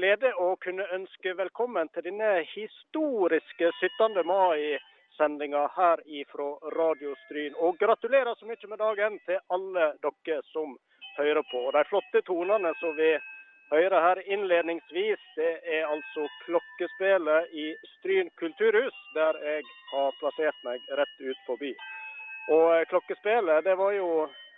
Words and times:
glede 0.00 0.30
å 0.40 0.54
kunne 0.64 0.84
ønske 0.96 1.32
velkommen 1.36 1.88
til 1.92 2.06
denne 2.06 2.28
historiske 2.54 3.68
17. 3.80 4.22
mai-sendinga 4.24 5.66
her 5.74 6.00
fra 6.30 6.46
Radio 6.76 7.12
Stryn. 7.24 7.58
Og 7.64 7.76
gratulerer 7.82 8.38
så 8.38 8.48
mye 8.48 8.70
med 8.70 8.80
dagen 8.80 9.18
til 9.26 9.42
alle 9.56 9.90
dere 10.06 10.40
som 10.54 10.72
hører 11.18 11.44
på. 11.50 11.66
Og 11.66 11.76
De 11.76 11.84
flotte 11.90 12.24
tonene 12.30 12.72
som 12.80 12.96
vi 12.96 13.10
hører 13.74 13.98
her 14.06 14.22
innledningsvis, 14.24 15.20
det 15.36 15.52
er 15.76 15.92
altså 15.92 16.26
klokkespillet 16.46 17.52
i 17.52 17.68
Stryn 17.98 18.32
kulturhus, 18.40 18.96
der 19.14 19.36
jeg 19.44 19.68
har 19.92 20.16
plassert 20.22 20.64
meg 20.64 20.80
rett 20.96 21.16
ut 21.20 21.46
forbi. 21.46 21.74
Og 22.56 22.88
klokkespillet 22.88 23.68
det 23.68 23.76
var 23.76 23.92
jo 24.00 24.10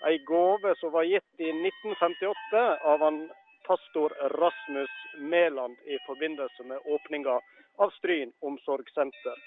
ei 0.06 0.18
gave 0.26 0.76
som 0.78 0.94
var 0.94 1.10
gitt 1.10 1.42
i 1.42 1.50
1958 1.50 2.66
av 2.94 3.08
han 3.08 3.24
pastor 3.66 4.14
Rasmus 4.38 4.90
Mæland 5.18 5.76
i 5.84 5.98
forbindelse 6.06 6.62
med 6.62 6.78
åpninga 6.84 7.40
av 7.76 7.90
Stryn 7.98 8.32
omsorgssenter. 8.40 9.38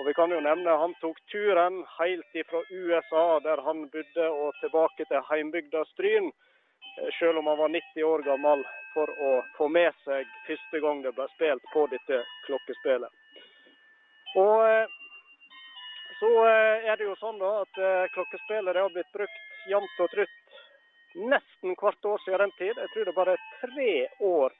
Og 0.00 0.06
vi 0.06 0.14
kan 0.14 0.32
jo 0.32 0.40
nevne 0.40 0.76
Han 0.82 0.94
tok 1.00 1.18
turen 1.32 1.82
helt 1.98 2.36
fra 2.50 2.60
USA, 2.70 3.24
der 3.44 3.60
han 3.66 3.88
bodde, 3.92 4.28
og 4.28 4.54
tilbake 4.60 5.04
til 5.04 5.26
heimbygda 5.30 5.84
Stryn, 5.92 6.30
eh, 6.98 7.10
selv 7.18 7.38
om 7.38 7.46
han 7.46 7.58
var 7.58 7.68
90 7.68 8.04
år 8.12 8.22
gammel, 8.22 8.64
for 8.94 9.12
å 9.28 9.32
få 9.56 9.68
med 9.68 9.92
seg 10.04 10.26
første 10.46 10.80
gang 10.80 11.02
det 11.02 11.12
ble 11.18 11.28
spilt 11.34 11.68
på 11.72 11.86
dette 11.92 12.22
klokkespillet. 12.46 13.12
Og 14.36 14.56
eh, 14.68 14.96
så 16.20 16.32
eh, 16.48 16.88
er 16.88 16.96
det 16.96 17.04
jo 17.10 17.20
sånn 17.20 17.38
da 17.38 17.52
at 17.60 17.82
klokkespillet 18.16 18.76
har 18.76 18.96
blitt 18.96 19.12
brukt 19.12 19.68
jevnt 19.68 20.00
og 20.00 20.10
trutt 20.16 20.49
nesten 21.14 21.76
hvert 21.80 22.10
år 22.12 22.18
siden 22.24 22.44
den 22.44 22.56
tid. 22.58 22.74
Jeg 22.76 22.92
tror 22.94 23.08
det 23.08 23.16
bare 23.20 23.36
er 23.36 23.46
tre 23.62 23.94
år 24.20 24.58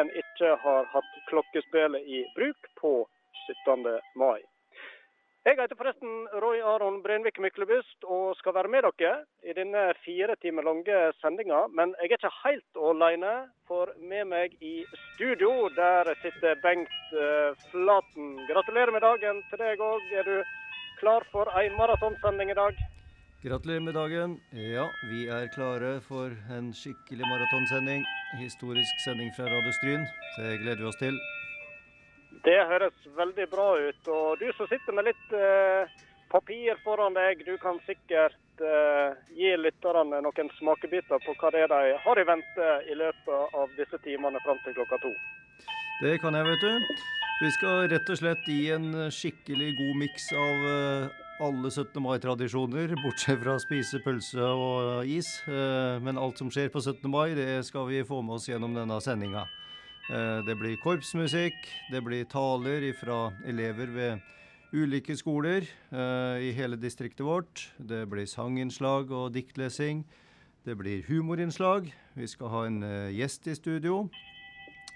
en 0.00 0.08
ikke 0.16 0.54
har 0.64 0.88
hatt 0.94 1.12
klokkespillet 1.28 2.08
i 2.08 2.24
bruk 2.36 2.72
på 2.80 2.94
17. 3.66 4.00
mai. 4.16 4.40
Jeg 5.42 5.56
heter 5.58 5.74
forresten 5.74 6.28
Roy 6.42 6.60
Aron 6.62 7.00
Brenvik 7.02 7.40
Myklebust 7.42 8.04
og 8.06 8.36
skal 8.38 8.54
være 8.54 8.70
med 8.70 8.84
dere 8.86 9.24
i 9.42 9.54
denne 9.56 9.88
fire 10.04 10.36
timer 10.38 10.62
lange 10.62 10.98
sendinga. 11.18 11.64
Men 11.74 11.96
jeg 11.98 12.12
er 12.12 12.14
ikke 12.14 12.30
helt 12.44 12.78
alene, 12.90 13.32
for 13.66 13.90
med 13.98 14.30
meg 14.30 14.54
i 14.62 14.84
studio 15.00 15.66
der 15.74 16.12
sitter 16.22 16.54
Bengt 16.62 16.94
uh, 17.10 17.58
Flaten. 17.72 18.36
Gratulerer 18.52 18.94
med 18.94 19.02
dagen 19.02 19.42
til 19.50 19.64
deg 19.64 19.82
òg. 19.82 20.06
Er 20.14 20.30
du 20.30 20.36
klar 21.02 21.26
for 21.34 21.50
ei 21.58 21.66
maratonsending 21.74 22.54
i 22.54 22.60
dag? 22.62 22.78
Gratulerer 23.44 23.80
med 23.80 23.94
dagen. 23.94 24.40
Ja, 24.50 24.84
vi 25.10 25.24
er 25.26 25.48
klare 25.54 25.96
for 26.06 26.30
en 26.56 26.68
skikkelig 26.70 27.26
maratonsending. 27.26 28.04
Historisk 28.38 29.00
sending 29.04 29.32
fra 29.34 29.48
Radio 29.50 29.72
Stryn. 29.72 30.04
Det 30.36 30.50
gleder 30.60 30.78
vi 30.78 30.86
oss 30.86 30.98
til. 31.00 31.16
Det 32.46 32.54
høres 32.70 33.08
veldig 33.16 33.46
bra 33.50 33.64
ut. 33.88 34.10
Og 34.14 34.38
du 34.38 34.46
som 34.54 34.68
sitter 34.70 34.94
med 34.94 35.08
litt 35.08 35.34
eh, 35.34 35.90
papir 36.30 36.78
foran 36.84 37.18
deg, 37.18 37.42
du 37.42 37.56
kan 37.64 37.82
sikkert 37.88 38.62
eh, 38.62 39.18
gi 39.34 39.50
lytterne 39.58 40.22
noen 40.22 40.52
smakebiter 40.60 41.18
på 41.26 41.34
hva 41.42 41.50
det 41.50 41.64
er 41.64 41.74
de 41.74 41.98
har 42.04 42.22
i 42.22 42.26
vente 42.30 42.70
i 42.94 42.94
løpet 43.02 43.58
av 43.58 43.74
disse 43.74 43.98
timene 44.06 44.38
fram 44.46 44.62
til 44.62 44.78
klokka 44.78 45.00
to. 45.02 45.10
Det 46.04 46.14
kan 46.22 46.38
jeg, 46.38 46.46
vet 46.46 46.62
du. 46.62 46.94
Vi 47.42 47.50
skal 47.58 47.90
rett 47.90 48.06
og 48.06 48.22
slett 48.22 48.46
gi 48.46 48.70
en 48.70 49.10
skikkelig 49.10 49.74
god 49.82 50.02
miks 50.06 50.30
av 50.30 50.70
eh, 50.76 51.20
alle 51.42 51.70
17. 51.70 51.98
mai-tradisjoner, 52.02 52.92
bortsett 53.02 53.40
fra 53.42 53.56
å 53.56 53.62
spise 53.62 53.98
pølse 54.04 54.46
og 54.46 55.08
is. 55.10 55.28
Eh, 55.50 55.98
men 56.02 56.20
alt 56.20 56.38
som 56.38 56.50
skjer 56.52 56.70
på 56.70 56.82
17. 56.82 57.08
mai, 57.10 57.34
det 57.34 57.64
skal 57.66 57.88
vi 57.88 58.02
få 58.06 58.20
med 58.22 58.36
oss 58.36 58.46
gjennom 58.50 58.76
denne 58.76 58.98
sendinga. 59.02 59.42
Eh, 60.12 60.38
det 60.46 60.54
blir 60.60 60.78
korpsmusikk, 60.82 61.58
det 61.90 62.02
blir 62.06 62.28
taler 62.30 62.86
fra 62.98 63.32
elever 63.48 63.90
ved 63.90 64.28
ulike 64.72 65.16
skoler 65.18 65.66
eh, 65.66 66.46
i 66.46 66.52
hele 66.54 66.78
distriktet 66.78 67.26
vårt. 67.26 67.66
Det 67.78 68.04
blir 68.10 68.28
sanginnslag 68.30 69.10
og 69.10 69.32
diktlesing. 69.34 70.04
Det 70.62 70.76
blir 70.78 71.02
humorinnslag. 71.08 71.90
Vi 72.14 72.28
skal 72.30 72.52
ha 72.52 72.66
en 72.68 72.84
gjest 73.10 73.48
i 73.50 73.56
studio. 73.58 74.04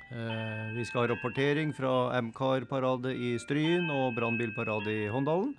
Vi 0.07 0.85
skal 0.87 1.01
ha 1.01 1.09
rapportering 1.11 1.73
fra 1.75 2.15
MCAR-parade 2.23 3.11
i 3.11 3.33
Stryn 3.43 3.91
og 3.91 4.15
brannbilparade 4.15 4.95
i 4.95 5.09
Håndalen. 5.11 5.57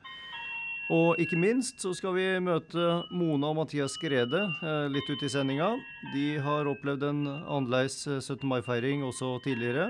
Og 0.93 1.19
ikke 1.19 1.35
minst 1.35 1.81
så 1.83 1.91
skal 1.95 2.13
vi 2.15 2.25
møte 2.39 2.83
Mona 3.11 3.49
og 3.51 3.57
Mathias 3.57 3.97
Grede 3.99 4.39
eh, 4.63 4.85
litt 4.87 5.09
ut 5.11 5.23
i 5.25 5.29
sendinga. 5.31 5.73
De 6.13 6.37
har 6.39 6.69
opplevd 6.71 7.03
en 7.09 7.25
annerledes 7.27 8.05
17. 8.05 8.37
Eh, 8.37 8.45
mai-feiring 8.47 9.03
også 9.03 9.33
tidligere. 9.43 9.89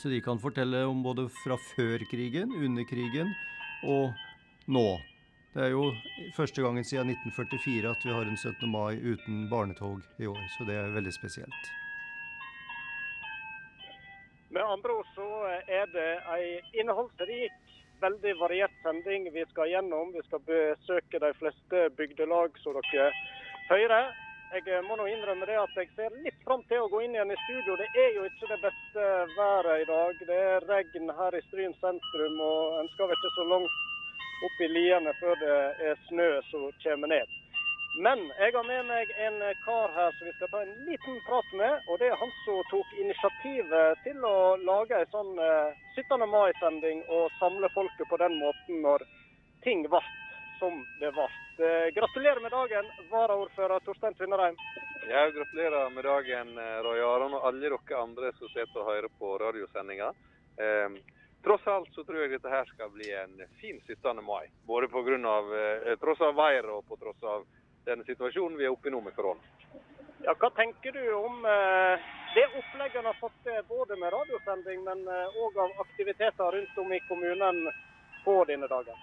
Så 0.00 0.08
de 0.08 0.22
kan 0.24 0.40
fortelle 0.40 0.86
om 0.88 1.02
både 1.04 1.28
fra 1.42 1.58
før 1.76 2.02
krigen, 2.08 2.54
under 2.56 2.88
krigen 2.88 3.34
og 3.84 4.16
nå. 4.66 4.86
Det 5.54 5.68
er 5.68 5.74
jo 5.76 5.84
første 6.34 6.64
gangen 6.64 6.88
siden 6.88 7.12
1944 7.12 7.92
at 7.92 8.08
vi 8.08 8.16
har 8.16 8.24
en 8.26 8.40
17. 8.40 8.64
mai 8.72 8.96
uten 8.96 9.44
barnetog 9.52 10.00
i 10.18 10.26
år, 10.26 10.40
så 10.56 10.66
det 10.66 10.80
er 10.80 10.96
veldig 10.96 11.12
spesielt. 11.14 11.68
Med 14.50 14.64
andre 14.64 14.96
ord 14.96 15.12
så 15.14 15.28
er 15.68 15.86
det 15.92 16.08
ei 16.32 16.48
innholdsrik 16.80 17.54
veldig 18.02 18.34
variert 18.40 18.73
sending 18.84 19.30
vi 19.32 19.44
skal 19.50 19.70
gjennom. 19.72 20.12
Vi 20.12 20.22
skal 20.28 20.44
besøke 20.48 21.20
de 21.24 21.32
fleste 21.40 21.88
bygdelag 21.98 22.60
som 22.62 22.76
dere 22.78 23.08
hører. 23.70 24.12
Jeg 24.54 24.84
må 24.86 24.94
nå 24.94 25.08
innrømme 25.10 25.48
det 25.50 25.56
at 25.58 25.78
jeg 25.80 25.88
ser 25.96 26.12
litt 26.22 26.36
fram 26.46 26.60
til 26.70 26.84
å 26.84 26.90
gå 26.92 27.00
inn 27.02 27.16
igjen 27.16 27.32
i 27.34 27.38
studio. 27.42 27.74
Det 27.80 27.88
er 27.98 28.12
jo 28.14 28.26
ikke 28.28 28.50
det 28.52 28.60
beste 28.62 29.06
været 29.34 29.82
i 29.82 29.88
dag. 29.88 30.20
Det 30.28 30.36
er 30.50 30.68
regn 30.68 31.10
her 31.18 31.34
i 31.34 31.42
Stryn 31.48 31.74
sentrum, 31.80 32.36
og 32.38 32.76
en 32.82 32.92
skal 32.94 33.10
vel 33.10 33.18
ikke 33.18 33.32
så 33.34 33.48
langt 33.50 33.80
opp 34.46 34.60
i 34.62 34.68
liene 34.70 35.16
før 35.22 35.40
det 35.42 35.56
er 35.88 35.98
snø 36.06 36.28
som 36.52 36.68
kommer 36.84 37.10
ned. 37.16 37.34
Men 37.96 38.24
jeg 38.38 38.50
har 38.54 38.64
med 38.66 38.88
meg 38.88 39.10
en 39.22 39.36
kar 39.62 39.92
her 39.94 40.14
som 40.16 40.26
vi 40.26 40.32
skal 40.34 40.48
ta 40.50 40.62
en 40.64 40.72
liten 40.86 41.20
prat 41.28 41.52
med. 41.54 41.84
Og 41.86 42.00
det 42.02 42.08
er 42.10 42.18
han 42.18 42.32
som 42.42 42.58
tok 42.72 42.90
initiativet 42.98 44.02
til 44.02 44.26
å 44.26 44.56
lage 44.66 44.98
en 44.98 45.12
sånn 45.12 45.30
17. 45.94 46.16
Eh, 46.24 46.26
mai-sending 46.26 47.04
og 47.06 47.30
samle 47.38 47.70
folket 47.76 48.10
på 48.10 48.18
den 48.18 48.34
måten 48.42 48.82
når 48.82 49.06
ting 49.62 49.86
ble 49.86 50.02
som 50.58 50.82
det 50.98 51.14
ble. 51.14 51.28
Eh, 51.62 51.88
gratulerer 51.94 52.42
med 52.42 52.50
dagen, 52.56 52.90
varaordfører 53.14 53.86
Torstein 53.86 54.18
Tvinnereim. 54.18 54.58
Ja, 55.06 55.28
gratulerer 55.30 55.90
med 55.94 56.04
dagen, 56.04 56.54
eh, 56.58 56.76
Roy 56.82 56.98
Aron 56.98 57.38
og 57.38 57.46
alle 57.46 57.62
dere 57.62 58.02
andre 58.02 58.34
som 58.40 58.50
sitter 58.50 58.82
og 58.82 58.90
hører 58.90 59.10
på 59.20 59.36
radiosendinga. 59.38 60.10
Tross 61.44 61.66
alt 61.68 61.90
så 61.92 62.02
tror 62.06 62.22
jeg 62.22 62.30
dette 62.32 62.48
her 62.48 62.64
skal 62.64 62.88
bli 62.90 63.10
en 63.12 63.42
fin 63.60 63.78
17. 63.86 64.22
mai. 64.24 64.48
Både 64.66 64.88
på 64.88 65.02
grunn 65.04 65.26
av, 65.28 65.50
tross 66.00 66.22
av 66.24 66.34
været 66.34 66.70
og 66.72 66.86
på 66.88 66.96
tross 66.96 67.22
av 67.22 67.44
den 67.84 68.04
situasjonen 68.04 68.58
vi 68.58 68.66
er 68.66 68.72
oppe 68.74 68.88
i 68.88 68.94
nå 68.94 69.00
med 69.04 69.14
korona. 69.16 69.40
Ja, 70.24 70.32
hva 70.40 70.48
tenker 70.56 70.92
du 70.92 71.02
om 71.12 71.42
eh, 71.44 72.04
det 72.34 72.44
opplegget 72.56 73.00
en 73.00 73.10
har 73.10 73.16
fått 73.20 73.34
til 73.44 73.58
både 73.68 73.96
med 74.00 74.12
radiosending, 74.14 74.84
men 74.86 75.02
òg 75.08 75.58
eh, 75.58 75.64
av 75.64 75.82
aktiviteter 75.84 76.56
rundt 76.56 76.78
om 76.80 76.94
i 76.96 77.00
kommunen 77.08 77.58
på 78.24 78.38
denne 78.48 78.70
dagen? 78.70 79.02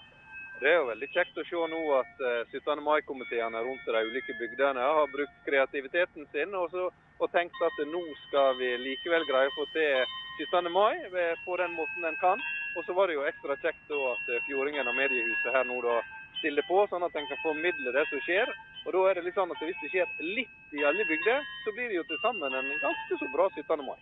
Det 0.62 0.70
er 0.70 0.80
jo 0.80 0.88
veldig 0.90 1.09
kjekt 1.14 1.38
å 1.38 1.46
se 1.46 1.68
nå 1.74 1.81
at 2.00 2.24
17. 2.24 2.58
Eh, 2.58 2.81
mai-komiteene 2.88 3.62
rundt 3.68 3.86
de 3.86 4.02
ulike 4.09 4.38
bygdene 4.40 4.88
har 4.97 5.14
brukt 5.14 5.38
kreativiteten 5.46 6.25
sin 6.34 6.58
og, 6.58 6.74
så, 6.74 6.88
og 7.22 7.31
tenkt 7.36 7.62
at 7.70 7.78
nå 7.94 8.02
skal 8.28 8.58
vi 8.58 8.72
likevel 8.81 9.25
greie 9.30 9.50
å 9.52 9.56
få 9.59 9.68
til 9.75 10.18
17. 10.41 10.72
mai 10.74 10.97
på 11.46 11.58
den 11.62 11.78
måten 11.78 12.09
en 12.09 12.18
kan. 12.24 12.41
Og 12.80 12.86
så 12.88 12.96
var 12.97 13.09
det 13.09 13.20
jo 13.20 13.28
ekstra 13.28 13.58
kjekt 13.62 13.94
at 13.94 14.30
Fjordingen 14.47 14.88
og 14.88 14.97
Mediehuset 14.97 15.53
her 15.53 15.66
nå 15.68 15.81
da 15.86 16.00
stiller 16.41 16.66
på, 16.66 16.86
sånn 16.90 17.06
at 17.06 17.18
en 17.18 17.28
kan 17.30 17.41
formidle 17.44 17.94
det 17.94 18.06
som 18.09 18.22
skjer. 18.25 18.50
Og 18.86 18.94
da 18.96 19.02
er 19.09 19.19
det 19.19 19.25
litt 19.28 19.38
sånn 19.38 19.52
at 19.53 19.62
Hvis 19.62 19.78
det 19.84 19.92
skjer 19.94 20.08
litt 20.25 20.75
i 20.78 20.86
alle 20.88 21.06
bygder, 21.06 21.44
så 21.64 21.74
blir 21.75 21.90
det 21.92 22.00
jo 22.00 22.08
til 22.09 22.22
sammen 22.24 22.53
en 22.53 22.72
ganske 22.81 23.19
så 23.19 23.30
bra 23.36 23.50
17. 23.56 23.86
mai. 23.86 24.00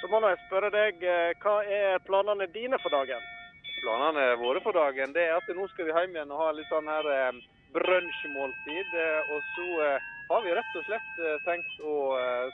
Så 0.00 0.08
må 0.08 0.20
jeg 0.24 0.40
spørre 0.46 0.70
deg, 0.72 1.02
eh, 1.02 1.32
hva 1.42 1.60
er 1.64 1.98
planene 2.06 2.46
dine 2.54 2.78
for 2.80 2.90
dagen? 2.94 3.20
Planene 3.82 4.36
våre 4.40 4.60
for 4.60 4.72
dagen 4.72 5.12
det 5.12 5.26
er 5.28 5.36
at 5.36 5.48
nå 5.56 5.66
skal 5.72 5.88
vi 5.88 5.96
hjem 5.96 6.14
igjen 6.16 6.32
og 6.32 6.40
ha 6.40 6.52
litt 6.52 6.68
sånn 6.72 6.88
her 6.88 7.08
eh, 7.10 7.40
brunsjmåltid. 7.74 8.94
Eh, 8.94 9.32
og 9.34 9.42
så 9.54 9.66
eh, 9.84 10.08
har 10.30 10.44
vi 10.44 10.54
rett 10.54 10.78
og 10.78 10.86
slett 10.86 11.20
eh, 11.24 11.36
tenkt 11.46 11.82
å 11.86 11.96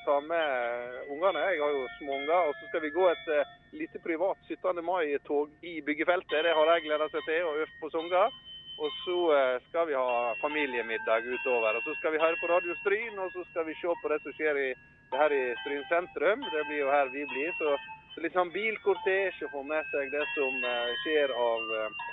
ta 0.06 0.18
med 0.24 0.98
ungene. 1.12 1.44
Jeg 1.50 1.62
har 1.62 1.76
jo 1.76 1.86
småunger. 1.98 2.50
Og 2.50 2.58
så 2.58 2.70
skal 2.70 2.84
vi 2.84 2.94
gå 2.94 3.08
et 3.10 3.30
lite 3.76 4.00
privat 4.04 4.38
17. 4.48 4.82
mai-tog 4.84 5.52
i 5.62 5.78
byggefeltet. 5.86 6.44
Det 6.46 6.56
har 6.58 6.74
jeg 6.74 6.86
gleda 6.88 7.08
seg 7.12 7.28
til 7.28 7.48
og 7.50 7.62
øvd 7.64 7.80
på 7.82 7.92
sanger. 7.94 8.42
Og 8.78 8.90
så 9.04 9.18
eh, 9.36 9.62
skal 9.68 9.86
vi 9.88 9.94
ha 9.94 10.34
familiemiddag 10.40 11.24
utover. 11.24 11.76
Og 11.76 11.82
så 11.82 11.94
skal 11.94 12.12
vi 12.12 12.20
høre 12.20 12.36
på 12.40 12.50
Radio 12.50 12.74
Stryn, 12.82 13.18
og 13.18 13.32
så 13.32 13.44
skal 13.50 13.66
vi 13.68 13.76
se 13.80 13.94
på 14.02 14.10
det 14.12 14.20
som 14.22 14.36
skjer 14.36 14.60
i, 14.60 14.68
her 15.16 15.32
i 15.32 15.44
Stryn 15.62 15.86
sentrum. 15.92 16.44
Det 16.52 16.66
blir 16.68 16.82
jo 16.82 16.92
her 16.92 17.08
vi 17.14 17.24
blir. 17.32 17.54
Så, 17.60 17.72
så 18.12 18.24
litt 18.24 18.36
sånn 18.36 18.52
bilkortesje, 18.52 19.48
få 19.54 19.64
med 19.64 19.88
seg 19.94 20.12
det 20.12 20.24
som 20.34 20.60
uh, 20.60 20.92
skjer 21.06 21.32
av, 21.32 21.72
uh, 21.72 22.06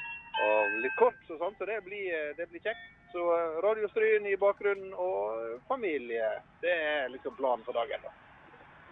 av, 0.47 0.79
litt 0.85 0.97
korps 1.01 1.35
og 1.35 1.43
sånn. 1.43 1.59
Så 1.59 1.67
det 1.67 1.81
blir, 1.83 2.33
det 2.39 2.47
blir 2.51 2.63
kjekt. 2.63 2.89
Så 3.11 3.27
Radio 3.61 3.91
Stryn 3.91 4.25
i 4.31 4.39
bakgrunnen 4.39 4.95
og 4.95 5.59
familie. 5.67 6.37
Det 6.63 6.73
er 6.73 7.11
liksom 7.11 7.35
planen 7.37 7.67
for 7.67 7.75
dagen. 7.75 8.07
da. 8.07 8.22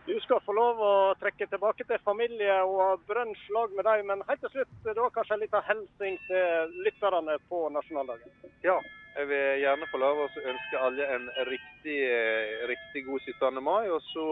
Du 0.05 0.19
skal 0.19 0.39
få 0.41 0.53
lov 0.57 0.79
å 0.81 0.93
trekke 1.21 1.45
tilbake 1.45 1.85
til 1.85 1.99
familie 2.01 2.55
og 2.65 2.79
ha 2.81 2.87
brunsj 3.05 3.41
lag 3.53 3.75
med 3.77 3.85
deg, 3.85 4.01
men 4.09 4.23
helt 4.25 4.41
til 4.41 4.49
slutt 4.55 4.87
da 4.97 5.09
kanskje 5.13 5.35
en 5.35 5.43
liten 5.43 5.67
hilsen 5.67 6.17
til 6.25 6.73
lytterne 6.87 7.35
på 7.51 7.59
nasjonaldagen. 7.75 8.33
Ja, 8.65 8.79
jeg 9.19 9.29
vil 9.29 9.61
gjerne 9.61 9.89
få 9.91 10.01
lov 10.01 10.23
å 10.23 10.27
ønske 10.53 10.81
alle 10.81 11.05
en 11.15 11.29
riktig, 11.51 11.99
eh, 12.01 12.65
riktig 12.71 13.05
god 13.05 13.21
17. 13.29 13.61
mai. 13.61 13.89
Og 13.93 14.01
så 14.09 14.25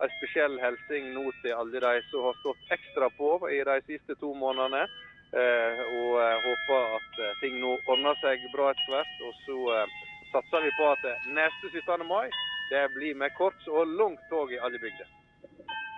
en 0.00 0.14
spesiell 0.16 0.56
hilsen 0.64 1.12
nå 1.12 1.26
til 1.42 1.52
alle 1.52 1.84
de 1.84 2.02
som 2.08 2.24
har 2.24 2.40
stått 2.40 2.76
ekstra 2.78 3.12
på 3.20 3.34
i 3.52 3.60
de 3.60 3.80
siste 3.90 4.16
to 4.22 4.32
månedene. 4.32 4.86
Eh, 5.36 5.82
og 6.00 6.16
håper 6.46 6.94
at 6.96 7.20
eh, 7.26 7.36
ting 7.42 7.60
nå 7.60 7.76
ordner 7.86 8.16
seg 8.24 8.48
bra 8.56 8.72
etter 8.72 8.96
hvert. 8.96 9.18
Og 9.28 9.36
så 9.44 9.84
satser 10.32 10.64
vi 10.64 10.72
på 10.80 10.88
at 10.94 11.04
neste 11.28 11.76
17. 11.76 12.08
mai 12.08 12.30
det 12.70 12.84
blir 12.94 13.14
med 13.14 13.34
kort 13.34 13.68
og 13.68 13.86
langt 14.00 14.22
tog 14.30 14.52
i 14.52 14.58
alle 14.58 14.78
bygder. 14.78 15.08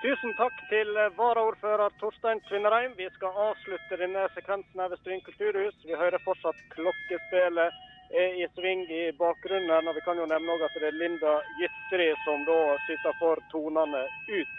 Tusen 0.03 0.33
takk 0.35 0.57
til 0.71 0.89
varaordfører 1.15 1.93
Torstein 2.01 2.41
Tvinnereim. 2.49 2.97
Vi 2.99 3.07
skal 3.15 3.37
avslutte 3.45 4.01
denne 4.01 4.25
sekvensen 4.35 4.81
her 4.83 4.91
ved 4.91 4.99
Stryn 4.99 5.23
kulturhus. 5.29 5.77
Vi 5.87 5.95
hører 5.95 6.25
fortsatt 6.25 6.59
klokkespillet 6.75 7.77
er 8.13 8.35
i 8.43 8.49
sving 8.57 8.83
i 8.91 9.13
bakgrunnen. 9.19 9.89
og 9.89 9.95
Vi 9.95 10.05
kan 10.05 10.19
jo 10.19 10.27
nevne 10.27 10.59
at 10.65 10.75
det 10.75 10.89
er 10.91 10.99
Linda 10.99 11.39
Gytri 11.61 12.11
som 12.25 12.45
da 12.49 12.59
sitter 12.87 13.15
for 13.21 13.41
tonene 13.53 14.03
ut. 14.29 14.57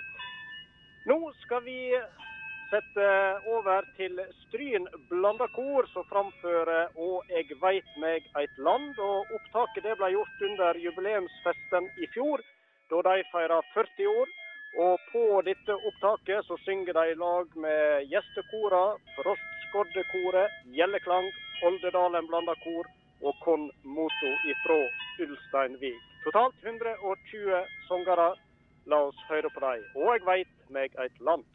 Nå 1.05 1.17
skal 1.43 1.63
vi 1.65 1.77
sette 2.73 3.07
over 3.53 3.85
til 3.97 4.17
Stryn 4.43 4.87
blanda 5.11 5.45
kor, 5.53 5.85
som 5.93 6.05
framfører 6.09 6.89
'Og 6.97 7.29
eg 7.39 7.51
veit 7.61 7.89
meg 7.97 8.21
eit 8.39 8.55
land'. 8.57 8.97
og 8.99 9.27
Opptaket 9.37 9.83
det 9.83 9.97
ble 9.97 10.09
gjort 10.15 10.41
under 10.49 10.73
jubileumsfesten 10.85 11.85
i 12.03 12.07
fjor, 12.15 12.39
da 12.89 13.01
de 13.09 13.23
feira 13.33 13.61
40 13.73 14.07
år. 14.07 14.27
Og 14.85 14.99
På 15.11 15.41
dette 15.45 15.73
opptaket 15.87 16.45
så 16.45 16.57
synger 16.65 16.93
de 16.93 17.11
i 17.11 17.19
lag 17.25 17.45
med 17.55 18.07
gjestekora, 18.11 18.97
Frostskoddekoret, 19.15 20.49
Gjelleklang, 20.77 21.27
Oldedalen 21.67 22.27
blanda 22.27 22.55
kor 22.63 22.85
og 23.21 23.33
Kon 23.43 23.69
Moto 23.83 24.31
ifra 24.51 24.79
Ulsteinvik. 25.23 26.01
Totalt 26.23 26.55
120 26.63 27.65
sangere. 27.87 28.29
La 28.85 28.97
oss 28.97 29.19
høre 29.29 29.49
på 29.49 29.59
dem. 29.59 29.83
Og 29.95 30.07
jeg 30.13 30.25
veit 30.25 30.55
meg 30.69 30.89
eit 30.99 31.19
land. 31.21 31.45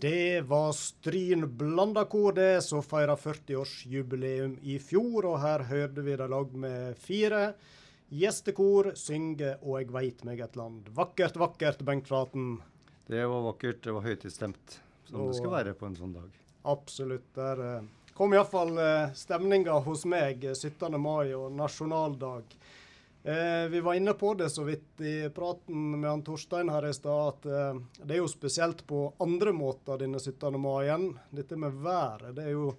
Det 0.00 0.40
var 0.40 0.72
Stryn 0.72 1.56
Blandakor 1.56 2.32
det, 2.32 2.62
som 2.62 2.80
feira 2.82 3.16
40-årsjubileum 3.20 4.54
i 4.62 4.78
fjor. 4.80 5.26
Og 5.28 5.34
her 5.42 5.66
hørte 5.68 6.00
vi 6.06 6.14
det 6.16 6.28
lag 6.32 6.54
med 6.56 6.96
fire. 6.96 7.40
Gjestekor, 8.08 8.94
synge 8.96 9.58
og 9.60 9.76
eg 9.82 9.92
veit 9.92 10.24
meg 10.24 10.40
et 10.40 10.56
land. 10.56 10.88
Vakkert, 10.96 11.36
vakkert, 11.36 11.84
Bengt 11.84 12.08
Flaten. 12.08 12.54
Det 13.12 13.20
var 13.28 13.44
vakkert. 13.50 13.82
Det 13.84 13.92
var 13.92 14.06
høytidsstemt, 14.08 14.78
som 15.04 15.26
det 15.28 15.36
skal 15.36 15.52
være 15.58 15.76
på 15.76 15.90
en 15.90 15.98
sånn 16.00 16.16
dag. 16.16 16.40
Absolutt. 16.72 17.28
Der 17.36 17.60
eh, 17.66 18.10
kom 18.16 18.32
iallfall 18.32 18.72
eh, 18.80 19.12
stemninga 19.12 19.82
hos 19.84 20.06
meg 20.08 20.48
17. 20.54 20.94
Eh, 20.94 20.96
mai 20.96 21.34
og 21.36 21.52
nasjonaldag. 21.60 22.56
Eh, 23.22 23.68
vi 23.68 23.80
var 23.80 23.94
inne 23.94 24.12
på 24.12 24.34
det 24.34 24.50
så 24.50 24.64
vidt 24.64 25.00
i 25.00 25.28
praten 25.34 26.00
med 26.00 26.10
han 26.10 26.22
Torstein 26.24 26.68
her 26.72 26.86
i 26.88 26.94
stad, 26.94 27.28
at 27.28 27.46
eh, 27.46 27.80
det 28.04 28.16
er 28.16 28.22
jo 28.22 28.30
spesielt 28.32 28.86
på 28.88 29.10
andre 29.20 29.52
måter 29.52 30.00
denne 30.00 30.20
17. 30.20 30.56
mai-en. 30.60 31.12
Dette 31.30 31.56
med 31.56 31.82
været. 31.84 32.34
det 32.36 32.48
er 32.48 32.56
jo 32.56 32.74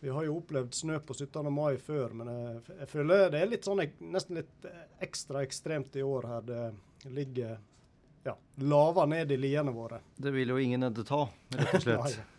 vi 0.00 0.10
har 0.12 0.26
jo 0.26 0.36
opplevd 0.36 0.74
snø 0.74 0.98
på 1.00 1.14
17. 1.14 1.52
mai 1.52 1.78
før, 1.80 2.12
men 2.12 2.28
jeg, 2.28 2.58
jeg 2.80 2.88
føler 2.90 3.30
det 3.32 3.40
er 3.40 3.48
litt 3.48 3.64
sånn, 3.64 3.80
nesten 4.12 4.36
litt 4.42 4.66
ekstra 5.02 5.40
ekstremt 5.46 5.96
i 5.96 6.04
år 6.04 6.28
her. 6.28 6.44
Det 6.46 7.10
ligger 7.16 7.56
ja, 8.26 8.34
lava 8.56 9.06
ned 9.06 9.32
i 9.32 9.38
liene 9.40 9.72
våre. 9.72 10.02
Det 10.16 10.34
vil 10.34 10.52
jo 10.52 10.58
ingen 10.60 10.82
ende 10.82 11.04
ta, 11.06 11.24
rett 11.54 11.78
og 11.78 11.82
slett. 11.86 12.35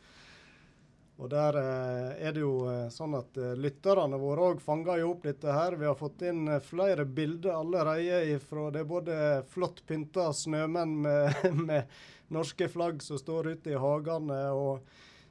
Og 1.17 1.29
der 1.31 1.57
eh, 1.57 2.27
er 2.27 2.35
det 2.35 2.43
jo 2.43 2.67
eh, 2.69 2.85
sånn 2.93 3.15
at 3.17 3.37
eh, 3.41 3.55
lytterne 3.57 4.19
våre 4.21 4.51
òg 4.51 4.61
fanger 4.61 5.01
jo 5.01 5.15
opp 5.15 5.25
dette 5.25 5.49
her. 5.49 5.77
Vi 5.79 5.87
har 5.89 5.97
fått 5.97 6.21
inn 6.29 6.45
flere 6.61 7.07
bilder 7.09 7.57
allerede 7.57 8.37
fra 8.43 8.67
det 8.73 8.83
er 8.83 8.91
både 8.91 9.17
flott 9.49 9.81
pynta 9.89 10.29
snømenn 10.29 10.95
med, 11.07 11.41
med, 11.69 11.97
norske 12.33 12.67
flagg 12.69 13.01
som 13.01 13.17
står 13.17 13.53
ute 13.55 13.73
i 13.73 13.81
hagene. 13.81 14.39
og 14.51 14.85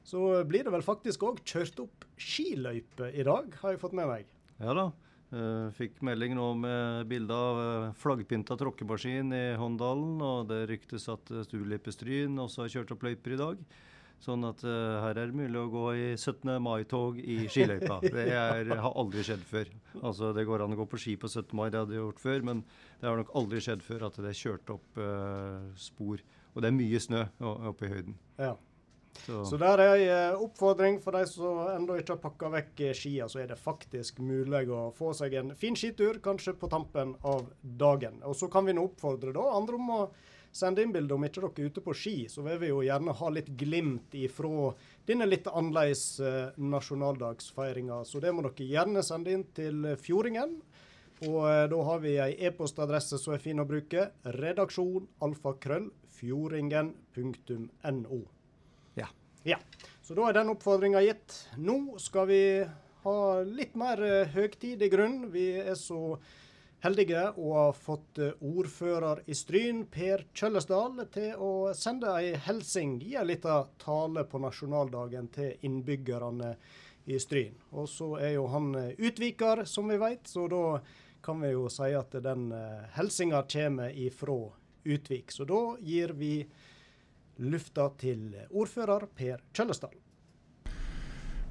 så 0.07 0.21
blir 0.47 0.65
det 0.65 0.71
vel 0.73 0.87
faktisk 0.87 1.25
òg 1.27 1.41
kjørt 1.43 1.81
opp 1.83 2.07
skiløype 2.17 3.11
i 3.11 3.25
dag, 3.27 3.51
har 3.61 3.75
jeg 3.75 3.83
fått 3.83 3.97
med 3.99 4.09
meg. 4.11 4.31
Ja 4.63 4.75
da. 4.75 4.87
Fikk 5.75 5.99
melding 6.07 6.37
nå 6.39 6.47
med 6.55 7.11
bilde 7.11 7.35
av 7.35 7.59
flaggpynta 7.99 8.55
tråkkemaskin 8.57 9.35
i 9.35 9.43
Håndalen. 9.59 10.15
Og 10.23 10.47
det 10.49 10.63
ryktes 10.71 11.09
at 11.13 11.33
Stulepestryn 11.49 12.39
også 12.41 12.63
har 12.63 12.73
kjørt 12.77 12.95
opp 12.95 13.05
løyper 13.05 13.35
i 13.35 13.41
dag. 13.43 13.67
Sånn 14.23 14.47
at 14.49 14.63
uh, 14.65 15.03
her 15.05 15.19
er 15.21 15.29
det 15.29 15.37
mulig 15.37 15.59
å 15.61 15.71
gå 15.71 15.85
i 15.95 16.07
17. 16.17 16.57
mai-tog 16.63 17.19
i 17.21 17.45
skiløypa. 17.53 17.99
Det 18.17 18.25
er, 18.33 18.71
har 18.81 18.95
aldri 18.97 19.25
skjedd 19.27 19.45
før. 19.47 19.71
Altså 20.01 20.33
Det 20.37 20.47
går 20.49 20.65
an 20.65 20.75
å 20.75 20.79
gå 20.81 20.87
på 20.91 21.01
ski 21.01 21.17
på 21.21 21.29
17. 21.29 21.53
mai, 21.59 21.69
det 21.71 21.83
hadde 21.83 21.97
jeg 21.97 22.03
gjort 22.03 22.23
før, 22.23 22.47
men 22.49 22.63
det 23.01 23.11
har 23.11 23.21
nok 23.21 23.35
aldri 23.39 23.61
skjedd 23.63 23.85
før 23.87 24.09
at 24.09 24.17
det 24.23 24.33
er 24.33 24.41
kjørt 24.41 24.73
opp 24.75 25.03
uh, 25.03 25.69
spor. 25.79 26.25
Og 26.55 26.65
det 26.65 26.73
er 26.73 26.79
mye 26.79 27.03
snø 27.03 27.27
oppe 27.45 27.87
i 27.87 27.93
høyden. 27.93 28.17
Ja. 28.41 28.57
Så. 29.25 29.45
så 29.49 29.57
der 29.61 29.81
er 29.81 29.95
ei 29.95 30.07
uh, 30.11 30.43
oppfordring 30.45 30.99
for 31.01 31.17
de 31.17 31.25
som 31.29 31.63
ennå 31.73 31.97
ikke 32.01 32.17
har 32.17 32.23
pakka 32.25 32.51
vekk 32.53 32.83
skia, 32.97 33.29
så 33.33 33.41
er 33.43 33.51
det 33.53 33.61
faktisk 33.61 34.21
mulig 34.25 34.67
å 34.73 34.91
få 34.97 35.13
seg 35.17 35.39
en 35.41 35.55
fin 35.57 35.77
skitur, 35.79 36.21
kanskje 36.25 36.57
på 36.59 36.69
tampen 36.73 37.15
av 37.25 37.47
dagen. 37.61 38.21
Og 38.29 38.37
så 38.37 38.51
kan 38.53 38.67
vi 38.69 38.77
nå 38.77 38.85
oppfordre 38.91 39.33
da 39.37 39.47
andre 39.57 39.81
om 39.81 39.93
å 39.95 40.01
Send 40.57 40.79
inn 40.81 40.95
bilde 40.95 41.13
om 41.13 41.25
ikke 41.27 41.43
dere 41.43 41.51
er 41.53 41.69
ute 41.69 41.83
på 41.85 41.93
ski, 41.97 42.15
så 42.33 42.41
vil 42.47 42.57
vi 42.63 42.71
jo 42.71 42.79
gjerne 42.87 43.13
ha 43.19 43.29
litt 43.35 43.51
glimt 43.61 44.15
ifra 44.17 44.71
denne 45.09 45.27
litt 45.29 45.51
annerledes 45.51 46.05
eh, 46.25 46.55
nasjonaldagsfeiringa. 46.57 48.01
Så 48.09 48.23
det 48.25 48.33
må 48.33 48.47
dere 48.47 48.71
gjerne 48.71 49.05
sende 49.05 49.37
inn 49.37 49.45
til 49.57 49.91
Fjordingen. 50.01 50.57
Og 51.25 51.49
eh, 51.49 51.65
da 51.73 51.79
har 51.89 51.99
vi 52.03 52.19
ei 52.21 52.33
e-postadresse 52.49 53.19
som 53.21 53.33
er 53.37 53.45
fin 53.45 53.61
å 53.61 53.69
bruke. 53.69 54.01
Redaksjon 54.37 55.07
alfakrøll 55.25 55.89
fjordingen.no. 56.17 58.21
Ja. 58.97 59.09
ja. 59.45 59.59
Så 60.05 60.15
da 60.17 60.23
er 60.29 60.35
den 60.41 60.53
oppfordringa 60.53 61.01
gitt. 61.05 61.29
Nå 61.61 61.77
skal 62.03 62.25
vi 62.33 62.43
ha 63.07 63.19
litt 63.49 63.75
mer 63.79 64.03
eh, 64.05 64.29
høgtid 64.35 64.83
i 64.83 64.91
grunn. 64.93 65.31
Vi 65.33 65.47
er 65.63 65.77
så 65.81 66.19
heldige 66.87 67.23
og 67.35 67.53
har 67.57 67.73
fått 67.79 68.19
eh, 68.23 68.35
ordfører 68.41 69.23
i 69.27 69.35
Stryn, 69.35 69.85
Per 69.91 70.27
Kjøllesdal, 70.37 71.01
til 71.13 71.35
å 71.43 71.73
sende 71.75 72.13
ei 72.21 72.35
hilsen 72.47 72.97
gi 73.03 73.17
ei 73.19 73.25
lita 73.27 73.63
tale 73.83 74.27
på 74.29 74.41
nasjonaldagen 74.43 75.31
til 75.35 75.67
innbyggerne 75.67 76.55
i 77.11 77.19
Stryn. 77.23 77.57
Og 77.75 77.89
så 77.91 78.13
er 78.21 78.37
jo 78.37 78.47
han 78.53 78.71
eh, 78.79 78.95
utviker, 78.99 79.65
som 79.67 79.91
vi 79.91 79.99
vet, 80.03 80.31
så 80.31 80.47
da 80.53 80.63
kan 81.27 81.43
vi 81.43 81.51
jo 81.57 81.67
si 81.73 81.91
at 81.99 82.13
den 82.23 82.53
uh, 82.55 82.85
hilsinga 82.95 83.41
kommer 83.51 83.91
ifra 83.91 84.37
Utvik. 84.87 85.33
Så 85.35 85.43
da 85.43 85.59
gir 85.83 86.13
vi 86.15 86.45
lufta 87.43 87.89
til 87.99 88.29
ordfører 88.55 89.09
Per 89.11 89.43
Kjøllesdal. 89.51 89.97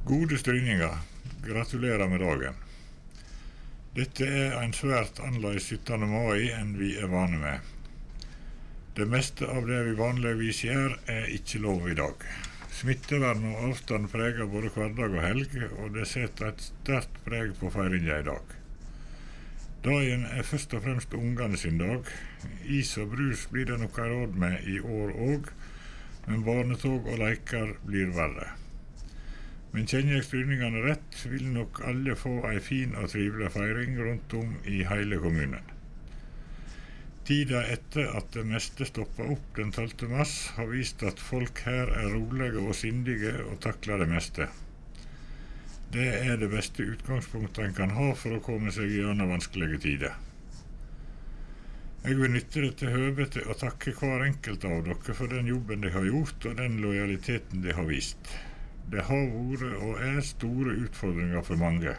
Gode 0.07 0.39
stryninger, 0.39 0.95
gratulerer 1.43 2.07
med 2.07 2.23
dagen. 2.23 2.64
Dette 3.95 4.25
er 4.27 4.57
en 4.59 4.73
svært 4.75 5.21
annerledes 5.23 5.69
17. 5.71 6.01
mai 6.11 6.49
enn 6.51 6.73
vi 6.75 6.89
er 6.99 7.07
vane 7.07 7.37
med. 7.39 7.69
Det 8.97 9.05
meste 9.07 9.47
av 9.47 9.69
det 9.69 9.77
vi 9.87 9.93
vanligvis 9.95 10.59
gjør, 10.65 10.97
er 11.13 11.29
ikke 11.31 11.61
lov 11.63 11.87
i 11.87 11.95
dag. 11.95 12.25
Smittevern 12.75 13.45
og 13.53 13.61
avstand 13.69 14.09
preger 14.11 14.49
både 14.51 14.73
hverdag 14.75 15.15
og 15.15 15.23
helg, 15.23 15.55
og 15.79 15.95
det 15.95 16.09
setter 16.11 16.49
et 16.49 16.65
sterkt 16.65 17.21
preg 17.23 17.55
på 17.61 17.71
feiringa 17.71 18.19
i 18.19 18.27
dag. 18.27 18.57
Dagen 19.87 20.27
er 20.27 20.43
først 20.51 20.75
og 20.75 20.83
fremst 20.89 21.15
ungene 21.15 21.55
sin 21.63 21.79
dag. 21.79 22.11
Is 22.67 22.97
og 22.99 23.15
brus 23.15 23.47
blir 23.53 23.71
det 23.71 23.79
noe 23.79 24.11
råd 24.11 24.35
med 24.43 24.67
i 24.75 24.81
år 24.83 25.15
òg, 25.29 25.49
men 26.27 26.43
barnetog 26.43 27.07
og 27.07 27.23
leker 27.23 27.77
blir 27.87 28.11
verre. 28.19 28.51
Men 29.75 29.89
kjenner 29.91 30.15
jeg 30.15 30.23
styrningene 30.29 30.81
rett, 30.85 31.15
vil 31.27 31.49
nok 31.51 31.81
alle 31.83 32.13
få 32.15 32.37
ei 32.47 32.61
fin 32.63 32.93
og 32.95 33.09
trivelig 33.11 33.49
feiring 33.51 33.97
rundt 33.99 34.35
om 34.39 34.53
i 34.71 34.85
hele 34.87 35.19
kommunen. 35.19 35.73
Tida 37.27 37.63
etter 37.73 38.13
at 38.15 38.29
det 38.37 38.45
meste 38.47 38.87
stoppa 38.87 39.25
opp 39.33 39.49
den 39.57 39.73
12. 39.73 40.05
mars, 40.13 40.35
har 40.55 40.69
vist 40.71 41.03
at 41.03 41.19
folk 41.19 41.59
her 41.67 41.91
er 41.91 42.13
rolige 42.13 42.61
og 42.61 42.77
sindige 42.77 43.33
og 43.49 43.59
takler 43.67 43.99
det 44.03 44.07
meste. 44.13 44.47
Det 45.91 46.07
er 46.21 46.39
det 46.39 46.51
beste 46.55 46.85
utgangspunktet 46.95 47.65
en 47.65 47.75
kan 47.75 47.97
ha 47.97 48.13
for 48.15 48.37
å 48.37 48.43
komme 48.47 48.71
seg 48.71 48.95
gjennom 48.95 49.35
vanskelige 49.35 49.83
tider. 49.89 50.15
Jeg 52.05 52.21
vil 52.21 52.31
nytte 52.31 52.63
dette 52.63 52.95
høvet 52.95 53.35
til 53.35 53.47
å 53.49 53.59
takke 53.59 53.97
hver 53.99 54.23
enkelt 54.29 54.71
av 54.71 54.83
dere 54.87 55.19
for 55.19 55.35
den 55.35 55.51
jobben 55.51 55.83
de 55.83 55.91
har 55.91 56.05
gjort 56.07 56.45
og 56.47 56.59
den 56.63 56.79
lojaliteten 56.83 57.65
de 57.65 57.75
har 57.75 57.91
vist. 57.91 58.37
Det 58.91 59.01
har 59.07 59.23
vært 59.33 59.79
og 59.81 60.01
er 60.05 60.19
store 60.21 60.75
utfordringer 60.85 61.41
for 61.45 61.57
mange. 61.57 61.95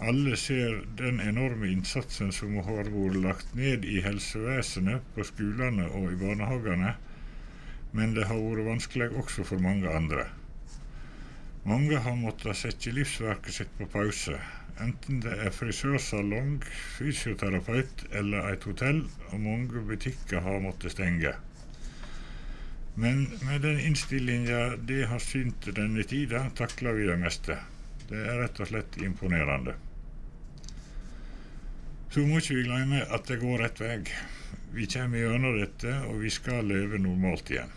Alle 0.00 0.36
ser 0.40 0.78
den 0.96 1.18
enorme 1.20 1.68
innsatsen 1.68 2.30
som 2.32 2.54
har 2.64 2.86
vært 2.88 3.18
lagt 3.20 3.50
ned 3.58 3.84
i 3.84 3.98
helsevesenet, 4.04 5.02
på 5.14 5.26
skolene 5.28 5.88
og 5.90 6.12
i 6.12 6.20
barnehagene, 6.22 6.94
men 7.92 8.14
det 8.16 8.28
har 8.30 8.38
vært 8.40 8.68
vanskelig 8.70 9.10
også 9.10 9.44
for 9.50 9.60
mange 9.66 9.90
andre. 9.90 10.28
Mange 11.68 11.98
har 12.00 12.16
måttet 12.16 12.56
sette 12.56 12.94
livsverket 12.96 13.58
sitt 13.58 13.76
på 13.76 13.90
pause, 13.92 14.38
enten 14.80 15.20
det 15.26 15.34
er 15.44 15.52
frisørsalong, 15.52 16.62
fysioterapeut 16.96 18.06
eller 18.22 18.54
et 18.54 18.64
hotell, 18.64 19.02
og 19.28 19.44
mange 19.44 19.82
butikker 19.90 20.40
har 20.46 20.62
måttet 20.64 20.94
stenge. 20.94 21.34
Men 23.00 23.22
med 23.46 23.62
den 23.64 23.78
innstillinga 23.80 24.76
de 24.76 25.04
har 25.08 25.22
synt 25.24 25.70
denne 25.72 26.02
tida, 26.04 26.42
takler 26.56 26.92
vi 26.98 27.06
det 27.08 27.16
meste. 27.16 27.56
Det 28.10 28.18
er 28.20 28.42
rett 28.42 28.60
og 28.60 28.68
slett 28.68 28.98
imponerende. 29.00 29.72
Så 32.12 32.26
må 32.26 32.42
ikke 32.42 32.58
vi 32.58 32.66
glemme 32.66 33.00
at 33.16 33.24
det 33.30 33.38
går 33.40 33.64
rett 33.64 33.80
vei. 33.80 33.96
Vi 34.76 34.84
kommer 34.92 35.22
gjennom 35.22 35.56
dette, 35.56 35.94
og 36.10 36.20
vi 36.26 36.34
skal 36.34 36.68
leve 36.68 37.00
normalt 37.00 37.48
igjen. 37.54 37.72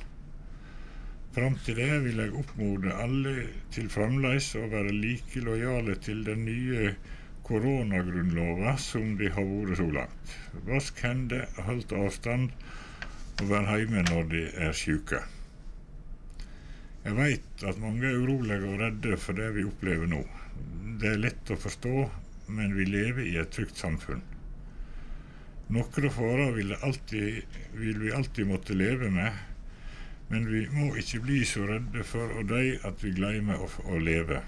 Fram 1.34 1.56
til 1.64 1.80
det 1.80 2.04
vil 2.04 2.20
jeg 2.20 2.36
oppmode 2.44 3.00
alle 3.06 3.48
til 3.72 3.88
fremdeles 3.96 4.52
å 4.60 4.68
være 4.76 4.92
like 4.92 5.48
lojale 5.48 5.96
til 6.04 6.28
den 6.28 6.44
nye 6.50 6.98
koronagrunnlova 7.48 8.76
som 8.92 9.16
de 9.22 9.32
har 9.32 9.48
vært 9.56 9.80
så 9.80 9.88
langt. 10.02 10.40
Vask 10.68 11.00
hender, 11.08 11.48
holdt 11.64 11.96
avstand 11.96 12.52
og 13.42 13.50
være 13.50 13.78
hjemme 13.82 14.04
når 14.10 14.28
de 14.32 14.44
er 14.68 14.76
syke. 14.78 15.22
Jeg 17.04 17.16
veit 17.18 17.64
at 17.68 17.80
mange 17.82 18.08
er 18.08 18.20
urolige 18.22 18.68
og 18.70 18.80
redde 18.80 19.18
for 19.20 19.36
det 19.36 19.50
vi 19.58 19.66
opplever 19.68 20.08
nå. 20.08 20.22
Det 21.02 21.10
er 21.10 21.20
lett 21.20 21.52
å 21.52 21.60
forstå, 21.60 21.96
men 22.56 22.76
vi 22.78 22.86
lever 22.88 23.26
i 23.28 23.36
et 23.42 23.52
trygt 23.52 23.82
samfunn. 23.82 24.22
Noen 25.74 26.10
farer 26.14 26.54
vil, 26.56 26.74
vil 27.80 28.00
vi 28.00 28.14
alltid 28.14 28.48
måtte 28.48 28.78
leve 28.78 29.10
med, 29.12 29.42
men 30.30 30.48
vi 30.48 30.66
må 30.72 30.94
ikke 31.00 31.24
bli 31.26 31.42
så 31.48 31.66
redde 31.68 32.04
for 32.08 32.44
dø 32.48 32.62
at 32.88 33.04
vi 33.04 33.12
glemmer 33.18 33.64
å, 33.64 33.70
å 33.92 34.00
leve. 34.00 34.44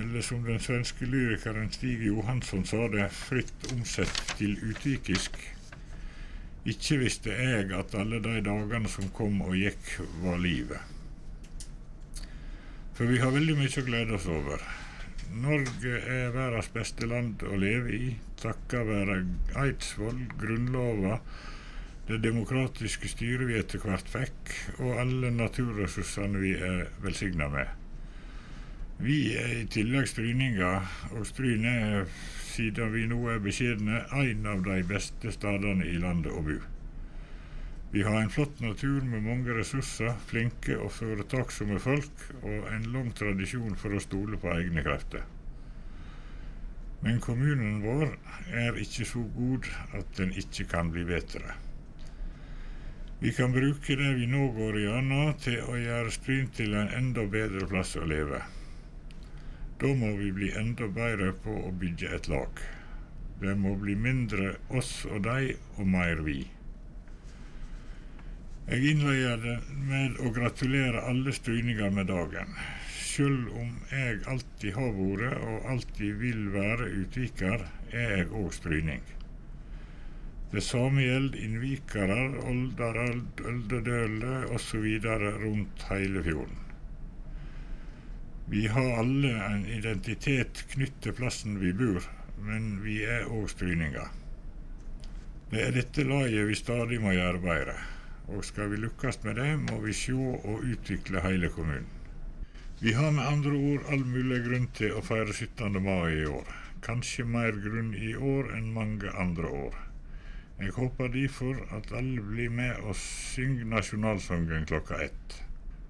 Eller 0.00 0.24
som 0.24 0.44
den 0.46 0.60
svenske 0.62 1.04
lyrikeren 1.04 1.68
Stig 1.72 2.06
Johansson 2.06 2.64
sa 2.64 2.86
det, 2.92 3.10
fritt 3.12 3.72
omsett 3.74 4.22
til 4.38 4.56
utvikisk 4.70 5.36
Ikke 6.62 7.00
visste 7.00 7.34
jeg 7.34 7.72
at 7.74 7.94
alle 7.98 8.20
de 8.22 8.36
dagene 8.46 8.90
som 8.90 9.08
kom 9.16 9.40
og 9.42 9.56
gikk, 9.58 9.96
var 10.22 10.38
livet. 10.38 10.78
For 12.94 13.10
vi 13.10 13.18
har 13.18 13.34
veldig 13.34 13.56
mye 13.58 13.80
å 13.80 13.86
glede 13.86 14.14
oss 14.14 14.28
over. 14.30 14.62
Norge 15.42 15.96
er 15.98 16.34
verdens 16.34 16.68
beste 16.74 17.08
land 17.08 17.42
å 17.48 17.56
leve 17.58 17.96
i, 17.96 18.10
takket 18.38 18.86
være 18.86 19.16
Eidsvoll, 19.58 20.20
Grunnlova, 20.38 21.16
det 22.06 22.20
demokratiske 22.22 23.10
styret 23.10 23.48
vi 23.48 23.58
etter 23.58 23.82
hvert 23.82 24.10
fikk, 24.12 24.52
og 24.78 25.00
alle 25.02 25.32
naturressursene 25.34 26.42
vi 26.42 26.52
er 26.58 26.90
velsigna 27.02 27.48
med. 27.50 27.70
Vi 29.02 29.32
er 29.34 29.56
i 29.62 29.66
tillegg 29.72 30.06
stryninger, 30.10 30.90
og 31.16 31.26
Stryn 31.26 31.66
er 31.66 32.04
siden 32.52 32.92
vi 32.92 33.06
nå 33.10 33.18
er 33.32 33.42
beskjedne, 33.42 34.04
en 34.12 34.46
av 34.52 34.62
de 34.66 34.78
beste 34.86 35.32
stedene 35.34 35.88
i 35.88 35.98
landet 36.02 36.32
å 36.32 36.44
bo. 36.46 36.60
Vi 37.92 38.02
har 38.06 38.22
en 38.22 38.30
flott 38.32 38.60
natur 38.64 39.02
med 39.04 39.26
mange 39.26 39.52
ressurser, 39.52 40.14
flinke 40.30 40.78
og 40.80 40.94
foretaksomme 40.96 41.80
folk, 41.80 42.22
og 42.40 42.70
en 42.72 42.86
lang 42.94 43.10
tradisjon 43.16 43.76
for 43.76 43.92
å 43.92 44.00
stole 44.00 44.40
på 44.40 44.48
egne 44.54 44.84
krefter. 44.86 45.26
Men 47.02 47.20
kommunen 47.20 47.82
vår 47.82 48.14
er 48.54 48.80
ikke 48.80 49.04
så 49.10 49.26
god 49.36 49.68
at 49.98 50.16
den 50.16 50.32
ikke 50.38 50.68
kan 50.70 50.92
bli 50.94 51.04
bedre. 51.04 51.58
Vi 53.20 53.34
kan 53.36 53.52
bruke 53.54 53.96
det 53.98 54.14
vi 54.18 54.26
nå 54.30 54.48
går 54.56 54.80
igjennom 54.80 55.36
til 55.42 55.60
å 55.66 55.76
gjøre 55.78 56.14
Stryn 56.14 56.48
til 56.56 56.72
en 56.78 56.90
enda 56.96 57.26
bedre 57.30 57.68
plass 57.70 57.92
å 58.00 58.06
leve. 58.08 58.40
Da 59.82 59.88
må 59.98 60.12
vi 60.14 60.28
bli 60.30 60.48
enda 60.54 60.86
bedre 60.94 61.32
på 61.42 61.52
å 61.66 61.70
bygge 61.74 62.12
et 62.14 62.28
lag. 62.30 62.60
Det 63.42 63.54
må 63.58 63.72
bli 63.80 63.96
mindre 63.98 64.52
oss 64.78 64.90
og 65.08 65.24
de, 65.24 65.56
og 65.74 65.88
mer 65.90 66.20
vi. 66.22 66.36
Jeg 68.68 68.92
innleder 68.92 69.64
med 69.88 70.20
å 70.22 70.30
gratulere 70.36 71.02
alle 71.10 71.34
stryninger 71.34 71.90
med 71.96 72.06
dagen. 72.12 72.54
Selv 72.94 73.50
om 73.58 73.74
jeg 73.90 74.22
alltid 74.30 74.78
har 74.78 74.94
vært 75.00 75.42
og 75.50 75.66
alltid 75.74 76.14
vil 76.22 76.46
være 76.54 76.86
utviker, 77.02 77.66
er 77.90 78.16
jeg 78.20 78.30
òg 78.30 78.54
stryning. 78.54 79.02
Det 80.52 80.62
samme 80.62 81.02
gjelder 81.02 81.42
innvikarer, 81.42 82.38
Olderøld, 82.54 83.42
Øldedøle 83.50 84.44
osv. 84.54 84.86
rundt 85.42 85.88
hele 85.90 86.22
fjorden. 86.22 86.62
Vi 88.52 88.66
har 88.68 88.98
alle 88.98 89.30
en 89.46 89.62
identitet 89.66 90.58
knyttet 90.74 90.98
til 91.06 91.14
plassen 91.16 91.54
vi 91.56 91.70
bor, 91.72 92.04
men 92.44 92.82
vi 92.84 92.98
er 93.08 93.30
òg 93.32 93.46
stryninger. 93.48 94.10
Det 95.48 95.62
er 95.64 95.72
dette 95.72 96.04
laget 96.04 96.50
vi 96.50 96.58
stadig 96.60 96.98
må 97.00 97.14
gjøre 97.16 97.40
bedre, 97.40 97.78
og 98.28 98.44
skal 98.44 98.68
vi 98.74 98.82
lykkes 98.82 99.22
med 99.24 99.40
det, 99.40 99.48
må 99.70 99.78
vi 99.86 99.96
se 99.96 100.12
og 100.12 100.68
utvikle 100.68 101.24
hele 101.24 101.48
kommunen. 101.56 101.88
Vi 102.82 102.92
har 102.92 103.16
med 103.16 103.24
andre 103.24 103.56
ord 103.56 103.88
all 103.88 104.04
mulig 104.12 104.42
grunn 104.44 104.68
til 104.76 104.98
å 104.98 105.02
feire 105.08 105.32
17. 105.32 105.80
mai 105.88 106.12
i 106.18 106.28
år. 106.28 106.52
Kanskje 106.84 107.24
mer 107.24 107.56
grunn 107.56 107.96
i 107.96 108.12
år 108.34 108.52
enn 108.58 108.72
mange 108.76 109.16
andre 109.16 109.56
år. 109.64 109.82
Jeg 110.60 110.76
håper 110.76 111.08
derfor 111.16 111.56
at 111.72 111.92
alle 111.96 112.20
blir 112.28 112.52
med 112.52 112.84
og 112.84 113.00
synger 113.00 113.72
nasjonalsangen 113.78 114.68
klokka 114.68 115.00
ett. 115.08 115.42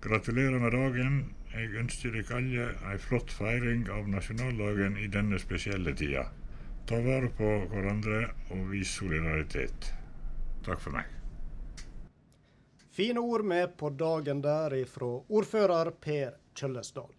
Gratulerer 0.06 0.62
med 0.62 0.78
dagen. 0.78 1.22
Jeg 1.52 1.68
ønsker 1.76 2.14
dere 2.16 2.36
alle 2.38 2.66
ei 2.88 2.98
flott 3.00 3.32
feiring 3.36 3.82
av 3.92 4.06
nasjonaldagen 4.08 4.94
i 4.96 5.08
denne 5.12 5.36
spesielle 5.40 5.92
tida. 5.92 6.22
Ta 6.88 6.96
vare 7.04 7.28
på 7.36 7.50
hverandre 7.68 8.22
og 8.54 8.70
vis 8.70 8.94
solidaritet. 8.96 9.90
Takk 10.64 10.80
for 10.80 10.96
meg. 10.96 11.10
Fine 12.96 13.20
ord 13.20 13.44
med 13.44 13.76
på 13.76 13.90
dagen 13.92 14.40
der 14.44 14.78
ifra 14.80 15.10
ordfører 15.28 15.92
Per 16.00 16.38
Kjøllesdal. 16.56 17.12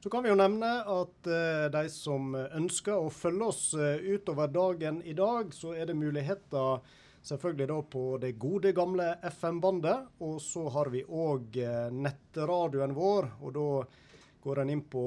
Så 0.00 0.10
kan 0.10 0.22
vi 0.22 0.30
jo 0.30 0.38
nevne 0.38 0.70
at 0.86 1.28
uh, 1.28 1.66
de 1.74 1.84
som 1.90 2.30
ønsker 2.34 2.94
å 2.94 3.10
følge 3.10 3.50
oss 3.50 3.64
uh, 3.74 3.98
utover 3.98 4.54
dagen 4.54 5.02
i 5.02 5.16
dag, 5.18 5.50
så 5.54 5.74
er 5.74 5.90
det 5.90 5.98
muligheter 5.98 6.78
selvfølgelig 7.22 7.68
da 7.70 7.78
på 7.82 8.04
det 8.22 8.32
gode, 8.40 8.72
gamle 8.76 9.14
FM-bandet. 9.30 10.06
Og 10.26 10.40
så 10.42 10.68
har 10.74 10.92
vi 10.92 11.04
òg 11.04 11.58
uh, 11.62 11.88
nettradioen 11.94 12.94
vår. 12.96 13.32
og 13.40 13.56
da 13.56 13.66
går 14.40 14.62
en 14.62 14.70
inn 14.72 14.80
på 14.88 15.02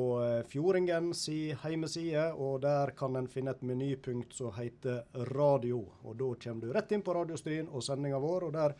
Fjordingens 0.46 1.24
hjemmeside, 1.26 2.28
og 2.38 2.60
der 2.62 2.92
kan 2.98 3.16
en 3.18 3.28
finne 3.28 3.56
et 3.56 3.64
menypunkt 3.66 4.36
som 4.38 4.54
heter 4.54 5.08
Radio. 5.34 5.80
Og 6.04 6.16
Da 6.20 6.28
kommer 6.44 6.68
du 6.68 6.74
rett 6.74 6.92
inn 6.92 7.02
på 7.02 7.16
Radiostryn 7.18 7.72
og 7.72 7.82
sendinga 7.84 8.20
vår, 8.22 8.44
og 8.44 8.54
der 8.54 8.76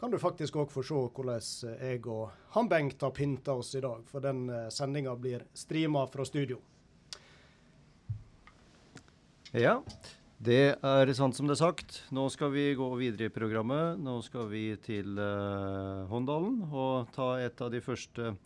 kan 0.00 0.10
du 0.10 0.18
faktisk 0.18 0.56
òg 0.56 0.72
få 0.72 0.82
se 0.82 0.94
hvordan 0.94 1.42
jeg 1.82 2.06
og 2.06 2.30
han 2.54 2.68
Bengt 2.68 3.02
har 3.02 3.10
pynta 3.10 3.52
oss 3.52 3.74
i 3.74 3.80
dag. 3.84 4.04
For 4.06 4.20
den 4.20 4.48
sendinga 4.70 5.16
blir 5.16 5.44
streama 5.52 6.06
fra 6.06 6.24
studio. 6.24 6.60
Ja, 9.52 9.82
det 10.38 10.78
er 10.86 11.10
sant 11.18 11.34
som 11.34 11.48
det 11.50 11.56
er 11.56 11.64
sagt. 11.64 11.96
Nå 12.14 12.28
skal 12.30 12.52
vi 12.54 12.68
gå 12.78 12.86
videre 12.94 13.26
i 13.26 13.34
programmet. 13.34 13.98
Nå 13.98 14.20
skal 14.22 14.46
vi 14.52 14.70
til 14.78 15.18
uh, 15.18 16.06
Håndalen 16.06 16.60
og 16.70 17.10
ta 17.10 17.32
et 17.42 17.58
av 17.58 17.72
de 17.74 17.80
første 17.82 18.36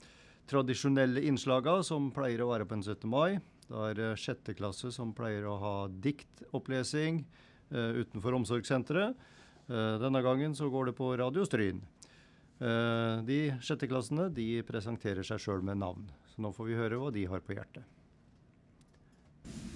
tradisjonelle 0.48 1.20
innslagene 1.28 1.84
som 1.84 2.08
pleier 2.16 2.40
å 2.40 2.48
være 2.48 2.64
på 2.64 2.78
en 2.78 2.86
17. 2.86 3.04
mai. 3.12 3.36
Det 3.68 3.84
er 3.90 4.02
uh, 4.06 4.16
sjette 4.16 4.56
klasse 4.56 4.88
som 4.96 5.12
pleier 5.12 5.44
å 5.44 5.58
ha 5.60 5.76
diktopplesing 5.92 7.26
uh, 7.76 7.92
utenfor 8.00 8.40
omsorgssenteret. 8.40 9.12
Uh, 9.68 10.00
denne 10.00 10.24
gangen 10.24 10.56
så 10.56 10.72
går 10.72 10.88
det 10.88 10.96
på 10.96 11.12
Radio 11.20 11.44
Stryn. 11.44 11.84
de 13.26 13.38
sjetteklassene 13.58 14.28
de 14.30 14.62
presenterer 14.62 15.26
seg 15.26 15.40
sjøl 15.42 15.64
med 15.66 15.80
navn. 15.82 16.06
Så 16.30 16.40
nå 16.44 16.52
får 16.54 16.68
vi 16.68 16.78
høre 16.78 17.00
hva 17.00 17.10
de 17.12 17.26
har 17.26 17.42
på 17.42 17.56
hjertet. 17.58 18.01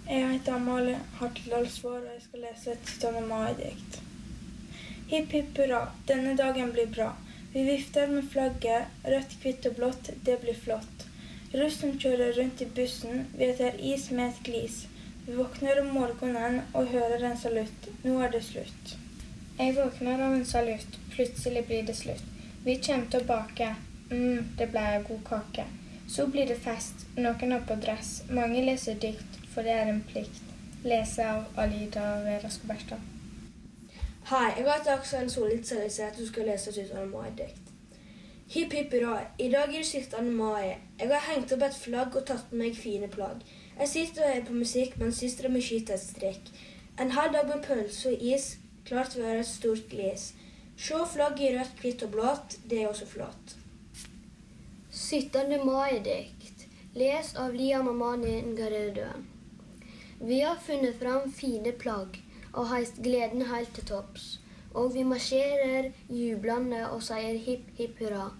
Jeg 0.06 0.22
heter 0.30 0.54
Amalie 0.54 0.98
Hartdalsvår, 1.18 1.96
og 1.98 2.10
jeg 2.14 2.20
skal 2.22 2.42
lese 2.44 2.74
et 2.76 2.90
17. 2.92 3.24
mai-dikt. 3.26 3.96
Hipp 5.10 5.32
hipp 5.34 5.56
hurra, 5.58 5.80
denne 6.06 6.36
dagen 6.38 6.68
blir 6.76 6.92
bra. 6.94 7.08
Vi 7.50 7.64
vifter 7.66 8.12
med 8.12 8.28
flagget, 8.30 8.92
rødt, 9.02 9.32
hvitt 9.42 9.64
og 9.66 9.74
blått, 9.80 10.10
det 10.28 10.36
blir 10.44 10.54
flott. 10.54 11.02
Russen 11.58 11.98
kjører 11.98 12.38
rundt 12.38 12.62
i 12.62 12.68
bussen, 12.76 13.24
vi 13.34 13.48
tar 13.58 13.80
is 13.82 14.04
med 14.12 14.28
et 14.28 14.38
glis. 14.46 14.76
Vi 15.24 15.34
våkner 15.34 15.80
om 15.82 15.90
morgenen 15.96 16.60
og 16.72 16.92
hører 16.92 17.24
en 17.26 17.40
salutt. 17.40 17.88
Nå 18.04 18.20
er 18.22 18.30
det 18.36 18.44
slutt. 18.46 18.92
Jeg 19.58 19.74
våkner 19.74 20.22
av 20.28 20.36
en 20.36 20.46
salutt, 20.46 21.00
plutselig 21.16 21.64
blir 21.66 21.82
det 21.88 21.96
slutt. 21.98 22.22
Vi 22.62 22.76
kommer 22.78 23.10
til 23.10 23.26
å 23.26 23.30
bake. 23.32 23.72
mm, 24.12 24.54
det 24.62 24.70
ble 24.70 24.86
god 25.08 25.26
kake. 25.32 25.66
Så 26.06 26.28
blir 26.30 26.46
det 26.46 26.60
fest, 26.62 27.08
noen 27.16 27.56
har 27.56 27.66
på 27.66 27.74
dress, 27.82 28.20
mange 28.30 28.62
leser 28.62 28.94
dikt, 29.02 29.40
for 29.56 29.64
det 29.64 29.72
er 29.72 29.88
en 29.88 30.02
plikt. 30.04 30.42
Lese 30.84 31.24
av 31.24 31.44
Alida 31.56 32.02
Vera 32.26 32.48
Skoberstad. 32.52 33.00
Hei, 34.28 34.50
jeg 34.58 34.66
heter 34.68 34.92
Aksel 34.92 35.30
Solitzer 35.32 35.86
at 35.86 36.18
du 36.18 36.26
skal 36.28 36.50
lese 36.50 36.72
17. 36.74 37.06
mai-dikt. 37.08 37.70
Hipp 38.52 38.74
hipp 38.76 38.92
hurra, 38.92 39.14
i 39.40 39.46
dag 39.48 39.72
er 39.72 39.80
det 39.80 39.86
17. 39.86 40.28
mai. 40.36 40.76
Jeg 41.00 41.08
har 41.08 41.24
hengt 41.30 41.54
opp 41.56 41.64
et 41.64 41.78
flagg 41.78 42.18
og 42.20 42.26
tatt 42.28 42.52
med 42.52 42.66
meg 42.66 42.76
fine 42.76 43.08
plagg. 43.08 43.40
Jeg 43.78 43.88
sitter 43.88 44.26
og 44.26 44.28
hører 44.28 44.44
på 44.48 44.56
musikk 44.58 44.98
mens 45.00 45.22
søstera 45.22 45.48
mi 45.54 45.62
skyter 45.64 45.96
et 45.96 46.04
strekk. 46.04 46.50
En 47.00 47.14
halv 47.16 47.32
dag 47.38 47.48
med 47.48 47.64
pølse 47.64 48.12
og 48.12 48.26
is, 48.32 48.50
klart 48.84 49.14
til 49.14 49.22
å 49.22 49.30
være 49.30 49.44
et 49.46 49.48
stort 49.48 49.86
glis. 49.88 50.26
Se 50.76 51.00
flagget 51.14 51.46
i 51.46 51.54
rødt, 51.56 51.80
hvitt 51.80 52.04
og 52.04 52.12
blått, 52.12 52.58
det 52.68 52.82
er 52.82 52.90
også 52.90 53.08
flott. 53.08 53.56
17. 54.92 55.56
mai-dikt, 55.64 56.68
lest 57.00 57.40
av 57.40 57.56
Liam 57.56 57.88
Amani 57.94 58.42
Ngaredøen. 58.50 59.26
Vi 60.20 60.40
har 60.40 60.56
funnet 60.56 60.98
fram 60.98 61.32
fine 61.32 61.72
plagg 61.72 62.20
og 62.52 62.70
heist 62.70 63.02
gleden 63.04 63.42
helt 63.50 63.74
til 63.76 63.84
topps. 63.90 64.38
Og 64.76 64.94
vi 64.94 65.04
marsjerer 65.08 65.90
jublende 66.12 66.82
og 66.90 67.02
sier 67.04 67.36
hipp 67.46 67.68
hipp 67.78 68.00
hurra. 68.00 68.30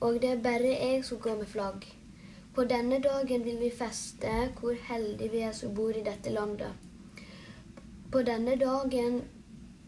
Og 0.00 0.20
det 0.22 0.30
er 0.30 0.40
bare 0.44 0.72
jeg 0.72 1.04
som 1.04 1.20
går 1.20 1.36
med 1.42 1.50
flagg. 1.52 1.84
På 2.54 2.64
denne 2.68 2.98
dagen 3.04 3.44
vil 3.44 3.60
vi 3.60 3.70
feste 3.72 4.32
hvor 4.58 4.76
heldige 4.88 5.30
vi 5.32 5.44
er 5.44 5.54
som 5.56 5.74
bor 5.76 5.92
i 5.96 6.04
dette 6.04 6.32
landet. 6.32 6.72
På 8.12 8.24
denne 8.28 8.56
dagen 8.60 9.22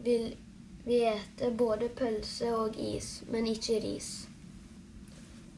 vil 0.05 0.31
vi 0.85 1.01
ete 1.09 1.51
både 1.57 1.89
pølse 1.89 2.49
og 2.53 2.77
is, 2.77 3.23
men 3.29 3.47
ikke 3.49 3.81
ris. 3.83 4.09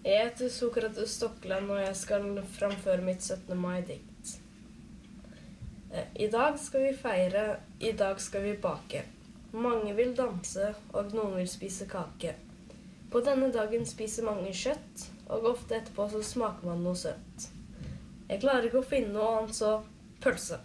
Jeg 0.04 0.24
heter 0.24 0.50
Sokrates 0.50 1.16
Stokland, 1.20 1.72
og 1.72 1.82
jeg 1.82 1.96
skal 1.96 2.44
framføre 2.60 3.04
mitt 3.04 3.24
17. 3.24 3.58
mai-dikt. 3.60 4.07
I 6.16 6.28
dag 6.28 6.60
skal 6.60 6.84
vi 6.84 6.94
feire, 6.94 7.60
i 7.80 7.92
dag 7.92 8.22
skal 8.22 8.44
vi 8.44 8.54
bake. 8.58 9.04
Mange 9.54 9.94
vil 9.96 10.18
danse, 10.18 10.74
og 10.94 11.14
noen 11.16 11.38
vil 11.40 11.48
spise 11.50 11.88
kake. 11.88 12.34
På 13.12 13.22
denne 13.24 13.48
dagen 13.56 13.86
spiser 13.88 14.28
mange 14.28 14.52
kjøtt, 14.52 15.06
og 15.32 15.48
ofte 15.54 15.78
etterpå 15.78 16.10
så 16.12 16.24
smaker 16.24 16.68
man 16.68 16.84
noe 16.84 17.00
søtt. 17.00 17.48
Jeg 18.28 18.42
klarer 18.44 18.68
ikke 18.68 18.82
å 18.82 18.90
finne 18.90 19.14
noe 19.16 19.30
annet, 19.38 19.56
så 19.56 19.72
pølse. 20.24 20.60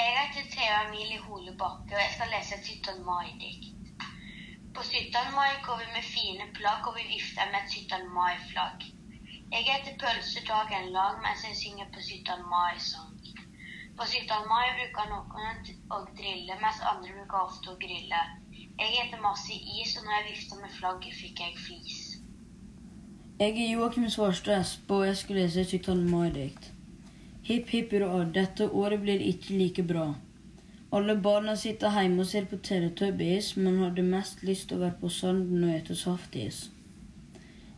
Jeg 0.00 0.14
heter 0.16 0.48
Thea 0.54 0.78
Emilie 0.86 1.20
Holebakke, 1.26 1.92
og 1.92 2.00
jeg 2.00 2.14
skal 2.14 2.32
lese 2.32 2.56
et 2.56 2.70
17. 2.72 3.04
mai-dikt. 3.04 3.72
På 4.76 4.84
17. 4.84 5.34
mai 5.36 5.52
går 5.66 5.82
vi 5.82 5.90
med 5.92 6.08
fine 6.14 6.48
plagg, 6.56 6.88
og 6.88 6.96
vi 6.96 7.04
vifter 7.12 7.52
med 7.52 7.60
et 7.60 7.76
17. 7.76 8.08
mai-flagg. 8.16 8.88
Jeg 9.52 9.68
heter 9.68 10.00
pølse 10.00 10.40
dagen 10.48 10.90
lang 10.96 11.20
mens 11.24 11.44
jeg 11.44 11.60
synger 11.60 11.92
på 11.92 12.00
17. 12.00 12.48
mai-sang. 12.48 13.15
På 13.96 14.04
17. 14.04 14.28
mai 14.48 14.66
bruker 14.76 15.06
noen 15.08 15.60
å 15.88 15.98
drille, 16.18 16.56
mens 16.60 16.80
andre 16.84 17.14
bruker 17.16 17.38
ofte 17.40 17.70
å 17.72 17.76
grille. 17.80 18.18
Jeg 18.52 18.90
heter 18.92 19.22
masse 19.22 19.54
is, 19.56 19.94
og 19.96 20.04
når 20.04 20.18
jeg 20.18 20.26
vifta 20.26 20.58
med 20.60 20.74
flagget, 20.74 21.14
fikk 21.16 21.40
jeg 21.40 21.54
flis. 21.62 22.02
Jeg 23.40 23.54
er 23.54 23.70
Joakim 23.70 24.10
Svarstad 24.12 24.58
Espe, 24.58 24.98
og 24.98 25.06
jeg 25.06 25.16
skal 25.22 25.40
lese 25.40 25.64
et 25.64 25.72
17. 25.78 26.04
mai-dikt. 26.12 26.68
Hipp 27.48 27.72
hipp 27.72 27.96
hurra, 27.96 28.20
dette 28.36 28.68
året 28.68 29.00
blir 29.00 29.24
ikke 29.30 29.56
like 29.62 29.86
bra. 29.94 30.06
Alle 30.92 31.16
barna 31.28 31.56
sitter 31.56 31.96
hjemme 31.96 32.20
og 32.26 32.30
ser 32.34 32.52
på 32.52 32.60
Teletubbies, 32.68 33.54
men 33.56 33.80
hadde 33.86 34.04
mest 34.12 34.44
lyst 34.44 34.68
til 34.68 34.76
å 34.76 34.84
være 34.84 35.00
på 35.00 35.14
sanden 35.22 35.64
og 35.64 35.72
ete 35.72 35.96
saftis. 35.96 36.66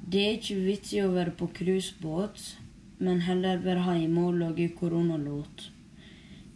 Det 0.02 0.26
er 0.26 0.38
ikke 0.42 0.60
vits 0.66 0.98
i 0.98 1.02
å 1.06 1.14
være 1.14 1.38
på 1.38 1.52
cruisebåt, 1.62 2.54
men 2.98 3.26
heller 3.30 3.62
være 3.62 4.00
hjemme 4.02 4.30
og 4.32 4.40
lage 4.42 4.72
koronalåt. 4.82 5.68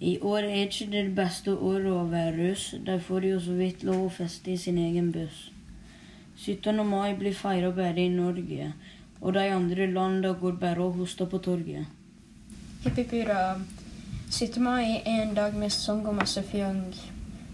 I 0.02 0.18
år 0.26 0.38
er 0.38 0.64
ikke 0.64 0.88
det 0.90 1.02
beste 1.14 1.52
året 1.54 1.92
å 1.94 2.00
være 2.10 2.32
russ, 2.34 2.62
de 2.86 2.94
får 3.06 3.24
jo 3.28 3.34
så 3.42 3.52
vidt 3.54 3.82
lov 3.86 4.00
å 4.02 4.08
feste 4.10 4.50
i 4.50 4.56
sin 4.58 4.80
egen 4.82 5.12
buss. 5.14 5.36
17. 6.42 6.80
mai 6.88 7.12
blir 7.20 7.36
feira 7.38 7.68
bare 7.76 8.02
i 8.02 8.08
Norge, 8.10 8.72
og 9.20 9.36
de 9.36 9.44
andre 9.54 9.86
landa 9.86 10.32
går 10.40 10.56
bare 10.64 10.82
og 10.82 10.98
hoster 10.98 11.28
på 11.30 11.38
torget. 11.44 11.86
Hipp 12.82 12.98
hipp 12.98 13.14
hurra. 13.14 13.44
17. 14.32 14.58
mai 14.64 14.96
er 15.04 15.22
en 15.22 15.36
dag 15.38 15.54
med 15.54 15.70
sang 15.70 16.02
og 16.02 16.18
masse 16.18 16.42
fjong. 16.50 16.82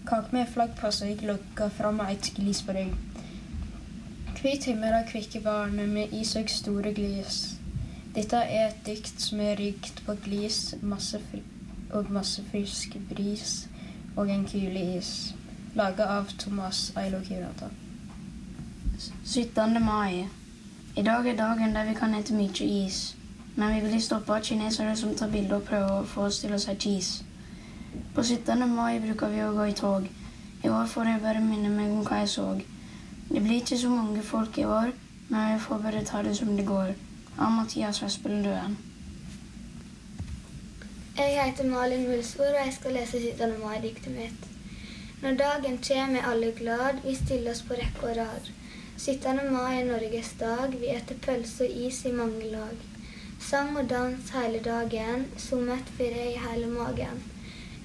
Kake 0.09 0.33
med 0.33 0.49
flagg 0.49 0.73
på 0.81 0.89
så 0.89 1.11
jeg 1.11 1.21
lukka 1.29 1.69
fram 1.77 2.01
et 2.07 2.31
glis 2.39 2.63
på 2.65 2.73
deg. 2.79 2.97
Hvit 4.41 4.65
himmel 4.71 4.97
av 5.03 5.05
kvikke 5.13 5.43
barn 5.45 5.77
med 5.93 6.17
is 6.17 6.33
og 6.41 6.49
store 6.49 6.97
glis. 6.97 7.39
Dette 8.17 8.41
er 8.41 8.71
et 8.71 8.83
dikt 8.89 9.21
som 9.21 9.45
er 9.45 9.59
rikt 9.61 10.01
på 10.09 10.17
glis 10.25 10.63
masse 10.81 11.21
fri 11.29 11.45
og 11.89 12.11
masse 12.11 12.43
frisk 12.51 12.97
bris 13.09 13.69
og 14.15 14.29
en 14.29 14.45
kule 14.45 14.97
is. 14.97 15.35
Laga 15.75 16.03
av 16.03 16.25
Thomas 16.39 16.93
Ailo 16.95 17.19
Kirata. 17.23 17.69
17. 19.25 19.81
mai. 19.85 20.27
I 20.97 21.01
dag 21.01 21.27
er 21.27 21.35
dagen 21.35 21.75
der 21.75 21.85
vi 21.85 21.93
kan 21.93 22.15
ete 22.15 22.33
mye 22.33 22.65
is. 22.85 23.15
Men 23.55 23.75
vi 23.75 23.81
blir 23.81 23.99
stoppa 23.99 24.35
av 24.35 24.43
kinesere 24.43 24.95
som 24.95 25.15
tar 25.15 25.29
bilder 25.29 25.55
og 25.55 25.63
prøver 25.63 25.91
å 25.99 26.05
få 26.05 26.25
oss 26.27 26.39
til 26.39 26.53
å 26.53 26.59
si 26.59 26.75
cheese. 26.75 27.23
På 28.15 28.23
17. 28.23 28.67
mai 28.75 28.99
bruker 28.99 29.29
vi 29.29 29.43
å 29.43 29.53
gå 29.53 29.69
i 29.69 29.77
tog. 29.77 30.09
I 30.63 30.69
år 30.69 30.85
får 30.85 31.05
jeg 31.05 31.21
bare 31.21 31.41
minne 31.41 31.69
meg 31.69 31.91
om 31.91 32.03
hva 32.03 32.21
jeg 32.21 32.29
så. 32.29 32.47
Det 33.29 33.41
blir 33.43 33.61
ikke 33.61 33.77
så 33.77 33.89
mange 33.89 34.23
folk 34.23 34.57
i 34.57 34.65
år, 34.65 34.91
men 35.29 35.53
vi 35.53 35.59
får 35.59 35.81
bare 35.83 36.05
ta 36.05 36.23
det 36.23 36.37
som 36.37 36.55
det 36.57 36.65
går. 36.65 36.93
Av 37.37 37.51
Mathias 37.51 38.03
Vespelen 38.03 38.43
Døen. 38.43 38.77
Jeg 41.19 41.45
heter 41.45 41.63
Malin 41.63 42.07
Mulsvor, 42.07 42.45
og 42.45 42.65
jeg 42.65 42.73
skal 42.73 42.93
lese 42.93 43.19
17. 43.19 43.53
mai-diktet 43.59 44.13
mitt. 44.15 44.45
Når 45.21 45.33
dagen 45.41 45.73
kjem 45.83 46.13
er 46.15 46.27
alle 46.29 46.51
glad, 46.59 47.01
vi 47.03 47.15
stiller 47.15 47.51
oss 47.51 47.61
på 47.67 47.75
rekke 47.75 48.05
og 48.07 48.15
rad. 48.17 48.47
17. 48.97 49.41
mai 49.51 49.81
er 49.81 49.89
Norges 49.89 50.29
dag, 50.39 50.77
vi 50.79 50.93
eter 50.93 51.19
pølse 51.25 51.67
og 51.67 51.75
is 51.87 51.99
i 52.05 52.13
mange 52.21 52.47
lag. 52.53 52.87
Sang 53.49 53.75
og 53.81 53.89
dans 53.89 54.31
hele 54.37 54.63
dagen, 54.69 55.27
som 55.37 55.67
et 55.75 55.91
blir 55.97 56.15
i 56.23 56.39
hele 56.45 56.71
magen. 56.71 57.19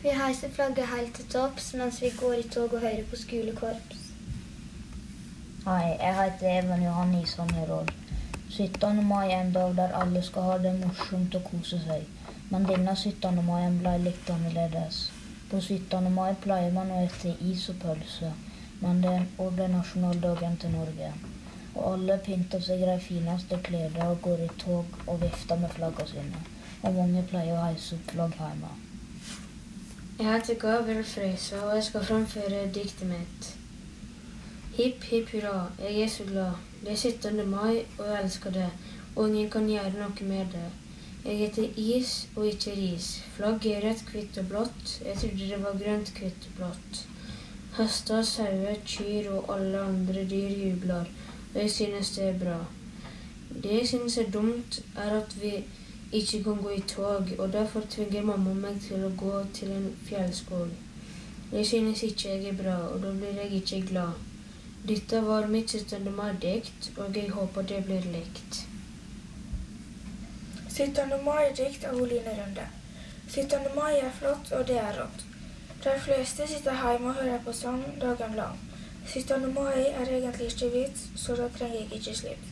Vi 0.02 0.14
heiser 0.22 0.54
flagget 0.54 0.94
helt 0.94 1.14
til 1.18 1.30
topps 1.34 1.72
mens 1.74 2.02
vi 2.02 2.14
går 2.20 2.38
i 2.38 2.48
tog 2.48 2.72
og 2.72 2.86
hører 2.86 3.04
på 3.10 3.18
skolekorps. 3.26 4.10
Hei, 5.66 5.84
jeg 5.98 6.18
heter 6.22 6.58
Even 6.58 6.86
Johan 6.86 7.22
Isan 7.22 7.50
Herold. 7.58 7.90
17. 8.50 9.06
mai 9.06 9.32
er 9.32 9.40
en 9.40 9.52
dag 9.52 9.76
der 9.76 10.02
alle 10.02 10.22
skal 10.22 10.52
ha 10.52 10.58
det 10.68 10.78
morsomt 10.84 11.34
og 11.34 11.50
kose 11.50 11.82
seg. 11.88 12.13
Men 12.50 12.66
denne 12.68 12.96
17. 12.96 13.40
mai 13.46 13.70
ble 13.80 13.94
litt 14.04 14.30
annerledes. 14.30 14.98
På 15.50 15.60
17. 15.60 16.10
mai 16.14 16.34
pleier 16.44 16.72
man 16.72 16.92
å 16.92 17.00
spise 17.08 17.36
is 17.50 17.68
og 17.72 17.80
pølse, 17.84 18.32
men 18.80 19.00
det 19.04 19.14
er 19.14 19.50
ble 19.58 19.68
nasjonaldagen 19.72 20.56
til 20.60 20.74
Norge. 20.76 21.10
Og 21.74 21.92
alle 21.92 22.18
pynter 22.26 22.62
seg 22.62 22.84
i 22.84 22.88
de 22.90 22.98
fineste 23.02 23.58
klærne 23.68 24.08
og 24.12 24.20
går 24.28 24.44
i 24.46 24.50
tog 24.64 24.98
og 25.06 25.20
vifter 25.22 25.60
med 25.62 25.72
flaggene 25.76 26.10
sine. 26.12 26.44
Og 26.82 26.98
mange 27.00 27.24
pleier 27.30 27.56
å 27.56 27.64
heise 27.66 27.98
opp 27.98 28.12
flagg 28.12 28.38
hjemme. 28.38 28.72
Jeg 30.18 30.30
heter 30.30 30.54
Gabriel 30.62 31.04
Frøysa, 31.04 31.64
og 31.66 31.74
jeg 31.74 31.84
skal 31.84 32.04
framføre 32.06 32.66
diktet 32.74 33.08
mitt. 33.08 33.48
Hipp 34.76 35.02
hipp 35.10 35.32
hurra, 35.34 35.68
jeg 35.78 36.00
er 36.02 36.08
så 36.08 36.24
glad. 36.28 36.62
Det 36.84 36.92
er 36.92 36.96
17. 36.96 37.48
mai, 37.50 37.84
og 37.98 38.06
jeg 38.06 38.22
elsker 38.22 38.50
det. 38.50 38.70
Og 39.16 39.28
ingen 39.28 39.50
kan 39.50 39.66
gjøre 39.70 39.92
noe 39.96 40.28
med 40.28 40.54
det. 40.54 40.68
Jeg 41.24 41.36
heter 41.38 41.68
is 41.76 42.28
og 42.36 42.46
ikke 42.46 42.72
ris. 42.76 43.22
Flagget 43.36 43.76
er 43.76 43.88
rødt, 43.88 44.02
hvitt 44.12 44.38
og 44.38 44.48
blått. 44.48 44.90
Jeg 45.04 45.16
trodde 45.20 45.46
det 45.50 45.60
var 45.62 45.78
grønt, 45.84 46.10
hvitt 46.18 46.48
og 46.50 46.56
blått. 46.58 46.98
Hester, 47.78 48.22
sauer, 48.22 48.76
kyr 48.86 49.30
og 49.32 49.48
alle 49.54 49.80
andre 49.80 50.24
dyr 50.30 50.50
jubler, 50.64 51.08
og 51.54 51.56
jeg 51.60 51.70
synes 51.70 52.10
det 52.16 52.26
er 52.28 52.36
bra. 52.42 52.58
Det 53.62 53.72
jeg 53.72 53.88
synes 53.88 54.18
er 54.18 54.30
dumt, 54.30 54.82
er 54.96 55.16
at 55.20 55.34
vi 55.40 55.54
ikke 56.12 56.42
kan 56.44 56.60
gå 56.62 56.76
i 56.76 56.84
tog, 56.92 57.32
og 57.38 57.52
derfor 57.52 57.88
tvinger 57.90 58.22
mamma 58.22 58.52
meg 58.66 58.78
til 58.84 59.08
å 59.08 59.10
gå 59.16 59.32
til 59.54 59.72
en 59.78 59.88
fjellskog. 60.04 60.76
Jeg 61.52 61.66
synes 61.66 62.02
ikke 62.02 62.28
jeg 62.28 62.52
er 62.52 62.60
bra, 62.60 62.76
og 62.92 63.00
da 63.02 63.16
blir 63.16 63.40
jeg 63.40 63.62
ikke 63.62 63.80
glad. 63.94 64.20
Dette 64.88 65.24
var 65.26 65.48
mitt 65.48 65.72
17. 65.72 66.12
mai-dikt, 66.14 66.92
og 66.98 67.16
jeg 67.16 67.32
håper 67.32 67.72
det 67.72 67.82
blir 67.88 68.12
likt. 68.12 68.64
17. 70.76 71.22
mai-dikt 71.22 71.84
av 71.84 72.00
Oline 72.02 72.32
Runde. 72.34 72.62
17. 73.28 73.58
mai 73.76 73.98
er 73.98 74.10
flott, 74.18 74.48
og 74.52 74.66
det 74.66 74.78
er 74.80 74.96
rått. 74.98 75.20
De 75.84 75.92
fleste 76.02 76.46
sitter 76.50 76.80
hjemme 76.80 77.12
og 77.12 77.18
hører 77.20 77.44
på 77.44 77.52
sang 77.54 77.84
dagen 78.00 78.32
lang. 78.34 78.56
17. 79.06 79.52
mai 79.54 79.84
er 79.86 80.10
egentlig 80.16 80.48
ikke 80.50 80.70
vits, 80.72 81.04
så 81.14 81.36
da 81.38 81.46
trenger 81.58 81.76
jeg 81.76 82.00
ikke 82.00 82.14
slipp. 82.20 82.48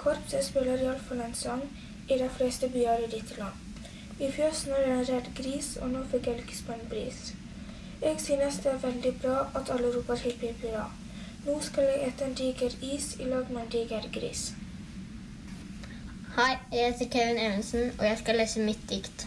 Korpset 0.00 0.46
spiller 0.46 0.80
iallfall 0.80 1.20
en 1.20 1.34
sang 1.34 1.66
i 2.08 2.16
de 2.22 2.28
fleste 2.38 2.70
byer 2.72 3.04
i 3.04 3.10
ditt 3.16 3.34
land. 3.38 3.84
I 4.18 4.30
fjøsen 4.32 4.72
er 4.72 4.86
det 4.86 4.94
en 4.94 5.04
redd 5.10 5.28
gris, 5.42 5.68
og 5.82 5.90
nå 5.92 6.06
fikk 6.14 6.30
jeg 6.30 6.40
lykkes 6.40 6.62
på 6.70 6.72
en 6.72 6.88
bris. 6.94 7.20
Jeg 8.00 8.16
synes 8.28 8.62
det 8.64 8.72
er 8.72 8.80
veldig 8.86 9.12
bra 9.26 9.42
at 9.60 9.74
alle 9.76 9.92
roper 9.98 10.24
hipp 10.24 10.40
hipp 10.46 10.64
hurra. 10.64 10.86
Nå 11.44 11.60
skal 11.68 11.92
jeg 11.92 12.08
ete 12.08 12.30
en 12.30 12.40
diger 12.40 12.80
is 12.94 13.10
i 13.20 13.28
lag 13.28 13.52
med 13.52 13.66
en 13.66 13.70
diger 13.76 14.08
gris. 14.16 14.46
Hei, 16.38 16.52
jeg 16.72 16.92
heter 16.92 17.08
Kevin 17.10 17.38
Evensen, 17.42 17.88
og 17.98 18.04
jeg 18.06 18.18
skal 18.18 18.36
lese 18.38 18.60
mitt 18.62 18.82
dikt. 18.90 19.24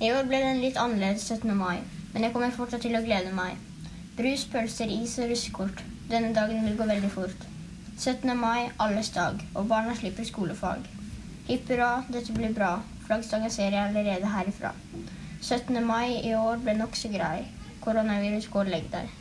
I 0.00 0.08
år 0.16 0.22
ble 0.30 0.38
det 0.40 0.52
litt 0.62 0.78
annerledes 0.80 1.26
17. 1.28 1.50
mai, 1.58 1.82
men 2.14 2.24
jeg 2.24 2.32
kommer 2.32 2.54
fortsatt 2.56 2.80
til 2.86 2.96
å 2.96 3.02
glede 3.04 3.34
meg. 3.36 3.58
Brus, 4.16 4.46
pølser, 4.48 4.88
is 4.94 5.18
og 5.20 5.28
russekort. 5.28 5.82
Denne 6.08 6.30
dagen 6.38 6.64
vil 6.64 6.78
gå 6.78 6.86
veldig 6.88 7.10
fort. 7.12 7.44
17. 7.98 8.32
mai, 8.32 8.70
alles 8.80 9.12
dag, 9.12 9.44
og 9.52 9.68
barna 9.74 9.92
slipper 9.98 10.24
skolefag. 10.24 10.88
Hipp 11.50 11.68
hurra, 11.74 11.90
dette 12.08 12.32
blir 12.38 12.56
bra. 12.56 12.78
Flaggstangen 13.04 13.52
ser 13.52 13.76
jeg 13.76 13.90
allerede 13.90 14.32
herifra. 14.38 14.72
17. 15.42 15.82
mai 15.84 16.22
i 16.22 16.32
år 16.38 16.64
ble 16.64 16.78
nokså 16.80 17.12
grei. 17.12 17.44
Koronavirus, 17.84 18.48
gå 18.48 18.64
og 18.64 18.72
legg 18.72 18.88
deg. 18.96 19.12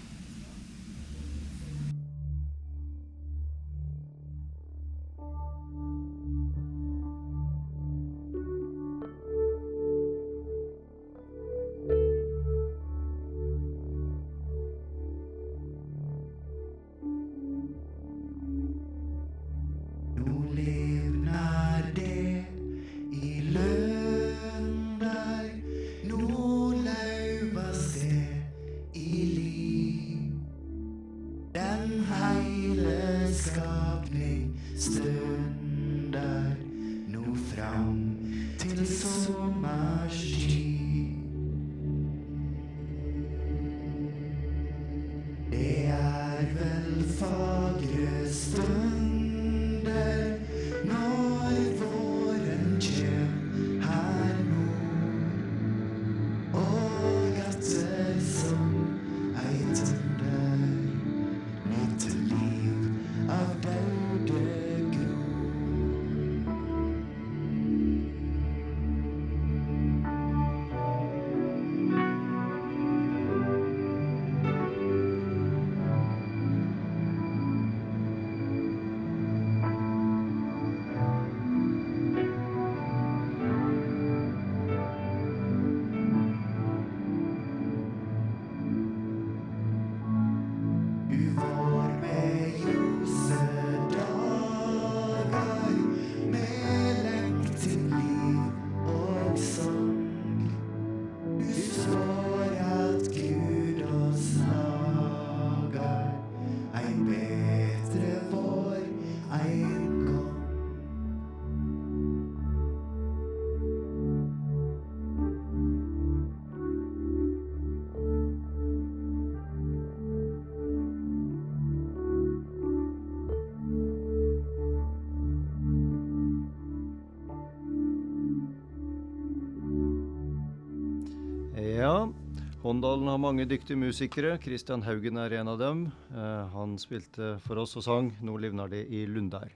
Håndalen 132.74 133.06
har 133.06 133.20
mange 133.22 133.44
dyktige 133.46 133.78
musikere. 133.78 134.32
Christian 134.42 134.82
Haugen 134.82 135.20
er 135.22 135.36
en 135.38 135.50
av 135.52 135.60
dem. 135.62 135.82
Uh, 136.10 136.50
han 136.50 136.72
spilte 136.82 137.36
for 137.44 137.62
oss 137.62 137.76
og 137.78 137.84
sang 137.86 138.10
'Nå 138.18 138.34
livnar 138.42 138.72
det 138.72 138.88
i 138.90 139.04
Lundær'. 139.06 139.54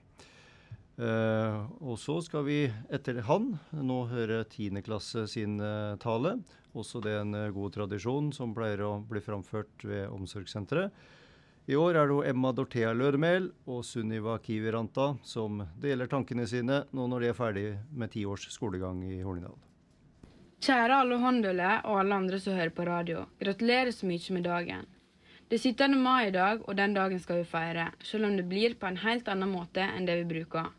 Uh, 0.94 1.66
og 1.82 1.98
så 1.98 2.20
skal 2.22 2.46
vi 2.46 2.70
etter 2.86 3.18
han 3.26 3.58
nå 3.74 3.98
høre 4.06 4.44
10. 4.44 4.78
klasse 4.86 5.26
sin 5.26 5.58
uh, 5.58 5.98
tale. 5.98 6.36
Også 6.78 7.02
det 7.02 7.10
er 7.16 7.24
en 7.24 7.34
eh, 7.34 7.50
god 7.50 7.74
tradisjon 7.74 8.30
som 8.30 8.54
pleier 8.54 8.86
å 8.86 9.02
bli 9.02 9.18
framført 9.18 9.82
ved 9.82 10.06
omsorgssenteret. 10.14 10.94
I 11.66 11.74
år 11.74 11.98
er 11.98 12.06
det 12.06 12.24
Emma 12.30 12.52
Dorthea 12.54 12.94
Lødemel 12.94 13.50
og 13.66 13.82
Sunniva 13.82 14.38
Kiviranta 14.38 15.16
som 15.24 15.64
deler 15.74 16.06
tankene 16.06 16.46
sine 16.46 16.84
nå 16.92 17.10
når 17.10 17.20
de 17.26 17.32
er 17.32 17.40
ferdig 17.40 17.70
med 17.90 18.14
ti 18.14 18.22
års 18.22 18.46
skolegang 18.54 19.02
i 19.02 19.24
Hornindal. 19.24 19.58
Kjære 20.58 20.96
alle 21.00 21.16
håndøle 21.22 21.66
og 21.86 22.00
alle 22.00 22.16
andre 22.16 22.38
som 22.42 22.56
hører 22.58 22.72
på 22.74 22.84
radio. 22.86 23.20
Gratulerer 23.38 23.92
så 23.94 24.08
mye 24.10 24.34
med 24.34 24.42
dagen. 24.42 24.88
Det 25.48 25.60
er 25.60 25.62
17. 25.70 25.94
mai 26.02 26.28
i 26.28 26.32
dag, 26.34 26.64
og 26.66 26.74
den 26.76 26.96
dagen 26.96 27.20
skal 27.22 27.38
vi 27.38 27.44
feire, 27.46 27.84
selv 28.02 28.26
om 28.26 28.34
det 28.36 28.48
blir 28.50 28.74
på 28.74 28.88
en 28.88 28.98
helt 29.04 29.30
annen 29.30 29.52
måte 29.52 29.86
enn 29.86 30.08
det 30.08 30.16
vi 30.18 30.26
bruker. 30.32 30.72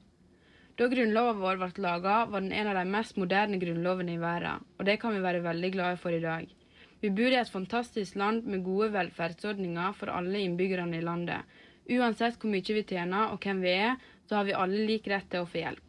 Da 0.76 0.90
grunnloven 0.92 1.40
vår 1.40 1.62
ble 1.64 1.86
laga, 1.88 2.18
var 2.28 2.44
den 2.44 2.52
en 2.52 2.74
av 2.74 2.76
de 2.76 2.86
mest 2.92 3.16
moderne 3.16 3.62
grunnlovene 3.64 4.18
i 4.18 4.20
verden, 4.20 4.68
og 4.78 4.86
det 4.86 5.00
kan 5.00 5.16
vi 5.16 5.24
være 5.24 5.46
veldig 5.48 5.72
glade 5.78 6.04
for 6.04 6.12
i 6.12 6.22
dag. 6.28 6.52
Vi 7.00 7.16
bor 7.16 7.32
i 7.32 7.40
et 7.40 7.56
fantastisk 7.56 8.20
land 8.20 8.44
med 8.52 8.66
gode 8.68 8.92
velferdsordninger 9.00 9.96
for 9.96 10.12
alle 10.12 10.44
innbyggerne 10.44 11.00
i 11.00 11.06
landet. 11.08 11.60
Uansett 11.88 12.36
hvor 12.36 12.52
mye 12.52 12.82
vi 12.82 12.84
tjener 12.84 13.32
og 13.32 13.40
hvem 13.40 13.64
vi 13.64 13.78
er, 13.80 13.96
så 14.28 14.42
har 14.42 14.52
vi 14.52 14.60
alle 14.60 14.84
lik 14.92 15.08
rett 15.08 15.32
til 15.32 15.48
å 15.48 15.48
få 15.48 15.64
hjelp. 15.64 15.89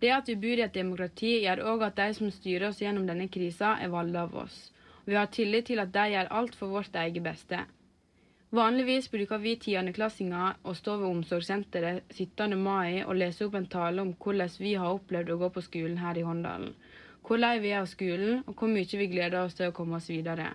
Det 0.00 0.12
at 0.16 0.28
vi 0.28 0.36
bor 0.40 0.56
i 0.60 0.64
et 0.64 0.76
demokrati, 0.76 1.34
gjør 1.44 1.60
òg 1.74 1.82
at 1.90 1.98
de 1.98 2.08
som 2.16 2.30
styrer 2.32 2.70
oss 2.70 2.80
gjennom 2.80 3.04
denne 3.08 3.28
krisa, 3.28 3.74
er 3.80 3.92
valgt 3.92 4.16
av 4.16 4.36
oss. 4.46 4.56
Vi 5.04 5.16
har 5.18 5.28
tillit 5.32 5.66
til 5.68 5.82
at 5.82 5.92
de 5.92 6.06
gjør 6.14 6.32
alt 6.38 6.56
for 6.56 6.72
vårt 6.72 6.96
eget 6.96 7.22
beste. 7.24 7.66
Vanligvis 8.50 9.06
bruker 9.12 9.38
vi 9.38 9.52
tiendeklassinger 9.62 10.56
å 10.66 10.72
stå 10.74 10.96
ved 10.98 11.08
omsorgssenteret 11.08 12.16
17. 12.16 12.56
mai 12.58 13.04
og 13.04 13.14
lese 13.20 13.46
opp 13.46 13.54
en 13.54 13.68
tale 13.70 14.02
om 14.02 14.14
hvordan 14.24 14.56
vi 14.58 14.72
har 14.74 14.96
opplevd 14.96 15.30
å 15.30 15.38
gå 15.44 15.50
på 15.54 15.62
skolen 15.68 16.00
her 16.02 16.18
i 16.18 16.24
Håndalen. 16.26 16.72
Hvor 17.22 17.38
lei 17.38 17.58
vi 17.62 17.70
er 17.70 17.84
av 17.84 17.90
skolen, 17.92 18.40
og 18.48 18.56
hvor 18.56 18.72
mye 18.72 19.00
vi 19.02 19.10
gleder 19.12 19.44
oss 19.44 19.54
til 19.54 19.70
å 19.70 19.76
komme 19.76 20.00
oss 20.00 20.08
videre. 20.10 20.54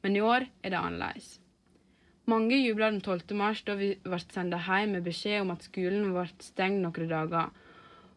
Men 0.00 0.16
i 0.16 0.22
år 0.24 0.46
er 0.62 0.72
det 0.72 0.80
annerledes. 0.80 1.34
Mange 2.30 2.56
jubla 2.56 2.88
den 2.94 3.02
12. 3.02 3.36
mars 3.36 3.60
da 3.66 3.74
vi 3.76 3.90
ble 4.06 4.22
sendt 4.22 4.56
hjem 4.64 4.96
med 4.96 5.04
beskjed 5.04 5.42
om 5.42 5.52
at 5.52 5.66
skolen 5.66 6.14
ble 6.14 6.24
stengt 6.40 6.80
noen 6.80 7.10
dager, 7.10 7.50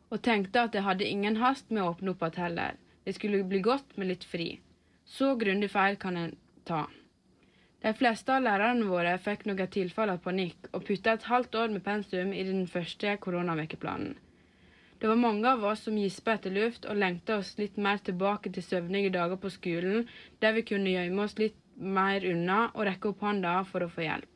og 0.10 0.22
tenkte 0.24 0.64
at 0.68 0.76
jeg 0.76 0.86
hadde 0.86 1.08
ingen 1.08 1.40
hast 1.42 1.72
med 1.72 1.84
å 1.84 1.90
åpne 1.94 2.14
opp 2.14 2.24
igjen 2.28 2.44
heller. 2.44 2.78
Det 3.06 3.16
skulle 3.16 3.44
bli 3.48 3.60
godt 3.64 3.98
med 3.98 4.12
litt 4.12 4.24
fri. 4.28 4.60
Så 5.06 5.36
grundig 5.40 5.70
feil 5.72 5.96
kan 6.00 6.18
en 6.20 6.36
ta. 6.68 6.86
De 7.84 7.94
fleste 7.94 8.34
av 8.34 8.44
lærerne 8.44 8.88
våre 8.90 9.14
fikk 9.24 9.46
noen 9.48 9.70
tilfall 9.72 10.12
av 10.12 10.24
panikk 10.24 10.72
og 10.72 10.86
putta 10.88 11.14
et 11.14 11.28
halvt 11.32 11.60
år 11.62 11.76
med 11.76 11.84
pensum 11.86 12.34
i 12.34 12.44
den 12.48 12.66
første 12.68 13.14
koronavekeplanen. 13.24 14.16
Det 14.98 15.08
var 15.08 15.20
mange 15.22 15.46
av 15.46 15.64
oss 15.70 15.84
som 15.86 15.98
gispa 15.98 16.34
etter 16.34 16.56
luft 16.56 16.88
og 16.90 16.98
lengta 16.98 17.38
oss 17.38 17.54
litt 17.60 17.76
mer 17.78 18.02
tilbake 18.02 18.50
til 18.54 18.66
søvnige 18.66 19.14
dager 19.14 19.38
på 19.38 19.52
skolen, 19.54 20.08
der 20.42 20.56
vi 20.58 20.66
kunne 20.66 20.90
gjemme 20.90 21.28
oss 21.28 21.38
litt 21.38 21.60
mer 21.78 22.26
unna 22.26 22.72
og 22.74 22.88
rekke 22.90 23.12
opp 23.12 23.22
hånda 23.22 23.60
for 23.70 23.86
å 23.86 23.92
få 23.94 24.08
hjelp. 24.08 24.32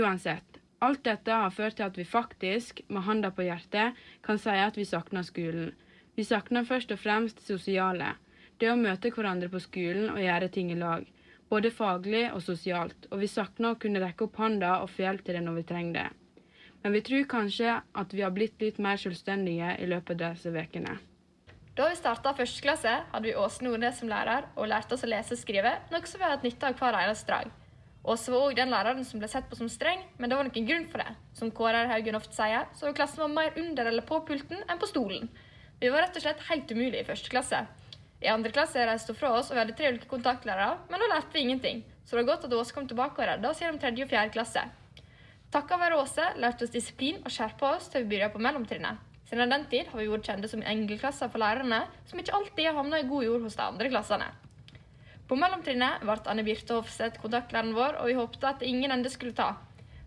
Uansett, 0.00 0.59
alt 0.80 1.04
dette 1.04 1.36
har 1.42 1.54
ført 1.54 1.76
til 1.78 1.86
at 1.86 1.98
vi 1.98 2.08
faktisk, 2.08 2.82
med 2.88 3.04
handa 3.06 3.30
på 3.30 3.46
hjertet, 3.46 3.96
kan 4.24 4.38
si 4.40 4.56
at 4.56 4.76
vi 4.76 4.88
savner 4.88 5.22
skolen. 5.26 5.72
Vi 6.16 6.24
savner 6.24 6.64
først 6.68 6.92
og 6.92 6.98
fremst 6.98 7.40
det 7.40 7.48
sosiale. 7.52 8.14
Det 8.60 8.68
å 8.68 8.76
møte 8.76 9.12
hverandre 9.14 9.48
på 9.48 9.60
skolen 9.62 10.10
og 10.12 10.20
gjøre 10.20 10.48
ting 10.52 10.72
i 10.72 10.78
lag 10.80 11.06
både 11.50 11.72
faglig 11.74 12.24
og 12.30 12.42
sosialt, 12.44 13.08
og 13.10 13.20
vi 13.22 13.28
savner 13.30 13.74
å 13.74 13.78
kunne 13.82 14.00
rekke 14.02 14.28
opp 14.28 14.38
hånda 14.38 14.80
og 14.84 14.90
få 14.92 15.06
hjelp 15.06 15.24
til 15.26 15.36
det 15.36 15.44
når 15.44 15.60
vi 15.60 15.68
trenger 15.70 15.96
det. 15.98 16.08
Men 16.80 16.94
vi 16.96 17.04
tror 17.04 17.30
kanskje 17.34 17.76
at 18.02 18.14
vi 18.14 18.22
har 18.24 18.32
blitt 18.32 18.62
litt 18.62 18.78
mer 18.80 19.00
selvstendige 19.00 19.74
i 19.82 19.88
løpet 19.90 20.22
av 20.22 20.38
disse 20.38 20.52
ukene. 20.54 20.96
Da 21.76 21.88
vi 21.90 21.98
starta 21.98 22.32
første 22.36 22.62
klasse, 22.64 22.92
hadde 23.12 23.26
vi 23.26 23.36
Åse 23.38 23.64
Nordnes 23.64 24.00
som 24.00 24.10
lærer 24.10 24.48
og 24.54 24.70
lærte 24.70 24.96
oss 24.96 25.04
å 25.06 25.10
lese 25.10 25.36
og 25.36 25.42
skrive, 25.42 25.74
noe 25.92 26.08
som 26.08 26.20
vi 26.20 26.26
har 26.26 26.36
hatt 26.36 26.46
nytte 26.46 26.70
av 26.70 26.78
hver 26.80 26.98
eneste 27.02 27.34
dag. 27.34 27.52
Åse 28.00 28.32
var 28.32 28.46
òg 28.46 28.56
den 28.56 28.70
læreren 28.72 29.04
som 29.04 29.20
ble 29.20 29.28
sett 29.28 29.48
på 29.50 29.58
som 29.58 29.68
streng, 29.68 30.00
men 30.16 30.30
det 30.30 30.36
var 30.38 30.46
noen 30.48 30.66
grunn 30.66 30.86
for 30.88 31.02
det. 31.02 31.12
Som 31.36 31.50
Kåre 31.52 31.82
Haugen 31.90 32.16
ofte 32.16 32.32
sier, 32.32 32.64
så 32.72 32.88
var 32.88 32.96
klassen 32.96 33.20
var 33.20 33.34
mer 33.34 33.58
under 33.60 33.90
eller 33.90 34.06
på 34.08 34.22
pulten 34.24 34.64
enn 34.64 34.80
på 34.80 34.88
stolen. 34.88 35.28
Vi 35.80 35.90
var 35.92 36.06
rett 36.06 36.16
og 36.16 36.24
slett 36.24 36.46
helt 36.48 36.72
umulige 36.72 37.02
i 37.02 37.08
første 37.08 37.32
klasse. 37.32 37.60
I 38.20 38.32
andre 38.32 38.52
klasse 38.52 38.86
reiste 38.88 39.12
hun 39.12 39.20
fra 39.20 39.34
oss, 39.36 39.50
og 39.50 39.56
vi 39.56 39.62
hadde 39.62 39.76
tre 39.76 39.92
ulike 39.92 40.08
kontaktlærere, 40.08 40.78
men 40.88 41.00
da 41.00 41.12
lærte 41.12 41.36
vi 41.36 41.44
ingenting. 41.44 41.84
Så 42.04 42.16
det 42.16 42.22
var 42.22 42.34
godt 42.34 42.48
at 42.48 42.56
Åse 42.56 42.76
kom 42.76 42.88
tilbake 42.88 43.20
og 43.20 43.28
redda 43.28 43.52
oss 43.52 43.60
gjennom 43.60 43.80
tredje 43.80 44.04
og 44.04 44.12
fjerde 44.12 44.34
klasse. 44.34 44.64
Takka 45.52 45.76
være 45.80 46.00
Åse 46.00 46.32
lærte 46.40 46.64
oss 46.64 46.72
disiplin 46.72 47.20
og 47.24 47.32
skjerpa 47.32 47.76
oss 47.76 47.88
til 47.92 48.04
vi 48.04 48.14
begynte 48.14 48.32
på 48.36 48.44
mellomtrinnet. 48.44 49.00
Siden 49.28 49.52
den 49.52 49.64
tid 49.70 49.88
har 49.92 50.00
vi 50.00 50.08
vært 50.10 50.26
kjente 50.26 50.48
som 50.50 50.62
engelklasser 50.66 51.28
for 51.30 51.42
lærerne, 51.42 51.84
som 52.08 52.18
ikke 52.18 52.34
alltid 52.34 52.66
har 52.66 52.80
havna 52.80 52.98
i 52.98 53.08
god 53.08 53.28
jord 53.28 53.44
hos 53.46 53.56
de 53.60 53.62
andre 53.62 53.92
klassene. 53.92 54.30
På 55.30 55.36
mellomtrinnet 55.38 56.02
ble 56.02 56.14
Anne 56.26 56.42
Birte 56.42 56.74
Hofseth 56.74 57.20
kontaktlæreren 57.22 57.76
vår, 57.76 58.00
og 58.02 58.08
vi 58.10 58.16
håpte 58.18 58.48
at 58.48 58.62
ingen 58.66 58.90
ende 58.90 59.12
skulle 59.12 59.36
ta. 59.38 59.52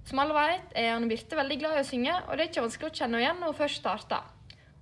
Som 0.04 0.20
alle 0.20 0.36
vet, 0.36 0.74
er 0.76 0.98
Anne 0.98 1.08
Birte 1.08 1.38
veldig 1.40 1.58
glad 1.62 1.78
i 1.78 1.84
å 1.86 1.88
synge, 1.88 2.18
og 2.26 2.34
det 2.36 2.44
er 2.44 2.50
ikke 2.50 2.64
vanskelig 2.66 2.90
å 2.90 2.98
kjenne 2.98 3.16
henne 3.16 3.22
igjen 3.24 3.40
når 3.40 3.54
hun 3.54 3.60
først 3.62 3.80
starter. 3.80 4.26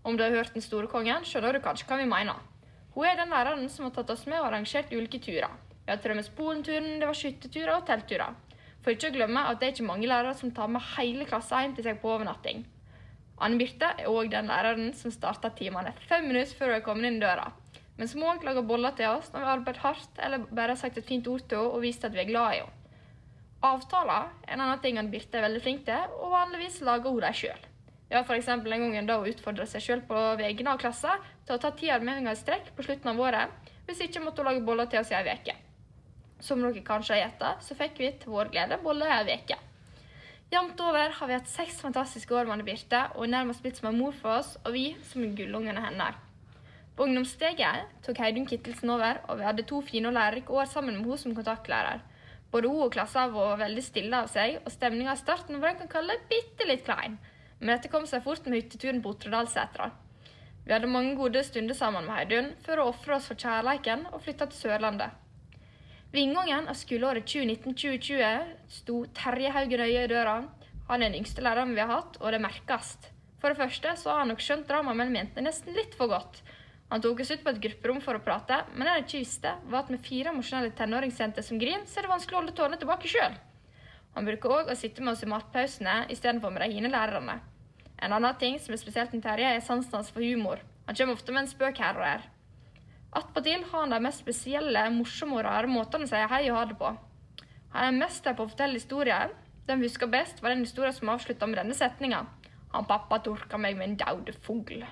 Om 0.02 0.18
du 0.18 0.24
har 0.26 0.34
hørt 0.34 0.58
Den 0.58 0.66
store 0.66 0.90
kongen, 0.90 1.28
skjønner 1.30 1.54
du 1.54 1.62
kanskje 1.62 1.86
hva 1.92 2.00
vi 2.02 2.10
mener. 2.10 2.42
Hun 2.96 3.06
er 3.06 3.22
den 3.22 3.30
læreren 3.30 3.70
som 3.70 3.86
har 3.86 3.94
tatt 4.00 4.16
oss 4.16 4.26
med 4.26 4.40
og 4.40 4.50
arrangert 4.50 4.90
ulike 4.90 5.22
turer. 5.22 5.54
Vi 5.86 5.94
har 5.94 6.02
til 6.02 6.18
og 6.18 6.26
Spolenturen, 6.26 6.90
det 6.98 7.12
var 7.12 7.22
skytterturer 7.22 7.76
og 7.76 7.86
teltturer. 7.86 8.34
For 8.82 8.98
ikke 8.98 9.14
å 9.14 9.18
glemme 9.20 9.46
at 9.46 9.62
det 9.62 9.68
er 9.68 9.76
ikke 9.76 9.90
mange 9.94 10.10
lærere 10.10 10.34
som 10.42 10.50
tar 10.58 10.74
med 10.74 10.82
hele 10.98 11.30
klassen 11.30 11.68
hjem 11.68 11.78
til 11.78 11.86
seg 11.86 12.02
på 12.02 12.16
overnatting. 12.16 12.66
Anne 13.38 13.62
Birte 13.62 13.94
er 13.94 14.10
òg 14.10 14.34
den 14.34 14.50
læreren 14.50 14.90
som 14.98 15.14
starta 15.14 15.54
timene 15.54 15.94
fem 16.10 16.26
minutter 16.26 16.58
før 16.58 16.74
hun 16.74 16.82
er 16.82 16.88
kommet 16.90 17.14
inn 17.14 17.22
døra. 17.22 17.52
Men 18.02 18.10
som 18.10 18.24
òg 18.26 18.42
lager 18.42 18.66
boller 18.66 18.96
til 18.98 19.12
oss 19.14 19.28
når 19.30 19.44
vi 19.44 19.46
har 19.46 19.60
arbeidet 19.60 19.82
hardt 19.84 20.22
eller 20.26 20.46
bare 20.50 20.74
har 20.74 20.80
sagt 20.82 20.96
et 20.98 21.06
fint 21.06 21.28
ord 21.30 21.44
til 21.46 21.60
henne 21.60 21.76
og 21.78 21.84
vist 21.84 22.06
at 22.08 22.16
vi 22.16 22.24
er 22.24 22.32
glad 22.32 22.56
i 22.56 22.62
henne. 22.64 22.80
Avtaler 23.62 24.32
er 24.48 24.56
en 24.56 24.64
annen 24.64 24.80
ting 24.82 24.96
han 24.98 25.12
Birte 25.12 25.38
er 25.38 25.44
veldig 25.46 25.60
flink 25.62 25.84
til, 25.86 26.16
og 26.18 26.32
vanligvis 26.34 26.80
lager 26.82 27.14
hun 27.14 27.22
dem 27.22 27.36
sjøl. 27.38 27.68
Ja, 28.10 28.24
f.eks. 28.24 28.48
en 28.50 28.64
gang 28.66 29.06
da 29.06 29.20
hun 29.22 29.30
utfordra 29.30 29.68
seg 29.70 29.86
sjøl 29.86 30.02
på 30.08 30.24
vegne 30.40 30.74
av 30.74 30.82
klassen 30.82 31.28
til 31.46 31.54
å 31.54 31.62
ta 31.62 31.70
ti 31.78 31.92
armeringer 31.94 32.34
i 32.34 32.40
strekk 32.40 32.72
på 32.74 32.88
slutten 32.88 33.12
av 33.14 33.22
året. 33.22 33.54
Hvis 33.86 34.02
ikke 34.08 34.24
måtte 34.26 34.42
hun 34.42 34.50
lage 34.50 34.66
boller 34.66 34.90
til 34.90 35.04
oss 35.04 35.14
i 35.14 35.20
ei 35.20 35.38
uke. 35.38 35.56
Som 36.42 36.66
dere 36.66 36.82
kanskje 36.82 37.20
har 37.20 37.22
gjetta, 37.28 37.54
så 37.62 37.78
fikk 37.78 38.02
vi 38.02 38.12
til 38.18 38.34
vår 38.34 38.50
glede 38.50 38.82
boller 38.82 39.14
i 39.14 39.20
ei 39.20 39.38
uke. 39.44 39.60
Jevnt 40.52 40.82
over 40.90 41.14
har 41.22 41.30
vi 41.30 41.38
hatt 41.38 41.54
seks 41.54 41.78
fantastiske 41.86 42.34
år 42.34 42.50
med 42.50 42.66
Birte, 42.66 43.06
og 43.14 43.30
er 43.30 43.36
nærmest 43.38 43.62
blitt 43.62 43.78
som 43.78 43.94
en 43.94 44.02
mor 44.02 44.18
for 44.26 44.42
oss, 44.42 44.56
og 44.66 44.74
vi 44.74 44.90
som 45.06 45.38
gullungene 45.38 45.86
hennes. 45.86 46.31
På 46.96 47.08
ungdomssteget 47.08 47.92
tok 48.06 48.20
Heidun 48.20 48.46
Kittelsen 48.48 48.92
over, 48.92 49.22
og 49.30 49.40
vi 49.40 49.46
hadde 49.48 49.68
to 49.68 49.80
fine 49.86 50.10
og 50.10 50.18
lærerike 50.18 50.52
år 50.52 50.68
sammen 50.70 50.98
med 50.98 51.06
henne 51.06 51.18
som 51.22 51.36
kontaktlærer. 51.36 52.02
Både 52.52 52.68
hun 52.68 52.84
og 52.84 52.92
klassen 52.92 53.32
var 53.32 53.60
veldig 53.62 53.84
stille 53.86 54.18
av 54.18 54.28
seg, 54.28 54.58
og 54.66 54.74
stemninga 54.74 55.16
i 55.16 55.22
starten 55.22 55.62
var 55.62 55.72
en 55.72 55.82
kan 55.84 55.94
kalle 55.94 56.20
bitte 56.30 56.68
litt 56.68 56.84
klein. 56.84 57.16
Men 57.62 57.76
dette 57.76 57.92
kom 57.94 58.08
seg 58.10 58.26
fort 58.26 58.44
med 58.46 58.60
hytteturen 58.60 59.00
på 59.02 59.14
Otterdalsetra. 59.14 59.88
Vi 60.66 60.74
hadde 60.74 60.92
mange 60.92 61.16
gode 61.18 61.42
stunder 61.48 61.78
sammen 61.78 62.06
med 62.06 62.16
Heidun 62.18 62.52
før 62.66 62.84
å 62.84 62.90
ofra 62.92 63.18
oss 63.18 63.32
for 63.32 63.40
kjærleiken 63.40 64.06
og 64.12 64.22
flytta 64.26 64.50
til 64.52 64.66
Sørlandet. 64.66 65.16
Ved 66.12 66.26
inngangen 66.26 66.68
av 66.68 66.76
skoleåret 66.76 67.24
2019-2020 67.24 68.50
sto 68.82 68.98
Terje 69.16 69.54
Haugen 69.56 69.86
Øye 69.86 70.04
i 70.04 70.12
døra. 70.12 70.42
Han 70.90 71.00
er 71.00 71.08
den 71.08 71.22
yngste 71.22 71.46
læreren 71.46 71.72
vi 71.72 71.80
har 71.80 71.94
hatt, 71.94 72.20
og 72.20 72.34
det 72.36 72.42
merkes. 72.44 72.98
For 73.40 73.50
det 73.50 73.62
første 73.62 73.96
så 73.98 74.12
har 74.12 74.26
han 74.26 74.34
nok 74.34 74.44
skjønt 74.44 74.68
dramaet 74.68 75.00
mellom 75.00 75.16
jentene 75.22 75.48
nesten 75.48 75.78
litt 75.78 75.96
for 75.98 76.12
godt. 76.12 76.42
Han 76.92 77.00
tok 77.00 77.22
oss 77.24 77.32
ut 77.32 77.44
på 77.44 77.54
et 77.54 77.62
grupperom 77.64 78.02
for 78.04 78.18
å 78.18 78.24
prate, 78.24 78.58
men 78.74 78.84
det 78.84 78.94
han 78.94 79.06
ikke 79.06 79.22
visste, 79.22 79.54
var 79.72 79.86
at 79.86 79.92
med 79.94 80.04
fire 80.04 80.34
emosjonelle 80.34 80.74
tenåringsjenter 80.76 81.46
som 81.48 81.60
griner, 81.62 81.86
så 81.88 82.02
er 82.02 82.08
det 82.08 82.12
vanskelig 82.12 82.36
å 82.36 82.42
holde 82.42 82.56
tårene 82.58 82.80
tilbake 82.82 83.08
sjøl. 83.08 83.38
Han 84.18 84.28
bruker 84.28 84.56
òg 84.58 84.72
å 84.74 84.76
sitte 84.76 85.00
med 85.00 85.14
oss 85.14 85.24
i 85.24 85.30
matpausene 85.32 86.02
istedenfor 86.12 86.52
med 86.52 86.66
de 86.66 86.76
hine 86.76 86.92
lærerne. 86.92 87.38
En 87.96 88.18
annen 88.18 88.36
ting 88.42 88.60
som 88.60 88.76
er 88.76 88.82
spesielt 88.82 89.16
med 89.16 89.24
Terje, 89.24 89.54
er 89.56 89.64
sansen 89.64 90.02
hans 90.02 90.12
for 90.12 90.26
humor. 90.26 90.60
Han 90.90 90.98
kommer 91.00 91.16
ofte 91.16 91.32
med 91.32 91.46
en 91.46 91.52
spøk 91.54 91.80
her 91.80 91.96
og 91.96 92.04
der. 92.04 92.28
Attpåtil 93.22 93.64
har 93.72 93.86
han 93.86 93.96
de 93.96 94.04
mest 94.04 94.26
spesielle, 94.26 94.84
morsomme 94.92 95.40
og 95.40 95.46
rare 95.48 95.72
måtene 95.72 96.08
å 96.08 96.12
si 96.12 96.28
hei 96.34 96.44
og 96.50 96.58
ha 96.60 96.68
det 96.68 96.80
på. 96.82 96.92
Han 97.72 97.88
er 97.88 98.00
mester 98.04 98.36
på 98.36 98.44
å 98.44 98.52
fortelle 98.52 98.80
historier. 98.80 99.32
Den 99.68 99.80
vi 99.80 99.88
husker 99.88 100.12
best, 100.12 100.44
var 100.44 100.52
den 100.52 100.66
historien 100.68 100.96
som 100.96 101.14
avslutta 101.14 101.48
med 101.48 101.62
denne 101.62 101.78
setninga. 101.78 102.26
Han 102.76 102.88
pappa 102.88 103.22
torka 103.24 103.60
meg 103.60 103.80
med 103.80 103.94
en 103.94 104.02
daud 104.04 104.36
fugl. 104.44 104.84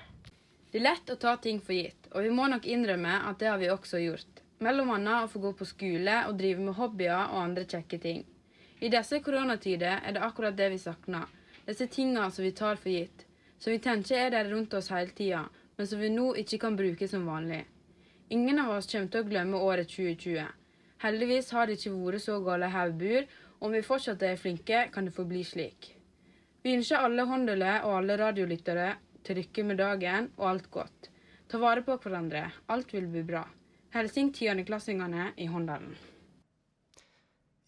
Det 0.72 0.78
er 0.78 0.86
lett 0.86 1.10
å 1.10 1.18
ta 1.18 1.36
ting 1.42 1.60
for 1.66 1.74
gitt, 1.74 2.12
og 2.14 2.24
vi 2.24 2.30
må 2.30 2.46
nok 2.52 2.68
innrømme 2.70 3.16
at 3.30 3.40
det 3.42 3.50
har 3.50 3.58
vi 3.58 3.72
også 3.74 4.04
gjort. 4.04 4.44
Mellom 4.62 4.92
annet 4.94 5.26
å 5.26 5.32
få 5.32 5.42
gå 5.42 5.56
på 5.58 5.66
skole 5.66 6.22
og 6.28 6.38
drive 6.38 6.62
med 6.62 6.78
hobbyer 6.78 7.32
og 7.32 7.42
andre 7.42 7.66
kjekke 7.66 7.98
ting. 8.04 8.24
I 8.80 8.92
disse 8.94 9.20
koronatider 9.24 10.04
er 10.04 10.16
det 10.16 10.24
akkurat 10.24 10.56
det 10.56 10.70
vi 10.76 10.78
savner 10.80 11.26
disse 11.70 11.88
tingene 11.88 12.32
som 12.32 12.44
vi 12.44 12.52
tar 12.52 12.80
for 12.82 12.90
gitt, 12.90 13.26
som 13.60 13.74
vi 13.74 13.82
tenker 13.84 14.18
er 14.18 14.32
der 14.34 14.48
rundt 14.50 14.74
oss 14.74 14.90
hele 14.90 15.14
tida, 15.14 15.44
men 15.78 15.88
som 15.88 16.00
vi 16.02 16.10
nå 16.10 16.32
ikke 16.42 16.58
kan 16.64 16.78
bruke 16.80 17.08
som 17.08 17.28
vanlig. 17.30 17.62
Ingen 18.30 18.62
av 18.64 18.72
oss 18.78 18.90
kommer 18.90 19.12
til 19.14 19.22
å 19.22 19.28
glemme 19.28 19.62
året 19.66 19.92
2020. 19.92 20.48
Heldigvis 21.04 21.52
har 21.54 21.68
det 21.68 21.78
ikke 21.78 21.94
vært 21.94 22.26
så 22.26 22.40
gale 22.46 22.72
her 22.74 22.94
og. 22.94 23.30
Om 23.60 23.76
vi 23.76 23.84
fortsatt 23.86 24.24
er 24.24 24.40
flinke, 24.40 24.88
kan 24.94 25.06
det 25.06 25.14
forbli 25.16 25.44
slik. 25.44 25.94
Vi 26.64 26.74
ønsker 26.78 27.06
alle 27.06 27.26
håndøle 27.28 27.74
og 27.86 27.98
alle 28.00 28.18
radiolyttere 28.20 28.90
til 29.24 29.42
lykke 29.42 29.66
med 29.66 29.80
dagen 29.82 30.30
og 30.38 30.50
alt 30.54 30.70
godt. 30.74 31.10
Ta 31.50 31.58
vare 31.62 31.82
på 31.86 31.98
hverandre. 31.98 32.46
Alt 32.70 32.94
vil 32.94 33.10
bli 33.10 33.24
bra. 33.26 33.44
Hilsing 33.94 34.32
tiendeklassingene 34.38 35.32
i 35.38 35.50
Håndalen. 35.50 35.96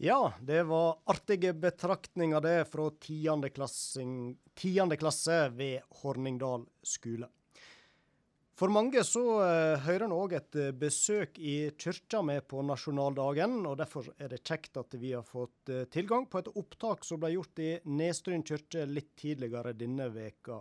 Ja, 0.01 0.33
det 0.41 0.63
var 0.63 0.97
artige 1.05 1.53
betraktninger 1.53 2.41
det 2.41 2.65
fra 2.71 2.87
tiende, 3.01 3.49
klasse 4.97 5.37
ved 5.53 5.81
Horningdal 6.01 6.65
skole. 6.81 7.27
For 8.57 8.69
mange 8.69 9.01
så 9.05 9.21
uh, 9.41 9.81
hører 9.81 10.05
en 10.05 10.13
òg 10.13 10.35
et 10.37 10.57
uh, 10.57 10.71
besøk 10.77 11.37
i 11.37 11.71
kyrkja 11.77 12.19
med 12.25 12.47
på 12.49 12.61
nasjonaldagen, 12.65 13.59
og 13.65 13.79
derfor 13.79 14.09
er 14.21 14.29
det 14.33 14.43
kjekt 14.45 14.77
at 14.77 14.97
vi 15.01 15.15
har 15.15 15.25
fått 15.25 15.69
uh, 15.73 15.83
tilgang 15.89 16.27
på 16.29 16.41
et 16.41 16.49
opptak 16.49 17.05
som 17.05 17.21
ble 17.21 17.31
gjort 17.35 17.61
i 17.61 17.71
Nestryn 17.89 18.45
kirke 18.45 18.85
litt 18.89 19.15
tidligere 19.17 19.73
denne 19.77 20.11
veka. 20.13 20.59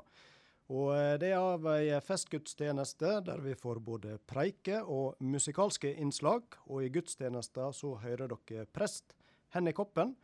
Og 0.71 1.19
det 1.19 1.33
er 1.33 1.43
av 1.43 1.65
ei 1.73 1.97
festgudstjeneste 2.07 3.17
der 3.27 3.43
vi 3.43 3.57
får 3.59 3.81
både 3.83 4.21
preike 4.31 4.79
og 4.87 5.19
musikalske 5.19 5.91
innslag. 5.99 6.47
Og 6.71 6.87
i 6.87 6.93
gudstjenesta 6.95 7.73
så 7.75 7.97
hører 8.05 8.31
dere 8.31 8.69
prest 8.71 9.17
Henny 9.55 9.75
Koppen. 9.75 10.15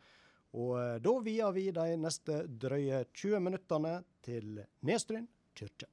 Og 0.55 1.03
da 1.03 1.15
vier 1.25 1.51
vi 1.51 1.67
de 1.75 1.99
neste 1.99 2.45
drøye 2.47 3.03
20 3.11 3.43
minuttene 3.43 3.99
til 4.23 4.63
Nestryn 4.87 5.27
kirke. 5.57 5.91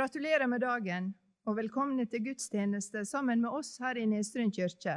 Gratulerer 0.00 0.46
med 0.48 0.62
dagen, 0.64 1.10
og 1.44 1.58
velkomne 1.58 2.06
til 2.08 2.22
gudstjeneste 2.24 3.02
sammen 3.04 3.42
med 3.42 3.52
oss 3.52 3.74
her 3.82 3.98
i 4.00 4.06
Nestryn 4.08 4.48
kirke. 4.48 4.94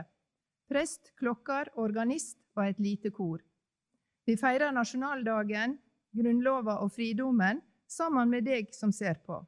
Prest, 0.72 1.10
klokker, 1.20 1.74
organist 1.76 2.38
og 2.56 2.70
et 2.70 2.80
lite 2.80 3.12
kor. 3.12 3.42
Vi 4.24 4.38
feirer 4.40 4.72
nasjonaldagen, 4.72 5.76
Grunnlova 6.16 6.78
og 6.86 6.94
fridommen 6.96 7.60
sammen 7.84 8.32
med 8.32 8.48
deg 8.48 8.72
som 8.72 8.96
ser 8.96 9.20
på. 9.28 9.42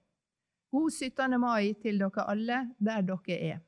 God 0.75 0.91
17. 0.91 1.39
mai 1.39 1.71
til 1.79 2.03
dere 2.03 2.27
alle 2.35 2.59
der 2.75 3.07
dere 3.13 3.39
er. 3.53 3.63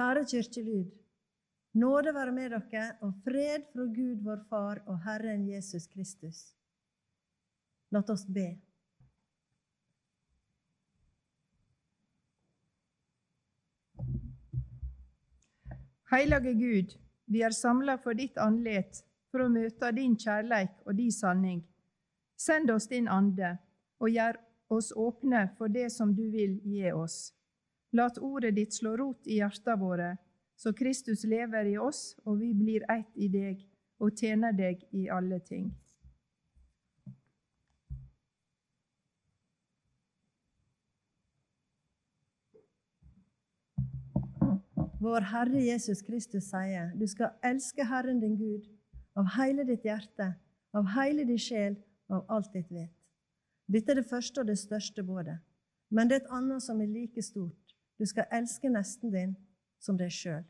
Kjære 0.00 0.24
kirkelyd. 0.24 0.90
Nåde 1.74 2.14
være 2.14 2.32
med 2.32 2.50
dere, 2.50 2.84
og 3.04 3.14
fred 3.24 3.64
fra 3.72 3.84
Gud 3.96 4.22
vår 4.24 4.38
Far 4.48 4.78
og 4.86 5.02
Herren 5.04 5.42
Jesus 5.48 5.86
Kristus. 5.86 6.38
La 7.92 8.00
oss 8.08 8.24
be. 8.24 8.46
Hellige 16.12 16.54
Gud, 16.62 16.96
vi 17.26 17.42
er 17.42 17.50
samla 17.50 17.98
for 18.00 18.16
ditt 18.16 18.38
andlet 18.38 19.02
for 19.30 19.44
å 19.44 19.50
møte 19.52 19.90
din 19.98 20.14
kjærleik 20.16 20.80
og 20.86 20.96
din 20.96 21.12
sanning. 21.12 21.60
Send 22.38 22.72
oss 22.72 22.88
din 22.88 23.08
ande, 23.08 23.52
og 24.00 24.08
gjør 24.08 24.40
oss 24.70 24.94
åpne 24.96 25.44
for 25.58 25.68
det 25.68 25.90
som 25.92 26.16
du 26.16 26.24
vil 26.32 26.56
gi 26.64 26.88
oss. 26.92 27.34
Lat 27.92 28.18
ordet 28.18 28.54
ditt 28.54 28.74
slå 28.74 28.94
rot 28.96 29.26
i 29.26 29.40
hjertene 29.40 29.76
våre, 29.80 30.10
så 30.56 30.72
Kristus 30.76 31.24
lever 31.24 31.72
i 31.72 31.76
oss, 31.78 32.14
og 32.24 32.38
vi 32.38 32.52
blir 32.54 32.84
ett 32.92 33.10
i 33.16 33.28
deg 33.32 33.62
og 34.00 34.16
tjener 34.16 34.54
deg 34.54 34.82
i 34.94 35.08
alle 35.10 35.40
ting. 35.42 35.70
Vår 45.00 45.24
Herre 45.32 45.60
Jesus 45.64 46.02
Kristus 46.04 46.50
sier, 46.52 46.90
du 46.92 47.06
skal 47.08 47.32
elske 47.42 47.86
Herren 47.88 48.20
din 48.20 48.36
Gud 48.36 48.66
av 49.16 49.32
hele 49.38 49.64
ditt 49.64 49.86
hjerte, 49.88 50.34
av 50.76 50.90
hele 50.94 51.24
din 51.24 51.40
sjel 51.40 51.78
og 52.10 52.18
av 52.20 52.36
alt 52.36 52.52
ditt 52.52 52.68
vet. 52.68 52.92
Dette 53.70 53.94
er 53.94 54.00
det 54.02 54.10
første 54.10 54.42
og 54.42 54.50
det 54.50 54.58
største 54.60 55.02
både. 55.06 55.38
Men 55.90 56.10
det 56.10 56.18
er 56.18 56.24
et 56.24 56.34
annet 56.36 56.62
som 56.62 56.82
er 56.84 56.90
like 56.90 57.22
stort. 57.22 57.59
Du 58.00 58.06
skal 58.06 58.24
elske 58.32 58.70
nesten 58.72 59.12
din 59.12 59.36
som 59.76 59.98
deg 60.00 60.08
sjøl. 60.08 60.44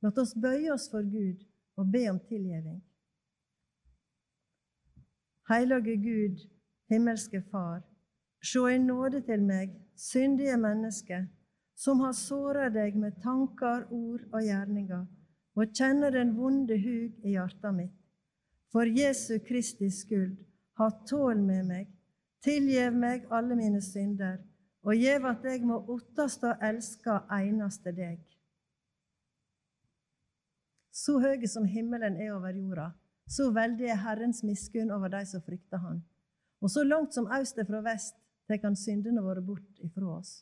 La 0.00 0.12
oss 0.22 0.32
bøye 0.32 0.70
oss 0.72 0.86
for 0.88 1.04
Gud 1.04 1.42
og 1.76 1.90
be 1.92 2.06
om 2.08 2.20
tilgivning. 2.30 2.78
Hellige 5.50 5.96
Gud, 6.00 6.40
himmelske 6.88 7.42
Far, 7.50 7.82
se 8.40 8.62
i 8.72 8.78
nåde 8.78 9.20
til 9.28 9.44
meg, 9.44 9.74
syndige 9.96 10.56
menneske, 10.56 11.26
som 11.76 12.00
har 12.00 12.16
såret 12.16 12.72
deg 12.72 12.96
med 12.96 13.20
tanker, 13.20 13.84
ord 13.92 14.24
og 14.32 14.42
gjerninger, 14.48 15.04
og 15.56 15.76
kjenner 15.76 16.10
den 16.10 16.32
vonde 16.38 16.80
hug 16.80 17.20
i 17.20 17.36
hjertet 17.36 17.76
mitt. 17.76 17.94
For 18.72 18.88
Jesu 18.88 19.38
Kristi 19.44 19.90
skyld, 19.92 20.36
ha 20.80 20.88
tål 21.08 21.40
med 21.44 21.68
meg, 21.68 21.92
tilgjev 22.44 22.96
meg 22.96 23.28
alle 23.30 23.56
mine 23.60 23.84
synder, 23.84 24.40
og 24.86 24.94
gjev 24.94 25.26
at 25.26 25.44
jeg 25.44 25.64
må 25.66 25.80
ottast 25.90 26.44
og 26.46 26.62
elske 26.62 27.18
eneste 27.34 27.92
deg. 27.94 28.20
Så 30.94 31.18
høy 31.20 31.44
som 31.50 31.66
himmelen 31.68 32.16
er 32.22 32.32
over 32.36 32.54
jorda, 32.54 32.92
så 33.28 33.50
veldig 33.52 33.90
er 33.90 34.00
Herrens 34.04 34.44
miskunn 34.46 34.94
over 34.94 35.10
de 35.12 35.24
som 35.26 35.42
frykter 35.42 35.82
Han. 35.82 36.00
Og 36.62 36.70
så 36.70 36.86
langt 36.86 37.14
som 37.14 37.26
aust 37.26 37.58
er 37.58 37.68
fra 37.68 37.82
vest, 37.84 38.14
tek 38.48 38.62
Han 38.64 38.78
syndene 38.78 39.24
våre 39.26 39.42
bort 39.42 39.82
ifra 39.84 40.16
oss. 40.20 40.38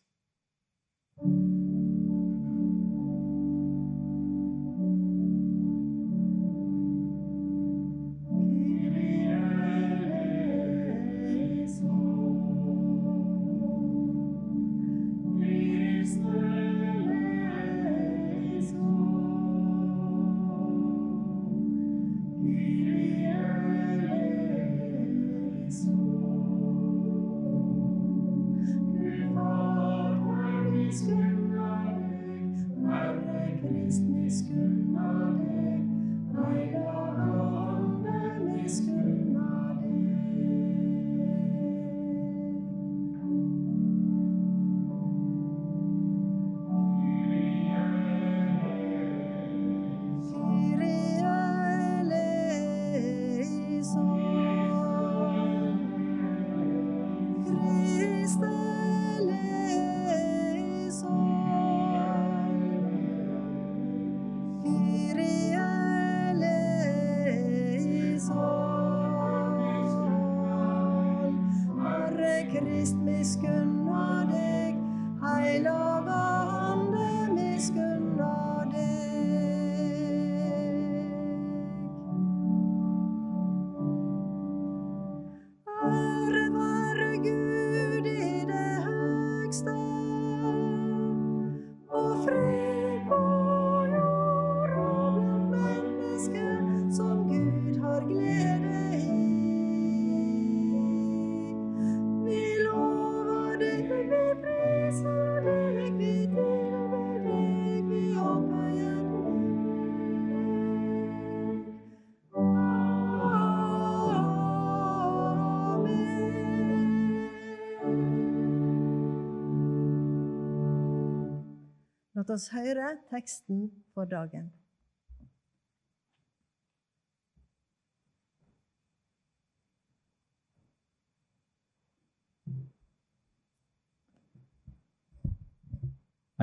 La 122.35 122.39
oss 122.41 122.51
høre 122.51 122.89
teksten 123.13 123.69
for 123.95 124.09
dagen. 124.11 124.49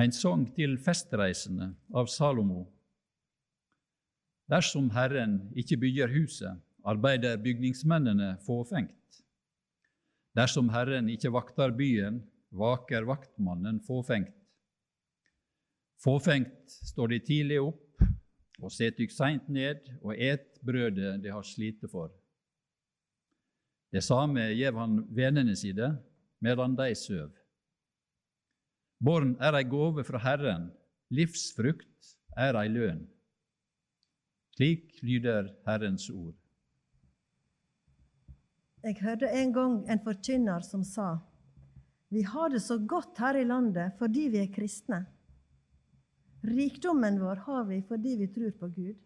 En 0.00 0.16
sang 0.16 0.46
til 0.56 0.78
festreisende 0.80 1.74
av 1.92 2.08
Salomo. 2.08 2.64
Dersom 4.48 4.88
Herren 4.96 5.42
ikke 5.52 5.76
bygger 5.84 6.16
huset, 6.16 6.56
arbeider 6.88 7.36
bygningsmennene 7.36 8.38
fåfengt. 8.48 9.24
Dersom 10.32 10.72
Herren 10.72 11.12
ikke 11.12 11.36
vakter 11.36 11.76
byen, 11.76 12.22
vaker 12.48 13.04
vaktmannen 13.12 13.84
fåfengt. 13.84 14.38
Fåfengt 16.02 16.66
står 16.66 17.12
de 17.12 17.18
tidlig 17.22 17.60
opp 17.62 18.02
og 18.62 18.72
set 18.74 18.98
dykk 18.98 19.12
seint 19.14 19.46
ned 19.52 19.86
og 20.00 20.16
et 20.18 20.48
brødet 20.66 21.20
de 21.22 21.30
har 21.30 21.46
slite 21.46 21.90
for. 21.90 22.10
Det 23.92 24.02
samme 24.02 24.48
gjev 24.56 24.78
han 24.80 25.02
vennene 25.14 25.54
sine 25.58 25.92
medan 26.42 26.74
de 26.78 26.90
søv. 26.98 27.30
Born 29.02 29.36
er 29.42 29.58
ei 29.58 29.66
gåve 29.66 30.02
fra 30.06 30.18
Herren, 30.22 30.70
livsfrukt 31.10 32.14
er 32.38 32.58
ei 32.58 32.68
lønn. 32.70 33.02
Slik 34.56 34.98
lyder 35.02 35.52
Herrens 35.66 36.08
ord. 36.10 36.36
Jeg 38.82 38.98
hørte 39.02 39.30
en 39.30 39.52
gang 39.54 39.74
en 39.90 40.02
forkynner 40.02 40.64
som 40.66 40.82
sa 40.86 41.20
vi 42.12 42.20
har 42.28 42.50
det 42.52 42.60
så 42.60 42.76
godt 42.76 43.16
her 43.22 43.38
i 43.40 43.46
landet 43.48 43.94
fordi 43.96 44.26
vi 44.28 44.42
er 44.42 44.50
kristne. 44.52 45.06
Rikdommen 46.42 47.20
vår 47.20 47.36
har 47.36 47.64
vi 47.64 47.82
fordi 47.82 48.16
vi 48.16 48.28
tror 48.28 48.50
på 48.50 48.68
Gud. 48.68 48.96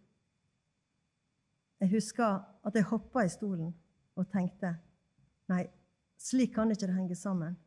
Jeg 1.79 1.91
husker 1.93 2.41
at 2.65 2.75
jeg 2.75 2.89
hoppa 2.89 3.27
i 3.27 3.33
stolen 3.33 3.75
og 4.17 4.31
tenkte 4.33 4.73
nei, 5.53 5.67
slik 6.17 6.55
kan 6.57 6.73
ikke 6.73 6.89
det 6.89 6.97
henge 6.97 7.19
sammen. 7.19 7.59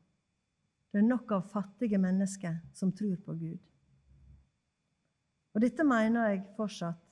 Det 0.89 1.03
er 1.03 1.05
nok 1.05 1.31
av 1.37 1.45
fattige 1.51 1.99
mennesker 2.01 2.57
som 2.73 2.95
tror 2.97 3.19
på 3.21 3.37
Gud. 3.37 3.59
Og 5.53 5.61
dette 5.61 5.85
mener 5.85 6.31
jeg 6.31 6.47
fortsatt. 6.57 7.05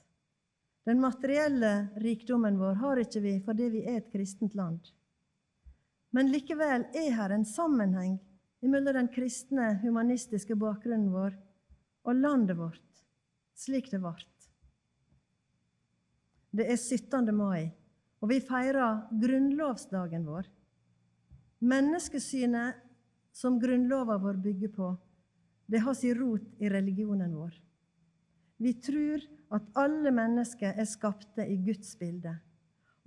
Den 0.88 1.02
materielle 1.04 1.90
rikdommen 2.02 2.58
vår 2.58 2.80
har 2.82 3.02
ikke 3.04 3.22
vi 3.22 3.34
fordi 3.46 3.70
vi 3.74 3.84
er 3.86 4.00
et 4.00 4.10
kristent 4.10 4.56
land. 4.58 4.80
Men 6.16 6.32
likevel 6.32 6.88
er 6.96 7.12
her 7.14 7.34
en 7.36 7.46
sammenheng 7.46 8.18
mellom 8.66 8.96
den 8.96 9.10
kristne, 9.14 9.76
humanistiske 9.84 10.56
bakgrunnen 10.58 11.12
vår 11.14 11.36
og 12.08 12.16
landet 12.16 12.58
vårt, 12.58 13.04
slik 13.58 13.92
det 13.92 14.00
ble. 14.02 14.16
Det 16.58 16.66
er 16.72 16.80
17. 16.80 17.28
mai, 17.36 17.68
og 18.24 18.32
vi 18.32 18.40
feirer 18.42 19.04
grunnlovsdagen 19.12 20.24
vår. 20.26 20.48
Menneskesynet 21.68 22.80
som 23.36 23.60
grunnlova 23.62 24.18
vår 24.22 24.40
bygger 24.42 24.72
på, 24.74 24.94
det 25.68 25.84
har 25.84 25.98
sin 26.00 26.16
rot 26.18 26.64
i 26.64 26.70
religionen 26.72 27.36
vår. 27.36 27.52
Vi 28.58 28.72
tror 28.82 29.22
at 29.54 29.68
alle 29.78 30.12
mennesker 30.16 30.80
er 30.80 30.88
skapte 30.90 31.46
i 31.46 31.58
Guds 31.62 31.92
bilde. 32.00 32.34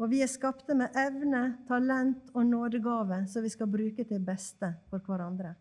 Og 0.01 0.12
vi 0.12 0.20
er 0.24 0.30
skapte 0.30 0.76
med 0.76 0.94
evne, 0.96 1.42
talent 1.68 2.30
og 2.34 2.46
nådegave 2.46 3.24
som 3.28 3.44
vi 3.44 3.51
skal 3.53 3.68
bruke 3.68 4.05
til 4.07 4.22
beste 4.24 4.70
for 4.92 5.03
hverandre. 5.05 5.57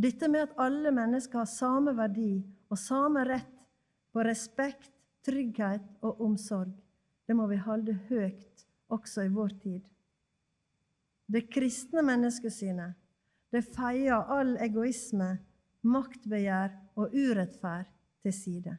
Dette 0.00 0.30
med 0.32 0.46
at 0.46 0.56
alle 0.62 0.92
mennesker 0.94 1.42
har 1.42 1.50
samme 1.50 1.92
verdi 1.96 2.38
og 2.70 2.78
samme 2.80 3.24
rett 3.28 3.56
på 4.14 4.24
respekt, 4.24 4.92
trygghet 5.26 5.84
og 6.06 6.22
omsorg, 6.24 6.72
det 7.28 7.36
må 7.36 7.44
vi 7.50 7.58
holde 7.60 7.98
høyt 8.08 8.64
også 8.88 9.26
i 9.26 9.32
vår 9.34 9.52
tid. 9.60 9.82
Det 11.30 11.44
kristne 11.52 12.02
menneskesynet, 12.06 12.96
det 13.52 13.62
feier 13.76 14.32
all 14.32 14.54
egoisme, 14.62 15.34
maktbegjær 15.84 16.72
og 16.96 17.12
urettferd 17.12 17.90
til 18.24 18.34
side. 18.34 18.78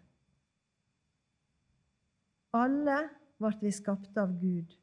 Alle 2.57 2.97
ble 3.37 3.53
vi 3.61 3.71
skapte 3.75 4.25
av 4.25 4.33
Gud, 4.41 4.73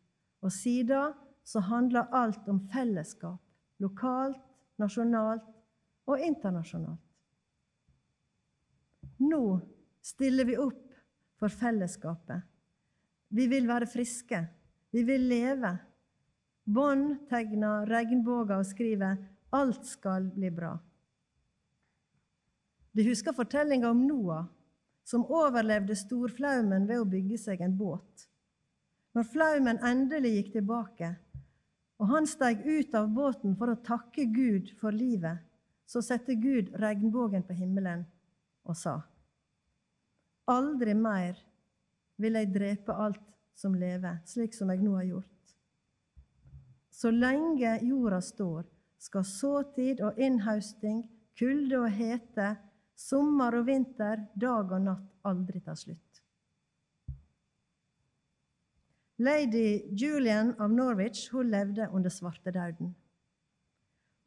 og 0.41 0.55
siden 0.55 1.19
så 1.45 1.67
handler 1.67 2.13
alt 2.15 2.47
om 2.49 2.63
fellesskap, 2.71 3.43
lokalt, 3.83 4.41
nasjonalt 4.79 5.58
og 6.09 6.21
internasjonalt. 6.25 7.05
Nå 9.19 9.43
stiller 10.05 10.47
vi 10.49 10.57
opp 10.61 10.85
for 11.39 11.53
fellesskapet. 11.53 12.43
Vi 13.29 13.47
vil 13.51 13.67
være 13.69 13.89
friske. 13.91 14.41
Vi 14.91 15.03
vil 15.05 15.27
leve. 15.29 15.75
Bånd 16.65 17.27
tegner 17.29 17.89
regnbuer 17.89 18.59
og 18.59 18.67
skriver 18.67 19.17
'Alt 19.53 19.87
skal 19.87 20.31
bli 20.35 20.51
bra'. 20.51 20.79
Du 22.93 23.03
husker 23.05 23.33
fortellinga 23.33 23.91
om 23.91 24.07
Noah, 24.07 24.47
som 25.05 25.25
overlevde 25.25 25.97
storflaumen 25.97 26.89
ved 26.89 27.01
å 27.01 27.09
bygge 27.09 27.39
seg 27.39 27.61
en 27.61 27.77
båt. 27.77 28.29
Når 29.15 29.25
flaumen 29.33 29.79
endelig 29.85 30.33
gikk 30.35 30.53
tilbake, 30.53 31.17
og 31.99 32.11
han 32.13 32.27
steg 32.27 32.67
ut 32.67 32.95
av 32.95 33.09
båten 33.09 33.57
for 33.57 33.73
å 33.73 33.83
takke 33.83 34.25
Gud 34.25 34.75
for 34.81 34.95
livet, 34.95 35.48
så 35.89 36.03
satte 36.05 36.37
Gud 36.37 36.75
regnbuen 36.77 37.45
på 37.47 37.57
himmelen 37.57 38.05
og 38.69 38.77
sa:" 38.77 39.01
Aldri 40.49 40.95
mer 40.95 41.41
vil 42.17 42.37
jeg 42.39 42.53
drepe 42.55 42.93
alt 42.93 43.25
som 43.55 43.75
lever, 43.75 44.21
slik 44.25 44.55
som 44.55 44.71
jeg 44.71 44.81
nå 44.85 44.95
har 44.97 45.09
gjort. 45.09 45.55
Så 46.91 47.11
lenge 47.11 47.79
jorda 47.85 48.21
står, 48.25 48.65
skal 48.99 49.25
såtid 49.25 50.01
og 50.03 50.19
innhausting, 50.19 51.05
kulde 51.39 51.79
og 51.79 51.91
hete, 51.95 52.57
sommer 52.99 53.55
og 53.61 53.69
vinter, 53.69 54.25
dag 54.35 54.73
og 54.73 54.83
natt 54.83 55.05
aldri 55.29 55.61
ta 55.63 55.77
slutt. 55.79 56.23
Lady 59.19 59.83
Julian 59.99 60.55
av 60.63 60.71
Norwich 60.71 61.29
hun 61.33 61.51
levde 61.51 61.89
under 61.93 62.11
svartedauden. 62.11 62.95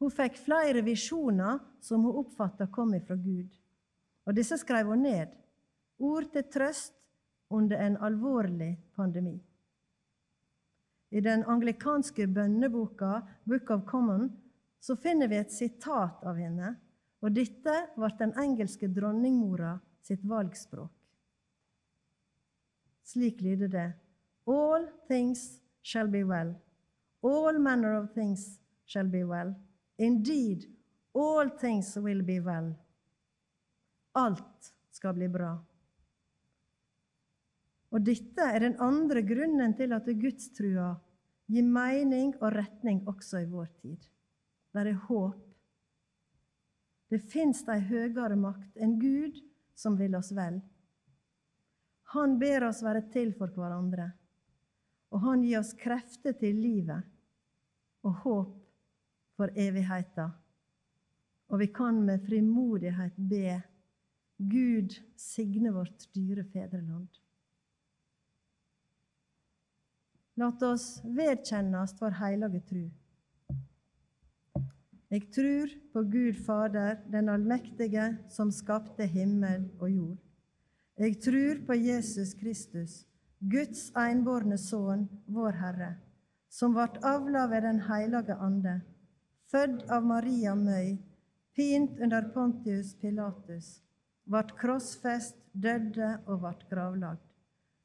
Hun 0.02 0.10
fikk 0.10 0.34
flere 0.42 0.80
visjoner 0.82 1.60
som 1.80 2.02
hun 2.02 2.16
oppfatta 2.24 2.66
kom 2.74 2.90
ifra 2.96 3.14
Gud. 3.14 3.52
Og 4.26 4.34
disse 4.34 4.58
skrev 4.58 4.90
hun 4.90 5.04
ned. 5.06 5.30
Ord 6.02 6.26
til 6.34 6.48
trøst 6.50 6.96
under 7.54 7.78
en 7.84 8.00
alvorlig 8.02 8.72
pandemi. 8.98 9.36
I 11.14 11.22
den 11.22 11.44
anglikanske 11.46 12.26
bønneboka 12.26 13.20
Book 13.46 13.70
of 13.70 13.86
Common 13.86 14.26
så 14.82 14.96
finner 14.98 15.30
vi 15.30 15.38
et 15.38 15.54
sitat 15.54 16.26
av 16.26 16.34
henne, 16.40 16.74
og 17.22 17.36
dette 17.38 17.78
ble 17.94 18.10
den 18.18 18.34
engelske 18.42 18.90
dronningmora 18.90 19.76
sitt 20.02 20.24
valgspråk. 20.26 20.90
Slik 23.06 23.38
lyder 23.44 23.70
det 23.70 23.90
All 24.50 24.88
things 25.06 25.60
shall 25.82 26.10
be 26.10 26.24
well. 26.26 26.56
All 27.22 27.58
manner 27.58 28.00
of 28.00 28.10
things 28.16 28.58
shall 28.84 29.06
be 29.06 29.22
well. 29.22 29.54
Indeed, 29.98 30.64
all 31.14 31.50
things 31.60 31.96
will 31.96 32.22
be 32.22 32.40
well. 32.40 32.72
Alt 34.12 34.74
skal 34.90 35.14
bli 35.14 35.28
bra. 35.28 35.52
Og 37.92 38.04
dette 38.04 38.44
er 38.48 38.64
den 38.64 38.78
andre 38.80 39.22
grunnen 39.26 39.74
til 39.76 39.92
at 39.92 40.08
gudstrua 40.08 40.94
gir 41.52 41.66
mening 41.68 42.32
og 42.40 42.54
retning 42.56 43.02
også 43.08 43.42
i 43.42 43.48
vår 43.48 43.68
tid. 43.82 43.98
Det 44.72 44.86
er 44.86 45.00
håp. 45.08 45.40
Det 47.12 47.20
fins 47.28 47.60
ei 47.68 47.82
høyere 47.84 48.38
makt, 48.40 48.78
en 48.80 48.96
Gud 49.00 49.36
som 49.76 49.98
vil 50.00 50.16
oss 50.16 50.30
vel. 50.32 50.62
Han 52.16 52.38
ber 52.40 52.64
oss 52.70 52.80
være 52.84 53.04
til 53.12 53.34
for 53.36 53.52
hverandre, 53.52 54.08
og 55.12 55.20
han 55.26 55.44
gir 55.44 55.60
oss 55.60 55.74
krefter 55.76 56.36
til 56.40 56.56
livet 56.56 57.04
og 58.08 58.16
håp 58.24 58.61
for 59.42 59.50
evigheta. 59.58 60.30
Og 61.50 61.58
vi 61.58 61.66
kan 61.74 61.98
med 62.06 62.22
frimodighet 62.28 63.16
be 63.18 63.58
Gud 64.38 64.94
signe 65.18 65.72
vårt 65.74 66.06
dyre 66.14 66.44
fedreland. 66.46 67.08
Lat 70.38 70.62
oss 70.62 70.86
vedkjennast 71.04 71.98
vår 72.00 72.14
heilage 72.22 72.60
tru. 72.68 72.84
Jeg 75.12 75.26
tror 75.34 75.74
på 75.92 76.04
Gud 76.08 76.38
Fader, 76.46 77.02
den 77.12 77.28
allmektige, 77.28 78.06
som 78.32 78.48
skapte 78.54 79.04
himmel 79.04 79.66
og 79.78 79.90
jord. 79.90 80.22
Jeg 81.02 81.18
tror 81.20 81.60
på 81.66 81.76
Jesus 81.76 82.32
Kristus, 82.38 83.02
Guds 83.42 83.90
enbårne 83.98 84.56
Sønn, 84.56 85.04
vår 85.26 85.58
Herre, 85.60 85.92
som 86.48 86.78
vart 86.78 86.96
avla 87.04 87.44
ved 87.50 87.66
Den 87.66 87.84
heilage 87.90 88.38
Ande, 88.40 88.80
født 89.52 89.90
av 89.92 90.04
Maria 90.08 90.54
Møy, 90.56 90.94
pint 91.52 91.98
under 92.00 92.24
Pontius 92.34 92.94
Pilatus, 93.00 93.82
vart 94.24 94.54
krossfest, 94.56 95.36
døde 95.52 96.14
og 96.26 96.40
vart 96.46 96.62
gravlagd. 96.70 97.26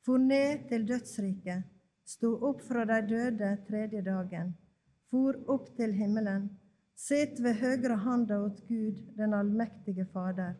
For 0.06 0.22
ned 0.22 0.70
til 0.70 0.86
dødsriket, 0.88 1.66
sto 2.08 2.32
opp 2.50 2.62
fra 2.64 2.86
de 2.88 3.02
døde 3.10 3.50
tredje 3.68 4.04
dagen, 4.06 4.54
for 5.12 5.36
opp 5.52 5.74
til 5.76 5.92
himmelen, 5.98 6.48
Sitt 6.98 7.38
ved 7.46 7.60
høyre 7.62 7.94
handa 8.02 8.40
åt 8.42 8.64
Gud, 8.66 9.04
den 9.20 9.36
allmektige 9.38 10.08
Fader, 10.14 10.56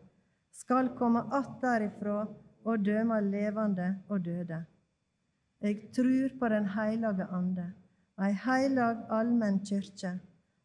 skal 0.52 0.92
komme 0.98 1.24
att 1.34 1.60
derifra 1.62 2.28
og 2.64 2.84
døme 2.84 3.20
levende 3.20 3.88
og 4.08 4.20
døde. 4.24 4.64
Jeg 5.60 5.90
trur 5.96 6.38
på 6.38 6.48
Den 6.48 6.68
heilage 6.76 7.26
ande, 7.32 7.72
ei 8.22 8.32
heilag 8.44 9.02
allmenn 9.10 9.58
kyrkje, 9.66 10.20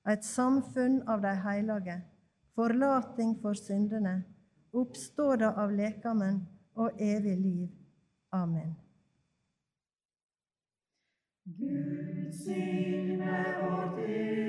et 0.10 0.26
samfunn 0.26 1.02
av 1.08 1.22
de 1.24 1.34
hellige, 1.46 2.02
forlating 2.56 3.36
for 3.42 3.58
syndene, 3.58 4.24
oppståda 4.74 5.54
av 5.64 5.72
lekamen 5.72 6.42
og 6.76 7.02
evig 7.02 7.38
liv. 7.40 7.68
Amen. 8.34 8.76
Gud 11.46 12.32
signe 12.34 13.44
vårt 13.60 13.98
dyre 13.98 14.43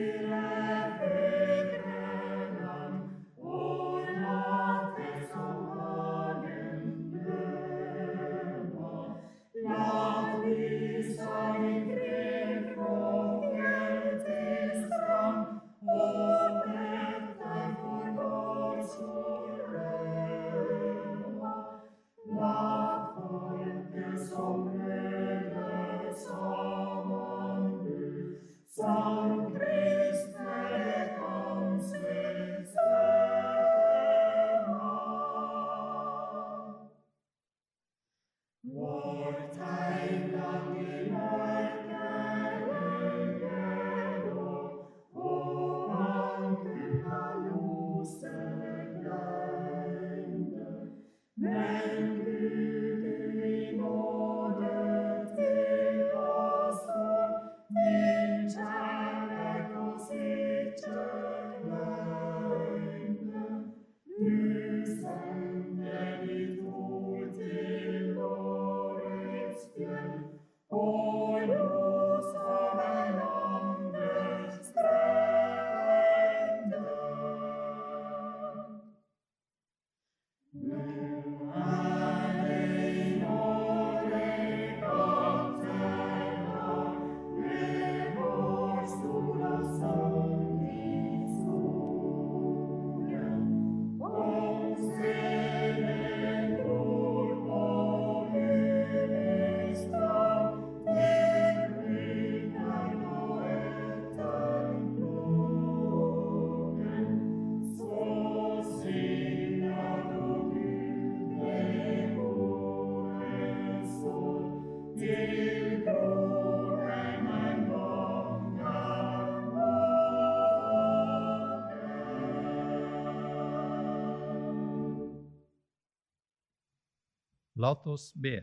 Lat 127.64 127.86
oss 127.86 128.10
be. 128.14 128.42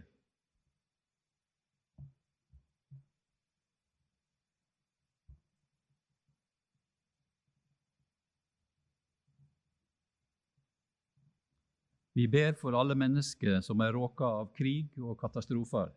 Vi 12.13 12.25
ber 12.27 12.55
for 12.57 12.75
alle 12.75 12.95
mennesker 12.97 13.61
som 13.61 13.81
er 13.85 13.93
råka 13.93 14.25
av 14.41 14.49
krig 14.57 14.89
og 14.99 15.19
katastrofer. 15.21 15.93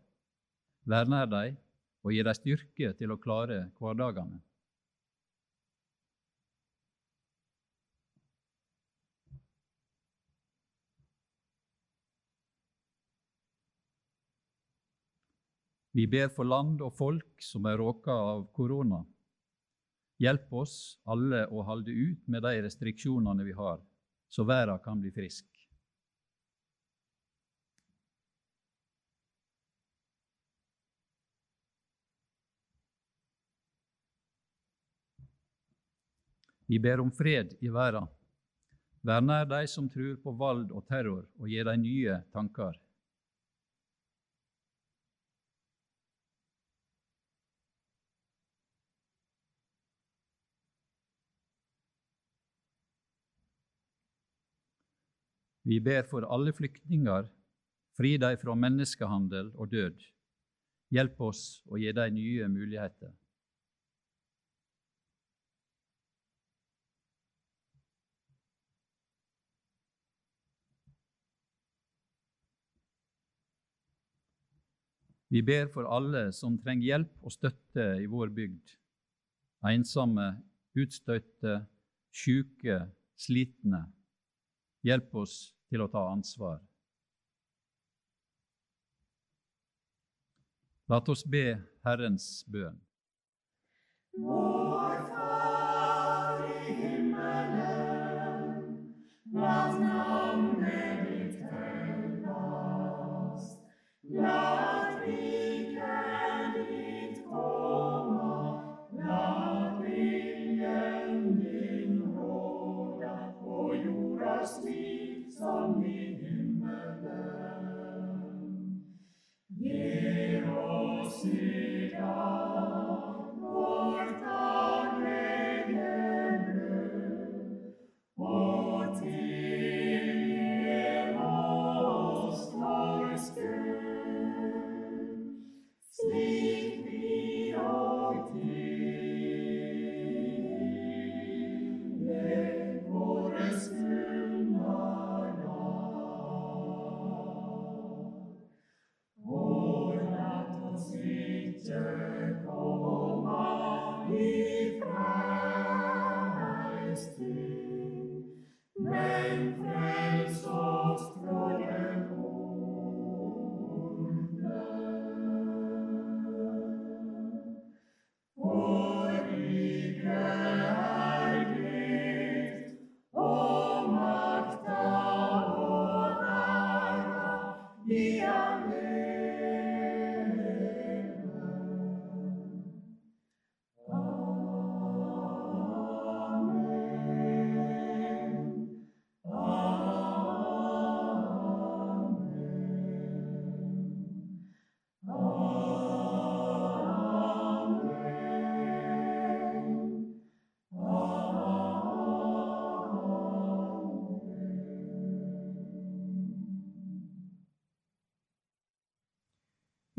Vær 0.85 1.09
nær 1.09 1.25
dem 1.31 1.57
og 2.05 2.13
gi 2.13 2.21
dem 2.23 2.37
styrke 2.37 2.93
til 2.99 3.11
å 3.11 3.17
klare 3.25 3.65
hverdagene. 3.79 4.37
Vi 15.95 16.07
ber 16.11 16.27
for 16.27 16.43
land 16.43 16.81
og 16.83 16.91
folk 16.91 17.39
som 17.39 17.69
er 17.69 17.77
råka 17.79 18.11
av 18.11 18.41
korona. 18.51 18.97
Hjelp 20.19 20.51
oss 20.59 20.73
alle 21.07 21.45
å 21.47 21.63
holde 21.63 21.95
ut 21.95 22.27
med 22.27 22.43
de 22.43 22.51
restriksjonene 22.65 23.45
vi 23.47 23.55
har, 23.55 23.79
så 24.27 24.43
verden 24.43 24.81
kan 24.83 24.99
bli 24.99 25.13
frisk. 25.15 25.47
Vi 36.67 36.79
ber 36.83 36.99
om 36.99 37.15
fred 37.15 37.55
i 37.63 37.71
verden. 37.71 38.11
Vær 38.99 39.23
nær 39.23 39.47
de 39.47 39.63
som 39.71 39.87
tror 39.87 40.19
på 40.19 40.35
vold 40.35 40.75
og 40.75 40.89
terror, 40.91 41.23
og 41.39 41.47
gi 41.47 41.63
dem 41.63 41.87
nye 41.87 42.19
tanker. 42.35 42.75
Vi 55.65 55.79
ber 55.81 56.03
for 56.05 56.25
alle 56.29 56.53
flyktninger, 56.53 57.25
fri 57.97 58.17
dem 58.21 58.37
fra 58.37 58.53
menneskehandel 58.53 59.49
og 59.55 59.71
død. 59.71 60.03
Hjelp 60.93 61.21
oss 61.25 61.63
å 61.65 61.79
gi 61.81 61.89
dem 61.97 62.13
nye 62.13 62.49
muligheter. 62.53 63.15
Vi 75.33 75.41
ber 75.41 75.65
for 75.73 75.89
alle 75.89 76.29
som 76.31 76.59
trenger 76.61 76.91
hjelp 76.91 77.25
og 77.25 77.33
støtte 77.33 77.87
i 77.99 78.05
vår 78.05 78.29
bygd. 78.37 78.77
Ensomme, 79.65 80.29
utstøtte, 80.77 81.57
syke, 82.13 82.83
slitne. 83.17 83.81
Hjelp 84.85 85.09
oss 85.25 85.54
til 85.69 85.81
å 85.81 85.87
ta 85.91 86.03
ansvar. 86.11 86.59
La 90.89 91.01
oss 91.01 91.23
be 91.25 91.57
Herrens 91.85 92.45
bønn. 92.47 92.77
Vår 94.21 94.99
Far 95.09 96.43
i 96.45 96.73
himmelen, 96.77 98.53
la 99.33 99.74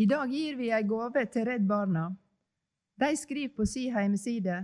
I 0.07 0.09
dag 0.09 0.31
gir 0.31 0.55
vi 0.55 0.69
ei 0.71 0.85
gave 0.87 1.25
til 1.35 1.49
Redd 1.49 1.65
Barna. 1.67 2.05
De 2.95 3.09
skriver 3.19 3.57
på 3.57 3.65
si 3.67 3.89
heimeside 3.91 4.61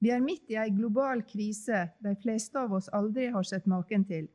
vi 0.00 0.08
er 0.14 0.22
midt 0.24 0.48
i 0.48 0.56
ei 0.56 0.70
global 0.72 1.20
krise 1.28 1.82
de 2.00 2.14
fleste 2.22 2.56
av 2.56 2.72
oss 2.78 2.88
aldri 2.96 3.26
har 3.34 3.44
sett 3.44 3.68
maken 3.68 4.06
til. 4.08 4.30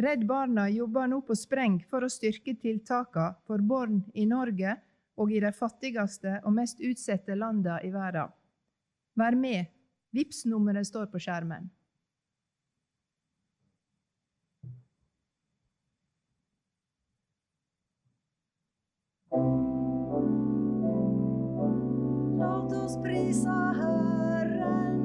Redd 0.00 0.24
Barna 0.30 0.64
jobber 0.72 1.12
nå 1.12 1.20
på 1.28 1.36
spreng 1.36 1.76
for 1.90 2.06
å 2.06 2.08
styrke 2.14 2.56
tiltakene 2.62 3.36
for 3.44 3.60
barn 3.60 4.00
i 4.14 4.24
Norge 4.24 4.72
og 5.20 5.36
i 5.36 5.44
de 5.44 5.52
fattigste 5.52 6.38
og 6.40 6.56
mest 6.56 6.80
utsatte 6.80 7.36
landene 7.36 7.82
i 7.84 7.92
verden. 7.92 8.32
Vær 9.20 9.36
med. 9.36 9.68
Vipps-nummeret 10.16 10.88
står 10.88 11.12
på 11.12 11.20
skjermen. 11.20 11.68
Oss 22.86 22.96
Herren. 23.02 24.98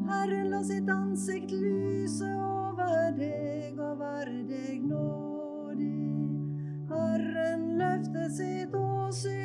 Herren 0.07 0.47
la 0.53 0.61
sitt 0.63 0.87
ansikt 0.87 1.51
lyse 1.51 2.29
over 2.39 3.11
deg 3.19 3.75
og 3.75 3.99
være 3.99 4.45
deg 4.47 4.79
nådig. 4.93 5.91
Herren 6.93 7.67
løfte 7.83 8.29
sitt 8.39 8.79
åsyn 8.79 9.44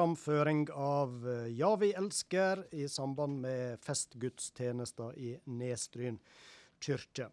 framføring 0.00 0.68
av 0.72 1.28
eh, 1.28 1.46
Ja, 1.52 1.76
vi 1.76 1.92
elsker 1.92 2.62
i 2.70 2.88
samband 2.88 3.40
med 3.40 3.80
festgudstjenester 3.84 5.18
i 5.18 5.34
Nestryn 5.44 6.16
kirke. 6.80 7.26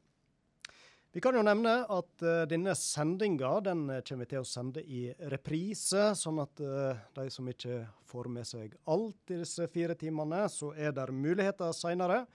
Vi 1.15 1.22
kan 1.24 1.38
jo 1.38 1.45
nevne 1.47 1.78
at 1.88 2.26
uh, 2.26 2.41
denne 2.49 2.74
sendinga 2.76 3.53
den 3.63 3.86
eh, 3.89 4.01
kommer 4.03 4.28
vi 4.28 4.34
til 4.34 4.43
å 4.43 4.49
sende 4.49 4.84
i 4.84 5.05
reprise, 5.32 6.09
sånn 6.20 6.43
at 6.43 6.59
uh, 6.59 6.99
de 7.15 7.30
som 7.32 7.47
ikke 7.47 7.80
får 8.11 8.32
med 8.36 8.49
seg 8.51 8.76
alt 8.84 9.32
i 9.32 9.39
disse 9.45 9.70
fire 9.72 9.95
timene, 9.95 10.43
så 10.51 10.74
er 10.76 10.91
det 10.91 11.07
muligheter 11.15 11.72
seinere. 11.72 12.26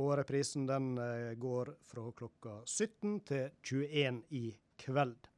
Og 0.00 0.14
reprisen 0.22 0.64
den 0.70 0.94
uh, 0.96 1.36
går 1.36 1.74
fra 1.92 2.08
klokka 2.16 2.62
17 2.64 3.20
til 3.28 3.46
21 3.60 4.24
i 4.32 4.46
kveld. 4.80 5.33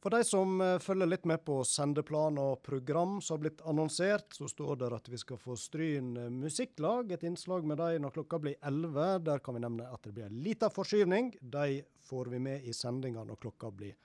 For 0.00 0.10
de 0.10 0.22
som 0.24 0.60
eh, 0.64 0.78
følger 0.80 1.10
litt 1.10 1.26
med 1.28 1.42
på 1.44 1.58
sendeplan 1.68 2.38
og 2.40 2.62
program 2.64 3.18
som 3.20 3.36
har 3.36 3.42
blitt 3.42 3.64
annonsert, 3.68 4.32
så 4.32 4.48
står 4.48 4.78
det 4.80 4.92
at 4.96 5.08
vi 5.12 5.18
skal 5.20 5.40
få 5.40 5.56
Stryn 5.60 6.14
eh, 6.16 6.30
musikklag, 6.32 7.10
et 7.12 7.26
innslag 7.28 7.66
med 7.68 7.76
dem 7.82 8.06
når 8.06 8.14
klokka 8.14 8.38
blir 8.40 8.56
11. 8.64 9.18
Der 9.26 9.42
kan 9.44 9.58
vi 9.58 9.64
nevne 9.66 9.90
at 9.92 10.00
det 10.06 10.14
blir 10.16 10.30
en 10.30 10.38
liten 10.40 10.72
forskyvning. 10.72 11.34
De 11.40 11.82
får 12.08 12.32
vi 12.32 12.40
med 12.40 12.64
i 12.64 12.72
sendinga 12.72 13.26
når 13.28 13.42
klokka 13.44 13.68
blir 13.76 13.98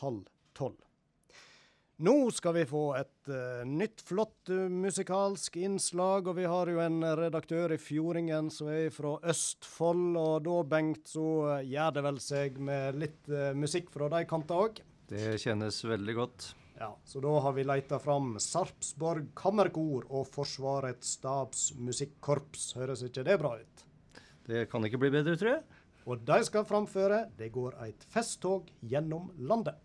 halv 0.00 0.24
tolv. 0.56 0.80
Nå 2.02 2.14
skal 2.34 2.56
vi 2.56 2.62
få 2.66 2.86
et 2.98 3.28
uh, 3.30 3.60
nytt, 3.68 4.00
flott 4.02 4.50
uh, 4.50 4.64
musikalsk 4.66 5.58
innslag, 5.60 6.26
og 6.26 6.34
vi 6.40 6.48
har 6.50 6.70
jo 6.72 6.80
en 6.82 7.04
redaktør 7.20 7.76
i 7.76 7.78
Fjordingen 7.78 8.48
som 8.50 8.72
er 8.72 8.88
fra 8.90 9.12
Østfold, 9.30 10.16
og 10.18 10.40
da, 10.48 10.56
Bengt, 10.72 11.12
så 11.12 11.26
uh, 11.44 11.52
gjør 11.60 11.92
det 11.94 12.04
vel 12.08 12.18
seg 12.24 12.58
med 12.58 12.98
litt 13.04 13.30
musikk 13.54 13.92
fra 13.94 14.08
de 14.16 14.24
kanter 14.32 14.64
òg? 14.64 14.82
Det 15.10 15.38
kjennes 15.42 15.78
veldig 15.84 16.14
godt. 16.16 16.48
Ja, 16.78 16.90
så 17.04 17.20
da 17.22 17.32
har 17.44 17.52
vi 17.54 17.64
leita 17.66 17.98
fram 18.02 18.34
Sarpsborg 18.42 19.28
Kammerkor 19.38 20.06
og 20.10 20.26
Forsvarets 20.32 21.16
stabsmusikkorps. 21.18 22.72
Høres 22.78 23.04
ikke 23.06 23.24
det 23.26 23.38
bra 23.42 23.54
ut? 23.60 23.84
Det 24.48 24.64
kan 24.72 24.84
ikke 24.86 24.98
bli 25.02 25.12
bedre, 25.14 25.36
tror 25.38 25.56
jeg. 25.56 25.80
Og 26.10 26.24
de 26.26 26.38
skal 26.44 26.66
framføre 26.66 27.30
'Det 27.38 27.52
går 27.52 27.78
eit 27.84 28.04
festtog 28.10 28.70
gjennom 28.82 29.30
landet'. 29.38 29.78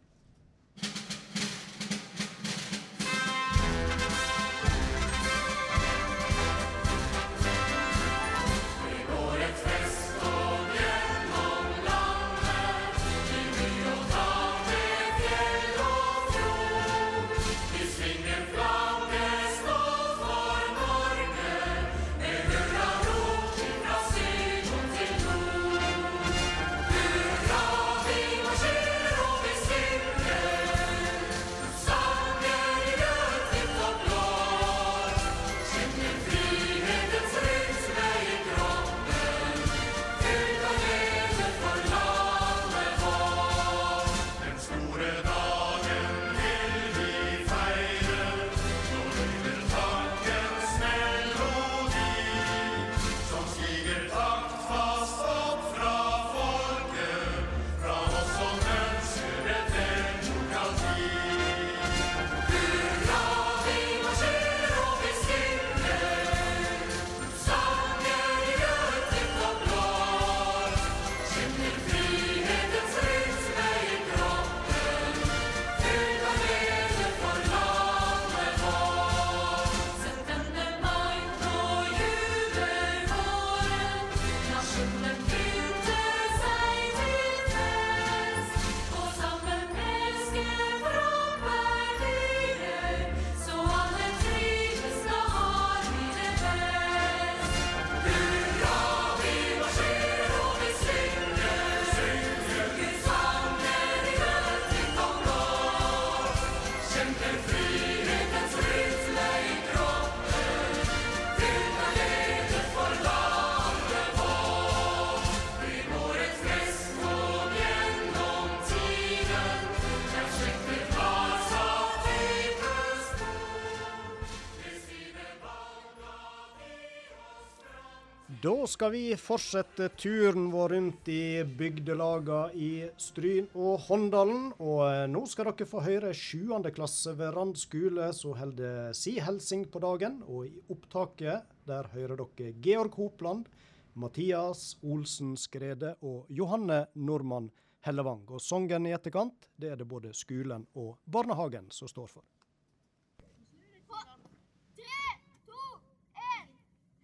Skal 128.78 128.91
vi 128.93 129.15
fortsette 129.17 129.88
turen 129.97 130.51
vår 130.53 130.69
rundt 130.69 131.07
i 131.09 131.41
bygdelagene 131.41 132.53
i 132.53 132.89
Stryn 133.01 133.47
og 133.57 133.88
Håndalen. 133.88 134.51
Og 134.61 134.84
eh, 134.86 135.05
nå 135.09 135.23
skal 135.25 135.49
dere 135.49 135.65
få 135.65 135.82
høre 135.82 136.11
7. 136.13 136.51
klasse 136.75 137.15
ved 137.17 137.34
Rand 137.34 137.57
skole 137.57 138.11
som 138.13 138.36
holder 138.38 138.93
si 138.93 139.15
helsing 139.17 139.65
på 139.73 139.82
dagen. 139.82 140.19
Og 140.30 140.45
i 140.45 140.61
opptaket 140.69 141.49
der 141.65 141.89
hører 141.95 142.21
dere 142.21 142.53
Georg 142.61 142.93
Hopland, 143.01 143.49
Mathias 143.97 144.75
Olsen 144.86 145.34
Skrede 145.41 145.95
og 146.05 146.30
Johanne 146.30 146.84
Normann 146.93 147.49
Hellevang. 147.82 148.28
Og 148.30 148.45
sangen 148.45 148.86
i 148.86 148.93
etterkant, 148.93 149.49
det 149.57 149.73
er 149.73 149.82
det 149.82 149.89
både 149.89 150.13
skolen 150.13 150.69
og 150.78 150.99
barnehagen 151.09 151.73
som 151.73 151.89
står 151.89 152.13
for. 152.19 152.30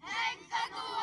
Tenk 0.03 1.02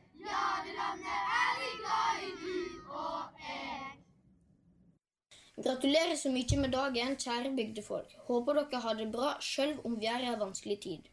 Ja, 0.25 0.41
er 0.61 1.53
vi 1.59 1.69
glad 1.81 2.23
i, 2.25 2.31
du 2.41 2.91
og 2.93 3.41
jeg. 3.41 3.87
Gratulerer 5.63 6.15
så 6.15 6.29
mye 6.33 6.59
med 6.61 6.73
dagen, 6.75 7.15
kjære 7.23 7.53
bygdefolk. 7.57 8.13
Håper 8.27 8.59
dere 8.59 8.81
har 8.85 8.99
det 8.99 9.07
bra, 9.15 9.31
selv 9.41 9.85
om 9.85 9.97
vi 9.99 10.09
er 10.11 10.25
i 10.25 10.29
en 10.33 10.39
vanskelig 10.39 10.77
tid. 10.85 11.07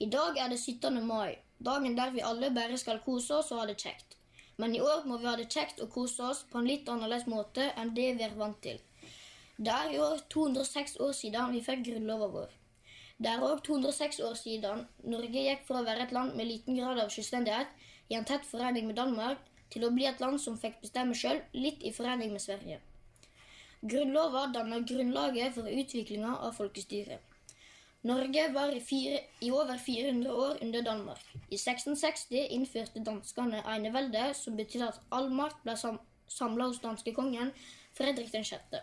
I 0.00 0.08
dag 0.14 0.38
er 0.40 0.48
det 0.48 0.60
17. 0.60 1.02
mai, 1.06 1.36
dagen 1.58 1.96
der 1.96 2.14
vi 2.14 2.24
alle 2.24 2.50
bare 2.56 2.78
skal 2.80 3.02
kose 3.04 3.34
oss 3.42 3.52
og 3.52 3.60
ha 3.60 3.66
det 3.68 3.76
kjekt. 3.82 4.16
Men 4.56 4.74
i 4.76 4.80
år 4.80 5.04
må 5.08 5.18
vi 5.18 5.28
ha 5.28 5.36
det 5.36 5.50
kjekt 5.52 5.80
og 5.84 5.92
kose 5.92 6.24
oss 6.32 6.40
på 6.52 6.60
en 6.60 6.68
litt 6.68 6.88
annerledes 6.88 7.28
måte 7.28 7.68
enn 7.76 7.92
det 7.96 8.08
vi 8.16 8.24
er 8.24 8.38
vant 8.40 8.60
til. 8.64 8.80
Det 9.60 9.72
er 9.72 9.92
i 9.92 10.00
år 10.00 10.24
206 10.32 10.96
år 11.04 11.12
siden 11.16 11.52
vi 11.52 11.60
fikk 11.64 11.84
grunnloven 11.90 12.32
vår. 12.38 12.56
Det 13.20 13.28
er 13.28 13.42
òg 13.44 13.60
206 13.66 14.22
år 14.24 14.36
siden 14.40 14.86
Norge 15.12 15.44
gikk 15.44 15.66
fra 15.68 15.82
å 15.82 15.84
være 15.84 16.06
et 16.06 16.12
land 16.16 16.36
med 16.36 16.48
liten 16.48 16.78
grad 16.80 17.00
av 17.02 17.12
selvstendighet 17.12 17.79
i 18.10 18.18
en 18.18 18.26
tett 18.28 18.44
forening 18.46 18.90
med 18.90 18.98
Danmark, 18.98 19.40
til 19.70 19.86
å 19.86 19.92
bli 19.94 20.06
et 20.10 20.20
land 20.20 20.40
som 20.42 20.58
fikk 20.58 20.80
bestemme 20.82 21.14
sjøl, 21.14 21.40
litt 21.54 21.82
i 21.86 21.92
forening 21.94 22.34
med 22.34 22.42
Sverige. 22.42 22.80
Grunnloven 23.80 24.52
danner 24.52 24.82
grunnlaget 24.84 25.54
for 25.54 25.70
utviklinga 25.70 26.34
av 26.36 26.56
folkestyret. 26.58 27.22
Norge 28.02 28.46
var 28.52 28.72
i, 28.72 28.80
fire, 28.80 29.20
i 29.44 29.50
over 29.52 29.78
400 29.78 30.32
år 30.32 30.60
under 30.64 30.82
Danmark. 30.82 31.24
I 31.48 31.56
1660 31.56 32.46
innførte 32.56 33.02
danskene 33.04 33.60
enevelde, 33.74 34.30
som 34.34 34.56
betydde 34.56 34.88
at 34.88 35.00
all 35.12 35.28
makt 35.32 35.62
ble 35.64 35.76
sam 35.76 36.00
samla 36.30 36.68
hos 36.70 36.78
danskekongen 36.78 37.48
Fredrik 37.98 38.28
6. 38.30 38.76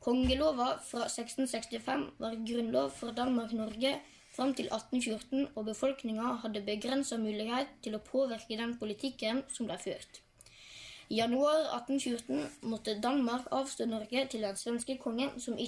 Kongelova 0.00 0.76
fra 0.86 1.08
1665 1.08 2.04
var 2.22 2.36
grunnlov 2.46 2.92
for 2.94 3.16
Danmark-Norge 3.16 3.96
fram 4.38 4.54
til 4.54 4.70
1814, 4.70 5.48
og 5.56 5.66
befolkninga 5.66 6.32
hadde 6.44 6.62
begrensa 6.66 7.18
mulighet 7.18 7.74
til 7.82 7.98
å 7.98 8.04
påvirke 8.12 8.58
den 8.60 8.76
politikken 8.78 9.42
som 9.50 9.66
ble 9.66 9.78
ført. 9.82 10.22
I 11.10 11.18
januar 11.18 11.64
1814 11.80 12.70
måtte 12.70 12.98
Danmark 13.02 13.48
avstå 13.58 13.88
Norge 13.90 14.26
til 14.30 14.46
den 14.46 14.56
svenske 14.60 14.98
kongen 15.02 15.34
som, 15.40 15.58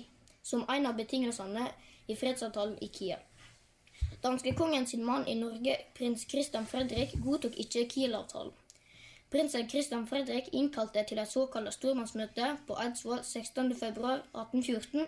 som 0.42 0.62
en 0.68 0.86
av 0.86 0.94
betingelsene 1.00 1.66
i 2.06 2.16
fredsavtalen 2.22 2.78
i 2.84 2.90
Kiel. 2.94 3.26
Danskekongen 4.22 4.86
sin 4.86 5.04
mann 5.04 5.26
i 5.26 5.34
Norge, 5.34 5.76
prins 5.96 6.26
Christian 6.30 6.66
Fredrik, 6.66 7.16
godtok 7.24 7.56
ikke 7.58 7.88
Kiel-avtalen. 7.88 8.52
Prinsen 9.30 9.68
Christian 9.70 10.06
Fredrik 10.06 10.48
innkalte 10.52 11.04
til 11.08 11.18
et 11.22 11.30
såkalt 11.30 11.72
stormannsmøte 11.74 12.56
på 12.66 12.76
Eidsvoll 12.84 13.20
16.2.1814 13.22 15.06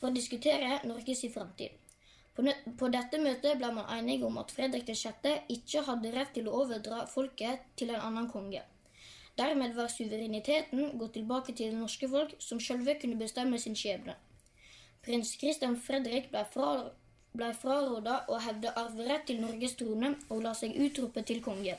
for 0.00 0.10
å 0.10 0.16
diskutere 0.16 0.80
Norges 0.90 1.22
framtid. 1.34 1.70
På, 2.36 2.88
dette 2.88 3.18
møtet 3.20 3.58
ble 3.58 3.70
man 3.74 3.88
enige 3.98 4.26
om 4.26 4.38
at 4.40 4.52
Fredrik 4.54 4.88
6. 4.88 5.26
ikke 5.54 5.82
hadde 5.88 6.12
rett 6.14 6.30
til 6.36 6.48
å 6.48 6.62
overdra 6.62 7.02
folket 7.10 7.64
til 7.76 7.90
en 7.90 8.04
annen 8.06 8.28
konge. 8.30 8.62
Dermed 9.38 9.74
var 9.74 9.88
suvereniteten 9.88 10.98
gått 11.00 11.14
tilbake 11.18 11.52
til 11.52 11.72
det 11.72 11.80
norske 11.80 12.08
folk, 12.08 12.34
som 12.38 12.60
sjølve 12.60 12.96
kunne 13.02 13.18
bestemme 13.20 13.58
sin 13.58 13.76
skjebne. 13.78 14.16
Prins 15.04 15.32
Christian 15.40 15.78
Fredrik 15.80 16.28
ble, 16.32 16.44
fra, 16.52 16.70
ble 17.32 17.50
fraråda 17.56 18.18
å 18.28 18.40
hevde 18.44 18.74
arverett 18.76 19.26
til 19.30 19.40
Norges 19.40 19.78
trone 19.80 20.12
og 20.28 20.42
la 20.44 20.52
seg 20.58 20.76
utrope 20.76 21.24
til 21.26 21.40
konge. 21.44 21.78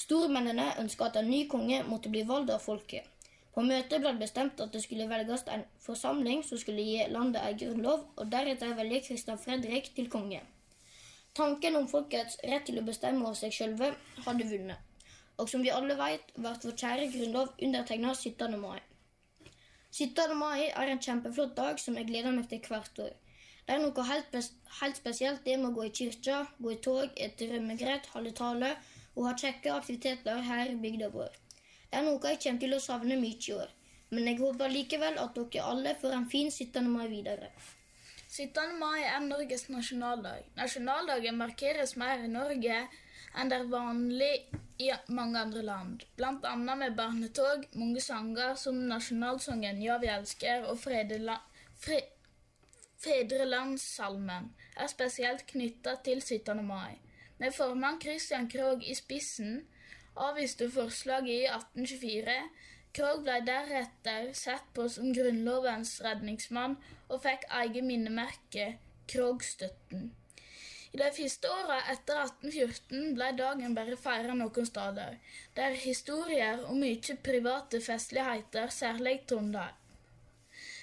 Stormennene 0.00 0.72
ønska 0.82 1.10
at 1.10 1.20
en 1.20 1.30
ny 1.30 1.44
konge 1.48 1.82
måtte 1.86 2.10
bli 2.12 2.24
valgt 2.26 2.50
av 2.54 2.62
folket. 2.64 3.06
På 3.54 3.64
møtet 3.66 4.02
ble 4.02 4.12
det 4.14 4.22
bestemt 4.22 4.60
at 4.62 4.72
det 4.74 4.82
skulle 4.84 5.08
velges 5.10 5.42
en 5.50 5.64
forsamling 5.82 6.44
som 6.46 6.58
skulle 6.60 6.84
gi 6.86 7.06
landet 7.10 7.42
en 7.42 7.58
grunnlov, 7.62 8.04
og 8.16 8.30
deretter 8.32 8.76
velge 8.78 9.02
Christian 9.08 9.38
Fredrik 9.38 9.90
til 9.96 10.10
konge. 10.10 10.42
Tanken 11.34 11.78
om 11.78 11.88
folkets 11.90 12.38
rett 12.50 12.64
til 12.66 12.78
å 12.78 12.86
bestemme 12.86 13.26
over 13.26 13.38
seg 13.38 13.54
sjølve 13.54 13.90
hadde 14.26 14.46
vunnet. 14.50 14.78
Og 15.38 15.48
som 15.50 15.62
vi 15.64 15.72
alle 15.74 15.96
vet, 15.98 16.30
ble 16.36 16.52
vår 16.62 16.78
kjære 16.82 17.10
grunnlov 17.14 17.52
undertegna 17.66 18.14
17. 18.14 18.56
mai. 18.60 18.80
17. 19.90 20.36
mai 20.38 20.68
er 20.68 20.90
en 20.92 21.02
kjempeflott 21.02 21.56
dag 21.56 21.80
som 21.82 21.96
jeg 21.98 22.06
gleder 22.10 22.34
meg 22.34 22.48
til 22.50 22.62
hvert 22.68 23.02
år. 23.06 23.14
Det 23.66 23.76
er 23.76 23.82
noe 23.82 24.04
helt, 24.06 24.36
helt 24.80 24.98
spesielt 24.98 25.44
det 25.46 25.56
med 25.58 25.70
å 25.70 25.76
gå 25.78 25.88
i 25.88 25.94
kirka, 25.94 26.40
gå 26.58 26.74
i 26.74 26.80
tog, 26.82 27.10
ete 27.14 27.50
rømmegrøt, 27.50 28.10
holde 28.14 28.34
tale 28.38 28.74
og 29.16 29.26
ha 29.26 29.34
kjekke 29.38 29.74
aktiviteter 29.74 30.42
her 30.46 30.70
i 30.70 30.78
bygda 30.82 31.10
vår. 31.14 31.34
Det 31.90 31.98
er 31.98 32.06
noe 32.06 32.32
jeg 32.32 32.38
kommer 32.44 32.62
til 32.62 32.76
å 32.76 32.80
savne 32.82 33.18
mye 33.18 33.42
i 33.50 33.52
år, 33.56 33.70
men 34.14 34.28
jeg 34.30 34.38
håper 34.38 34.70
likevel 34.70 35.18
at 35.18 35.36
dere 35.36 35.68
alle 35.72 35.94
får 35.98 36.16
en 36.16 36.26
fin 36.30 36.50
17. 36.50 36.86
mai 36.86 37.08
videre. 37.10 37.50
17. 38.30 38.76
mai 38.78 39.02
er 39.02 39.18
Norges 39.24 39.66
nasjonaldag. 39.68 40.44
Nasjonaldagen 40.54 41.38
markeres 41.38 41.96
mer 41.98 42.22
i 42.22 42.30
Norge 42.30 42.76
enn 43.34 43.50
det 43.50 43.58
er 43.58 43.66
vanlig 43.72 44.30
i 44.78 44.92
mange 45.10 45.42
andre 45.42 45.64
land. 45.66 46.04
Annet 46.22 46.78
med 46.78 46.96
barnetog, 46.98 47.66
mange 47.74 48.00
sanger 48.00 48.54
som 48.54 48.78
nasjonalsangen 48.92 49.82
'Ja, 49.82 49.98
vi 49.98 50.06
elsker' 50.14 50.70
og 50.70 50.78
Fre 50.78 52.00
Fedrelandssalmen 53.00 54.50
er 54.76 54.86
spesielt 54.86 55.46
knytta 55.46 55.96
til 56.04 56.22
17. 56.22 56.66
mai. 56.66 56.98
Med 57.38 57.54
formann 57.54 58.00
Christian 58.00 58.48
Krogh 58.48 58.84
i 58.84 58.94
spissen 58.94 59.66
avviste 60.16 60.70
forslaget 60.70 61.34
i 61.34 61.46
1824. 61.46 62.36
Krogh 62.94 63.20
ble 63.22 63.36
deretter 63.46 64.32
sett 64.34 64.70
på 64.74 64.88
som 64.90 65.12
Grunnlovens 65.14 66.00
redningsmann 66.04 66.78
og 67.08 67.20
fikk 67.26 67.44
eget 67.62 67.86
minnemerke, 67.86 68.72
Krogh-støtten. 69.10 70.10
I 70.90 70.98
de 70.98 71.06
første 71.14 71.50
åra 71.54 71.76
etter 71.92 72.18
1814 72.24 73.12
ble 73.14 73.28
dagen 73.38 73.76
bare 73.76 73.98
feira 74.04 74.34
noen 74.34 74.66
steder. 74.66 75.18
Det 75.54 75.66
er 75.66 75.76
historier 75.84 76.64
og 76.64 76.80
mye 76.80 77.16
private 77.28 77.80
festligheter, 77.84 78.72
særlig 78.74 79.20
Trondheim. 79.30 79.76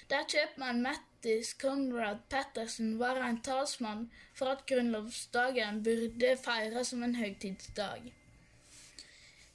Der 0.07 0.23
kjøpmann 0.32 0.80
Mattis 0.86 1.49
Conrad 1.59 2.21
Pettersen 2.32 2.93
var 2.99 3.19
en 3.19 3.41
talsmann 3.43 4.05
for 4.34 4.53
at 4.53 4.63
grunnlovsdagen 4.69 5.84
burde 5.84 6.38
feires 6.45 6.93
som 6.93 7.03
en 7.03 7.17
høytidsdag. 7.19 8.07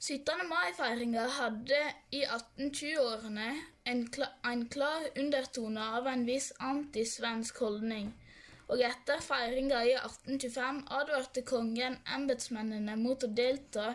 17. 0.03 0.41
mai-feiringa 0.49 1.21
hadde 1.37 1.77
i 2.11 2.25
1820-årene 2.25 3.45
en, 3.87 4.01
kla 4.11 4.25
en 4.49 4.65
klar 4.73 5.05
undertone 5.21 5.85
av 5.99 6.09
en 6.11 6.25
viss 6.27 6.49
antisvensk 6.59 7.61
holdning, 7.63 8.09
og 8.67 8.83
etter 8.83 9.23
feiringa 9.23 9.79
i 9.87 9.93
1825 10.01 10.81
advarte 10.97 11.45
kongen 11.47 11.95
embetsmennene 12.17 12.97
mot 12.99 13.23
å 13.23 13.31
delta 13.39 13.93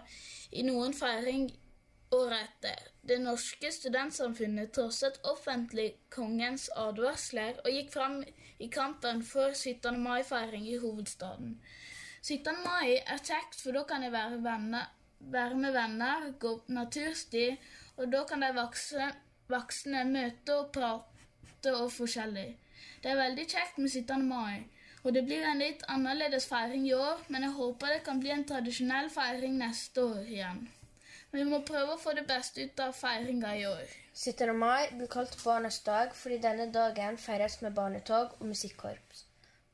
i 0.49 0.65
noen 0.65 0.97
feiring 0.97 1.51
året 2.17 2.41
etter. 2.41 2.89
Det 3.05 3.21
norske 3.27 3.69
studentsamfunnet 3.77 4.73
trosset 4.79 5.21
offentlig 5.29 5.91
kongens 6.15 6.71
advarsler 6.89 7.61
og 7.67 7.69
gikk 7.77 7.93
fram 7.99 8.23
i 8.57 8.73
kampen 8.73 9.21
for 9.21 9.53
17. 9.53 10.01
mai-feiring 10.09 10.73
i 10.73 10.81
hovedstaden. 10.81 11.59
17. 12.23 12.65
mai 12.65 12.97
er 12.97 13.21
kjekt, 13.21 13.61
for 13.61 13.77
da 13.77 13.85
kan 13.93 14.09
jeg 14.09 14.17
være, 14.17 14.41
venner, 14.43 14.89
være 15.21 15.59
med 15.59 15.73
venner, 15.73 16.31
gå 16.41 16.55
natursti, 16.69 17.51
og 17.97 18.13
da 18.13 18.25
kan 18.29 18.43
de 18.45 18.53
voksne, 18.57 19.11
voksne 19.51 20.05
møte 20.09 20.57
og 20.57 20.73
prate 20.73 21.75
og 21.75 21.93
forskjellig. 21.93 22.49
Det 23.03 23.13
er 23.13 23.23
veldig 23.23 23.47
kjekt 23.51 23.79
med 23.79 23.91
17. 23.91 24.25
mai, 24.29 24.65
og 25.05 25.15
det 25.15 25.25
blir 25.27 25.45
en 25.47 25.63
litt 25.63 25.85
annerledes 25.89 26.49
feiring 26.51 26.87
i 26.89 26.97
år, 26.97 27.23
men 27.29 27.47
jeg 27.47 27.57
håper 27.59 27.95
det 27.95 28.03
kan 28.07 28.21
bli 28.23 28.35
en 28.35 28.45
tradisjonell 28.49 29.11
feiring 29.15 29.59
neste 29.61 30.05
år 30.05 30.27
igjen. 30.27 30.67
Vi 31.33 31.45
må 31.45 31.61
prøve 31.69 31.95
å 31.95 32.01
få 32.01 32.15
det 32.17 32.25
beste 32.29 32.65
ut 32.65 32.81
av 32.81 32.95
feiringa 32.97 33.51
i 33.59 33.65
år. 33.69 33.89
17. 34.15 34.55
mai 34.57 34.89
blir 34.95 35.11
kalt 35.13 35.37
barnas 35.43 35.83
dag 35.87 36.15
fordi 36.17 36.39
denne 36.43 36.71
dagen 36.75 37.19
feires 37.21 37.59
med 37.63 37.77
barnetog 37.77 38.33
og 38.39 38.47
musikkorps. 38.49 39.27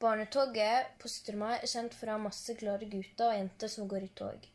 Barnetoget 0.03 0.91
på 1.01 1.09
17. 1.09 1.39
mai 1.39 1.55
er 1.55 1.71
kjent 1.71 1.95
for 1.95 2.11
å 2.11 2.17
ha 2.17 2.25
masse 2.27 2.59
glade 2.59 2.91
gutter 2.91 3.31
og 3.31 3.39
jenter 3.39 3.73
som 3.73 3.89
går 3.89 4.09
i 4.09 4.11
tog. 4.19 4.51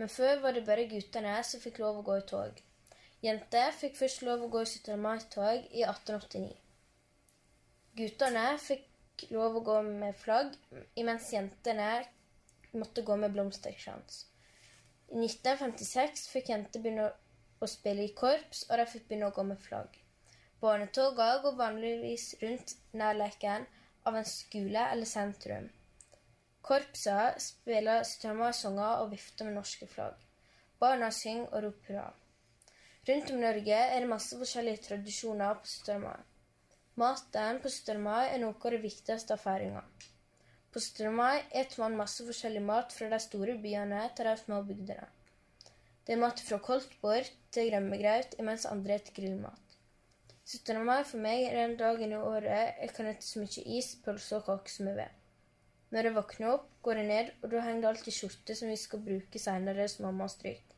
Men 0.00 0.08
før 0.08 0.40
var 0.44 0.56
det 0.56 0.64
bare 0.66 0.88
guttene 0.88 1.34
som 1.44 1.60
fikk 1.60 1.80
lov 1.82 2.00
å 2.00 2.04
gå 2.06 2.18
i 2.20 2.26
tog. 2.28 2.60
Jenter 3.22 3.74
fikk 3.76 3.98
først 3.98 4.24
lov 4.26 4.42
å 4.42 4.50
gå 4.54 4.62
i 4.64 4.68
17. 4.68 4.96
mai-tog 4.98 5.66
i 5.70 5.84
1889. 5.84 6.54
Guttene 8.00 8.46
fikk 8.58 9.26
lov 9.30 9.58
å 9.58 9.64
gå 9.66 9.76
med 9.86 10.16
flagg, 10.18 10.54
mens 10.96 11.28
jentene 11.34 11.90
måtte 12.72 13.04
gå 13.06 13.16
med 13.20 13.34
blomsterkrans. 13.36 14.24
I 15.12 15.20
1956 15.20 16.24
fikk 16.32 16.48
jenter 16.54 16.80
begynne 16.80 17.10
å 17.60 17.68
spille 17.68 18.08
i 18.08 18.14
korps, 18.16 18.64
og 18.70 18.80
de 18.80 18.88
fikk 18.94 19.10
begynne 19.10 19.28
å 19.28 19.36
gå 19.36 19.44
med 19.44 19.60
flagg. 19.60 20.00
Barnetoga 20.62 21.28
går 21.44 21.58
vanligvis 21.58 22.26
rundt 22.40 22.74
nærleken 22.96 23.68
av 24.08 24.16
en 24.18 24.26
skole 24.26 24.88
eller 24.94 25.08
sentrum. 25.10 25.68
Korpsa 26.62 27.34
spiller 27.42 28.04
17. 28.04 28.36
mai-sanger 28.38 29.00
og 29.02 29.08
vifter 29.10 29.48
med 29.48 29.56
norske 29.58 29.86
flagg. 29.90 30.18
Barna 30.78 31.08
synger 31.10 31.48
og 31.50 31.64
roper 31.64 31.88
hurra. 31.88 32.10
Rundt 33.08 33.30
om 33.34 33.40
Norge 33.42 33.78
er 33.84 33.96
det 33.98 34.10
masse 34.10 34.36
forskjellige 34.38 34.84
tradisjoner 34.84 35.56
på 35.58 35.66
Strømøy. 35.66 36.20
Maten 37.02 37.58
på 37.64 37.72
Strømøy 37.76 38.28
er 38.28 38.38
noe 38.44 38.54
av 38.54 38.76
det 38.76 38.78
viktigste 38.84 39.34
av 39.34 39.42
feiringa. 39.42 39.82
På 40.70 40.82
Strømøy 40.84 41.40
eter 41.62 41.82
man 41.82 41.98
masse 41.98 42.22
forskjellig 42.28 42.62
mat 42.68 42.94
fra 42.94 43.08
de 43.10 43.18
store 43.24 43.56
byene 43.64 44.04
til 44.14 44.30
de 44.30 44.34
små 44.44 44.60
bygdene. 44.68 45.08
Det 46.06 46.14
er 46.14 46.20
mat 46.22 46.44
fra 46.46 46.60
koldtbord 46.68 47.32
til 47.50 47.72
grømmegraut, 47.72 48.38
imens 48.38 48.68
andre 48.70 49.00
eter 49.00 49.18
grillmat. 49.18 49.74
17. 50.46 50.78
mai 50.86 51.02
for 51.10 51.18
meg 51.26 51.48
er 51.48 51.58
den 51.58 51.74
dagen 51.82 52.14
i 52.14 52.22
året 52.22 52.78
jeg 52.84 52.94
kan 52.94 53.10
ete 53.10 53.26
så 53.26 53.42
mye 53.42 53.66
is, 53.80 53.92
pølse 54.06 54.38
og 54.38 54.46
kake 54.46 54.74
som 54.76 54.92
jeg 54.92 55.00
vil. 55.00 55.18
Når 55.92 56.08
jeg 56.08 56.16
våkner 56.16 56.54
opp, 56.54 56.68
går 56.84 56.98
jeg 57.02 57.08
ned, 57.08 57.32
og 57.42 57.50
da 57.52 57.62
henger 57.66 57.82
det 57.84 57.88
alltid 57.90 58.14
skjorte 58.16 58.54
som 58.56 58.70
vi 58.72 58.78
skal 58.80 59.02
bruke 59.04 59.40
senere, 59.40 59.88
som 59.92 60.06
mamma 60.08 60.24
har 60.24 60.32
strykt. 60.32 60.72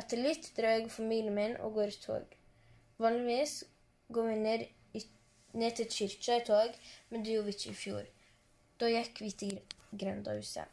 Etter 0.00 0.18
litt 0.22 0.48
drar 0.56 0.76
jeg 0.76 0.90
familien 0.90 1.36
min 1.36 1.54
og 1.62 1.76
går 1.78 1.92
i 1.92 2.00
tog. 2.02 2.34
Vanligvis 3.02 3.54
går 4.10 4.26
vi 4.26 4.36
ned, 4.40 4.64
i, 4.98 5.02
ned 5.62 5.76
til 5.78 5.88
kirka 5.94 6.40
i 6.40 6.44
tog, 6.46 6.74
men 7.10 7.22
det 7.22 7.36
gjorde 7.36 7.50
vi 7.50 7.56
ikke 7.56 7.70
i 7.70 7.78
fjor. 7.84 8.10
Da 8.82 8.90
gikk 8.90 9.22
vi 9.22 9.30
til 9.44 9.56
grendahuset. 10.02 10.66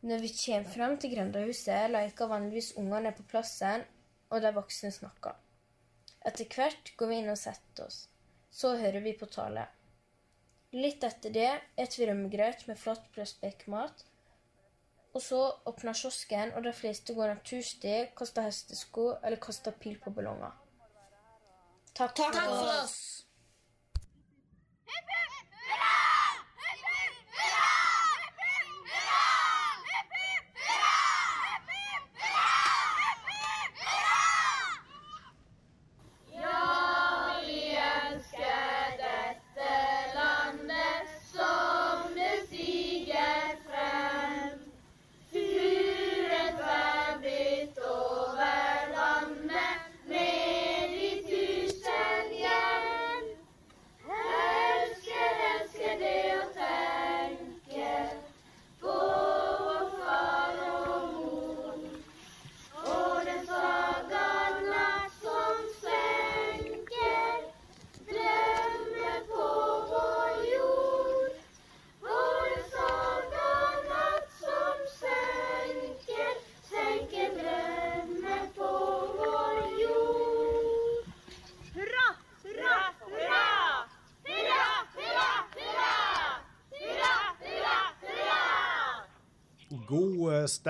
Når 0.00 0.22
vi 0.24 0.32
kommer 0.32 0.72
fram 0.72 0.96
til 0.96 1.12
grendahuset, 1.12 1.90
leker 1.92 2.32
vanligvis 2.32 2.72
ungene 2.80 3.12
på 3.12 3.26
plassen, 3.28 3.84
og 4.30 4.40
de 4.40 4.54
voksne 4.56 4.92
snakker. 4.94 5.36
Etter 6.24 6.48
hvert 6.48 6.94
går 6.96 7.12
vi 7.12 7.20
inn 7.20 7.32
og 7.32 7.38
setter 7.40 7.88
oss. 7.90 8.06
Så 8.50 8.72
hører 8.80 9.04
vi 9.04 9.12
på 9.20 9.28
tale. 9.28 9.66
Litt 10.70 11.02
etter 11.02 11.32
det 11.34 11.50
spiser 11.74 12.02
vi 12.02 12.08
rømmegrøt 12.10 12.66
med 12.68 12.78
flott 12.78 13.06
spekkemat. 13.26 14.04
Og 15.10 15.22
så 15.24 15.40
åpner 15.66 15.96
kiosken, 15.98 16.52
og 16.54 16.62
de 16.62 16.72
fleste 16.72 17.14
går 17.16 17.32
natursti, 17.34 17.94
kaster 18.16 18.46
hestesko 18.46 19.08
eller 19.24 19.40
kaster 19.42 19.74
pil 19.74 19.98
på 19.98 20.12
ballonger. 20.14 20.54
Takk, 21.94 22.14
Takk 22.14 22.38
for 22.38 22.70
oss! 22.76 23.00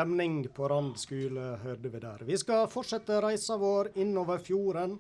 Stemning 0.01 0.49
på 0.49 0.69
Rand 0.69 0.97
skole 0.97 1.59
hørte 1.61 1.89
vi 1.93 1.99
der. 2.01 2.23
Vi 2.25 2.37
skal 2.41 2.69
fortsette 2.73 3.19
reisa 3.21 3.59
vår 3.61 3.91
innover 4.01 4.39
fjorden. 4.41 4.95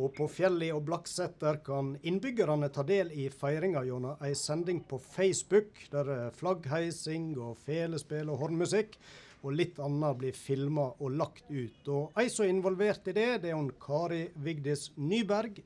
Og 0.00 0.14
på 0.16 0.24
Fjelli 0.30 0.70
og 0.72 0.86
Blakkseter 0.86 1.58
kan 1.66 1.90
innbyggerne 2.00 2.70
ta 2.72 2.80
del 2.86 3.10
i 3.12 3.26
feiringa 3.28 3.82
gjennom 3.84 4.22
ei 4.24 4.30
sending 4.38 4.80
på 4.88 4.96
Facebook, 5.02 5.82
der 5.92 6.08
eh, 6.14 6.30
flaggheising 6.38 7.34
og 7.36 7.58
felespill 7.66 8.30
og 8.32 8.40
hornmusikk 8.40 8.96
og 9.42 9.52
litt 9.58 9.82
annet 9.84 10.16
blir 10.22 10.38
filma 10.38 10.86
og 10.96 11.18
lagt 11.18 11.50
ut. 11.50 11.92
Og 11.92 12.16
ei 12.16 12.30
som 12.32 12.46
er 12.46 12.54
involvert 12.54 13.12
i 13.12 13.16
det, 13.18 13.28
det 13.44 13.52
er 13.52 13.58
hun 13.58 13.68
Kari 13.84 14.30
Vigdis 14.46 14.92
Nyberg. 14.96 15.60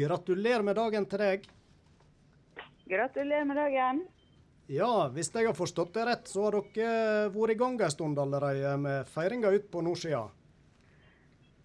Gratulerer 0.00 0.64
med 0.64 0.80
dagen 0.80 1.10
til 1.10 1.26
deg. 1.26 1.48
Gratulerer 2.88 3.52
med 3.52 3.60
dagen. 3.66 4.06
Ja, 4.72 5.08
hvis 5.12 5.28
jeg 5.34 5.46
har 5.46 5.56
forstått 5.56 5.92
det 5.96 6.06
rett, 6.08 6.30
så 6.30 6.46
har 6.46 6.56
dere 6.56 7.28
vært 7.34 7.52
i 7.52 7.58
gang 7.60 7.76
en 7.76 7.92
stund 7.92 8.18
allerede 8.18 8.76
med 8.80 9.10
feiringa 9.12 9.52
ute 9.52 9.68
på 9.68 9.82
nordsida. 9.84 10.24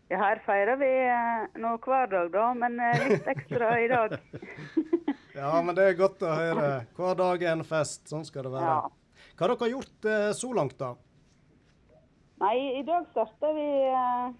Ja, 0.09 0.17
her 0.19 0.41
feirer 0.43 0.79
vi 0.81 0.89
eh, 1.05 1.59
nå 1.61 1.75
hver 1.85 2.09
dag, 2.11 2.31
da, 2.33 2.49
men 2.57 2.79
eh, 2.81 3.03
litt 3.13 3.27
ekstra 3.29 3.75
i 3.79 3.87
dag. 3.91 4.17
Ja, 5.39 5.61
men 5.63 5.75
det 5.77 5.85
er 5.85 5.99
godt 5.99 6.23
å 6.25 6.31
høre. 6.33 6.69
Hver 6.97 7.17
dag 7.19 7.43
er 7.45 7.53
en 7.53 7.67
fest. 7.67 8.07
Sånn 8.11 8.25
skal 8.27 8.47
det 8.47 8.53
være. 8.55 8.73
Ja. 8.73 9.29
Hva 9.37 9.45
har 9.45 9.53
dere 9.53 9.71
gjort 9.71 10.07
eh, 10.09 10.29
så 10.35 10.51
langt, 10.55 10.75
da? 10.79 10.93
Nei, 12.43 12.55
i 12.79 12.83
dag 12.87 13.07
starter 13.13 13.53
vi 13.55 13.67
eh, 13.87 14.33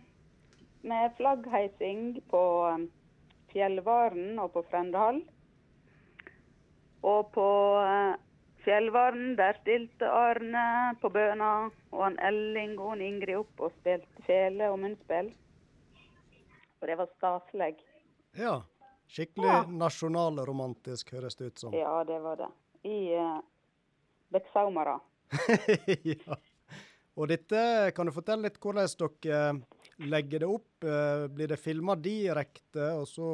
med 0.91 1.15
flaggheising 1.19 2.01
på 2.31 2.41
eh, 2.71 2.87
Fjellvaren 3.53 4.41
og 4.43 4.51
på 4.55 4.65
Frendehall. 4.71 5.21
Og 7.07 7.31
på 7.31 7.47
eh, 8.67 9.35
der 9.37 9.59
stilte 9.61 10.09
Arne 10.09 10.95
på 11.01 11.09
bøna, 11.09 11.69
og 11.91 12.03
han 12.03 12.17
Elling 12.19 12.77
og 12.79 12.91
han 12.95 13.01
Ingrid 13.01 13.37
opp 13.37 13.59
og 13.59 13.71
spilte 13.79 14.25
fele 14.27 14.69
og 14.71 14.79
munnspill. 14.79 15.31
Og 16.81 16.87
det 16.87 16.97
var 16.97 17.09
staselig. 17.17 17.75
Ja. 18.37 18.61
Skikkelig 19.09 19.73
nasjonalromantisk, 19.73 21.15
høres 21.15 21.35
det 21.35 21.45
ut 21.49 21.59
som. 21.59 21.73
Ja, 21.73 22.03
det 22.05 22.19
var 22.21 22.37
det. 22.37 22.49
I 22.85 23.15
uh, 23.17 23.39
Bekksaumara. 24.29 24.99
ja. 26.11 26.37
Og 27.19 27.27
dette, 27.27 27.91
kan 27.95 28.07
du 28.07 28.13
fortelle 28.13 28.47
litt 28.47 28.59
hvordan 28.61 28.87
dere 29.25 29.41
legger 30.07 30.45
det 30.45 30.47
opp? 30.47 30.85
Eh, 30.85 31.25
Blir 31.27 31.51
det 31.51 31.57
filma 31.59 31.95
direkte, 31.99 32.93
og 32.95 33.07
så 33.09 33.31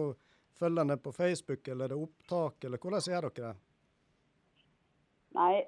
følger 0.57 0.81
en 0.81 0.95
det 0.95 1.01
på 1.03 1.13
Facebook, 1.13 1.67
eller 1.67 1.85
er 1.85 1.93
det 1.93 1.99
opptak, 2.07 2.63
eller 2.65 2.81
hvordan 2.81 3.05
gjør 3.11 3.27
dere 3.29 3.51
det? 3.51 3.74
Nei, 5.35 5.65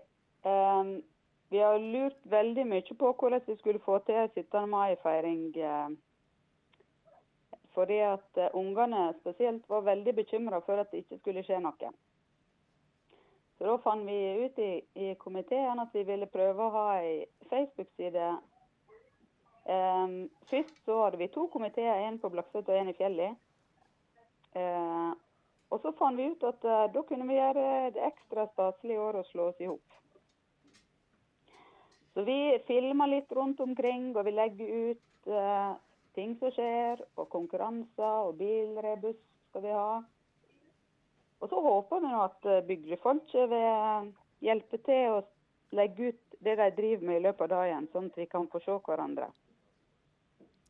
ehm, 0.48 0.92
vi 1.50 1.60
har 1.60 1.80
lurt 1.80 2.20
veldig 2.24 2.66
mye 2.68 2.98
på 3.00 3.14
hvordan 3.14 3.42
vi 3.48 3.56
skulle 3.60 3.84
få 3.84 4.00
til 4.08 4.16
en 4.16 4.30
17. 4.36 4.70
mai-feiring. 4.70 5.58
eh, 5.58 5.90
fordi 7.78 8.00
at 8.00 8.38
eh, 8.38 8.50
ungene 8.54 9.14
spesielt 9.20 9.70
var 9.70 9.82
veldig 9.82 10.16
bekymra 10.16 10.60
for 10.66 10.82
at 10.82 10.92
det 10.92 11.04
ikke 11.04 11.18
skulle 11.18 11.44
skje 11.46 11.60
noe. 11.62 11.92
Så 13.58 13.66
da 13.66 13.76
fant 13.82 14.06
vi 14.06 14.46
ut 14.46 14.60
i, 14.62 14.72
i 14.96 15.14
komiteen 15.22 15.80
at 15.80 15.94
vi 15.94 16.04
ville 16.06 16.26
prøve 16.26 16.64
å 16.64 16.74
ha 16.74 16.86
ei 17.02 17.26
Facebook-side. 17.50 18.32
Um, 19.68 20.30
først 20.50 20.78
så 20.86 21.04
hadde 21.04 21.20
vi 21.20 21.28
to 21.28 21.48
komiteer, 21.54 22.06
en 22.08 22.20
på 22.20 22.30
Blakseth 22.30 22.70
og 22.70 22.78
en 22.78 22.90
i 22.90 22.98
Fjelli. 22.98 23.30
Eh, 24.58 25.12
og 25.68 25.82
så 25.84 25.92
fant 26.00 26.20
vi 26.20 26.30
ut 26.32 26.44
at 26.48 26.64
eh, 26.64 26.86
da 26.94 27.04
kunne 27.08 27.28
vi 27.28 27.38
gjøre 27.38 27.92
det 27.96 28.04
ekstra 28.08 28.48
staselig 28.54 28.96
i 28.96 29.02
år 29.04 29.20
å 29.20 29.26
slå 29.28 29.50
oss 29.52 29.64
i 29.64 29.70
hop. 29.70 29.98
Så 32.16 32.24
vi 32.26 32.38
filmer 32.66 33.12
litt 33.12 33.32
rundt 33.36 33.60
omkring, 33.62 34.10
og 34.16 34.26
vi 34.26 34.32
legger 34.34 34.70
ut 34.90 35.28
uh, 35.30 35.76
ting 36.18 36.32
som 36.40 36.50
skjer, 36.50 37.04
og 37.14 37.28
konkurranser 37.30 38.30
og 38.30 38.40
bilrebus 38.40 39.20
skal 39.52 39.66
vi 39.68 39.76
ha. 39.76 39.92
Og 41.38 41.52
så 41.52 41.60
håper 41.62 42.02
vi 42.02 42.10
nå 42.10 42.22
at 42.24 42.48
eh, 42.50 42.64
bygdefolket 42.66 43.52
vil 43.52 44.08
hjelpe 44.48 44.80
til 44.88 45.20
å 45.20 45.20
legge 45.78 46.10
ut 46.10 46.40
det 46.42 46.56
de 46.58 46.70
driver 46.80 47.06
med 47.06 47.20
i 47.20 47.26
løpet 47.28 47.46
av 47.46 47.54
dagen, 47.54 47.86
sånn 47.94 48.10
at 48.10 48.18
vi 48.18 48.26
kan 48.32 48.48
få 48.50 48.64
se 48.66 48.80
hverandre. 48.88 49.30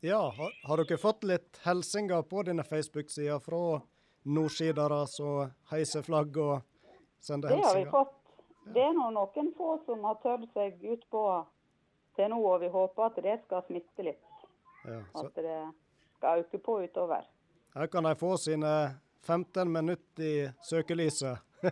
Ja, 0.04 0.20
har, 0.36 0.52
har 0.68 0.84
dere 0.84 1.00
fått 1.00 1.24
litt 1.24 1.62
hilsener 1.64 2.28
på 2.28 2.44
denne 2.46 2.68
Facebook-sida 2.68 3.40
fra 3.40 3.80
nordsidere 4.28 5.02
som 5.08 5.52
heiser 5.72 6.04
flagg 6.06 6.38
og 6.38 6.62
sender 7.24 7.50
Det 7.56 7.64
har 7.64 7.78
vi 7.80 7.86
fått. 7.92 8.14
Det 8.74 8.84
er 8.84 8.94
nå 8.96 9.10
noen 9.16 9.52
få 9.56 9.78
som 9.86 10.04
har 10.04 10.18
tørt 10.24 10.48
seg 10.54 10.82
ut 10.84 11.06
på 11.10 11.24
til 12.18 12.32
nå, 12.34 12.40
og 12.44 12.62
vi 12.62 12.68
håper 12.74 13.06
at 13.06 13.20
det 13.24 13.36
skal 13.46 13.64
smitte 13.68 14.04
litt. 14.04 14.24
Ja, 14.88 15.00
så 15.14 15.26
At 15.28 15.36
det 15.36 15.58
skal 16.18 16.42
øke 16.44 16.60
på 16.66 16.80
utover. 16.84 17.24
her 17.76 17.88
kan 17.88 18.04
de 18.04 18.16
få 18.16 18.38
sine 18.38 18.72
15 19.22 19.72
minutter 19.72 20.24
i 20.24 20.50
søkelyset. 20.64 21.38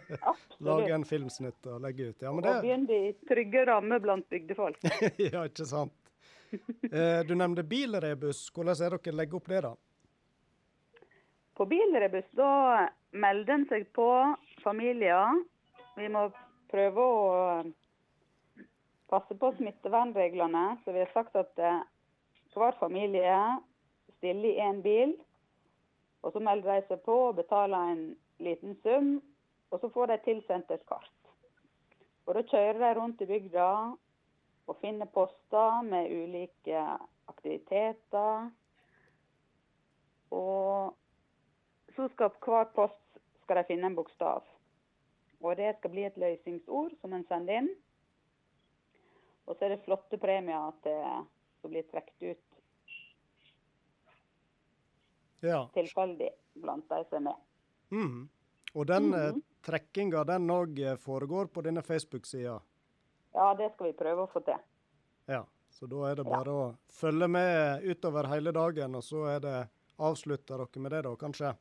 Lage 0.65 0.93
en 0.93 1.05
filmsnutt 1.05 1.67
og 1.67 1.81
legge 1.81 2.09
ut. 2.09 2.21
Ja, 2.21 2.31
men 2.31 2.45
Og 2.45 2.61
begynne 2.61 2.97
i 3.09 3.13
trygge 3.27 3.65
rammer 3.65 3.99
blant 3.99 4.29
bygdefolk. 4.29 4.79
Ja, 5.31 5.45
ikke 5.45 5.65
sant. 5.65 5.93
Eh, 6.91 7.21
du 7.27 7.35
nevnte 7.35 7.63
bilrebus. 7.63 8.47
Hvordan 8.53 8.79
er 8.85 8.95
dere 8.97 9.15
legger 9.15 9.39
opp 9.39 9.49
det, 9.51 9.61
da? 9.65 9.73
På 11.55 11.65
bilrebus 11.65 12.27
da 12.35 12.89
melder 13.15 13.53
en 13.53 13.67
seg 13.69 13.87
på 13.95 14.09
familier. 14.63 15.43
Vi 15.95 16.09
må 16.11 16.27
prøve 16.71 17.03
å 17.03 17.27
passe 19.11 19.37
på 19.39 19.51
smittevernreglene. 19.59 20.65
Så 20.83 20.91
vi 20.91 21.03
har 21.05 21.13
sagt 21.13 21.37
at 21.39 21.61
eh, 21.61 21.83
hver 22.55 22.75
familie 22.79 23.37
stiller 24.17 24.49
i 24.49 24.59
én 24.67 24.81
bil. 24.83 25.15
Og 26.25 26.33
så 26.33 26.41
melder 26.43 26.81
de 26.81 26.89
seg 26.89 27.03
på 27.05 27.15
og 27.29 27.37
betaler 27.39 27.93
en 27.93 28.03
liten 28.43 28.75
sum. 28.83 29.15
Og 29.71 29.79
så 29.79 29.91
får 29.93 30.11
de 30.11 30.19
tilsendt 30.25 30.71
et 30.75 30.83
kart. 30.89 31.11
Og 32.25 32.35
da 32.35 32.43
kjører 32.49 32.81
de 32.81 32.91
rundt 32.97 33.21
i 33.21 33.29
bygda 33.29 33.69
og 34.65 34.77
finner 34.81 35.07
poster 35.13 35.81
med 35.85 36.09
ulike 36.09 36.83
aktiviteter. 37.29 38.47
Og 40.33 40.95
så 41.95 42.09
skal 42.13 42.29
på 42.29 42.51
hver 42.51 42.69
post 42.75 43.01
skal 43.43 43.61
de 43.61 43.67
finne 43.69 43.89
en 43.89 43.95
bokstav. 43.95 44.43
Og 45.41 45.57
det 45.59 45.75
skal 45.77 45.91
bli 45.93 46.05
et 46.07 46.17
løsningsord 46.17 46.95
som 47.01 47.13
en 47.13 47.25
sender 47.29 47.61
inn. 47.61 47.71
Og 49.45 49.55
så 49.55 49.67
er 49.67 49.75
det 49.75 49.83
flotte 49.85 50.17
premier 50.17 50.73
til, 50.83 51.25
som 51.61 51.73
blir 51.73 51.87
trukket 51.91 52.29
ut 52.31 52.43
Ja. 55.45 55.67
tilfeldig 55.73 56.29
blant 56.57 56.89
de 56.89 57.03
som 57.09 57.17
er 57.17 57.25
med. 57.27 57.41
Mm. 57.91 58.29
Og 58.73 58.87
den 58.87 59.03
mm 59.03 59.13
-hmm. 59.13 59.41
trekkinga 59.61 60.23
den 60.23 60.49
òg 60.49 60.97
foregår 60.97 61.45
på 61.45 61.61
denne 61.61 61.81
Facebook-sida? 61.81 62.61
Ja, 63.33 63.53
det 63.53 63.73
skal 63.73 63.85
vi 63.85 63.93
prøve 63.93 64.21
å 64.21 64.27
få 64.27 64.39
til. 64.39 64.57
Ja. 65.25 65.45
Så 65.69 65.85
da 65.85 66.05
er 66.11 66.15
det 66.15 66.23
bare 66.23 66.51
å 66.51 66.75
følge 66.87 67.27
med 67.27 67.83
utover 67.83 68.27
hele 68.27 68.51
dagen, 68.51 68.95
og 68.95 69.03
så 69.03 69.25
er 69.27 69.39
det 69.39 69.69
avslutter 69.97 70.57
dere 70.57 70.81
med 70.81 70.91
det, 70.91 71.01
da, 71.03 71.15
kanskje? 71.15 71.55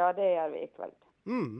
Ja, 0.00 0.10
det 0.16 0.32
gjør 0.32 0.50
vi 0.54 0.64
i 0.64 0.72
kveld. 0.72 0.98
Mm. 1.28 1.54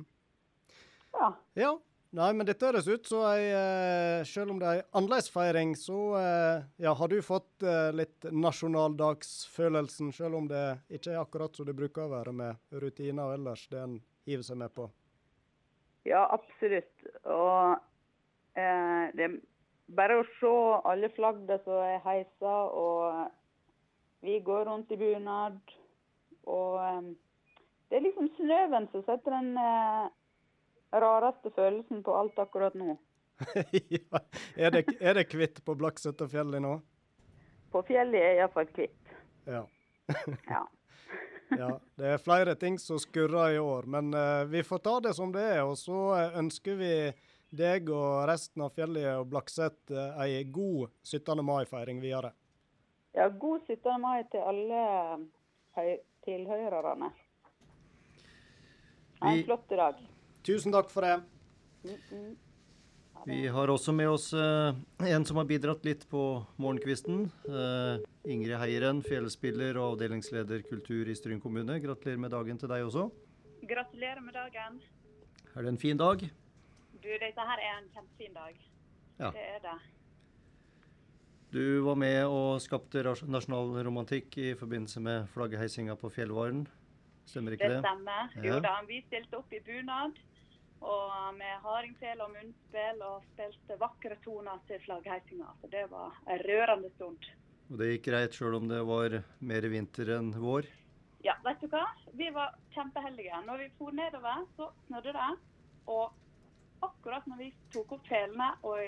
Ja. 1.12 1.30
Ja. 1.58 1.76
Nei, 2.10 2.32
men 2.34 2.46
dette 2.46 2.66
høres 2.66 2.88
ut 2.90 3.06
som 3.06 3.22
ei 3.28 3.52
eh, 3.54 4.24
Selv 4.26 4.50
om 4.50 4.58
det 4.58 4.66
er 4.66 4.80
ei 4.80 4.86
annerledesfeiring, 4.98 5.76
så 5.78 5.98
eh, 6.18 6.64
ja, 6.82 6.94
har 6.98 7.10
du 7.12 7.20
fått 7.22 7.62
eh, 7.62 7.92
litt 7.94 8.26
nasjonaldagsfølelsen, 8.34 10.10
selv 10.16 10.40
om 10.40 10.48
det 10.50 10.64
ikke 10.90 11.12
er 11.12 11.20
akkurat 11.20 11.54
som 11.54 11.68
det 11.68 11.76
bruker 11.78 12.08
å 12.08 12.14
være 12.16 12.34
med 12.34 12.80
rutiner 12.82 13.28
og 13.28 13.36
ellers 13.36 13.62
det 13.70 13.84
en 13.84 14.00
hiver 14.26 14.42
seg 14.48 14.58
med 14.58 14.74
på. 14.74 14.88
Ja, 16.08 16.24
absolutt. 16.34 17.06
Og 17.30 17.78
eh, 18.58 19.06
det 19.14 19.28
er 19.28 19.38
bare 19.94 20.18
å 20.18 20.28
se 20.40 20.54
alle 20.90 21.12
flaggene 21.14 21.60
som 21.62 21.78
er 21.84 22.02
heisa, 22.08 22.56
og 22.74 24.26
vi 24.26 24.40
går 24.42 24.66
rundt 24.66 24.90
i 24.90 24.98
bunad. 24.98 25.62
Og 26.50 26.80
eh, 26.82 27.12
det 27.90 27.98
er 27.98 28.04
liksom 28.06 28.28
snøen 28.36 28.86
som 28.92 29.02
setter 29.02 29.34
den 29.34 29.56
eh, 29.58 30.10
rareste 31.02 31.50
følelsen 31.56 32.04
på 32.06 32.14
alt 32.14 32.38
akkurat 32.38 32.74
nå. 32.78 32.94
ja. 33.96 34.20
Er 34.56 34.74
det, 34.76 34.84
er 35.00 35.16
det 35.18 35.24
kvitt 35.30 35.58
på 35.64 35.74
Fjellet 36.30 36.62
nå? 36.62 36.76
På 37.70 37.82
fjellet 37.86 38.20
er 38.20 38.36
iallfall 38.38 38.68
kvitt. 38.70 39.14
Ja. 39.46 39.64
Ja. 40.46 40.62
ja. 41.58 41.70
Det 41.98 42.12
er 42.14 42.22
flere 42.22 42.54
ting 42.54 42.78
som 42.78 42.98
skurrer 42.98 43.56
i 43.56 43.58
år, 43.58 43.86
men 43.86 44.14
eh, 44.14 44.44
vi 44.44 44.62
får 44.62 44.78
ta 44.78 45.00
det 45.00 45.14
som 45.14 45.32
det 45.32 45.42
er. 45.42 45.62
Og 45.64 45.78
så 45.78 45.98
eh, 46.18 46.38
ønsker 46.38 46.78
vi 46.78 46.92
deg 47.50 47.90
og 47.90 48.28
resten 48.30 48.62
av 48.62 48.70
fjellet 48.76 49.16
og 49.18 49.26
Blakkset 49.32 49.90
uh, 49.90 50.20
ei 50.22 50.44
god 50.46 50.92
17. 51.02 51.42
mai-feiring 51.42 51.98
videre. 51.98 52.30
Ja, 53.18 53.26
god 53.26 53.66
17. 53.66 53.98
mai 53.98 54.22
til 54.30 54.46
alle 54.46 54.84
tilhørerne. 56.22 57.10
Ha 59.20 59.32
en 59.32 59.44
flott 59.44 59.68
dag. 59.68 59.98
Tusen 60.46 60.72
takk 60.72 60.90
for 60.90 61.04
det. 61.04 61.20
Mm 61.84 61.96
-mm. 62.10 62.36
Vi 63.26 63.46
har 63.46 63.68
også 63.68 63.92
med 63.92 64.08
oss 64.08 64.32
eh, 64.32 64.74
en 64.98 65.24
som 65.24 65.36
har 65.36 65.44
bidratt 65.44 65.84
litt 65.84 66.08
på 66.08 66.46
morgenkvisten. 66.56 67.30
Eh, 67.48 68.00
Ingrid 68.32 68.56
Heieren, 68.56 69.02
fjellspiller 69.02 69.76
og 69.76 69.92
avdelingsleder 69.92 70.62
kultur 70.62 71.08
i 71.08 71.14
Stryn 71.14 71.40
kommune. 71.40 71.80
Gratulerer 71.80 72.18
med 72.18 72.30
dagen 72.30 72.58
til 72.58 72.68
deg 72.68 72.86
også. 72.86 73.10
Gratulerer 73.68 74.20
med 74.24 74.34
dagen. 74.34 74.80
Er 75.54 75.62
det 75.62 75.68
en 75.68 75.78
fin 75.78 76.00
dag? 76.00 76.24
Du, 77.02 77.08
dette 77.08 77.46
her 77.50 77.58
er 77.60 77.78
en 77.78 77.88
kjempefin 77.92 78.34
dag. 78.34 78.56
Ja. 79.18 79.30
Det 79.30 79.44
er 79.44 79.60
det. 79.68 79.78
Du 81.52 81.80
var 81.82 81.94
med 81.98 82.24
og 82.24 82.60
skapte 82.62 83.02
nasjonal 83.04 83.84
romantikk 83.84 84.36
i 84.38 84.52
forbindelse 84.54 85.00
med 85.00 85.28
flaggheisinga 85.34 85.96
på 85.98 86.08
Fjellvaren. 86.08 86.68
Stemmer 87.28 87.56
ikke 87.56 87.68
det? 87.68 87.78
Det 87.78 87.84
stemmer. 87.84 88.34
Jo 88.46 88.58
da, 88.64 88.74
vi 88.88 89.00
stilte 89.06 89.40
opp 89.40 89.52
i 89.52 89.60
bunad. 89.66 90.18
Og 90.80 91.10
med 91.36 91.58
hardingfele 91.60 92.24
og 92.24 92.32
munnspill 92.32 93.02
og 93.04 93.24
spilte 93.34 93.76
vakre 93.80 94.16
toner 94.24 94.62
til 94.68 94.80
flaggheisinga. 94.86 95.50
Så 95.60 95.68
det 95.72 95.84
var 95.92 96.16
en 96.24 96.40
rørende 96.46 96.88
stund. 96.94 97.28
Og 97.70 97.78
det 97.78 97.90
gikk 97.92 98.06
greit 98.08 98.36
sjøl 98.36 98.56
om 98.58 98.70
det 98.70 98.80
var 98.88 99.20
mer 99.46 99.66
vinter 99.70 100.14
enn 100.16 100.32
vår? 100.40 100.66
Ja, 101.22 101.36
vet 101.44 101.60
du 101.60 101.68
hva? 101.68 101.84
Vi 102.16 102.30
var 102.32 102.56
kjempeheldige. 102.74 103.42
Når 103.44 103.66
vi 103.66 103.68
for 103.76 103.94
nedover, 103.94 104.46
så 104.56 104.70
snødde 104.86 105.12
det. 105.14 105.28
Og 105.92 106.16
akkurat 106.82 107.28
når 107.28 107.42
vi 107.44 107.50
tok 107.74 107.92
opp 107.98 108.08
felene 108.08 108.48
og 108.64 108.80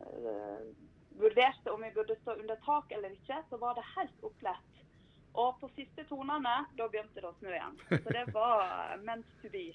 uh, 0.00 0.64
vurderte 1.20 1.72
om 1.72 1.84
vi 1.84 1.92
burde 1.94 2.16
stå 2.22 2.38
under 2.40 2.56
tak 2.64 2.92
eller 2.96 3.12
ikke, 3.12 3.42
så 3.50 3.60
var 3.60 3.76
det 3.76 3.84
helt 3.92 4.24
opplett. 4.24 4.71
Og 5.32 5.60
på 5.60 5.68
siste 5.76 6.04
tonene, 6.08 6.58
da 6.76 6.88
begynte 6.92 7.22
det 7.22 7.28
å 7.28 7.34
snø 7.38 7.54
igjen. 7.54 7.78
Så 7.88 8.12
det 8.12 8.26
var 8.34 8.98
meant 9.04 9.28
to 9.40 9.48
be. 9.52 9.70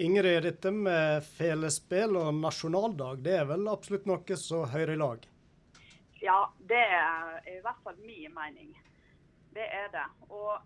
Ingrid, 0.00 0.42
dette 0.46 0.70
med 0.72 1.20
felespill 1.36 2.16
og 2.16 2.30
nasjonaldag, 2.38 3.20
det 3.26 3.34
er 3.42 3.50
vel 3.50 3.68
absolutt 3.68 4.08
noe 4.08 4.38
som 4.40 4.64
hører 4.72 4.94
i 4.94 5.00
lag? 5.02 5.26
Ja, 6.22 6.38
det 6.70 6.80
er 6.80 7.42
i 7.50 7.58
hvert 7.60 7.82
fall 7.84 7.98
min 8.00 8.32
mening. 8.32 8.72
Det 9.52 9.66
er 9.68 9.90
det. 9.92 10.06
Og 10.32 10.56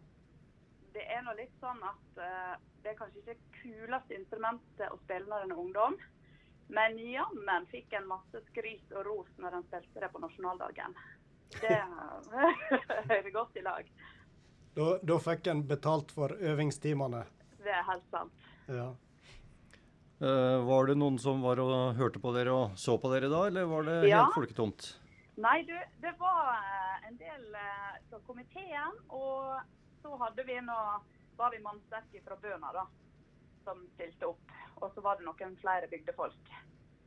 det 0.95 1.03
er 1.11 1.25
nå 1.27 1.35
litt 1.35 1.55
sånn 1.59 1.83
at 1.83 2.21
uh, 2.23 2.55
det 2.85 2.93
er 2.93 2.99
kanskje 3.01 3.23
ikke 3.25 3.35
det 3.35 3.61
kuleste 3.63 4.15
instrumentet 4.21 4.93
å 4.93 5.01
spille 5.03 5.27
når 5.27 5.49
en 5.49 5.55
er 5.57 5.63
ungdom. 5.65 5.99
Men 6.71 6.99
jammen 6.99 7.67
fikk 7.71 7.95
en 7.99 8.09
masse 8.11 8.43
skryt 8.51 8.95
og 8.95 9.07
ros 9.09 9.33
når 9.43 9.59
en 9.59 9.67
spilte 9.67 10.03
det 10.03 10.11
på 10.15 10.23
nasjonaldagen. 10.23 10.95
Det 11.55 11.79
hører 13.11 13.31
godt 13.35 13.57
i 13.57 13.63
lag. 13.65 13.89
Da, 14.77 14.87
da 15.09 15.17
fikk 15.23 15.47
en 15.53 15.63
betalt 15.69 16.11
for 16.13 16.35
øvingstimene. 16.37 17.23
Det 17.65 17.73
er 17.73 17.85
helt 17.89 18.05
sant. 18.13 18.47
Ja. 18.69 18.91
Uh, 20.21 20.63
var 20.65 20.87
det 20.89 20.97
noen 20.97 21.19
som 21.21 21.43
var 21.45 21.61
og 21.61 21.97
hørte 21.99 22.21
på 22.23 22.33
dere 22.33 22.53
og 22.57 22.77
så 22.81 22.95
på 23.01 23.11
dere 23.13 23.29
da, 23.33 23.43
eller 23.51 23.67
var 23.69 23.85
det 23.89 23.97
Ja. 24.09 24.23
helt 24.25 24.37
folketomt? 24.37 24.87
Nei, 25.37 25.59
du, 25.69 25.75
det 26.01 26.15
var 26.17 26.55
eh, 26.57 27.09
en 27.11 27.17
del 27.21 27.43
eh, 27.61 27.97
fra 28.09 28.21
komiteen, 28.25 28.95
og 29.13 29.59
så 30.01 30.15
hadde 30.23 30.45
vi 30.49 30.55
nå, 30.65 30.77
var 31.37 31.53
vi 31.53 31.59
mannsterke 31.61 32.23
fra 32.25 32.39
Bøna 32.41 32.71
da, 32.73 32.87
som 33.67 33.83
stilte 33.99 34.31
opp. 34.31 34.55
Og 34.81 34.89
så 34.95 35.05
var 35.05 35.19
det 35.21 35.27
noen 35.29 35.53
flere 35.61 35.91
bygdefolk. 35.93 36.49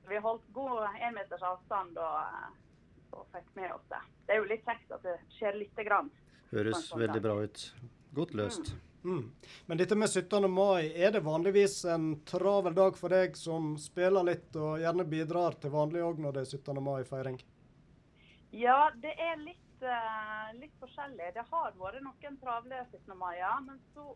Vi 0.10 0.22
holdt 0.22 0.45
god 0.53 0.86
en 0.99 1.18
meters 1.18 1.41
avstand 1.41 1.98
og, 1.98 2.61
og 3.15 3.26
fikk 3.34 3.49
med 3.60 3.72
oss 3.76 3.88
det. 3.91 4.02
Det 4.26 4.36
er 4.36 4.41
jo 4.41 4.49
litt 4.52 4.68
kjekt 4.68 4.94
at 4.98 5.07
det 5.07 5.15
skjer 5.38 5.57
lite 5.60 5.86
grann. 5.88 6.11
Høres 6.52 6.86
sånn 6.88 7.03
veldig 7.06 7.23
bra 7.23 7.36
ut. 7.45 7.65
Godt 8.18 8.34
løst. 8.38 8.73
Mm. 9.03 9.31
Men 9.65 9.80
dette 9.80 9.95
med 9.95 10.10
17. 10.10 10.49
mai, 10.52 10.90
er 10.91 11.14
det 11.15 11.22
vanligvis 11.23 11.86
en 11.86 12.11
travel 12.27 12.76
dag 12.76 12.98
for 12.99 13.14
deg 13.14 13.38
som 13.40 13.76
spiller 13.80 14.26
litt 14.27 14.56
og 14.60 14.81
gjerne 14.81 15.07
bidrar 15.07 15.56
til 15.61 15.72
vanlig 15.73 16.03
òg 16.03 16.19
når 16.19 16.36
det 16.36 16.45
er 16.45 16.57
17. 16.60 16.84
mai-feiring? 16.84 17.40
Ja, 18.52 18.90
det 18.99 19.14
er 19.22 19.38
litt 19.40 19.86
uh, 19.86 20.52
litt 20.60 20.76
forskjellig. 20.81 21.31
Det 21.36 21.45
har 21.52 21.76
vært 21.80 22.03
noen 22.03 22.40
travle 22.41 22.84
17. 22.91 23.15
mai, 23.18 23.38
ja. 23.40 23.56
men 23.65 23.80
så 23.94 24.10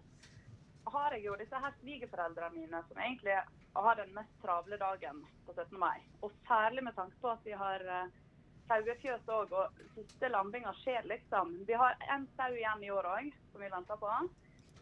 har 0.94 1.16
jeg 1.16 1.24
jo 1.30 1.38
disse 1.40 1.60
her 1.64 1.76
svigerforeldrene 1.80 2.58
mine 2.58 2.82
som 2.90 3.00
egentlig 3.00 3.38
har 3.74 3.96
den 3.98 4.12
mest 4.16 4.34
travle 4.44 4.78
dagen 4.78 5.24
på 5.46 5.56
17. 5.56 5.78
mai. 5.80 6.04
Og 6.22 6.34
særlig 6.48 6.84
med 6.84 6.96
tanke 6.98 7.16
på 7.22 7.32
at 7.32 7.48
vi 7.48 7.56
har 7.58 7.86
uh, 7.88 8.23
sauefjøs 8.74 9.28
òg, 9.30 9.54
og 9.54 9.84
siste 9.96 10.30
lambinga 10.30 10.74
skjer 10.82 11.06
liksom. 11.10 11.60
Vi 11.68 11.78
har 11.78 11.98
en 12.16 12.26
sau 12.38 12.54
igjen 12.56 12.84
i 12.84 12.92
år 12.92 13.10
òg, 13.10 13.30
som 13.52 13.62
vi 13.62 13.70
venter 13.72 14.00
på. 14.02 14.14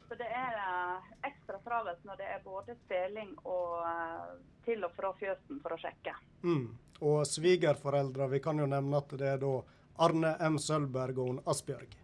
Så 0.08 0.18
det 0.20 0.28
er 0.28 0.58
uh, 0.60 1.12
ekstra 1.24 1.60
travelt 1.64 2.04
når 2.04 2.20
det 2.20 2.30
er 2.34 2.42
både 2.44 2.76
speling 2.84 3.32
og 3.48 3.78
uh, 3.80 4.34
til 4.66 4.84
og 4.84 4.92
fra 4.96 5.14
fjøsen 5.20 5.62
for 5.64 5.76
å 5.76 5.80
sjekke. 5.80 6.16
Mm. 6.44 6.66
Og 7.02 7.24
svigerforeldre, 7.28 8.28
vi 8.34 8.42
kan 8.44 8.60
jo 8.60 8.68
nevne 8.70 9.00
at 9.00 9.16
det 9.18 9.30
er 9.36 9.40
da 9.42 9.54
Arne 10.04 10.36
M. 10.48 10.60
Sølberg 10.60 11.22
og 11.24 11.40
Asbjørg. 11.50 11.96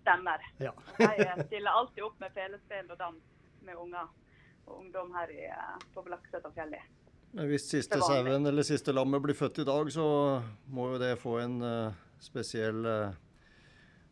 Stemmer. 0.00 0.42
Ja. 0.60 0.74
De 0.98 1.46
stiller 1.46 1.70
alltid 1.70 2.02
opp 2.04 2.18
med 2.20 2.34
felespill 2.34 2.90
og 2.90 2.98
dans 3.00 3.30
med 3.64 3.78
unger 3.80 4.10
og 4.66 4.80
ungdom 4.80 5.14
her 5.16 5.30
i, 5.32 5.46
på 5.94 6.02
og 6.02 6.10
Men 6.10 7.03
hvis 7.34 7.66
siste 7.66 7.98
sauen 8.02 8.46
eller 8.46 8.66
siste 8.66 8.94
lammet 8.94 9.22
blir 9.24 9.36
født 9.36 9.62
i 9.64 9.66
dag, 9.66 9.90
så 9.92 10.06
må 10.70 10.92
jo 10.92 11.00
det 11.02 11.14
få 11.18 11.38
en 11.42 11.56
uh, 11.62 11.96
spesiell 12.22 12.86
uh, 12.86 13.16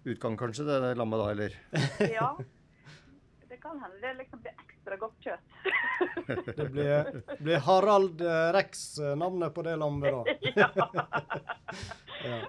utgang, 0.05 0.37
kanskje, 0.39 0.67
det, 0.67 0.81
det 0.83 0.97
lammet 0.99 1.23
da, 1.23 1.29
eller? 1.31 1.59
ja, 2.17 2.33
det 3.49 3.61
kan 3.63 3.79
hende. 3.79 4.01
Det 4.03 4.15
liksom 4.19 4.43
blir 4.43 4.57
ekstra 4.65 4.99
godt 4.99 5.29
kjøtt. 5.29 5.47
det 6.59 6.67
blir, 6.75 7.13
blir 7.39 7.63
Harald 7.69 8.25
Rex 8.57 8.99
navnet 9.19 9.55
på 9.55 9.65
det 9.69 9.77
lammet, 9.79 10.19
da. 10.19 11.07
ja. 12.27 12.43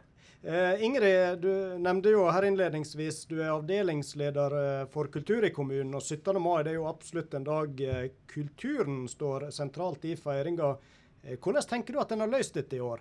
Eh, 0.45 0.83
Ingrid, 0.83 1.39
du 1.39 1.79
nevnte 1.79 2.11
jo 2.11 2.25
her 2.27 2.43
innledningsvis 2.43 3.21
du 3.29 3.37
er 3.39 3.53
avdelingsleder 3.53 4.55
eh, 4.59 4.81
for 4.91 5.07
kultur 5.07 5.45
i 5.47 5.53
kommunen. 5.55 5.93
og 5.95 6.01
17. 6.03 6.35
mai 6.35 6.65
det 6.67 6.73
er 6.73 6.81
jo 6.81 6.89
absolutt 6.89 7.33
en 7.37 7.45
dag 7.47 7.79
eh, 7.79 8.09
kulturen 8.27 9.05
står 9.07 9.45
sentralt 9.55 10.03
i 10.03 10.17
feiringa. 10.19 10.73
Eh, 11.23 11.37
hvordan 11.39 11.63
tenker 11.69 11.95
du 11.95 12.01
at 12.03 12.11
en 12.11 12.25
har 12.25 12.31
løst 12.33 12.59
dette 12.59 12.75
i 12.75 12.81
år? 12.83 12.99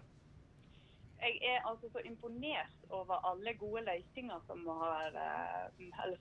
Jeg 1.18 1.40
er 1.50 1.66
altså 1.66 1.90
så 1.90 2.04
imponert 2.06 2.86
over 2.94 3.26
alle 3.32 3.56
gode 3.58 3.82
løsninger 3.88 4.38
som, 4.46 4.62
har, 4.78 5.18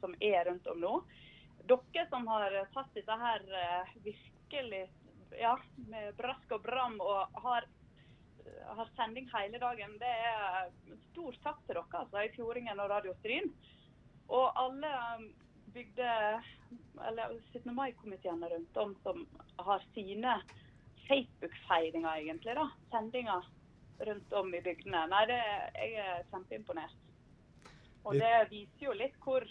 som 0.02 0.16
er 0.18 0.50
rundt 0.50 0.74
om 0.74 0.82
nå. 0.82 0.96
Dere 1.70 2.08
som 2.10 2.26
har 2.34 2.58
tatt 2.74 2.90
dette 2.98 3.20
her 3.22 3.46
virkelig 4.02 4.88
ja, 5.38 5.54
med 5.86 6.18
brask 6.18 6.58
og 6.58 6.66
bram 6.66 6.98
og 7.02 7.42
har 7.46 7.70
har 8.78 8.90
sending 8.96 9.30
hele 9.34 9.60
dagen. 9.62 9.98
Det 10.00 10.12
er 10.32 10.72
stor 11.12 11.38
takk 11.44 11.62
til 11.68 11.78
dere 11.78 12.02
altså, 12.04 12.24
i 12.24 12.34
Fjordingen 12.36 12.80
og 12.80 12.90
Radio 12.92 13.14
Stryn. 13.20 13.52
Og 14.32 14.48
alle 14.60 14.92
um, 15.20 15.26
bygde, 15.74 16.10
eller 17.08 17.38
17. 17.52 17.74
mai-komiteene 17.76 18.50
rundt 18.54 18.78
om 18.78 18.96
som 19.04 19.26
har 19.60 19.84
sine 19.96 20.38
Facebook-feiringer, 21.08 22.16
egentlig. 22.16 22.56
da, 22.56 22.68
Sendinger 22.92 23.48
rundt 24.06 24.34
om 24.34 24.54
i 24.56 24.62
bygdene. 24.62 25.06
Nei, 25.12 25.26
det, 25.30 25.40
jeg 25.76 25.98
er 26.06 26.28
kjempeimponert. 26.32 26.98
Og 28.08 28.18
det 28.18 28.34
viser 28.50 28.88
jo 28.88 28.98
litt 28.98 29.18
hvor, 29.22 29.46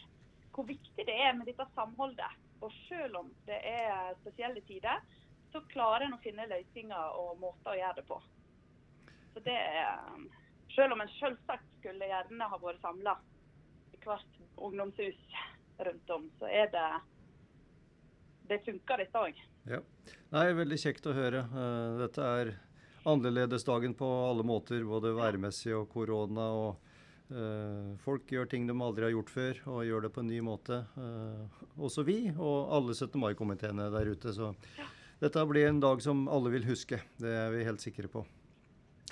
hvor 0.55 0.67
viktig 0.67 1.07
det 1.07 1.15
er 1.15 1.37
med 1.37 1.47
dette 1.47 1.67
samholdet. 1.77 2.39
Og 2.61 2.73
selv 2.89 3.23
om 3.23 3.31
det 3.47 3.61
er 3.65 4.17
spesielle 4.21 4.61
tider, 4.67 5.05
så 5.53 5.63
klarer 5.71 6.07
en 6.07 6.17
å 6.17 6.23
finne 6.23 6.49
løsninger 6.51 7.17
og 7.21 7.39
måter 7.43 7.73
å 7.73 7.79
gjøre 7.79 8.01
det 8.01 8.07
på. 8.11 8.19
Så 9.35 9.43
det 9.47 9.57
er, 9.57 9.99
Selv 10.75 10.95
om 10.95 11.01
en 11.03 11.11
selvsagt 11.19 11.67
skulle 11.81 12.07
gjerne 12.07 12.47
ha 12.47 12.59
vært 12.63 12.83
samla 12.83 13.17
i 13.95 13.99
hvert 14.05 14.37
ungdomshus 14.57 15.19
rundt 15.81 16.11
om, 16.11 16.29
så 16.39 16.47
er 16.47 16.71
det 16.73 16.89
Det 18.51 18.59
funker, 18.65 18.99
dette 18.99 19.19
òg. 19.19 19.37
Ja. 19.71 19.79
Nei, 20.35 20.49
veldig 20.59 20.79
kjekt 20.83 21.07
å 21.07 21.15
høre. 21.15 21.45
Uh, 21.53 22.01
dette 22.01 22.25
er 22.27 22.49
annerledesdagen 23.07 23.95
på 23.95 24.09
alle 24.27 24.43
måter, 24.47 24.83
både 24.87 25.13
værmessig 25.15 25.71
og 25.77 25.87
korona. 25.93 26.49
og 26.51 27.31
uh, 27.31 27.95
Folk 28.03 28.33
gjør 28.35 28.51
ting 28.51 28.67
de 28.67 28.75
aldri 28.75 29.07
har 29.07 29.15
gjort 29.15 29.31
før, 29.31 29.63
og 29.71 29.85
gjør 29.87 30.07
det 30.07 30.13
på 30.17 30.25
en 30.25 30.33
ny 30.33 30.41
måte. 30.43 30.81
Uh, 30.97 31.63
også 31.79 32.03
vi, 32.09 32.19
og 32.35 32.75
alle 32.81 32.97
17. 32.97 33.21
mai-komiteene 33.23 33.87
der 33.95 34.11
ute. 34.11 34.35
Så 34.35 34.51
ja. 34.81 34.91
dette 35.23 35.47
blir 35.53 35.71
en 35.71 35.83
dag 35.87 36.03
som 36.03 36.27
alle 36.27 36.51
vil 36.57 36.67
huske. 36.67 36.99
Det 37.23 37.37
er 37.45 37.55
vi 37.55 37.67
helt 37.71 37.87
sikre 37.87 38.11
på. 38.11 38.27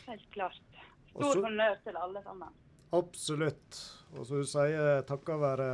Helt 0.09 0.31
klart. 0.33 0.63
Stor 1.11 1.43
honnør 1.45 1.79
til 1.85 1.97
alle 1.97 2.23
sammen. 2.25 2.53
Absolutt. 2.97 3.79
Og 4.17 4.25
som 4.27 4.41
du 4.41 4.49
sier, 4.49 5.03
takket 5.09 5.41
være 5.43 5.69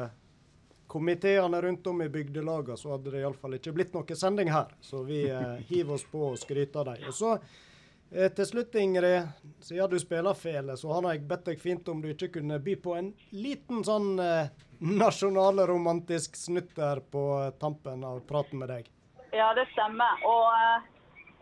komiteene 0.90 1.60
rundt 1.62 1.86
om 1.86 2.02
i 2.02 2.08
bygdelagene, 2.08 2.76
så 2.76 2.94
hadde 2.94 3.12
det 3.14 3.22
iallfall 3.22 3.56
ikke 3.58 3.74
blitt 3.76 3.94
noe 3.94 4.16
sending 4.18 4.50
her. 4.52 4.74
Så 4.82 5.04
vi 5.06 5.24
eh, 5.30 5.54
hiver 5.70 5.96
oss 5.98 6.06
på 6.10 6.24
og 6.32 6.40
skryter 6.40 6.82
av 6.82 6.90
dem. 6.92 7.08
Og 7.10 7.14
så 7.14 7.32
eh, 7.36 8.30
til 8.34 8.48
slutt, 8.50 8.74
Ingrid, 8.78 9.30
siden 9.62 9.92
du 9.94 9.98
spiller 10.02 10.38
fele, 10.38 10.76
så 10.80 10.92
har 10.96 11.08
jeg 11.12 11.26
bedt 11.30 11.52
deg 11.52 11.62
fint 11.62 11.90
om 11.90 12.02
du 12.02 12.10
ikke 12.12 12.32
kunne 12.40 12.58
by 12.62 12.76
på 12.82 12.98
en 12.98 13.12
liten 13.34 13.86
sånn 13.86 14.18
eh, 14.22 14.50
nasjonalromantisk 14.84 16.36
snutt 16.38 16.74
der 16.76 17.02
på 17.14 17.24
tampen 17.62 18.02
av 18.06 18.24
praten 18.28 18.62
med 18.62 18.74
deg. 18.74 18.90
Ja, 19.34 19.52
det 19.54 19.66
stemmer. 19.72 20.18
Og 20.26 20.50
eh, 20.58 20.90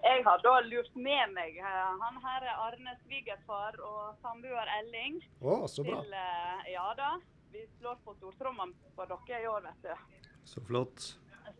jeg 0.03 0.25
har 0.25 0.41
da 0.43 0.55
lurt 0.67 0.95
med 0.99 1.35
meg 1.37 1.59
eh, 1.63 1.91
han 2.03 2.19
her 2.25 2.47
er 2.47 2.61
Arne 2.67 2.95
svigerfar 3.05 3.79
og 3.87 4.17
samboer 4.23 4.71
Elling. 4.81 5.21
Oh, 5.41 5.67
så 5.71 5.85
bra. 5.87 6.01
Til, 6.03 6.15
eh, 6.19 6.73
ja 6.75 6.89
da. 6.99 7.15
Vi 7.53 7.63
slår 7.79 7.99
på 8.05 8.15
stortrommene 8.17 8.95
for 8.97 9.11
dere 9.11 9.43
i 9.43 9.47
år, 9.47 9.67
vet 9.69 9.91
du. 9.91 10.23
Så 10.49 10.63
flott. 10.67 11.13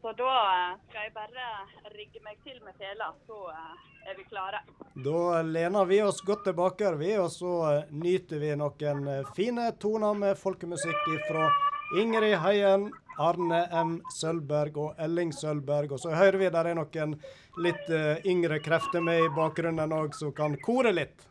Så 0.03 0.15
da 0.19 0.31
eh, 0.43 0.79
skal 0.89 1.07
jeg 1.07 1.15
bare 1.15 1.49
rigge 1.95 2.23
meg 2.25 2.41
til 2.43 2.59
med 2.67 2.75
tela, 2.81 3.13
så 3.29 3.45
er 3.53 4.19
vi 4.19 4.27
klare. 4.27 4.65
Da 5.07 5.43
lener 5.47 5.87
vi 5.87 6.01
oss 6.03 6.19
godt 6.27 6.49
tilbake, 6.49 6.95
vi, 6.99 7.13
og 7.23 7.31
så 7.31 7.85
nyter 7.95 8.43
vi 8.43 8.57
noen 8.59 9.07
fine 9.37 9.71
toner 9.79 10.19
med 10.19 10.41
folkemusikk 10.41 11.07
fra 11.29 11.47
Ingrid 12.01 12.41
Heien, 12.43 12.91
Arne 13.19 13.65
M. 13.83 13.97
Sølberg 14.15 14.79
og 14.79 15.03
Elling 15.03 15.33
Sølberg. 15.35 15.93
Og 15.93 16.01
så 16.01 16.15
hører 16.15 16.39
vi 16.41 16.53
der 16.53 16.71
er 16.71 16.79
noen 16.79 17.17
litt 17.61 17.91
uh, 17.93 18.17
yngre 18.29 18.61
krefter 18.65 19.05
med 19.05 19.27
i 19.27 19.33
bakgrunnen 19.37 19.93
òg, 19.93 20.17
som 20.17 20.33
kan 20.37 20.57
kore 20.65 20.95
litt. 20.95 21.29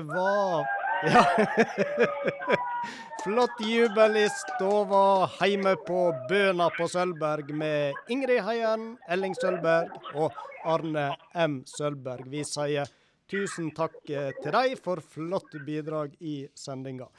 Det 0.00 0.06
var 0.06 0.66
Ja. 1.04 1.24
Flott 3.24 3.60
jubel 3.60 4.16
i 4.16 4.28
stova 4.32 5.26
heime 5.40 5.74
på 5.76 5.98
Bøna 6.28 6.70
på 6.72 6.86
Sølvberg 6.88 7.50
med 7.52 7.98
Ingrid 8.08 8.40
Heien, 8.46 8.86
Elling 9.12 9.36
Sølvberg 9.36 9.92
og 10.14 10.38
Arne 10.64 11.04
M. 11.36 11.58
Sølvberg. 11.68 12.30
Vi 12.32 12.40
sier 12.48 12.88
tusen 13.28 13.68
takk 13.76 13.98
eh, 14.08 14.30
til 14.40 14.56
deg 14.56 14.78
for 14.80 15.04
flott 15.04 15.52
bidrag 15.66 16.16
i 16.24 16.46
sendinga. 16.56 17.10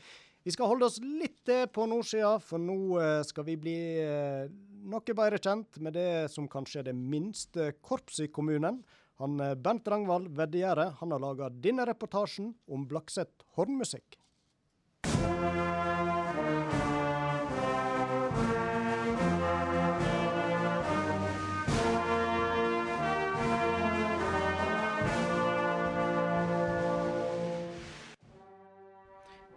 Vi 0.42 0.56
skal 0.56 0.72
holde 0.74 0.90
oss 0.90 0.98
litt 1.06 1.54
på 1.74 1.86
nordsida, 1.86 2.40
for 2.42 2.58
nå 2.58 2.80
eh, 2.98 3.20
skal 3.30 3.46
vi 3.46 3.60
bli 3.62 3.78
eh, 4.02 4.50
noe 4.90 5.18
bedre 5.22 5.38
kjent 5.38 5.78
med 5.78 6.00
det 6.00 6.32
som 6.34 6.50
kanskje 6.50 6.82
er 6.82 6.90
det 6.90 6.98
minste 6.98 7.76
korpset 7.78 8.26
i 8.26 8.34
kommunen 8.34 8.82
Han 9.22 9.38
Bernt 9.38 9.64
Bent 9.64 9.88
Rangvald 9.88 10.28
Veddegjerde 10.28 10.96
har 10.98 11.20
laga 11.20 11.50
denne 11.50 11.84
reportasjen 11.86 12.56
om 12.66 12.88
Blakset 12.90 13.44
hornmusikk. 13.54 14.18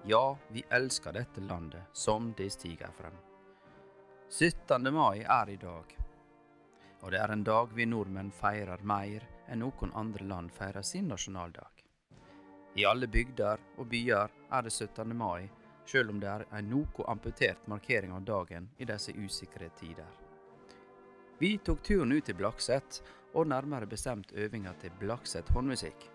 Ja, 0.05 0.37
vi 0.53 0.65
elsker 0.69 1.17
dette 1.17 1.41
landet 1.41 1.89
som 1.93 2.35
det 2.37 2.51
stiger 2.53 2.93
frem. 2.93 3.17
17. 4.29 4.93
mai 4.93 5.25
er 5.25 5.49
i 5.49 5.57
dag, 5.57 5.97
og 7.01 7.15
det 7.17 7.25
er 7.25 7.33
en 7.33 7.49
dag 7.49 7.73
vi 7.73 7.89
nordmenn 7.89 8.29
feirer 8.29 8.85
mer 8.85 9.25
enn 9.49 9.63
noen 9.65 9.93
andre 9.95 10.25
land 10.25 10.53
feirer 10.53 10.83
sin 10.83 11.09
nasjonaldag. 11.09 11.85
I 12.75 12.85
alle 12.85 13.07
bygder 13.07 13.61
og 13.79 13.87
byer 13.87 14.33
er 14.51 14.63
det 14.67 14.73
17. 14.73 15.17
mai, 15.17 15.51
sjøl 15.87 16.11
om 16.11 16.21
det 16.21 16.31
er 16.31 16.47
en 16.59 16.71
noe 16.71 17.09
amputert 17.09 17.69
markering 17.71 18.13
av 18.17 18.25
dagen 18.25 18.71
i 18.79 18.89
disse 18.89 19.13
usikre 19.13 19.69
tider. 19.79 20.11
Vi 21.39 21.59
tok 21.59 21.83
turen 21.83 22.13
ut 22.13 22.25
til 22.25 22.39
Blakset, 22.39 23.03
og 23.35 23.49
nærmere 23.51 23.87
bestemt 23.91 24.33
øvinga 24.33 24.73
til 24.79 24.93
Blakset 25.01 25.49
håndmusikk. 25.51 26.09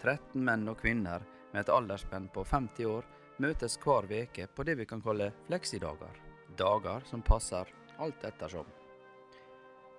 13 0.00 0.44
menn 0.46 0.68
og 0.70 0.78
kvinner 0.80 1.24
med 1.52 1.64
et 1.64 1.72
aldersspenn 1.74 2.28
på 2.32 2.44
50 2.46 2.86
år 2.86 3.08
møtes 3.42 3.76
hver 3.82 4.06
veke 4.08 4.46
på 4.54 4.66
det 4.66 4.76
vi 4.78 4.86
kan 4.86 5.02
kalle 5.02 5.32
fleksidager. 5.48 6.14
Dager 6.56 7.02
som 7.10 7.22
passer 7.22 7.68
alt 7.98 8.24
ettersom. 8.24 8.66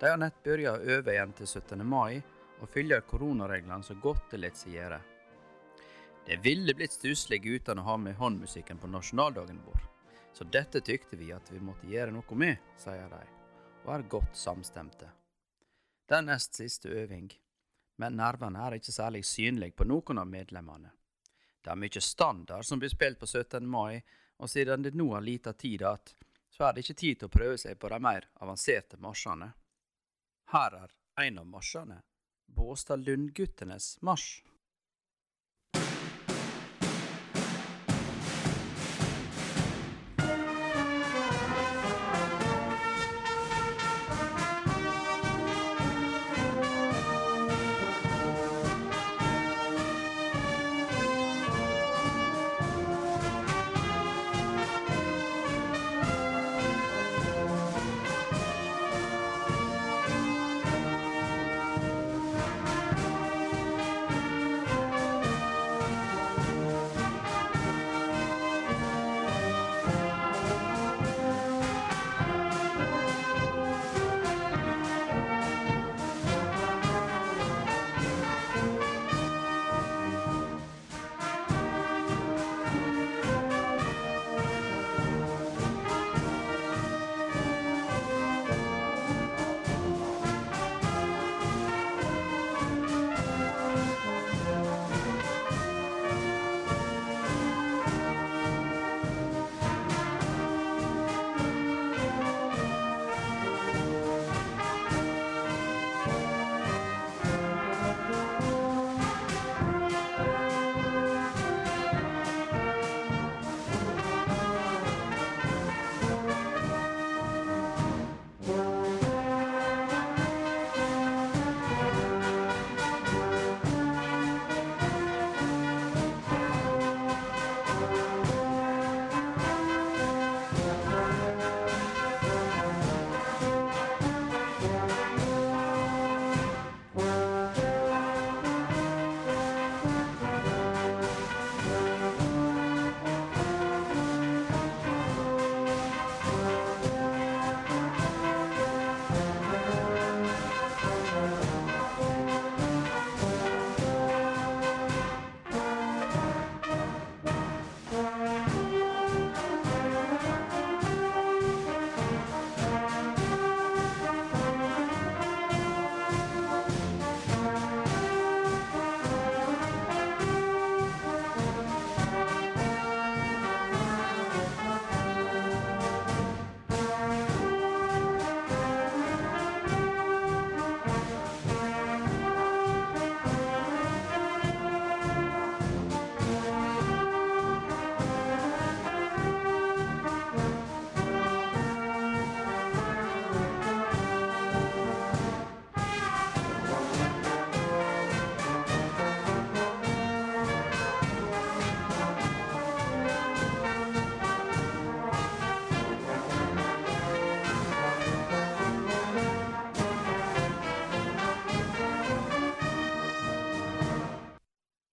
De 0.02 0.10
har 0.10 0.18
nett 0.18 0.44
begynt 0.44 0.80
å 0.82 0.94
øve 0.96 1.14
igjen 1.14 1.34
til 1.38 1.46
17. 1.46 1.84
mai, 1.86 2.24
og 2.58 2.70
følger 2.74 3.04
koronareglene 3.06 3.86
så 3.86 3.94
godt 4.02 4.32
det 4.32 4.40
lar 4.40 4.56
seg 4.58 4.74
gjøre. 4.74 4.98
Det 6.26 6.40
ville 6.42 6.74
blitt 6.74 6.96
stusslig 6.96 7.44
uten 7.46 7.78
å 7.78 7.86
ha 7.86 7.98
med 8.02 8.18
håndmusikken 8.18 8.82
på 8.82 8.90
nasjonaldagen 8.90 9.60
vår, 9.62 9.86
så 10.34 10.50
dette 10.50 10.82
tykte 10.82 11.22
vi 11.22 11.30
at 11.36 11.54
vi 11.54 11.62
måtte 11.62 11.86
gjøre 11.86 12.16
noe 12.18 12.40
med, 12.42 12.58
sier 12.82 13.14
de, 13.14 13.22
og 13.86 13.94
er 13.94 14.08
godt 14.16 14.42
samstemte. 14.42 15.12
Det 16.10 16.18
er 16.18 16.26
nest 16.26 16.58
siste 16.58 16.90
øving, 16.90 17.30
men 18.02 18.18
nervene 18.18 18.66
er 18.66 18.80
ikke 18.82 18.98
særlig 18.98 19.22
synlige 19.30 19.78
på 19.78 19.86
noen 19.86 20.26
av 20.26 20.34
medlemmene. 20.34 20.90
Det 21.62 21.70
er 21.70 21.78
mye 21.78 22.02
standard 22.02 22.66
som 22.66 22.82
blir 22.82 22.90
spilt 22.90 23.22
på 23.22 23.30
17. 23.30 23.70
mai, 23.70 24.02
og 24.42 24.50
siden 24.50 24.82
det 24.82 24.98
nå 24.98 25.12
er 25.14 25.30
lita 25.30 25.54
tid 25.54 25.86
igjen, 25.86 26.14
så 26.50 26.66
er 26.66 26.74
det 26.74 26.88
ikke 26.88 27.02
tid 27.06 27.20
til 27.20 27.30
å 27.30 27.38
prøve 27.38 27.58
seg 27.62 27.78
på 27.78 27.94
de 27.94 28.02
mer 28.02 28.32
avanserte 28.42 28.98
marsjene. 28.98 29.54
Her 30.52 30.74
er 30.76 30.92
en 31.24 31.38
av 31.40 31.46
marsjene, 31.48 32.02
Båstad 32.52 33.00
Lundguttenes 33.00 33.94
marsj. 34.04 34.42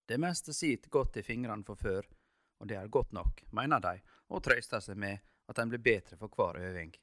Det 0.09 0.17
meste 0.17 0.53
sit 0.53 0.87
godt 0.89 1.17
i 1.17 1.21
fingrene 1.23 1.61
for 1.63 1.77
før, 1.77 2.05
og 2.57 2.67
det 2.67 2.79
er 2.79 2.87
godt 2.89 3.11
nok, 3.13 3.43
mener 3.53 3.81
de, 3.83 3.91
og 4.33 4.41
trøster 4.41 4.81
seg 4.81 4.97
med 4.97 5.19
at 5.45 5.59
en 5.61 5.69
blir 5.69 5.83
bedre 5.85 6.17
for 6.17 6.33
hver 6.33 6.57
øving. 6.57 6.95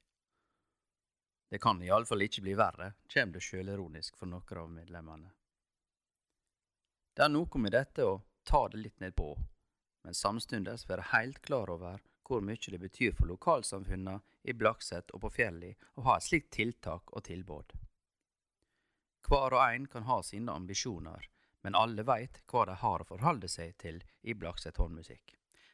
Det 1.47 1.61
kan 1.63 1.79
iallfall 1.87 2.25
ikke 2.27 2.43
bli 2.43 2.57
verre, 2.59 2.89
kommer 3.15 3.37
det 3.37 3.43
sjølironisk 3.47 4.19
for 4.19 4.27
noen 4.27 4.59
av 4.63 4.73
medlemmene. 4.75 5.31
Det 7.15 7.23
er 7.29 7.31
noe 7.31 7.63
med 7.63 7.77
dette 7.77 8.09
å 8.11 8.19
ta 8.43 8.65
det 8.75 8.83
litt 8.83 8.99
nedpå, 8.99 9.29
men 10.03 10.19
samtidig 10.25 10.75
være 10.91 11.07
helt 11.13 11.39
klar 11.47 11.71
over 11.71 12.03
hvor 12.27 12.43
mye 12.43 12.75
det 12.75 12.83
betyr 12.89 13.15
for 13.15 13.31
lokalsamfunna 13.31 14.17
i 14.43 14.53
Blakset 14.65 15.15
og 15.15 15.23
på 15.29 15.31
fjellet 15.39 15.87
å 15.95 16.09
ha 16.11 16.19
et 16.19 16.27
slikt 16.27 16.51
tiltak 16.59 17.15
og 17.15 17.23
tilbud. 17.31 17.79
Hver 19.31 19.55
og 19.55 19.63
en 19.63 19.87
kan 19.95 20.11
ha 20.11 20.19
sine 20.27 20.59
ambisjoner, 20.59 21.31
men 21.67 21.75
alle 21.75 22.05
veit 22.07 22.39
hva 22.47 22.63
de 22.69 22.77
har 22.79 23.03
å 23.03 23.09
forholde 23.09 23.49
seg 23.51 23.73
til 23.83 23.97
i 24.23 24.37
Blakset 24.39 24.77
håndmusikk. 24.79 25.33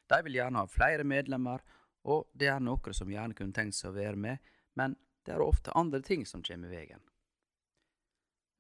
De 0.09 0.19
vil 0.25 0.39
gjerne 0.39 0.63
ha 0.63 0.69
flere 0.69 1.05
medlemmer, 1.05 1.61
og 2.09 2.31
det 2.33 2.49
er 2.49 2.63
noen 2.65 2.97
som 2.97 3.11
gjerne 3.13 3.37
kunne 3.37 3.53
tenkt 3.53 3.77
seg 3.77 3.91
å 3.91 3.99
være 3.99 4.17
med, 4.17 4.41
men 4.81 4.97
det 5.27 5.35
er 5.35 5.45
ofte 5.45 5.75
andre 5.77 6.01
ting 6.01 6.25
som 6.25 6.41
kommer 6.41 6.73
i 6.73 6.79
veien. 6.81 7.03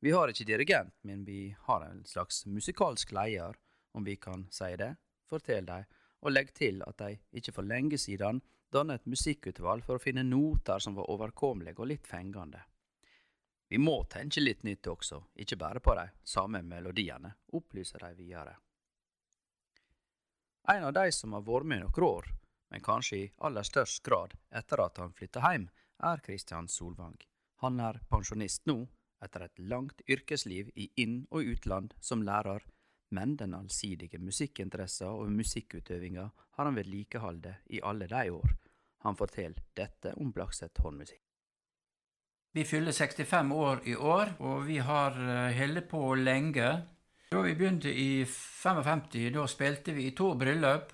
Vi 0.04 0.12
har 0.12 0.28
ikke 0.28 0.44
dirigent, 0.44 0.92
men 1.08 1.24
vi 1.24 1.54
har 1.70 1.86
en 1.86 2.04
slags 2.04 2.44
musikalsk 2.44 3.14
leder, 3.16 3.56
om 3.96 4.04
vi 4.04 4.18
kan 4.20 4.44
si 4.52 4.68
det, 4.76 4.92
fortell 5.32 5.64
de, 5.72 5.80
og 6.20 6.36
legg 6.36 6.52
til 6.52 6.84
at 6.84 7.00
de 7.00 7.16
ikke 7.32 7.56
for 7.56 7.64
lenge 7.64 7.96
siden 7.96 8.42
dannet 8.72 9.00
et 9.00 9.12
musikkutvalg 9.14 9.88
for 9.88 9.96
å 9.96 10.04
finne 10.04 10.26
noter 10.28 10.84
som 10.84 11.00
var 11.00 11.08
overkommelige 11.08 11.80
og 11.80 11.94
litt 11.94 12.12
fengende. 12.12 12.60
Vi 13.72 13.78
må 13.78 14.02
tenke 14.04 14.42
litt 14.42 14.66
nytt 14.68 14.84
også, 14.92 15.22
ikke 15.40 15.56
bare 15.56 15.80
på 15.80 15.94
de 15.96 16.02
samme 16.28 16.58
melodiene, 16.60 17.30
opplyser 17.56 18.02
de 18.04 18.10
videre. 18.18 18.52
En 20.68 20.84
av 20.90 20.92
de 20.92 21.06
som 21.16 21.32
har 21.32 21.46
vært 21.46 21.70
med 21.70 21.80
noen 21.80 22.04
år, 22.04 22.28
men 22.68 22.84
kanskje 22.84 23.16
i 23.16 23.30
aller 23.48 23.64
størst 23.64 24.02
grad 24.04 24.36
etter 24.60 24.82
at 24.84 25.00
han 25.00 25.16
flytta 25.16 25.40
hjem, 25.46 25.64
er 26.04 26.20
Kristian 26.26 26.68
Solvang. 26.68 27.16
Han 27.64 27.80
er 27.80 28.02
pensjonist 28.12 28.68
nå, 28.68 28.76
etter 29.24 29.46
et 29.48 29.64
langt 29.72 30.04
yrkesliv 30.04 30.68
i 30.76 30.90
inn- 31.06 31.24
og 31.30 31.48
utland 31.54 31.96
som 31.96 32.28
lærer, 32.28 32.68
men 33.08 33.38
den 33.40 33.56
allsidige 33.56 34.20
musikkinteressa 34.20 35.14
og 35.16 35.32
musikkutøvinga 35.32 36.28
har 36.28 36.68
han 36.68 36.76
vedlikeholdt 36.76 37.48
i 37.72 37.80
alle 37.80 38.12
de 38.12 38.24
år. 38.36 38.56
Han 39.08 39.16
forteller 39.16 39.64
dette 39.72 40.12
om 40.20 40.28
Blakset 40.28 40.84
håndmusikk. 40.84 41.21
Vi 42.52 42.64
fyller 42.64 42.92
65 42.92 43.52
år 43.52 43.78
i 43.88 43.94
år, 43.96 44.34
og 44.44 44.66
vi 44.66 44.76
har 44.84 45.14
eh, 45.16 45.54
holdt 45.56 45.86
på 45.88 46.14
lenge. 46.20 46.66
Da 47.32 47.40
vi 47.40 47.54
begynte 47.56 47.88
i 47.88 48.24
55, 48.28 49.30
da 49.32 49.46
spilte 49.48 49.94
vi 49.96 50.10
i 50.10 50.12
to 50.12 50.34
bryllup. 50.36 50.90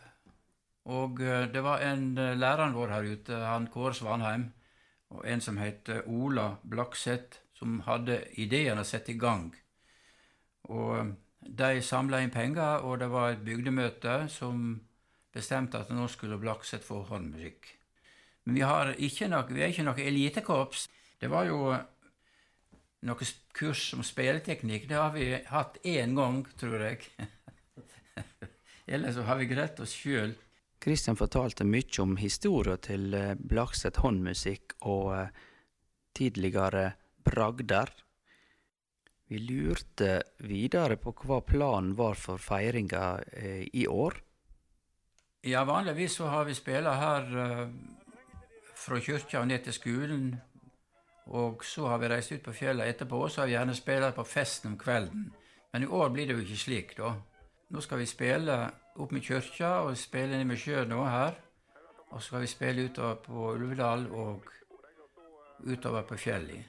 Og 0.95 1.19
eh, 1.19 1.49
det 1.51 1.63
var 1.67 1.83
en 1.83 2.13
eh, 2.15 2.37
læreren 2.39 2.77
vår 2.77 2.93
her 2.95 3.09
ute, 3.11 3.41
han 3.43 3.67
Kåre 3.75 3.91
Svanheim, 3.99 4.45
og 5.11 5.25
en 5.27 5.43
som 5.43 5.59
het 5.59 5.91
Ola 6.07 6.53
Blakseth, 6.63 7.41
som 7.59 7.81
hadde 7.89 8.21
ideen 8.39 8.79
å 8.79 8.85
sette 8.87 9.17
i 9.17 9.19
gang. 9.19 9.51
Og 10.71 11.11
de 11.43 11.83
samla 11.83 12.21
inn 12.23 12.31
penger, 12.31 12.87
og 12.87 13.01
det 13.03 13.09
var 13.11 13.33
et 13.33 13.43
bygdemøte 13.43 14.29
som 14.31 14.79
bestemte 15.35 15.83
at 15.83 15.91
nå 15.91 16.07
skulle 16.07 16.39
Blakseth 16.39 16.87
få 16.87 17.03
håndmusikk. 17.11 17.67
Men 18.47 18.55
vi, 18.55 19.09
ikke 19.11 19.27
noe, 19.33 19.51
vi 19.51 19.67
er 19.67 19.75
ikke 19.75 19.89
noe 19.91 20.07
elitekorps. 20.07 20.87
Det 21.19 21.31
var 21.31 21.49
jo 21.49 21.73
noe 23.07 23.29
kurs 23.55 23.93
om 23.95 24.05
spilleteknikk. 24.07 24.89
Det 24.89 24.99
har 24.99 25.15
vi 25.15 25.31
hatt 25.51 25.79
én 25.87 26.15
gang, 26.19 26.45
tror 26.59 26.83
jeg. 26.83 27.07
Ellers 28.93 29.19
så 29.19 29.27
har 29.29 29.39
vi 29.41 29.51
greid 29.51 29.81
oss 29.83 29.95
sjøl. 29.95 30.37
Kristian 30.79 31.19
fortalte 31.19 31.67
mye 31.67 32.03
om 32.03 32.17
historia 32.17 32.79
til 32.81 33.15
eh, 33.15 33.35
Blakset 33.35 33.99
håndmusikk 33.99 34.77
og 34.87 35.11
eh, 35.17 35.33
tidligere 36.15 36.93
bragder. 37.27 37.91
Vi 39.29 39.43
lurte 39.43 40.23
videre 40.47 40.97
på 40.97 41.13
hva 41.19 41.43
planen 41.45 41.97
var 41.99 42.17
for 42.17 42.41
feiringa 42.41 43.19
eh, 43.35 43.67
i 43.75 43.89
år. 43.91 44.23
Ja, 45.45 45.65
vanligvis 45.67 46.17
så 46.19 46.31
har 46.31 46.47
vi 46.47 46.55
spela 46.55 46.95
her 46.99 47.29
fra 48.75 48.99
kyrkja 48.99 49.43
og 49.43 49.47
ned 49.51 49.63
til 49.67 49.75
skolen. 49.77 50.25
Og 51.29 51.65
så 51.65 51.87
har 51.89 51.99
vi 52.01 52.09
reist 52.09 52.33
ut 52.33 52.45
på 52.45 52.55
fjellet 52.57 52.89
etterpå, 52.89 53.19
og 53.25 53.31
så 53.31 53.43
har 53.43 53.51
vi 53.51 53.57
gjerne 53.57 53.75
spilt 53.77 54.15
på 54.17 54.25
festen 54.25 54.73
om 54.73 54.79
kvelden. 54.81 55.27
Men 55.73 55.85
i 55.85 55.87
år 55.87 56.09
blir 56.15 56.27
det 56.27 56.37
jo 56.37 56.45
ikke 56.45 56.63
slik, 56.63 56.95
da. 56.97 57.13
Nå 57.69 57.83
skal 57.85 58.01
vi 58.01 58.07
spille 58.09 58.57
opp 58.97 59.13
med 59.13 59.25
kyrkja 59.25 59.73
og 59.85 59.99
spille 60.01 60.39
ned 60.39 60.49
med 60.49 60.61
sjøen 60.61 60.89
nå 60.89 61.03
her. 61.05 61.37
Og 62.09 62.23
så 62.23 62.31
skal 62.31 62.41
vi 62.41 62.49
spille 62.49 62.87
utover 62.89 63.19
på 63.27 63.51
Ulvedal 63.53 64.07
og 64.17 64.49
utover 65.69 66.07
på 66.09 66.17
fjellet. 66.17 66.65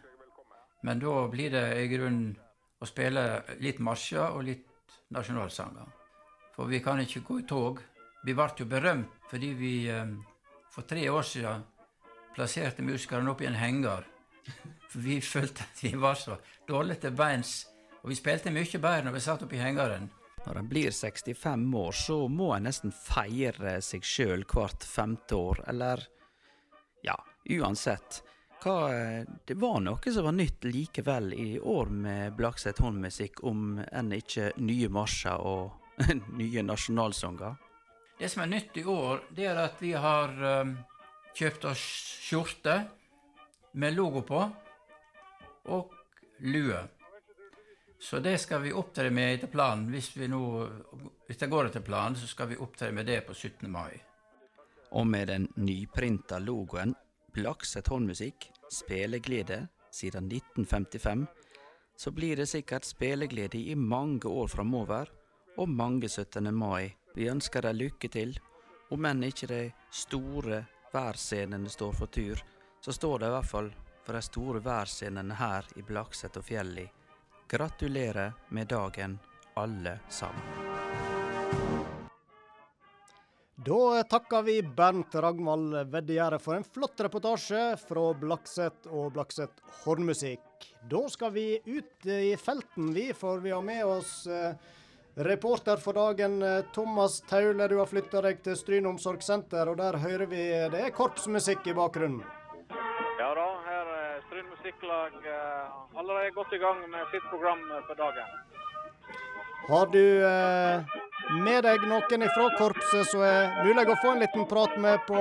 Men 0.84 1.00
da 1.00 1.14
blir 1.32 1.54
det 1.56 1.64
i 1.80 1.88
grunnen 1.92 2.34
å 2.80 2.88
spille 2.88 3.24
litt 3.64 3.80
marsjer 3.84 4.36
og 4.36 4.44
litt 4.48 4.68
nasjonalsanger. 5.16 5.88
For 6.56 6.68
vi 6.68 6.82
kan 6.84 7.00
ikke 7.00 7.24
gå 7.28 7.40
i 7.40 7.48
tog. 7.48 7.80
Vi 8.28 8.36
ble 8.36 8.50
jo 8.60 8.68
berømt 8.68 9.16
fordi 9.32 9.54
vi 9.56 9.74
eh, 9.88 10.12
for 10.74 10.88
tre 10.90 11.06
år 11.10 11.24
siden 11.24 11.64
plasserte 12.36 12.84
musikerne 12.84 13.32
opp 13.32 13.42
i 13.42 13.48
en 13.48 13.60
henger. 13.60 14.04
For 14.90 15.04
vi 15.06 15.20
følte 15.22 15.66
at 15.66 15.84
vi 15.84 15.94
var 16.00 16.18
så 16.18 16.38
dårlige 16.68 17.06
til 17.06 17.18
beins. 17.18 17.60
Og 18.02 18.10
vi 18.14 18.18
spilte 18.18 18.54
mye 18.54 18.80
bedre 18.80 19.06
når 19.06 19.16
vi 19.18 19.26
satt 19.26 19.44
oppi 19.46 19.60
hengeren. 19.60 20.10
Når 20.46 20.62
en 20.62 20.70
blir 20.72 20.92
65 20.96 21.76
år, 21.76 21.92
så 21.92 22.18
må 22.32 22.54
en 22.56 22.66
nesten 22.70 22.94
feire 22.96 23.76
seg 23.84 24.06
sjøl 24.08 24.46
hvert 24.48 24.86
femte 24.88 25.36
år, 25.36 25.66
eller 25.68 26.06
ja, 27.04 27.18
uansett. 27.60 28.22
Hva, 28.64 28.90
det 29.48 29.56
var 29.60 29.80
noe 29.84 30.12
som 30.12 30.26
var 30.28 30.36
nytt 30.36 30.66
likevel 30.68 31.34
i 31.36 31.60
år 31.60 31.92
med 31.92 32.36
Blakset 32.40 32.80
håndmusikk, 32.84 33.44
om 33.48 33.80
enn 33.80 34.12
ikke 34.16 34.54
nye 34.64 34.90
marsjer 34.92 35.40
og 35.40 36.00
nye 36.42 36.64
nasjonalsanger? 36.68 37.60
Det 38.20 38.28
som 38.32 38.44
er 38.44 38.52
nytt 38.52 38.80
i 38.80 38.84
år, 38.84 39.22
det 39.36 39.48
er 39.48 39.62
at 39.64 39.80
vi 39.80 39.94
har 39.96 40.34
um, 40.64 40.74
kjøpt 41.36 41.70
oss 41.70 41.84
skjorte 42.26 42.82
med 43.72 43.94
logo 43.94 44.22
på, 44.22 44.40
og 45.70 45.94
lue. 46.40 46.80
Så 48.00 48.20
det 48.20 48.38
skal 48.38 48.62
vi 48.62 48.72
opptre 48.74 49.10
med 49.12 49.34
etter 49.34 49.52
planen. 49.52 49.90
Hvis, 49.92 50.14
vi 50.18 50.28
nå, 50.32 50.42
hvis 51.28 51.38
det 51.38 51.50
går 51.52 51.68
etter 51.68 51.84
planen, 51.84 52.16
så 52.16 52.28
skal 52.28 52.48
vi 52.54 52.58
opptre 52.58 52.92
med 52.96 53.06
det 53.06 53.20
på 53.28 53.34
17. 53.34 53.68
mai. 53.72 53.92
Og 54.96 55.06
med 55.08 55.28
den 55.28 55.48
nyprinta 55.56 56.40
logoen 56.40 56.96
Blakset 57.34 57.88
håndmusikk, 57.88 58.48
speleglede 58.74 59.68
siden 59.94 60.32
1955, 60.32 61.28
så 61.96 62.12
blir 62.12 62.40
det 62.40 62.48
sikkert 62.50 62.88
speleglede 62.88 63.60
i 63.60 63.76
mange 63.76 64.26
år 64.28 64.48
framover, 64.48 65.12
og 65.58 65.70
mange 65.70 66.10
17. 66.10 66.50
mai. 66.56 66.96
Vi 67.16 67.28
ønsker 67.30 67.62
deg 67.62 67.78
lykke 67.78 68.10
til, 68.10 68.34
om 68.90 69.06
enn 69.06 69.28
ikke 69.28 69.50
de 69.52 69.62
store 69.92 70.64
værscenene 70.94 71.70
står 71.70 71.94
for 72.00 72.10
tur, 72.10 72.42
så 72.82 72.94
står 72.94 73.20
det 73.20 73.30
i 73.30 73.36
hvert 73.36 73.52
fall 73.52 73.72
for 74.06 74.18
de 74.18 74.22
store 74.26 74.64
værscenene 74.66 75.36
her 75.38 75.68
i 75.78 75.86
Blakset 75.86 76.38
og 76.40 76.46
Fjelli. 76.48 76.88
Gratulerer 77.50 78.34
med 78.56 78.70
dagen, 78.72 79.20
alle 79.58 80.00
sammen. 80.10 80.70
Da 83.66 84.04
takker 84.04 84.42
vi 84.42 84.62
Bernt 84.64 85.16
Ragnvald 85.16 85.74
Veddegjerde 85.92 86.40
for 86.40 86.56
en 86.56 86.64
flott 86.64 87.02
reportasje 87.04 87.64
fra 87.82 88.04
Blakset 88.16 88.88
og 88.88 89.12
Blakset 89.18 89.60
hornmusikk. 89.82 90.70
Da 90.88 91.02
skal 91.12 91.34
vi 91.36 91.48
ut 91.66 92.08
i 92.08 92.38
felten, 92.40 92.94
vi, 92.96 93.10
for 93.14 93.44
vi 93.44 93.52
har 93.52 93.66
med 93.66 93.84
oss 93.84 94.14
eh, 94.32 94.56
Reporter 95.20 95.78
for 95.84 96.00
dagen, 96.00 96.40
eh, 96.42 96.64
Thomas 96.72 97.20
Taule, 97.28 97.68
du 97.68 97.76
har 97.82 97.92
flytta 97.92 98.24
deg 98.24 98.40
til 98.46 98.56
Stryn 98.56 98.88
omsorgssenter, 98.88 99.68
og 99.68 99.82
der 99.82 100.00
hører 100.00 100.32
vi 100.32 100.46
det 100.72 100.86
er 100.86 100.96
korpsmusikk 100.96 101.68
i 101.68 101.76
bakgrunnen. 101.76 102.39
Ja 104.70 104.86
da, 104.86 104.98
her 105.02 105.10
er 105.10 105.10
Stryn 105.10 105.20
musikklag 105.20 105.26
eh, 105.26 106.00
allerede 106.00 106.32
godt 106.32 106.54
i 106.54 106.58
gang 106.58 106.90
med 106.90 107.06
sitt 107.12 107.24
program 107.30 107.60
for 107.88 107.96
dagen. 107.96 108.26
Har 109.68 109.86
du 109.86 110.26
eh, 110.26 110.84
med 111.46 111.64
deg 111.64 111.86
noen 111.88 112.24
ifra 112.24 112.50
korpset 112.58 113.08
som 113.10 113.22
er 113.22 113.64
mulig 113.66 113.90
å 113.90 113.98
få 114.02 114.14
en 114.14 114.20
liten 114.20 114.46
prat 114.46 114.78
med 114.78 115.00
på 115.08 115.18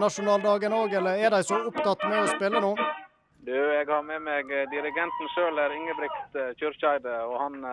nasjonaldagen 0.00 0.72
òg, 0.72 0.92
eller 0.92 1.16
er 1.16 1.30
de 1.30 1.42
så 1.42 1.60
opptatt 1.66 2.04
med 2.08 2.22
å 2.22 2.30
spille 2.36 2.60
nå? 2.60 2.74
Du, 3.42 3.52
jeg 3.52 3.86
har 3.88 4.02
med 4.02 4.22
meg 4.22 4.46
dirigenten 4.70 5.28
sjøl, 5.34 5.58
Ingebrigt 5.58 6.36
Kyrkjeide, 6.60 7.24
og 7.26 7.40
han 7.40 7.64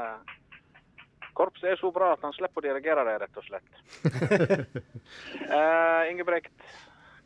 Korpset 1.39 1.69
er 1.71 1.77
så 1.79 1.91
bra 1.91 2.13
at 2.13 2.23
han 2.25 2.33
slipper 2.35 2.59
å 2.59 2.65
dirigere 2.65 3.05
det, 3.07 3.19
rett 3.21 3.37
og 3.39 3.45
slett. 3.45 3.69
uh, 5.47 6.03
Ingebrigt, 6.11 6.51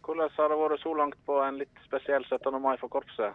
hvordan 0.05 0.29
har 0.37 0.51
det 0.51 0.57
vært 0.59 0.83
så 0.83 0.93
langt 0.93 1.17
på 1.25 1.39
en 1.41 1.57
litt 1.57 1.79
spesiell 1.87 2.25
17. 2.29 2.61
mai 2.61 2.75
for 2.77 2.93
korpset? 2.93 3.33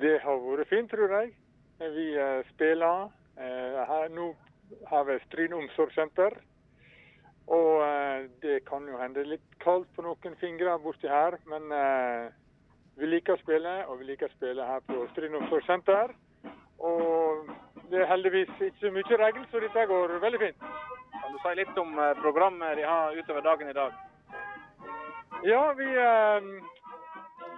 Det 0.00 0.16
har 0.22 0.42
vært 0.42 0.70
fint, 0.72 0.90
tror 0.90 1.14
jeg. 1.18 1.32
Vi 1.80 2.06
uh, 2.18 2.42
spiller. 2.52 3.08
Uh, 3.36 3.80
her, 3.88 4.08
nå 4.12 4.30
har 4.90 5.06
vi 5.08 5.18
Stryn 5.26 5.56
omsorgssenter. 5.56 6.38
Og 7.46 7.84
det 8.42 8.64
kan 8.66 8.88
jo 8.90 8.98
hende 8.98 9.22
litt 9.22 9.52
kaldt 9.62 9.86
på 9.94 10.02
noen 10.02 10.32
fingre 10.40 10.72
borti 10.82 11.06
her, 11.06 11.36
men 11.46 11.70
vi 12.98 13.06
liker 13.06 13.36
å 13.36 13.38
spille, 13.38 13.74
og 13.86 14.00
vi 14.00 14.08
liker 14.08 14.26
å 14.26 14.34
spille 14.34 14.66
her 14.66 14.82
på 14.88 15.04
Stryn 15.12 15.36
omsorgssenter. 15.38 16.10
Og 16.82 17.46
det 17.90 18.02
er 18.02 18.10
heldigvis 18.10 18.50
ikke 18.58 18.80
så 18.80 18.90
mye 18.92 19.18
regn, 19.20 19.44
så 19.50 19.60
dette 19.62 19.86
går 19.90 20.16
veldig 20.22 20.40
fint. 20.42 20.64
Kan 21.16 21.32
du 21.32 21.38
si 21.42 21.54
litt 21.58 21.78
om 21.80 21.98
eh, 21.98 22.14
programmet 22.22 22.76
de 22.78 22.86
har 22.86 23.16
utover 23.16 23.44
dagen 23.46 23.70
i 23.70 23.76
dag? 23.76 23.94
Ja, 25.46 25.62
vi, 25.78 25.86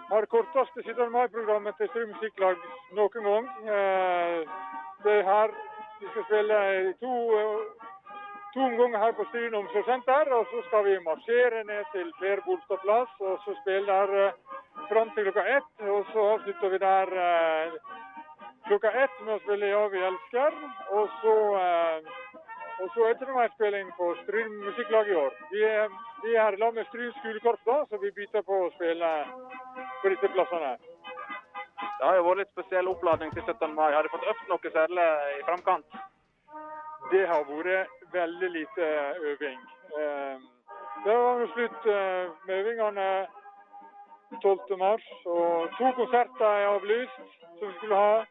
har 0.09 0.26
korteste 0.26 0.82
17. 0.82 1.12
mai-programmet 1.12 1.76
til 1.76 1.89
Stryn 1.89 2.12
Musikklag 2.12 2.56
noen 2.97 3.24
gang. 3.30 3.48
Eh, 3.74 4.40
Det 5.05 5.12
er 5.18 5.22
her 5.22 5.51
vi 6.01 6.06
skal 6.10 6.24
spille 6.24 6.56
to, 7.01 7.12
to 8.55 8.60
omganger 8.60 8.98
her 8.98 9.12
på 9.18 9.24
Stryn 9.28 9.55
omsorgssenter. 9.55 10.32
Og 10.39 10.47
så 10.51 10.62
skal 10.66 10.85
vi 10.85 10.98
marsjere 11.10 11.64
ned 11.64 11.85
til 11.93 12.12
Per 12.20 12.43
Bolstad 12.47 12.82
plass 12.85 13.12
og 13.20 13.39
så 13.44 13.55
spille 13.62 13.86
der 13.86 14.09
eh, 14.24 14.32
fram 14.90 15.10
til 15.14 15.24
klokka 15.28 15.44
ett. 15.56 15.70
Og 15.94 16.05
så 16.12 16.20
avslutter 16.35 16.68
vi 16.74 16.78
der 16.89 17.14
eh, 17.28 17.78
klokka 18.68 18.90
ett 19.05 19.16
med 19.24 19.35
å 19.35 19.43
spille 19.44 19.70
'Ja, 19.70 19.86
vi 19.94 20.06
elsker'. 20.10 20.59
Og 20.90 21.09
så, 21.20 21.35
og 22.80 22.90
så 22.94 23.09
er 23.09 23.14
det 23.18 23.50
spilling 23.55 23.88
på 23.98 24.14
Stryn 24.22 24.52
musikklag 24.64 25.09
i 25.09 25.14
år. 25.14 25.32
Vi 25.52 25.62
vi 26.22 26.34
er 26.34 26.42
her 26.42 26.72
med 26.72 26.84
Stryn 26.84 27.12
skolekorps, 27.18 27.64
da, 27.66 27.76
så 27.90 27.96
vi 28.02 28.10
bytter 28.10 28.42
på 28.42 28.55
å 28.64 28.70
spille 28.76 29.10
på 30.02 30.09
disse 30.12 30.28
plassene. 30.34 30.72
Det 31.98 32.06
har 32.06 32.16
jo 32.16 32.26
vært 32.26 32.40
litt 32.42 32.52
spesiell 32.55 32.90
oppladning 32.90 33.32
til 33.34 33.42
17. 33.42 33.74
mai. 33.74 33.92
Har 33.94 34.02
de 34.02 34.12
fått 34.14 34.26
øvd 34.32 34.50
noe 34.50 34.72
særlig 34.74 35.06
i 35.38 35.42
framkant? 35.46 35.98
Det 37.12 37.24
har 37.30 37.44
vært 37.50 38.06
veldig 38.12 38.50
lite 38.59 38.88
øving. 39.32 39.59
Eh, 39.98 40.38
Det 41.05 41.14
var 41.14 41.40
jo 41.40 41.46
slutt 41.55 41.86
eh, 41.86 42.30
med 42.46 42.55
øvingene 42.60 43.26
12. 44.42 44.78
mars, 44.78 45.05
og 45.26 45.70
to 45.78 45.92
konserter 45.96 46.46
er 46.46 46.66
avlyst 46.74 47.20
som 47.59 47.68
vi 47.68 47.74
skulle 47.76 47.94
ha, 47.94 48.24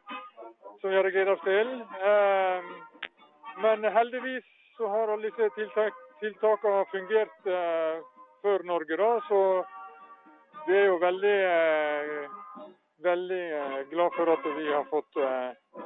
som 0.81 0.89
vi 0.89 0.95
hadde 0.95 1.11
gledet 1.11 1.33
oss 1.33 1.45
til. 1.45 1.71
Men 3.61 3.84
heldigvis 3.84 4.45
så 4.77 4.88
har 4.88 5.07
alle 5.07 5.31
disse 5.31 5.49
tiltak, 5.55 5.93
tiltakene 6.21 6.85
fungert 6.91 7.47
eh, 7.49 8.01
før 8.45 8.63
Norge, 8.69 8.97
da, 8.99 9.09
så 9.27 9.39
vi 10.67 10.75
er 10.77 10.85
jo 10.85 10.97
veldig, 11.01 11.38
eh, 11.53 12.67
veldig 13.07 13.41
eh, 13.59 13.79
glad 13.89 14.13
for 14.17 14.29
at 14.34 14.45
vi 14.59 14.67
har 14.69 14.85
fått 14.91 15.17
eh, 15.17 15.81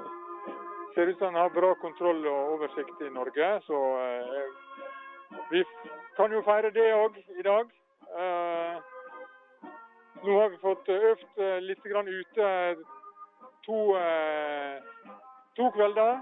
ser 0.96 1.14
ut 1.14 1.24
som 1.24 1.36
har 1.40 1.54
bra 1.56 1.72
kontroll 1.80 2.26
og 2.28 2.58
oversikt 2.58 3.06
i 3.08 3.14
Norge. 3.16 3.50
Så 3.68 3.80
eh, 4.04 5.40
vi 5.54 5.64
kan 6.18 6.36
jo 6.36 6.44
feire 6.44 6.74
det 6.76 6.90
òg 6.98 7.16
i 7.40 7.46
dag. 7.48 7.72
Nå 10.22 10.34
har 10.36 10.50
vi 10.52 10.58
fått 10.60 10.90
øvd 10.92 11.40
litt 11.64 11.86
grann 11.88 12.10
ute 12.12 12.50
to, 13.64 13.78
to 15.56 15.70
kvelder. 15.78 16.20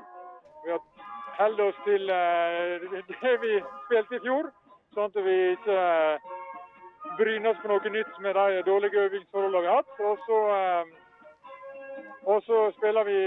Vi 0.63 0.71
har 0.71 0.83
holdt 1.39 1.59
oss 1.59 1.79
til 1.85 2.09
eh, 2.09 2.87
det 3.23 3.35
vi 3.43 3.57
spilte 3.85 4.17
i 4.17 4.23
fjor, 4.25 4.49
sånn 4.95 5.11
at 5.11 5.19
vi 5.25 5.35
ikke 5.55 5.75
eh, 5.75 6.31
bryner 7.19 7.53
oss 7.53 7.61
på 7.63 7.71
noe 7.71 7.93
nytt 7.93 8.17
med 8.23 8.39
de 8.39 8.63
dårlige 8.67 9.05
øvingsforholdene 9.07 9.63
vi 9.63 9.71
har 9.71 9.83
hatt. 9.83 10.01
Og 10.09 10.25
så, 10.25 10.39
eh, 10.55 12.17
og 12.33 12.41
så 12.47 12.63
spiller 12.77 13.07
vi 13.07 13.19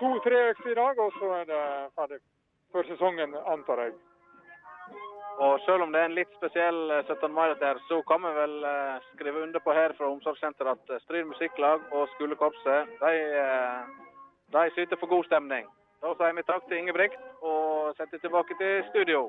To-tre 0.00 0.38
økter 0.50 0.72
i 0.72 0.74
dag, 0.74 0.98
og 0.98 1.12
så 1.20 1.28
er 1.36 1.44
det 1.46 1.60
ferdig 1.94 2.18
for 2.74 2.82
sesongen, 2.88 3.36
antar 3.46 3.84
jeg. 3.84 3.92
Og 5.44 5.60
selv 5.62 5.84
om 5.84 5.92
det 5.94 6.00
er 6.00 6.08
en 6.08 6.16
litt 6.16 6.34
spesiell 6.34 6.90
eh, 6.96 7.06
17. 7.06 7.30
mai, 7.30 7.54
der, 7.62 7.78
så 7.86 8.00
kan 8.10 8.26
vi 8.26 8.34
vel 8.40 8.58
skrive 9.12 9.46
under 9.46 9.62
på 9.62 9.74
her 9.74 9.94
fra 9.98 10.10
omsorgssenteret 10.10 10.90
at 10.90 11.06
Stryn 11.06 11.30
musikklag 11.30 11.86
og 11.94 12.10
skolekorpset 12.16 12.90
de, 13.00 13.14
de 14.58 14.68
syter 14.74 14.98
for 14.98 15.14
god 15.14 15.30
stemning. 15.30 15.70
Da 16.04 16.10
sier 16.18 16.34
vi 16.36 16.42
takk 16.44 16.66
til 16.68 16.82
Ingebrigt 16.82 17.14
og 17.40 17.94
setter 17.96 18.20
tilbake 18.20 18.52
til 18.58 18.82
studio. 18.90 19.22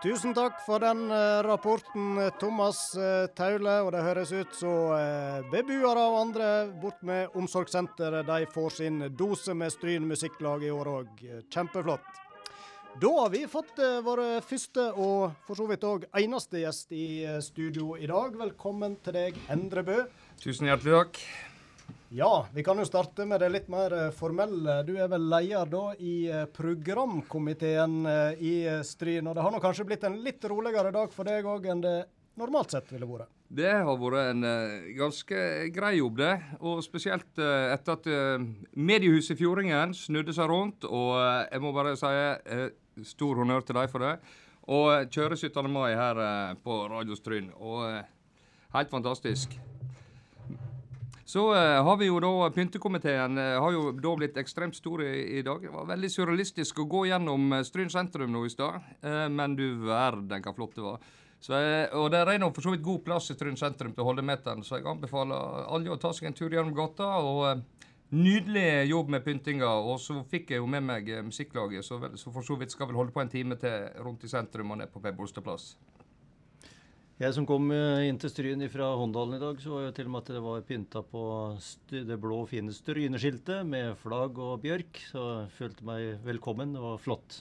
Tusen 0.00 0.32
takk 0.36 0.62
for 0.64 0.80
den 0.80 1.10
eh, 1.12 1.42
rapporten, 1.44 2.16
eh, 2.22 2.32
Thomas 2.40 2.80
eh, 2.96 3.26
Taule. 3.36 3.74
Og 3.84 3.92
det 3.92 4.02
høres 4.04 4.32
ut 4.32 4.56
som 4.56 4.94
uh, 4.96 5.44
beboere 5.52 6.08
og 6.08 6.18
andre 6.22 6.48
bort 6.80 7.04
med 7.04 7.36
omsorgssenteret 7.36 8.24
de 8.28 8.48
får 8.52 8.76
sin 8.80 9.06
dose 9.12 9.52
med 9.56 9.72
Stryn 9.76 10.08
musikklag 10.08 10.64
i 10.64 10.72
år 10.72 10.92
òg. 10.98 11.24
Kjempeflott. 11.52 12.12
Da 13.00 13.14
har 13.20 13.32
vi 13.32 13.42
fått 13.50 13.80
vår 14.06 14.20
første 14.46 14.84
og 15.02 15.32
for 15.44 15.58
så 15.58 15.66
vidt 15.66 15.84
òg 15.88 16.04
eneste 16.14 16.62
gjest 16.62 16.92
i 16.94 17.24
studio 17.42 17.96
i 17.98 18.06
dag. 18.08 18.38
Velkommen 18.38 19.00
til 19.04 19.18
deg, 19.18 19.40
Endre 19.50 19.82
Bø. 19.84 20.04
Tusen 20.40 20.70
hjertelig 20.70 20.94
takk. 21.00 21.26
Ja, 22.16 22.46
vi 22.54 22.62
kan 22.62 22.78
jo 22.78 22.84
starte 22.86 23.24
med 23.26 23.40
det 23.42 23.48
litt 23.50 23.64
mer 23.66 23.90
eh, 23.90 24.10
formelle. 24.14 24.76
Du 24.86 24.92
er 24.94 25.08
vel 25.10 25.24
leder 25.32 25.66
da 25.66 25.80
i 25.98 26.28
eh, 26.30 26.44
programkomiteen 26.46 27.96
eh, 28.06 28.38
i 28.38 28.52
Stryn. 28.86 29.26
Og 29.26 29.34
det 29.34 29.42
har 29.42 29.50
nå 29.50 29.58
kanskje 29.58 29.86
blitt 29.88 30.06
en 30.06 30.20
litt 30.22 30.46
roligere 30.46 30.92
dag 30.94 31.10
for 31.10 31.26
deg 31.26 31.48
òg 31.50 31.66
enn 31.72 31.82
det 31.82 31.96
normalt 32.38 32.70
sett 32.70 32.94
ville 32.94 33.10
vært? 33.10 33.34
Det 33.50 33.74
har 33.88 33.98
vært 33.98 34.30
en 34.30 34.46
ganske 34.94 35.42
grei 35.74 35.92
jobb, 35.96 36.22
det. 36.22 36.30
Og 36.62 36.86
spesielt 36.86 37.34
etter 37.42 37.98
at 37.98 38.06
eh, 38.06 38.46
mediehuset 38.78 39.42
Fjordingen 39.42 39.98
snudde 39.98 40.38
seg 40.38 40.54
rundt. 40.54 40.86
Og 40.86 41.18
jeg 41.18 41.66
må 41.66 41.74
bare 41.74 41.98
si 41.98 43.10
stor 43.10 43.42
honnør 43.42 43.66
til 43.66 43.82
dem 43.82 43.90
for 43.90 44.06
det. 44.06 44.16
Og 44.70 45.10
kjøre 45.10 45.34
17. 45.34 45.66
mai 45.66 45.96
her 45.98 46.24
på 46.62 46.84
Radio 46.94 47.18
Stryn. 47.18 47.50
Og 47.58 47.88
helt 48.78 49.00
fantastisk. 49.00 49.58
Så 51.24 51.54
eh, 51.54 51.84
har 51.84 51.96
vi 51.96 52.10
jo 52.10 52.18
da 52.20 52.50
Pyntekomiteen 52.52 53.38
eh, 53.38 53.56
har 53.60 53.72
jo 53.72 53.88
da 53.96 54.12
blitt 54.18 54.36
ekstremt 54.36 54.76
stor 54.76 55.02
i, 55.02 55.38
i 55.38 55.42
dag. 55.42 55.62
Det 55.62 55.72
var 55.72 55.88
veldig 55.88 56.10
surrealistisk 56.12 56.82
å 56.82 56.88
gå 56.90 57.06
gjennom 57.08 57.54
eh, 57.56 57.64
Stryn 57.64 57.92
sentrum 57.92 58.32
nå 58.32 58.44
i 58.44 58.52
stad. 58.52 58.84
Men 59.32 59.56
du 59.56 59.64
verden 59.86 60.44
hva 60.44 60.52
flott 60.56 60.76
det 60.76 60.84
var. 60.84 61.06
Så, 61.44 61.56
og 62.00 62.06
det 62.12 62.20
er 62.22 62.38
nå 62.40 62.48
for 62.56 62.64
så 62.64 62.72
vidt 62.72 62.84
god 62.84 63.02
plass 63.04 63.30
i 63.32 63.36
Stryn 63.36 63.56
sentrum 63.60 63.92
til 63.92 64.04
å 64.04 64.08
holde 64.08 64.24
meteren, 64.24 64.62
så 64.64 64.78
jeg 64.78 64.86
anbefaler 64.88 65.66
alle 65.68 65.92
å 65.92 65.98
ta 66.00 66.12
seg 66.16 66.30
en 66.30 66.36
tur 66.36 66.52
gjennom 66.52 66.76
gata. 66.76 67.08
og 67.20 67.64
Nydelig 68.14 68.84
jobb 68.92 69.08
med 69.10 69.24
pyntinga, 69.24 69.68
og 69.80 69.96
så 70.00 70.20
fikk 70.30 70.52
jeg 70.52 70.60
jo 70.60 70.68
med 70.70 70.84
meg 70.86 71.08
musikklaget, 71.26 71.82
så, 71.82 71.98
vel, 71.98 72.14
så 72.20 72.30
for 72.30 72.46
så 72.46 72.54
vidt 72.60 72.72
skal 72.72 72.88
vel 72.88 73.00
holde 73.00 73.12
på 73.16 73.24
en 73.24 73.32
time 73.32 73.56
til 73.60 73.88
rundt 74.04 74.24
i 74.24 74.30
sentrum 74.30 74.70
og 74.70 74.78
ned 74.80 74.92
på 74.92 75.02
Per 75.02 75.16
Bolstad 75.16 75.44
plass. 75.44 75.72
Jeg 77.14 77.30
som 77.36 77.44
kom 77.46 77.68
eh, 77.70 78.08
inn 78.08 78.16
til 78.18 78.30
Stryn 78.32 78.62
fra 78.72 78.88
Håndalen 78.98 79.36
i 79.36 79.42
dag, 79.42 79.58
så 79.62 79.70
var 79.70 79.84
jo 79.84 79.90
til 79.94 80.08
og 80.08 80.14
med 80.16 80.24
at 80.24 80.30
det 80.34 80.40
var 80.42 80.62
pynta 80.66 81.02
på 81.06 81.20
det 81.94 82.16
blå, 82.18 82.40
fine 82.50 82.72
Stryneskiltet 82.74 83.60
med 83.70 83.92
flagg 84.00 84.38
og 84.42 84.56
bjørk. 84.64 84.98
Så 85.12 85.22
jeg 85.22 85.52
følte 85.54 85.86
meg 85.86 86.24
velkommen. 86.26 86.72
Det 86.74 86.82
var 86.82 86.98
flott. 86.98 87.36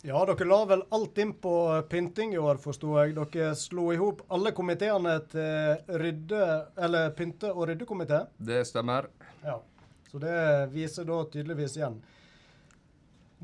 Ja, 0.00 0.22
dere 0.24 0.46
la 0.48 0.58
vel 0.64 0.84
alt 0.96 1.18
inn 1.20 1.34
på 1.44 1.52
pynting 1.92 2.32
i 2.32 2.40
år, 2.40 2.56
forsto 2.62 2.94
jeg. 2.96 3.12
Dere 3.18 3.50
slo 3.60 3.90
i 3.92 3.98
hop 4.00 4.22
alle 4.32 4.54
komiteene 4.56 5.18
til 5.28 5.98
rydde, 6.00 6.46
eller 6.80 7.12
pynte- 7.18 7.52
og 7.52 7.66
ryddekomité. 7.68 8.22
Det 8.40 8.62
stemmer. 8.64 9.10
Ja, 9.44 9.58
så 10.08 10.22
det 10.24 10.38
viser 10.72 11.04
da 11.04 11.20
tydeligvis 11.28 11.76
igjen. 11.76 12.00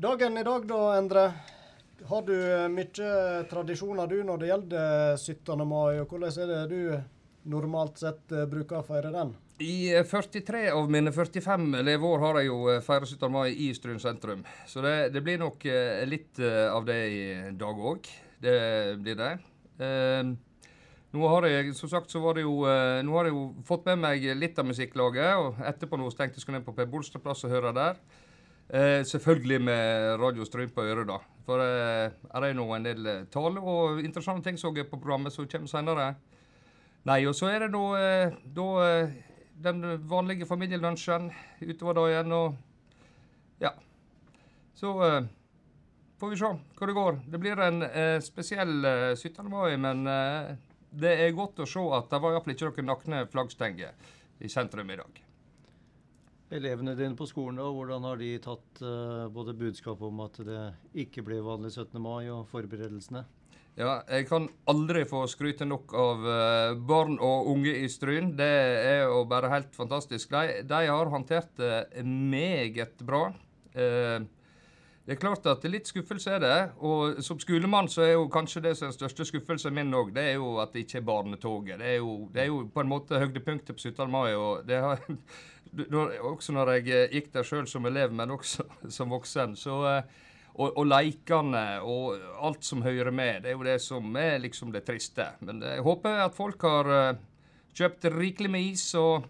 Dagen 0.01 0.41
i 0.41 0.47
dag 0.49 0.65
da, 0.65 0.81
Endre. 0.97 1.27
Har 2.05 2.21
du 2.27 2.35
eh, 2.35 2.67
mye 2.69 3.43
tradisjoner 3.49 4.07
du 4.07 4.19
når 4.23 4.37
det 4.41 4.49
gjelder 4.51 5.17
17. 5.17 5.63
mai, 5.65 5.97
og 6.01 6.11
hvordan 6.11 6.41
er 6.43 6.51
det 6.51 6.63
du 6.69 7.49
normalt 7.49 7.97
sett 8.01 8.31
eh, 8.31 8.45
bruker 8.49 8.81
å 8.81 8.85
feire 8.85 9.11
den? 9.15 9.33
I 9.63 9.89
eh, 9.95 10.05
43 10.05 10.67
av 10.69 10.91
mine 10.93 11.11
45 11.13 11.79
leveår 11.81 12.21
har 12.21 12.41
jeg 12.41 12.51
jo 12.51 12.75
feira 12.85 13.07
17. 13.09 13.29
mai 13.33 13.47
i 13.49 13.71
Stryn 13.73 14.01
sentrum. 14.03 14.43
Så 14.69 14.83
det, 14.85 15.09
det 15.15 15.23
blir 15.25 15.41
nok 15.41 15.65
eh, 15.65 16.03
litt 16.05 16.37
eh, 16.39 16.67
av 16.69 16.85
det 16.85 16.99
i 17.09 17.23
dag 17.57 17.79
òg. 17.93 18.09
Det 18.43 18.57
blir 19.01 19.17
det. 19.17 19.31
Eh, 19.81 20.21
nå 21.17 21.31
har 21.31 21.47
jeg 21.49 21.73
som 21.73 21.89
sagt, 21.89 22.11
så 22.13 22.21
var 22.21 22.37
det 22.37 22.45
jo, 22.45 22.59
eh, 22.69 22.99
nå 23.05 23.17
har 23.17 23.29
jeg 23.29 23.33
jo 23.33 23.47
fått 23.65 23.87
med 23.89 24.03
meg 24.03 24.29
litt 24.37 24.59
av 24.61 24.69
musikklaget. 24.69 25.33
og 25.41 25.65
Etterpå 25.65 25.97
nå 25.97 26.11
tenkte 26.11 26.37
jeg 26.37 26.45
skulle 26.45 26.59
ned 26.59 26.67
på 26.67 26.75
Per 26.77 26.89
Bolstad 26.91 27.23
plass 27.25 27.41
og 27.47 27.55
høre 27.55 27.73
der. 27.73 27.97
Eh, 28.67 29.01
selvfølgelig 29.07 29.59
med 29.63 30.19
Radio 30.21 30.45
Stryn 30.45 30.69
på 30.75 30.85
øret, 30.85 31.07
da. 31.09 31.17
For 31.47 31.63
eh, 31.63 32.11
er 32.11 32.55
nå 32.57 32.65
en 32.75 32.83
del 32.83 33.07
eh, 33.07 33.23
tale 33.31 33.61
og 33.63 34.01
interessante 34.03 34.49
ting 34.49 34.59
som 34.59 34.75
er 34.75 34.89
på 34.89 34.99
programmet 34.99 35.31
som 35.31 35.47
kommer 35.47 35.71
senere. 35.71 36.07
Nei, 37.07 37.21
og 37.29 37.35
så 37.37 37.47
er 37.53 37.63
det 37.63 37.71
nå 37.71 37.83
eh, 37.95 38.35
da 38.55 38.67
eh, 38.83 39.13
den 39.63 39.79
vanlige 40.09 40.47
familielunsjen 40.49 41.29
utover 41.63 42.01
dagen 42.01 42.35
og 42.35 42.57
Ja. 43.63 43.71
Så 44.75 44.91
eh, 45.05 45.29
får 46.19 46.33
vi 46.33 46.41
se 46.41 46.51
hvor 46.75 46.91
det 46.91 46.97
går. 46.97 47.21
Det 47.31 47.39
blir 47.39 47.63
en 47.63 47.79
spesiell 48.21 48.83
eh, 48.85 49.15
17. 49.15 49.47
mai, 49.49 49.77
men 49.79 50.03
det 50.91 51.15
er 51.23 51.37
godt 51.37 51.63
å 51.63 51.69
se 51.69 51.85
at 51.95 52.11
det 52.11 52.19
var 52.21 52.35
iallfall 52.35 52.57
ikke 52.57 52.73
noen 52.73 52.91
nakne 52.91 53.23
flaggstenger 53.31 54.13
i 54.43 54.51
sentrum 54.51 54.91
i 54.91 54.99
dag. 54.99 55.26
Elevene 56.47 56.93
dine 56.95 57.17
på 57.19 57.25
skolen, 57.27 57.57
da, 57.59 57.65
hvordan 57.75 58.05
har 58.07 58.19
de 58.21 58.29
tatt 58.39 58.79
uh, 58.79 59.25
både 59.33 59.55
budskapet 59.57 60.05
om 60.07 60.21
at 60.23 60.37
det 60.47 60.61
ikke 61.03 61.25
blir 61.27 61.43
vanlig 61.43 61.73
17. 61.73 61.97
mai, 61.99 62.29
og 62.31 62.47
forberedelsene? 62.47 63.25
Ja, 63.77 63.99
jeg 64.09 64.29
kan 64.29 64.47
aldri 64.71 65.03
få 65.05 65.25
skryte 65.29 65.67
nok 65.67 65.91
av 65.91 66.23
uh, 66.23 66.77
barn 66.87 67.19
og 67.19 67.51
unge 67.51 67.75
i 67.81 67.89
Stryn. 67.91 68.31
Det 68.39 68.47
er 68.47 69.03
jo 69.09 69.25
bare 69.29 69.51
helt 69.51 69.75
fantastisk. 69.75 70.31
De, 70.31 70.63
de 70.65 70.81
har 70.87 71.11
håndtert 71.13 71.51
det 71.59 72.05
meget 72.07 73.05
bra. 73.05 73.27
Uh, 73.75 74.23
Det 75.07 75.15
er 75.15 75.19
klart 75.21 75.45
at 75.47 75.63
litt 75.71 75.87
skuffelse 75.87 76.33
er 76.35 76.41
det. 76.43 76.55
Og 76.83 77.21
som 77.23 77.39
skolemann 77.39 77.87
så 77.87 78.01
er 78.03 78.09
jo 78.17 78.25
kanskje 78.27 78.65
det 78.65 78.73
som 78.75 78.89
er 78.89 78.91
den 78.91 78.97
største 78.97 79.25
skuffelsen 79.29 79.71
min 79.71 79.95
òg, 79.95 80.09
det 80.11 80.25
er 80.33 80.33
jo 80.35 80.57
at 80.59 80.73
det 80.75 80.83
ikke 80.83 80.97
er 80.99 81.05
barnetoget. 81.07 81.79
Det 81.79 81.93
er 81.93 82.01
jo, 82.01 82.15
det 82.33 82.41
er 82.43 82.49
jo 82.49 82.57
på 82.73 82.83
en 82.83 82.89
måte 82.91 83.21
høydepunktet 83.21 83.71
på 83.71 83.85
17. 83.85 84.11
mai. 84.11 84.35
og 84.35 84.67
det 84.67 84.81
har, 84.83 84.99
Også 85.77 86.55
når 86.55 86.71
jeg 86.77 86.87
eh, 86.89 87.11
gikk 87.13 87.29
der 87.33 87.45
sjøl 87.45 87.67
som 87.69 87.85
elev, 87.85 88.13
men 88.13 88.31
også 88.31 88.65
som 88.97 89.13
voksen. 89.13 89.55
så... 89.55 89.83
eh, 89.91 90.23
og, 90.57 90.73
og 90.73 90.87
leikene 90.89 91.63
og 91.85 92.17
alt 92.41 92.65
som 92.65 92.81
hører 92.81 93.13
med. 93.13 93.43
Det 93.43 93.51
er 93.51 93.57
jo 93.57 93.65
det 93.67 93.77
som 93.83 94.15
er 94.17 94.39
liksom 94.41 94.71
det 94.73 94.83
triste. 94.87 95.29
Men 95.45 95.61
jeg 95.61 95.83
håper 95.85 96.23
at 96.25 96.37
folk 96.37 96.63
har 96.65 96.91
eh, 96.95 97.19
kjøpt 97.77 98.09
rikelig 98.15 98.51
med 98.51 98.71
is, 98.73 98.87
og 98.97 99.27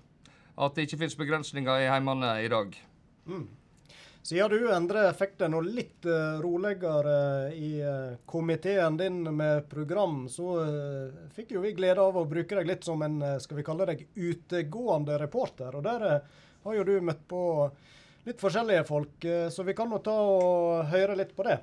at 0.58 0.76
det 0.76 0.88
ikke 0.88 1.02
finnes 1.04 1.20
begrensninger 1.20 1.84
i 1.84 1.90
heimene 1.92 2.32
i 2.46 2.52
dag. 2.52 2.72
Mm. 3.28 3.48
Siden 4.28 4.50
du, 4.50 4.74
Endre, 4.76 5.14
det 5.38 5.48
nå 5.48 5.62
litt 5.64 6.06
eh, 6.06 6.40
roligere 6.44 7.54
i 7.56 7.78
eh, 7.80 8.18
komiteen 8.28 8.98
din 9.00 9.22
med 9.24 9.70
program, 9.72 10.26
så 10.28 10.48
eh, 10.66 11.14
fikk 11.32 11.54
jo 11.56 11.62
vi 11.64 11.72
glede 11.78 12.04
av 12.04 12.20
å 12.20 12.26
bruke 12.28 12.58
deg 12.58 12.68
litt 12.68 12.84
som 12.84 13.06
en, 13.08 13.16
eh, 13.24 13.38
skal 13.40 13.62
vi 13.62 13.64
kalle 13.64 13.88
deg, 13.88 14.04
utegående 14.20 15.16
reporter. 15.22 15.80
Og 15.80 15.86
der 15.86 16.04
eh, 16.10 16.44
har 16.66 16.76
jo 16.76 16.84
du 16.84 16.92
møtt 17.08 17.24
på 17.32 17.42
litt 18.28 18.44
forskjellige 18.44 18.84
folk, 18.92 19.16
eh, 19.24 19.48
så 19.48 19.64
vi 19.64 19.78
kan 19.80 19.96
jo 19.96 20.04
ta 20.04 20.18
og 20.20 20.92
høre 20.92 21.16
litt 21.22 21.32
på 21.38 21.48
det. 21.48 21.62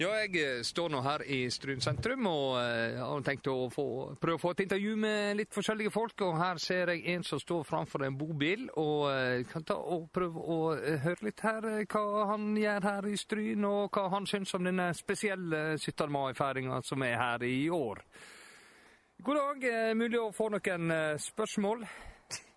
Ja, 0.00 0.14
jeg 0.22 0.38
eh, 0.40 0.62
står 0.64 0.88
nå 0.94 1.02
her 1.04 1.20
i 1.28 1.42
Stryn 1.52 1.82
sentrum 1.84 2.24
og 2.30 2.54
eh, 2.56 2.96
har 2.96 3.24
tenkt 3.26 3.50
å 3.52 3.66
få, 3.68 3.82
prøve 4.16 4.38
å 4.38 4.40
få 4.40 4.54
et 4.54 4.62
intervju 4.64 4.94
med 4.96 5.36
litt 5.36 5.52
forskjellige 5.52 5.92
folk. 5.92 6.22
Og 6.24 6.38
her 6.40 6.60
ser 6.62 6.94
jeg 6.94 7.04
en 7.12 7.26
som 7.26 7.42
står 7.42 7.66
framfor 7.68 8.06
en 8.06 8.16
bobil 8.16 8.64
og 8.80 9.10
eh, 9.10 9.42
kan 9.50 9.66
ta 9.68 9.76
og 9.76 10.06
prøve 10.16 10.40
å 10.40 10.56
høre 11.04 11.26
litt 11.26 11.44
her 11.44 11.68
hva 11.84 12.24
han 12.32 12.54
gjør 12.56 12.88
her 12.88 13.10
i 13.12 13.20
Stryn, 13.20 13.66
og 13.68 13.92
hva 13.92 14.06
han 14.14 14.28
syns 14.30 14.56
om 14.56 14.64
denne 14.64 14.88
spesielle 14.96 15.76
17. 15.76 16.06
mai-feiringa 16.16 16.80
som 16.80 17.04
er 17.04 17.18
her 17.20 17.44
i 17.44 17.66
år. 17.68 18.00
God 19.20 19.36
dag. 19.36 19.68
Mulig 20.00 20.16
å 20.16 20.32
få 20.32 20.48
noen 20.48 20.96
spørsmål? 21.20 21.84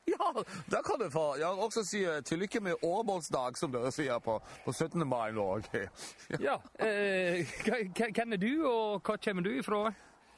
Ja, 0.14 0.34
det 0.70 0.82
kan 0.86 1.00
du 1.00 1.10
få. 1.10 1.36
Jeg 1.40 1.48
vil 1.48 1.60
også 1.64 1.84
si 1.88 2.02
eh, 2.04 2.22
til 2.28 2.40
lykke 2.44 2.60
med 2.60 2.82
årbollsdag, 2.84 3.56
som 3.58 3.72
dere 3.72 3.92
sier 3.96 4.20
på, 4.20 4.36
på 4.66 4.72
17. 4.76 5.00
mai 5.08 5.32
nå. 5.32 5.44
Norge. 5.44 5.86
Ja. 6.44 6.58
Eh, 6.80 7.46
hvem 7.64 8.34
er 8.34 8.38
du, 8.42 8.66
og 8.68 9.02
hva 9.08 9.16
kommer 9.18 9.44
du 9.46 9.52
ifra? 9.56 9.86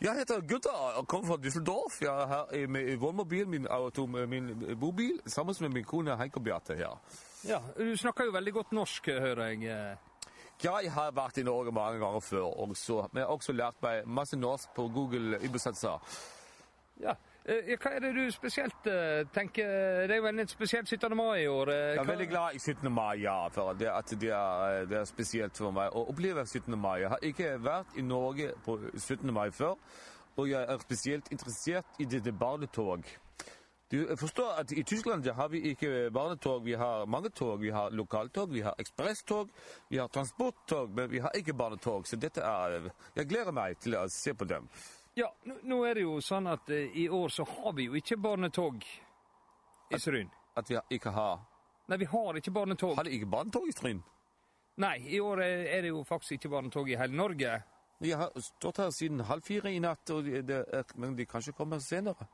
Jeg 0.04 0.12
heter 0.20 0.42
Gutter 0.44 0.76
og 1.00 1.08
kommer 1.08 1.28
fra 1.34 1.38
Düsseldorf. 1.42 2.02
Jeg 2.04 2.62
i- 2.62 2.66
med 2.68 2.90
i 2.92 2.96
vånmobil, 3.00 3.48
min, 3.48 3.68
auto, 3.72 4.06
min 4.06 4.50
bobil, 4.80 5.20
sammen 5.26 5.56
med 5.62 5.70
min 5.74 5.86
kone 5.88 6.18
Heike 6.20 6.40
Beate 6.44 6.76
her. 6.76 7.00
Ja, 7.48 7.60
Du 7.78 7.96
snakker 7.98 8.26
jo 8.26 8.32
veldig 8.36 8.54
godt 8.54 8.72
norsk, 8.76 9.06
hører 9.08 9.48
jeg. 9.54 9.98
Ja, 10.64 10.78
Jeg 10.84 10.92
har 10.92 11.12
vært 11.12 11.38
i 11.38 11.44
Norge 11.44 11.72
mange 11.72 12.00
ganger 12.00 12.20
før, 12.20 12.46
også, 12.68 13.08
men 13.14 13.22
jeg 13.22 13.28
har 13.28 13.34
også 13.36 13.54
lært 13.54 13.82
meg 13.84 14.06
masse 14.08 14.38
norsk 14.38 14.70
på 14.76 14.88
Google 14.94 15.40
Übersetzer. 15.44 16.00
Ja. 17.02 17.16
Eh, 17.46 17.76
Hva 17.78 17.92
er 17.94 18.02
det 18.02 18.14
du 18.16 18.24
spesielt 18.34 18.88
eh, 18.90 19.22
tenker 19.34 20.08
Det 20.10 20.16
er 20.16 20.18
jo 20.18 20.30
en 20.32 20.48
spesiell 20.50 20.88
17. 20.88 21.14
mai 21.18 21.44
i 21.44 21.48
år. 21.48 21.70
Hva? 21.70 21.76
Jeg 21.94 22.02
er 22.02 22.10
veldig 22.10 22.30
glad 22.32 22.56
i 22.58 22.60
17. 22.60 22.92
mai, 22.92 23.20
ja. 23.22 23.36
For 23.54 23.78
det, 23.78 23.92
at 23.94 24.16
det, 24.22 24.32
er, 24.34 24.86
det 24.90 24.98
er 24.98 25.06
spesielt 25.06 25.58
for 25.62 25.76
meg 25.76 25.94
å 25.94 26.08
oppleve 26.10 26.46
17. 26.46 26.74
mai. 26.74 26.96
Jeg 27.04 27.14
har 27.14 27.28
ikke 27.30 27.52
vært 27.62 28.00
i 28.02 28.02
Norge 28.02 28.50
på 28.66 28.80
17. 28.98 29.30
mai 29.34 29.52
før, 29.54 29.78
og 30.36 30.50
jeg 30.50 30.66
er 30.74 30.82
spesielt 30.82 31.30
interessert 31.32 32.02
i 32.02 32.10
dette 32.10 32.34
barnetog. 32.34 33.06
Du 33.94 34.02
forstår 34.18 34.58
at 34.64 34.72
I 34.74 34.82
Tyskland 34.84 35.28
har 35.30 35.48
vi 35.54 35.62
ikke 35.70 36.10
barnetog. 36.12 36.66
Vi 36.66 36.74
har 36.74 37.06
mange 37.06 37.30
tog. 37.30 37.62
Vi 37.62 37.70
har 37.70 37.94
lokaltog, 37.94 38.50
vi 38.54 38.66
har 38.66 38.74
ekspresstog, 38.82 39.50
vi 39.90 40.02
har 40.02 40.08
transporttog, 40.08 40.90
men 40.90 41.12
vi 41.12 41.22
har 41.22 41.32
ikke 41.38 41.54
barnetog. 41.54 42.08
Så 42.08 42.18
dette 42.18 42.42
er 42.42 42.90
Jeg 43.16 43.30
gleder 43.30 43.52
meg 43.54 43.78
til 43.78 43.96
å 43.96 44.08
se 44.10 44.34
på 44.34 44.50
dem. 44.50 44.66
Ja, 45.18 45.36
nå, 45.44 45.78
er 45.88 45.96
det 45.96 46.02
jo 46.04 46.18
sånn 46.20 46.50
at 46.52 46.68
eh, 46.76 46.92
i 47.00 47.06
år 47.08 47.32
så 47.32 47.46
har 47.48 47.72
vi 47.78 47.86
jo 47.86 47.96
ikke 47.96 48.18
barnetog 48.20 48.82
i 48.84 50.00
Stryn. 50.00 50.28
At 50.60 50.68
vi 50.68 50.76
ikke 50.98 51.14
har 51.16 51.46
Nei, 51.88 52.00
vi 52.02 52.08
har 52.10 52.36
ikke 52.40 52.52
barnetog. 52.52 52.96
Har 52.98 53.06
de 53.06 53.14
ikke 53.14 53.30
barnetog 53.30 53.68
i 53.70 53.76
Stryn? 53.76 54.02
Nei, 54.82 54.98
i 55.08 55.22
år 55.24 55.40
er 55.46 55.64
er 55.72 55.86
det 55.86 55.94
jo 55.94 56.02
faktisk 56.04 56.36
ikke 56.36 56.52
barnetog 56.52 56.90
i 56.92 56.98
hele 57.00 57.16
Norge. 57.16 57.52
Jeg 58.04 58.18
har 58.20 58.34
stått 58.42 58.82
her 58.82 58.90
siden 58.92 59.24
halv 59.30 59.46
fire 59.46 59.72
i 59.72 59.80
natt, 59.80 60.10
og 60.12 60.26
det, 60.26 60.42
det 60.50 60.64
er, 60.74 60.84
men 61.00 61.16
de 61.16 61.26
kanskje 61.26 61.54
kommer 61.56 61.80
senere. 61.80 62.28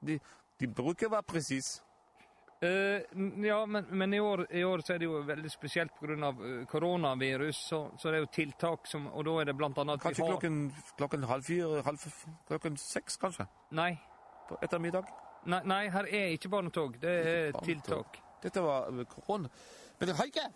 De, 0.00 0.18
de 0.58 0.66
bruker 0.66 1.06
å 1.06 1.14
være 1.14 1.28
presis. 1.36 1.83
Eh, 2.64 3.02
n- 3.18 3.44
ja, 3.44 3.58
men, 3.66 3.86
men 3.90 4.14
i, 4.14 4.20
år, 4.22 4.44
i 4.56 4.62
år 4.64 4.80
så 4.86 4.94
er 4.94 5.02
det 5.02 5.08
jo 5.08 5.18
veldig 5.26 5.50
spesielt 5.52 5.92
pga. 5.98 6.30
Uh, 6.38 6.64
koronavirus, 6.70 7.58
så, 7.68 7.80
så 7.98 8.08
det 8.12 8.20
er 8.20 8.24
jo 8.24 8.30
tiltak 8.32 8.86
som 8.88 9.06
Og 9.12 9.24
da 9.26 9.34
er 9.42 9.50
det 9.50 9.56
blant 9.58 9.78
annet 9.82 10.00
Kanskje 10.00 10.24
har 10.24 10.30
klokken, 10.36 10.60
klokken 10.96 11.26
halv 11.28 11.44
fire, 11.44 11.82
halv, 11.84 12.06
klokken 12.48 12.76
seks, 12.80 13.18
kanskje? 13.20 13.46
Nei. 13.76 13.90
På 14.48 14.56
ettermiddag? 14.62 15.10
Nei, 15.50 15.60
nei, 15.68 15.82
her 15.92 16.08
er 16.08 16.32
ikke 16.38 16.48
barnetog. 16.52 16.96
Det 17.02 17.10
er 17.14 17.52
Barnetog. 17.52 17.66
tiltak. 17.68 18.20
Dette 18.44 18.62
var 18.64 18.88
eh, 18.92 19.04
korona. 19.12 19.50
Men 19.98 20.08
det 20.08 20.16
har 20.16 20.30
ikke 20.30 20.48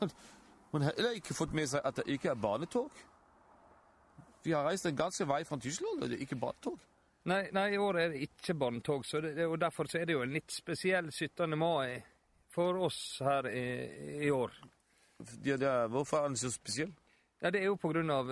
Hun 0.72 0.82
har 0.82 0.92
heller 0.96 1.14
ikke 1.20 1.34
fått 1.34 1.52
med 1.54 1.68
seg 1.70 1.84
at 1.86 2.00
det 2.00 2.06
ikke 2.16 2.32
er 2.32 2.40
barnetog. 2.40 2.90
Vi 4.44 4.52
har 4.52 4.66
reist 4.66 4.86
en 4.88 4.96
ganske 4.96 5.26
vei 5.28 5.44
fra 5.46 5.56
Tyskland, 5.62 6.02
og 6.02 6.10
det 6.10 6.18
er 6.18 6.24
ikke 6.26 6.36
barnetog. 6.40 6.80
Nei, 7.24 7.42
nei, 7.56 7.68
i 7.72 7.78
år 7.80 7.96
er 8.02 8.10
det 8.12 8.20
ikke 8.26 8.54
barnetog, 8.60 9.06
så 9.08 9.20
det, 9.24 9.46
og 9.48 9.56
derfor 9.62 9.88
så 9.88 10.00
er 10.02 10.04
det 10.10 10.12
jo 10.18 10.22
en 10.26 10.34
litt 10.34 10.52
spesiell 10.52 11.06
17. 11.12 11.54
mai 11.58 12.02
for 12.52 12.76
oss 12.84 12.98
her 13.24 13.48
i, 13.48 13.62
i 14.26 14.30
år. 14.30 14.52
Ja, 15.46 15.56
er, 15.56 15.88
hvorfor 15.88 16.20
er 16.20 16.28
den 16.28 16.36
så 16.36 16.50
spesiell? 16.52 16.92
Ja, 17.40 17.50
Det 17.50 17.60
er 17.62 17.70
jo 17.70 17.78
på 17.80 17.90
grunn 17.92 18.10
av 18.12 18.28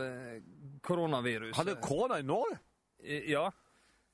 koronaviruset. 0.85 1.57
Har 1.57 1.65
det 1.69 1.79
korona 1.85 2.19
i 2.21 2.27
Norge? 2.27 2.59
Eh, 3.03 3.31
Ja. 3.33 3.51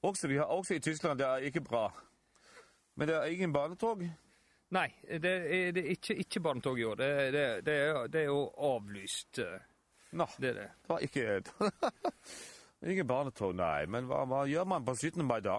Også, 0.00 0.28
vi 0.30 0.36
har 0.38 0.46
også 0.46 0.76
i 0.76 0.80
Tyskland, 0.80 1.18
det 1.18 1.26
er 1.26 1.42
ikke 1.48 1.60
bra. 1.66 1.88
Men 2.94 3.08
det 3.10 3.16
er 3.16 3.32
ingen 3.34 3.50
barnetog? 3.52 4.04
Nei, 4.70 4.86
det 5.02 5.32
er, 5.32 5.72
det 5.74 5.82
er 5.82 5.90
ikke, 5.96 6.14
ikke 6.22 6.40
barnetog 6.44 6.78
i 6.78 6.84
år. 6.86 6.94
Det, 7.00 7.08
det, 7.34 7.42
det, 7.66 7.74
er, 7.88 7.98
det 8.06 8.20
er 8.20 8.28
jo 8.30 8.44
avlyst. 8.68 9.40
eh, 9.42 9.58
Nå, 10.14 10.26
det 10.38 10.52
det. 10.54 10.68
Det 10.84 10.92
var 10.92 11.02
ikke 11.02 11.26
Ingen 12.86 13.06
barnetog, 13.06 13.54
nei. 13.58 13.86
Men 13.90 14.06
hva, 14.06 14.22
hva 14.28 14.44
gjør 14.46 14.66
man 14.70 14.84
på 14.86 14.94
17. 14.94 15.24
mai 15.26 15.40
da? 15.42 15.58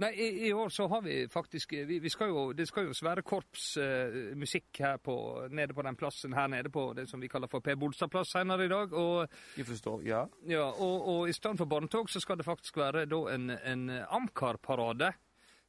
Nei, 0.00 0.14
i, 0.16 0.28
i 0.48 0.52
år 0.52 0.68
så 0.72 0.86
har 0.88 1.02
vi 1.04 1.28
faktisk 1.28 1.72
vi, 1.72 1.98
vi 2.00 2.10
skal 2.10 2.30
jo, 2.32 2.42
Det 2.56 2.64
skal 2.68 2.86
jo 2.88 2.94
svære 2.96 3.22
korpsmusikk 3.22 4.80
eh, 4.80 5.48
nede 5.52 5.74
på 5.76 5.84
den 5.84 5.98
plassen 6.00 6.32
her 6.32 6.48
nede 6.48 6.72
på 6.72 6.86
det 6.96 7.04
som 7.10 7.20
vi 7.20 7.28
kaller 7.28 7.50
for 7.52 7.60
Per 7.60 7.76
Bolstad 7.76 8.08
plass 8.08 8.32
senere 8.32 8.64
i 8.64 8.70
dag. 8.72 8.94
Og, 8.96 9.28
Jeg 9.58 9.66
forstår, 9.68 10.02
ja. 10.08 10.24
ja, 10.48 10.64
og, 10.70 11.08
og 11.08 11.28
i 11.28 11.34
stedet 11.36 11.60
for 11.60 11.68
barnetog 11.68 12.08
så 12.10 12.20
skal 12.20 12.40
det 12.40 12.48
faktisk 12.48 12.80
være 12.80 13.04
da 13.12 13.20
en, 13.34 13.50
en 13.50 13.90
Amcar-parade. 14.08 15.12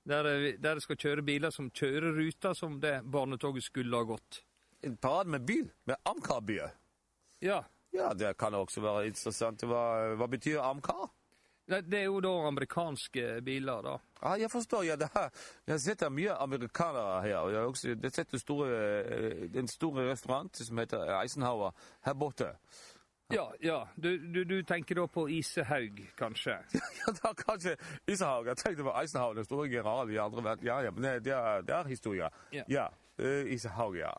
Der, 0.07 0.25
eh, 0.25 0.55
der 0.57 0.79
det 0.79 0.85
skal 0.87 0.97
kjøre 0.97 1.27
biler 1.27 1.51
som 1.51 1.67
kjører 1.69 2.15
ruta 2.15 2.55
som 2.55 2.79
det 2.81 3.01
barnetoget 3.03 3.67
skulle 3.67 3.99
ha 3.99 4.07
gått. 4.15 4.45
En 4.81 4.95
parade 4.97 5.29
med 5.29 5.43
bil? 5.45 5.67
Med 5.85 5.99
Amcar-byer? 6.07 6.71
Ja. 7.43 7.65
Ja, 7.93 8.13
det 8.13 8.37
kan 8.39 8.55
også 8.55 8.81
være 8.81 9.07
interessant. 9.11 9.63
Hva, 9.67 10.13
hva 10.15 10.27
betyr 10.31 10.61
Amcar? 10.63 11.09
Det, 11.71 11.93
er 11.93 12.07
jo 12.09 12.19
da 12.19 12.31
amerikanske 12.49 13.41
biler, 13.45 13.83
da. 13.85 13.97
Ah, 14.21 14.39
jeg 14.39 14.51
forstår. 14.51 14.83
Ja, 14.83 14.95
her, 15.13 15.29
jeg 15.67 15.73
har 15.73 15.79
sett 15.79 15.99
det 16.01 16.07
er 16.09 16.15
mye 16.15 16.33
amerikanere 16.43 17.21
her. 17.23 17.37
og 17.37 17.51
Jeg 17.51 17.61
også 17.61 17.93
jeg 17.93 18.11
sitter 18.11 18.41
store, 18.41 18.71
eh, 19.03 19.45
en 19.55 19.67
stor 19.67 20.01
restaurant 20.09 20.57
som 20.57 20.77
heter 20.77 21.13
Eisenhower 21.21 21.71
her 22.05 22.13
borte. 22.13 22.49
Ja, 23.31 23.45
ja. 23.63 23.87
Du, 23.95 24.17
du, 24.17 24.43
du 24.43 24.57
tenker 24.67 24.95
da 24.99 25.05
på 25.07 25.27
Isehaug, 25.29 26.01
kanskje? 26.19 26.57
Ja, 27.01 27.13
da 27.21 27.31
kanskje 27.37 27.77
Isehaug. 28.07 28.49
Jeg 28.51 28.57
tenkte 28.57 28.83
på 28.83 28.95
Eisenhower, 29.01 29.39
den 29.39 29.47
store 29.47 29.69
generalen 29.69 30.13
i 30.13 30.19
andre 30.19 30.43
verden. 30.43 30.67
Ja, 30.67 30.81
ja, 30.83 30.91
men 30.91 31.03
det, 31.03 31.13
det, 31.25 31.33
er, 31.37 31.61
det 31.61 31.75
er 31.75 31.87
historie. 31.87 32.29
Ja. 32.51 32.63
Ja, 32.67 32.87
Uh, 33.21 33.53
Isehaug, 33.53 33.95
ja. 33.99 34.11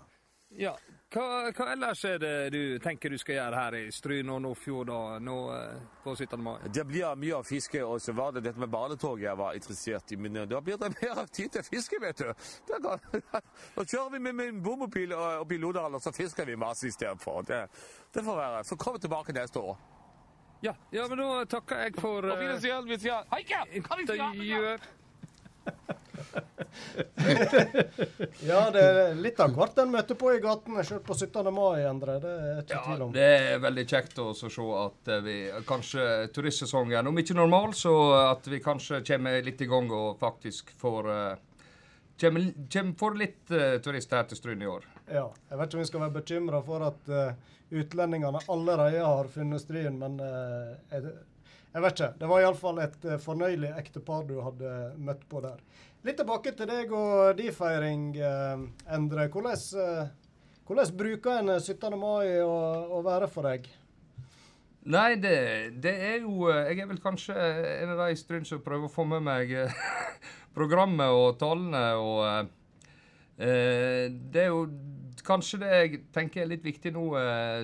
Ja. 0.55 0.77
Hva, 1.13 1.51
hva 1.53 1.65
ellers 1.75 2.05
er 2.09 2.19
det 2.23 2.51
du 2.55 2.79
tenker 2.81 3.13
du 3.13 3.19
skal 3.21 3.35
gjøre 3.37 3.57
her 3.59 3.75
i 3.77 3.81
Stryn 3.93 4.31
og 4.33 4.39
Nordfjord 4.41 4.89
nå 5.21 5.35
eh, 5.53 5.83
på 6.01 6.15
17. 6.17 6.39
mai? 6.41 6.55
Det 6.73 6.87
blir 6.89 7.19
mye 7.21 7.35
å 7.37 7.45
fiske, 7.45 7.83
og 7.85 8.01
så 8.01 8.15
var 8.17 8.33
det 8.33 8.47
dette 8.47 8.63
med 8.63 8.71
barnetog 8.73 9.21
jeg 9.21 9.37
var 9.37 9.59
interessert 9.59 10.15
i. 10.15 10.17
Men 10.17 10.41
eh, 10.41 10.47
da 10.49 10.63
blir 10.65 10.81
det 10.81 10.89
mer 10.95 11.21
tid 11.29 11.53
til 11.53 11.67
fiske, 11.67 12.01
vet 12.01 12.23
du. 12.23 12.33
Da, 12.73 12.97
kjører 13.77 14.15
vi 14.15 14.23
med 14.25 14.39
min 14.41 14.63
bomobil 14.65 15.13
opp 15.13 15.53
i 15.53 15.61
Lodalen, 15.61 15.99
og 16.01 16.05
så 16.05 16.15
fisker 16.17 16.49
vi 16.49 16.57
masse 16.57 16.89
istedenfor. 16.89 17.45
Det, 17.45 17.61
det 18.15 18.25
får 18.25 18.41
være. 18.41 18.65
Så 18.65 18.81
kommer 18.81 18.97
vi 18.97 19.05
tilbake 19.05 19.37
neste 19.37 19.61
år. 19.61 19.77
Ja, 20.65 20.73
ja, 20.95 21.05
men 21.11 21.21
da 21.21 21.45
takker 21.59 21.85
jeg 21.85 22.01
for 22.01 22.25
Auf 22.25 22.41
Wiedersehen, 22.41 22.89
vi 22.89 22.97
Ja, 28.47 28.71
det 28.73 28.83
er 28.83 29.15
litt 29.19 29.41
av 29.43 29.53
hvert 29.55 29.79
en 29.83 29.93
møter 29.93 30.17
på 30.19 30.33
i 30.35 30.41
gatene, 30.43 30.85
selv 30.87 31.05
på 31.07 31.15
17. 31.15 31.49
mai, 31.55 31.83
Endre. 31.87 32.19
Det 32.23 32.33
er 32.33 32.61
ikke 32.63 32.75
Ja, 32.77 32.83
tvil 32.87 33.05
om. 33.07 33.15
det 33.15 33.29
er 33.39 33.63
veldig 33.63 33.85
kjekt 33.89 34.21
å 34.23 34.29
se 34.37 34.51
at 34.83 35.13
eh, 35.13 35.23
vi 35.25 35.37
kanskje 35.69 36.09
turistsesongen, 36.35 37.11
om 37.11 37.23
ikke 37.23 37.37
normal, 37.39 37.73
så 37.79 37.95
at 38.33 38.47
vi 38.51 38.61
kanskje 38.65 39.03
kommer 39.07 39.43
litt 39.45 39.63
i 39.63 39.71
gang 39.71 39.91
og 39.93 40.19
faktisk 40.21 40.73
får, 40.81 41.11
eh, 41.13 41.35
kommer, 42.21 42.49
kommer 42.73 42.95
for 42.99 43.19
litt 43.19 43.51
uh, 43.51 43.79
turister 43.83 44.21
her 44.21 44.31
til 44.31 44.41
Stryn 44.41 44.63
i 44.63 44.71
år. 44.71 44.87
Ja. 45.09 45.27
Jeg 45.51 45.59
vet 45.59 45.69
ikke 45.69 45.79
om 45.79 45.83
vi 45.83 45.91
skal 45.91 46.05
være 46.07 46.17
bekymra 46.21 46.63
for 46.65 46.87
at 46.87 47.13
uh, 47.13 47.35
utlendingene 47.73 48.43
allerede 48.53 49.05
har 49.05 49.31
funnet 49.33 49.63
Stryn, 49.65 49.99
men 50.01 50.21
uh, 50.23 50.73
jeg, 50.93 51.15
jeg 51.73 51.83
vet 51.87 51.97
ikke. 51.97 52.13
Det 52.21 52.29
var 52.31 52.45
iallfall 52.45 52.83
et 52.85 53.09
fornøyelig 53.25 53.73
ektepar 53.81 54.27
du 54.29 54.37
hadde 54.45 54.77
møtt 55.01 55.25
på 55.31 55.41
der. 55.45 55.59
Litt 56.03 56.17
tilbake 56.19 56.51
til 56.59 56.67
deg 56.67 56.91
og 56.99 57.37
din 57.39 57.55
feiring, 57.55 58.09
eh, 58.19 58.63
Endre. 58.91 59.29
Hvordan, 59.31 59.61
eh, 59.79 60.09
hvordan 60.67 60.97
bruker 60.99 61.39
en 61.39 61.53
17. 61.61 61.95
mai 61.95 62.41
å, 62.43 62.57
å 62.99 63.03
være 63.07 63.29
for 63.31 63.47
deg? 63.47 63.69
Nei, 64.83 65.15
det, 65.15 65.37
det 65.79 65.93
er 65.95 66.17
jo 66.25 66.49
eh, 66.51 66.73
Jeg 66.73 66.83
er 66.83 66.89
vel 66.91 66.99
kanskje 66.99 67.37
en 67.37 67.93
av 67.95 68.03
de 68.03 68.17
i 68.17 68.19
Stryn 68.19 68.49
som 68.49 68.65
prøver 68.65 68.89
å 68.89 68.91
få 68.91 69.05
med 69.07 69.23
meg 69.23 69.55
eh, 69.55 69.77
programmet 70.59 71.15
og 71.15 71.39
talene 71.39 71.85
og 71.95 72.19
eh, 72.27 72.51
eh, 73.39 74.11
Det 74.11 74.43
er 74.43 74.51
jo 74.51 74.67
kanskje 75.23 75.63
det 75.63 75.71
jeg 75.71 76.03
tenker 76.11 76.43
er 76.43 76.51
litt 76.51 76.67
viktig 76.67 76.97
nå, 76.97 77.07
eh, 77.23 77.63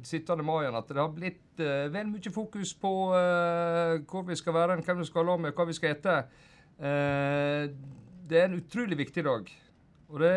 17. 0.00 0.32
mai, 0.40 0.64
at 0.64 0.88
det 0.88 1.02
har 1.02 1.12
blitt 1.12 1.60
eh, 1.60 1.90
vel 1.92 2.08
mye 2.08 2.32
fokus 2.32 2.72
på 2.80 2.96
eh, 3.20 4.00
hvor 4.08 4.24
vi 4.24 4.40
skal 4.40 4.56
være, 4.56 4.80
hvem 4.80 5.04
vi 5.04 5.12
skal 5.12 5.28
ha 5.28 5.36
med, 5.44 5.52
hva 5.52 5.68
vi 5.68 5.76
skal 5.76 5.92
ete. 5.92 6.22
Eh, 6.78 7.70
det 8.26 8.40
er 8.40 8.48
en 8.48 8.58
utrolig 8.58 8.98
viktig 8.98 9.24
dag. 9.24 9.50
Og 10.08 10.20
det, 10.22 10.32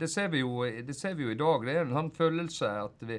det, 0.00 0.08
ser 0.10 0.28
vi 0.32 0.42
jo, 0.42 0.64
det 0.64 0.96
ser 0.98 1.14
vi 1.18 1.26
jo 1.26 1.32
i 1.32 1.38
dag. 1.38 1.64
Det 1.66 1.74
er 1.74 1.84
en 1.84 1.96
sånn 1.96 2.12
følelse 2.16 2.70
at 2.82 3.04
vi, 3.06 3.18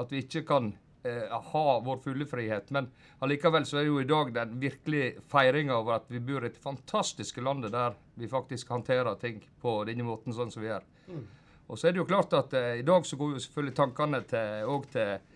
at 0.00 0.12
vi 0.12 0.22
ikke 0.22 0.44
kan 0.46 0.72
eh, 1.02 1.32
ha 1.50 1.64
vår 1.84 2.02
fulle 2.04 2.26
frihet. 2.30 2.70
Men 2.74 2.90
allikevel 3.24 3.66
så 3.66 3.80
er 3.80 3.88
jo 3.88 4.00
i 4.02 4.08
dag 4.08 4.34
den 4.36 4.58
virkelige 4.62 5.24
feiringa 5.30 5.78
over 5.80 5.98
at 5.98 6.10
vi 6.12 6.22
bor 6.22 6.44
i 6.44 6.52
det 6.52 6.62
fantastiske 6.62 7.42
landet 7.42 7.74
der 7.74 7.96
vi 8.20 8.30
faktisk 8.30 8.70
håndterer 8.74 9.18
ting 9.22 9.40
på 9.62 9.80
denne 9.88 10.06
måten 10.06 10.36
sånn 10.36 10.52
som 10.54 10.62
vi 10.62 10.70
gjør. 10.70 10.86
Mm. 11.08 11.24
Og 11.64 11.80
så 11.80 11.88
er 11.88 11.94
det 11.94 12.02
jo 12.02 12.08
klart 12.08 12.34
at 12.36 12.54
eh, 12.58 12.80
i 12.82 12.86
dag 12.86 13.06
så 13.08 13.18
går 13.18 13.34
jo 13.34 13.44
selvfølgelig 13.46 13.78
tankene 13.80 14.22
til, 14.28 14.74
til 14.92 15.33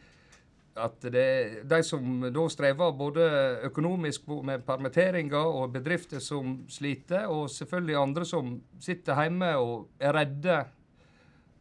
at 0.78 1.04
det 1.12 1.28
de 1.68 1.78
som 1.86 2.22
da 2.32 2.44
strever 2.50 2.94
både 2.96 3.26
økonomisk 3.68 4.28
med 4.46 4.64
permitteringer 4.66 5.50
og 5.60 5.72
bedrifter 5.74 6.22
som 6.22 6.60
sliter, 6.70 7.26
og 7.26 7.50
selvfølgelig 7.52 7.96
andre 8.00 8.26
som 8.28 8.52
sitter 8.82 9.18
hjemme 9.22 9.50
og 9.58 9.88
er 10.00 10.14
redde 10.16 10.58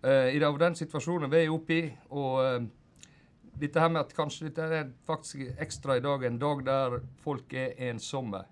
eh, 0.04 0.36
i 0.36 0.44
av 0.44 0.60
den 0.62 0.78
situasjonen 0.78 1.32
vi 1.32 1.44
er 1.44 1.54
oppe 1.54 1.78
i. 1.78 1.82
Og 2.10 2.38
uh, 2.44 2.68
dette 3.58 3.82
her 3.82 3.90
med 3.90 4.04
at 4.04 4.14
kanskje 4.16 4.50
dette 4.50 4.70
er 4.82 4.94
faktisk 5.08 5.58
ekstra 5.58 5.98
i 5.98 6.06
dag, 6.06 6.24
en 6.24 6.40
dag 6.42 6.64
der 6.68 7.00
folk 7.24 7.54
er 7.58 7.76
ensomme. 7.90 8.44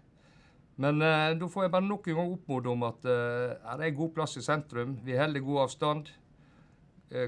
Men 0.82 1.00
uh, 1.00 1.32
da 1.38 1.50
får 1.52 1.68
jeg 1.68 1.76
bare 1.78 1.88
nok 1.88 2.10
en 2.10 2.20
gang 2.20 2.36
oppmode 2.36 2.72
om 2.74 2.86
at 2.90 3.06
eh, 3.08 3.74
det 3.80 3.90
er 3.90 3.98
god 3.98 4.14
plass 4.18 4.38
i 4.42 4.44
sentrum. 4.44 5.00
Vi 5.06 5.18
holder 5.18 5.46
god 5.46 5.66
avstand. 5.70 6.14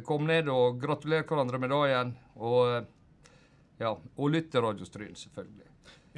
Kom 0.03 0.25
ned 0.25 0.49
og 0.49 0.79
gratulerer 0.81 1.23
hverandre 1.29 1.59
med 1.61 1.69
dagen. 1.69 2.09
Og, 2.35 2.87
ja, 3.79 3.91
og 3.93 4.31
lytte 4.33 4.51
til 4.55 4.61
Radio 4.65 4.85
Stryn, 4.87 5.15
selvfølgelig. 5.15 5.67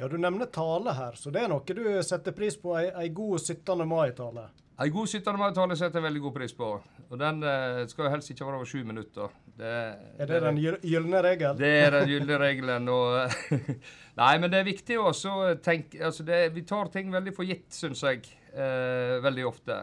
Ja, 0.00 0.08
Du 0.08 0.16
nevner 0.16 0.46
tale 0.48 0.94
her, 0.96 1.12
så 1.20 1.30
det 1.32 1.42
er 1.44 1.50
noe 1.52 1.60
du 1.76 1.82
setter 2.02 2.32
pris 2.32 2.56
på. 2.56 2.72
Ei, 2.78 2.86
ei 3.02 3.08
god 3.12 3.38
17. 3.42 3.84
mai-tale. 3.88 4.46
En 4.80 4.88
god 4.94 5.10
17. 5.12 5.36
mai-tale 5.36 5.76
setter 5.76 6.00
jeg 6.00 6.06
veldig 6.06 6.22
god 6.24 6.32
pris 6.38 6.54
på. 6.56 6.68
Og 7.10 7.18
den 7.20 7.42
eh, 7.44 7.82
skal 7.90 8.06
jo 8.06 8.12
helst 8.14 8.30
ikke 8.32 8.46
være 8.48 8.60
over 8.62 8.70
sju 8.70 8.80
minutter. 8.88 9.34
Det, 9.60 9.72
Er 10.24 10.30
det 10.30 10.38
den 10.46 10.56
gyl- 10.62 10.80
gylne 10.80 11.20
regel? 11.26 11.58
Det 11.58 11.72
er 11.82 11.90
den 11.98 12.08
gylne 12.08 12.38
regelen. 12.40 12.88
Og, 12.88 13.34
nei, 14.22 14.30
men 14.40 14.48
det 14.54 14.62
er 14.62 14.68
viktig 14.70 14.96
også 15.02 15.34
å 15.36 15.50
tenke 15.60 16.00
altså 16.08 16.24
det, 16.24 16.38
Vi 16.56 16.62
tar 16.64 16.88
ting 16.94 17.12
veldig 17.12 17.34
for 17.36 17.44
gitt, 17.44 17.68
syns 17.76 18.00
jeg, 18.08 18.24
eh, 18.54 19.18
veldig 19.20 19.44
ofte. 19.50 19.82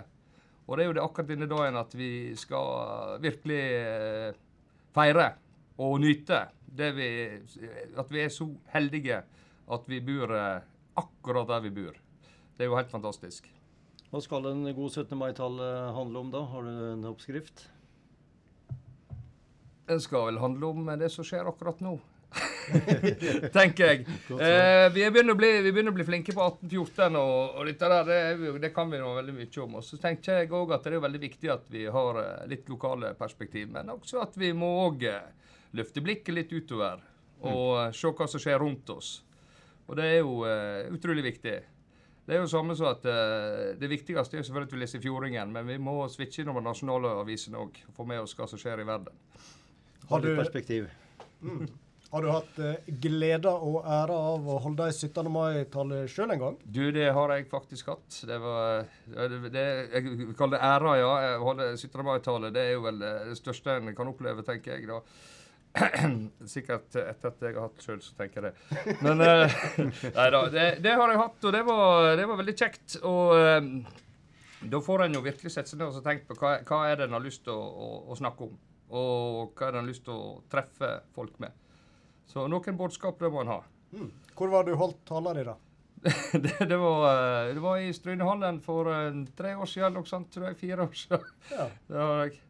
Og 0.66 0.76
det 0.80 0.84
er 0.84 0.90
jo 0.90 0.98
det 0.98 1.04
akkurat 1.06 1.30
denne 1.30 1.48
dagen 1.54 1.78
at 1.80 1.94
vi 1.96 2.12
skal 2.36 3.20
virkelig 3.24 3.62
eh, 3.78 4.32
feire 4.98 5.30
og 5.78 6.00
nyte 6.02 6.26
det 6.42 6.57
vi 6.76 7.10
At 7.98 8.12
vi 8.12 8.24
er 8.24 8.30
så 8.34 8.50
heldige 8.74 9.22
at 9.68 9.88
vi 9.88 10.02
bor 10.02 10.32
eh, 10.36 10.66
akkurat 10.96 11.48
der 11.48 11.64
vi 11.68 11.72
bor. 11.76 11.96
Det 12.58 12.66
er 12.66 12.72
jo 12.72 12.78
helt 12.78 12.92
fantastisk. 12.92 13.50
Hva 14.08 14.22
skal 14.24 14.48
en 14.48 14.64
god 14.76 14.94
17. 14.94 15.18
mai-tale 15.20 15.72
handle 15.96 16.20
om 16.24 16.30
da? 16.32 16.44
Har 16.48 16.64
du 16.64 16.70
en 16.94 17.10
oppskrift? 17.10 17.68
Den 19.88 20.00
skal 20.04 20.30
vel 20.30 20.40
handle 20.40 20.72
om 20.72 20.88
det 21.00 21.12
som 21.12 21.28
skjer 21.28 21.48
akkurat 21.48 21.84
nå. 21.84 21.98
Tenker 23.56 23.92
jeg. 23.92 24.02
Eh, 24.32 24.88
vi, 24.92 25.04
begynner 25.12 25.38
bli, 25.40 25.52
vi 25.64 25.72
begynner 25.72 25.94
å 25.94 25.98
bli 25.98 26.06
flinke 26.08 26.36
på 26.36 26.44
1814, 26.44 27.16
og, 27.20 27.60
og 27.60 27.70
dette 27.70 27.92
der, 27.92 28.10
det, 28.10 28.52
det 28.64 28.72
kan 28.76 28.92
vi 28.92 29.00
nå 29.00 29.14
veldig 29.20 29.36
mye 29.38 29.62
om. 29.64 29.78
Og 29.80 29.86
så 29.88 30.00
tenker 30.02 30.42
jeg 30.42 30.52
òg 30.56 30.74
at 30.76 30.88
det 30.88 30.98
er 30.98 31.04
veldig 31.04 31.24
viktig 31.24 31.52
at 31.52 31.68
vi 31.72 31.86
har 31.92 32.22
eh, 32.24 32.48
litt 32.52 32.68
lokale 32.72 33.14
perspektiv, 33.20 33.70
men 33.76 33.92
også 33.96 34.24
at 34.24 34.40
vi 34.40 34.52
må 34.56 34.72
òg 34.88 35.08
løfte 35.76 36.04
blikket 36.04 36.36
litt 36.36 36.54
utover 36.54 37.04
og 37.46 37.72
eh, 37.82 37.96
se 37.96 38.12
hva 38.12 38.28
som 38.30 38.42
skjer 38.42 38.62
rundt 38.62 38.94
oss. 38.94 39.18
Og 39.88 39.96
det 39.96 40.06
er 40.06 40.18
jo 40.20 40.42
uh, 40.44 40.84
utrolig 40.92 41.24
viktig. 41.24 41.56
Det 42.28 42.36
er 42.36 42.42
jo 42.42 42.50
samme 42.52 42.76
som 42.76 42.90
at 42.90 43.06
uh, 43.08 43.72
Det 43.80 43.88
viktigste 43.88 44.36
er 44.36 44.44
selvfølgelig 44.44 44.68
at 44.68 44.76
vi 44.76 44.82
leser 44.82 45.04
Fjordingen, 45.04 45.54
men 45.56 45.70
vi 45.70 45.78
må 45.80 46.02
switche 46.12 46.44
innover 46.44 46.66
nasjonale 46.66 47.14
avisene 47.22 47.62
òg. 47.62 47.80
Få 47.96 48.04
med 48.10 48.20
oss 48.20 48.36
hva 48.36 48.50
som 48.52 48.60
skjer 48.60 48.84
i 48.84 48.88
verden. 48.88 49.16
Har 50.10 50.24
du- 50.24 50.34
perspektiv. 50.36 50.90
Mm. 51.42 51.70
Har 52.08 52.24
du 52.24 52.30
hatt 52.32 52.60
uh, 52.64 52.92
glede 53.04 53.52
og 53.52 53.82
ære 53.84 54.16
av 54.16 54.46
å 54.48 54.60
holde 54.64 54.86
ei 54.88 54.96
17. 54.96 55.28
mai-tale 55.32 56.02
sjøl 56.12 56.36
en 56.36 56.44
gang? 56.44 56.60
Du, 56.64 56.86
det 56.96 57.10
har 57.16 57.34
jeg 57.36 57.48
faktisk 57.52 57.92
hatt. 57.92 58.20
Det 58.28 58.38
var 58.44 58.86
det, 59.08 59.40
det, 59.56 59.66
Jeg 59.94 60.36
kaller 60.40 60.56
det 60.58 60.62
æra, 60.68 60.94
ja. 61.00 61.10
Å 61.36 61.48
holde 61.48 61.72
17. 61.76 62.04
mai-tale. 62.08 62.52
Det 62.56 62.64
er 62.64 62.78
jo 62.78 62.86
vel 62.88 63.04
det 63.04 63.40
største 63.40 63.76
en 63.80 63.96
kan 63.96 64.12
oppleve, 64.12 64.44
tenker 64.48 64.76
jeg. 64.76 64.88
da. 64.92 65.02
Sikkert 66.54 66.96
etter 67.00 67.32
at 67.32 67.44
jeg 67.44 67.56
har 67.56 67.68
hatt 67.68 67.84
sjøl, 67.84 68.00
så 68.04 68.16
tenker 68.18 68.48
jeg 68.48 68.52
det. 68.52 68.96
Men 69.06 69.22
uh, 69.24 69.58
Nei 70.18 70.28
da. 70.34 70.42
Det, 70.54 70.68
det 70.84 70.96
har 71.00 71.14
jeg 71.14 71.22
hatt, 71.22 71.40
og 71.44 71.56
det 71.56 71.64
var, 71.68 72.10
det 72.20 72.28
var 72.30 72.42
veldig 72.42 72.56
kjekt. 72.58 72.98
Og 73.08 73.36
eh, 73.38 73.70
da 74.74 74.82
får 74.84 75.06
en 75.06 75.20
jo 75.20 75.24
virkelig 75.26 75.54
sette 75.54 75.74
seg 75.74 75.82
ned 75.82 76.00
og 76.00 76.06
tenke 76.06 76.30
på 76.30 76.40
hva, 76.42 76.58
hva 76.68 76.82
er 76.90 77.00
det 77.00 77.08
en 77.08 77.18
har 77.18 77.24
lyst 77.24 77.46
til 77.46 77.54
å, 77.54 77.62
å, 77.62 77.92
å 78.12 78.18
snakke 78.20 78.48
om. 78.48 78.58
Og 78.98 79.54
hva 79.54 79.68
er 79.68 79.76
det 79.76 79.82
en 79.82 79.84
har 79.84 79.92
lyst 79.92 80.06
til 80.08 80.16
å 80.16 80.42
treffe 80.52 80.92
folk 81.18 81.38
med. 81.44 81.56
Så 82.28 82.48
noen 82.52 82.80
budskap 82.80 83.22
det 83.22 83.32
må 83.32 83.44
en 83.44 83.56
ha. 83.56 83.62
Mm. 83.96 84.12
Hvor 84.38 84.52
var 84.52 84.68
du 84.68 84.76
holdt 84.80 85.00
tala 85.08 85.34
di, 85.38 85.46
da? 85.48 85.56
det, 86.44 86.58
det, 86.70 86.78
var, 86.78 87.06
eh, 87.10 87.54
det 87.56 87.62
var 87.64 87.78
i 87.82 87.94
Strynehallen 87.94 88.60
for 88.62 88.90
uh, 88.92 89.24
tre 89.38 89.56
år 89.58 89.70
siden, 89.70 89.96
noe 89.98 90.08
sånt, 90.08 90.30
tror 90.34 90.52
jeg. 90.52 90.60
Fire 90.60 90.86
år 90.86 90.98
siden. 90.98 91.32
Ja. 91.52 91.70
Det 91.88 92.04
har 92.04 92.26
jeg. 92.26 92.42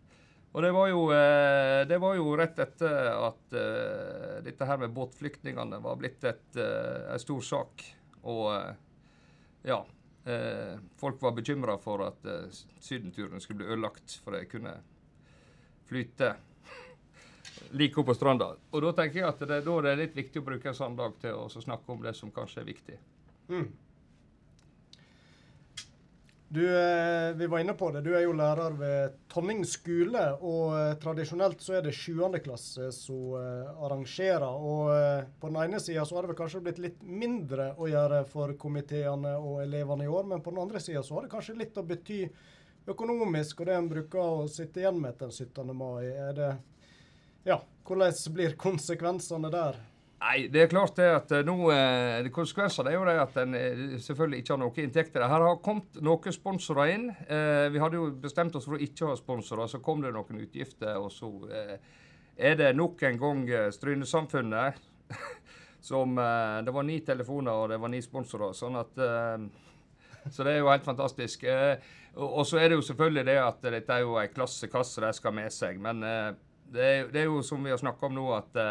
Og 0.58 0.64
det 0.64 0.72
var 0.74 0.88
jo, 0.90 1.02
eh, 1.14 1.88
det 1.88 1.98
var 2.02 2.16
jo 2.18 2.32
rett 2.34 2.58
etter 2.64 3.12
at 3.14 3.54
eh, 3.54 4.40
dette 4.42 4.66
her 4.66 4.80
med 4.82 4.96
båtflyktningene 4.96 5.78
var 5.84 6.00
blitt 6.02 6.26
eh, 6.26 7.04
en 7.14 7.22
stor 7.22 7.44
sak. 7.46 7.84
Og 8.26 8.50
ja. 9.68 9.78
folk 11.00 11.22
var 11.22 11.36
bekymra 11.38 11.78
for 11.80 12.02
at 12.04 12.26
sydenturen 12.84 13.40
skulle 13.40 13.62
bli 13.62 13.70
ødelagt, 13.70 14.18
for 14.24 14.36
de 14.36 14.50
kunne 14.50 14.74
flyte 15.88 16.34
like 17.78 18.02
opp 18.02 18.10
på 18.10 18.18
stranda. 18.18 18.50
Og 18.74 18.84
da 18.84 18.92
tenker 18.98 19.22
jeg 19.22 19.30
at 19.30 19.46
det, 19.48 19.62
da 19.64 19.78
er 19.86 20.02
litt 20.02 20.18
viktig 20.18 20.42
å 20.42 20.48
bruke 20.50 20.74
en 20.74 20.80
sånn 20.82 20.98
dag 20.98 21.16
til 21.22 21.38
å 21.38 21.48
snakke 21.54 21.94
om 21.94 22.02
det 22.04 22.18
som 22.18 22.34
kanskje 22.34 22.66
er 22.66 22.68
viktig. 22.74 22.98
Mm. 23.54 23.70
Du, 26.50 26.80
eh, 26.80 27.34
vi 27.34 27.48
var 27.48 27.60
inne 27.60 27.74
på 27.74 27.92
det. 27.92 28.02
Du 28.02 28.14
er 28.16 28.22
jo 28.24 28.32
lærer 28.32 28.76
ved 28.80 29.16
Tonning 29.28 29.66
skole, 29.68 30.22
og 30.40 30.78
eh, 30.78 30.94
tradisjonelt 31.04 31.60
så 31.60 31.76
er 31.76 31.84
det 31.84 31.92
7. 31.92 32.22
klasse 32.46 32.88
som 32.96 33.34
eh, 33.36 33.74
arrangerer. 33.84 34.48
Og 34.48 35.28
på 35.42 35.52
den 35.52 35.60
ene 35.66 35.82
sida 35.84 36.06
så 36.08 36.16
har 36.16 36.24
det 36.24 36.32
vel 36.32 36.40
kanskje 36.40 36.62
blitt 36.64 36.80
litt 36.80 37.04
mindre 37.04 37.74
å 37.76 37.90
gjøre 37.92 38.22
for 38.32 38.56
komiteene 38.62 39.36
og 39.42 39.60
elevene 39.66 40.08
i 40.08 40.14
år, 40.14 40.32
men 40.32 40.46
på 40.46 40.56
den 40.56 40.64
andre 40.64 40.80
sida 40.80 41.04
så 41.04 41.18
har 41.18 41.28
det 41.28 41.34
kanskje 41.36 41.58
litt 41.60 41.82
å 41.82 41.84
bety 41.90 42.22
økonomisk, 42.88 43.60
og 43.60 43.68
det 43.68 43.76
en 43.76 43.92
bruker 43.92 44.24
å 44.24 44.48
sitte 44.48 44.86
igjen 44.86 45.04
med 45.04 45.20
den 45.20 45.36
17. 45.36 45.76
mai. 45.76 46.08
Er 46.08 46.34
det 46.38 46.52
Ja, 47.48 47.60
hvordan 47.88 48.16
blir 48.36 48.56
konsekvensene 48.60 49.52
der? 49.52 49.84
Nei, 50.18 50.48
det 50.50 50.64
er 50.64 50.70
klart 50.72 50.98
det 50.98 51.08
at 51.14 51.32
eh, 51.36 51.44
nå 51.46 51.56
eh, 51.70 52.28
Konsekvensene 52.34 52.90
er 52.90 52.96
jo 52.96 53.06
det 53.06 53.20
at 53.22 53.36
en 53.38 53.54
eh, 53.58 53.82
selvfølgelig 54.02 54.40
ikke 54.42 54.56
har 54.56 54.62
noen 54.64 54.80
inntekter. 54.82 55.26
Her 55.30 55.46
har 55.46 55.60
kommet 55.62 56.00
noen 56.02 56.34
sponsorer 56.34 56.94
inn. 56.96 57.06
Eh, 57.30 57.68
vi 57.74 57.82
hadde 57.84 58.00
jo 58.00 58.08
bestemt 58.24 58.58
oss 58.58 58.66
for 58.66 58.80
å 58.80 58.82
ikke 58.82 59.12
ha 59.12 59.18
sponsorer, 59.20 59.70
så 59.70 59.82
kom 59.84 60.02
det 60.02 60.16
noen 60.16 60.42
utgifter. 60.42 60.98
Og 60.98 61.14
så 61.14 61.30
er 62.38 62.58
det 62.58 62.72
nok 62.78 63.06
en 63.06 63.22
gang 63.22 63.46
Strynesamfunnet 63.74 64.82
som 65.90 66.18
Det 66.18 66.74
var 66.74 66.86
ni 66.86 66.98
telefoner, 67.06 67.54
og 67.54 67.70
det 67.70 67.80
var 67.82 67.94
ni 67.94 68.02
sponsorer. 68.02 68.58
Sånn 68.58 68.82
at 68.82 68.98
Så 68.98 70.44
det 70.44 70.56
er 70.56 70.60
jo 70.64 70.74
helt 70.74 70.86
fantastisk. 70.86 71.46
Og, 72.18 72.42
så 72.50 72.58
er 72.58 72.72
det 72.72 72.82
jo 72.82 72.90
selvfølgelig 72.90 73.30
det 73.30 73.40
at 73.46 73.66
dette 73.70 73.94
er 73.94 74.04
jo 74.04 74.18
ei 74.18 74.28
klassekasse 74.34 75.06
de 75.06 75.14
skal 75.14 75.38
med 75.38 75.54
seg. 75.54 75.78
Men 75.80 76.02
det, 76.02 76.84
er, 76.84 77.10
det 77.14 77.22
er 77.22 77.30
jo 77.30 77.44
som 77.46 77.62
vi 77.64 77.72
har 77.72 77.80
snakka 77.80 78.10
om 78.10 78.18
nå, 78.18 78.32
at 78.36 78.64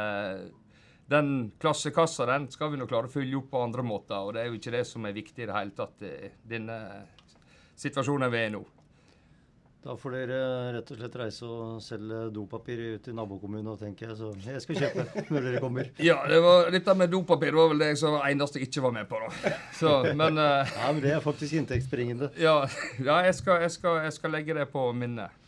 den 1.11 1.53
klassekassa 1.62 2.27
den 2.27 2.49
skal 2.51 2.73
vi 2.73 2.81
nå 2.81 2.89
klare 2.91 3.11
å 3.11 3.12
fylle 3.12 3.39
opp 3.39 3.53
på 3.53 3.62
andre 3.62 3.85
måter. 3.87 4.19
Og 4.19 4.35
det 4.35 4.43
er 4.43 4.51
jo 4.51 4.59
ikke 4.59 4.74
det 4.74 4.87
som 4.89 5.07
er 5.07 5.15
viktig 5.16 5.45
i 5.45 5.51
det 5.51 5.59
hele 5.59 5.77
tatt 5.77 6.09
denne 6.49 6.81
situasjonen 7.78 8.33
vi 8.33 8.43
er 8.43 8.51
i 8.51 8.57
nå. 8.57 8.65
Da 9.87 9.95
får 9.95 10.15
dere 10.16 10.39
rett 10.74 10.89
og 10.91 10.97
slett 10.99 11.16
reise 11.20 11.47
og 11.47 11.74
selge 11.85 12.24
dopapir 12.35 12.81
ut 12.97 13.05
i 13.07 13.12
nabokommunen, 13.15 13.77
tenker 13.78 14.09
jeg. 14.11 14.16
Så 14.19 14.33
jeg 14.43 14.62
skal 14.65 14.81
kjøpe 14.81 15.23
når 15.31 15.47
dere 15.47 15.61
kommer. 15.62 15.91
Ja, 16.09 16.16
det 16.27 16.41
var, 16.43 16.73
dette 16.74 16.97
med 16.99 17.12
dopapir 17.15 17.55
var 17.55 17.70
vel 17.70 17.85
det 17.85 17.93
som 18.01 18.16
var 18.16 18.27
eneste 18.27 18.59
jeg 18.59 18.66
ikke 18.66 18.83
var 18.89 18.97
med 18.97 19.07
på, 19.07 19.20
da. 19.23 19.53
Så, 19.78 19.93
men 20.19 20.43
uh, 20.43 20.66
Ja, 20.81 20.91
men 20.91 20.99
det 21.05 21.15
er 21.15 21.23
faktisk 21.23 21.55
inntektsbringende. 21.61 22.33
Ja, 22.43 22.57
ja 23.09 23.20
jeg, 23.28 23.39
skal, 23.39 23.62
jeg, 23.62 23.77
skal, 23.77 24.01
jeg 24.09 24.16
skal 24.19 24.35
legge 24.35 24.59
det 24.59 24.66
på 24.74 24.89
minnet. 24.91 25.39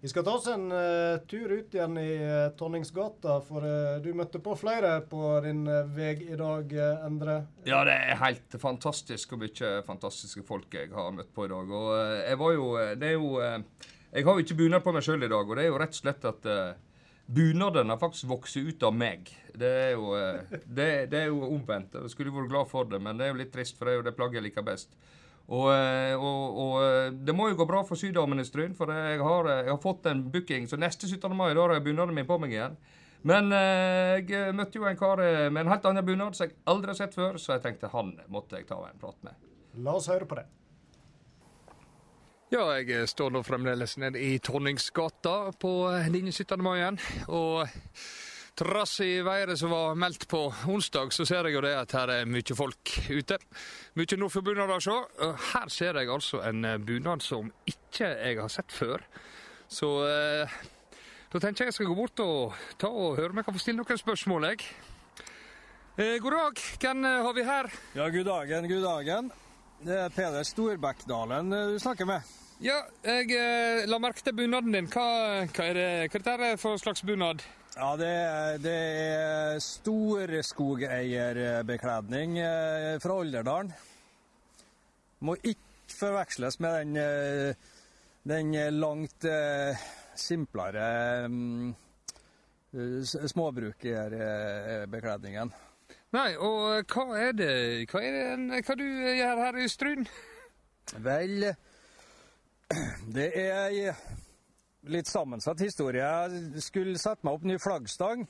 Vi 0.00 0.08
skal 0.08 0.22
ta 0.24 0.30
oss 0.30 0.46
en 0.46 0.72
uh, 0.72 1.18
tur 1.26 1.50
ut 1.52 1.74
igjen 1.74 1.98
i 1.98 2.12
uh, 2.22 2.52
Tonningsgata, 2.54 3.40
for 3.42 3.64
uh, 3.66 3.96
du 3.98 4.12
møtte 4.14 4.38
på 4.38 4.54
flere 4.54 4.92
på 5.10 5.32
din 5.42 5.64
vei 5.90 6.12
i 6.22 6.38
dag, 6.38 6.70
Endre. 7.08 7.40
Ja, 7.66 7.80
det 7.86 7.96
er 7.96 8.20
helt 8.20 8.54
fantastisk 8.62 9.34
hvor 9.34 9.42
mye 9.42 9.72
fantastiske 9.86 10.44
folk 10.46 10.78
jeg 10.78 10.92
har 10.94 11.10
møtt 11.16 11.34
på 11.34 11.48
i 11.48 11.50
dag. 11.50 11.74
Og 11.80 11.90
jeg 12.22 12.38
var 12.44 12.54
jo 12.54 12.68
Det 12.94 13.08
er 13.08 13.16
jo 13.16 13.32
Jeg 13.42 14.24
har 14.24 14.38
jo 14.38 14.46
ikke 14.46 14.58
bunad 14.62 14.86
på 14.86 14.94
meg 14.94 15.02
sjøl 15.02 15.26
i 15.26 15.32
dag, 15.34 15.50
og 15.50 15.58
det 15.58 15.66
er 15.66 15.72
jo 15.72 15.82
rett 15.82 15.96
og 15.96 16.02
slett 16.04 16.30
at 16.30 16.46
bunaden 17.26 17.90
har 17.90 17.98
faktisk 17.98 18.30
vokst 18.30 18.56
ut 18.56 18.82
av 18.86 18.94
meg. 18.94 19.34
Det 19.52 19.68
er 19.82 19.90
jo, 19.98 20.14
det, 20.64 20.90
det 21.10 21.24
er 21.24 21.32
jo 21.34 21.42
omvendt. 21.50 21.98
Jeg 21.98 22.14
skulle 22.14 22.32
vært 22.32 22.54
glad 22.54 22.70
for 22.70 22.86
det, 22.88 23.02
men 23.02 23.18
det 23.18 23.26
er 23.26 23.34
jo 23.34 23.42
litt 23.42 23.52
trist, 23.52 23.76
for 23.76 23.84
det 23.84 23.96
er 23.96 23.98
jo 23.98 24.06
det 24.06 24.16
plagget 24.16 24.38
jeg 24.38 24.46
liker 24.46 24.64
best. 24.64 24.94
Og, 25.48 25.70
eh, 25.72 26.12
og, 26.12 26.56
og 26.60 26.74
eh, 26.84 27.10
det 27.24 27.32
må 27.32 27.48
jo 27.48 27.56
gå 27.56 27.66
bra 27.68 27.80
for 27.88 27.96
Syddamene 27.96 28.44
i 28.44 28.48
Stryn, 28.48 28.74
for 28.76 28.92
jeg 28.92 29.20
har, 29.24 29.48
eh, 29.48 29.62
jeg 29.64 29.72
har 29.72 29.80
fått 29.80 30.08
en 30.10 30.26
booking. 30.32 30.68
Så 30.68 30.76
neste 30.76 31.08
17. 31.08 31.32
mai 31.36 31.54
da 31.54 31.62
har 31.64 31.78
jeg 31.78 31.86
bunaden 31.86 32.16
min 32.16 32.28
på 32.28 32.36
meg 32.42 32.52
igjen. 32.52 32.76
Men 33.26 33.50
jeg 33.50 34.52
møtte 34.54 34.78
jo 34.78 34.84
en 34.86 34.96
kar 34.96 35.18
med 35.50 35.58
en 35.64 35.70
helt 35.72 35.86
annen 35.90 36.04
bunad 36.06 36.36
som 36.38 36.46
jeg 36.46 36.54
aldri 36.70 36.92
har 36.92 36.98
sett 37.00 37.16
før, 37.18 37.34
så 37.42 37.56
jeg 37.56 37.64
tenkte 37.64 37.90
han 37.90 38.12
måtte 38.30 38.60
jeg 38.60 38.68
ta 38.68 38.78
en 38.86 39.00
prat 39.00 39.18
med. 39.26 39.34
La 39.82 39.96
oss 39.98 40.06
høre 40.06 40.28
på 40.28 40.38
det. 40.38 40.44
Ja, 42.54 42.62
jeg 42.78 43.10
står 43.10 43.34
nå 43.34 43.42
fremdeles 43.42 43.96
nede 43.98 44.22
i 44.22 44.38
Tonningsgata 44.38 45.50
på 45.58 45.72
linje 46.14 46.36
17. 46.44 46.62
mai 46.62 46.76
igjen. 46.78 47.00
Og 47.26 47.66
trass 48.58 49.00
i 49.04 49.20
været 49.22 49.58
som 49.58 49.70
var 49.70 49.94
meldt 49.94 50.26
på 50.28 50.40
onsdag, 50.66 51.12
så 51.14 51.24
ser 51.28 51.46
jeg 51.46 51.54
jo 51.54 51.62
det 51.62 51.74
at 51.78 51.92
her 51.94 52.10
er 52.10 52.30
mye 52.30 52.56
folk 52.58 52.94
ute. 53.06 53.38
Mye 53.98 54.18
Nordfjord-bunader 54.18 54.80
å 54.80 54.82
se. 54.82 54.96
Her 55.52 55.70
ser 55.70 56.00
jeg 56.00 56.10
altså 56.10 56.42
en 56.48 56.64
eh, 56.66 56.80
bunad 56.82 57.22
som 57.22 57.52
ikke 57.70 58.10
jeg 58.16 58.40
har 58.40 58.50
sett 58.50 58.74
før. 58.74 59.04
Så 59.70 59.92
eh, 60.08 60.58
da 61.30 61.40
tenker 61.42 61.64
jeg 61.64 61.70
jeg 61.70 61.76
skal 61.78 61.90
gå 61.90 61.98
bort 61.98 62.22
og 62.24 62.56
ta 62.80 62.90
og 62.90 63.18
høre 63.18 63.30
om 63.30 63.38
jeg 63.40 63.46
kan 63.46 63.58
få 63.58 63.62
stille 63.62 63.82
noen 63.82 64.00
spørsmål, 64.00 64.48
jeg. 64.50 64.66
Eh, 65.98 66.16
god 66.24 66.34
dag, 66.38 66.64
hvem 66.82 67.04
eh, 67.04 67.20
har 67.26 67.36
vi 67.36 67.46
her? 67.46 67.70
Ja, 67.98 68.08
god 68.14 68.28
dagen, 68.32 68.68
god 68.72 68.88
dagen. 68.88 69.30
Det 69.86 69.94
er 70.02 70.10
Peder 70.14 70.46
Storbekkdalen 70.46 71.52
eh, 71.54 71.72
du 71.74 71.78
snakker 71.78 72.08
med. 72.10 72.34
Ja, 72.64 72.80
jeg 73.06 73.30
eh, 73.38 73.84
la 73.86 74.00
merke 74.02 74.24
til 74.26 74.34
bunaden 74.34 74.74
din. 74.74 74.90
Hva, 74.90 75.06
hva 75.46 75.68
er 75.70 75.78
det 75.78 75.88
hva 76.10 76.34
er 76.34 76.42
det 76.42 76.52
for 76.58 76.80
slags 76.80 77.04
bunad? 77.06 77.44
Ja, 77.76 77.92
det 78.00 78.08
er, 78.08 78.56
det 78.62 78.72
er 78.72 79.58
stor 79.62 80.32
skogeierbekledning 80.42 82.38
fra 83.02 83.18
Olderdalen. 83.20 83.72
Må 85.20 85.36
ikke 85.42 85.68
forveksles 85.98 86.60
med 86.60 86.78
den, 86.78 86.96
eh, 86.96 87.54
den 88.22 88.54
langt 88.80 89.24
eh, 89.24 89.76
simplere 90.14 91.28
mm, 91.28 91.74
eh, 92.72 93.02
småbrukerbekledningen. 93.26 95.52
Nei, 96.12 96.36
og 96.40 96.84
hva 96.88 97.16
er 97.20 97.32
det 97.36 97.84
Hva 97.90 98.00
er 98.00 98.36
det 98.36 98.64
hva 98.64 98.74
du 98.80 98.84
gjør 98.88 99.36
her 99.44 99.56
i 99.60 99.68
Stryn? 99.68 100.06
Vel, 101.04 101.54
det 103.16 103.28
er 103.36 103.94
litt 104.86 105.08
sammensatt 105.10 105.60
historie. 105.60 106.04
Jeg 106.04 106.62
skulle 106.62 106.98
sette 107.00 107.26
meg 107.26 107.38
opp 107.38 107.46
ny 107.48 107.58
flaggstang. 107.60 108.26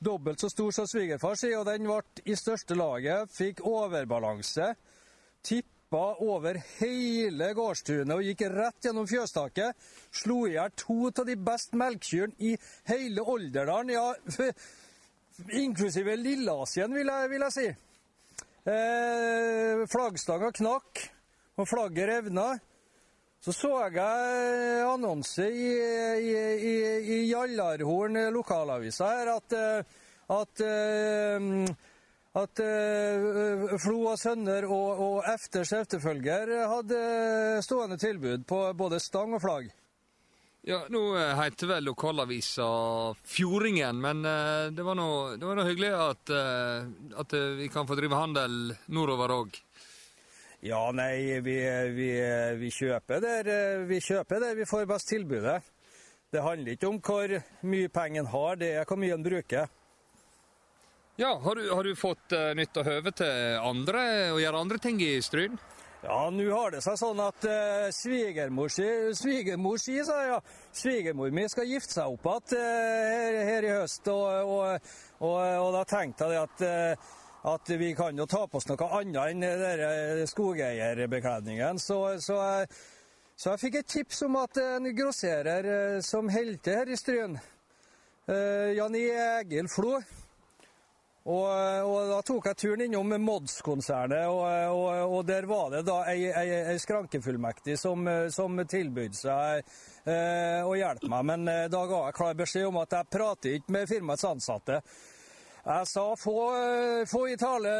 Dobbelt 0.00 0.40
så 0.40 0.48
stor 0.48 0.72
som 0.72 0.88
svigerfar 0.88 1.36
sier, 1.36 1.58
og 1.60 1.66
den 1.68 1.88
ble 1.88 2.00
i 2.24 2.36
største 2.38 2.76
laget. 2.78 3.32
Fikk 3.32 3.60
overbalanse. 3.68 4.72
Tippa 5.44 6.02
over 6.24 6.56
hele 6.78 7.50
gårdstunet 7.56 8.14
og 8.14 8.24
gikk 8.24 8.46
rett 8.52 8.88
gjennom 8.88 9.08
fjøstaket. 9.10 9.76
Slo 10.22 10.44
i 10.48 10.54
hjel 10.54 10.72
to 10.78 11.10
av 11.10 11.26
de 11.28 11.36
best 11.36 11.76
melkekyrne 11.76 12.36
i 12.38 12.54
hele 12.88 13.24
Olderdalen. 13.24 13.92
Ja, 13.92 14.14
inklusive 15.64 16.16
Lilleasien, 16.16 16.96
vil 16.96 17.12
jeg, 17.12 17.30
vil 17.32 17.46
jeg 17.48 17.56
si. 17.56 17.68
Eh, 18.70 19.86
flaggstanga 19.88 20.52
knakk, 20.52 21.04
og 21.60 21.68
flagget 21.68 22.08
revna. 22.08 22.50
Så 23.40 23.54
så 23.56 23.70
jeg 23.88 24.84
annonse 24.84 25.46
i, 25.48 25.68
i, 25.72 26.32
i, 26.70 26.74
i 27.08 27.18
Jallarhorn 27.30 28.18
lokalavisa 28.34 29.06
her 29.14 29.30
at, 29.32 29.54
eh, 29.56 29.94
at, 30.36 30.60
eh, 30.60 31.70
at 32.36 32.62
eh, 32.66 33.72
Flo 33.80 34.02
og 34.12 34.20
Sønner 34.20 34.68
og, 34.68 35.00
og 35.06 35.30
Efters 35.32 35.72
efterfølger 35.72 36.52
hadde 36.68 37.00
stående 37.64 37.96
tilbud 38.02 38.44
på 38.44 38.60
både 38.76 39.00
stang 39.00 39.32
og 39.38 39.40
flagg. 39.46 39.72
Ja, 40.68 40.82
nå 40.92 41.00
eh, 41.16 41.32
heter 41.40 41.70
vel 41.72 41.88
lokalavisa 41.88 42.68
Fjordingen, 43.24 44.04
men 44.04 44.20
eh, 44.28 44.68
det 44.76 44.84
var 44.84 45.00
nå 45.00 45.64
hyggelig 45.64 45.94
at, 45.96 46.36
eh, 46.36 46.90
at 47.24 47.32
eh, 47.32 47.56
vi 47.62 47.72
kan 47.72 47.88
få 47.88 47.96
drive 47.96 48.20
handel 48.20 48.74
nordover 48.92 49.32
òg. 49.40 49.56
Ja, 50.60 50.90
nei, 50.92 51.40
vi, 51.40 51.56
vi, 51.96 52.08
vi, 52.60 52.70
kjøper 52.76 53.22
der, 53.24 53.46
vi 53.88 54.00
kjøper 54.04 54.42
der 54.42 54.58
vi 54.58 54.66
får 54.68 54.88
best 54.90 55.08
tilbudet. 55.08 55.62
Det 56.30 56.42
handler 56.44 56.76
ikke 56.76 56.88
om 56.90 56.98
hvor 57.00 57.32
mye 57.66 57.88
penger 57.88 58.22
en 58.22 58.28
har, 58.30 58.58
det 58.60 58.74
er 58.76 58.84
hvor 58.84 59.00
mye 59.00 59.16
en 59.16 59.24
bruker. 59.24 59.70
Ja, 61.20 61.32
har 61.42 61.56
du, 61.56 61.70
har 61.72 61.84
du 61.84 61.96
fått 61.96 62.32
uh, 62.32 62.52
av 62.52 62.86
høve 62.86 63.12
til 63.12 63.56
andre 63.60 64.02
å 64.32 64.38
gjøre 64.40 64.60
andre 64.60 64.78
ting 64.80 65.00
i 65.04 65.16
Stryn? 65.24 65.56
Ja, 66.00 66.30
nå 66.32 66.46
har 66.48 66.72
det 66.72 66.80
seg 66.84 66.96
sånn 66.96 67.18
at 67.20 67.44
uh, 67.44 67.88
svigermor 67.92 68.72
si, 68.72 68.86
svigermor 69.16 69.80
si, 69.80 69.98
sa 70.04 70.20
ja. 70.28 70.38
Svigermor 70.72 71.32
mi 71.34 71.44
skal 71.52 71.68
gifte 71.68 71.98
seg 71.98 72.14
opp 72.14 72.28
igjen 72.30 72.54
uh, 72.56 73.08
her, 73.10 73.40
her, 73.48 73.68
i 73.68 73.72
høst, 73.80 74.12
og, 74.12 74.52
og, 74.54 74.92
og, 75.24 75.36
og 75.40 75.72
da 75.76 75.82
tenkte 75.88 76.30
jeg 76.32 76.44
at 76.44 76.64
uh, 76.68 77.10
at 77.48 77.70
vi 77.80 77.94
kan 77.96 78.18
jo 78.18 78.26
ta 78.28 78.44
på 78.46 78.60
oss 78.60 78.68
noe 78.68 78.88
annet 79.00 79.32
enn 79.32 79.44
den 79.44 80.26
skogeierbekledningen. 80.28 81.80
Så, 81.80 82.00
så, 82.20 82.40
så 83.36 83.54
jeg 83.54 83.62
fikk 83.64 83.80
et 83.80 83.92
tips 83.96 84.24
om 84.28 84.40
at 84.42 84.60
en 84.60 84.90
grosserer 84.96 86.00
som 86.04 86.28
holder 86.28 86.60
til 86.64 86.80
her 86.82 86.92
i 86.92 86.98
Stryn, 87.00 87.38
uh, 88.28 88.68
Jan 88.76 88.98
Egil 88.98 89.70
Flo 89.72 89.96
og, 91.20 91.46
og, 91.84 91.98
da 92.08 92.18
tok 92.24 92.46
jeg 92.48 92.58
turen 92.62 92.82
innom 92.86 93.12
Mods-konsernet, 93.20 94.24
og, 94.32 94.40
og, 94.72 94.86
og, 95.04 95.20
der 95.28 95.44
var 95.48 95.68
det 95.74 95.82
da 95.84 95.98
ei, 96.08 96.30
ei, 96.32 96.46
ei 96.72 96.78
skrankefullmektig 96.80 97.76
som, 97.78 98.08
som 98.32 98.56
tilbød 98.64 99.18
seg 99.18 99.60
eh, 100.08 100.64
å 100.64 100.72
hjelpe 100.78 101.10
meg. 101.12 101.26
Men 101.28 101.44
eh, 101.52 101.66
da 101.72 101.82
ga 101.90 102.06
jeg 102.06 102.16
klar 102.16 102.38
beskjed 102.40 102.70
om 102.70 102.80
at 102.80 102.96
jeg 102.96 103.10
prater 103.12 103.58
ikke 103.58 103.76
med 103.76 103.90
firmaets 103.90 104.24
ansatte. 104.30 104.80
Jeg 105.60 105.86
sa 105.86 106.04
få, 106.16 106.36
få 107.06 107.26
i 107.28 107.36
tale 107.36 107.72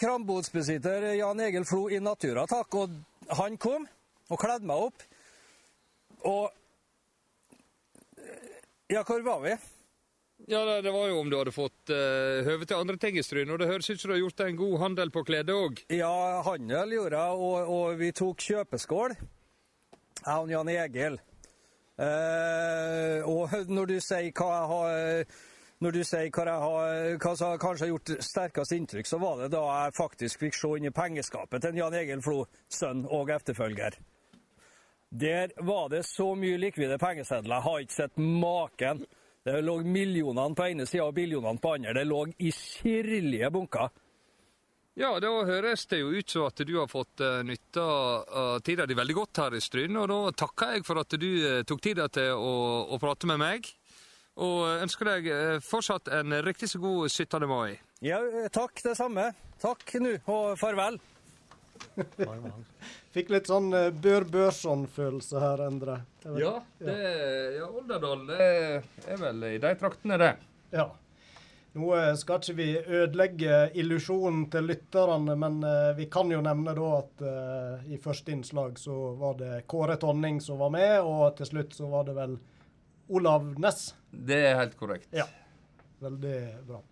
krambodsbesitter 0.00 1.10
Jan 1.18 1.40
Egil 1.44 1.66
Flo 1.68 1.84
i 1.92 2.00
Natura, 2.00 2.46
takk. 2.48 2.78
Og 2.80 3.34
han 3.40 3.58
kom 3.60 3.84
og 4.30 4.40
kledde 4.40 4.68
meg 4.68 4.88
opp. 4.88 5.04
Og 6.26 6.62
Ja, 8.88 9.02
hvor 9.02 9.20
var 9.26 9.40
vi? 9.42 9.56
Ja, 10.46 10.60
det, 10.64 10.82
det 10.86 10.92
var 10.94 11.08
jo 11.10 11.18
om 11.18 11.30
du 11.30 11.36
hadde 11.38 11.52
fått 11.52 11.90
uh, 11.90 12.44
høve 12.46 12.68
til 12.68 12.78
andre 12.78 12.96
ting 13.02 13.16
i 13.18 13.24
Stryn. 13.24 13.50
Og 13.50 13.58
det 13.58 13.68
høres 13.68 13.88
ut 13.90 13.98
som 13.98 14.12
du 14.12 14.14
har 14.14 14.20
gjort 14.22 14.44
en 14.44 14.60
god 14.60 14.76
handel 14.84 15.10
på 15.10 15.24
klede 15.26 15.56
òg. 15.56 15.80
Ja, 15.90 16.42
handel 16.46 16.94
gjorde 16.94 17.18
jeg, 17.18 17.40
og, 17.48 17.72
og 17.76 17.98
vi 17.98 18.12
tok 18.14 18.44
kjøpeskål. 18.44 19.16
Jeg 20.22 20.36
og 20.36 20.52
Jan 20.54 20.70
Egil. 20.70 21.18
Uh, 21.96 23.20
og 23.26 23.56
når 23.72 23.92
du 23.92 23.96
sier 24.04 24.30
hva 24.36 24.48
jeg 24.52 24.70
har 24.72 25.36
når 25.84 25.92
du 25.92 26.02
sier 26.08 26.30
hva, 26.32 26.56
har, 26.62 27.16
hva 27.20 27.32
som 27.36 27.56
kanskje 27.60 27.84
har 27.84 27.92
gjort 27.92 28.12
sterkest 28.24 28.72
inntrykk, 28.72 29.08
så 29.08 29.18
var 29.20 29.42
det 29.42 29.50
da 29.52 29.62
jeg 29.66 29.96
faktisk 29.98 30.46
fikk 30.46 30.56
se 30.56 30.70
inn 30.78 30.88
i 30.88 30.94
pengeskapet 30.94 31.64
til 31.66 31.80
Jan 31.82 31.96
Egil 31.98 32.22
Flo, 32.24 32.46
sønn 32.72 33.04
og 33.12 33.32
efterfølger. 33.34 33.98
Der 35.16 35.52
var 35.64 35.90
det 35.92 36.02
så 36.08 36.32
mye 36.34 36.56
likvide 36.58 36.98
pengesedler. 36.98 37.58
Jeg 37.58 37.66
har 37.68 37.84
ikke 37.84 37.98
sett 37.98 38.18
maken. 38.18 39.04
Det 39.46 39.60
lå 39.62 39.76
millionene 39.86 40.56
på 40.58 40.66
ene 40.66 40.88
sida 40.88 41.06
og 41.06 41.14
billionene 41.14 41.62
på 41.62 41.76
andre. 41.76 41.94
Det 41.94 42.08
lå 42.08 42.24
i 42.42 42.50
sirlige 42.50 43.52
bunker. 43.54 43.92
Ja, 44.96 45.12
da 45.20 45.28
høres 45.44 45.84
det 45.90 46.00
jo 46.00 46.08
ut 46.16 46.32
som 46.32 46.46
at 46.48 46.60
du 46.64 46.72
har 46.78 46.88
fått 46.88 47.20
uh, 47.20 47.42
nytte 47.44 47.82
av 47.84 48.62
tida 48.64 48.86
di 48.88 48.96
veldig 48.96 49.16
godt 49.18 49.42
her 49.44 49.56
i 49.58 49.60
Stryn. 49.60 49.98
Og 50.00 50.08
da 50.08 50.20
takker 50.40 50.78
jeg 50.78 50.86
for 50.88 51.02
at 51.02 51.18
du 51.20 51.28
uh, 51.44 51.62
tok 51.68 51.84
tida 51.84 52.08
til 52.08 52.32
å, 52.32 52.54
å 52.96 52.98
prate 53.02 53.28
med 53.28 53.42
meg. 53.44 53.68
Og 54.36 54.82
ønsker 54.84 55.08
deg 55.08 55.28
fortsatt 55.64 56.10
en 56.12 56.34
riktig 56.44 56.68
så 56.68 56.80
god 56.82 57.08
17. 57.08 57.46
mai. 57.48 57.78
Ja, 58.04 58.18
takk 58.52 58.82
det 58.84 58.92
samme. 58.98 59.30
Takk 59.62 59.94
nå, 60.04 60.18
og 60.28 60.58
farvel. 60.60 60.98
Fikk 63.16 63.30
litt 63.32 63.48
sånn 63.48 63.70
uh, 63.72 63.88
Bør 63.92 64.26
Børson-følelse 64.28 65.40
her, 65.40 65.62
Endre. 65.66 65.98
Vet- 66.24 66.42
Ja, 66.42 66.52
det, 66.82 66.96
ja, 67.56 67.66
Olderdal 67.70 68.26
det 68.28 68.38
er 69.08 69.20
vel 69.20 69.44
i 69.48 69.56
de 69.62 69.72
traktene, 69.80 70.18
det. 70.20 70.30
Ja. 70.74 70.88
Nå 71.76 71.90
eh, 71.92 72.14
skal 72.16 72.40
ikke 72.40 72.54
vi 72.56 72.66
ødelegge 72.80 73.56
illusjonen 73.76 74.46
til 74.52 74.64
lytterne, 74.70 75.34
men 75.36 75.58
eh, 75.64 75.90
vi 75.98 76.06
kan 76.12 76.30
jo 76.32 76.38
nevne 76.44 76.72
da 76.76 76.86
at 77.02 77.20
eh, 77.20 77.90
i 77.92 77.98
første 78.00 78.32
innslag 78.32 78.78
så 78.80 78.94
var 79.20 79.36
det 79.36 79.58
Kåre 79.68 79.98
Tonning 80.00 80.40
som 80.40 80.56
var 80.62 80.72
med, 80.72 80.94
og 81.04 81.36
til 81.36 81.50
slutt 81.50 81.76
så 81.76 81.90
var 81.92 82.08
det 82.08 82.14
vel 82.16 82.38
Olav 83.12 83.50
Næss. 83.60 83.90
Det 84.16 84.40
er 84.48 84.58
helt 84.60 84.76
korrekt. 84.80 85.10
Ja. 85.14 85.26
Veldig 86.00 86.38
bra. 86.66 86.82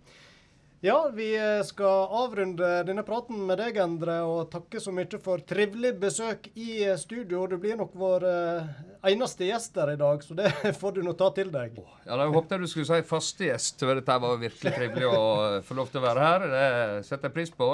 Ja, 0.85 1.11
vi 1.15 1.31
eh, 1.37 1.63
skal 1.65 2.11
avrunde 2.13 2.83
denne 2.85 3.01
praten 3.09 3.39
med 3.49 3.57
deg, 3.57 3.79
Endre, 3.81 4.19
og 4.29 4.51
takke 4.53 4.83
så 4.85 4.93
mye 4.93 5.17
for 5.23 5.41
trivelig 5.49 5.95
besøk 6.03 6.51
i 6.61 6.83
eh, 6.85 6.99
studio. 7.01 7.47
Du 7.49 7.57
blir 7.63 7.79
nok 7.81 7.95
vår 7.97 8.27
eh, 8.29 8.75
eneste 9.09 9.49
gjest 9.49 9.81
her 9.81 9.95
i 9.95 9.97
dag, 9.97 10.21
så 10.21 10.37
det 10.37 10.51
får 10.83 10.99
du 10.99 11.01
nå 11.07 11.15
ta 11.17 11.31
til 11.33 11.49
deg. 11.55 11.79
Ja, 12.05 12.19
da 12.21 12.29
håpet 12.29 12.53
jeg 12.53 12.67
du 12.67 12.69
skulle 12.69 13.01
si 13.01 13.09
faste 13.09 13.49
gjest. 13.49 13.81
for 13.81 13.97
Dette 13.97 14.19
var 14.27 14.37
virkelig 14.43 14.75
trivelig 14.77 15.09
å 15.09 15.25
få 15.65 15.79
lov 15.81 15.89
til 15.89 16.03
å 16.03 16.05
være 16.05 16.29
her. 16.29 16.47
Det 16.53 16.69
setter 17.09 17.31
jeg 17.31 17.37
pris 17.39 17.55
på. 17.57 17.71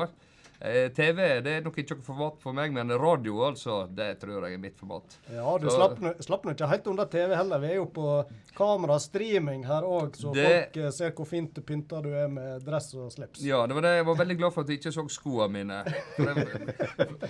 Eh, 0.63 0.91
TV 0.93 1.41
det 1.41 1.53
er 1.57 1.63
nok 1.65 1.79
ikke 1.81 1.97
noe 1.97 2.05
format 2.05 2.35
for 2.43 2.53
meg, 2.53 2.73
men 2.77 2.91
radio 3.01 3.39
altså, 3.47 3.87
det 3.97 4.19
tror 4.21 4.45
jeg 4.45 4.59
er 4.59 4.61
mitt 4.61 4.77
format. 4.77 5.17
Ja, 5.33 5.57
du 5.59 5.71
Så- 5.71 5.79
slapp 6.21 6.45
nå- 6.45 6.53
ikke 6.55 6.69
helt 6.69 6.87
unna 6.87 7.07
TV 7.07 7.35
heller. 7.35 7.59
Vi 7.59 7.67
er 7.71 7.75
jo 7.77 7.87
på 7.87 8.27
kamera-streaming 8.59 9.65
her 9.65 9.83
òg, 9.83 10.13
så 10.17 10.33
Det- 10.35 10.45
folk 10.75 10.77
eh, 10.85 10.91
ser 10.91 11.11
hvor 11.13 11.27
fint 11.27 11.55
pynta 11.65 12.03
du 12.03 12.11
er 12.13 12.29
med 12.29 12.63
dress 12.65 12.95
og 12.95 13.11
slips. 13.11 13.41
Ja, 13.43 13.67
det 13.67 13.75
var 13.75 13.81
det. 13.83 13.97
Jeg 13.97 14.07
var 14.07 14.15
veldig 14.17 14.37
glad 14.39 14.53
for 14.53 14.61
at 14.61 14.69
jeg 14.69 14.81
ikke 14.81 14.93
så 14.93 15.09
skoene 15.09 15.51
mine. 15.51 15.85
For 16.17 16.25
jeg, 16.25 16.47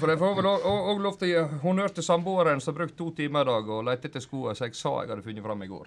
for 0.00 0.08
jeg 0.08 0.18
får 0.18 0.34
vel 0.36 0.50
òg 0.50 1.00
lov 1.00 1.18
til 1.18 1.28
å 1.28 1.30
gi 1.30 1.58
honnør 1.62 1.94
til 1.94 2.02
samboeren 2.02 2.60
som 2.60 2.74
har 2.74 2.84
brukt 2.86 2.96
to 2.98 3.10
timer 3.12 3.42
i 3.42 3.44
dag 3.44 3.68
og 3.68 3.84
lette 3.84 4.08
etter 4.10 4.20
skoene 4.20 4.56
som 4.56 4.66
jeg 4.66 4.74
sa 4.74 5.00
jeg 5.02 5.08
hadde 5.10 5.22
funnet 5.22 5.42
fram 5.44 5.62
i 5.62 5.66
går. 5.70 5.86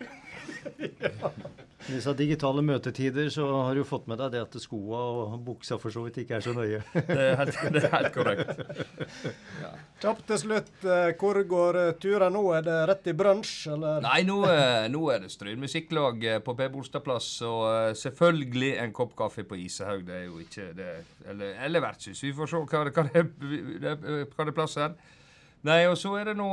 I 1.84 1.98
disse 1.98 2.14
digitale 2.16 2.62
møtetider 2.64 3.28
så 3.34 3.44
har 3.68 3.76
du 3.76 3.82
fått 3.84 4.06
med 4.08 4.16
deg 4.22 4.30
det 4.32 4.42
at 4.46 4.54
skoa 4.64 5.00
og 5.20 5.34
buksa 5.44 5.76
for 5.82 5.92
så 5.92 6.06
vidt 6.06 6.22
ikke 6.22 6.38
er 6.38 6.44
så 6.46 6.54
nøye. 6.56 6.78
Det 6.96 7.18
er 7.26 7.34
helt, 7.42 7.58
det 7.76 7.82
er 7.84 7.92
helt 7.98 8.14
korrekt. 8.16 8.62
Kjapt 10.04 10.24
til 10.30 10.40
slutt, 10.40 10.72
eh, 10.88 11.10
hvor 11.20 11.42
går 11.48 11.80
eh, 11.82 11.90
turen 12.00 12.32
nå? 12.38 12.44
Er 12.56 12.64
det 12.70 12.78
rett 12.88 13.10
i 13.12 13.16
brunsj, 13.20 13.52
eller? 13.76 14.00
Nei, 14.06 14.22
nå, 14.28 14.38
eh, 14.48 14.88
nå 14.96 15.02
er 15.12 15.26
det 15.26 15.32
Stryn 15.36 15.60
musikklag 15.60 16.24
eh, 16.32 16.40
på 16.44 16.56
Per 16.60 16.72
Bolstadplass, 16.72 17.30
og 17.52 17.66
eh, 17.68 17.90
selvfølgelig 18.00 18.72
en 18.86 18.96
kopp 18.96 19.12
kaffe 19.20 19.44
på 19.48 19.60
Isehaug. 19.66 20.06
Det 20.08 20.22
er 20.22 20.26
jo 20.30 20.40
ikke 20.44 20.70
det 20.80 20.90
Eller, 21.34 21.54
eller 21.68 21.84
vertshus. 21.84 22.24
Vi 22.24 22.32
får 22.40 22.52
se 22.56 22.64
hva, 22.64 22.86
det- 22.88 22.96
hva, 22.96 23.06
det, 23.12 23.26
det, 23.84 23.98
hva 24.32 24.48
det 24.48 24.52
er 24.56 24.58
plass 24.62 24.80
her. 24.80 24.96
Nei, 25.64 25.86
og 25.88 25.96
så 25.96 26.12
er 26.20 26.28
det 26.28 26.34
nå, 26.36 26.50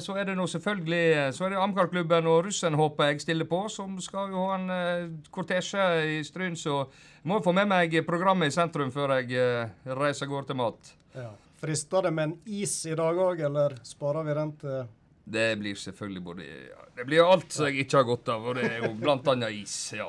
så 0.00 0.14
det 0.24 0.34
nå 0.38 0.46
selvfølgelig 0.48 1.32
Så 1.36 1.44
er 1.44 1.52
det 1.52 1.60
Amcar-klubben 1.60 2.28
og 2.32 2.46
russen 2.46 2.76
håper 2.80 3.10
jeg 3.10 3.20
stiller 3.20 3.48
på, 3.48 3.66
som 3.68 3.98
skal 4.00 4.32
jo 4.32 4.46
ha 4.48 4.56
en 4.56 4.72
eh, 4.72 5.10
kortesje 5.34 5.84
i 6.14 6.22
Stryn, 6.24 6.56
så 6.56 6.78
jeg 6.86 7.28
må 7.28 7.42
få 7.44 7.52
med 7.52 7.68
meg 7.68 7.98
programmet 8.08 8.48
i 8.48 8.56
sentrum 8.56 8.92
før 8.94 9.18
jeg 9.18 9.36
eh, 9.36 9.92
reiser 10.00 10.30
går 10.30 10.48
til 10.48 10.56
mat. 10.62 10.94
Ja. 11.12 11.28
Frister 11.60 12.08
det 12.08 12.14
med 12.16 12.30
en 12.30 12.36
is 12.62 12.78
i 12.88 12.96
dag 12.96 13.20
òg, 13.20 13.44
eller 13.50 13.76
sparer 13.84 14.24
vi 14.24 14.38
den 14.40 14.56
til 14.60 14.80
Det 15.36 15.48
blir 15.60 15.76
selvfølgelig 15.80 16.24
både 16.24 16.48
ja, 16.48 16.88
Det 16.96 17.06
blir 17.08 17.24
alt 17.24 17.52
som 17.52 17.68
jeg 17.68 17.84
ikke 17.84 18.00
har 18.00 18.08
godt 18.08 18.32
av, 18.32 18.48
og 18.48 18.56
det 18.56 18.70
er 18.70 18.86
jo 18.86 18.94
blant 18.96 19.28
annet 19.32 19.60
is. 19.60 19.76
ja. 19.92 20.08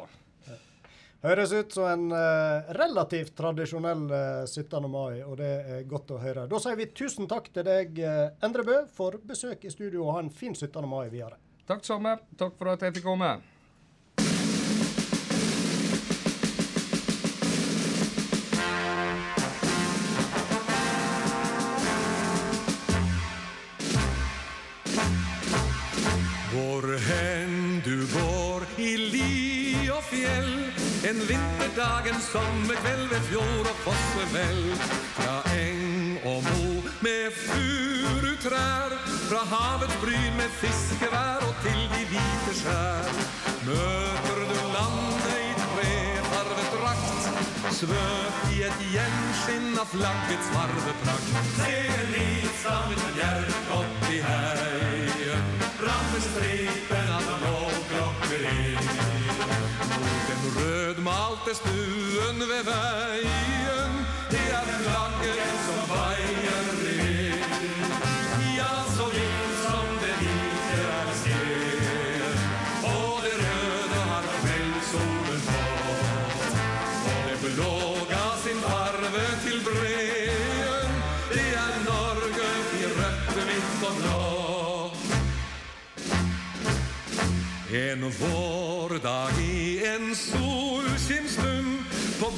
Høres 1.26 1.54
ut 1.58 1.74
som 1.74 1.88
en 1.90 2.12
uh, 2.14 2.68
relativt 2.78 3.34
tradisjonell 3.38 4.04
uh, 4.12 4.44
17. 4.46 4.86
mai, 4.92 5.24
og 5.26 5.40
det 5.40 5.50
er 5.78 5.88
godt 5.90 6.14
å 6.14 6.20
høre. 6.22 6.44
Da 6.52 6.60
sier 6.62 6.78
vi 6.78 6.86
tusen 6.94 7.26
takk 7.32 7.50
til 7.56 7.66
deg, 7.66 7.98
uh, 7.98 8.28
Endre 8.46 8.68
Bø, 8.68 8.78
for 8.94 9.18
besøk 9.26 9.66
i 9.66 9.74
studio, 9.74 10.04
og 10.06 10.20
ha 10.20 10.22
en 10.22 10.30
fin 10.30 10.54
17. 10.54 10.86
mai 10.86 11.08
videre. 11.10 11.40
Takk 11.66 11.82
samme. 11.88 12.20
Takk 12.38 12.54
for 12.60 12.76
at 12.76 12.86
jeg 12.86 13.00
fikk 13.00 13.10
komme. 13.10 13.34
Vinterdag, 31.28 32.08
en 32.12 32.22
sommerkveld 32.22 33.08
ved 33.14 33.22
fjord 33.30 33.68
og 33.72 33.78
fossefell 33.86 34.64
Fra 35.18 35.36
eng 35.58 36.20
og 36.32 36.40
mo 36.48 36.66
med 37.06 37.26
furutrær 37.46 38.92
Fra 39.30 39.42
havets 39.54 39.98
bryn 40.04 40.36
med 40.42 40.52
fiskevær 40.62 41.42
og 41.48 41.56
til 41.66 41.82
de 41.94 42.04
hvite 42.12 42.54
skjær. 42.62 43.10
Møter 43.68 44.42
du 44.52 44.60
landet 44.76 45.32
i 45.48 45.52
trefarvet 45.64 46.70
drakt 46.76 47.30
Svøpt 47.80 48.54
i 48.56 48.62
et 48.70 48.86
gjenskinn 48.94 49.74
av 49.82 49.90
flaggets 49.96 50.52
varveprakt 50.54 51.34
Ser 51.58 52.06
litt 52.14 52.54
som 52.62 52.94
et 52.94 53.06
bjerk 53.18 53.74
opp 53.80 54.08
i 54.14 54.22
heien 54.30 55.52
Rammer 55.82 56.26
stripen 56.30 57.14
av 57.18 57.34
Mot 57.46 59.15
den 60.28 60.44
rødmalte 60.58 61.52
stuen 61.62 62.40
ved 62.52 62.64
veien 62.72 63.94
Det 64.32 64.46
er 64.60 64.68
flagget 64.86 65.58
som 65.66 65.82
veier 65.92 66.68
i 66.82 66.98
vind 67.62 67.94
Ja, 68.60 68.74
så 68.98 69.06
vidt 69.16 69.54
som 69.66 69.88
det 70.04 70.16
hvite 70.22 70.80
er 71.00 71.10
sted 71.22 72.36
Og 72.94 73.14
det 73.26 73.36
røde 73.44 74.00
har 74.12 74.26
kveldssolen 74.42 75.42
fått. 75.50 76.54
Og 77.12 77.22
det 77.30 77.38
blå 77.44 77.76
ga 78.14 78.26
sin 78.44 78.60
farve 78.66 79.26
til 79.46 79.58
breen. 79.68 80.92
Det 81.36 81.48
er 81.66 81.74
Norge 81.90 82.50
i 82.80 82.84
rødt, 82.98 83.32
hvitt 83.48 83.88
og 83.90 83.94
blått. 84.02 85.00
En 87.86 88.02
vårdag 88.20 88.55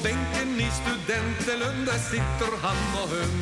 benken 0.08 0.60
i 0.60 0.70
studentelønn, 0.80 1.86
Der 1.88 2.00
sitter 2.12 2.52
han 2.66 2.82
og 3.02 3.08
hun. 3.14 3.34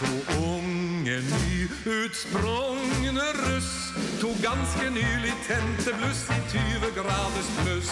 To 0.00 0.12
unge 0.50 1.16
nyutsprungne 1.32 3.28
russ 3.44 3.72
To 4.20 4.30
ganske 4.48 4.86
nylig 4.98 5.34
tente 5.48 5.90
bluss 5.98 6.22
I 6.36 6.40
20 6.52 6.90
graders 6.98 7.50
pluss. 7.60 7.90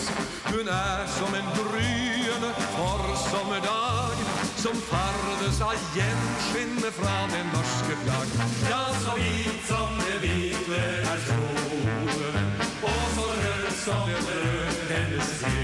Hun 0.53 0.67
er 0.69 1.01
som 1.19 1.33
en 1.41 1.49
gryende 1.59 2.51
forsommerdag 2.77 4.17
Som 4.65 4.77
fardes 4.91 5.61
av 5.69 5.77
gjenskinnet 5.97 6.93
fra 7.01 7.17
det 7.33 7.45
norske 7.55 7.95
flagg. 8.03 8.31
Ja, 8.73 8.85
så 9.03 9.17
hvit 9.19 9.63
som 9.71 9.89
det 10.05 10.19
hvite 10.25 10.83
er 11.13 11.25
solen 11.29 12.47
og 12.83 13.03
så 13.15 13.27
rød 13.43 13.67
som 13.85 14.07
det 14.09 14.21
rød 14.27 14.87
hennes 14.91 15.35
skinn. 15.41 15.60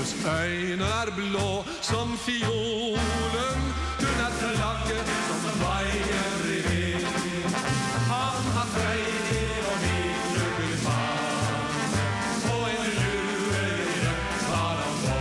Hennes 0.00 0.14
øyne 0.24 0.84
er 0.84 1.10
blå 1.16 1.64
som 1.82 2.18
fiolen, 2.18 3.60
hun 4.00 4.18
er 4.26 4.32
flagget 4.40 5.04
som 5.28 5.56
vaier 5.60 6.42
i 6.56 6.60
vind. 6.68 7.06
Han 8.12 8.42
har 8.56 8.68
freier 8.74 9.64
og 9.70 9.76
hvit 9.82 10.78
faen, 10.84 11.68
og 12.52 12.64
en 12.70 12.88
lue 12.96 13.60
i 13.60 13.98
rødt 14.04 14.42
har 14.50 14.76
han 14.82 14.96
på. 15.04 15.20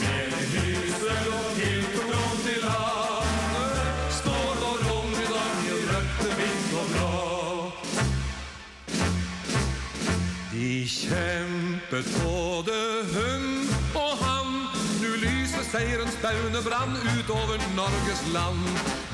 Med 0.00 0.24
en 0.26 0.44
hyssel 0.52 1.26
og 1.38 1.48
tiltro 1.58 2.24
til 2.44 2.60
landet, 2.68 3.76
står 4.20 4.50
vår 4.62 4.80
ungdom 4.98 5.54
i 5.66 5.72
rødt, 5.88 6.22
hvitt 6.36 6.70
og 6.80 6.86
blå. 6.92 7.14
De 10.52 10.70
kjempet 10.88 12.06
både 12.20 12.31
seierens 15.72 16.16
baune 16.22 16.60
brann 16.68 16.96
utover 17.18 17.58
Norges 17.76 18.22
land. 18.32 18.64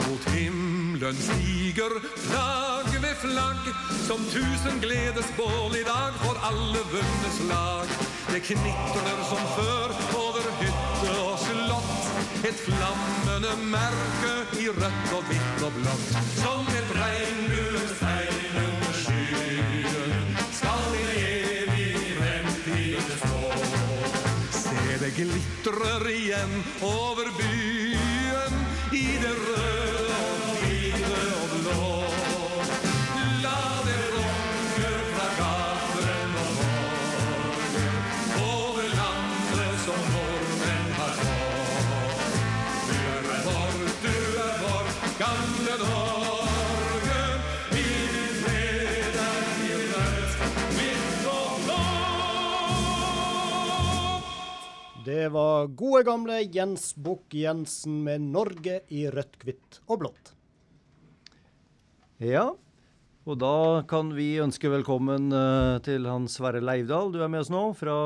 Mot 0.08 0.24
himmelen 0.34 1.16
stiger 1.26 1.92
flagg 2.26 2.90
ved 3.02 3.16
flagg 3.22 3.62
Som 4.06 4.24
tusen 4.34 4.80
gledesbål 4.80 5.76
i 5.82 5.84
dag 5.86 6.12
for 6.24 6.40
alle 6.50 6.82
vunne 6.92 7.30
slag. 7.36 7.88
Det 8.32 8.40
knitrer 8.50 9.20
som 9.30 9.44
før 9.58 9.94
over 10.24 10.50
hytte 10.62 11.14
og 11.28 11.36
slott 11.46 12.44
Et 12.50 12.58
flammende 12.66 13.54
merke 13.76 14.34
i 14.62 14.68
rødt 14.80 15.14
og 15.16 15.30
hvitt 15.30 15.64
og 15.68 15.78
blått. 15.78 16.10
Som 16.42 16.66
et 16.80 16.94
regnbuens 16.98 17.98
glitrer 25.18 26.06
igjen 26.10 26.62
over 26.82 27.30
byen 27.38 27.67
var 55.38 55.68
gode 55.78 56.02
gamle 56.06 56.38
Jens 56.54 56.94
Bukk-Jensen 56.98 58.00
med 58.06 58.24
'Norge 58.32 58.80
i 58.90 59.06
rødt, 59.12 59.38
hvitt 59.44 59.78
og 59.86 60.00
blått'. 60.02 60.32
Ja, 62.18 62.50
og 63.28 63.38
da 63.38 63.84
kan 63.86 64.10
vi 64.16 64.40
ønske 64.42 64.70
velkommen 64.72 65.30
eh, 65.30 65.78
til 65.86 66.08
han 66.10 66.26
Sverre 66.32 66.62
Leivdal. 66.64 67.12
Du 67.14 67.20
er 67.22 67.30
med 67.30 67.44
oss 67.44 67.52
nå 67.54 67.62
fra 67.78 67.98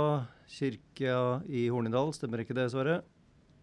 kirka 0.50 1.40
i 1.48 1.68
Hornindal, 1.72 2.12
stemmer 2.12 2.42
ikke 2.44 2.58
det, 2.58 2.68
Sverre? 2.74 3.00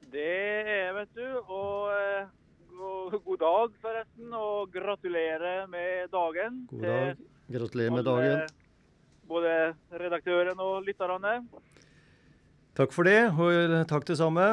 Det 0.09 0.25
er, 0.25 0.89
vet 0.97 1.13
du. 1.13 1.27
Og, 1.45 1.93
eh, 1.93 3.19
god 3.27 3.39
dag, 3.43 3.77
forresten. 3.83 4.33
Og 4.33 4.73
gratulerer 4.73 5.67
med 5.69 6.09
dagen. 6.15 6.63
God 6.71 6.87
dag. 6.87 7.25
Gratulerer 7.53 7.97
med 7.99 8.07
dagen. 8.09 8.47
Både 9.29 9.57
redaktøren 9.93 10.57
og 10.57 10.81
lytterne. 10.87 11.43
Takk 12.79 12.93
for 12.95 13.03
det, 13.03 13.25
og 13.35 13.73
takk 13.91 14.05
det 14.07 14.15
samme. 14.15 14.43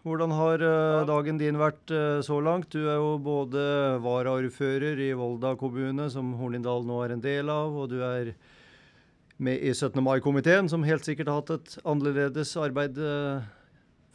Hvordan 0.00 0.30
har 0.32 0.62
eh, 0.64 1.02
dagen 1.04 1.36
din 1.36 1.58
vært 1.60 1.90
eh, 1.92 2.22
så 2.24 2.38
langt? 2.40 2.70
Du 2.72 2.86
er 2.88 2.94
jo 2.96 3.18
både 3.20 3.60
varaordfører 4.00 4.96
i 5.04 5.10
Volda 5.18 5.50
kommune, 5.60 6.06
som 6.08 6.30
Hornindal 6.38 6.86
nå 6.88 7.02
er 7.04 7.12
en 7.12 7.20
del 7.20 7.52
av, 7.52 7.76
og 7.76 7.90
du 7.92 7.98
er 8.00 8.30
med 9.36 9.60
i 9.60 9.74
17. 9.74 10.00
mai-komiteen, 10.00 10.70
som 10.72 10.86
helt 10.88 11.04
sikkert 11.04 11.28
har 11.28 11.42
hatt 11.42 11.52
et 11.58 11.76
annerledes 11.84 12.54
arbeid 12.64 12.96
eh, 12.96 13.44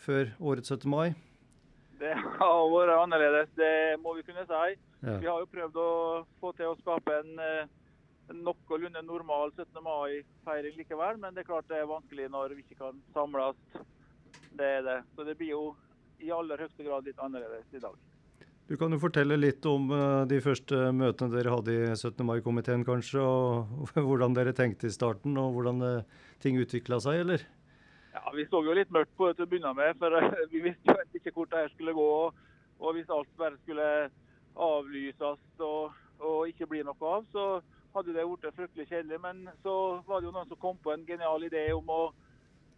før 0.07 0.33
årets 0.39 0.73
17. 0.73 0.89
mai. 0.89 1.11
Det 2.01 2.17
har 2.17 2.65
vært 2.73 2.95
annerledes, 2.95 3.53
det 3.61 3.75
må 4.01 4.15
vi 4.17 4.25
kunne 4.25 4.47
si. 4.49 4.73
Ja. 5.05 5.19
Vi 5.21 5.29
har 5.29 5.37
jo 5.37 5.51
prøvd 5.53 5.77
å 5.77 5.91
få 6.41 6.55
til 6.57 6.71
å 6.71 6.79
skape 6.81 7.13
en, 7.19 7.37
en 7.37 7.69
noenlunde 8.35 9.01
normal 9.05 9.51
17. 9.55 9.81
mai-feiring 9.83 10.77
likevel, 10.79 11.19
men 11.21 11.35
det 11.35 11.43
er 11.43 11.49
klart 11.49 11.67
det 11.69 11.81
er 11.81 11.89
vanskelig 11.89 12.29
når 12.31 12.55
vi 12.57 12.65
ikke 12.65 12.79
kan 12.85 13.01
samles. 13.15 13.59
Det 14.57 14.71
er 14.79 14.85
det. 14.85 14.99
Så 15.15 15.25
det 15.27 15.37
blir 15.39 15.53
jo 15.53 15.65
i 16.21 16.31
aller 16.33 16.61
høyeste 16.61 16.85
grad 16.85 17.07
litt 17.07 17.21
annerledes 17.21 17.75
i 17.75 17.81
dag. 17.83 17.95
Du 18.71 18.77
kan 18.79 18.93
jo 18.93 19.01
fortelle 19.01 19.35
litt 19.35 19.65
om 19.67 19.89
eh, 19.91 20.21
de 20.31 20.37
første 20.43 20.77
møtene 20.95 21.33
dere 21.33 21.51
hadde 21.51 21.73
i 21.75 21.87
17. 21.91 22.21
mai-komiteen, 22.23 22.85
kanskje, 22.87 23.19
og 23.19 23.89
hvordan 24.07 24.37
dere 24.37 24.53
tenkte 24.55 24.87
i 24.87 24.93
starten, 24.93 25.35
og 25.41 25.57
hvordan 25.57 25.83
eh, 25.87 26.21
ting 26.43 26.59
utvikla 26.61 27.01
seg, 27.03 27.25
eller? 27.25 27.43
Ja, 28.13 28.23
Vi 28.35 28.45
så 28.47 28.61
jo 28.63 28.75
litt 28.75 28.91
mørkt 28.91 29.11
på 29.17 29.27
det 29.27 29.37
til 29.39 29.47
å 29.47 29.51
begynne 29.51 29.73
med, 29.75 29.99
for 29.99 30.15
eh, 30.15 30.45
vi 30.53 30.63
visste 30.69 30.95
jo 30.95 31.19
ikke 31.19 31.35
hvor 31.35 31.51
det 31.51 31.65
her 31.65 31.73
skulle 31.73 31.97
gå. 31.97 32.07
Og 32.81 32.95
hvis 32.95 33.11
alt 33.13 33.29
bare 33.37 33.59
skulle 33.59 33.89
avlyses 34.55 35.63
og, 35.67 35.99
og 36.19 36.49
ikke 36.49 36.69
bli 36.71 36.81
noe 36.87 37.11
av, 37.11 37.27
så 37.35 37.45
hadde 37.93 38.13
det 38.15 38.25
blitt 38.27 38.55
fryktelig 38.57 38.87
kjedelig. 38.89 39.19
Men 39.23 39.47
så 39.63 39.75
var 40.07 40.21
det 40.21 40.29
jo 40.29 40.35
noen 40.35 40.49
som 40.49 40.59
kom 40.61 40.77
på 40.83 40.93
en 40.93 41.05
genial 41.07 41.43
idé 41.47 41.67
om 41.75 41.89
å 41.91 42.01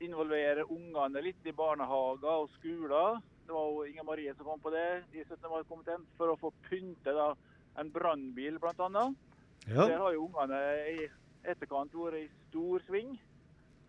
involvere 0.04 0.66
ungene 0.68 1.22
litt 1.24 1.46
i 1.48 1.54
barnehager 1.56 2.44
og 2.44 2.50
skoler. 2.58 3.20
Det 3.48 3.54
var 3.56 3.68
jo 3.70 3.84
Inger 3.88 4.08
Marie 4.08 4.34
som 4.36 4.48
kom 4.48 4.62
på 4.64 4.72
det 4.74 5.04
i 5.14 5.24
17. 5.24 5.38
mai-komiteen, 5.52 6.08
for 6.18 6.32
å 6.34 6.40
få 6.40 6.52
pynte 6.70 7.14
da, 7.16 7.34
en 7.80 7.92
brannbil 7.92 8.60
bl.a. 8.62 9.06
Ja. 9.68 9.86
Der 9.88 10.00
har 10.00 10.16
jo 10.16 10.26
ungene 10.28 10.60
i 10.92 11.08
etterkant 11.48 11.94
vært 11.96 12.20
i 12.22 12.28
stor 12.50 12.84
sving 12.88 13.16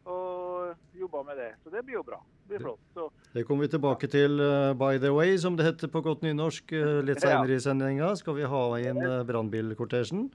og 0.05 0.75
jobba 0.99 1.23
med 1.25 1.39
det. 1.41 1.51
Så 1.65 1.73
det 1.73 1.83
blir 1.87 1.97
jo 1.99 2.05
bra. 2.07 2.19
Det 2.45 2.59
blir 2.59 2.65
flott. 2.67 2.83
Så 2.95 3.09
Det 3.33 3.45
kommer 3.49 3.65
vi 3.65 3.73
tilbake 3.73 4.09
til 4.13 4.37
uh, 4.41 4.75
by 4.77 4.99
the 5.01 5.13
way, 5.15 5.37
som 5.41 5.57
det 5.57 5.65
heter 5.65 5.89
på 5.89 6.03
godt 6.05 6.23
nynorsk 6.27 6.73
Uh, 6.77 7.01
litt 7.07 7.23
Ja. 7.25 7.31
senere 7.31 7.57
i 7.57 7.63
sendinga. 7.63 8.11
Skal 8.21 8.37
vi 8.37 8.45
ha 8.45 8.65
inn 8.83 9.01
uh, 9.01 9.23
brannbilkortesjen? 9.25 10.29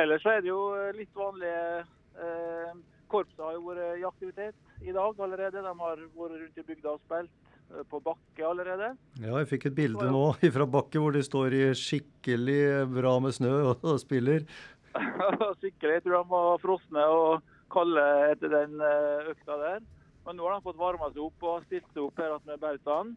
Ellers 0.00 0.22
så 0.22 0.36
er 0.36 0.44
det 0.44 0.52
jo 0.52 0.62
litt 0.94 1.12
vanlige 1.18 1.82
eh, 2.22 2.74
Korpset 3.10 3.42
har 3.42 3.56
jo 3.56 3.64
vært 3.66 3.98
i 3.98 4.06
aktivitet 4.06 4.86
i 4.86 4.92
dag 4.94 5.18
allerede. 5.18 5.62
De 5.64 5.72
har 5.82 6.02
vært 6.14 6.36
rundt 6.38 6.60
i 6.60 6.66
bygda 6.68 6.92
og 6.92 7.00
spilt 7.02 7.54
eh, 7.74 7.86
på 7.90 8.00
bakke 8.04 8.44
allerede. 8.46 8.92
Ja, 9.18 9.32
jeg 9.40 9.48
fikk 9.50 9.70
et 9.70 9.78
bilde 9.78 10.10
nå 10.12 10.24
fra 10.56 10.66
Bakke 10.78 11.02
hvor 11.02 11.16
de 11.16 11.24
står 11.26 11.56
i 11.58 11.64
skikkelig 11.78 12.60
bra 12.94 13.16
med 13.24 13.34
snø 13.34 13.54
og, 13.72 13.82
og 13.82 13.98
spiller. 14.02 14.46
Sikkert. 15.62 15.96
Jeg 15.96 16.04
tror 16.04 16.20
de 16.20 16.28
var 16.30 16.62
frosne 16.62 17.08
og 17.14 17.56
kalde 17.70 18.04
etter 18.30 18.54
den 18.54 18.78
eh, 18.78 19.32
økta 19.34 19.58
der. 19.58 19.82
Men 20.26 20.38
nå 20.38 20.46
har 20.46 20.58
de 20.58 20.66
fått 20.68 20.78
varma 20.78 21.10
seg 21.10 21.24
opp 21.24 21.50
og 21.50 21.66
stilt 21.66 21.90
seg 21.94 22.04
opp 22.04 22.22
her 22.22 22.38
med 22.46 22.62
bautaen. 22.62 23.14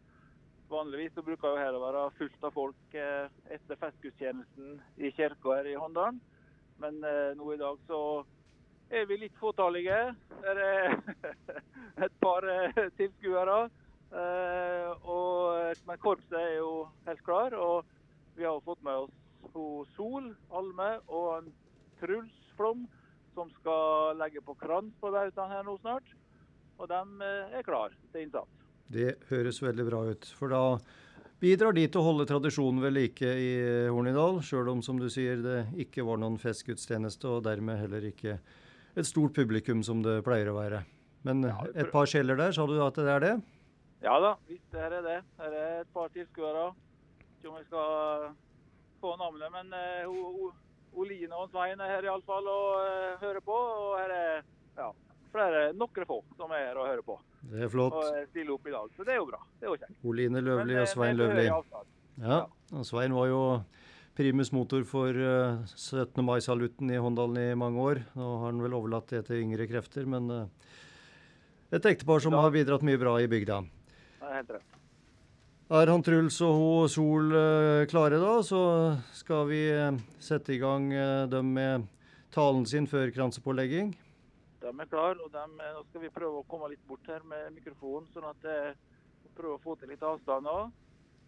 Vanligvis 0.74 1.14
så 1.14 1.22
bruker 1.22 1.52
jo 1.54 1.58
her 1.62 1.76
å 1.78 1.82
være 1.84 2.04
fullt 2.18 2.46
av 2.48 2.54
folk 2.56 2.96
eh, 2.98 3.34
etter 3.54 3.78
festgudstjenesten 3.78 4.80
i 4.98 5.12
kirka 5.14 5.60
her 5.60 5.68
i 5.70 5.76
Håndalen. 5.78 6.18
Men 6.82 6.98
eh, 7.06 7.36
nå 7.38 7.52
i 7.54 7.60
dag 7.62 7.78
så 7.86 8.00
er 8.90 9.06
vi 9.06 9.20
litt 9.22 9.38
fåtallige. 9.38 10.00
Det 10.42 10.56
er 10.64 10.96
et 12.08 12.16
par 12.24 12.48
eh, 12.50 12.90
tilskuere. 12.98 13.68
Men 14.14 16.02
korpset 16.02 16.40
er 16.40 16.58
jo 16.58 16.74
helt 17.06 17.24
klar. 17.26 17.54
Og 17.54 17.86
vi 18.34 18.50
har 18.50 18.66
fått 18.66 18.82
med 18.86 19.06
oss 19.06 19.94
Sol 19.94 20.34
Alme 20.54 20.90
og 21.06 21.54
Truls 22.02 22.42
Flom, 22.58 22.88
som 23.38 23.54
skal 23.60 24.18
legge 24.22 24.42
på 24.42 24.58
krans 24.58 24.94
på 25.02 25.14
bautaen 25.14 25.54
her 25.54 25.70
nå 25.70 25.78
snart. 25.86 26.18
Og 26.82 26.90
de 26.90 27.30
er 27.30 27.66
klar 27.66 27.94
til 28.10 28.26
innsats. 28.26 28.63
Det 28.92 29.16
høres 29.30 29.62
veldig 29.64 29.86
bra 29.88 30.02
ut. 30.12 30.28
For 30.38 30.52
da 30.52 30.78
bidrar 31.44 31.74
de 31.76 31.86
til 31.88 32.02
å 32.02 32.06
holde 32.08 32.28
tradisjonen 32.30 32.82
ved 32.84 32.94
like 32.96 33.28
i 33.40 33.50
Hornindal, 33.92 34.42
sjøl 34.46 34.70
om, 34.76 34.82
som 34.86 35.00
du 35.00 35.10
sier, 35.12 35.40
det 35.44 35.60
ikke 35.86 36.06
var 36.08 36.20
noen 36.22 36.38
festgudstjeneste, 36.42 37.28
og 37.28 37.44
dermed 37.48 37.80
heller 37.82 38.06
ikke 38.12 38.38
et 38.94 39.10
stort 39.10 39.34
publikum 39.36 39.82
som 39.84 40.04
det 40.06 40.20
pleier 40.26 40.52
å 40.52 40.58
være. 40.60 40.84
Men 41.24 41.46
et 41.74 41.90
par 41.92 42.06
sjeler 42.12 42.38
der, 42.40 42.52
sa 42.56 42.66
du 42.68 42.76
at 42.84 42.98
det 43.00 43.10
er 43.10 43.24
det? 43.24 43.34
Ja 44.04 44.18
da, 44.20 44.34
visst 44.50 44.68
det 44.74 44.82
her 44.84 44.98
er 45.00 45.06
det. 45.08 45.20
Her 45.40 45.54
er 45.56 45.78
et 45.82 45.94
par 45.96 46.12
tilskuere. 46.12 46.66
Ikke 47.40 47.50
om 47.50 47.56
jeg 47.62 47.70
skal 47.70 48.28
få 49.00 49.14
navnet, 49.20 49.48
men 49.56 49.72
O- 50.12 50.52
Oline 51.00 51.40
og 51.40 51.48
Svein 51.50 51.80
er 51.82 51.96
her 51.96 52.06
iallfall 52.10 52.46
og 52.52 52.68
uh, 52.84 53.22
hører 53.24 53.40
på. 53.44 53.56
Og 53.56 53.96
her 53.98 54.12
er 54.14 54.44
ja, 54.78 54.90
flere, 55.34 55.64
noen 55.78 56.08
få 56.10 56.20
som 56.38 56.52
er 56.56 56.68
her 56.70 56.80
og 56.80 56.90
hører 56.90 57.06
på. 57.06 57.18
Det 57.52 57.66
er 57.66 57.72
flott. 57.74 57.98
Og 58.00 58.20
eh, 58.20 58.28
stiller 58.30 58.56
opp 58.56 58.70
i 58.70 58.76
dag. 58.76 58.92
Så 58.98 59.08
det 59.08 59.16
er 59.16 59.22
jo 59.22 59.30
bra. 59.30 59.40
Det 59.60 59.68
er 59.68 59.72
jo 59.72 59.80
kjekt. 59.82 59.98
Oline 60.12 60.44
Løvli 60.46 60.78
eh, 60.78 60.84
og 60.84 60.92
Svein 60.92 61.18
med 61.18 61.24
Løvli. 61.24 61.48
Ja, 62.24 62.44
og 62.78 62.86
Svein 62.88 63.16
var 63.18 63.30
jo 63.32 63.42
primus 64.18 64.54
motor 64.54 64.86
for 64.88 65.18
eh, 65.18 65.74
17. 65.74 66.22
mai-salutten 66.26 66.94
i 66.94 67.02
Håndalen 67.02 67.42
i 67.42 67.48
mange 67.60 67.82
år. 67.82 68.04
Nå 68.18 68.30
har 68.38 68.52
han 68.52 68.62
vel 68.64 68.78
overlatt 68.78 69.10
det 69.14 69.26
til 69.30 69.42
yngre 69.42 69.68
krefter, 69.70 70.06
men 70.10 70.30
eh, 70.32 70.78
et 71.74 71.90
ektepar 71.90 72.22
som 72.22 72.38
har 72.38 72.54
bidratt 72.54 72.86
mye 72.86 73.02
bra 73.02 73.18
i 73.22 73.30
bygda. 73.32 73.64
Ja, 74.22 74.38
helt 74.38 74.54
rett. 74.54 74.74
Er 75.74 75.90
han 75.90 76.04
Truls 76.06 76.36
og 76.46 76.58
hun 76.60 76.90
Sol 76.92 77.32
eh, 77.34 77.86
klare 77.90 78.20
da, 78.22 78.36
så 78.46 78.60
skal 79.16 79.48
vi 79.50 79.62
eh, 79.72 79.96
sette 80.22 80.54
i 80.54 80.60
gang 80.62 80.92
eh, 80.94 81.24
dem 81.32 81.54
med 81.56 81.88
talen 82.36 82.68
sin 82.70 82.86
før 82.90 83.10
kransepålegging. 83.16 83.94
De 84.64 84.72
er 84.72 84.88
klar, 84.88 85.18
og 85.20 85.32
dem, 85.32 85.58
eh, 85.60 85.74
nå 85.76 85.84
skal 85.90 86.02
vi 86.06 86.10
prøve 86.16 86.40
å 86.40 86.48
komme 86.48 86.70
litt 86.72 86.84
bort 86.88 87.08
her 87.12 87.24
med 87.28 87.52
mikrofonen, 87.52 88.08
sånn 88.14 88.30
at 88.30 88.46
jeg 88.48 89.32
prøver 89.36 89.58
å 89.58 89.64
få 89.64 89.76
til 89.76 89.92
litt 89.92 90.06
avstand 90.08 90.48
òg. 90.48 90.72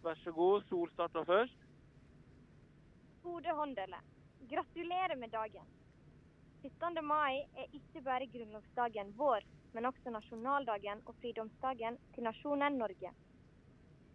Vær 0.06 0.16
så 0.22 0.32
god. 0.32 0.64
Sol 0.70 0.88
starter 0.94 1.26
først. 1.28 1.66
Gode 3.26 3.52
Håndøle, 3.58 4.00
gratulerer 4.48 5.20
med 5.20 5.34
dagen. 5.34 5.68
17. 6.64 7.02
mai 7.04 7.44
er 7.60 7.68
ikke 7.76 8.00
bare 8.06 8.28
grunnlovsdagen 8.32 9.12
vår, 9.18 9.44
men 9.74 9.90
også 9.90 10.14
nasjonaldagen 10.14 11.02
og 11.04 11.14
fridomsdagen 11.20 11.98
til 12.14 12.24
nasjonen 12.24 12.78
Norge. 12.80 13.12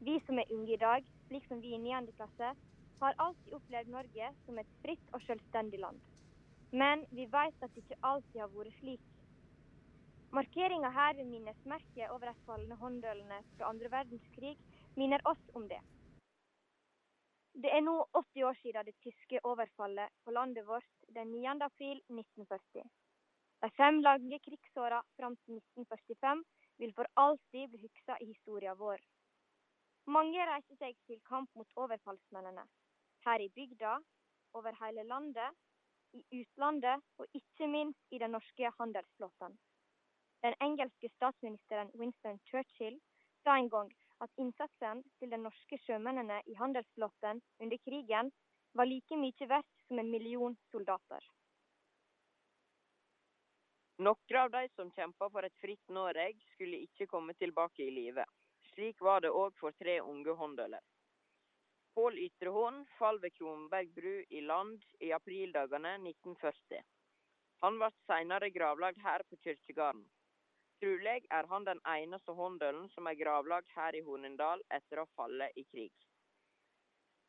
Vi 0.02 0.18
som 0.26 0.40
er 0.42 0.50
unge 0.56 0.74
i 0.74 0.82
dag, 0.82 1.06
slik 1.28 1.46
som 1.46 1.62
vi 1.62 1.76
i 1.76 1.82
9. 1.84 2.08
klasse, 2.18 2.56
har 3.02 3.22
alltid 3.22 3.54
opplevd 3.54 3.94
Norge 3.94 4.34
som 4.46 4.58
et 4.58 4.74
fritt 4.82 5.14
og 5.14 5.22
selvstendig 5.28 5.80
land. 5.86 6.02
Men 6.72 7.06
vi 7.12 7.26
vet 7.26 7.64
at 7.64 7.74
det 7.76 7.84
ikke 7.84 8.00
alltid 8.08 8.42
har 8.42 8.52
vært 8.54 8.78
slik. 8.80 9.02
Markeringa 10.32 10.90
her 10.96 11.18
ved 11.18 11.28
minnesmerket 11.28 12.10
over 12.10 12.30
de 12.32 12.36
falne 12.48 12.76
håndølene 12.80 13.42
fra 13.58 13.68
andre 13.68 13.90
verdenskrig 13.92 14.54
minner 14.96 15.20
oss 15.28 15.42
om 15.60 15.68
det. 15.68 15.82
Det 17.54 17.72
er 17.76 17.84
nå 17.84 17.98
80 18.16 18.46
år 18.48 18.60
siden 18.62 18.88
det 18.88 18.96
tyske 19.04 19.42
overfallet 19.44 20.14
på 20.24 20.32
landet 20.32 20.64
vårt 20.68 20.88
den 21.18 21.34
9. 21.36 21.58
april 21.68 22.00
1940. 22.08 22.86
De 23.62 23.70
fem 23.76 24.00
lange 24.02 24.40
krigsåra 24.40 25.02
fram 25.18 25.36
til 25.44 25.60
1945 25.60 26.46
vil 26.80 26.94
for 26.96 27.12
alltid 27.24 27.68
bli 27.74 27.82
huska 27.84 28.16
i 28.22 28.30
historien 28.32 28.78
vår. 28.80 29.04
Mange 30.08 30.46
reiste 30.48 30.80
seg 30.80 30.96
til 31.06 31.20
kamp 31.28 31.52
mot 31.60 31.76
overfallsmennene. 31.76 32.64
Her 33.28 33.44
i 33.44 33.52
bygda, 33.54 34.00
over 34.54 34.80
hele 34.80 35.04
landet, 35.12 35.60
i 36.14 36.24
utlandet 36.42 37.04
og 37.18 37.40
ikke 37.40 37.68
minst 37.68 38.16
i 38.16 38.20
den 38.24 38.34
norske 38.36 38.72
handelsflåten. 38.80 39.58
Den 40.44 40.56
engelske 40.62 41.10
statsministeren 41.16 41.92
Winston 42.00 42.40
Churchill 42.50 43.00
sa 43.44 43.58
en 43.58 43.70
gang 43.70 43.92
at 44.26 44.34
innsatsen 44.38 45.04
til 45.20 45.32
de 45.34 45.38
norske 45.42 45.78
sjømennene 45.86 46.42
i 46.46 46.58
handelsflåten 46.58 47.42
under 47.60 47.78
krigen 47.86 48.32
var 48.74 48.90
like 48.90 49.18
mye 49.18 49.48
verdt 49.54 49.86
som 49.88 50.00
en 50.00 50.12
million 50.12 50.58
soldater. 50.72 51.26
Noen 54.02 54.38
av 54.42 54.50
de 54.50 54.64
som 54.76 54.90
kjempa 54.96 55.28
for 55.30 55.46
et 55.46 55.58
fritt 55.62 55.92
Norge, 55.94 56.32
skulle 56.56 56.80
ikke 56.88 57.06
komme 57.08 57.36
tilbake 57.38 57.84
i 57.86 57.92
live. 57.94 58.26
Slik 58.72 59.02
var 59.02 59.22
det 59.22 59.30
òg 59.30 59.54
for 59.60 59.76
tre 59.78 60.00
unge 60.02 60.34
håndøler. 60.40 60.82
Pål 61.96 62.18
Ytrehorn 62.24 62.86
fall 62.98 63.20
ved 63.20 63.34
Kronberg 63.36 63.90
bru 63.96 64.14
i 64.30 64.42
land 64.42 64.84
i 65.00 65.10
aprildagene 65.12 65.92
1940. 65.98 66.84
Han 67.66 67.80
ble 67.82 67.90
senere 68.06 68.50
gravlagt 68.58 69.02
her 69.08 69.24
på 69.30 69.40
kirkegården. 69.44 70.06
Trolig 70.82 71.18
er 71.38 71.50
han 71.52 71.68
den 71.68 71.82
eneste 71.96 72.34
håndølen 72.38 72.88
som 72.94 73.10
er 73.12 73.20
gravlagt 73.20 73.76
her 73.76 73.98
i 74.00 74.02
Hornindal 74.06 74.64
etter 74.78 75.02
å 75.02 75.06
ha 75.06 75.20
fallet 75.20 75.60
i 75.60 75.66
krig. 75.74 75.92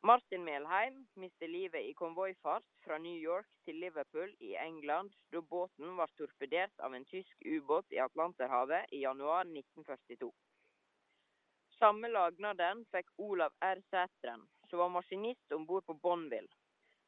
Martin 0.09 0.47
Melheim 0.47 1.03
mistet 1.25 1.51
livet 1.51 1.85
i 1.89 1.93
konvoifart 1.99 2.65
fra 2.87 2.97
New 3.03 3.19
York 3.19 3.51
til 3.67 3.77
Liverpool 3.83 4.33
i 4.39 4.55
England 4.63 5.13
da 5.35 5.43
båten 5.53 5.93
var 5.99 6.11
torpedert 6.17 6.87
av 6.87 6.95
en 6.95 7.05
tysk 7.11 7.45
ubåt 7.45 7.91
i 7.91 8.01
Atlanterhavet 8.07 8.95
i 8.95 9.03
januar 9.03 9.45
1942. 9.45 10.31
Samme 11.77 12.09
lagnaden 12.09 12.83
fikk 12.95 13.13
Olav 13.29 13.55
R. 13.59 13.79
Sætren, 13.91 14.43
som 14.73 14.79
var 14.79 14.89
maskinist 14.89 15.51
om 15.51 15.65
bord 15.65 15.85
på 15.85 15.93
Bonneville. 15.93 16.49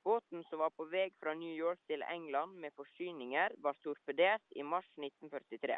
Båten 0.04 0.44
som 0.44 0.60
var 0.60 0.70
på 0.70 0.86
vei 0.86 1.08
fra 1.20 1.34
New 1.34 1.56
York 1.58 1.80
til 1.90 2.04
England 2.06 2.60
med 2.62 2.74
forsyninger, 2.78 3.56
var 3.58 3.74
torpedert 3.82 4.44
i 4.54 4.64
mars 4.64 4.86
1943. 5.02 5.78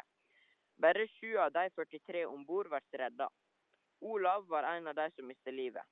Bare 0.84 1.06
sju 1.08 1.38
av 1.40 1.54
de 1.54 1.62
43 1.70 2.26
om 2.28 2.42
bord 2.44 2.68
ble 2.68 3.00
redda. 3.02 3.30
Olav 4.04 4.44
var 4.52 4.68
en 4.68 4.90
av 4.92 4.98
de 5.00 5.06
som 5.14 5.32
mistet 5.32 5.56
livet. 5.56 5.88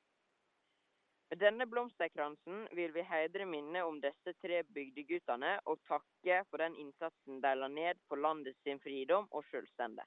Med 1.30 1.40
denne 1.40 1.64
blomsterkransen 1.66 2.68
vil 2.76 2.92
vi 2.92 3.08
heidre 3.14 3.48
minnet 3.48 3.88
om 3.88 3.96
disse 4.04 4.36
tre 4.44 4.60
bygdeguttene 4.76 5.56
og 5.64 5.80
takke 5.88 6.42
for 6.50 6.60
den 6.60 6.76
innsatsen 6.84 7.40
de 7.40 7.56
la 7.56 7.72
ned 7.72 8.04
for 8.04 8.20
landet 8.20 8.60
sin 8.60 8.84
fridom 8.84 9.32
og 9.32 9.48
selvstende. 9.48 10.04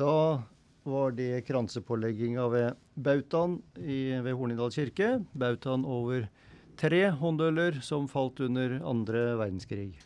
Da 0.00 0.42
var 0.82 1.12
det 1.12 1.42
kransepålegginga 1.44 2.46
ved 2.48 2.76
bautaen 2.94 3.58
ved 3.76 4.32
Hornindal 4.32 4.72
kirke. 4.72 5.18
Bautaen 5.36 5.84
over 5.84 6.24
tre 6.80 7.02
håndøler 7.20 7.82
som 7.84 8.06
falt 8.08 8.40
under 8.40 8.78
andre 8.80 9.34
verdenskrig. 9.36 9.98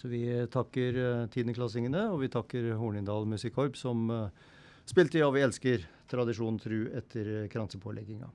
Så 0.00 0.10
vi 0.10 0.24
takker 0.50 0.98
uh, 0.98 1.28
tiendeklassingene, 1.30 2.08
og 2.10 2.24
vi 2.24 2.32
takker 2.34 2.72
Hornindal 2.80 3.28
Musikkorps, 3.30 3.84
som 3.84 4.10
eh, 4.10 4.48
spilte 4.90 5.20
Ja, 5.22 5.30
vi 5.30 5.44
elsker 5.46 5.86
tradisjon 6.10 6.58
tru 6.58 6.88
etter 6.90 7.28
uh, 7.44 7.48
kransepålegginga. 7.52 8.26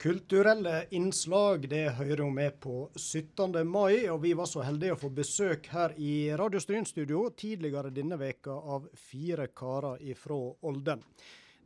Kulturelle 0.00 0.86
innslag 0.90 1.66
det 1.68 1.90
hører 1.98 2.22
hun 2.24 2.32
med 2.34 2.54
på 2.64 2.86
17. 2.96 3.52
mai, 3.68 4.06
og 4.08 4.22
vi 4.22 4.30
var 4.32 4.46
så 4.48 4.62
heldige 4.64 4.94
å 4.94 4.98
få 5.02 5.10
besøk 5.12 5.66
her 5.74 5.92
i 6.00 6.30
Radio 6.40 6.62
Stryn-studio 6.62 7.26
tidligere 7.36 7.90
denne 7.92 8.16
veka 8.16 8.54
av 8.54 8.86
fire 8.96 9.50
karer 9.52 10.00
ifra 10.00 10.38
Olden. 10.64 11.02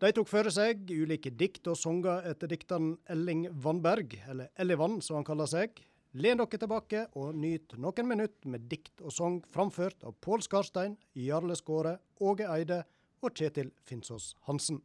De 0.02 0.10
tok 0.16 0.26
for 0.26 0.50
seg 0.50 0.82
ulike 0.90 1.30
dikt 1.30 1.70
og 1.70 1.78
sanger 1.78 2.26
etter 2.32 2.50
dikteren 2.50 2.96
Elling 3.14 3.44
Vannberg, 3.54 4.16
eller 4.26 4.50
Ellivann 4.58 4.98
som 4.98 5.20
han 5.20 5.28
kaller 5.28 5.46
seg. 5.52 5.78
Len 6.18 6.42
dere 6.42 6.58
tilbake 6.64 7.04
og 7.14 7.38
nyt 7.38 7.76
noen 7.78 8.08
minutter 8.10 8.50
med 8.50 8.66
dikt 8.66 8.98
og 8.98 9.14
sang 9.14 9.36
framført 9.54 10.02
av 10.02 10.18
Pål 10.18 10.42
Skarstein, 10.42 10.98
Jarle 11.14 11.54
Skåre, 11.54 12.00
Åge 12.18 12.50
Eide 12.50 12.80
og 13.22 13.30
Kjetil 13.30 13.70
Finsås 13.86 14.32
Hansen. 14.50 14.82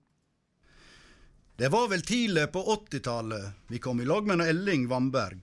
Det 1.59 1.67
var 1.69 1.87
vel 1.87 2.01
tidlig 2.01 2.51
på 2.51 2.61
80-tallet 2.63 3.51
vi 3.67 3.79
kom 3.79 4.01
i 4.01 4.05
lag 4.05 4.27
med 4.27 4.39
Elling 4.47 4.85
Vamberg, 4.87 5.41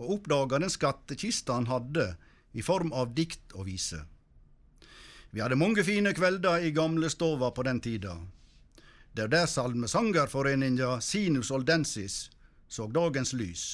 og 0.00 0.14
oppdaga 0.14 0.62
den 0.62 0.72
skattkista 0.72 1.58
han 1.58 1.68
hadde 1.68 2.06
i 2.56 2.64
form 2.64 2.88
av 2.96 3.10
dikt 3.12 3.52
og 3.52 3.66
vise. 3.68 4.00
Vi 5.28 5.42
hadde 5.44 5.60
mange 5.60 5.84
fine 5.84 6.14
kvelder 6.16 6.64
i 6.64 6.72
gamlestova 6.72 7.50
på 7.52 7.66
den 7.68 7.82
tida. 7.84 8.16
Det 9.12 9.26
er 9.26 9.34
der 9.36 9.52
salmesangerforeninga 9.52 11.02
Sinus 11.04 11.52
Oldensis 11.52 12.16
så 12.64 12.88
dagens 12.88 13.36
lys. 13.36 13.68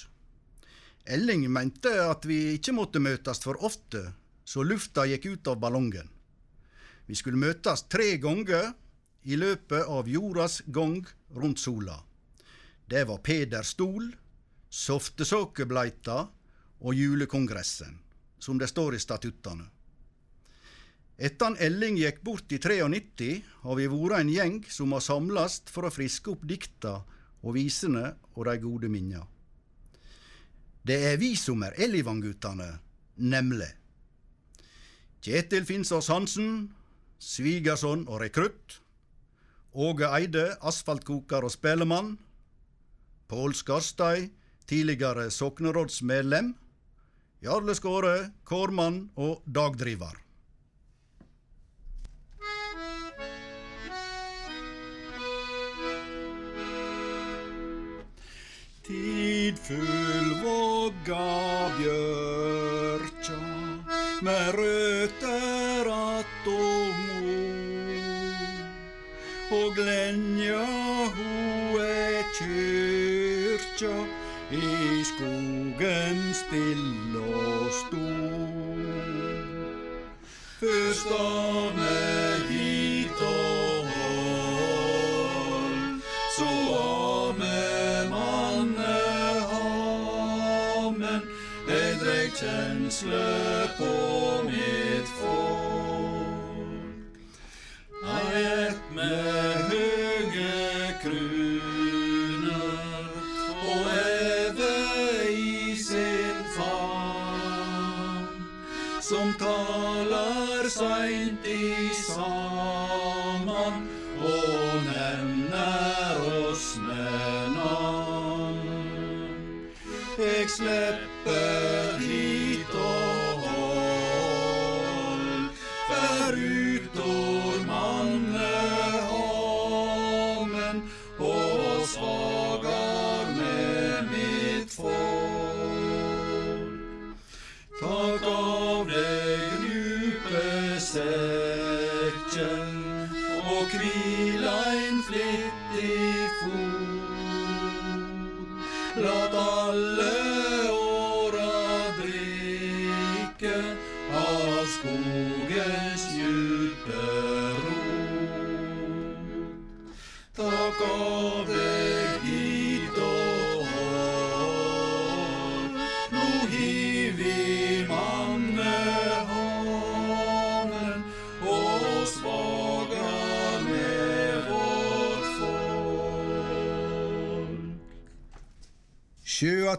Elling 1.07 1.47
mente 1.47 1.95
at 2.09 2.27
vi 2.27 2.57
ikke 2.57 2.75
måtte 2.75 2.99
møtes 2.99 3.47
for 3.47 3.63
ofte, 3.63 4.09
så 4.43 4.67
lufta 4.67 5.07
gikk 5.07 5.31
ut 5.31 5.47
av 5.47 5.63
ballongen. 5.63 6.11
Vi 7.07 7.15
skulle 7.15 7.39
møtes 7.39 7.87
tre 7.87 8.17
ganger 8.19 8.73
i 9.25 9.37
løpet 9.41 9.89
av 9.89 10.09
jordas 10.09 10.61
gang 10.67 11.01
rundt 11.35 11.59
sola. 11.61 11.97
Det 12.87 13.05
var 13.09 13.23
Peder 13.25 13.65
Stol, 13.65 14.11
Softesåkebleita 14.69 16.19
og 16.85 16.95
Julekongressen, 16.95 17.97
som 18.39 18.59
det 18.61 18.69
står 18.69 18.97
i 18.99 19.01
statuttene. 19.01 19.71
Etter 21.15 21.55
at 21.55 21.61
Elling 21.63 21.97
gikk 22.01 22.25
bort 22.27 22.51
i 22.53 22.59
93, 22.59 23.31
har 23.63 23.79
vi 23.79 23.87
vært 23.87 24.19
en 24.19 24.33
gjeng 24.33 24.57
som 24.69 24.93
har 24.93 25.05
samlast 25.05 25.71
for 25.71 25.87
å 25.87 25.95
friske 25.95 26.33
opp 26.33 26.43
dikta 26.43 26.99
og 27.45 27.55
visene 27.55 28.17
og 28.35 28.49
de 28.49 28.57
gode 28.59 28.91
minna. 28.91 29.23
Det 30.85 30.99
er 31.13 31.17
vi 31.17 31.33
som 31.39 31.63
er 31.65 31.79
Ellivang-gutane, 31.81 32.67
nemlig. 33.17 33.71
Kjetil 35.25 35.65
Finsås 35.65 36.11
Hansen, 36.13 36.75
svigerson 37.17 38.05
og 38.11 38.21
rekrutt. 38.21 38.83
Åge 39.75 40.07
Eide, 40.07 40.45
asfaltkoker 40.63 41.43
og 41.43 41.51
spelemann. 41.51 42.13
Pål 43.27 43.57
Skarstei, 43.59 44.29
tidligere 44.71 45.27
soknerådsmedlem. 45.35 46.53
Jarle 47.43 47.75
Skåre, 47.75 48.31
kårmann 48.47 49.09
og 49.19 49.43
dagdriver. 49.51 50.15
Tidfull 58.85 60.31
våga 60.45 61.27
bjørkja 61.81 63.43
med 64.23 64.49
røtter 64.55 65.64
Og 69.55 69.75
glenja 69.77 70.65
ho 71.15 71.79
er 71.79 72.23
kyrkja 72.39 73.97
i 74.51 75.05
skogen 75.11 76.19
still 76.35 77.17
og 77.21 77.69
stor. 77.79 79.39
Først 80.61 81.07
ane 81.19 82.01
hit 82.49 83.21
og 83.29 83.87
hold, 83.93 85.79
så 86.39 86.51
ame 86.81 87.63
manne 88.11 88.97
hamen, 89.53 91.23
ei 91.69 91.93
dreg 92.03 92.29
kjensle 92.41 93.27
på 93.79 94.14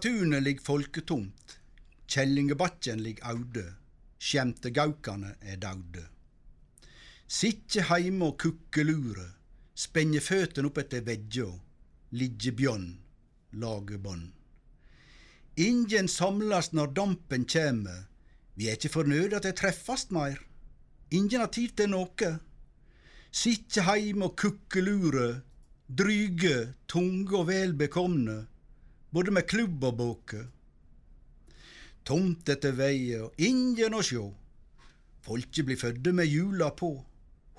Sjøatunet 0.06 0.44
ligg 0.46 0.60
folketomt, 0.62 1.54
Kjellingebakken 2.06 3.00
ligg 3.02 3.24
aude, 3.26 3.64
Skjemtegaukane 4.22 5.32
er 5.42 5.58
daude. 5.58 6.04
Sitte 7.26 7.88
heime 7.90 8.28
og 8.28 8.36
kukkelure, 8.44 9.26
spenne 9.74 10.22
føtene 10.22 10.70
opp 10.70 10.78
etter 10.84 11.02
veggja, 11.10 11.48
ligge 12.22 12.54
bjørn, 12.54 12.86
lage 13.58 13.98
bånd. 13.98 14.30
Ingen 15.58 16.06
samlast 16.06 16.78
når 16.78 16.94
dampen 17.02 17.50
kjem, 17.50 17.88
vi 18.54 18.70
er 18.70 18.78
ikkje 18.78 18.96
fornøyde 19.00 19.42
at 19.42 19.50
det 19.50 19.58
treffast 19.58 20.14
meir. 20.14 20.38
Ingen 21.10 21.42
har 21.42 21.50
tid 21.50 21.80
til 21.82 21.96
noe. 21.98 22.36
Sitte 23.34 23.90
heime 23.90 24.30
og 24.30 24.38
kukkelure, 24.38 25.40
dryge, 25.90 26.76
tunge 26.86 27.42
og 27.42 27.50
velbekomne, 27.50 28.44
bekomne, 28.44 28.44
både 29.16 29.32
med 29.32 29.48
klubb 29.48 29.84
og 29.88 29.96
båke. 29.96 30.42
Tomt 32.06 32.50
etter 32.52 32.76
veier 32.76 33.32
ingen 33.40 33.96
å 33.96 34.02
sjå. 34.04 34.26
Folket 35.26 35.66
blir 35.66 35.80
fødde 35.80 36.12
med 36.14 36.28
hjula 36.28 36.68
på. 36.76 36.92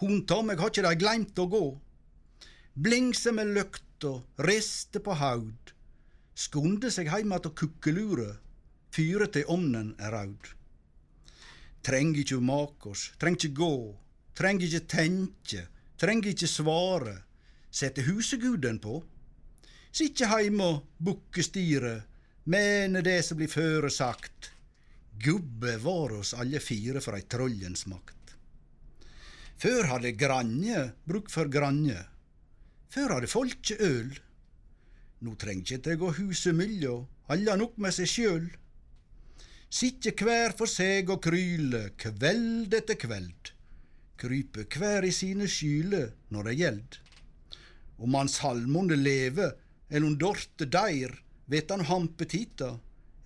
Hun 0.03 0.21
ta 0.29 0.43
meg 0.45 0.61
har 0.61 0.71
ikkje 0.71 0.85
dei 0.85 0.99
gleimt 1.01 1.41
å 1.41 1.49
gå. 1.51 1.65
Blingse 2.77 3.33
med 3.33 3.55
løkta, 3.57 4.19
riste 4.45 5.01
på 5.01 5.17
haud. 5.17 5.73
Skunde 6.37 6.91
seg 6.93 7.09
heim 7.09 7.33
att 7.33 7.49
og 7.49 7.57
kukkelure, 7.57 8.37
fyre 8.93 9.27
til 9.33 9.49
omnen 9.49 9.95
er 9.99 10.13
raud. 10.13 10.53
Treng 11.81 12.13
ikkje 12.13 12.43
makos, 12.45 13.13
treng 13.17 13.39
ikkje 13.39 13.55
gå, 13.57 13.75
treng 14.37 14.61
ikkje 14.61 14.83
tenkje, 14.93 15.63
treng 15.97 16.21
ikkje 16.21 16.49
svare. 16.53 17.23
Sette 17.73 18.05
huseguden 18.05 18.79
på. 18.79 19.01
Sitte 19.97 20.27
heime 20.29 20.65
og 20.75 20.81
bukke 21.01 21.41
styret, 21.41 22.03
mene 22.53 23.01
det 23.01 23.23
som 23.25 23.39
blir 23.39 23.49
føresagt. 23.49 24.51
Gubbe 25.25 25.79
var 25.81 26.13
oss 26.19 26.35
alle 26.37 26.61
fire 26.61 27.01
for 27.01 27.17
ei 27.17 27.25
trollens 27.25 27.87
makt. 27.89 28.35
Før 29.57 29.89
hadde 29.95 30.13
granje 30.21 30.83
bruk 31.09 31.33
for 31.33 31.49
granje. 31.49 31.97
Før 32.93 33.17
hadde 33.17 33.33
folket 33.33 33.81
øl. 33.81 34.13
Nå 35.25 35.33
treng 35.41 35.65
ikkje 35.65 35.81
det 35.89 35.99
gå 36.05 36.13
huset 36.21 36.53
myllom, 36.61 37.09
alle 37.33 37.57
nok 37.57 37.81
med 37.81 37.97
seg 37.97 38.13
sjøl. 38.13 38.47
Sitte 39.73 40.13
hver 40.13 40.53
for 40.61 40.69
seg 40.69 41.09
og 41.09 41.25
kryle, 41.25 41.87
kveld 41.97 42.77
etter 42.77 43.01
kveld. 43.01 43.55
Krype 44.21 44.69
hver 44.77 45.09
i 45.09 45.17
sine 45.25 45.49
skyle 45.49 46.11
når 46.29 46.51
det 46.51 46.61
gjeld. 46.61 47.05
Om 47.97 48.21
hans 48.21 48.43
salmonde 48.43 49.01
leve, 49.01 49.55
eller 49.89 50.07
om 50.07 50.19
Dorte 50.19 50.67
deir, 50.67 51.13
vet 51.47 51.71
han 51.71 51.87
hampetita. 51.87 52.77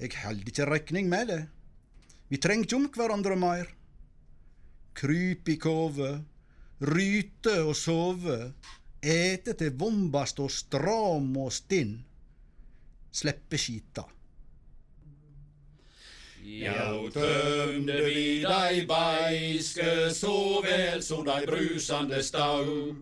Eg 0.01 0.17
held 0.23 0.49
ikkje 0.49 0.69
rekning 0.69 1.09
med 1.13 1.29
det. 1.33 1.41
Vi 2.29 2.39
treng 2.41 2.65
ikkje 2.65 2.79
om 2.79 2.89
hverandre 2.95 3.37
meir. 3.41 3.71
Kryp 4.97 5.49
i 5.49 5.57
kove, 5.61 6.13
ryte 6.81 7.57
og 7.65 7.75
sove, 7.79 8.39
ete 9.01 9.57
til 9.57 9.75
vomba 9.81 10.27
og 10.29 10.51
stram 10.53 11.33
og 11.41 11.53
stinn. 11.53 11.99
Sleppe 13.11 13.59
skita. 13.59 14.05
Jau 16.41 17.11
tømde 17.13 17.99
vi 18.07 18.41
dei 18.41 18.87
beiske 18.89 20.09
så 20.17 20.63
vel 20.65 21.03
som 21.05 21.25
dei 21.27 21.43
brusande 21.45 22.23
staup. 22.25 22.97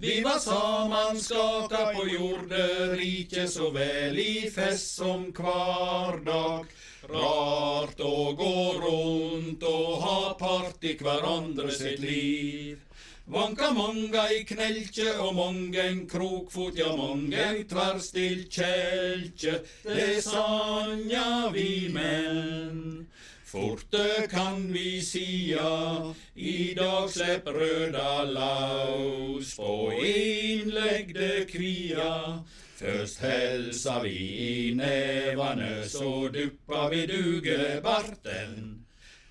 Vi 0.00 0.20
var 0.24 0.38
samanskaka 0.38 1.94
på 1.94 2.04
jorderiket 2.12 3.48
så 3.50 3.70
vel 3.72 4.18
i 4.20 4.50
fest 4.52 4.98
som 5.00 5.30
kvardag. 5.32 6.68
Rart 7.08 8.00
å 8.00 8.32
gå 8.36 8.56
rundt 8.84 9.64
og 9.68 9.90
ha 10.04 10.18
part 10.40 10.84
i 10.84 10.96
hverandre 11.00 11.72
sitt 11.72 12.04
liv. 12.04 12.80
Vanka 13.26 13.70
manga 13.72 14.26
i 14.28 14.42
knelkje 14.44 15.14
og 15.24 15.30
mongen 15.38 16.02
krokfot, 16.08 16.76
ja 16.76 16.90
mongen 16.92 17.62
tverrstilt 17.70 18.52
kjelkje. 18.52 19.54
Det 19.86 20.20
sanja 20.26 21.48
vi 21.54 21.88
menn. 21.94 23.06
Forte 23.48 24.26
kan 24.28 24.66
vi 24.74 25.00
sia, 25.00 26.12
i 26.36 26.74
dag 26.76 27.08
slepp 27.08 27.48
røda 27.48 28.24
laus 28.28 29.54
på 29.56 29.72
innlegde 30.04 31.46
kvia. 31.48 32.44
Først 32.76 33.24
helsa 33.24 34.00
vi 34.04 34.16
i 34.20 34.54
nevane, 34.76 35.88
så 35.88 36.28
duppa 36.28 36.90
vi 36.92 37.06
dugebarten. 37.08 38.83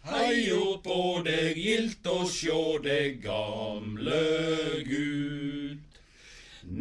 Heio 0.04 0.82
på 0.84 1.22
deg, 1.24 1.56
gildt 1.56 2.08
å 2.12 2.26
sjå 2.28 2.80
deg, 2.84 3.22
gamle 3.24 4.20
Gud. 4.84 5.80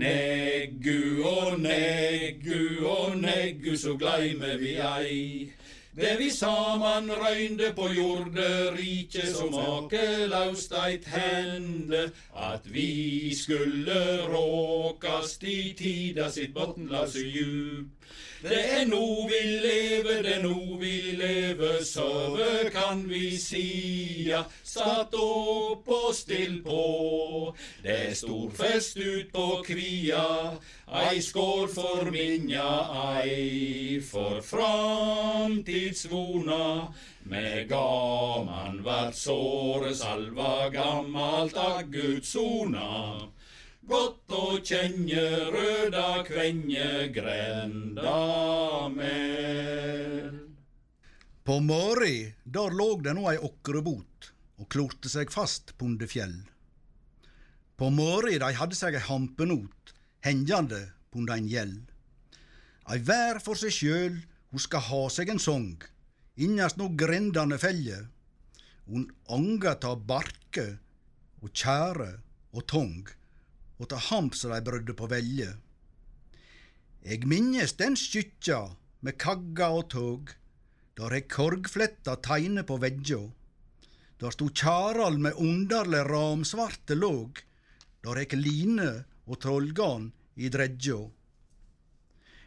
Neggu 0.02 1.22
og 1.22 1.60
neggu 1.62 2.82
og 2.82 3.20
neggu, 3.20 3.76
så 3.78 3.94
gleimer 4.00 4.58
vi 4.58 4.74
ei. 4.82 5.52
Det 5.94 6.16
vi 6.18 6.30
saman 6.34 7.12
røynde 7.14 7.70
på 7.76 7.92
jorderiket, 7.94 9.30
så 9.36 9.46
makelaust 9.52 10.74
eit 10.82 11.06
hende, 11.14 12.08
at 12.34 12.66
vi 12.74 13.30
skulle 13.38 14.26
råkast 14.32 15.44
i 15.46 15.74
tida 15.78 16.30
sitt 16.32 16.54
botnlause 16.58 17.22
djup. 17.22 18.01
Det 18.42 18.58
er 18.80 18.88
nå 18.90 19.28
vi 19.30 19.38
lever, 19.62 20.18
det 20.26 20.32
er 20.36 20.40
nå 20.42 20.76
vi 20.80 21.12
lever, 21.14 21.84
sove 21.86 22.70
kan 22.74 23.04
vi 23.06 23.38
sia. 23.38 24.42
Satt 24.66 25.14
opp 25.14 25.86
og 25.86 26.10
still 26.16 26.58
på, 26.64 27.54
det 27.84 28.08
er 28.08 28.14
stor 28.18 28.50
fest 28.58 28.98
ut 28.98 29.30
på 29.30 29.62
kvia. 29.68 30.58
Ei 31.02 31.20
skål 31.22 31.68
for 31.70 32.10
minja, 32.10 32.66
ei 33.12 34.00
for 34.02 34.42
framtidsvona. 34.42 36.90
Med 37.30 37.70
gaman 37.70 38.82
vert 38.82 39.14
såre 39.14 39.94
salva 39.94 40.66
gammalt 40.74 41.54
av 41.54 41.86
Guds 41.94 42.34
sona. 42.34 43.30
Godt 43.82 44.30
å 44.30 44.60
kjenne 44.62 45.22
røda 45.50 46.22
kvenje 46.26 47.08
grenda 47.14 48.18
mer. 48.94 50.28
På 51.42 51.56
Møri, 51.58 52.30
der 52.44 52.76
låg 52.78 53.02
det 53.02 53.16
nå 53.18 53.26
ei 53.32 53.40
åkrebot 53.42 54.28
og 54.62 54.68
klorte 54.70 55.10
seg 55.10 55.32
fast 55.34 55.72
punde 55.80 56.06
fjell. 56.06 56.36
På 57.74 57.88
Møri 57.90 58.38
dei 58.38 58.52
hadde 58.54 58.78
seg 58.78 58.94
ei 58.94 59.02
hampenot 59.08 59.90
hengjande 60.22 60.84
punde 61.10 61.34
ein 61.34 61.48
gjeld. 61.50 61.88
Ei 62.86 63.00
hver 63.02 63.40
for 63.42 63.58
seg 63.58 63.74
sjøl, 63.74 64.20
ho 64.54 64.62
skal 64.62 64.84
ha 64.92 65.00
seg 65.10 65.32
en 65.32 65.42
song, 65.42 65.74
innast 66.38 66.78
no 66.78 66.86
grendane 67.02 67.58
felle. 67.58 67.98
Hun 68.86 69.08
anga 69.26 69.74
ta 69.82 69.96
barke 69.96 70.68
og 71.42 71.50
tjære 71.50 72.12
og 72.54 72.66
tong, 72.70 73.10
og 73.82 73.90
ta 73.90 73.98
hamp 73.98 74.36
som 74.38 74.54
de 74.54 74.62
brødde 74.62 74.94
på 74.94 75.08
velje. 75.10 75.50
Eg 77.02 77.26
minnes 77.26 77.74
den 77.80 77.98
skytja 77.98 78.60
med 79.02 79.18
kagga 79.18 79.72
og 79.74 79.88
tog, 79.90 80.30
der 80.94 81.16
eg 81.18 81.26
korgfletta 81.32 82.14
teine 82.22 82.62
på 82.68 82.78
veggja. 82.78 83.24
Der 84.22 84.30
stod 84.30 84.54
Kjarald 84.54 85.18
med 85.18 85.34
underleg 85.34 86.06
ramsvarte 86.06 86.94
låg, 86.94 87.42
der 88.06 88.22
hekk 88.22 88.36
line 88.38 88.92
og 89.26 89.40
trollgarn 89.42 90.12
i 90.38 90.50
dredja. 90.52 91.00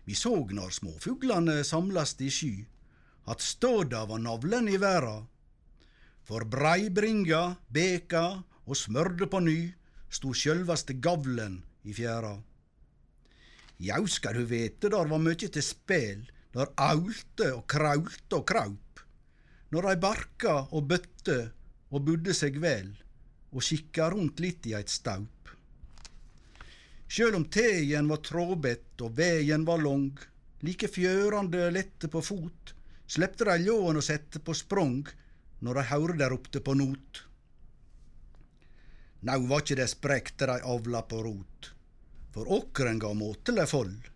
Vi 0.05 0.15
såg 0.15 0.53
når 0.55 0.71
småfuglane 0.77 1.63
samlast 1.67 2.21
i 2.23 2.31
sky, 2.31 2.53
at 3.27 3.41
ståda 3.41 4.05
var 4.07 4.21
navlen 4.23 4.69
i 4.71 4.77
verda. 4.79 5.25
For 6.25 6.45
breibringa, 6.47 7.57
beka 7.67 8.27
og 8.65 8.77
smørde 8.77 9.27
på 9.29 9.41
ny, 9.43 9.59
sto 10.15 10.31
sjølvaste 10.31 10.95
gavlen 11.03 11.59
i 11.83 11.93
fjæra. 11.95 12.35
Jau 13.83 14.03
skal 14.07 14.39
du 14.39 14.45
vete 14.47 14.89
der 14.91 15.09
var 15.11 15.19
mykje 15.19 15.49
til 15.57 15.65
spel, 15.65 16.21
der 16.55 16.71
aulte 16.79 17.51
og 17.51 17.65
kraulte 17.67 18.37
og 18.37 18.45
kraup. 18.47 19.01
Når 19.75 19.89
dei 19.89 19.95
barka 19.99 20.53
og 20.71 20.87
bøtte 20.87 21.39
og 21.91 22.05
budde 22.07 22.35
seg 22.37 22.61
vel, 22.63 22.93
og 23.51 23.63
kikka 23.63 24.07
rundt 24.13 24.39
litt 24.43 24.67
i 24.69 24.75
eit 24.77 24.91
staup. 24.93 25.51
Sjøl 27.11 27.35
om 27.37 27.45
teien 27.51 28.07
var 28.09 28.23
trådbedt 28.23 29.03
og 29.05 29.17
vegen 29.19 29.67
var 29.67 29.83
lang, 29.83 30.15
like 30.63 30.87
fjørande 30.89 31.67
lette 31.75 32.09
på 32.11 32.23
fot, 32.23 32.73
slepte 33.07 33.45
dei 33.51 33.59
ljåen 33.67 33.99
og 33.99 34.07
sette 34.07 34.39
på 34.39 34.55
sprong 34.55 35.03
når 35.65 35.81
dei 35.81 35.87
høyrde 35.91 36.21
der 36.23 36.31
ropte 36.33 36.63
på 36.63 36.73
not. 36.79 37.25
Nau 39.25 39.47
var 39.49 39.63
ikkje 39.63 39.79
det 39.79 39.87
sprekte 39.89 40.45
dei 40.45 40.59
avla 40.69 40.99
på 41.09 41.23
rot, 41.25 41.71
for 42.29 42.45
åkeren 42.59 42.99
gav 43.01 43.15
måteleg 43.17 43.65
fold. 43.71 44.09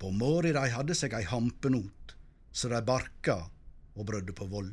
På 0.00 0.08
mori 0.16 0.54
dei 0.56 0.70
hadde 0.72 0.96
seg 0.96 1.12
ei 1.18 1.26
hampenot, 1.28 2.14
så 2.52 2.70
dei 2.72 2.80
barka 2.88 3.36
og 3.92 4.06
brødde 4.08 4.32
på 4.32 4.48
vold. 4.48 4.72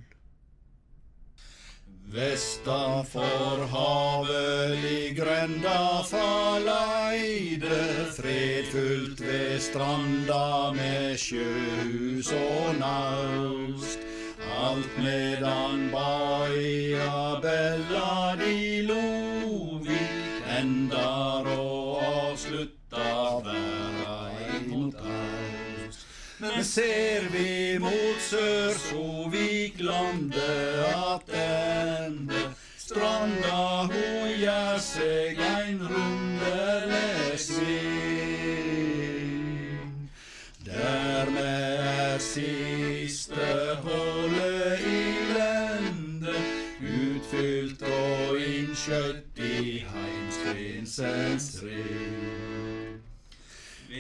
Vestanfor 2.10 3.66
havet 3.74 4.88
i 4.88 5.12
grenda 5.14 6.00
Faleide, 6.08 7.82
fredfullt 8.16 9.20
ved 9.20 9.60
stranda 9.62 10.72
med 10.80 11.20
sjøhus 11.20 12.32
og 12.40 12.80
naust. 12.80 14.08
Alt 14.64 14.98
medan 15.04 15.92
baia 15.92 17.38
bella 17.44 18.36
di 18.40 18.82
Lovik 18.88 19.09
Men 26.42 26.64
ser 26.64 27.26
vi 27.32 27.80
mot 27.80 28.22
sør, 28.24 28.74
så 28.80 29.30
vik 29.32 29.82
landet 29.84 30.86
attende. 30.96 32.34
Stranda 32.80 33.84
ho 33.92 34.28
gjer 34.40 34.80
seg 34.80 35.36
ein 35.44 35.84
runderleg 35.84 37.36
sving. 37.44 38.80
Dermed 40.64 41.84
er 41.92 42.24
siste 42.24 43.50
hullet 43.84 44.80
i 44.80 45.04
lende 45.36 46.38
utfylt 46.80 47.84
og 47.84 48.40
innskjøtt 48.40 49.44
i 49.44 49.84
heimsprinsens 49.92 51.52
ring. 51.68 52.39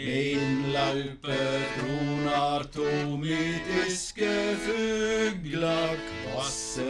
Innlaupet 0.10 1.65
tronar 1.77 2.64
to 2.73 3.18
mytiske 3.18 4.31
fuglar, 4.65 5.98
kvasse 6.10 6.88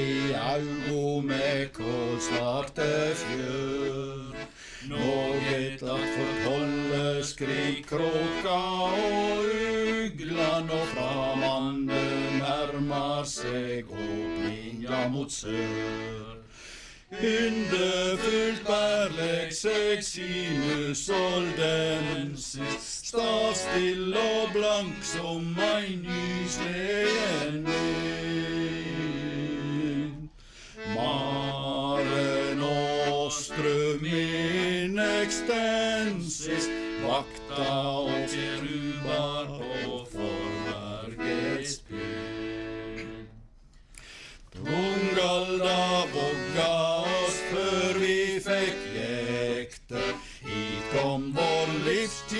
i 0.00 0.32
augo 0.34 1.20
med 1.20 1.72
kålsvarte 1.76 2.88
fjør. 3.20 4.36
Noget 4.88 5.82
at 5.82 6.06
fortolle 6.16 7.24
skrik 7.24 7.86
kråka 7.88 8.56
og 8.56 9.44
ugla 10.04 10.60
når 10.68 10.86
framande 10.94 12.00
nærmar 12.38 13.28
seg 13.28 13.92
åpninga 13.92 15.08
mot 15.12 15.32
sør. 15.32 16.33
Yndefullt 17.22 18.64
bærlegg 18.66 19.52
seg 19.54 20.02
sinus 20.02 21.08
oldensis, 21.14 23.04
sta 23.06 23.52
still 23.54 24.14
og 24.18 24.50
blank 24.52 25.04
som 25.06 25.58
ein 25.62 26.02
nyslegen 26.02 27.66
vind. 27.68 28.94
Mare 30.94 32.54
nostrum 32.58 34.04
in 34.04 34.98
extensis, 34.98 36.68
vakta 37.04 37.72
og 38.02 38.28
trubar 38.34 39.46
på 39.60 40.06
forverkets 40.16 41.74
pynt. 41.88 42.44
Tungalda 44.54 45.80
vogga 46.14 46.33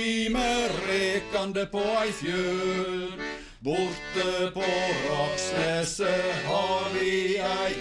livstime 0.04 0.68
rekande 0.88 1.66
på 1.66 1.80
ei 1.80 2.12
fjøl. 2.12 3.20
Borte 3.64 4.50
på 4.52 4.64
Raksneset 5.08 6.44
har 6.44 6.90
vi 6.92 7.38
ei 7.40 7.74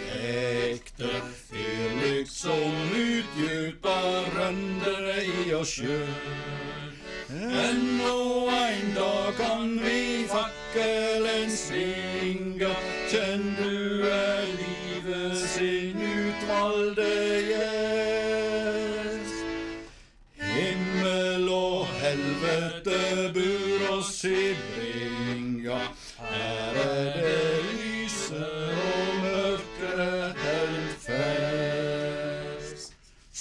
ekte 0.71 1.09
fyrlykt 1.49 2.31
som 2.31 2.93
utdjupar 2.95 4.29
røndene 4.37 5.17
i 5.43 5.53
oss 5.53 5.75
sjøl. 5.75 6.07
Ennå 7.33 8.47
ein 8.49 8.95
dag 8.95 9.35
kan 9.37 9.79
vi 9.83 10.23
fakkelen 10.31 11.51
svinga, 11.51 12.75
kjenn 13.11 13.55
du 13.59 14.07
er 14.07 14.47
livet 14.55 15.37
sin 15.43 15.99
utvalde 15.99 17.32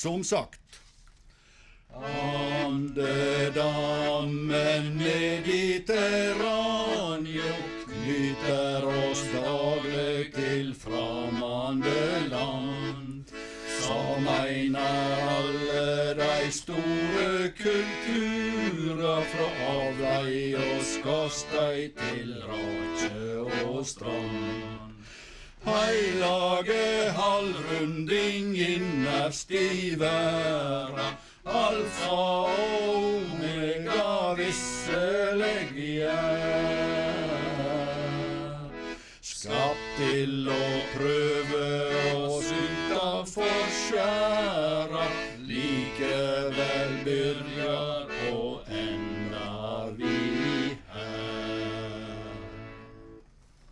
Som 0.03 0.25
sagt, 0.25 0.61
Andedammen 2.65 4.97
mediterraneo 4.97 7.55
knyter 7.87 8.87
oss 9.11 9.25
daglig 9.35 10.35
til 10.35 10.75
framande 10.75 12.29
land. 12.31 13.25
Som 13.79 14.27
einar 14.27 15.23
alle 15.39 16.15
dei 16.19 16.51
store 16.51 17.53
kulturer 17.63 19.23
fra 19.37 19.49
avlei 19.79 20.59
og 20.59 20.83
skastei 20.97 21.95
til 22.03 22.43
rake 22.51 23.39
og 23.71 23.87
strand. 23.87 24.82
Heilage 25.65 27.13
halvrunding 27.15 28.57
innerst 28.57 29.51
i 29.51 29.95
verda, 29.95 31.13
alfa 31.45 32.19
og 32.51 33.15
omega 33.31 34.35
visseleg 34.39 35.71
vi. 35.77 36.03
Skapt 39.23 39.89
til 40.01 40.51
å 40.51 40.67
prøve 40.97 41.65
oss 42.27 42.51
utafor 42.51 43.65
skjæra, 43.79 45.09
likevel 45.47 46.95
byrjar 47.07 48.15
og 48.35 48.73
endar 48.83 49.95
vi 49.99 50.77
her. 50.91 52.33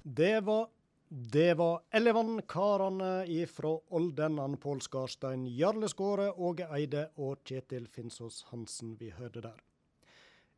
Det 0.05 0.37
var 0.47 0.69
det 1.13 1.55
var 1.55 1.81
Ellevann-karene 1.91 3.27
ifra 3.27 3.79
Oldennan, 3.89 4.57
Pål 4.57 4.81
Skarstein, 4.81 5.47
Jarle 5.47 5.89
Åge 6.37 6.69
Eide 6.71 7.09
og 7.17 7.41
Kjetil 7.45 7.89
Finsås 7.89 8.45
Hansen 8.51 8.93
vi 8.95 9.09
hørte 9.11 9.41
der. 9.41 9.57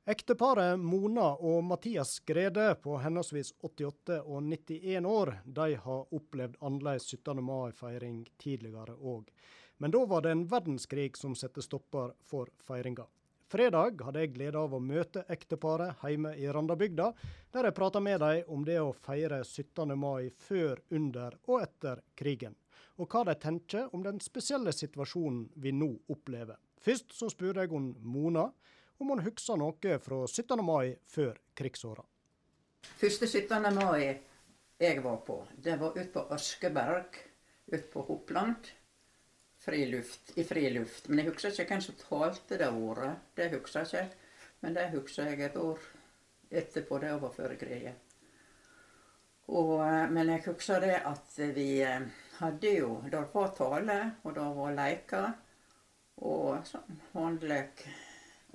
Ekteparet 0.05 0.77
Mona 0.79 1.31
og 1.41 1.65
Mathias 1.65 2.19
Grede 2.19 2.75
på 2.75 2.99
henholdsvis 3.01 3.55
88 3.63 4.21
og 4.21 4.43
91 4.43 5.07
år, 5.07 5.33
de 5.47 5.77
har 5.87 6.15
opplevd 6.21 6.61
annerledes 6.61 7.09
17. 7.09 7.41
mai-feiring 7.41 8.27
tidligere 8.37 8.93
òg. 9.01 9.33
Men 9.79 9.91
da 9.91 10.05
var 10.05 10.21
det 10.21 10.37
en 10.37 10.47
verdenskrig 10.53 11.17
som 11.17 11.33
satte 11.35 11.65
stopper 11.65 12.13
for 12.21 12.53
feiringa. 12.61 13.09
Fredag 13.53 14.01
hadde 14.01 14.23
jeg 14.23 14.31
glede 14.33 14.57
av 14.57 14.73
å 14.73 14.79
møte 14.81 15.27
ekteparet 15.29 16.01
hjemme 16.01 16.31
i 16.41 16.47
Randabygda, 16.49 17.11
der 17.53 17.67
jeg 17.69 17.77
prata 17.77 18.01
med 18.01 18.23
dem 18.23 18.49
om 18.55 18.63
det 18.65 18.79
å 18.81 18.95
feire 18.97 19.43
17. 19.45 19.93
mai 19.93 20.31
før, 20.41 20.81
under 20.89 21.37
og 21.51 21.59
etter 21.61 22.01
krigen, 22.17 22.57
og 22.97 23.13
hva 23.13 23.27
de 23.29 23.35
tenker 23.43 23.93
om 23.93 24.07
den 24.07 24.23
spesielle 24.25 24.73
situasjonen 24.73 25.51
vi 25.61 25.75
nå 25.77 25.91
opplever. 26.15 26.57
Først 26.81 27.13
så 27.13 27.29
spurte 27.29 27.67
jeg 27.67 27.75
hun 27.75 27.93
Mona 28.01 28.47
om 28.97 29.13
hun 29.13 29.21
husker 29.27 29.61
noe 29.61 30.01
fra 30.01 30.23
17. 30.25 30.65
mai 30.65 30.97
før 31.13 31.37
krigsåra. 31.53 32.07
Første 33.03 33.29
17. 33.29 33.69
mai 33.77 34.07
jeg 34.81 35.05
var 35.05 35.21
på, 35.27 35.43
det 35.61 35.77
var 35.77 35.93
ute 35.99 36.09
på 36.15 36.25
Askeberg 36.33 37.21
ute 37.69 37.85
på 37.93 38.09
Hoppland. 38.09 38.73
Friluft, 39.63 40.33
I 40.39 40.45
friluft. 40.45 41.09
Men 41.09 41.21
jeg 41.21 41.29
husker 41.31 41.53
ikke 41.53 41.77
hvem 41.77 41.83
som 41.85 41.99
talte 42.01 42.57
det 42.59 42.69
ordet. 42.69 43.13
Det 43.37 43.51
husker 43.53 43.85
jeg 43.85 44.09
ikke. 44.09 44.33
Men 44.61 44.75
det 44.75 44.89
husker 44.91 45.29
jeg 45.31 45.45
et 45.47 45.57
år 45.61 45.85
etterpå. 46.51 46.99
Det 46.99 47.13
var 47.23 47.37
før 47.37 47.55
krigen. 47.61 48.01
Eh, 49.53 50.11
men 50.11 50.33
jeg 50.35 50.43
husker 50.49 50.83
det 50.83 50.99
at 51.07 51.39
vi 51.55 51.69
eh, 51.83 52.11
hadde 52.41 52.75
jo 52.79 53.03
Det 53.11 53.23
var 53.35 53.55
tale, 53.57 53.99
og 54.23 54.35
det 54.35 54.51
var 54.59 54.77
leker. 54.81 55.33
Og 56.23 56.67
sånn 56.67 57.01
håndlek 57.15 57.87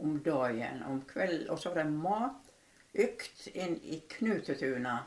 om 0.04 0.20
dagen. 0.24 0.84
Om 0.92 1.02
kvelden. 1.08 1.50
Og 1.50 1.60
så 1.60 1.72
var 1.72 1.86
det 1.86 1.92
mat. 2.04 2.56
Økt 3.08 3.48
inn 3.54 3.80
i 3.84 4.04
Knutetuna. 4.10 5.00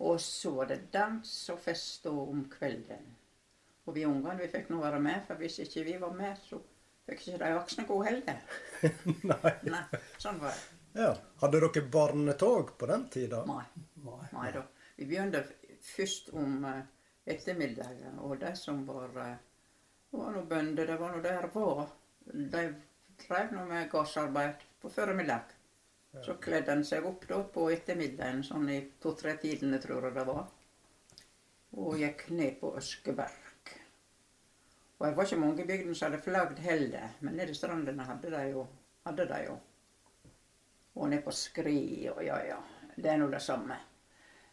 Og 0.00 0.20
så 0.20 0.56
var 0.56 0.72
det 0.72 0.86
dans 0.94 1.40
og 1.52 1.60
fest 1.60 2.06
om 2.08 2.46
kvelden. 2.48 3.12
Og 3.86 3.96
vi 3.96 4.04
ungene 4.06 4.38
vi 4.38 4.50
fikk 4.50 4.70
nå 4.70 4.78
være 4.82 5.00
med, 5.02 5.24
for 5.26 5.40
hvis 5.42 5.58
ikke 5.64 5.84
vi 5.88 5.96
var 6.00 6.14
med, 6.14 6.38
så 6.46 6.60
fikk 7.08 7.26
ikke 7.26 7.40
de 7.42 7.50
voksne 7.56 7.86
god 7.88 8.04
helg. 8.08 8.30
Nei. 9.32 9.54
Nei. 9.74 9.84
Sånn 10.22 10.38
var 10.42 10.54
det. 10.54 10.78
Ja. 11.02 11.12
Hadde 11.40 11.62
dere 11.64 11.84
barnetog 11.92 12.74
på 12.78 12.88
den 12.90 13.08
tida? 13.10 13.42
Nei. 13.48 13.64
Nei 14.34 14.50
da. 14.54 14.66
Vi 14.98 15.08
begynte 15.08 15.42
først 15.82 16.30
om 16.36 16.62
uh, 16.68 16.82
ettermiddagen, 17.26 18.20
og 18.22 18.36
de 18.42 18.52
som 18.58 18.84
var 18.86 19.08
uh, 19.16 19.34
var 20.12 20.34
noen 20.34 20.48
bønder, 20.48 20.86
det 20.86 20.98
var 21.00 21.14
nå 21.14 21.20
der 21.24 21.48
var, 21.54 21.86
de 22.28 22.62
drev 23.24 23.52
nå 23.56 23.64
med 23.70 23.90
gårdsarbeid 23.92 24.64
på 24.82 24.90
formiddag. 24.92 25.54
Så 26.26 26.36
kledde 26.44 26.74
en 26.74 26.84
seg 26.84 27.06
opp 27.08 27.24
da 27.28 27.38
på 27.54 27.70
ettermiddagen, 27.72 28.42
sånn 28.44 28.68
i 28.68 28.82
to-tre-tidene, 29.00 29.80
tror 29.80 30.08
jeg 30.08 30.16
det 30.18 30.26
var. 30.28 30.50
Og 31.80 31.96
gikk 31.96 32.26
ned 32.36 32.58
på 32.60 32.74
Øskeberg. 32.76 33.41
Og 35.02 35.08
det 35.08 35.16
var 35.16 35.26
ikke 35.26 35.36
mange 35.42 35.62
i 35.64 35.66
bygden 35.66 35.94
som 35.98 36.12
hadde 36.12 36.22
flagd 36.22 36.58
heller, 36.62 37.14
men 37.26 37.34
nede 37.34 37.50
i 37.50 37.56
strandene 37.58 38.04
hadde 38.06 38.28
de 38.30 38.42
jo. 38.52 38.60
Hadde 39.02 39.24
de 39.26 39.38
jo. 39.48 39.56
Og 40.94 41.08
nede 41.10 41.24
på 41.24 41.32
Skri 41.34 42.06
og 42.12 42.20
ja, 42.22 42.36
ja. 42.46 42.58
Det 42.94 43.10
er 43.10 43.18
nå 43.18 43.26
det 43.32 43.40
samme. 43.42 43.74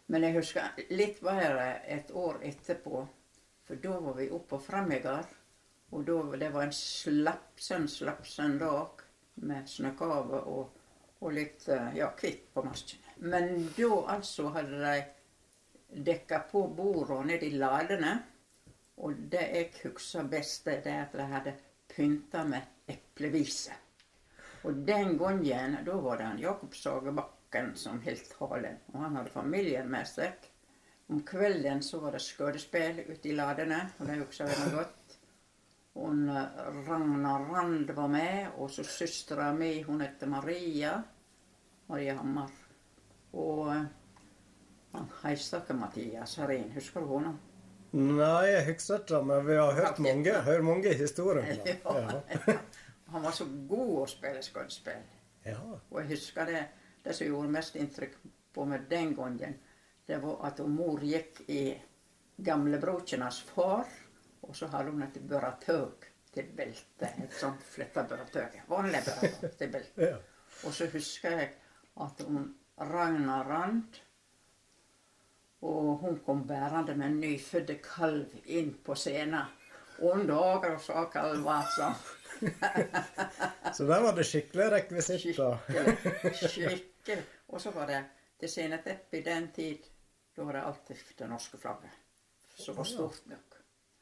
Men 0.10 0.26
jeg 0.26 0.40
husker 0.40 0.80
litt 0.90 1.20
bedre 1.22 1.68
et 1.86 2.10
år 2.18 2.40
etterpå, 2.50 3.04
for 3.62 3.84
da 3.84 4.00
var 4.08 4.18
vi 4.18 4.32
oppe 4.34 4.56
på 4.56 4.62
Fremmegard. 4.64 5.38
Og 5.94 6.10
da, 6.10 6.18
det 6.42 6.50
var 6.58 6.66
en 6.66 6.74
slapsen, 6.74 7.86
slapsen 7.86 8.58
dag 8.58 9.06
med 9.46 9.70
snøkave 9.70 10.42
og, 10.50 10.82
og 11.22 11.38
litt 11.38 11.70
eh, 11.70 11.94
ja, 12.02 12.10
hvitt 12.18 12.50
på 12.56 12.66
markene. 12.66 13.14
Men 13.22 13.70
da 13.78 13.92
altså 14.16 14.50
hadde 14.58 14.82
de 14.82 16.02
dekka 16.10 16.42
på 16.50 16.66
bordene 16.74 17.36
nede 17.36 17.54
i 17.54 17.62
ladene. 17.62 18.18
Og 19.00 19.16
det 19.32 19.46
jeg 19.54 19.70
husker 19.84 20.28
best, 20.28 20.66
det 20.66 20.92
er 20.92 21.06
at 21.06 21.16
de 21.16 21.28
hadde 21.34 21.56
pynta 21.90 22.44
med 22.44 22.62
eplevise. 22.88 23.76
Og 24.64 24.82
den 24.88 25.18
gangen, 25.18 25.78
da 25.86 25.96
var 26.04 26.18
det 26.20 26.26
han 26.28 26.40
Jakob 26.40 26.76
Sagebakken 26.76 27.76
som 27.80 28.02
holdt 28.04 28.34
talen. 28.36 28.80
Og 28.94 29.04
han 29.06 29.16
hadde 29.16 29.32
familien 29.32 29.92
med 29.92 30.08
seg. 30.08 30.50
Om 31.10 31.24
kvelden 31.26 31.82
så 31.82 32.00
var 32.04 32.14
det 32.14 32.22
skuespill 32.22 33.00
ute 33.08 33.32
i 33.32 33.36
ladene, 33.38 33.80
og 33.98 34.10
det 34.10 34.20
husker 34.20 34.52
jeg 34.52 34.74
godt. 34.76 35.16
Og 36.00 36.28
Ragna 36.88 37.38
Rand 37.48 37.90
var 37.96 38.08
med, 38.08 38.52
og 38.58 38.70
så 38.72 38.84
søstera 38.84 39.50
mi, 39.54 39.82
hun 39.82 40.04
heter 40.04 40.28
Maria. 40.30 41.00
Maria 41.90 42.14
Hammar. 42.20 42.52
Og 43.34 43.72
han 44.94 45.10
Heistakke-Mathias 45.24 46.36
Herin, 46.38 46.72
husker 46.76 47.02
du 47.02 47.16
henne? 47.18 47.38
Nei, 47.92 48.46
jeg 48.52 48.66
husker 48.68 49.00
ikke, 49.02 49.22
men 49.26 49.48
vi 49.48 49.56
har 49.58 49.74
hørt 49.74 50.00
mange, 50.06 50.34
hørt 50.46 50.66
mange 50.66 50.94
historier. 50.94 51.56
Ja. 51.66 51.96
ja. 52.46 52.58
Han 53.12 53.24
var 53.26 53.34
så 53.34 53.48
god 53.70 53.96
å 54.04 54.08
spille 54.10 54.42
skuespill. 54.46 55.02
Ja. 55.46 55.58
Og 55.90 55.96
jeg 56.04 56.12
husker 56.12 56.46
det, 56.46 56.60
det 57.02 57.16
som 57.18 57.26
gjorde 57.26 57.54
mest 57.56 57.80
inntrykk 57.80 58.20
på 58.54 58.66
meg 58.70 58.86
den 58.92 59.16
gangen, 59.18 59.56
det 60.06 60.20
var 60.22 60.44
at 60.46 60.62
mor 60.70 61.02
gikk 61.02 61.42
i 61.50 61.64
gamlebrokenes 62.46 63.42
far, 63.50 63.90
og 64.46 64.56
så 64.56 64.70
hadde 64.74 64.94
hun 64.94 65.08
et 65.08 65.18
børatøg 65.30 66.06
til 66.34 66.52
belte. 66.58 67.10
Et 67.24 67.34
sånt 67.34 67.66
fletta 67.66 68.06
børatøg. 68.10 68.60
Vanlig 68.70 69.02
børatøg 69.08 69.58
til 69.58 69.74
belte. 69.74 70.06
Ja. 70.12 70.20
Og 70.66 70.74
så 70.74 70.88
husker 70.92 71.36
jeg 71.38 71.50
at 72.02 72.22
hun 72.28 72.48
Ragna 72.90 73.42
Rand 73.46 74.00
og 75.62 75.98
hun 76.04 76.20
kom 76.26 76.46
bærende 76.48 76.96
med 76.96 77.06
en 77.08 77.20
nyfødte 77.20 77.76
kalv 77.84 78.36
inn 78.46 78.74
på 78.86 78.96
scenen. 78.96 79.46
Onde 80.02 80.28
dager, 80.32 80.78
sa 80.80 81.06
kalva. 81.12 81.58
Så. 81.76 81.90
Så 83.74 83.84
der 83.84 84.02
var 84.02 84.16
det 84.16 84.24
skikkelig 84.26 84.70
rekvisitt 84.72 85.22
Skikkelig. 85.22 86.40
skikkelig. 86.40 87.24
Og 87.50 87.62
så 87.62 87.72
var 87.76 87.90
det 87.90 88.04
det 88.40 88.48
sceneteppet 88.48 89.20
i 89.20 89.24
den 89.26 89.50
tid. 89.56 89.90
Da 90.36 90.46
var 90.48 90.56
det 90.56 90.62
alltid 90.64 90.96
det 91.18 91.28
norske 91.28 91.58
flagget. 91.60 91.92
Som 92.56 92.76
var 92.76 92.88
stort 92.88 93.26
nok. 93.28 93.58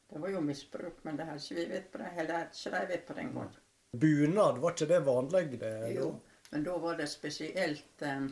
Det 0.09 0.21
var 0.21 0.29
jo 0.29 0.41
misbruk, 0.41 0.99
men 1.03 1.17
det 1.17 1.25
hadde 1.25 1.41
ikke 1.43 1.55
vi 1.55 1.65
vet 1.71 1.87
på 1.91 1.97
det. 1.97 2.11
Eller 2.17 2.37
hadde 2.37 2.53
ikke 2.53 2.75
de 2.75 2.87
vet 2.93 3.07
på 3.07 3.13
den 3.17 3.33
gangen. 3.33 3.55
Bunad, 3.91 4.59
var 4.61 4.75
ikke 4.75 4.89
det 4.93 4.99
vanlig? 5.05 5.59
Det, 5.59 5.71
Jo, 5.95 6.11
men 6.51 6.63
da 6.63 6.77
var 6.77 6.97
det 6.99 7.07
spesielt 7.09 8.05
um, 8.05 8.29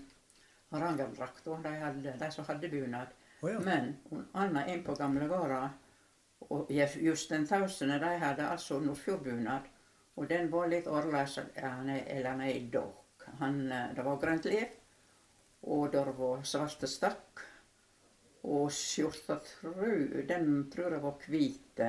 Hardangerdrakt. 0.82 1.46
De, 1.46 1.74
hadde- 1.82 2.18
de 2.20 2.32
som 2.32 2.46
hadde 2.46 2.70
bunad. 2.70 3.14
Oh, 3.42 3.52
ja. 3.52 3.60
Men 3.60 3.96
Anna 4.34 4.66
inn 4.72 4.84
på 4.84 4.96
gamlegårda 4.98 5.64
og 6.50 6.72
Jostein 7.02 7.46
Tausene 7.48 7.98
de 8.02 8.12
hadde 8.22 8.48
altså 8.48 8.80
Nordfjordbunad. 8.80 9.72
Og 10.16 10.30
den 10.30 10.48
var 10.52 10.70
litt 10.72 10.88
annerledes 10.88 11.40
enn 11.44 11.90
nei, 11.90 12.00
er 12.08 12.30
i 12.48 12.68
dag. 12.72 12.94
Eh, 13.28 13.96
det 13.96 14.06
var 14.06 14.22
grønt 14.22 14.46
liv, 14.48 14.76
og 15.68 15.92
det 15.92 16.06
var 16.18 16.46
svarte 16.48 16.88
stakk. 16.88 17.44
Og 18.46 18.70
skjorta 18.72 19.40
tru, 19.42 20.22
den 20.30 20.70
tror 20.72 20.94
jeg 20.94 21.02
var 21.04 21.26
hvit. 21.28 21.82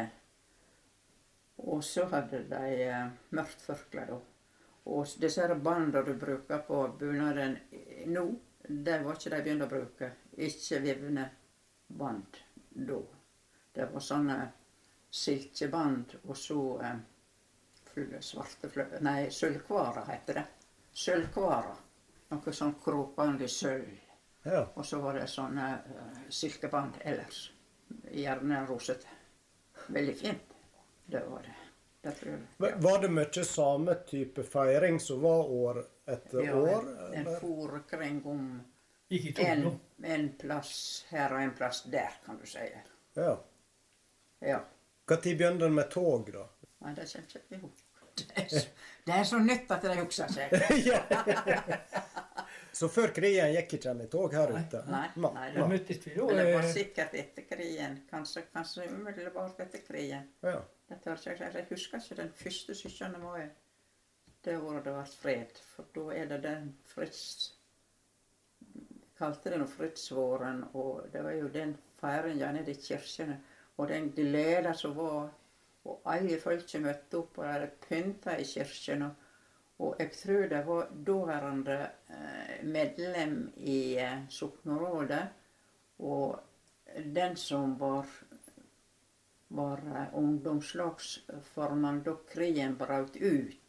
Og 1.58 1.84
så 1.84 2.06
hadde 2.10 2.42
de 2.50 2.72
eh, 2.88 3.12
mørkt 3.36 3.62
forkle, 3.62 4.06
da. 4.08 4.18
Og 4.86 5.14
disse 5.20 5.46
bandene 5.62 6.02
du 6.06 6.14
bruker 6.18 6.62
på 6.66 6.80
bunaden 6.98 7.58
eh, 7.70 8.06
nå, 8.10 8.24
det 8.68 8.98
var 9.02 9.18
ikke 9.18 9.32
de 9.34 9.42
begynte 9.42 9.66
å 9.66 9.70
bruke. 9.70 10.10
Ikke 10.46 10.80
vevne 10.82 11.28
band 11.88 12.38
da. 12.70 13.00
Det 13.72 13.86
var 13.92 14.02
sånne 14.02 14.36
silkebånd, 15.12 16.16
og 16.24 16.36
så 16.36 16.60
eh, 16.84 18.20
svarte 18.20 18.70
flø... 18.72 18.86
Nei, 19.04 19.28
sølvkvara 19.32 20.04
heter 20.10 20.40
det. 20.40 20.46
Sølvkvara. 20.96 21.74
Noe 22.32 22.52
sånn 22.52 22.74
krokbånd 22.82 23.44
sølv. 23.52 23.92
Ja. 24.46 24.64
Og 24.74 24.86
så 24.86 24.98
var 25.02 25.18
det 25.18 25.26
sånne 25.30 25.66
uh, 25.86 26.18
silkebånd 26.30 27.00
ellers. 27.06 27.50
Gjerne 28.14 28.62
rosete. 28.66 29.10
Veldig 29.94 30.14
fint. 30.16 30.54
Det 31.06 31.22
var 31.28 31.42
det. 31.46 31.54
Det 32.02 32.14
jeg. 32.22 32.38
ja. 32.58 32.72
Var 32.82 33.02
det 33.02 33.10
mye 33.10 33.44
samme 33.44 33.94
type 34.06 34.42
feiring 34.46 35.00
som 35.02 35.20
var 35.22 35.50
år 35.50 35.82
etter 36.06 36.44
Ja, 36.46 36.54
år? 36.54 36.84
Den 37.12 37.26
en 37.26 37.40
for 37.40 37.80
kring 37.90 38.22
om 38.26 38.46
en, 39.10 39.80
en 40.04 40.28
plass 40.38 41.04
her 41.10 41.32
og 41.34 41.42
en 41.42 41.54
plass 41.58 41.82
der, 41.90 42.16
kan 42.26 42.38
du 42.38 42.46
si. 42.46 42.64
Ja. 43.16 43.36
Ja. 44.40 44.60
Når 45.08 45.16
begynte 45.22 45.64
den 45.64 45.74
med 45.74 45.90
tog, 45.90 46.32
da? 46.32 46.46
Nei, 46.82 46.94
det 46.94 47.06
kommer 47.12 47.26
ikke 47.26 47.42
jeg 47.50 47.60
ihåg. 47.60 47.82
Det 48.16 49.14
er 49.14 49.24
så- 49.28 49.38
nytt 49.38 49.70
at 49.70 49.82
de 49.82 49.94
husker 50.00 50.28
seg. 50.32 50.50
Så 52.76 52.88
før 52.92 53.08
krigen 53.16 53.54
gikk 53.54 53.70
ikke 53.78 53.90
en 53.94 54.00
i 54.04 54.06
tog 54.12 54.34
her 54.36 54.50
ute? 54.52 54.82
Nei, 54.90 55.06
nei, 55.16 55.30
det, 55.54 55.60
Nei. 55.62 55.68
men 56.28 56.36
det 56.36 56.48
var 56.52 56.66
sikkert 56.68 57.14
etter 57.16 57.46
krigen. 57.48 57.94
Kanskje, 58.10 58.42
kanskje 58.52 58.88
umiddelbart 58.92 59.60
etter 59.64 59.80
krigen. 59.86 60.26
Ja. 60.44 60.58
Det 60.90 60.98
tør 61.04 61.16
jeg. 61.24 61.38
Jeg 61.54 61.66
husker 61.70 62.02
ikke 62.02 62.18
den 62.20 62.32
første 62.36 62.74
17. 62.76 63.16
mai. 63.22 63.46
Det 64.46 64.56
hvor 64.62 64.80
det 64.80 64.94
ble 64.94 65.04
fred. 65.10 65.60
For 65.74 65.92
da 65.94 66.06
er 66.14 66.32
det 66.32 66.40
den 66.46 66.72
Fritz 66.94 67.52
Kalte 69.16 69.48
det 69.48 69.58
nå 69.62 69.64
Fritzvåren, 69.72 70.58
og 70.76 71.06
det 71.12 71.22
var 71.24 71.32
jo 71.32 71.46
den 71.48 71.70
feiringa 71.96 72.50
nede 72.52 72.74
i 72.74 72.80
kirkene. 72.80 73.38
Og 73.80 73.88
den 73.88 74.10
gleda 74.12 74.74
som 74.76 74.92
var, 74.96 75.30
og 75.88 76.10
alle 76.12 76.36
folket 76.40 76.82
møtte 76.84 77.22
opp, 77.22 77.38
og 77.40 77.62
de 77.62 77.70
pynta 77.86 78.34
i 78.36 78.44
kirkene. 78.44 79.08
Og 79.80 79.96
jeg 80.00 80.12
tror 80.18 80.44
det 80.52 80.60
var 80.66 80.92
daværende 81.08 81.78
eh, 82.12 82.60
medlem 82.64 83.38
i 83.56 83.96
eh, 84.00 84.28
soknerådet, 84.28 85.22
og 85.98 86.36
den 87.16 87.36
som 87.40 87.78
var 87.80 88.04
var 89.48 89.78
eh, 89.96 90.14
ungdomslagsformann 90.18 92.02
da 92.02 92.16
krigen 92.32 92.76
brøt 92.76 93.16
ut. 93.16 93.65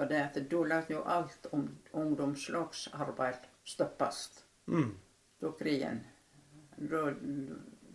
For 0.00 0.06
da 0.06 0.64
lar 0.64 0.84
jo 0.88 1.02
alt 1.02 1.46
om 1.50 1.66
ungdomslagsarbeid 1.90 3.34
stoppes. 3.64 4.44
Mm. 4.68 4.94
Da 5.40 5.52
krigen 5.52 6.00
Da, 6.76 7.12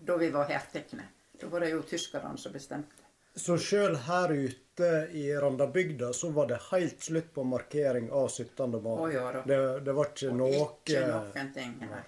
da 0.03 0.17
vi 0.17 0.29
var 0.29 0.45
hertekne. 0.45 1.07
Da 1.41 1.47
var 1.47 1.59
det 1.59 1.69
jo 1.69 1.81
tyskerne 1.81 2.37
som 2.37 2.53
bestemte. 2.53 3.09
Så 3.35 3.57
sjøl 3.57 3.97
her 4.05 4.31
ute 4.31 4.91
i 5.17 5.25
Randabygda 5.33 6.11
så 6.13 6.29
var 6.29 6.47
det 6.53 6.61
helt 6.69 7.01
slutt 7.01 7.33
på 7.33 7.43
markering 7.43 8.11
av 8.11 8.29
17. 8.29 8.77
mai? 8.83 8.93
Å, 8.93 9.09
ja 9.11 9.41
det, 9.41 9.59
det 9.87 9.95
var 9.97 10.13
ikke 10.13 10.37
noe 10.37 10.61
Ikke 10.61 11.05
noen 11.09 11.53
ting. 11.57 11.73
Nei. 11.89 12.03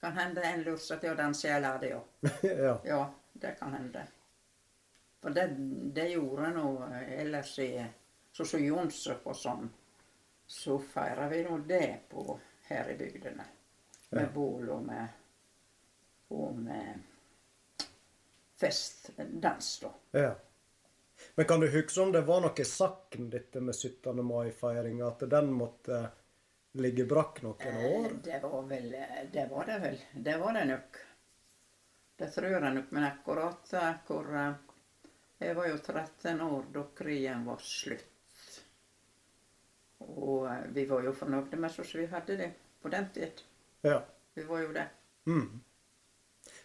Kan 0.00 0.14
hende 0.16 0.46
en 0.46 0.62
lurte 0.62 1.00
til 1.02 1.10
å 1.10 1.18
danse 1.18 1.50
i 1.50 1.62
det 1.82 1.90
jo. 1.90 2.04
ja. 2.68 2.76
Ja, 2.86 3.04
det 3.32 3.58
kan 3.58 3.74
hende. 3.74 4.06
For 5.20 5.34
det, 5.34 5.50
det 5.98 6.12
gjorde 6.14 6.54
nå 6.54 6.68
ellers 7.18 7.58
i 7.58 7.72
Sånn 8.32 8.46
som 8.46 8.62
Jonsrud 8.64 9.24
og 9.26 9.36
sånn, 9.36 9.70
så 10.46 10.78
feirer 10.78 11.28
vi 11.30 11.42
nå 11.44 11.58
det 11.66 12.00
på 12.10 12.38
her 12.68 12.90
i 12.90 12.96
bygdene. 12.98 13.44
Med 14.10 14.22
Ja. 14.24 14.28
bål 14.34 14.68
og 14.70 14.82
med 14.86 15.08
og 16.30 16.56
med 16.58 17.02
festdans, 18.60 19.80
da. 19.80 19.90
Ja. 20.10 20.34
Men 21.34 21.46
kan 21.46 21.60
du 21.60 21.68
huske 21.68 22.00
om 22.00 22.12
det 22.12 22.22
var 22.26 22.40
noe 22.40 22.64
sakn, 22.64 23.30
dette 23.30 23.60
med 23.60 23.74
17. 23.74 24.22
mai-feiringa? 24.24 25.08
At 25.08 25.24
den 25.30 25.52
måtte 25.52 26.10
ligge 26.72 27.04
brakk 27.08 27.42
noen 27.42 27.76
år? 27.76 28.06
Eh, 28.06 28.16
Det 28.22 28.42
var 28.42 28.62
vel 28.62 28.90
Det 29.32 29.46
var 29.50 29.64
det 29.66 29.78
vel. 29.80 29.98
Det 30.14 30.38
var 30.38 30.52
det 30.52 30.64
nok. 30.68 30.96
Det 32.16 32.32
tror 32.34 32.50
jeg 32.50 32.74
nok. 32.74 32.90
Men 32.92 33.04
akkurat 33.04 33.74
hvor 34.06 34.56
Jeg 35.40 35.56
var 35.56 35.66
jo 35.68 35.76
13 35.78 36.40
år 36.40 36.64
da 36.72 36.82
krigen 36.94 37.44
var 37.46 37.56
slutt. 37.56 38.09
Og 40.00 40.46
eh, 40.50 40.68
vi 40.74 40.84
var 40.90 41.04
jo 41.04 41.16
fornøyde 41.16 41.58
med 41.60 41.72
sånn 41.74 41.88
som 41.88 42.00
vi 42.00 42.06
hadde 42.12 42.36
det 42.40 42.52
på 42.80 42.92
den 42.92 43.10
tid. 43.14 43.42
Ja. 43.86 44.00
Vi 44.34 44.44
var 44.48 44.62
jo 44.64 44.72
det. 44.72 44.86
Mm. 45.26 45.60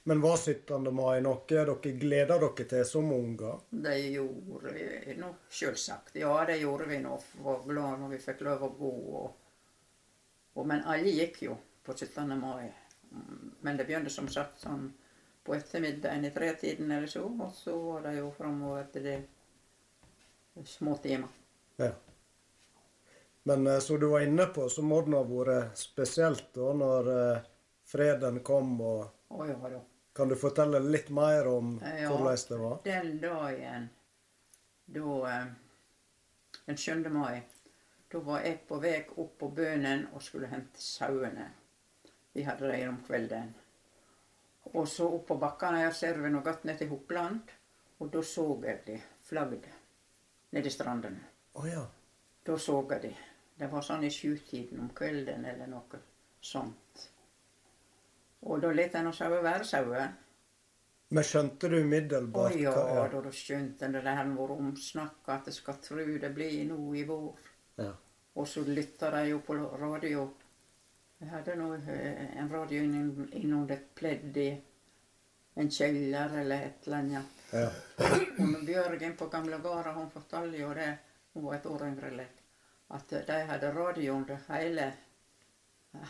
Men 0.07 0.21
var 0.21 0.37
17. 0.37 0.93
mai 0.95 1.21
noe 1.25 1.41
dere 1.49 1.75
gleda 1.81 2.37
dere 2.37 2.65
til 2.69 2.85
som 2.85 3.11
unger? 3.11 3.63
Det 3.69 3.95
gjorde 4.13 4.73
vi 4.75 5.15
nå, 5.17 5.31
selvsagt. 5.49 6.15
Ja, 6.21 6.35
det 6.45 6.59
gjorde 6.61 6.85
vi 6.91 6.99
nå. 7.01 7.17
Var 7.41 7.63
glad 7.65 8.03
når 8.03 8.13
vi 8.13 8.21
fikk 8.21 8.43
lov 8.45 8.67
å 8.67 8.69
gå. 8.77 8.91
Og, 9.21 9.31
og, 10.53 10.67
men 10.69 10.85
alle 10.85 11.15
gikk 11.15 11.41
jo 11.47 11.57
på 11.85 11.97
17. 11.97 12.35
mai. 12.39 12.69
Mm, 13.09 13.55
Men 13.65 13.77
det 13.77 13.87
begynte 13.89 14.13
som 14.13 14.29
sagt 14.29 14.61
sånn 14.61 14.91
på 15.45 15.55
ettermiddagen 15.57 16.25
i 16.25 16.33
tretiden 16.33 16.91
eller 16.91 17.09
så, 17.09 17.25
og 17.25 17.51
så 17.53 17.75
var 17.81 18.05
det 18.07 18.15
jo 18.17 18.31
framover 18.33 18.87
til 18.93 19.09
det 19.09 19.17
små 20.65 20.95
timer. 21.01 21.29
Ja. 21.77 21.91
Men 23.47 23.67
eh, 23.67 23.79
som 23.79 23.99
du 23.99 24.07
var 24.09 24.23
inne 24.25 24.45
på, 24.45 24.69
så 24.69 24.81
må 24.81 25.01
det 25.05 25.13
ha 25.13 25.25
vært 25.29 25.77
spesielt 25.77 26.47
da 26.57 26.71
når 26.73 27.09
eh, 27.15 27.43
freden 27.85 28.39
kom. 28.45 28.79
og 28.81 29.35
Å 29.37 29.45
ja 29.45 29.57
da. 29.69 29.81
Kan 30.15 30.31
du 30.31 30.35
fortelle 30.39 30.79
litt 30.79 31.11
mer 31.13 31.47
om 31.51 31.75
Ja, 31.83 32.07
hvordan 32.09 32.39
det 32.49 32.57
var? 32.61 32.79
Den 32.85 33.11
dagen 33.21 33.89
da 34.85 35.17
eh, 35.29 35.45
Den 36.65 36.77
7. 36.77 37.09
mai, 37.13 37.43
da 38.09 38.21
var 38.25 38.41
jeg 38.47 38.63
på 38.65 38.79
vei 38.81 38.95
opp 39.13 39.35
på 39.43 39.51
bønnen 39.53 40.07
og 40.13 40.23
skulle 40.25 40.49
hente 40.49 40.81
sauene. 40.81 41.51
Vi 42.33 42.45
hadde 42.47 42.71
dem 42.71 42.95
om 42.95 42.97
kvelden. 43.05 43.53
Og 44.73 44.87
så 44.89 45.05
opp 45.19 45.27
på 45.29 45.37
bakkene 45.37 45.83
her 45.83 45.93
ser 45.93 46.17
vi 46.17 46.33
noe 46.33 46.41
godt 46.45 46.65
ned 46.65 46.81
til 46.81 46.89
Hopland. 46.89 47.53
Og 48.01 48.09
da 48.11 48.25
så 48.25 48.47
jeg 48.65 48.81
de 48.87 48.97
flagget 49.29 49.69
nedi 50.55 50.73
strandene. 50.73 51.21
Oh, 51.53 51.69
ja. 51.69 51.85
Da 52.45 52.57
så 52.57 52.81
jeg 52.89 53.01
de. 53.05 53.13
Det 53.55 53.67
var 53.71 53.83
sånn 53.87 54.03
i 54.03 54.11
sjutiden 54.11 54.81
om 54.83 54.91
kvelden 54.95 55.45
eller 55.47 55.69
noe 55.71 55.99
sånt. 56.43 57.05
Og 58.45 58.61
da 58.61 58.71
lot 58.75 58.95
en 58.99 59.11
sauer 59.15 59.43
være 59.43 59.67
sauer. 59.67 60.13
Men 61.15 61.23
skjønte 61.25 61.69
du 61.69 61.77
Å 61.77 61.83
umiddelbart 61.85 62.57
ja, 62.59 62.73
hva 62.73 63.05
da, 63.09 63.21
da 63.27 63.31
skjønte 63.33 63.85
en 63.85 63.95
det 63.95 64.01
Det 64.05 64.15
har 64.17 64.31
vært 64.37 64.55
omsnakka 64.55 65.37
at 65.37 65.49
jeg 65.49 65.57
skal 65.59 65.79
tru 65.85 66.17
det 66.21 66.31
blir 66.35 66.57
nå 66.69 66.79
i 66.97 67.05
vår. 67.07 67.49
Ja. 67.79 67.91
Og 68.35 68.47
så 68.51 68.65
lytta 68.67 69.11
de 69.15 69.23
jo 69.29 69.39
på 69.45 69.55
radio. 69.55 70.27
Jeg 71.21 71.31
hadde 71.31 71.55
nå 71.55 71.71
eh, 71.77 72.39
en 72.41 72.49
radio 72.51 72.83
innom, 72.83 73.27
innom 73.39 73.67
det 73.69 73.79
pledd 73.95 74.37
i 74.41 74.49
en 75.55 75.69
kjeller 75.71 76.41
eller 76.41 76.65
et 76.67 76.87
eller 76.87 76.97
annet. 76.97 77.43
Ja. 77.55 77.69
Og 78.43 78.65
Bjørgen 78.67 79.15
på 79.15 79.29
gamle 79.31 79.61
gårda 79.63 79.93
hun 79.95 80.11
fortalte 80.11 80.59
jo 80.59 80.73
det, 80.75 80.89
hun 81.33 81.47
var 81.47 81.61
et 81.61 81.69
år 81.71 81.87
yngre 81.87 82.11
enn 82.11 82.25
at 82.93 83.09
de 83.09 83.71
radio 83.71 84.13
under 84.13 84.39
hele, 84.49 84.93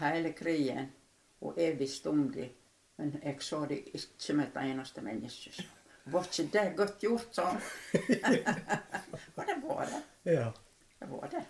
hele 0.01 0.33
krigen. 0.33 0.91
Visste 1.77 2.09
om 2.09 2.31
de, 2.31 2.49
men 2.97 3.19
jeg 3.23 3.41
så 3.43 3.65
det 3.69 3.83
ikke 3.93 4.33
med 4.33 4.47
et 4.47 4.61
eneste 4.63 5.01
menneske. 5.01 5.65
Var 6.05 6.25
ikke 6.25 6.49
det 6.53 6.65
godt 6.77 6.99
gjort, 7.01 7.29
sånn? 7.33 7.61
og 9.35 9.45
det 9.49 9.55
var 9.61 9.85
det. 9.89 10.01
Ja. 10.31 10.49
Det 10.99 11.07
var 11.11 11.29
det. 11.31 11.45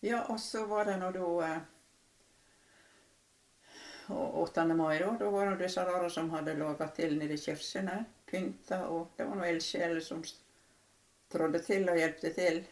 Ja, 0.00 0.22
og 0.32 0.40
så 0.40 0.64
var 0.66 0.88
det 0.88 0.96
da 1.00 1.28
eh, 1.46 1.60
8. 4.10 4.64
mai, 4.74 4.98
da. 4.98 5.10
Da 5.18 5.30
var 5.30 5.50
det 5.50 5.64
disse 5.64 5.84
rare 5.86 6.10
som 6.10 6.30
hadde 6.34 6.54
laga 6.58 6.88
til 6.94 7.18
nede 7.18 7.34
i 7.36 7.40
kirkene. 7.40 8.04
Pynta, 8.26 8.84
og 8.88 9.12
det 9.16 9.26
var 9.26 9.38
noen 9.38 9.54
ildsjeler 9.54 10.00
som 10.02 10.22
trådde 11.30 11.62
til 11.66 11.88
og 11.90 11.98
hjelpte 11.98 12.32
til. 12.34 12.62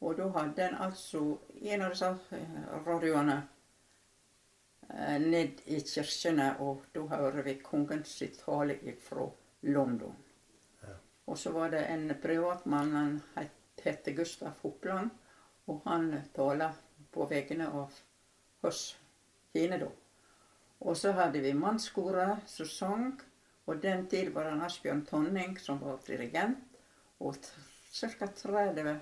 Og 0.00 0.16
da 0.16 0.28
hadde 0.38 0.66
en 0.68 0.78
altså 0.86 1.22
en 1.60 1.82
av 1.84 1.92
disse 1.92 2.10
eh, 2.36 2.60
radioene 2.86 3.36
eh, 4.88 5.18
ned 5.20 5.60
i 5.66 5.80
kirkene, 5.84 6.54
og 6.64 6.86
da 6.94 7.04
hører 7.12 7.44
vi 7.44 7.58
kongens 7.64 8.16
sitt 8.22 8.40
tale 8.40 8.78
fra 9.04 9.28
London. 9.68 10.16
Og 11.30 11.38
så 11.38 11.52
var 11.54 11.70
det 11.70 11.84
en 11.86 12.08
privatmann, 12.22 12.94
han 12.94 13.20
het, 13.36 13.52
het 13.84 14.08
Gustav 14.16 14.56
Hopland, 14.62 15.10
og 15.66 15.84
han 15.84 16.10
talte 16.34 16.72
på 17.12 17.26
vegne 17.30 17.68
av 17.68 18.00
oss 18.66 18.96
kine 19.52 19.78
da. 19.78 19.90
Og 20.80 20.96
så 20.96 21.12
hadde 21.12 21.42
vi 21.44 21.52
mannskoret 21.54 22.48
som 22.48 22.66
sang, 22.66 23.20
og 23.66 23.82
den 23.82 24.06
tid 24.10 24.32
var 24.34 24.48
det 24.48 24.64
Asbjørn 24.66 25.04
Tonning 25.06 25.58
som 25.60 25.78
var 25.84 26.00
dirigent, 26.06 26.64
og 27.20 27.36
ca. 27.36 28.26
30 28.26 28.98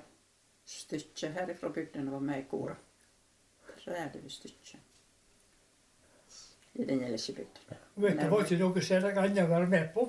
stykker 0.69 1.33
herifra 1.39 1.71
bygdene 1.73 2.13
var 2.13 2.21
med 2.21 2.43
i 2.43 2.47
koret. 2.51 2.77
30 3.85 4.31
stykker. 4.31 4.81
I 6.79 6.85
den 6.87 6.99
lille 7.03 7.19
bygda. 7.37 7.77
Vet 7.99 8.19
det 8.21 8.27
var 8.31 8.45
ikke 8.45 8.59
noe 8.61 8.83
særlig 8.85 9.17
annet 9.19 9.41
å 9.45 9.49
være 9.51 9.67
med 9.73 9.89
på. 9.95 10.05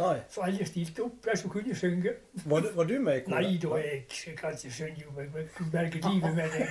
Nei. 0.00 0.14
For 0.32 0.46
alle 0.46 0.64
stilte 0.64 1.02
opp, 1.04 1.18
de 1.26 1.34
som 1.36 1.50
kunne 1.52 1.74
synge. 1.76 2.14
Var, 2.48 2.60
du- 2.64 2.70
var 2.78 2.84
du 2.88 2.94
med 3.00 3.18
i 3.18 3.24
koret? 3.26 3.34
Nei, 3.44 3.58
da 3.60 3.80
jeg, 3.82 4.06
jeg 4.26 4.36
kan 4.38 4.54
ikke 4.56 4.70
synge, 4.72 5.04
men 5.16 5.34
jeg 5.36 5.50
kunne 5.56 5.74
berge 5.74 6.00
livet 6.06 6.36
med 6.38 6.56
det. 6.56 6.68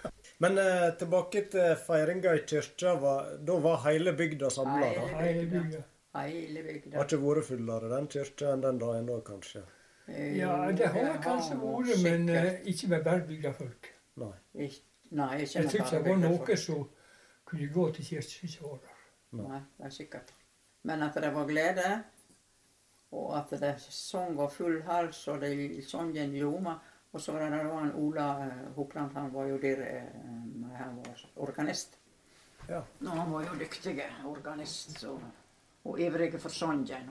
Men 0.44 0.58
eh, 0.60 0.90
tilbake 1.00 1.40
til 1.48 1.76
feiringa 1.80 2.34
i 2.36 2.42
kirka. 2.48 2.90
Da 3.48 3.54
var 3.64 3.78
hele 3.86 4.12
bygda 4.12 4.50
samla? 4.52 4.88
Hele 5.20 5.46
bygda. 5.48 5.78
Hele 6.26 6.62
bygda. 6.66 6.96
Har 6.98 7.06
ikke 7.08 7.20
vært 7.22 7.46
fullere 7.48 7.88
den 7.92 8.08
kirka 8.12 8.50
enn 8.52 8.64
den 8.64 8.80
dagen 8.82 9.08
da, 9.08 9.16
kanskje? 9.24 9.62
Ja, 10.08 10.72
det 10.76 10.86
har 10.94 11.12
det 11.12 11.22
kanskje 11.22 11.56
vært, 11.58 12.02
men 12.02 12.28
eh, 12.30 12.60
ikke 12.70 12.88
med 12.92 13.04
bærbygda 13.04 13.52
folk. 13.58 13.88
Nei. 14.22 14.32
Ik 14.54 14.82
nei, 15.10 15.40
ikke 15.42 15.58
Jeg 15.58 15.64
med 15.64 15.70
syns 15.70 15.90
bare 15.90 16.02
det 16.02 16.10
var 16.10 16.20
noe 16.22 16.56
som 16.56 16.84
kunne 17.46 17.68
gå 17.74 17.86
til 17.96 18.10
der. 18.10 18.92
Nei, 19.36 19.60
det 19.78 19.86
er 19.86 19.94
sikkert. 19.94 20.34
Men 20.86 21.02
at 21.02 21.14
det 21.14 21.32
var 21.34 21.46
glede, 21.46 21.88
og 23.10 23.32
at 23.38 23.50
det 23.60 23.74
sang 23.80 24.38
av 24.40 24.50
full 24.54 24.82
hals, 24.86 25.26
og 25.28 25.40
det 25.40 25.84
sangen 25.86 26.34
ljoma. 26.34 26.78
Og 27.12 27.20
så 27.20 27.32
var 27.32 27.50
det 27.50 27.62
han 27.64 27.92
Ola 27.96 28.26
eh, 28.44 28.64
Hopland, 28.76 29.12
han 29.14 29.32
var 29.34 29.46
jo 29.46 29.58
der, 29.58 29.82
eh, 29.82 30.72
han 30.76 30.96
var 30.96 31.26
organist. 31.36 31.98
Ja. 32.68 32.82
Nå, 33.00 33.10
han 33.10 33.32
var 33.32 33.46
jo 33.46 33.58
dyktig 33.58 34.02
organist, 34.26 34.98
så, 35.00 35.18
og 35.84 36.00
ivrig 36.00 36.34
for 36.40 36.48
sangen. 36.48 37.10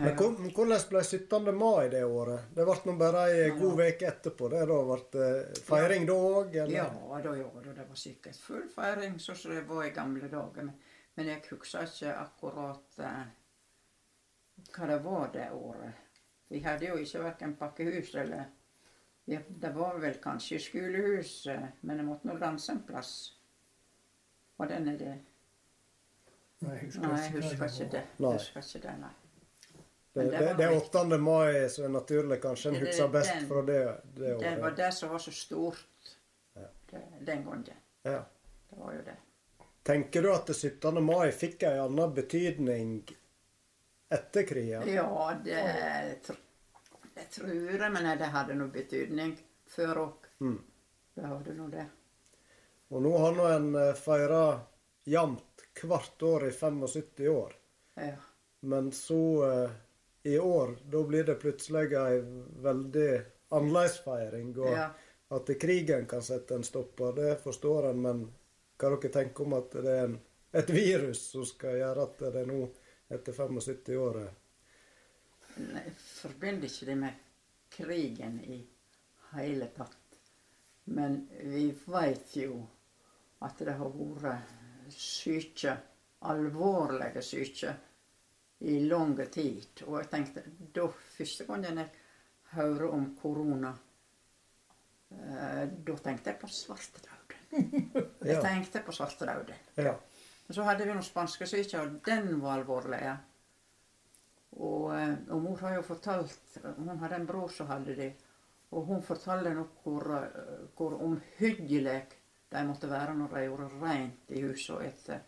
Men 0.00 0.16
hvor- 0.16 0.52
hvordan 0.54 0.88
ble 0.88 1.02
17. 1.04 1.54
mai 1.58 1.88
det 1.88 2.04
året? 2.04 2.40
Det 2.54 2.64
ble 2.64 2.76
nå 2.84 2.94
bare 2.98 3.24
ei 3.30 3.50
god 3.50 3.80
uke 3.80 4.06
etterpå. 4.08 4.48
Det 4.50 4.62
da 4.68 4.78
ble 4.88 4.98
det 5.12 5.58
feiring 5.66 6.06
da 6.06 6.12
òg, 6.12 6.54
eller? 6.56 6.74
Ja, 6.74 7.20
da 7.22 7.34
gjorde 7.36 7.62
det. 7.64 7.74
Det 7.76 7.88
var 7.88 7.94
sikkert 7.96 8.36
full 8.36 8.68
feiring, 8.68 9.18
sånn 9.18 9.36
som 9.36 9.54
det 9.54 9.66
var 9.68 9.84
i 9.84 9.90
gamle 9.90 10.28
dager. 10.28 10.72
Men, 11.16 11.26
jeg 11.26 11.42
husker 11.50 11.82
ikke 11.84 12.14
akkurat 12.16 12.98
eh, 12.98 13.24
hva 14.72 14.86
det 14.86 15.02
var 15.04 15.28
det 15.32 15.50
året. 15.52 15.94
Vi 16.50 16.60
hadde 16.60 16.86
jo 16.88 16.96
ikke 16.96 17.22
verken 17.24 17.56
pakkehus 17.56 18.14
eller 18.14 18.44
ja, 19.26 19.38
Det 19.48 19.74
var 19.74 19.98
vel 19.98 20.14
kanskje 20.20 20.58
skolehus, 20.60 21.46
eh, 21.46 21.68
men 21.82 21.96
jeg 21.96 22.06
måtte 22.06 22.26
nå 22.26 22.38
danse 22.40 22.72
en 22.72 22.82
plass. 22.82 23.34
Og 24.58 24.68
den 24.68 24.88
er 24.88 24.96
det 24.98 25.18
Nei, 26.62 26.74
jeg 26.76 26.84
husker 26.86 27.00
Nei, 27.02 27.20
jeg 27.20 27.32
husker 27.32 27.64
ikke 27.66 27.90
det. 27.90 28.02
Jeg 28.20 28.32
husker 28.32 28.60
ikke 28.62 28.82
det, 28.88 28.98
nei. 29.00 29.10
Det, 30.12 30.24
det, 30.28 30.54
det 30.58 30.64
er 30.64 30.76
8. 30.76 31.04
mai 31.18 31.68
som 31.72 31.84
er 31.86 31.92
naturlig. 31.94 32.36
Kanskje 32.42 32.68
en 32.72 32.80
husker 32.82 33.08
best 33.08 33.32
den- 33.32 33.46
fra 33.48 33.62
det, 33.62 33.78
det 34.14 34.34
Det 34.42 34.56
var 34.60 34.70
det 34.76 34.90
som 34.94 35.08
var 35.08 35.18
så 35.18 35.32
stort 35.32 36.16
ja. 36.54 36.66
den 37.20 37.44
gangen. 37.44 37.78
Ja. 38.02 38.24
Det 38.70 38.76
var 38.78 38.92
jo 38.92 39.02
det. 39.06 39.16
Tenker 39.82 40.22
du 40.22 40.32
at 40.34 40.46
det 40.46 40.54
17. 40.54 41.00
mai 41.04 41.32
fikk 41.32 41.62
en 41.62 41.80
annen 41.80 42.12
betydning 42.14 42.92
etter 44.12 44.42
krigen? 44.46 44.84
Ja, 44.88 45.32
det, 45.44 45.64
det 47.14 47.30
tror 47.30 47.54
jeg, 47.54 47.92
men 47.92 48.18
det 48.18 48.28
hadde 48.34 48.54
noe 48.54 48.68
betydning 48.68 49.32
før 49.66 50.02
òg. 50.04 50.28
Mm. 50.44 50.60
Det 51.14 51.24
hadde 51.28 51.54
nå 51.56 51.68
det. 51.72 51.86
Og 52.92 53.02
nå 53.02 53.12
har 53.18 53.32
nå 53.36 53.48
en 53.48 53.74
eh, 53.80 53.94
feira 53.96 54.60
jevnt 55.08 55.64
hvert 55.82 56.22
år 56.28 56.46
i 56.48 56.52
75 56.52 57.28
år. 57.32 57.56
Ja. 57.96 58.14
Men 58.68 58.92
så 58.92 59.20
eh, 59.48 59.70
i 60.22 60.38
år, 60.38 60.76
da 60.84 61.02
blir 61.04 61.24
det 61.24 61.34
plutselig 61.42 61.92
ei 61.98 62.20
veldig 62.62 63.08
annerledesfeiring. 63.50 64.52
Og 64.58 64.72
Ja. 64.72 64.90
at 65.30 65.50
krigen 65.60 66.06
kan 66.06 66.22
sette 66.22 66.54
en 66.54 66.64
stopper, 66.64 67.12
det 67.12 67.40
forstår 67.40 67.90
en. 67.90 68.02
Men 68.02 68.32
hva 68.78 68.90
dere 68.90 69.12
tenker 69.12 69.44
om 69.44 69.52
at 69.52 69.70
det 69.70 69.86
er 69.86 70.04
en, 70.04 70.20
et 70.52 70.70
virus 70.70 71.30
som 71.32 71.44
skal 71.46 71.78
gjøre 71.78 72.02
at 72.02 72.18
det 72.32 72.46
nå, 72.46 72.68
etter 73.10 73.32
75 73.32 73.96
år 73.96 74.22
Nei, 75.56 75.82
Jeg 75.84 75.94
forbinder 75.96 76.64
ikke 76.64 76.86
det 76.86 76.96
med 76.96 77.14
krigen 77.70 78.38
i 78.44 78.66
hele 79.34 79.66
tatt. 79.76 79.98
Men 80.84 81.28
vi 81.44 81.66
veit 81.86 82.36
jo 82.36 82.62
at 83.44 83.58
det 83.58 83.74
har 83.76 83.92
vært 84.22 84.92
syke, 84.96 85.76
alvorlige 86.22 87.22
syke, 87.22 87.74
i 88.62 88.78
lang 88.86 89.16
tid. 89.32 89.82
Og 89.86 89.98
jeg 90.00 90.10
tenkte 90.12 90.44
da 90.74 90.86
Første 90.92 91.46
gangen 91.48 91.80
jeg 91.82 91.90
hører 92.52 92.92
om 92.92 93.08
korona, 93.18 93.72
eh, 95.10 95.66
da 95.86 95.96
tenkte 96.04 96.32
jeg 96.32 96.40
på 96.40 96.50
svartedauden. 96.50 97.18
Jeg 98.24 98.40
tenkte 98.40 98.80
på 98.80 98.92
svartedauden. 98.96 99.58
Ja. 99.76 99.92
Men 100.46 100.56
så 100.56 100.64
hadde 100.64 100.86
vi 100.86 100.92
noen 100.94 101.04
spanskesyke, 101.04 101.82
og 101.82 101.98
den 102.06 102.38
var 102.40 102.58
alvorlig. 102.58 103.00
Og, 104.56 104.86
eh, 104.96 105.18
og 105.28 105.42
mor 105.44 105.60
har 105.64 105.76
jo 105.78 105.82
fortalt 105.84 106.56
Hun 106.78 106.98
hadde 107.00 107.18
en 107.20 107.26
bror 107.28 107.52
som 107.52 107.68
hadde 107.68 107.96
det. 107.96 108.10
Og 108.72 108.86
hun 108.88 109.04
fortalte 109.04 109.52
nok 109.54 109.82
hvor, 109.84 110.08
eh, 110.16 110.64
hvor 110.76 110.96
omhyggelig 111.04 112.00
de 112.52 112.64
måtte 112.68 112.90
være 112.90 113.14
når 113.16 113.34
de 113.34 113.44
gjorde 113.44 113.68
rent 113.82 114.32
i 114.32 114.42
huset 114.44 114.86
etter, 114.86 115.20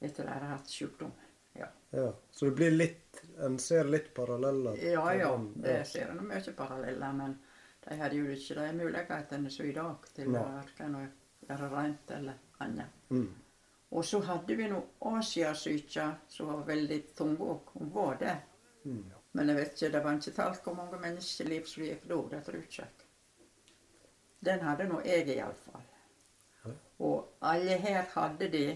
etter 0.00 0.24
de 0.24 0.32
hadde 0.32 0.52
hatt 0.52 0.72
sykdom. 0.72 1.12
Ja, 1.58 1.70
Ja. 1.90 2.12
Så 2.30 2.44
det 2.44 2.50
blir 2.58 2.70
litt 2.70 3.00
En 3.38 3.58
ser 3.58 3.84
litt 3.84 4.14
paralleller. 4.14 4.76
ja, 4.78 5.14
ja 5.14 5.30
det 5.54 5.84
ser 5.86 6.10
en 6.10 6.26
mye 6.26 6.52
paralleller. 6.56 7.12
Men 7.12 7.38
de 7.84 7.96
hadde 7.98 8.16
jo 8.16 8.30
ikke 8.30 8.54
de 8.54 8.72
mulighetene 8.78 9.50
som 9.50 9.66
i 9.66 9.72
dag 9.74 10.06
til 10.14 10.28
å 10.30 10.44
verken 10.54 10.94
å 10.98 11.02
gjøre 11.48 11.70
rent 11.72 12.10
eller 12.10 12.38
annet. 12.62 13.00
Mm. 13.10 13.32
Og 13.94 14.04
så 14.04 14.20
hadde 14.26 14.56
vi 14.58 14.68
noe 14.70 15.16
Asiasyke 15.18 16.06
som 16.28 16.50
var 16.52 16.62
veldig 16.66 17.00
tung 17.14 17.36
òg. 17.38 17.74
Hun 17.78 17.90
var 17.94 18.16
det. 18.22 18.36
Mm. 18.84 19.02
Men 19.32 19.50
jeg 19.50 19.56
vet 19.56 19.74
ikke, 19.74 19.92
det 19.92 20.04
var 20.04 20.18
ikke 20.18 20.36
talt 20.36 20.66
hvor 20.66 20.76
mange 20.78 21.00
menneskeliv 21.02 21.66
som 21.66 21.84
gikk 21.84 22.06
da. 22.10 22.20
Det 22.30 22.40
tror 22.46 22.58
jeg 22.60 22.68
ikke. 22.70 22.88
Den 24.44 24.64
hadde 24.66 24.88
nå 24.90 25.00
jeg 25.06 25.28
iallfall. 25.34 25.86
Og 26.98 27.34
alle 27.42 27.78
her 27.82 28.04
hadde 28.14 28.48
de. 28.50 28.66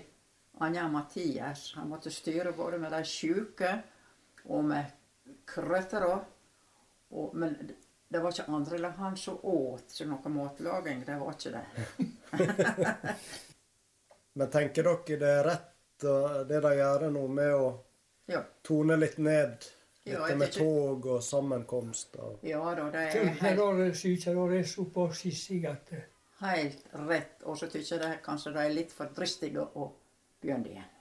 Anja 0.60 0.88
Mathias. 0.88 1.72
Han 1.76 1.88
måtte 1.88 2.10
styre 2.10 2.52
både 2.56 2.78
med 2.82 2.92
de 2.92 3.02
sjuke 3.06 3.72
og 4.48 4.64
med 4.64 4.84
krøttera. 5.48 6.18
Men 7.32 7.56
det 8.08 8.20
var 8.22 8.32
ikke 8.32 8.48
andre 8.52 8.78
enn 8.78 8.98
han 8.98 9.16
som 9.20 9.38
åt, 9.42 9.90
så 9.92 10.06
noe 10.08 10.32
matlaging, 10.32 11.02
det 11.06 11.16
var 11.20 11.36
ikke 11.36 11.52
det. 11.56 11.64
Men 14.38 14.50
tenker 14.52 14.86
dere 14.86 15.18
det 15.18 15.32
er 15.32 15.44
rett 15.48 15.74
det 16.48 16.60
de 16.62 16.70
gjør 16.78 17.08
nå 17.10 17.24
med 17.28 17.54
å 17.54 17.68
Ja. 18.28 18.42
tone 18.62 18.96
litt 18.96 19.18
ned 19.18 19.64
dette 20.04 20.36
med 20.36 20.52
tog 20.52 21.06
og 21.06 21.22
sammenkomst? 21.24 22.16
Og... 22.22 22.38
Ja 22.46 22.60
da, 22.76 22.90
det 22.92 23.00
er 23.08 23.16
helt, 23.16 23.40
helt 23.40 23.60
rett. 27.08 27.42
Og 27.44 27.58
så 27.58 27.68
syns 27.72 27.90
jeg 27.92 28.00
det, 28.00 28.12
kanskje 28.24 28.52
de 28.54 28.62
er 28.62 28.76
litt 28.76 28.92
for 28.94 29.10
dristige 29.16 29.64
å 29.64 29.88
begynne 30.41 30.68
igjen. 30.68 30.94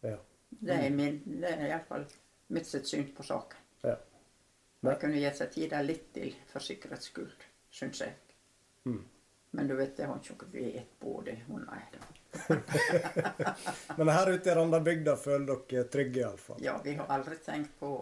Ja. 0.00 0.18
Det 0.48 0.76
er, 0.86 0.90
min, 0.90 1.18
det 1.26 1.50
er 1.50 1.66
iallfall 1.68 2.06
mitt 2.54 2.68
sitt 2.68 2.88
syn 2.88 3.08
på 3.16 3.24
saken. 3.26 3.58
Ja. 3.82 3.96
De 4.86 4.94
kunne 5.00 5.18
gitt 5.20 5.38
seg 5.40 5.52
tida 5.52 5.82
litt 5.82 6.12
til 6.14 6.34
for 6.50 6.62
sikkerhets 6.62 7.10
skyld, 7.10 7.46
syns 7.70 8.02
jeg. 8.04 8.14
Mm. 8.86 9.02
Men 9.56 9.68
du 9.68 9.74
vet, 9.76 9.96
det 9.96 10.06
har 10.06 10.20
ikke 10.20 10.36
noe 10.36 10.52
vet 10.52 10.94
både 11.00 11.30
det. 11.30 11.36
Hun 11.48 11.66
er 11.72 11.84
det. 11.92 12.00
Men 13.96 14.10
her 14.12 14.30
ute 14.30 14.50
i 14.50 14.54
Randabygda 14.54 15.16
føler 15.16 15.62
dere 15.70 15.86
trygge, 15.90 16.20
iallfall? 16.20 16.58
Ja, 16.62 16.76
vi 16.84 16.94
har 16.98 17.08
aldri 17.10 17.38
tenkt 17.42 17.78
på 17.80 17.92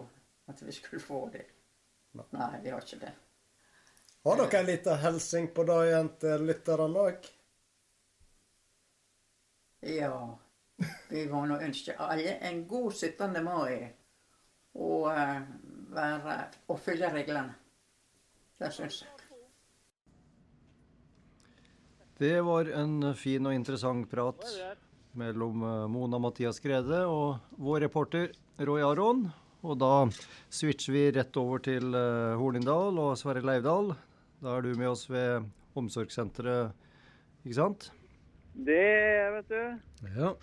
at 0.51 0.61
vi 0.61 0.75
skulle 0.75 1.01
få 1.01 1.21
det. 1.33 1.45
Nei, 2.35 2.51
vi 2.63 2.73
har 2.73 2.83
ikke 2.83 2.99
det. 3.05 3.13
Har 4.25 4.41
dere 4.41 4.59
en 4.59 4.69
liten 4.69 5.01
hilsen 5.05 5.47
på 5.55 5.63
det 5.69 5.79
igjen 5.87 6.11
til 6.21 6.45
lytterne 6.49 7.05
òg? 7.07 7.29
Ja. 9.85 10.13
Vi 11.09 11.25
må 11.31 11.45
nå 11.47 11.59
ønske 11.63 11.95
alle 12.01 12.37
en 12.43 12.63
god 12.67 12.93
17. 12.93 13.43
mai. 13.45 13.91
Og, 14.75 15.07
eh, 15.11 15.41
være, 15.95 16.39
og 16.67 16.79
følge 16.83 17.11
reglene. 17.13 17.55
Det 18.59 18.71
syns 18.75 19.03
jeg. 19.03 19.11
Det 22.15 22.35
var 22.47 22.69
en 22.71 23.13
fin 23.19 23.43
og 23.47 23.55
interessant 23.55 24.07
prat 24.07 24.43
mellom 25.19 25.63
eh, 25.67 25.87
Mona 25.91 26.19
Mathias 26.19 26.61
Grede 26.63 27.01
og 27.11 27.41
vår 27.59 27.83
reporter 27.87 28.31
Roy 28.59 28.83
Aron. 28.87 29.25
Og 29.65 29.79
da 29.81 30.05
switcher 30.53 30.93
vi 30.95 31.03
rett 31.15 31.35
over 31.41 31.63
til 31.65 31.95
eh, 31.97 32.35
Hornindal 32.39 32.99
og 33.01 33.15
Sverre 33.19 33.43
Leivdal. 33.43 33.93
Da 34.43 34.57
er 34.57 34.63
du 34.63 34.75
med 34.79 34.91
oss 34.91 35.07
ved 35.09 35.47
omsorgssenteret, 35.75 36.75
ikke 37.43 37.57
sant? 37.57 37.89
Det 38.55 38.83
vet 39.35 39.51
du. 39.51 39.63
Ja. 40.15 40.35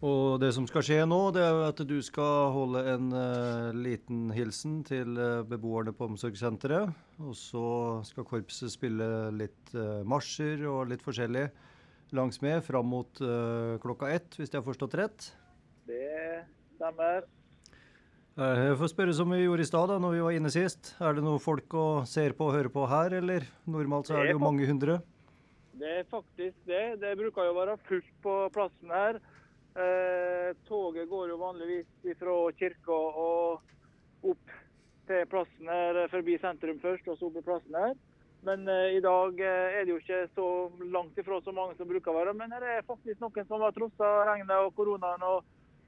Og 0.00 0.38
det 0.40 0.48
som 0.56 0.64
skal 0.64 0.84
skje 0.84 1.02
nå, 1.04 1.18
det 1.36 1.42
er 1.44 1.58
at 1.66 1.80
du 1.84 1.98
skal 2.00 2.54
holde 2.54 2.80
en 2.88 3.10
uh, 3.12 3.68
liten 3.76 4.30
hilsen 4.32 4.78
til 4.88 5.12
uh, 5.20 5.42
beboerne 5.44 5.92
på 5.92 6.06
omsorgssenteret. 6.08 6.94
Og 7.20 7.34
så 7.36 7.64
skal 8.08 8.24
korpset 8.24 8.72
spille 8.72 9.28
litt 9.36 9.74
uh, 9.76 10.00
marsjer 10.08 10.64
og 10.70 10.88
litt 10.88 11.04
forskjellig 11.04 11.50
langsmed 12.16 12.64
fram 12.66 12.88
mot 12.90 13.20
klokka 13.78 14.08
ett, 14.10 14.32
hvis 14.34 14.48
jeg 14.50 14.58
har 14.58 14.64
forstått 14.66 14.96
rett. 14.98 15.28
Det 15.86 16.40
stemmer. 16.72 17.28
Jeg 18.34 18.72
får 18.80 18.90
spørre 18.90 19.14
som 19.14 19.30
vi 19.30 19.44
gjorde 19.44 19.62
i 19.62 19.68
stad, 19.68 19.92
da 19.92 19.98
når 20.02 20.16
vi 20.16 20.24
var 20.24 20.34
inne 20.34 20.50
sist. 20.50 20.90
Er 20.98 21.14
det 21.14 21.22
noen 21.22 21.38
folk 21.38 21.70
å 21.78 21.84
ser 22.10 22.34
på 22.34 22.48
og 22.48 22.56
hører 22.56 22.72
på 22.74 22.88
her, 22.90 23.14
eller? 23.20 23.46
Normalt 23.62 24.10
så 24.10 24.16
er 24.18 24.26
det 24.26 24.34
jo 24.34 24.42
mange 24.42 24.66
hundre. 24.66 24.98
Det 25.78 25.92
er 26.00 26.08
faktisk 26.10 26.58
det. 26.66 26.98
Det 26.98 27.14
bruker 27.20 27.46
jo 27.46 27.54
å 27.54 27.58
være 27.60 27.78
fullt 27.86 28.10
på 28.26 28.34
plassen 28.58 28.90
her. 28.90 29.20
Eh, 29.74 30.56
toget 30.66 31.08
går 31.08 31.28
jo 31.28 31.36
vanligvis 31.38 32.18
fra 32.18 32.36
kirka 32.58 32.96
og 33.22 33.60
opp 34.26 34.54
til 35.06 35.26
plassen 35.30 35.70
her, 35.70 36.00
forbi 36.10 36.38
sentrum 36.42 36.80
først, 36.82 37.06
og 37.06 37.18
så 37.18 37.28
opp 37.28 37.36
på 37.38 37.44
plassen 37.46 37.78
her. 37.78 37.94
Men 38.42 38.66
eh, 38.68 38.96
i 38.96 39.00
dag 39.04 39.40
eh, 39.40 39.76
er 39.78 39.84
det 39.84 39.92
jo 39.94 40.00
ikke 40.00 40.20
så 40.34 40.48
langt 40.90 41.18
ifra 41.20 41.40
så 41.44 41.52
mange 41.54 41.76
som 41.78 41.88
bruker 41.88 42.10
å 42.12 42.16
være. 42.18 42.34
Men 42.34 42.54
her 42.56 42.66
er 42.66 42.88
faktisk 42.88 43.20
noen 43.22 43.46
som 43.46 43.62
har 43.62 43.76
trossa 43.76 44.10
regnet 44.30 44.64
og 44.64 44.74
koronaen 44.78 45.26
og, 45.28 45.46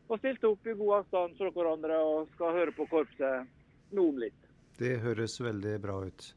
og 0.09 0.21
stilt 0.21 0.45
opp 0.47 0.69
i 0.69 0.77
god 0.79 1.01
avstand 1.01 1.35
fra 1.41 1.51
hverandre 1.57 1.99
og 2.07 2.31
skal 2.37 2.55
høre 2.59 2.77
på 2.77 2.87
korpset 2.93 3.51
nå 3.97 4.07
om 4.13 4.23
litt. 4.23 4.39
Det 4.79 4.99
høres 5.03 5.41
veldig 5.41 5.75
bra 5.83 5.99
ut. 6.07 6.29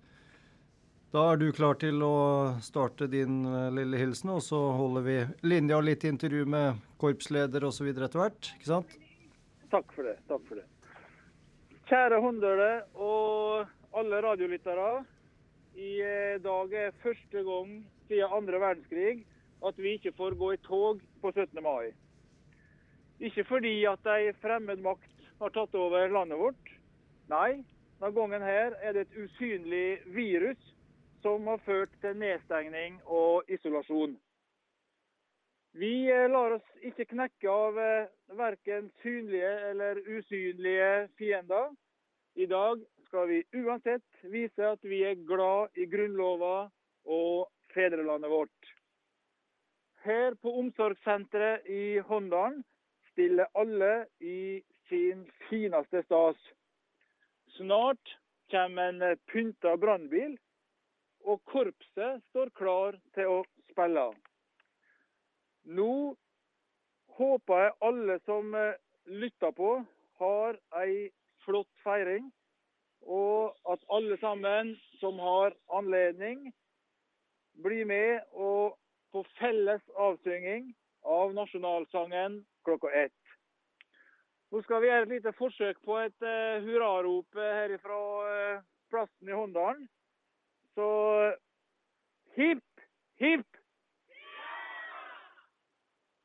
Da 1.15 1.21
er 1.31 1.37
du 1.39 1.45
klar 1.55 1.77
til 1.79 2.01
å 2.03 2.15
starte 2.59 3.05
din 3.07 3.45
eh, 3.47 3.69
lille 3.71 3.95
hilsen, 4.01 4.33
og 4.33 4.41
så 4.43 4.57
holder 4.75 5.03
vi 5.05 5.13
linja 5.47 5.77
litt 5.79 6.03
intervju 6.03 6.43
med 6.51 6.81
korpsleder 6.99 7.63
osv. 7.63 7.87
etter 7.93 8.19
hvert, 8.19 8.49
ikke 8.57 8.67
sant? 8.67 8.97
Takk 9.71 9.93
for 9.95 10.09
det. 10.09 10.17
Takk 10.27 10.43
for 10.49 10.59
det. 10.59 10.65
Kjære 11.87 12.19
Håndøle 12.19 12.67
og 12.99 13.95
alle 13.95 14.21
radiolyttere. 14.27 14.89
I 15.79 15.93
eh, 16.03 16.35
dag 16.43 16.75
er 16.81 16.99
første 17.05 17.45
gang 17.47 17.71
siden 18.09 18.35
andre 18.41 18.59
verdenskrig 18.65 19.23
at 19.71 19.79
vi 19.79 19.95
ikke 19.95 20.17
får 20.19 20.35
gå 20.43 20.51
i 20.57 20.61
tog 20.67 20.99
på 21.23 21.31
17. 21.31 21.63
mai. 21.63 21.95
Ikke 23.23 23.47
fordi 23.47 23.77
at 23.87 24.15
ei 24.17 24.35
fremmed 24.43 24.83
makt 24.83 25.31
har 25.39 25.55
tatt 25.55 25.79
over 25.79 26.11
landet 26.11 26.43
vårt. 26.43 26.77
Nei, 27.31 27.61
denne 28.03 28.15
gangen 28.19 28.49
her 28.51 28.75
er 28.83 28.99
det 28.99 29.07
et 29.07 29.21
usynlig 29.23 30.01
virus 30.11 30.74
som 31.25 31.47
har 31.49 31.57
ført 31.65 31.93
til 32.03 32.17
nedstengning 32.21 32.99
og 33.09 33.47
isolasjon. 33.49 34.11
Vi 35.73 36.05
eh, 36.13 36.27
lar 36.29 36.53
oss 36.59 36.85
ikke 36.85 37.07
knekke 37.09 37.49
av 37.49 37.79
eh, 37.81 38.11
verken 38.37 38.91
synlige 39.01 39.49
eller 39.71 40.03
usynlige 40.05 40.91
fiender. 41.17 41.73
I 42.37 42.45
dag 42.51 42.83
skal 43.07 43.25
vi 43.31 43.41
uansett 43.57 44.29
vise 44.35 44.69
at 44.69 44.85
vi 44.85 45.01
er 45.09 45.17
glad 45.25 45.73
i 45.81 45.89
Grunnlova 45.89 46.69
og 47.17 47.49
fedrelandet 47.73 48.29
vårt. 48.29 48.71
Her 50.05 50.37
på 50.37 50.53
omsorgssenteret 50.61 51.65
i 51.65 51.97
Håndalen 52.05 52.61
stiller 53.09 53.49
alle 53.57 54.05
i 54.21 54.61
sin 54.91 55.25
fineste 55.49 56.05
stas. 56.05 56.37
Snart 57.57 58.17
kommer 58.51 58.93
en 58.93 59.23
pynta 59.31 59.73
brannbil, 59.81 60.37
og 61.25 61.41
korpset 61.49 62.21
står 62.29 62.51
klar 62.57 62.97
til 63.17 63.31
å 63.31 63.41
spille. 63.71 64.05
Nå 65.65 65.91
håper 67.17 67.63
jeg 67.63 67.77
alle 67.89 68.17
som 68.25 68.53
eh, 68.55 68.77
lytter 69.09 69.53
på, 69.57 69.71
har 70.21 70.59
ei 70.81 71.09
flott 71.45 71.71
feiring. 71.83 72.29
Og 73.05 73.53
at 73.69 73.83
alle 73.93 74.17
sammen 74.17 74.73
som 74.99 75.19
har 75.21 75.53
anledning, 75.77 76.47
blir 77.61 77.85
med 77.87 78.23
og 78.33 78.73
på 79.13 79.21
felles 79.37 79.83
avsynging 79.95 80.73
av 81.07 81.35
nasjonalsangen 81.37 82.41
klokka 82.67 82.89
ett. 83.05 83.13
Nå 84.51 84.59
skal 84.65 84.81
vi 84.81 84.89
gjøre 84.89 85.05
et 85.05 85.13
lite 85.13 85.31
forsøk 85.37 85.79
på 85.85 85.99
et 86.01 86.25
uh, 86.25 86.65
hurrarop 86.65 87.39
her 87.39 87.77
fra 87.83 87.99
plassen 88.91 89.29
i 89.29 89.37
Håndalen. 89.37 89.85
Så 90.75 90.87
hipp, 92.35 92.81
hipp! 93.21 93.47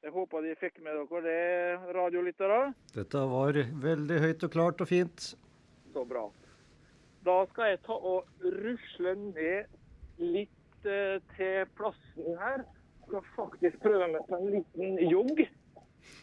Jeg 0.00 0.14
håper 0.14 0.42
de 0.42 0.54
fikk 0.58 0.80
med 0.82 0.96
dere 0.96 1.20
det, 1.22 1.92
radiolyttere. 1.94 2.60
Dette 2.96 3.22
var 3.30 3.58
veldig 3.84 4.18
høyt 4.24 4.46
og 4.48 4.52
klart 4.54 4.82
og 4.82 4.88
fint. 4.90 5.26
Så 5.94 6.04
bra. 6.08 6.24
Da 7.28 7.36
skal 7.52 7.74
jeg 7.74 7.82
ta 7.84 7.94
og 7.94 8.48
rusle 8.64 9.14
ned 9.20 9.70
litt 10.18 10.88
eh, 10.88 11.20
til 11.36 11.70
plassen 11.78 12.38
her. 12.40 12.64
Skal 13.06 13.26
faktisk 13.36 13.78
prøve 13.84 14.08
meg 14.16 14.26
på 14.26 14.40
en 14.40 14.50
liten 14.56 15.00
jogg. 15.12 15.44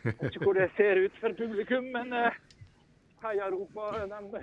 Vet 0.03 0.23
ikke 0.31 0.43
hvor 0.49 0.57
det 0.57 0.72
ser 0.75 0.99
ut 1.06 1.22
for 1.22 1.38
publikum, 1.38 1.91
men 1.93 2.11
eh, 2.17 2.41
heiaropa 3.23 3.91
de 4.03 4.41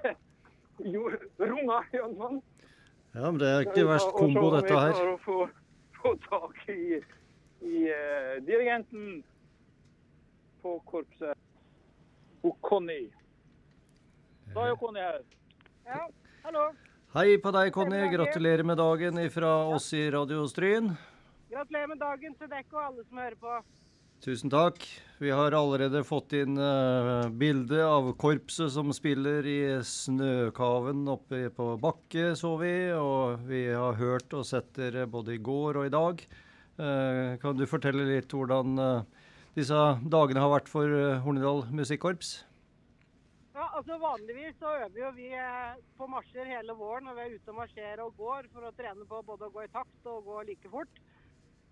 jo, 0.94 1.10
runga 1.38 1.82
iallfall. 1.92 2.40
Ja, 3.14 3.26
men 3.26 3.40
det 3.42 3.48
er 3.50 3.64
ikke 3.66 3.86
verst 3.88 4.12
kombo, 4.14 4.50
dette 4.54 4.76
her. 4.76 4.92
For 4.94 5.10
å 5.10 5.16
få, 5.24 5.38
få 5.98 6.12
tak 6.28 6.60
i, 6.70 7.00
i 7.66 7.80
uh, 7.90 8.36
dirigenten 8.46 9.18
på 10.62 10.76
korpset, 10.86 11.34
og 12.46 12.54
Conny. 12.62 13.02
Da 14.54 14.62
er 14.62 14.72
jo 14.72 14.78
Conny 14.78 15.02
her. 15.02 15.18
Ja, 15.88 16.04
hallo. 16.44 16.68
Hei 17.16 17.34
på 17.42 17.50
deg, 17.56 17.72
Conny. 17.74 18.04
Gratulerer 18.12 18.62
med 18.62 18.78
dagen 18.78 19.18
fra 19.34 19.54
oss 19.74 19.90
i 19.98 20.04
Radio 20.14 20.46
Stryn. 20.46 20.92
Gratulerer 21.50 21.90
med 21.90 21.98
dagen 21.98 22.36
til 22.38 22.52
dere 22.52 22.68
og 22.70 22.84
alle 22.84 23.08
som 23.08 23.18
hører 23.18 23.38
på. 23.42 23.56
Tusen 24.20 24.50
takk. 24.52 24.82
Vi 25.16 25.30
har 25.32 25.54
allerede 25.56 26.02
fått 26.04 26.34
inn 26.36 26.58
uh, 26.60 27.30
bilde 27.32 27.78
av 27.80 28.10
korpset 28.20 28.68
som 28.74 28.92
spiller 28.92 29.46
i 29.48 29.60
snøkaven 29.80 31.06
oppe 31.08 31.46
på 31.56 31.68
Bakke, 31.80 32.34
så 32.36 32.50
vi. 32.60 32.72
Og 32.92 33.46
vi 33.48 33.62
har 33.72 33.96
hørt 33.96 34.36
og 34.36 34.44
sett 34.44 34.68
dere 34.76 35.06
både 35.08 35.38
i 35.38 35.40
går 35.40 35.80
og 35.80 35.88
i 35.88 35.94
dag. 35.94 36.20
Uh, 36.76 37.40
kan 37.40 37.56
du 37.56 37.64
fortelle 37.64 38.04
litt 38.10 38.36
hvordan 38.36 38.76
uh, 38.76 39.30
disse 39.56 39.80
dagene 40.12 40.44
har 40.44 40.52
vært 40.52 40.68
for 40.68 40.92
Hornedal 41.24 41.64
Musikkorps? 41.72 42.42
Ja, 43.56 43.70
altså 43.70 43.96
Vanligvis 44.04 44.60
så 44.60 44.74
øver 44.82 45.00
jo 45.00 45.14
vi 45.16 45.30
på 45.96 46.08
marsjer 46.12 46.52
hele 46.58 46.76
våren 46.76 47.08
når 47.08 47.16
vi 47.16 47.24
er 47.24 47.38
ute 47.38 47.54
og 47.54 47.62
marsjerer 47.62 48.04
og 48.04 48.20
går 48.20 48.52
for 48.52 48.68
å 48.68 48.76
trene 48.76 49.08
på 49.08 49.24
både 49.32 49.48
å 49.48 49.56
gå 49.56 49.64
i 49.64 49.72
takt 49.72 50.12
og 50.12 50.28
gå 50.28 50.44
like 50.52 50.72
fort. 50.76 51.00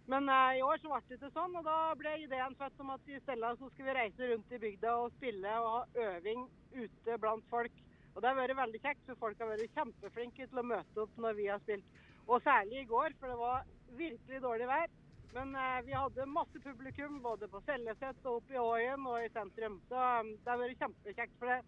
Men 0.09 0.29
eh, 0.33 0.59
i 0.59 0.63
år 0.65 0.81
så 0.81 0.89
ble 0.89 1.01
det 1.05 1.19
ikke 1.19 1.29
sånn, 1.35 1.57
og 1.61 1.67
da 1.67 1.77
ble 2.01 2.15
ideen 2.23 2.55
født 2.57 2.79
om 2.81 2.95
at 2.95 3.11
i 3.13 3.19
stedet 3.21 3.51
så 3.61 3.67
skulle 3.69 3.91
vi 3.91 3.97
reise 3.99 4.29
rundt 4.31 4.55
i 4.57 4.61
bygda 4.63 4.95
og 5.03 5.17
spille 5.19 5.57
og 5.61 5.69
ha 5.75 6.07
øving 6.07 6.47
ute 6.73 7.19
blant 7.21 7.45
folk. 7.53 7.83
Og 8.15 8.23
det 8.25 8.31
har 8.31 8.39
vært 8.39 8.57
veldig 8.59 8.81
kjekt, 8.87 9.03
for 9.05 9.21
folk 9.27 9.43
har 9.43 9.51
vært 9.53 9.77
kjempeflinke 9.77 10.47
til 10.49 10.63
å 10.63 10.65
møte 10.71 11.03
opp 11.05 11.21
når 11.21 11.37
vi 11.37 11.51
har 11.53 11.61
spilt. 11.67 12.01
Og 12.25 12.41
særlig 12.45 12.81
i 12.81 12.89
går, 12.89 13.13
for 13.21 13.33
det 13.33 13.37
var 13.43 13.69
virkelig 14.01 14.41
dårlig 14.45 14.71
vær. 14.71 14.97
Men 15.37 15.53
eh, 15.61 15.83
vi 15.85 15.93
hadde 15.93 16.31
masse 16.33 16.65
publikum 16.65 17.21
både 17.23 17.51
på 17.53 17.61
Selleset 17.67 18.25
og 18.25 18.41
oppe 18.41 18.57
i 18.57 18.63
Åien 18.63 19.05
og 19.13 19.21
i 19.21 19.31
sentrum. 19.37 19.77
Så 19.93 20.09
um, 20.25 20.33
det 20.41 20.53
har 20.55 20.61
vært 20.63 20.83
kjempekjekt. 20.87 21.37
For 21.37 21.53
det, 21.53 21.61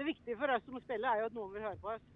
det 0.00 0.08
viktige 0.08 0.40
for 0.40 0.56
oss 0.56 0.64
som 0.64 0.80
spiller 0.80 1.12
er 1.12 1.20
jo 1.20 1.28
at 1.28 1.36
noen 1.36 1.52
vil 1.58 1.66
høre 1.68 1.80
på 1.84 1.92
oss. 1.92 2.08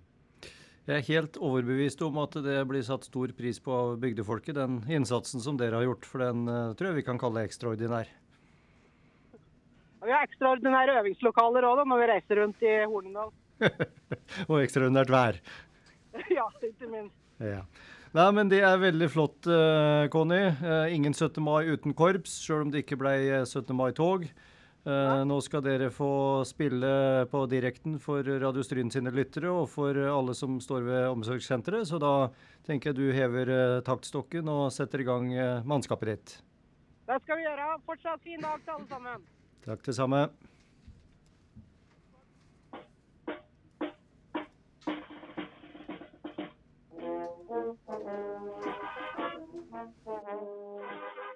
Jeg 0.87 1.01
er 1.01 1.07
helt 1.09 1.37
overbevist 1.43 2.03
om 2.07 2.21
at 2.23 2.37
det 2.45 2.61
blir 2.71 2.85
satt 2.87 3.09
stor 3.09 3.33
pris 3.35 3.59
på 3.59 3.73
av 3.75 3.97
bygdefolket, 3.99 4.55
den 4.55 4.77
innsatsen 4.87 5.43
som 5.43 5.57
dere 5.59 5.81
har 5.81 5.89
gjort. 5.89 6.07
For 6.07 6.23
den 6.23 6.45
uh, 6.47 6.77
tror 6.79 6.93
jeg 6.93 7.01
vi 7.01 7.05
kan 7.09 7.19
kalle 7.19 7.43
ekstraordinær. 7.43 8.13
Vi 10.07 10.15
har 10.15 10.23
ekstraordinære 10.29 11.01
øvingslokaler 11.01 11.67
òg 11.67 11.83
når 11.91 11.99
vi 11.99 12.09
reiser 12.13 12.39
rundt 12.39 12.63
i 12.63 12.77
Hornindal. 12.87 13.35
Og 14.51 14.61
ekstraordinært 14.61 15.11
vær. 15.11 15.41
ja, 16.39 16.47
ikke 16.63 16.93
minst. 16.93 17.19
Ja. 17.43 17.65
Nei, 18.15 18.31
men 18.39 18.55
Det 18.55 18.63
er 18.63 18.79
veldig 18.79 19.09
flott, 19.11 19.51
uh, 19.51 20.07
Conny. 20.15 20.45
Uh, 20.63 20.87
ingen 20.95 21.19
17. 21.19 21.43
mai 21.43 21.67
uten 21.67 21.99
korps, 21.99 22.39
sjøl 22.47 22.69
om 22.69 22.71
det 22.71 22.87
ikke 22.87 23.03
ble 23.03 23.17
17. 23.43 23.75
mai-tog. 23.75 24.31
Eh, 24.87 25.21
nå 25.27 25.41
skal 25.43 25.65
dere 25.67 25.89
få 25.91 26.45
spille 26.47 26.89
på 27.27 27.41
direkten 27.51 27.97
for 27.99 28.23
Radio 28.23 28.63
Stryn 28.63 28.93
sine 28.95 29.11
lyttere 29.11 29.51
og 29.51 29.67
for 29.73 29.99
alle 29.99 30.35
som 30.39 30.61
står 30.63 30.87
ved 30.87 31.07
omsorgssenteret, 31.11 31.89
så 31.91 31.99
da 31.99 32.13
tenker 32.69 32.93
jeg 32.93 32.99
du 33.01 33.07
hever 33.17 33.51
eh, 33.51 33.81
taktstokken 33.87 34.47
og 34.47 34.69
setter 34.71 35.03
i 35.03 35.09
gang 35.09 35.33
eh, 35.35 35.67
mannskapet 35.67 36.13
ditt. 36.13 36.37
Det 37.11 37.19
skal 37.25 37.41
vi 37.41 37.49
gjøre. 37.49 37.73
Fortsatt 37.87 38.23
fin 38.23 38.47
dag 38.47 38.63
til 38.63 38.77
alle 38.77 38.87
sammen. 38.95 39.27
Takk, 39.67 39.83
det 39.91 39.99
samme. 39.99 40.29
Thank 50.27 50.41
you. 50.41 51.36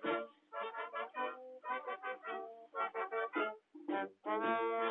Thank 4.00 4.10
you. 4.24 4.89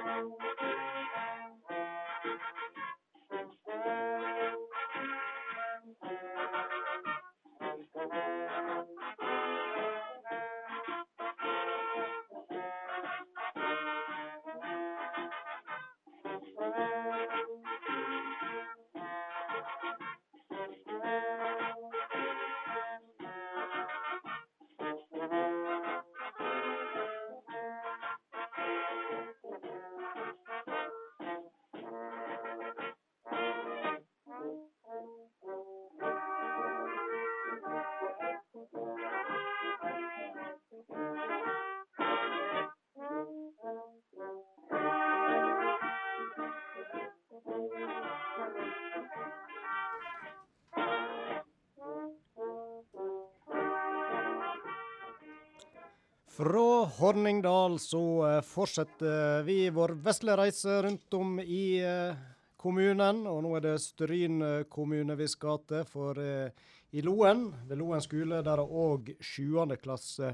Fra 56.39 56.85
Horningdal 56.85 57.73
så 57.79 58.01
eh, 58.27 58.41
fortsetter 58.47 59.41
vi 59.43 59.65
vår 59.75 59.91
vesle 59.99 60.37
reise 60.39 60.77
rundt 60.85 61.13
om 61.17 61.33
i 61.43 61.81
eh, 61.83 62.15
kommunen. 62.55 63.25
Og 63.27 63.41
nå 63.43 63.49
er 63.57 63.65
det 63.65 63.73
Stryn 63.83 64.45
kommune 64.71 65.17
vi 65.19 65.27
skal 65.27 65.59
til, 65.67 65.83
for 65.83 66.21
eh, 66.23 66.53
i 66.95 67.03
Loen, 67.03 67.49
ved 67.67 67.81
Loen 67.81 67.99
skole, 68.05 68.39
der 68.47 68.61
er 68.63 68.71
òg 68.85 69.11
7. 69.19 69.75
klasse 69.83 70.29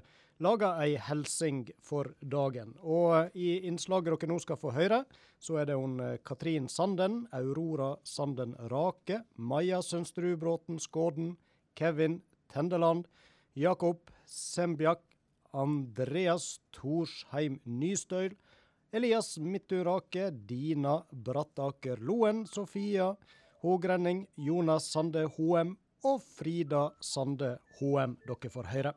laga 0.45 0.75
ei 0.83 0.93
helsing 1.07 1.63
for 1.81 2.11
dagen. 2.21 2.75
Og 2.85 3.33
i 3.33 3.65
innslaget 3.65 4.13
dere 4.13 4.29
nå 4.29 4.37
skal 4.45 4.61
få 4.61 4.75
høre, 4.77 5.01
så 5.41 5.57
er 5.63 5.71
det 5.71 5.79
hun 5.79 5.97
Katrin 6.21 6.69
Sanden, 6.69 7.23
Aurora 7.33 7.95
Sanden 8.05 8.53
Rake, 8.69 9.23
Maja 9.41 9.81
Sønsterud 9.81 10.37
Bråten 10.37 10.77
Skåden, 10.77 11.33
Kevin 11.73 12.21
Tendeland, 12.53 13.09
Jakob 13.57 14.13
Sembjak 14.29 15.01
Andreas 15.55 16.59
Torsheim 16.75 17.59
Nystøyl, 17.65 18.35
Elias 18.91 19.37
Midturake, 19.37 20.29
Dina 20.31 20.99
Brattaker 21.11 21.99
Loen, 21.99 22.45
Sofia 22.45 23.15
Hågrenning, 23.61 24.27
Jonas 24.35 24.91
Sande 24.91 25.25
Hoem 25.37 25.77
og 26.03 26.21
Frida 26.21 26.89
Sande 27.01 27.57
Hoem. 27.79 28.17
Dere 28.27 28.51
får 28.51 28.71
høre. 28.75 28.93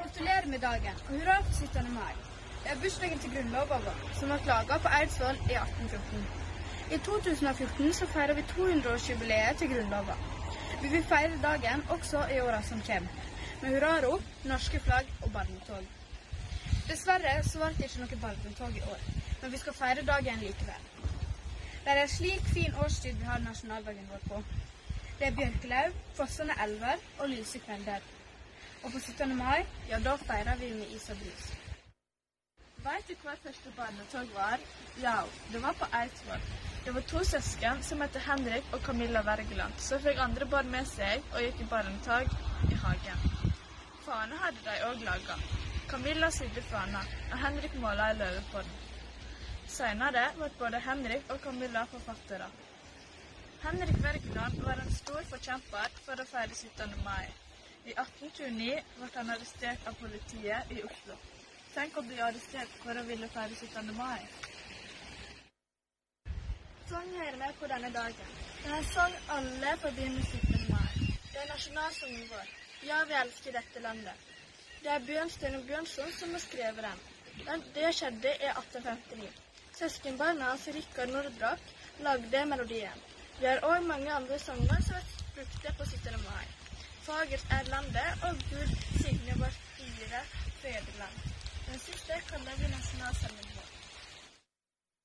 Gratulerer 0.00 0.46
med 0.48 0.60
dagen, 0.60 1.06
og 1.08 1.14
hurra 1.14 1.40
for 1.44 1.66
17. 1.66 1.94
mai. 1.94 2.29
Er 2.70 2.76
bursdagen 2.82 3.18
til 3.18 3.30
grunnloven 3.34 3.80
vår, 3.84 3.96
som 4.14 4.30
ble 4.30 4.36
laga 4.46 4.76
på 4.82 4.90
Eidsvoll 4.96 5.38
i 5.50 5.54
1814. 5.58 6.20
I 6.94 6.98
2014 7.06 7.94
så 7.98 8.06
feirer 8.12 8.34
vi 8.38 8.44
200-årsjubileet 8.50 9.56
til 9.58 9.70
Grunnloven. 9.72 10.20
Vi 10.82 10.88
vil 10.88 11.02
feire 11.12 11.38
dagen 11.42 11.82
også 11.94 12.20
i 12.34 12.36
åra 12.40 12.60
som 12.68 12.82
kommer, 12.86 13.08
med 13.62 13.74
hurrarop, 13.74 14.22
norske 14.44 14.80
flagg 14.84 15.10
og 15.22 15.32
barnetog. 15.32 15.88
Dessverre 16.88 17.32
så 17.48 17.58
ble 17.58 17.70
det 17.78 17.88
ikke 17.88 18.02
noe 18.04 18.18
barnetog 18.26 18.76
i 18.78 18.84
år, 18.92 19.02
men 19.42 19.52
vi 19.52 19.62
skal 19.62 19.76
feire 19.80 20.04
dagen 20.12 20.38
likevel. 20.44 20.86
Det 21.84 21.96
er 21.96 22.02
en 22.04 22.12
slik 22.14 22.52
fin 22.58 22.78
årstid 22.84 23.18
vi 23.18 23.30
har 23.32 23.42
nasjonaldagen 23.48 24.12
vår 24.12 24.22
på. 24.28 24.44
Det 25.18 25.26
er 25.26 25.34
bjørkelauv, 25.40 25.98
fossende 26.20 26.54
elver 26.66 27.02
og 27.18 27.34
lyse 27.34 27.58
kvelder. 27.66 28.06
Og 28.84 28.92
på 28.92 28.98
17. 29.00 29.36
mai, 29.42 29.66
ja, 29.90 29.98
da 30.06 30.14
feirer 30.22 30.62
vi 30.62 30.70
med 30.78 30.94
is 30.94 31.10
og 31.10 31.18
brus. 31.24 31.50
Veit 32.80 33.08
du 33.10 33.16
hva 33.20 33.32
første 33.36 33.70
barnetog 33.76 34.30
var? 34.32 34.62
Ja, 35.02 35.18
det 35.52 35.60
var 35.60 35.74
på 35.76 35.86
Eidsvoll. 35.98 36.44
Det 36.84 36.94
var 36.96 37.02
to 37.10 37.20
søsken 37.28 37.82
som 37.84 38.00
het 38.00 38.14
Henrik 38.24 38.70
og 38.72 38.80
Camilla 38.86 39.20
Wergeland, 39.26 39.74
som 39.84 40.00
fikk 40.00 40.20
andre 40.24 40.46
barn 40.54 40.70
med 40.72 40.88
seg 40.88 41.26
og 41.34 41.44
gikk 41.44 41.60
i 41.60 41.66
barnetog 41.72 42.32
i 42.72 42.78
hagen. 42.84 43.26
Fane 44.06 44.38
hadde 44.44 44.62
de 44.64 44.76
òg 44.88 45.04
laga. 45.04 45.36
Camilla 45.90 46.30
sydde 46.32 46.62
fana, 46.70 47.02
og 47.28 47.42
Henrik 47.44 47.76
måla 47.82 48.06
ei 48.12 48.16
løve 48.22 48.44
på 48.52 48.62
den. 48.64 48.78
Senere 49.76 50.22
ble 50.38 50.48
både 50.62 50.80
Henrik 50.86 51.34
og 51.34 51.42
Camilla 51.44 51.82
forfattere. 51.90 52.48
Henrik 53.66 54.00
Wergeland 54.06 54.64
var 54.64 54.80
en 54.80 54.94
stor 54.96 55.20
forkjemper 55.34 56.00
for 56.06 56.24
å 56.24 56.26
feire 56.32 56.56
17. 56.56 56.96
mai. 57.04 57.28
I 57.84 57.92
1829 57.92 58.80
ble 58.96 59.10
han 59.18 59.34
arrestert 59.36 59.92
av 59.92 60.00
politiet 60.00 60.72
i 60.78 60.80
Oslo. 60.88 61.18
Tenk 61.70 61.98
å 62.00 62.02
bli 62.02 62.16
arrestert 62.18 62.70
for 62.82 62.98
å 62.98 63.02
ville 63.06 63.26
feire 63.30 63.54
17. 63.54 63.90
mai. 63.94 64.22
Sånn 66.90 67.12
hører 67.14 67.36
vi 67.42 67.50
på 67.60 67.68
denne 67.70 67.90
dagen. 67.94 68.32
Det 68.62 68.72
er 68.78 68.88
sånn 68.90 69.14
alle 69.36 69.76
forbinder 69.82 70.16
med 70.16 70.32
17. 70.40 70.64
mai. 70.72 70.88
Det 71.28 71.38
er 71.44 71.52
nasjonalsangen 71.52 72.26
vår. 72.32 72.50
Ja, 72.88 72.98
vi 73.06 73.16
elsker 73.20 73.54
dette 73.54 73.84
landet. 73.84 74.26
Det 74.80 74.90
er 74.96 75.06
Bjørnstjerne 75.06 75.62
Bjørnson 75.70 76.10
som 76.18 76.34
har 76.34 76.44
skrevet 76.48 76.88
den. 76.88 77.64
Det 77.78 77.94
skjedde 78.00 78.34
i 78.34 78.50
1859. 78.50 79.30
Søskenbarna 79.78 80.50
hans 80.50 80.66
Rikard 80.74 81.14
Nordrock 81.14 81.74
lagde 82.02 82.44
melodien. 82.50 83.08
Vi 83.38 83.46
har 83.46 83.62
òg 83.70 83.86
mange 83.86 84.10
andre 84.18 84.42
sanger 84.42 84.86
som 84.88 84.98
er 84.98 85.10
brukte 85.38 85.78
på 85.78 85.86
17. 85.86 86.18
mai. 86.26 86.46
Fagert 87.06 87.58
er 87.60 87.70
landet, 87.70 88.24
og 88.26 88.46
Gud 88.50 88.78
signe 88.98 89.38
vårt 89.38 89.66
fire 89.78 90.26
fedreland. 91.70 91.72
Den 91.72 91.78
siste 91.78 92.20
kaller 92.30 92.56
vi 92.58 92.68
nasjonalsangen 92.68 93.46
vår. 93.56 93.68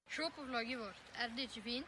Se 0.10 0.30
på 0.36 0.46
flagget 0.48 0.80
vårt, 0.80 1.02
er 1.22 1.30
det 1.30 1.44
ikke 1.44 1.62
fint? 1.62 1.88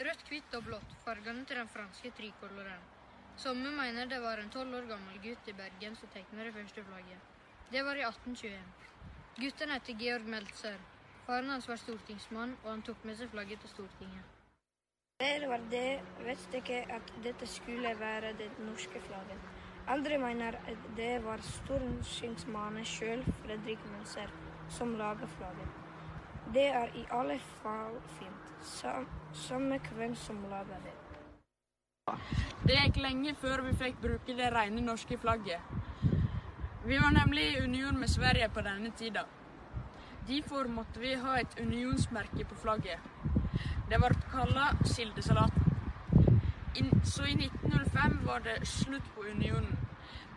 Rødt, 0.00 0.28
hvitt 0.28 0.54
og 0.54 0.64
blått, 0.64 0.94
fargene 1.04 1.44
til 1.44 1.56
den 1.56 1.68
franske 1.68 2.10
trikoloren. 2.10 2.82
Somme 3.36 3.70
mener 3.70 4.06
det 4.06 4.20
var 4.20 4.38
en 4.38 4.50
tolv 4.50 4.74
år 4.74 4.88
gammel 4.88 5.18
gutt 5.22 5.48
i 5.48 5.52
Bergen 5.52 5.96
som 5.96 6.08
tegnet 6.08 6.46
det 6.46 6.54
første 6.54 6.84
flagget. 6.84 7.20
Det 7.70 7.84
var 7.84 7.96
i 7.96 8.04
1821. 8.04 8.60
Gutten 9.38 9.70
heter 9.70 9.94
Georg 9.94 10.26
Meltzer. 10.28 10.78
Faren 11.26 11.50
hans 11.50 11.68
var 11.68 11.76
stortingsmann, 11.76 12.56
og 12.64 12.70
han 12.70 12.82
tok 12.82 13.04
med 13.04 13.16
seg 13.16 13.30
flagget 13.30 13.60
til 13.60 13.70
Stortinget. 13.70 14.24
Det 15.22 15.48
var 15.48 15.62
det, 15.70 16.00
vet 16.26 16.56
ikke 16.58 16.82
at 16.90 17.12
dette 17.22 17.46
skulle 17.46 17.94
være 18.00 18.32
det 18.36 18.50
norske 18.58 19.00
flagget. 19.00 19.61
Andre 19.88 20.18
mener 20.18 20.54
at 20.68 20.82
det 20.96 21.24
var 21.24 21.40
stortingsmannen 21.42 22.84
sjøl, 22.86 23.24
Fredrik 23.42 23.82
Mønster, 23.90 24.30
som 24.70 24.94
laget 24.98 25.28
flagget. 25.36 25.68
Det 26.54 26.66
er 26.66 26.94
i 26.94 27.02
alle 27.10 27.38
fall 27.62 27.96
fint, 28.18 28.52
samme 29.32 29.80
hvem 29.96 30.14
som 30.14 30.38
lager 30.50 30.78
det. 30.84 30.94
Det 32.66 32.78
gikk 32.78 32.96
lenge 33.02 33.34
før 33.34 33.64
vi 33.66 33.74
fikk 33.78 33.98
bruke 34.02 34.36
det 34.38 34.52
rene 34.54 34.84
norske 34.86 35.18
flagget. 35.18 35.60
Vi 36.86 36.98
var 36.98 37.10
nemlig 37.14 37.48
i 37.52 37.64
union 37.64 37.98
med 37.98 38.10
Sverige 38.10 38.48
på 38.48 38.60
denne 38.60 38.90
tida. 38.98 39.26
Derfor 40.28 40.68
måtte 40.68 41.00
vi 41.00 41.14
ha 41.14 41.40
et 41.40 41.58
unionsmerke 41.60 42.44
på 42.44 42.54
flagget. 42.54 42.98
Det 43.90 43.98
ble 43.98 44.14
kalla 44.30 44.70
sildesalaten. 44.84 45.71
Så 46.72 47.26
i 47.26 47.32
1905 47.32 48.20
var 48.26 48.40
det 48.40 48.66
slutt 48.66 49.14
på 49.14 49.22
unionen. 49.22 49.76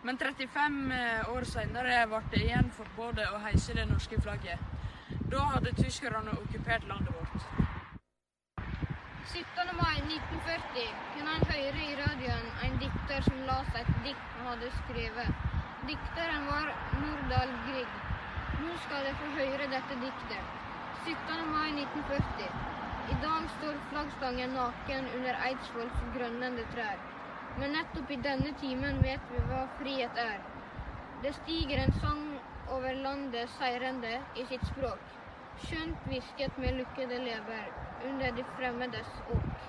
Men 0.04 0.18
35 0.18 0.92
år 1.32 1.44
senere 1.48 2.02
ble 2.10 2.20
det 2.32 2.42
igjen 2.44 2.68
forbudt 2.76 3.22
å 3.24 3.38
heise 3.46 3.76
det 3.78 3.86
norske 3.88 4.20
flagget. 4.20 4.60
Da 5.32 5.46
hadde 5.54 5.72
tyskerne 5.78 6.34
okkupert 6.36 6.84
landet 6.90 7.14
vårt. 7.16 7.48
17. 9.32 9.72
mai 9.80 9.96
1940 9.96 10.92
kunne 11.14 11.32
han 11.32 11.48
høre 11.54 11.88
i 11.88 11.96
radioen 12.02 12.46
en 12.68 12.78
dikter 12.84 13.26
som 13.30 13.42
leste 13.48 13.82
et 13.82 13.92
dikt 14.04 14.36
han 14.36 14.52
hadde 14.52 14.70
skrevet. 14.82 15.42
Dikteren 15.88 16.46
var 16.52 16.72
Nordahl 17.00 17.58
Grieg. 17.66 17.98
Nå 18.60 18.76
skal 18.84 19.08
dere 19.08 19.18
få 19.24 19.34
høre 19.40 19.72
dette 19.72 20.00
diktet. 20.04 20.56
17. 21.08 21.46
mai 21.48 21.70
1940. 21.80 22.75
I 23.06 23.14
dag 23.14 23.44
står 23.50 23.76
flaggstangen 23.88 24.50
naken 24.56 25.06
under 25.16 25.36
Eidsvolls 25.48 25.98
grønnende 26.14 26.64
trær. 26.72 27.02
Men 27.54 27.70
nettopp 27.76 28.08
i 28.10 28.16
denne 28.24 28.50
timen 28.58 28.98
vet 29.04 29.28
vi 29.30 29.42
hva 29.46 29.60
frihet 29.78 30.18
er. 30.22 30.42
Det 31.22 31.30
stiger 31.36 31.84
en 31.84 31.94
sang 32.00 32.24
over 32.76 32.98
landet 32.98 33.52
seirende 33.54 34.10
i 34.34 34.44
sitt 34.50 34.66
språk. 34.66 35.06
Skjønt 35.68 36.02
hvisket 36.10 36.58
med 36.60 36.74
lukkede 36.80 37.20
lever 37.22 37.70
under 38.10 38.34
de 38.36 38.44
fremmedes 38.58 39.12
åk. 39.38 39.68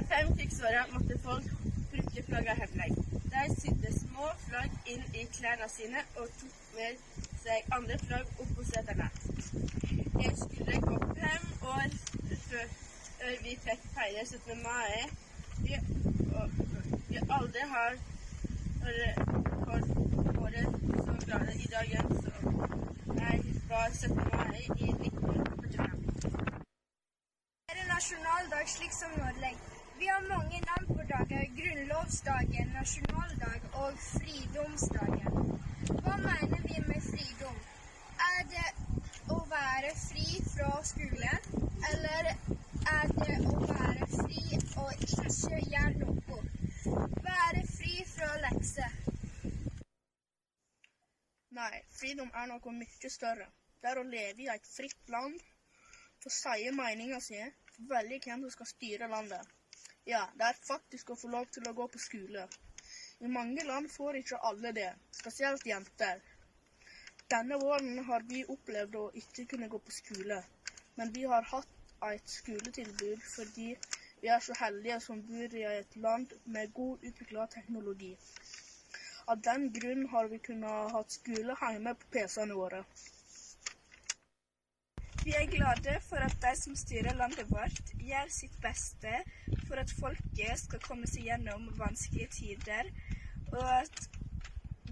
er 0.00 0.08
fem 0.10 0.34
krigsåra 0.34 0.88
måtte 0.90 1.16
folk 1.22 1.54
bruke 2.26 2.44
flagga 2.44 2.54
hemmelig. 2.54 2.96
De 3.32 3.60
sydde 3.60 3.98
små 3.98 4.28
flagg 4.48 4.70
inn 4.86 5.04
i 5.14 5.26
klærne 5.38 5.68
sine 5.68 5.98
og 6.16 6.28
tok 6.40 6.56
med 6.74 6.96
seg 7.42 7.68
andre 7.76 7.98
flagg 7.98 8.26
opp 8.40 8.50
på 8.56 8.64
setene. 8.70 9.08
Jeg 10.22 10.32
skulle 10.42 10.80
gå 10.80 10.96
fem 11.20 11.44
år 11.62 11.88
før 12.48 12.66
før 13.18 13.32
vi 13.44 13.56
fikk 13.66 13.86
feire 13.94 14.26
17. 14.26 14.62
mai. 14.62 15.06
Vi, 15.62 15.74
og, 16.40 16.50
vi 17.08 17.18
aldri 17.38 17.62
har 17.74 17.96
vært 18.82 19.18
så 21.06 21.14
glade 21.26 21.54
i 21.54 21.70
dagen 21.76 22.06
som 22.24 22.42
jeg 23.20 23.40
var 23.70 23.88
17. 23.92 24.16
mai 24.34 24.60
i 24.60 24.90
1945. 24.90 25.90
Det 27.66 27.74
er 27.74 27.82
en 27.82 27.90
nasjonaldag 27.94 28.68
slik 28.76 28.92
som 29.00 29.18
Norge. 29.22 29.75
Vi 29.98 30.06
har 30.06 30.22
mange 30.28 30.60
navn 30.60 30.88
på 30.94 31.02
dager. 31.02 31.44
Grunnlovsdagen, 31.58 32.72
nasjonaldag 32.78 33.62
og 33.82 33.98
fridomsdagen. 33.98 35.38
Hva 36.02 36.16
mener 36.24 36.66
vi 36.68 36.80
med 36.88 37.06
fridom? 37.06 37.56
Er 38.26 38.42
det 38.52 38.66
å 39.36 39.38
være 39.52 39.94
fri 40.02 40.26
fra 40.50 40.68
skolen, 40.90 41.48
eller 41.92 42.30
er 42.92 43.16
det 43.22 43.38
å 43.56 43.62
være 43.70 44.06
fri 44.18 44.42
og 44.84 45.08
ikke 45.08 45.62
gjøre 45.70 45.96
noe? 46.04 46.44
Være 47.24 47.64
fri 47.72 47.96
fra 48.12 48.30
lekser. 48.44 49.02
Nei, 51.56 51.74
fridom 51.98 52.32
er 52.34 52.52
noe 52.52 52.78
mye 52.84 53.16
større. 53.18 53.48
Det 53.80 53.94
er 53.94 54.00
å 54.00 54.08
leve 54.12 54.44
i 54.44 54.52
et 54.52 54.72
fritt 54.76 55.14
land 55.16 55.40
få 56.22 56.30
si 56.32 56.70
meninga 56.74 57.20
si, 57.20 57.38
velge 57.90 58.18
hvem 58.24 58.40
som 58.46 58.52
skal 58.54 58.68
styre 58.70 59.08
landet. 59.12 59.52
Ja, 60.08 60.20
det 60.38 60.44
er 60.46 60.58
faktisk 60.62 61.08
å 61.10 61.14
få 61.18 61.28
lov 61.32 61.48
til 61.50 61.64
å 61.66 61.72
gå 61.74 61.84
på 61.90 61.98
skole. 61.98 62.44
I 63.26 63.30
mange 63.36 63.64
land 63.66 63.88
får 63.90 64.18
ikke 64.20 64.38
alle 64.50 64.70
det, 64.76 64.90
spesielt 65.18 65.66
jenter. 65.66 66.20
Denne 67.32 67.58
våren 67.58 67.98
har 68.06 68.22
vi 68.28 68.44
opplevd 68.54 68.94
å 69.00 69.08
ikke 69.20 69.48
kunne 69.52 69.68
gå 69.72 69.80
på 69.82 69.94
skole, 69.96 70.38
men 70.94 71.10
vi 71.16 71.24
har 71.32 71.48
hatt 71.50 71.72
et 72.06 72.30
skoletilbud 72.30 73.24
fordi 73.32 73.72
vi 74.20 74.30
er 74.30 74.46
så 74.46 74.54
heldige 74.60 75.00
som 75.08 75.26
bor 75.26 75.58
i 75.58 75.66
et 75.72 75.98
land 76.06 76.38
med 76.44 76.70
god 76.78 77.02
utvikla 77.10 77.48
teknologi. 77.56 78.12
Av 79.26 79.42
den 79.42 79.72
grunn 79.74 80.06
har 80.14 80.30
vi 80.30 80.38
kunnet 80.38 80.94
ha 80.94 81.02
skole 81.18 81.58
hjemme 81.64 81.96
på 81.98 82.12
PC-ene 82.14 82.54
våre. 82.62 82.84
Vi 85.26 85.32
er 85.34 85.48
glade 85.50 85.92
for 86.06 86.22
at 86.22 86.36
de 86.38 86.52
som 86.54 86.74
styrer 86.78 87.16
landet 87.18 87.48
vårt, 87.50 87.88
gjør 87.98 88.28
sitt 88.30 88.52
beste 88.62 89.10
for 89.66 89.80
at 89.82 89.90
folket 89.90 90.60
skal 90.60 90.82
komme 90.84 91.08
seg 91.10 91.26
gjennom 91.26 91.64
vanskelige 91.80 92.30
tider, 92.36 92.90
og 93.50 93.64
at 93.80 94.04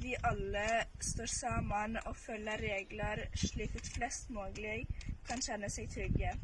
vi 0.03 0.17
alle 0.27 0.65
står 1.11 1.31
sammen 1.31 2.01
og 2.03 2.19
følger 2.19 2.65
regler 2.67 3.23
slik 3.45 3.79
at 3.79 3.93
flest 3.95 4.35
mulig 4.35 4.89
kan 5.31 5.45
kjenne 5.47 5.71
seg 5.71 5.87
trygge. 5.95 6.35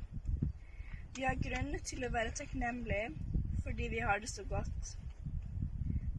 Vi 1.17 1.27
har 1.27 1.43
grunn 1.43 1.75
til 1.83 2.07
å 2.07 2.15
være 2.15 2.37
takknemlige 2.45 3.11
fordi 3.65 3.91
vi 3.97 4.07
har 4.07 4.23
det 4.23 4.31
så 4.31 4.47
godt. 4.55 4.95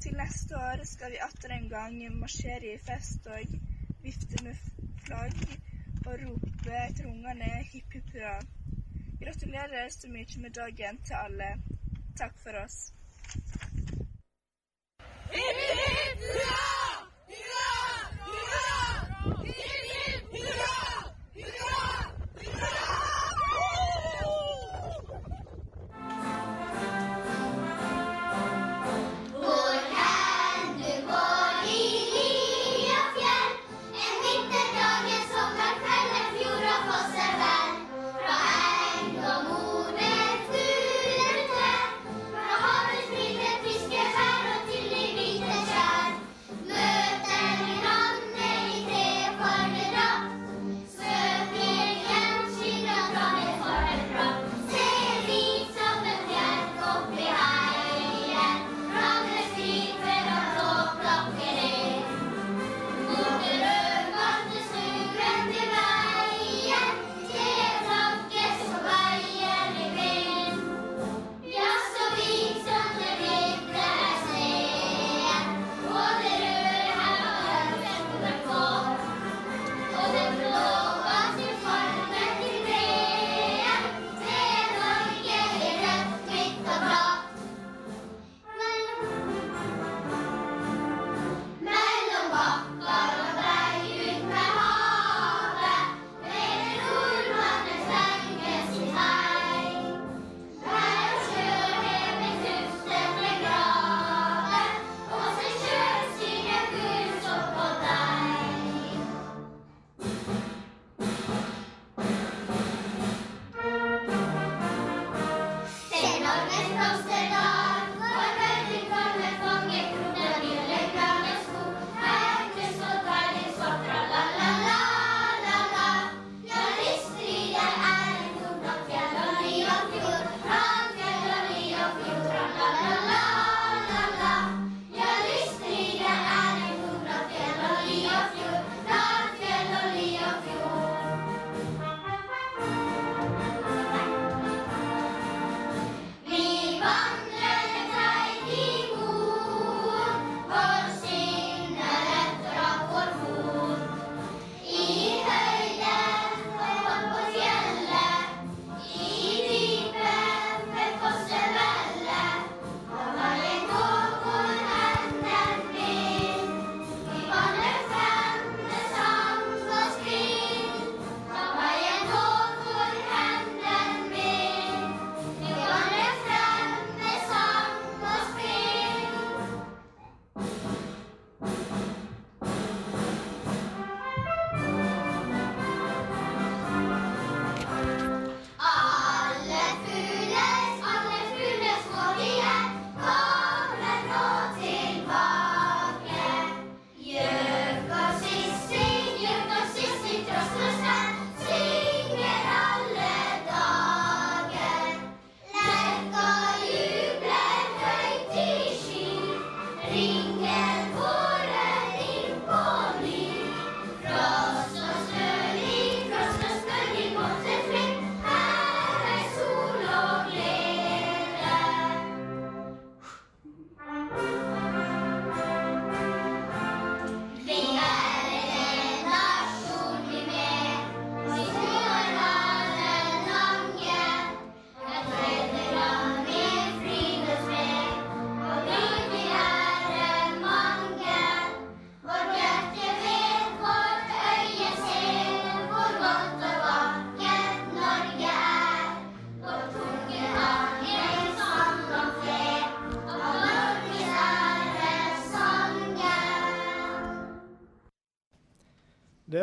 Til 0.03 0.19
neste 0.19 0.59
år 0.59 0.83
skal 0.91 1.15
vi 1.15 1.23
atter 1.23 1.55
en 1.55 1.71
gang 1.71 2.01
marsjere 2.19 2.75
i 2.75 2.83
festtog, 2.83 3.59
vifte 4.03 4.43
med 4.43 4.59
flagg 5.07 5.39
og 6.05 6.17
rope 6.21 6.77
etter 6.85 7.09
ungene 7.09 7.49
hipp 7.71 7.93
hipp 7.95 8.09
hurra. 8.15 8.37
Gratulerer 9.21 9.89
så 9.93 10.09
mye 10.09 10.41
med 10.45 10.55
dagen 10.57 10.97
til 11.05 11.19
alle. 11.25 11.51
Takk 12.17 12.33
for 12.43 12.63
oss. 12.63 12.79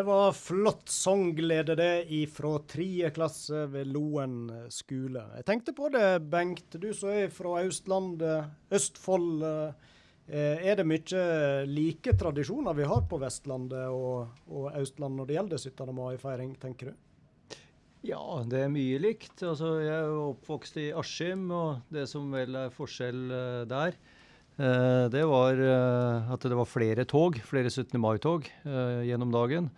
Var 0.08 0.32
flott 0.36 0.88
sangglede 0.90 1.76
det 1.78 2.06
ifra 2.16 2.56
tredje 2.68 3.10
klasse 3.14 3.66
ved 3.70 3.90
Loen 3.92 4.48
skole. 4.72 5.22
Jeg 5.38 5.46
tenkte 5.48 5.74
på 5.76 5.90
det, 5.92 6.06
Bengt. 6.32 6.74
Du 6.80 6.88
som 6.96 7.12
er 7.12 7.28
fra 7.32 7.60
Østlandet, 7.62 8.48
Østfold. 8.74 9.44
eh, 9.44 10.66
Er 10.68 10.76
det 10.76 10.84
mye 10.84 11.22
like 11.68 12.12
tradisjoner 12.20 12.74
vi 12.76 12.84
har 12.84 13.04
på 13.08 13.16
Vestlandet 13.22 13.86
og, 13.88 14.28
og 14.48 14.72
Østlandet 14.76 15.16
når 15.22 15.26
det 15.30 15.36
gjelder 15.38 15.62
17. 15.62 15.94
mai-feiring, 15.96 16.54
tenker 16.60 16.90
du? 16.90 16.94
Ja, 18.04 18.20
det 18.46 18.60
er 18.64 18.70
mye 18.70 18.98
likt. 19.02 19.40
Altså, 19.42 19.78
jeg 19.80 19.94
er 19.94 20.06
jo 20.12 20.26
oppvokst 20.34 20.76
i 20.82 20.90
Askim, 20.92 21.48
og 21.50 21.80
det 21.90 22.04
som 22.10 22.28
vel 22.32 22.54
er 22.66 22.74
forskjell 22.76 23.24
eh, 23.32 23.64
der, 23.70 23.96
eh, 24.60 25.04
det 25.12 25.24
var 25.28 25.60
at 26.36 26.48
det 26.48 26.60
var 26.60 26.68
flere 26.68 27.04
tog, 27.08 27.40
flere 27.48 27.70
17. 27.72 27.96
mai-tog 28.00 28.46
gjennom 28.64 29.32
dagen. 29.34 29.70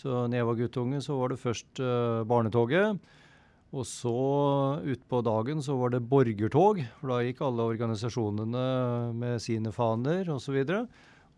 Så 0.00 0.24
når 0.26 0.38
jeg 0.38 0.48
var 0.48 0.60
guttunge, 0.62 1.00
så 1.04 1.16
var 1.18 1.32
det 1.32 1.42
først 1.42 1.82
uh, 1.84 2.22
barnetoget. 2.28 3.00
Og 3.70 3.86
så 3.86 4.16
utpå 4.82 5.20
dagen 5.22 5.60
så 5.62 5.76
var 5.78 5.92
det 5.94 6.02
borgertog, 6.10 6.80
for 6.98 7.12
da 7.12 7.20
gikk 7.22 7.42
alle 7.46 7.68
organisasjonene 7.70 8.64
med 9.14 9.38
sine 9.44 9.70
faner 9.74 10.30
osv. 10.32 10.58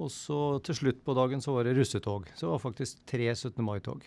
Og 0.00 0.08
så 0.10 0.40
til 0.64 0.78
slutt 0.78 1.02
på 1.04 1.16
dagen 1.18 1.44
så 1.44 1.58
var 1.58 1.68
det 1.68 1.76
russetog. 1.76 2.30
Så 2.32 2.46
det 2.46 2.52
var 2.54 2.62
faktisk 2.62 3.02
tre 3.08 3.28
17. 3.34 3.60
mai-tog. 3.66 4.06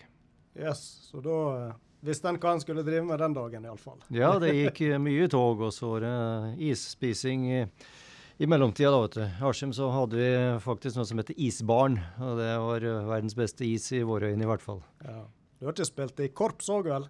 Yes, 0.56 0.82
så 1.10 1.20
da 1.22 1.36
eh, 1.60 1.76
visste 2.08 2.32
en 2.32 2.40
hva 2.40 2.56
en 2.56 2.64
skulle 2.64 2.82
drive 2.86 3.04
med 3.06 3.20
den 3.22 3.36
dagen, 3.36 3.68
iallfall. 3.68 4.00
Ja, 4.10 4.32
det 4.42 4.54
gikk 4.60 4.82
eh, 4.88 4.98
mye 5.02 5.28
tog, 5.30 5.62
og 5.68 5.74
så 5.76 5.94
var 5.94 6.06
det 6.06 6.16
isspising 6.72 7.46
i, 7.52 7.62
i 8.38 8.46
mellomtida, 8.50 8.90
da, 8.92 9.00
vet 9.06 9.14
du. 9.16 9.44
Askim 9.48 9.72
så 9.76 9.88
hadde 9.94 10.18
vi 10.20 10.30
faktisk 10.64 10.98
noe 10.98 11.06
som 11.08 11.20
heter 11.22 11.38
Isbarn, 11.40 11.96
og 12.20 12.34
det 12.40 12.50
var 12.60 12.84
eh, 12.84 13.06
verdens 13.08 13.36
beste 13.38 13.64
is 13.64 13.86
i 13.96 14.02
våre 14.06 14.32
øyne, 14.32 14.44
i 14.44 14.50
hvert 14.50 14.64
fall. 14.64 14.82
Ja. 15.06 15.22
Du 15.56 15.64
har 15.68 15.72
ikke 15.76 15.86
spilt 15.88 16.20
i 16.20 16.28
korps 16.36 16.68
òg, 16.72 16.90
vel? 16.92 17.06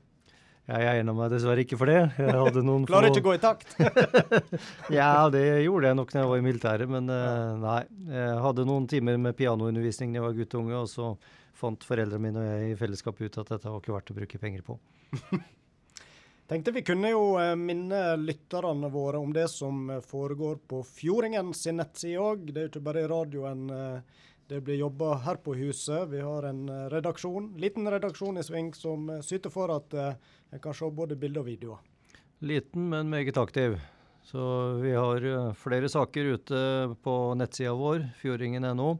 Ja, 0.67 0.79
jeg 0.83 1.01
egna 1.01 1.13
meg 1.15 1.31
dessverre 1.31 1.63
ikke 1.63 1.79
for 1.79 1.91
det. 1.91 1.99
Jeg 2.19 2.35
hadde 2.35 2.63
noen 2.67 2.87
Klarer 2.91 3.11
få- 3.11 3.15
ikke 3.19 3.25
å 3.25 3.29
gå 3.29 3.35
i 3.39 3.43
takt. 3.43 3.75
ja, 4.99 5.11
det 5.35 5.43
gjorde 5.65 5.91
jeg 5.91 5.99
nok 5.99 6.15
når 6.15 6.23
jeg 6.23 6.31
var 6.33 6.41
i 6.43 6.47
militæret, 6.47 6.91
men 6.91 7.11
uh, 7.11 7.59
nei. 7.63 7.81
Jeg 8.11 8.39
hadde 8.47 8.67
noen 8.67 8.87
timer 8.91 9.19
med 9.23 9.39
pianoundervisning 9.39 10.15
da 10.15 10.21
jeg 10.21 10.27
var 10.29 10.39
guttunge, 10.39 10.79
og 10.79 10.91
så 10.91 11.13
fant 11.57 11.87
foreldrene 11.87 12.23
mine 12.23 12.43
og 12.43 12.49
jeg 12.51 12.73
i 12.75 12.79
fellesskap 12.79 13.19
ut 13.23 13.39
at 13.43 13.55
dette 13.55 13.71
var 13.71 13.79
ikke 13.83 13.95
verdt 13.95 14.11
å 14.15 14.19
bruke 14.19 14.43
penger 14.43 14.67
på. 14.67 14.79
Tenkte 16.47 16.71
vi 16.71 16.83
kunne 16.83 17.11
jo 17.11 17.39
eh, 17.43 17.57
minne 17.59 18.17
lytterne 18.17 18.89
våre 18.89 19.19
om 19.19 19.33
det 19.35 19.49
som 19.51 19.91
eh, 19.91 20.01
foregår 20.01 20.61
på 20.71 20.83
Fjordingen 20.87 21.51
sin 21.55 21.81
nettside 21.81 22.23
òg. 22.23 22.45
Det 22.53 22.61
er 22.61 22.69
jo 22.69 22.71
ikke 22.71 22.83
bare 22.87 23.03
i 23.03 23.09
radioen 23.11 23.65
eh, 23.75 24.21
det 24.47 24.61
blir 24.63 24.79
jobba 24.79 25.17
her 25.25 25.41
på 25.43 25.57
huset. 25.59 26.07
Vi 26.13 26.21
har 26.23 26.47
en 26.47 26.69
redaksjon, 26.93 27.49
liten 27.59 27.91
redaksjon 27.91 28.39
i 28.39 28.45
sving 28.47 28.69
som 28.79 29.09
syter 29.27 29.51
for 29.51 29.73
at 29.75 29.97
en 29.99 30.61
kan 30.63 30.77
se 30.79 30.87
både 30.87 31.17
bilder 31.19 31.43
og 31.43 31.49
videoer. 31.49 31.81
Liten, 32.47 32.85
men 32.93 33.11
meget 33.11 33.41
aktiv. 33.43 33.75
Så 34.23 34.39
vi 34.85 34.93
har 34.95 35.27
flere 35.59 35.91
saker 35.91 36.31
ute 36.37 36.61
på 37.03 37.17
nettsida 37.43 37.75
vår, 37.75 38.07
fjordingen.no, 38.23 38.93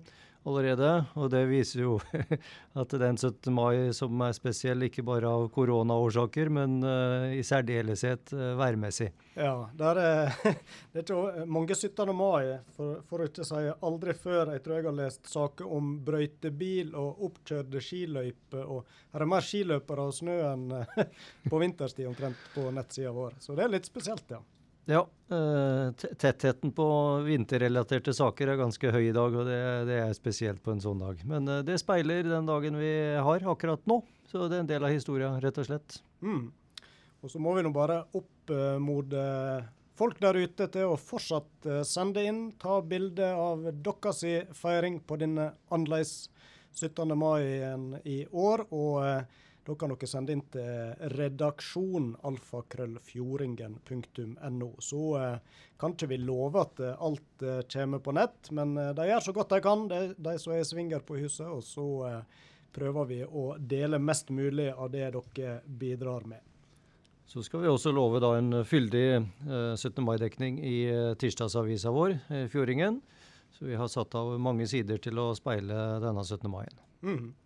allerede. 0.47 0.91
Og 1.19 1.31
det 1.33 1.43
viser 1.51 1.83
jo 1.85 1.97
at 2.81 2.97
den 3.01 3.19
17. 3.19 3.53
mai 3.55 3.93
som 3.97 4.23
er 4.25 4.35
spesiell, 4.37 4.87
ikke 4.87 5.05
bare 5.07 5.31
av 5.31 5.49
koronaårsaker, 5.55 6.51
men 6.53 6.79
uh, 6.85 7.29
i 7.35 7.43
særdeleshet 7.47 8.35
uh, 8.37 8.53
værmessig. 8.59 9.11
Ja, 9.37 9.69
der 9.77 10.01
er, 10.01 10.33
det 10.93 11.03
er 11.03 11.05
ikke 11.05 11.47
mange 11.51 11.77
17. 11.77 12.13
mai, 12.17 12.57
for, 12.77 13.03
for 13.09 13.23
å 13.23 13.29
ikke 13.29 13.47
si 13.47 13.63
aldri 13.75 14.17
før. 14.17 14.55
Jeg 14.55 14.65
tror 14.65 14.79
jeg 14.79 14.89
har 14.89 14.99
lest 15.03 15.31
saker 15.33 15.77
om 15.79 15.97
brøytebil 16.07 16.95
og 16.97 17.25
oppkjørte 17.31 17.83
skiløyper. 17.85 18.65
Og 18.65 18.87
her 19.13 19.25
er 19.25 19.31
mer 19.31 19.45
skiløpere 19.45 20.09
og 20.09 20.17
snø 20.17 20.37
enn 20.53 20.69
eh, 20.81 21.07
på 21.51 21.63
vinterstid 21.63 22.09
omtrent 22.09 22.51
på 22.55 22.69
nettsida 22.75 23.15
vår. 23.17 23.39
Så 23.41 23.57
det 23.59 23.67
er 23.67 23.75
litt 23.77 23.89
spesielt, 23.89 24.29
ja. 24.31 24.43
Ja, 24.89 25.09
eh, 25.31 25.93
tettheten 25.93 26.71
på 26.73 26.85
vinterrelaterte 27.27 28.13
saker 28.15 28.53
er 28.53 28.59
ganske 28.61 28.91
høy 28.95 29.09
i 29.09 29.15
dag, 29.15 29.35
og 29.35 29.49
det, 29.49 29.59
det 29.89 29.97
er 29.99 30.13
spesielt 30.15 30.63
på 30.63 30.71
en 30.77 30.83
sånn 30.83 31.01
dag. 31.03 31.25
Men 31.27 31.49
eh, 31.51 31.65
det 31.67 31.81
speiler 31.83 32.23
den 32.23 32.47
dagen 32.47 32.79
vi 32.79 32.93
har 33.19 33.47
akkurat 33.51 33.83
nå, 33.91 33.99
så 34.31 34.47
det 34.47 34.61
er 34.61 34.63
en 34.63 34.71
del 34.71 34.87
av 34.87 34.95
historia, 34.95 35.33
rett 35.43 35.59
og 35.59 35.67
slett. 35.67 35.97
Mm. 36.23 36.53
Og 37.19 37.33
så 37.33 37.43
må 37.43 37.57
vi 37.57 37.65
nå 37.67 37.73
bare 37.75 38.05
oppmode 38.15 39.25
folk 39.99 40.21
der 40.23 40.39
ute 40.39 40.69
til 40.71 40.93
å 40.93 41.01
fortsatt 41.01 41.67
eh, 41.67 41.83
sende 41.83 42.23
inn, 42.23 42.41
ta 42.63 42.79
bilde 42.79 43.33
av 43.35 43.67
deres 43.75 44.23
feiring 44.55 45.01
på 45.03 45.19
denne 45.19 45.49
annerledes 45.67 46.29
17. 46.77 47.11
mai 47.19 47.43
i 48.07 48.21
år. 48.31 48.69
og 48.71 49.03
da 49.67 49.75
kan 49.75 49.91
dere 49.91 50.07
sende 50.07 50.31
inn 50.35 50.43
til 50.55 50.95
redaksjon 51.17 52.13
alfakrøllfjordingen.no. 52.29 54.69
Så 54.79 55.19
eh, 55.19 55.39
kan 55.81 55.93
ikke 55.97 56.11
vi 56.13 56.19
love 56.23 56.61
at 56.63 56.81
eh, 56.81 57.03
alt 57.09 57.43
eh, 57.43 57.63
kommer 57.73 57.99
på 58.05 58.13
nett, 58.15 58.51
men 58.55 58.69
de 58.77 59.09
gjør 59.11 59.23
så 59.27 59.33
godt 59.35 59.51
de 59.57 59.61
kan, 59.65 59.89
de, 59.91 60.01
de 60.15 60.39
som 60.39 60.53
er 60.55 60.65
svinger 60.69 61.01
på 61.07 61.15
huset. 61.19 61.49
Og 61.51 61.63
så 61.67 61.87
prøver 62.77 63.05
vi 63.11 63.21
å 63.27 63.57
dele 63.59 63.99
mest 63.99 64.31
mulig 64.31 64.73
av 64.73 64.91
det 64.93 65.11
dere 65.17 65.61
bidrar 65.67 66.23
med. 66.31 66.41
Så 67.27 67.43
skal 67.43 67.61
vi 67.65 67.69
også 67.73 67.91
love 67.91 68.23
en 68.37 68.63
fyldig 68.63 69.19
eh, 69.19 69.75
17. 69.75 70.05
mai-dekning 70.07 70.63
i 70.63 70.87
tirsdagsavisa 71.19 71.91
vår, 71.91 72.15
Fjordingen. 72.53 73.03
Så 73.57 73.65
vi 73.67 73.75
har 73.75 73.89
satt 73.89 74.15
av 74.15 74.39
mange 74.39 74.67
sider 74.69 74.99
til 75.03 75.19
å 75.19 75.35
speile 75.35 75.99
denne 76.05 76.23
17. 76.23 76.51
mai. 76.53 76.67
Mhm. 77.03 77.46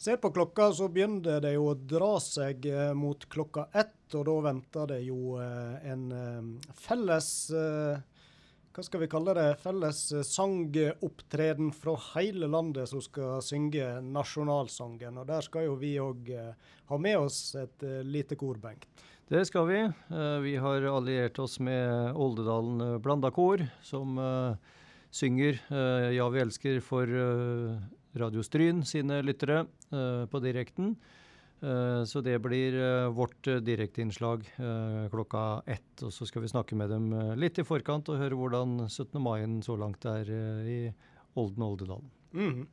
Ser 0.00 0.16
på 0.16 0.30
klokka, 0.30 0.72
så 0.72 0.86
begynner 0.88 1.42
det 1.44 1.50
jo 1.52 1.66
å 1.68 1.74
dra 1.76 2.14
seg 2.24 2.64
eh, 2.70 2.94
mot 2.96 3.20
klokka 3.28 3.66
ett, 3.76 4.14
og 4.16 4.22
da 4.30 4.36
venter 4.46 4.86
det 4.88 5.00
jo 5.04 5.34
eh, 5.36 5.90
en 5.92 6.06
eh, 6.16 6.70
felles 6.72 7.28
Hva 8.72 8.84
skal 8.86 9.02
vi 9.02 9.10
kalle 9.12 9.34
det? 9.36 9.44
Felles 9.60 10.00
sangopptreden 10.30 11.68
fra 11.76 11.98
hele 12.14 12.48
landet 12.48 12.88
som 12.88 13.04
skal 13.04 13.44
synge 13.44 13.90
nasjonalsangen. 14.00 15.20
Og 15.20 15.28
der 15.28 15.44
skal 15.44 15.68
jo 15.68 15.76
vi 15.76 15.92
òg 16.00 16.32
ha 16.88 17.02
med 17.02 17.18
oss 17.18 17.42
et 17.60 17.84
lite 18.06 18.40
kor, 18.40 18.56
Bengt. 18.62 18.88
Det 19.28 19.42
skal 19.50 19.68
vi. 19.68 19.82
Vi 20.46 20.56
har 20.64 20.86
alliert 20.94 21.42
oss 21.42 21.58
med 21.60 22.14
Oldedalen 22.14 23.02
Blanda 23.02 23.34
Kor, 23.34 23.66
som 23.82 24.16
synger 25.10 25.58
Ja, 26.14 26.30
vi 26.30 26.46
elsker 26.46 26.78
for 26.80 27.10
Radio 28.18 28.42
Stryn 28.42 28.84
sine 28.84 29.20
lyttere 29.22 29.64
eh, 29.92 30.26
på 30.26 30.40
direkten. 30.42 30.96
Eh, 31.60 32.04
Så 32.04 32.20
det 32.20 32.38
blir 32.42 32.74
eh, 32.74 33.08
vårt 33.12 33.44
direkteinnslag 33.62 34.44
klokka 35.10 35.62
ett. 35.66 36.02
Og 36.02 36.12
så 36.12 36.26
skal 36.26 36.42
vi 36.42 36.48
snakke 36.48 36.74
med 36.74 36.90
dem 36.90 37.12
litt 37.38 37.58
i 37.58 37.66
forkant 37.66 38.08
og 38.08 38.18
høre 38.18 38.34
hvordan 38.34 38.88
17. 38.88 39.20
mai 39.20 39.62
så 39.62 39.76
langt 39.76 40.04
er 40.04 40.30
i 40.66 40.82
Olden 41.34 41.62
Oldedalen. 41.62 42.10
Mm. 42.32 42.68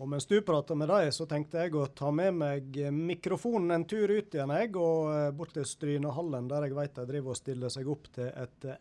Og 0.00 0.08
mens 0.08 0.24
du 0.24 0.38
prater 0.40 0.78
med 0.80 0.88
deg, 0.88 1.10
så 1.12 1.26
tenkte 1.28 1.60
jeg 1.60 1.74
å 1.76 1.84
ta 1.92 2.08
med 2.14 2.32
meg 2.32 2.78
mikrofonen 2.94 3.74
en 3.74 3.84
tur 3.84 4.08
ut 4.08 4.32
igjen, 4.32 4.52
jeg, 4.56 4.70
og 4.80 5.34
bort 5.36 5.52
til 5.52 5.66
Strynehallen, 5.68 6.48
der 6.48 6.64
jeg 6.64 6.76
vet 6.78 6.94
de 6.96 7.04
driver 7.10 7.34
og 7.34 7.36
stiller 7.36 7.72
seg 7.74 7.90
opp 7.92 8.08
til 8.14 8.30
et 8.32 8.64
eh, 8.64 8.78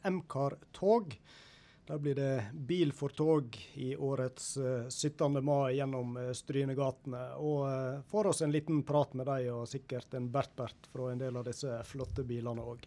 Der 1.89 1.97
blir 1.97 2.15
det 2.15 2.33
bil 2.53 2.91
for 2.93 3.09
tog 3.17 3.55
i 3.81 3.95
årets 3.97 4.51
uh, 4.61 4.85
17. 4.89 5.39
mai 5.41 5.73
gjennom 5.79 6.17
uh, 6.19 6.27
Strynegatene. 6.37 7.23
Og 7.41 7.63
uh, 7.65 8.01
får 8.11 8.29
oss 8.29 8.43
en 8.45 8.53
liten 8.53 8.83
prat 8.85 9.15
med 9.17 9.25
dem, 9.25 9.47
og 9.57 9.65
sikkert 9.71 10.13
en 10.13 10.29
Bert-Bert 10.29 10.91
fra 10.93 11.09
en 11.09 11.21
del 11.21 11.39
av 11.41 11.49
disse 11.49 11.81
flotte 11.89 12.27
bilene 12.29 12.61
òg. 12.61 12.85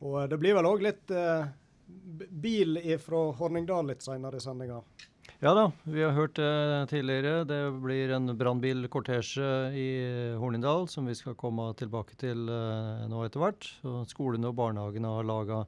Og 0.00 0.22
eh, 0.22 0.28
det 0.28 0.38
blir 0.40 0.56
vel 0.56 0.68
òg 0.68 0.84
litt 0.84 1.12
eh, 1.14 1.46
bil 2.30 2.80
fra 3.02 3.28
Horningdal 3.38 3.90
litt 3.90 4.04
seinere 4.04 4.40
i 4.40 4.44
sendinga. 4.44 4.80
Ja 5.40 5.54
da, 5.56 5.70
vi 5.88 6.02
har 6.04 6.12
hørt 6.12 6.36
det 6.36 6.90
tidligere. 6.90 7.44
Det 7.48 7.60
blir 7.80 8.12
en 8.12 8.34
brannbilkortesje 8.36 9.52
i 9.76 9.88
Hornindal 10.40 10.88
som 10.90 11.08
vi 11.08 11.16
skal 11.16 11.38
komme 11.38 11.70
tilbake 11.80 12.18
til 12.20 12.48
eh, 12.50 13.06
nå 13.08 13.24
etter 13.24 13.44
hvert. 13.44 13.70
Skolene 14.10 14.50
og 14.50 14.58
barnehagene 14.60 15.14
har 15.16 15.28
laga 15.28 15.64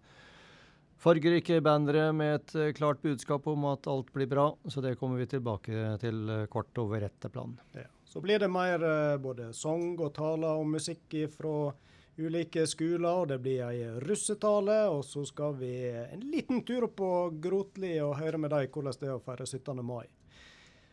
fargerike 1.03 1.59
bannere 1.65 2.11
med 2.15 2.35
et 2.37 2.55
eh, 2.55 2.73
klart 2.77 3.03
budskap 3.03 3.47
om 3.51 3.67
at 3.73 3.89
alt 3.91 4.13
blir 4.15 4.29
bra. 4.31 4.53
Så 4.65 4.81
det 4.81 4.97
kommer 5.01 5.19
vi 5.19 5.27
tilbake 5.35 5.97
til 6.03 6.29
eh, 6.31 6.47
kort 6.53 6.79
over 6.79 7.03
Retteplan. 7.03 7.57
Ja. 7.75 7.89
Så 8.07 8.21
blir 8.23 8.39
det 8.39 8.51
mer 8.53 8.83
eh, 8.87 9.17
både 9.23 9.51
sang 9.57 9.97
og 9.99 10.13
taler 10.15 10.61
og 10.61 10.69
musikk 10.77 11.17
fra 11.33 11.73
ulike 12.21 12.67
skoler, 12.69 13.23
og 13.23 13.31
det 13.33 13.39
blir 13.43 13.65
ei 13.67 13.87
russetale. 14.05 14.85
Og 14.93 15.03
så 15.09 15.25
skal 15.27 15.57
vi 15.59 15.75
en 15.91 16.27
liten 16.31 16.63
tur 16.69 16.87
opp 16.87 16.99
på 17.01 17.13
Grotli 17.43 17.97
og 18.05 18.19
høre 18.21 18.39
med 18.39 18.53
dem 18.55 18.69
hvordan 18.71 19.01
det 19.01 19.09
er 19.11 19.17
å 19.17 19.25
feire 19.25 19.49
17. 19.49 19.83
mai. 19.83 20.05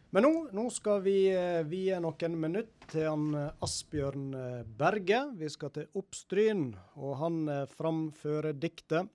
Men 0.09 0.25
nå, 0.25 0.31
nå 0.57 0.63
skal 0.73 1.03
vi 1.05 1.19
vie 1.69 1.97
noen 2.01 2.37
minutter 2.41 2.87
til 2.89 3.35
Asbjørn 3.61 4.31
Berge. 4.79 5.19
Vi 5.37 5.51
skal 5.53 5.69
til 5.75 5.99
Oppstryn, 6.01 6.71
og 6.97 7.13
han 7.19 7.43
framfører 7.75 8.57
diktet 8.57 9.05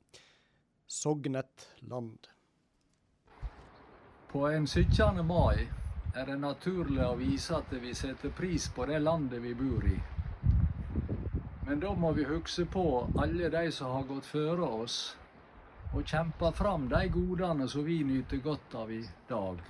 'Sognet 0.87 1.69
land'. 1.81 2.29
På 4.29 4.49
en 4.49 4.67
17. 4.67 5.27
mai 5.27 5.69
er 6.15 6.27
det 6.27 6.37
naturlig 6.39 7.05
å 7.07 7.17
vise 7.17 7.57
at 7.57 7.73
vi 7.73 7.95
setter 7.95 8.31
pris 8.31 8.69
på 8.69 8.87
det 8.87 8.99
landet 8.99 9.43
vi 9.43 9.55
bor 9.55 9.87
i. 9.87 9.99
Men 11.67 11.81
da 11.81 11.95
må 11.95 12.13
vi 12.13 12.25
huske 12.25 12.65
på 12.65 13.11
alle 13.19 13.49
de 13.49 13.71
som 13.73 13.91
har 13.91 14.03
gått 14.09 14.27
føre 14.27 14.69
oss 14.85 15.17
og 15.95 16.05
kjempa 16.07 16.53
fram 16.53 16.89
de 16.89 17.09
godene 17.09 17.69
som 17.69 17.85
vi 17.85 18.03
nyter 18.05 18.43
godt 18.43 18.75
av 18.75 18.93
i 18.93 19.01
dag. 19.29 19.63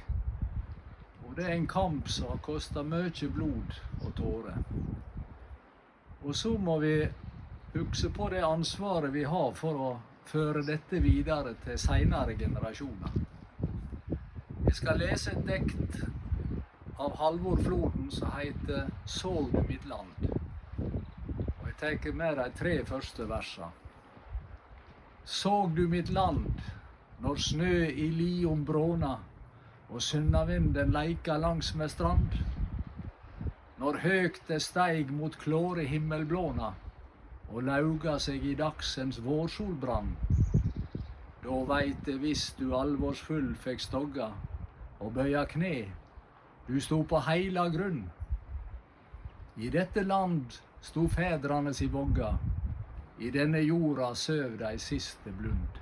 Og 1.27 1.37
det 1.37 1.45
er 1.45 1.55
en 1.55 1.69
kamp 1.69 2.09
som 2.09 2.33
har 2.33 2.43
kosta 2.43 2.83
mye 2.83 3.29
blod 3.37 3.79
og 4.01 4.17
tårer. 4.17 4.59
Og 6.25 6.35
så 6.37 6.57
må 6.59 6.79
vi 6.79 6.97
huske 7.75 8.11
på 8.11 8.29
det 8.33 8.43
ansvaret 8.45 9.13
vi 9.13 9.25
har 9.29 9.53
for 9.55 9.87
å 9.87 9.93
føre 10.29 10.63
dette 10.67 11.01
videre 11.03 11.55
til 11.65 11.79
seinere 11.79 12.35
generasjoner. 12.39 13.23
Jeg 14.65 14.75
skal 14.79 14.99
lese 14.99 15.35
et 15.35 15.47
dikt 15.47 15.99
av 16.99 17.17
Halvor 17.19 17.61
Floden 17.63 18.11
som 18.11 18.31
heter 18.33 18.89
'Såg 19.07 19.53
du 19.53 19.63
mitt 19.69 19.85
land'. 19.85 20.31
Og 21.61 21.67
Jeg 21.67 22.01
tar 22.01 22.13
med 22.13 22.37
de 22.37 22.51
tre 22.51 22.85
første 22.85 23.29
versene. 23.29 23.71
Såg 25.25 25.77
du 25.77 25.89
mitt 25.89 26.09
land 26.09 26.61
når 27.21 27.35
snø 27.35 27.87
i 27.87 28.11
liom 28.11 28.65
bråna 28.65 29.19
og 29.89 30.03
sunnavinden 30.03 30.93
leika 30.93 31.37
langs 31.37 31.75
med 31.75 31.89
strand? 31.89 32.29
Når 33.79 33.99
høgt 33.99 34.49
det 34.49 34.63
steig 34.63 35.11
mot 35.11 35.39
klåre 35.39 35.85
himmelblåna 35.85 36.73
og 37.55 37.63
lauga 37.63 38.17
seg 38.19 38.43
i 38.51 38.57
dagsens 38.59 39.21
vårsolbrann? 39.23 40.11
Da 41.45 41.59
veit 41.69 42.09
eg 42.11 42.19
visst 42.19 42.59
du 42.59 42.73
alvorsfull 42.75 43.53
fikk 43.63 43.85
stogga 43.85 44.33
og 44.99 45.13
bøya 45.15 45.45
kne, 45.47 45.77
du 46.67 46.81
sto 46.83 47.03
på 47.07 47.21
heila 47.29 47.69
grunn. 47.71 48.03
I 49.63 49.71
dette 49.71 50.03
land 50.03 50.57
sto 50.83 51.07
fedrane 51.13 51.75
si 51.77 51.87
vogga, 51.93 52.33
i 53.23 53.31
denne 53.31 53.63
jorda 53.63 54.11
søv 54.19 54.57
dei 54.59 54.75
siste 54.83 55.31
blund. 55.39 55.79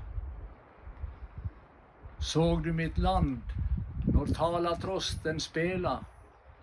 Såg 2.21 2.67
du 2.67 2.73
mitt 2.77 2.99
land 2.99 3.55
når 4.13 4.35
talatrosten 4.37 5.41
spela, 5.41 6.01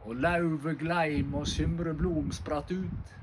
og 0.06 0.22
lauvet 0.22 0.78
gleim 0.80 1.34
og 1.36 1.48
symreblom 1.50 2.30
spratt 2.36 2.72
ut? 2.72 3.19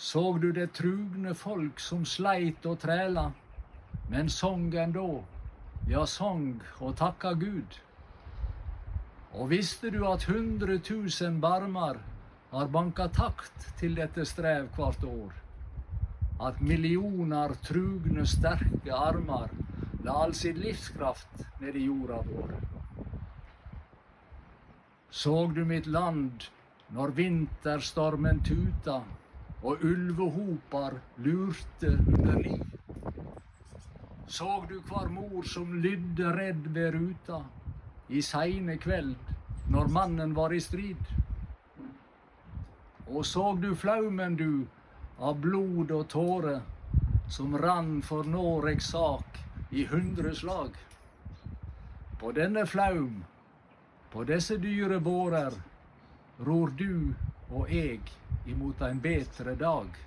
Såg 0.00 0.40
du 0.40 0.52
det 0.52 0.70
trugne 0.72 1.34
folk 1.36 1.80
som 1.84 2.06
sleit 2.08 2.64
og 2.64 2.78
træla, 2.80 3.26
men 4.08 4.30
song 4.32 4.70
endå, 4.72 5.24
ja, 5.90 6.06
song 6.08 6.54
og 6.78 6.94
takka 6.96 7.34
Gud? 7.36 7.76
Og 9.36 9.50
visste 9.52 9.90
du 9.92 9.98
at 10.08 10.24
hundre 10.24 10.78
tusen 10.80 11.36
barmar 11.44 12.00
har 12.54 12.72
banka 12.72 13.10
takt 13.12 13.68
til 13.82 14.00
dette 14.00 14.24
strev 14.24 14.72
hvert 14.78 15.04
år? 15.04 15.36
At 16.48 16.64
millioner 16.64 17.52
trugne, 17.68 18.24
sterke 18.24 18.96
armar 18.96 19.52
la 20.00 20.16
all 20.24 20.32
sin 20.34 20.64
livskraft 20.64 21.44
ned 21.60 21.76
i 21.76 21.86
jorda 21.90 22.24
vår? 22.32 22.58
Såg 25.10 25.54
du 25.60 25.66
mitt 25.68 25.86
land 25.86 26.48
når 26.88 27.18
vinterstormen 27.20 28.40
tuta 28.40 29.02
og 29.62 29.84
ulvehopar 29.84 30.96
lurte 31.24 31.92
under 32.08 32.38
li? 32.40 32.56
Såg 34.30 34.68
du 34.68 34.80
kvar 34.82 35.08
mor 35.08 35.42
som 35.42 35.72
lydde 35.82 36.32
redd 36.32 36.66
ved 36.74 36.94
ruta 36.94 37.42
i 38.08 38.22
seine 38.22 38.76
kveld 38.78 39.16
når 39.74 39.90
mannen 39.90 40.34
var 40.34 40.54
i 40.54 40.60
strid? 40.60 41.00
Og 43.10 43.26
såg 43.26 43.58
du 43.62 43.74
flaumen, 43.74 44.36
du, 44.36 44.66
av 45.18 45.40
blod 45.42 45.90
og 45.90 46.06
tåre 46.08 46.60
som 47.28 47.58
rann 47.58 47.98
for 48.06 48.24
Noregs 48.24 48.92
sak 48.94 49.40
i 49.70 49.84
hundre 49.90 50.34
slag? 50.34 50.78
På 52.20 52.30
denne 52.32 52.64
flaum, 52.66 53.24
på 54.12 54.24
disse 54.24 54.56
dyre 54.62 55.00
bårer, 55.02 55.58
ror 56.46 56.70
du 56.78 57.12
og 57.50 57.66
eg 57.66 58.14
imot 58.50 58.80
en 58.80 59.00
bedre 59.00 59.54
dag. 59.54 60.00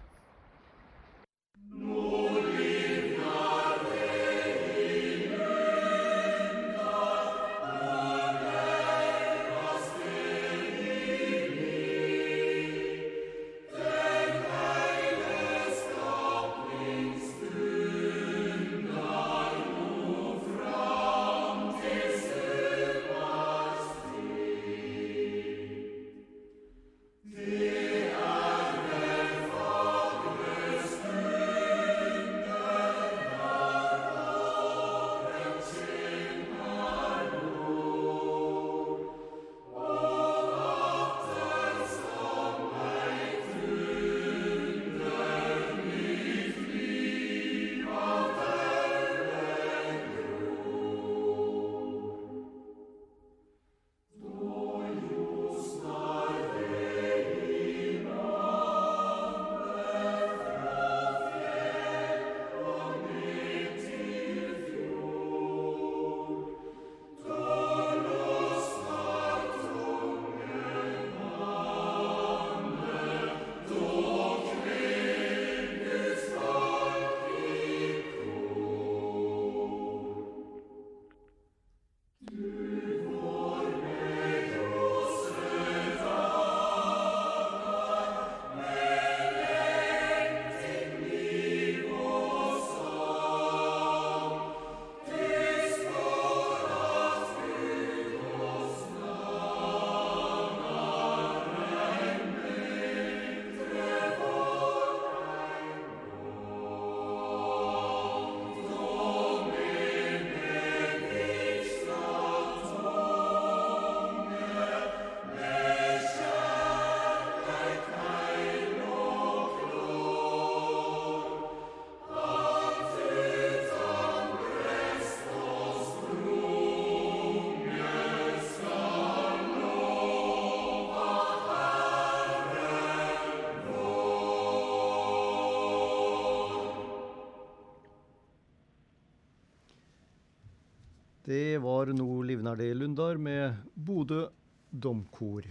Det 141.33 141.57
var 141.57 141.85
nå 141.85 142.23
Livnardé 142.23 142.73
Lundar 142.73 143.17
med 143.17 143.55
Bodø 143.73 144.27
domkor. 144.69 145.47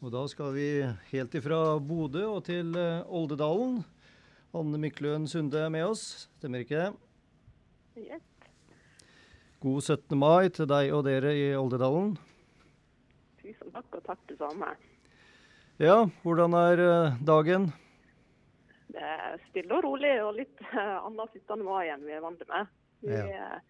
Og 0.00 0.12
da 0.14 0.22
skal 0.32 0.54
vi 0.54 0.68
helt 1.10 1.34
ifra 1.36 1.58
Bodø 1.76 2.22
og 2.24 2.46
til 2.46 2.70
eh, 2.78 3.02
Oldedalen. 3.04 3.82
Anne 4.56 4.80
Mykløen 4.80 5.26
Sunde 5.28 5.60
er 5.60 5.68
med 5.74 5.84
oss, 5.90 6.30
stemmer 6.38 6.64
ikke 6.64 6.86
det? 6.86 8.06
Yes. 8.06 8.22
God 9.60 9.82
17. 9.82 10.16
mai 10.16 10.48
til 10.56 10.70
deg 10.70 10.94
og 10.96 11.04
dere 11.04 11.34
i 11.36 11.50
Oldedalen. 11.58 12.14
Tusen 13.42 13.74
takk, 13.74 13.90
og 13.98 14.06
takk 14.06 14.22
det 14.30 14.38
samme. 14.40 14.70
Ja, 15.84 15.98
hvordan 16.22 16.56
er 16.62 16.84
eh, 16.86 17.18
dagen? 17.28 17.68
Det 18.94 19.04
er 19.04 19.36
stille 19.50 19.82
og 19.82 19.84
rolig 19.84 20.16
og 20.24 20.32
litt 20.40 20.64
eh, 20.70 20.96
annet 20.96 21.42
17. 21.42 21.66
mai 21.68 21.90
enn 21.90 22.08
vi 22.08 22.16
er 22.16 22.24
vant 22.24 22.48
med. 22.54 22.72
Vi 23.04 23.20
Ja. 23.20 23.60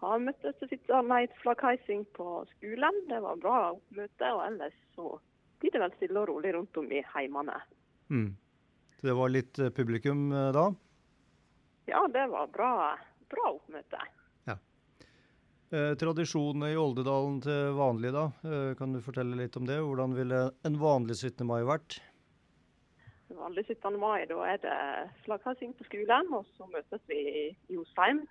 Har 0.00 0.22
møttes 0.22 0.56
til 0.60 0.70
17. 0.72 1.06
mai 1.06 1.26
flaggheising 1.42 2.06
på 2.16 2.28
skolen. 2.56 3.02
Det 3.08 3.20
var 3.24 3.40
bra 3.42 3.56
oppmøte. 3.72 4.30
Og 4.36 4.44
ellers 4.46 4.76
så 4.96 5.16
blir 5.60 5.74
det 5.74 5.82
vel 5.84 5.96
stille 5.98 6.22
og 6.22 6.30
rolig 6.32 6.54
rundt 6.56 6.80
om 6.80 6.88
i 6.92 7.02
heimene. 7.14 7.58
Mm. 8.08 8.30
Så 8.98 9.10
det 9.10 9.18
var 9.18 9.32
litt 9.32 9.60
eh, 9.60 9.72
publikum 9.74 10.30
eh, 10.32 10.48
da? 10.56 10.70
Ja, 11.90 12.06
det 12.12 12.26
var 12.32 12.50
bra, 12.54 12.72
bra 13.32 13.52
oppmøte. 13.54 14.02
Eh, 15.70 15.92
tradisjonene 15.94 16.72
i 16.72 16.78
Oldedalen 16.78 17.36
til 17.44 17.76
vanlig, 17.78 18.10
da? 18.10 18.24
Eh, 18.42 18.72
kan 18.74 18.90
du 18.90 18.98
fortelle 19.04 19.36
litt 19.38 19.54
om 19.54 19.68
det? 19.68 19.76
Hvordan 19.78 20.16
ville 20.16 20.40
en 20.66 20.78
vanlig 20.80 21.14
17. 21.20 21.44
mai 21.46 21.62
vært? 21.62 22.00
Vanlig 23.30 23.68
17. 23.68 23.94
mai, 24.02 24.24
da 24.26 24.40
er 24.50 24.58
det 24.64 24.78
flaggheising 25.28 25.76
på 25.78 25.86
skolen, 25.86 26.32
og 26.34 26.48
så 26.56 26.66
møtes 26.72 27.04
vi 27.06 27.20
i 27.22 27.44
Josheim. 27.70 28.24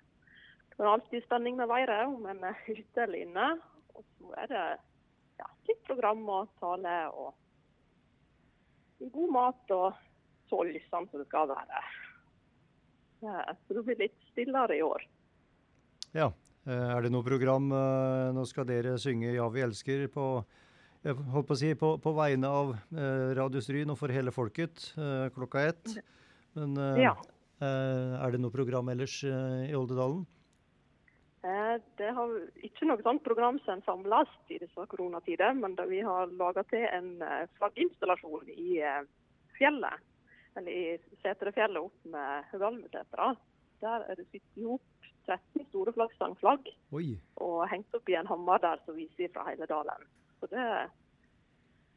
Det 0.80 0.86
er 0.86 0.94
alltid 0.94 1.24
spenning 1.26 1.58
med 1.58 1.68
været, 1.68 2.06
om 2.08 2.22
en 2.24 2.38
er 2.48 2.56
ute 2.64 3.02
eller 3.02 3.20
inne. 3.20 3.48
Og 3.92 4.04
så 4.16 4.30
er 4.40 4.46
det 4.48 4.60
ja, 5.36 5.48
litt 5.68 5.82
program 5.84 6.22
og 6.32 6.54
tale 6.56 6.94
og 7.12 7.34
god 9.12 9.34
mat 9.34 9.74
og 9.76 9.98
så 10.48 10.62
lysende 10.64 11.10
som 11.12 11.20
det 11.20 11.26
skal 11.28 11.52
være. 11.52 11.82
Ja, 13.26 13.44
så 13.52 13.76
det 13.76 13.84
blir 13.90 14.00
litt 14.06 14.16
stillere 14.30 14.78
i 14.78 14.80
år. 14.80 15.04
Ja. 16.16 16.30
Eh, 16.64 16.88
er 16.96 17.04
det 17.04 17.12
noe 17.12 17.24
program 17.28 17.68
eh, 17.76 18.32
Nå 18.36 18.46
skal 18.48 18.66
dere 18.68 18.96
synge 19.00 19.34
'Ja, 19.34 19.48
vi 19.52 19.60
elsker' 19.64 20.08
på 20.08 20.44
si 21.56 21.74
på, 21.74 21.96
på 22.00 22.12
vegne 22.16 22.48
av 22.48 22.72
eh, 22.96 23.36
Radio 23.36 23.60
Stryn 23.60 23.92
og 23.92 23.98
for 24.00 24.08
hele 24.08 24.32
folket 24.32 24.92
klokka 25.36 25.68
ett. 25.68 26.00
Men 26.56 26.76
eh, 26.76 27.04
Ja. 27.04 27.16
er 27.60 28.30
det 28.32 28.40
noe 28.40 28.50
program 28.50 28.88
ellers 28.88 29.22
i 29.24 29.74
Oldedalen? 29.76 30.24
Eh, 31.42 31.80
Det 31.96 32.10
har 32.16 32.32
ikke 32.60 32.86
noe 32.88 33.00
sånt 33.04 33.24
program 33.24 33.58
som 33.64 33.80
samles 33.86 34.28
i 34.52 34.58
disse 34.60 34.86
koronatider, 34.92 35.54
men 35.56 35.76
vi 35.88 36.02
har 36.04 36.32
laga 36.36 36.64
til 36.68 36.84
en 36.84 37.14
eh, 37.24 37.46
flagginstallasjon 37.56 38.50
i 38.52 38.80
eh, 38.84 39.02
fjellet, 39.56 40.04
eller 40.56 40.72
i 40.72 41.16
Seterefjellet 41.22 41.80
opp 41.80 42.04
med 42.12 42.50
Høgalmesetra. 42.52 43.32
Der 43.80 44.04
er 44.10 44.20
det 44.20 44.26
sydd 44.28 44.64
hop 44.66 44.82
13 45.26 45.64
store 45.70 45.92
flaggstangflagg 45.96 46.66
og 47.40 47.68
hengt 47.70 47.94
opp 47.96 48.08
i 48.10 48.16
en 48.18 48.28
hammer 48.28 48.60
der 48.60 48.80
som 48.84 48.96
viser 48.98 49.30
fra 49.32 49.46
hele 49.48 49.68
dalen. 49.70 50.04
Så 50.40 50.48
det 50.52 50.60
er 50.60 50.90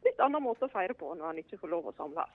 litt 0.05 0.19
annen 0.23 0.43
måte 0.43 0.67
å 0.67 0.71
feire 0.71 0.95
på 0.95 1.11
når 1.15 1.33
en 1.33 1.41
ikke 1.43 1.59
får 1.59 1.71
lov 1.73 1.89
å 1.91 1.95
samles. 1.97 2.31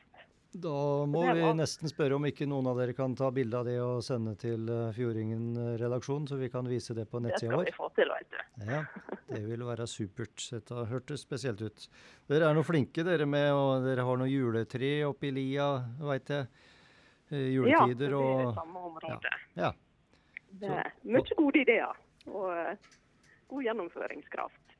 Da 0.59 1.07
må 1.07 1.23
vi 1.37 1.43
nesten 1.59 1.91
spørre 1.91 2.17
om 2.17 2.25
ikke 2.29 2.47
noen 2.51 2.67
av 2.71 2.79
dere 2.81 2.95
kan 2.97 3.13
ta 3.19 3.29
bilde 3.35 3.59
av 3.61 3.67
det 3.69 3.77
og 3.85 4.01
sende 4.03 4.33
til 4.41 4.65
uh, 4.71 4.89
Fjordingen-redaksjonen, 4.97 6.27
så 6.31 6.39
vi 6.41 6.49
kan 6.53 6.67
vise 6.71 6.95
det 6.97 7.05
på 7.11 7.21
Det 7.23 7.37
skal 7.39 7.65
vi 7.67 7.75
få 7.77 7.89
til, 7.97 8.11
vet 8.11 8.33
du. 8.33 8.65
Ja, 8.71 8.81
det 9.31 9.43
ville 9.47 9.69
være 9.69 9.87
supert. 9.91 10.35
Dette 10.55 10.85
hørtes 10.91 11.23
spesielt 11.27 11.63
ut. 11.63 11.89
Dere 12.31 12.49
er 12.51 12.59
noe 12.59 12.67
flinke 12.67 13.05
dere 13.07 13.27
med, 13.29 13.51
og 13.55 13.87
dere 13.87 14.07
har 14.09 14.19
noe 14.21 14.31
juletre 14.31 14.93
oppi 15.09 15.31
lia, 15.37 15.69
veit 16.01 16.33
jeg. 16.35 16.49
Eh, 16.49 16.67
Ja, 17.29 17.51
Juletider 17.53 18.09
det 18.09 18.09
blir 18.09 18.47
og 18.49 18.55
samme 18.57 18.87
området. 18.89 19.35
Ja. 19.61 19.73
Det 20.59 20.71
er 20.81 20.87
mye 21.05 21.35
gode 21.37 21.61
ideer 21.61 21.99
og 22.33 22.47
eh, 22.57 22.89
god 23.53 23.67
gjennomføringskraft. 23.67 24.77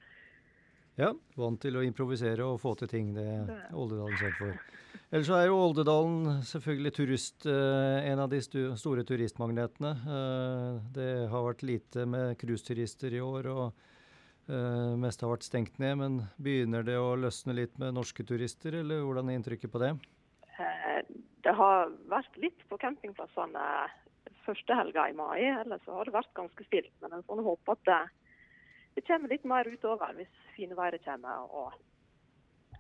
Ja, 0.99 1.13
vant 1.39 1.61
til 1.63 1.77
å 1.79 1.83
improvisere 1.85 2.47
og 2.49 2.57
få 2.63 2.73
til 2.81 2.89
ting. 2.91 3.13
Det 3.15 3.23
er 3.37 3.45
Det- 3.47 3.59
Oldedalen 3.77 4.17
kjent 4.19 4.39
for. 4.41 4.57
Ellers 5.09 5.31
er 5.33 5.47
jo 5.49 5.57
Oldedalen 5.57 6.43
selvfølgelig 6.45 6.91
turist, 6.99 7.47
eh, 7.49 8.09
en 8.11 8.21
av 8.21 8.29
de 8.29 8.43
store 8.43 9.05
turistmagnetene. 9.09 9.93
Eh, 10.05 10.81
det 10.93 11.13
har 11.33 11.47
vært 11.47 11.65
lite 11.65 12.05
med 12.05 12.37
cruiseturister 12.37 13.17
i 13.17 13.23
år, 13.25 13.49
og 13.49 13.73
det 14.49 14.99
meste 15.01 15.25
har 15.25 15.33
vært 15.33 15.49
stengt 15.49 15.79
ned. 15.81 15.97
Men 15.97 16.19
begynner 16.37 16.85
det 16.85 16.99
å 17.01 17.17
løsne 17.17 17.57
litt 17.57 17.79
med 17.81 17.97
norske 17.97 18.21
turister, 18.21 18.77
eller 18.83 19.01
hvordan 19.01 19.31
er 19.31 19.41
inntrykket 19.41 19.73
på 19.73 19.81
det? 19.81 19.95
Eh, 20.59 21.03
Det 21.41 21.55
har 21.55 21.89
vært 22.09 22.37
litt 22.37 22.69
på 22.69 22.77
campingplassene 22.77 23.89
første 24.45 24.75
helga 24.77 25.09
i 25.09 25.17
mai, 25.17 25.41
ellers 25.41 25.85
har 25.87 26.05
det 26.05 26.13
vært 26.13 26.35
ganske 26.37 26.65
stilt. 26.67 26.93
Men 27.01 27.13
en 27.13 27.23
får 27.23 27.45
håpe 27.45 27.73
at 27.73 27.85
det, 27.89 29.05
kommer 29.07 29.31
litt 29.31 29.45
mer 29.45 29.65
utover 29.65 30.13
hvis 30.19 30.33
fineværet 30.57 31.05
kommer 31.05 31.49
og 31.49 31.73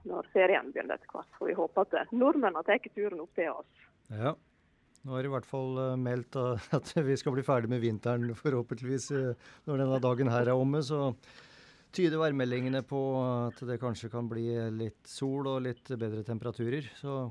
når 0.06 0.28
ferien 0.32 0.70
begynner 0.72 0.98
etter 0.98 1.10
hvert. 1.12 1.32
Får 1.38 1.50
vi 1.50 1.56
håper 1.58 1.86
at 1.86 1.90
det- 1.96 2.18
nordmenn 2.18 2.54
har 2.54 2.66
tatt 2.68 2.86
turen 2.94 3.20
opp 3.24 3.34
til 3.34 3.50
oss. 3.50 3.88
Ja. 4.10 4.34
Nå 5.06 5.16
er 5.16 5.22
det 5.22 5.30
i 5.30 5.34
hvert 5.36 5.46
fall 5.46 5.78
eh, 5.78 5.96
meldt 5.96 6.36
uh, 6.36 6.58
at 6.78 6.92
vi 6.96 7.16
skal 7.16 7.32
bli 7.32 7.42
ferdig 7.46 7.70
med 7.70 7.80
vinteren, 7.80 8.34
forhåpentligvis, 8.34 9.10
eh, 9.14 9.50
når 9.66 9.84
denne 9.84 10.00
dagen 10.02 10.28
her 10.28 10.50
er 10.50 10.58
omme. 10.58 10.82
Så 10.82 11.12
tyder 11.94 12.20
værmeldingene 12.20 12.82
på 12.84 13.00
at 13.48 13.62
det 13.64 13.78
kanskje 13.80 14.10
kan 14.12 14.28
bli 14.28 14.50
litt 14.74 15.06
sol 15.08 15.46
og 15.46 15.62
litt 15.64 15.88
bedre 15.96 16.24
temperaturer. 16.26 16.90
Så 16.98 17.30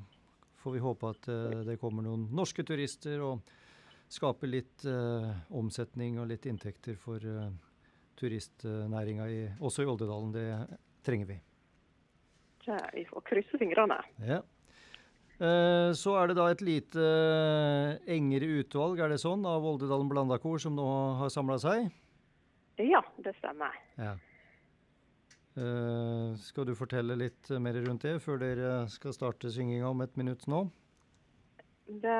får 0.63 0.73
vi 0.73 0.83
håpe 0.83 1.11
at 1.13 1.29
eh, 1.31 1.61
det 1.67 1.79
kommer 1.81 2.03
noen 2.03 2.27
norske 2.35 2.65
turister 2.67 3.21
og 3.23 3.53
skaper 4.11 4.49
litt 4.49 4.85
eh, 4.87 5.29
omsetning 5.59 6.17
og 6.21 6.29
litt 6.31 6.47
inntekter 6.47 6.95
for 6.99 7.19
uh, 7.19 7.49
turistnæringa 8.17 9.27
også 9.59 9.83
i 9.83 9.89
Oldedalen. 9.91 10.31
Det 10.31 10.47
trenger 11.05 11.33
vi. 11.33 11.39
Vi 12.93 13.05
får 13.09 13.23
krysse 13.29 13.57
fingrene. 13.61 13.97
Ja. 14.27 14.41
Eh, 15.39 15.91
Så 15.93 16.15
er 16.19 16.27
det 16.31 16.37
da 16.39 16.47
et 16.51 16.61
lite 16.65 17.03
eh, 17.03 17.97
engere 18.15 18.47
utvalg, 18.61 18.99
er 18.99 19.09
det 19.13 19.19
sånn, 19.21 19.45
av 19.45 19.65
Oldedalen 19.69 20.09
Blandakor 20.09 20.57
som 20.59 20.75
nå 20.75 20.87
har 21.21 21.29
samla 21.33 21.59
seg? 21.61 21.87
Ja, 22.81 23.01
det 23.23 23.35
stemmer. 23.39 23.73
Ja. 23.97 24.15
Eh, 25.57 26.35
Skal 26.41 26.65
du 26.69 26.73
fortelle 26.77 27.15
litt 27.17 27.49
mer 27.61 27.73
rundt 27.85 28.03
det, 28.05 28.17
før 28.21 28.37
dere 28.41 28.73
skal 28.93 29.13
starte 29.15 29.49
synginga 29.53 29.89
om 29.89 30.01
et 30.05 30.17
minutt 30.19 30.45
nå? 30.49 30.65
Det, 31.87 32.19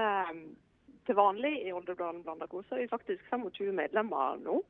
til 1.06 1.18
vanlig 1.18 1.52
i 1.68 1.74
Olderdalen 1.76 2.24
Blandakor 2.24 2.64
så 2.70 2.78
er 2.78 2.86
vi 2.86 2.92
faktisk 2.94 3.26
25 3.34 3.74
medlemmer 3.76 4.38
nå. 4.46 4.62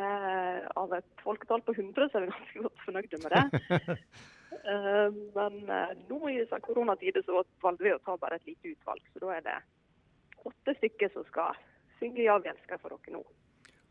Eh, 0.00 0.60
av 0.80 0.92
et 0.96 1.08
folketall 1.24 1.60
på 1.66 1.74
100 1.76 2.08
så 2.12 2.20
er 2.20 2.24
vi 2.28 2.30
ganske 2.36 2.62
godt 2.68 2.84
fornøyde 2.86 3.18
med 3.24 3.34
det. 3.34 3.96
Eh, 4.50 5.10
men 5.34 5.58
eh, 5.70 5.92
nå 6.08 6.18
i 6.30 6.38
disse 6.40 6.58
koronatider 6.64 7.22
så 7.26 7.42
valgte 7.62 7.84
vi 7.86 7.92
å 7.94 8.00
ta 8.04 8.16
bare 8.18 8.40
et 8.40 8.48
lite 8.50 8.72
utvalg. 8.74 9.02
Så 9.12 9.22
da 9.22 9.36
er 9.36 9.44
det 9.46 9.58
åtte 10.48 10.74
stykker 10.80 11.12
som 11.14 11.24
skal 11.28 11.54
synge 12.00 12.24
'Ja, 12.24 12.38
vi 12.38 12.48
elsker' 12.50 12.80
for 12.80 12.90
dere 12.96 13.14
nå. 13.18 13.24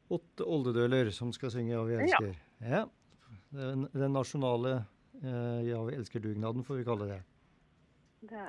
Åtte 0.09 0.43
oldedøler 0.43 1.11
som 1.13 1.31
skal 1.33 1.49
synge 1.53 1.71
'Ja, 1.71 1.83
vi 1.83 1.93
Ja. 1.95 1.99
elsker'. 2.05 2.35
Ja. 2.61 2.85
Den, 3.53 3.87
den 3.93 4.13
nasjonale 4.13 4.85
eh, 5.23 5.61
'Ja, 5.69 5.83
vi 5.85 5.95
elsker'-dugnaden, 5.95 6.63
får 6.65 6.77
vi 6.77 6.83
kalle 6.83 7.07
det. 7.07 7.23
Det, 8.29 8.47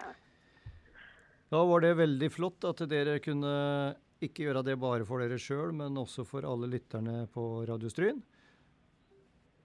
Da 1.50 1.64
var 1.64 1.80
det 1.80 1.96
veldig 1.96 2.30
flott 2.30 2.64
at 2.64 2.76
dere 2.88 3.18
kunne 3.18 3.96
ikke 4.22 4.44
gjøre 4.44 4.64
det 4.64 4.78
bare 4.78 5.04
for 5.04 5.18
dere 5.18 5.38
sjøl, 5.38 5.72
men 5.72 5.94
også 5.96 6.24
for 6.26 6.42
alle 6.46 6.66
lytterne 6.70 7.26
på 7.32 7.66
Radio 7.66 7.88
Stryn. 7.88 8.22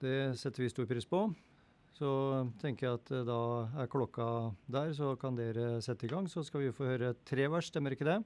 Det 0.00 0.36
setter 0.38 0.62
vi 0.62 0.68
stor 0.68 0.86
pris 0.86 1.06
på. 1.06 1.34
Så 1.96 2.08
tenker 2.60 2.90
jeg 2.90 2.98
at 2.98 3.10
eh, 3.16 3.24
da 3.24 3.40
er 3.80 3.88
klokka 3.88 4.26
der, 4.68 4.92
så 4.92 5.14
kan 5.20 5.36
dere 5.38 5.80
sette 5.84 6.04
i 6.04 6.10
gang. 6.12 6.28
Så 6.28 6.44
skal 6.44 6.66
vi 6.66 6.74
få 6.76 6.90
høre 6.90 7.14
tre 7.24 7.48
vers, 7.48 7.70
stemmer 7.72 7.96
ikke 7.96 8.08
det? 8.08 8.18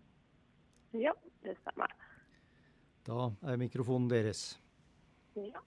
Ja, 0.98 1.14
det 1.46 1.54
stemmer. 1.60 1.94
Da 3.06 3.30
er 3.46 3.60
mikrofonen 3.60 4.10
deres. 4.10 4.58
Ja. 5.38 5.62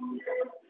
Thank 0.00 0.64
you. 0.64 0.69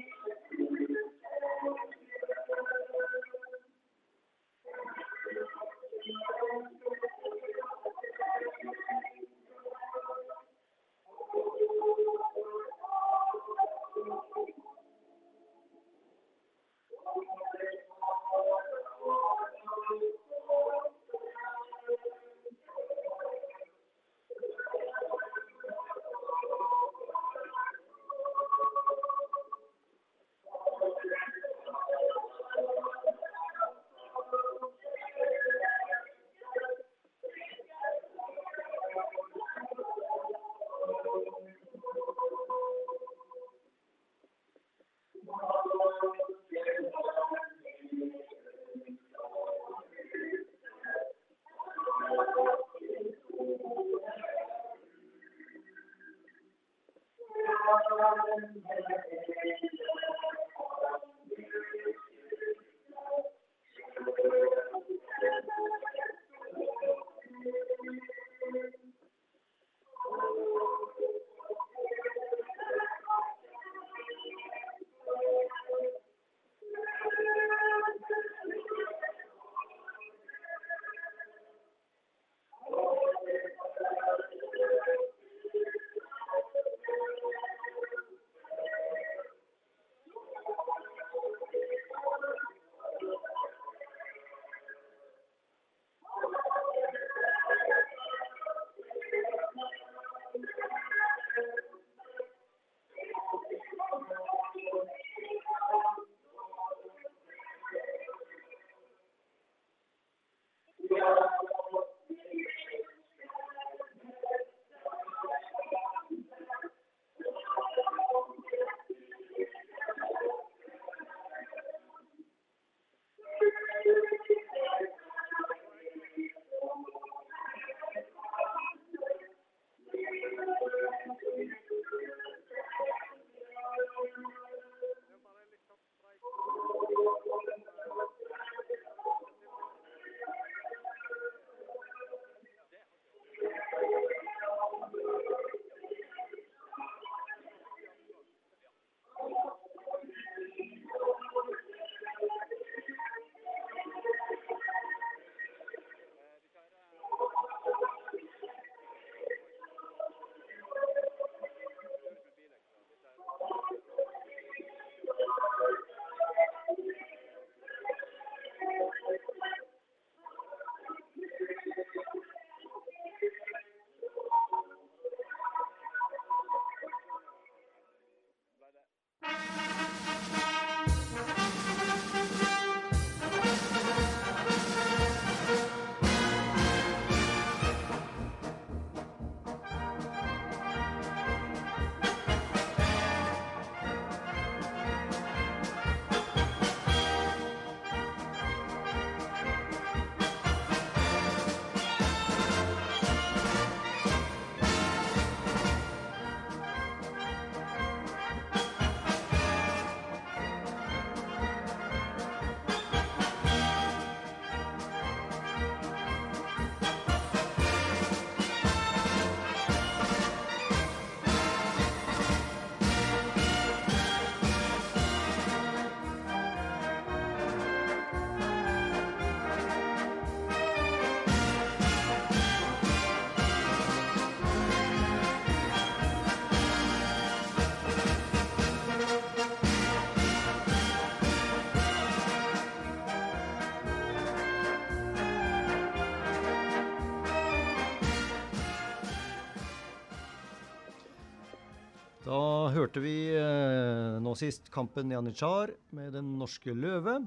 hørte 252.81 253.01
vi 253.03 253.13
eh, 253.37 254.17
nå 254.23 254.33
sist 254.39 254.71
kampen 254.73 255.11
Janitsjar 255.13 255.75
med 255.93 256.15
Den 256.15 256.33
norske 256.39 256.73
løve. 256.73 257.19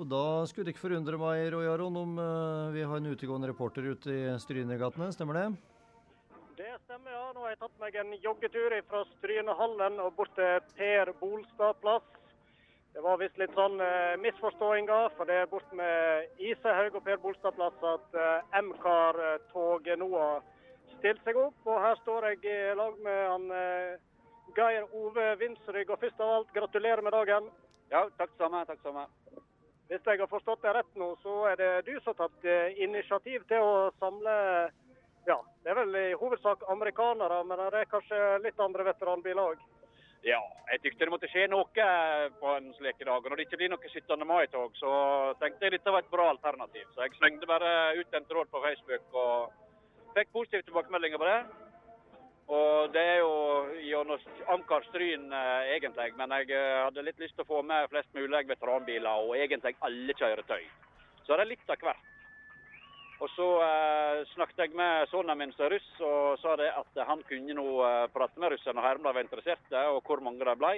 Og 0.00 0.06
da 0.08 0.46
skulle 0.48 0.64
det 0.64 0.72
ikke 0.72 0.86
forundre 0.86 1.18
meg, 1.20 1.50
Roy 1.52 1.66
Aron, 1.68 1.96
om 2.00 2.14
eh, 2.16 2.70
vi 2.72 2.84
har 2.88 2.96
en 2.96 3.10
utegående 3.12 3.50
reporter 3.50 3.90
ute 3.92 4.14
i 4.14 4.22
Strynegatene, 4.40 5.10
stemmer 5.12 5.36
det? 5.36 5.44
Det 6.56 6.70
stemmer, 6.86 7.12
ja. 7.12 7.26
Nå 7.34 7.44
har 7.44 7.52
jeg 7.52 7.60
tatt 7.60 7.82
meg 7.82 7.98
en 8.00 8.14
joggetur 8.22 8.76
fra 8.88 9.02
Strynehallen 9.10 10.00
og 10.00 10.14
bort 10.16 10.32
til 10.38 10.64
Per 10.78 11.12
Bolstad 11.20 11.76
plass. 11.82 12.06
Det 12.92 13.02
var 13.04 13.20
visst 13.20 13.36
litt 13.40 13.52
sånn 13.56 13.76
eh, 13.80 14.14
misforståinger, 14.20 15.12
for 15.18 15.28
det 15.28 15.36
er 15.42 15.50
bort 15.50 15.68
med 15.76 16.40
Isehaug 16.40 16.96
og 16.96 17.04
Per 17.04 17.20
Bolstad 17.20 17.58
plass 17.58 17.84
at 17.90 18.16
eh, 18.16 18.56
MKAR-toget 18.70 20.00
nå 20.00 20.08
har 20.14 20.40
stilt 20.96 21.20
seg 21.28 21.36
opp. 21.40 21.60
Og 21.68 21.76
her 21.84 22.00
står 22.00 22.30
jeg 22.30 22.48
i 22.48 22.56
lag 22.80 22.96
med 23.04 23.20
han 23.28 23.46
eh, 23.58 24.00
Geir 24.56 24.86
Ove 24.96 25.26
Vinsrygg. 25.40 25.90
Og 25.90 26.00
først 26.00 26.20
av 26.20 26.36
alt, 26.36 26.52
gratulerer 26.54 27.02
med 27.02 27.14
dagen. 27.16 27.50
Ja, 27.92 28.06
takk 28.18 28.32
samme, 28.38 28.64
takk 28.68 28.80
samme. 28.84 29.06
Hvis 29.90 30.06
jeg 30.08 30.22
har 30.22 30.30
forstått 30.30 30.62
det 30.64 30.72
rett 30.72 30.94
nå, 30.96 31.10
så 31.20 31.34
er 31.50 31.58
det 31.60 31.70
du 31.88 31.92
som 32.00 32.14
har 32.14 32.20
tatt 32.22 32.46
eh, 32.48 32.78
initiativ 32.80 33.44
til 33.50 33.60
å 33.64 33.90
samle 34.00 34.36
Ja, 35.26 35.36
det 35.62 35.70
er 35.70 35.76
vel 35.78 35.98
i 36.00 36.06
hovedsak 36.18 36.64
amerikanere, 36.72 37.42
men 37.46 37.60
det 37.60 37.82
er 37.82 37.90
kanskje 37.90 38.20
litt 38.42 38.58
andre 38.58 38.88
veteranbiler 38.88 39.52
òg? 39.52 39.60
Ja, 40.22 40.38
jeg 40.70 40.80
tykte 40.82 41.06
det 41.06 41.12
måtte 41.12 41.28
skje 41.30 41.48
noe 41.50 41.86
på 42.38 42.54
en 42.54 42.68
slik 42.78 43.02
dag. 43.02 43.18
Og 43.18 43.28
når 43.28 43.40
det 43.40 43.46
ikke 43.48 43.58
blir 43.58 43.72
noe 43.72 43.90
17. 43.90 44.26
mai-tog, 44.26 44.74
så 44.78 44.92
tenkte 45.42 45.66
jeg 45.66 45.76
dette 45.76 45.94
var 45.94 46.06
et 46.06 46.12
bra 46.14 46.28
alternativ. 46.30 46.86
Så 46.94 47.02
jeg 47.02 47.16
slengte 47.18 47.50
bare 47.50 47.72
ut 47.98 48.14
en 48.14 48.28
tråd 48.30 48.50
på 48.50 48.62
Facebook 48.62 49.18
og 49.18 50.14
fikk 50.14 50.30
positive 50.32 50.62
tilbakemeldinger 50.68 51.18
på 51.18 51.26
det. 51.26 51.38
Og 52.50 52.92
det 52.92 53.02
er 53.02 53.18
jo 53.22 53.34
gjennom 53.86 54.22
Amcar 54.50 54.84
Stryn 54.88 55.28
eh, 55.32 55.74
egentlig, 55.76 56.08
men 56.18 56.34
jeg 56.40 56.50
eh, 56.56 56.80
hadde 56.82 57.04
litt 57.06 57.20
lyst 57.22 57.36
til 57.38 57.46
å 57.46 57.50
få 57.52 57.60
med 57.66 57.90
flest 57.92 58.10
mulig 58.16 58.42
veteranbiler 58.48 59.28
og 59.28 59.36
egentlig 59.38 59.76
alle 59.86 60.16
kjøretøy. 60.18 60.64
Så 61.22 61.36
det 61.36 61.44
er 61.44 61.52
litt 61.52 61.70
av 61.70 61.84
hvert. 61.86 62.08
Og 63.22 63.30
så 63.36 63.46
eh, 63.62 64.24
snakket 64.32 64.64
jeg 64.64 64.74
med 64.74 65.06
sønnen 65.12 65.38
min 65.38 65.52
som 65.54 65.68
er 65.68 65.76
russ, 65.76 65.90
og 66.02 66.40
sa 66.42 66.56
det 66.58 66.72
at 66.74 67.04
han 67.06 67.22
kunne 67.28 67.54
nå 67.54 67.66
eh, 67.86 68.06
prate 68.14 68.42
med 68.42 68.50
russerne 68.56 68.82
og 68.82 68.88
høre 68.88 68.98
om 68.98 69.06
de 69.06 69.12
var 69.14 69.22
interesserte, 69.22 69.84
og 69.94 70.02
hvor 70.08 70.24
mange 70.26 70.42
de 70.48 70.56
ble. 70.58 70.72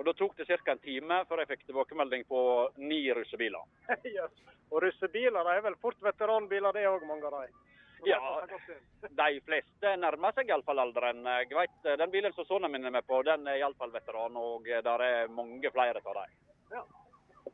Og 0.00 0.08
da 0.08 0.14
tok 0.16 0.34
det 0.38 0.48
ca. 0.48 0.72
en 0.72 0.82
time 0.82 1.20
før 1.28 1.42
jeg 1.42 1.52
fikk 1.52 1.66
tilbakemelding 1.68 2.24
på 2.26 2.40
ni 2.82 3.04
russebiler. 3.14 3.62
yes. 4.16 4.34
Og 4.72 4.82
russebiler 4.82 5.52
er 5.54 5.62
vel 5.62 5.78
fort 5.78 6.00
veteranbiler, 6.02 6.74
det 6.74 6.88
òg 6.90 7.06
mange 7.06 7.30
av 7.30 7.44
dem. 7.44 7.60
Ja, 8.04 8.46
de 9.22 9.40
fleste 9.46 9.96
nærmer 9.96 10.34
seg 10.34 10.50
iallfall 10.50 10.82
alderen. 10.82 11.22
Jeg 11.26 11.52
vet, 11.54 11.78
eh, 11.84 11.98
Den 12.00 12.10
bilen 12.10 12.34
som 12.34 12.48
sønnen 12.48 12.72
min 12.72 12.84
er 12.84 12.94
med 12.94 13.06
på, 13.06 13.22
den 13.26 13.46
er 13.46 13.60
iallfall 13.60 13.94
veteran, 13.94 14.36
og 14.36 14.68
eh, 14.68 14.82
der 14.82 15.06
er 15.06 15.30
mange 15.30 15.70
flere 15.70 16.02
av 16.02 16.18
dem. 16.18 16.36
Ja. 16.72 16.82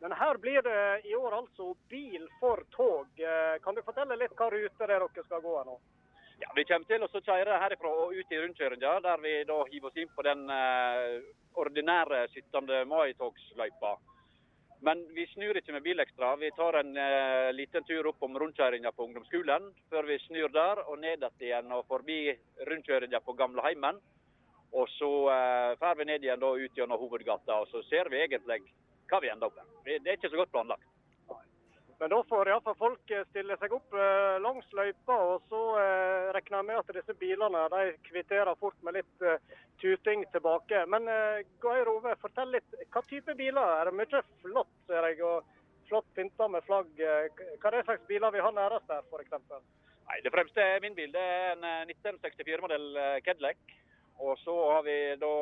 Men 0.01 0.13
her 0.13 0.39
blir 0.39 0.63
det 0.63 1.07
i 1.11 1.15
år 1.17 1.35
altså 1.41 1.73
bil 1.91 2.29
for 2.41 2.63
tog. 2.71 3.09
Eh, 3.21 3.59
Kan 3.65 3.75
du 3.75 3.83
fortelle 3.83 4.17
litt 4.17 4.37
hva 4.39 4.51
rute 4.53 4.85
er 4.85 4.95
dere 4.95 5.25
skal 5.25 5.43
gå 5.43 5.55
nå? 5.67 5.79
Ja, 6.39 6.53
Vi 6.55 6.65
kommer 6.65 6.87
til 6.87 7.03
å 7.03 7.09
kjøre 7.11 7.59
herifra 7.59 7.91
og 7.91 8.13
ut 8.15 8.33
i 8.33 8.39
rundkjøringa, 8.39 9.01
der 9.03 9.19
vi 9.25 9.33
da 9.45 9.57
hiver 9.73 9.91
oss 9.91 9.97
inn 9.99 10.13
på 10.15 10.23
den 10.23 10.45
eh, 10.55 11.19
ordinære 11.59 12.29
17. 12.31 12.87
mai-togsløypa. 12.87 13.97
Men 14.87 15.01
vi 15.15 15.27
snur 15.33 15.57
ikke 15.59 15.75
med 15.75 15.83
bilekstra. 15.83 16.37
Vi 16.39 16.51
tar 16.55 16.79
en 16.79 16.93
eh, 16.97 17.49
liten 17.55 17.85
tur 17.87 18.07
opp 18.13 18.23
om 18.23 18.37
rundkjøringa 18.39 18.93
på 18.95 19.09
ungdomsskolen, 19.09 19.73
før 19.91 20.07
vi 20.07 20.19
snur 20.27 20.53
der 20.55 20.85
og 20.85 21.01
ned 21.03 21.25
igjen 21.41 21.73
og 21.75 21.87
forbi 21.91 22.21
rundkjøringa 22.69 23.21
på 23.27 23.35
gamleheimen. 23.41 23.99
Og 24.79 24.87
så 24.95 25.11
eh, 25.35 25.73
drar 25.81 25.99
vi 25.99 26.07
ned 26.07 26.23
igjen 26.23 26.43
da 26.43 26.53
ut 26.55 26.79
gjennom 26.79 27.01
hovedgata, 27.01 27.63
og 27.63 27.73
så 27.73 27.83
ser 27.89 28.11
vi 28.13 28.23
egentlig 28.23 28.61
hva 29.11 29.23
vi 29.25 29.33
ender 29.33 29.51
opp 29.51 29.59
med. 29.59 29.75
Det 29.89 30.13
er 30.13 30.21
ikke 30.21 30.31
så 30.31 30.43
godt 30.45 30.55
planlagt. 30.55 30.87
Men 31.99 32.13
da 32.13 32.19
får 32.31 32.49
iallfall 32.49 32.77
folk 32.79 33.11
eh, 33.11 33.25
stille 33.33 33.57
seg 33.59 33.73
opp 33.75 33.95
eh, 33.99 34.37
langs 34.43 34.69
løypa, 34.77 35.17
og 35.33 35.49
så 35.51 35.63
eh, 35.83 36.29
regner 36.37 36.61
jeg 36.61 36.67
med 36.69 36.79
at 36.81 36.93
disse 36.95 37.17
bilene 37.19 37.65
de 37.75 37.81
kvitterer 38.07 38.59
fort 38.61 38.79
med 38.87 39.01
litt 39.01 39.25
eh, 39.27 39.41
tuting 39.83 40.23
tilbake. 40.35 40.85
Men 40.95 41.11
eh, 41.11 41.43
Geir 41.65 41.91
Ove, 41.91 42.15
fortell 42.23 42.55
litt. 42.55 42.79
Hva 42.95 43.03
type 43.09 43.35
biler? 43.39 43.75
Er 43.81 43.91
det 43.91 43.97
mye 43.99 44.23
flott, 44.45 44.71
ser 44.87 45.11
jeg, 45.11 45.19
og 45.27 45.43
flott 45.91 46.07
pynta 46.15 46.47
med 46.55 46.67
flagg? 46.69 46.95
Eh, 47.03 47.45
Hva 47.59 47.73
er 47.73 47.81
det 47.81 47.85
slags 47.91 48.07
biler 48.11 48.35
vi 48.35 48.47
har 48.47 48.55
nærest 48.55 48.87
der, 48.91 49.03
f.eks.? 49.11 49.51
Nei, 50.09 50.23
Det 50.25 50.33
fremste 50.33 50.63
er 50.65 50.81
min 50.85 50.95
bil. 50.97 51.11
Det 51.13 51.21
er 51.21 51.57
en 51.57 51.67
eh, 51.67 51.95
1964-modell 51.99 52.91
eh, 52.95 53.21
Cadillac. 53.27 53.59
Og 54.19 54.39
så 54.43 54.55
har 54.73 54.83
vi 54.83 54.95
da 55.19 55.33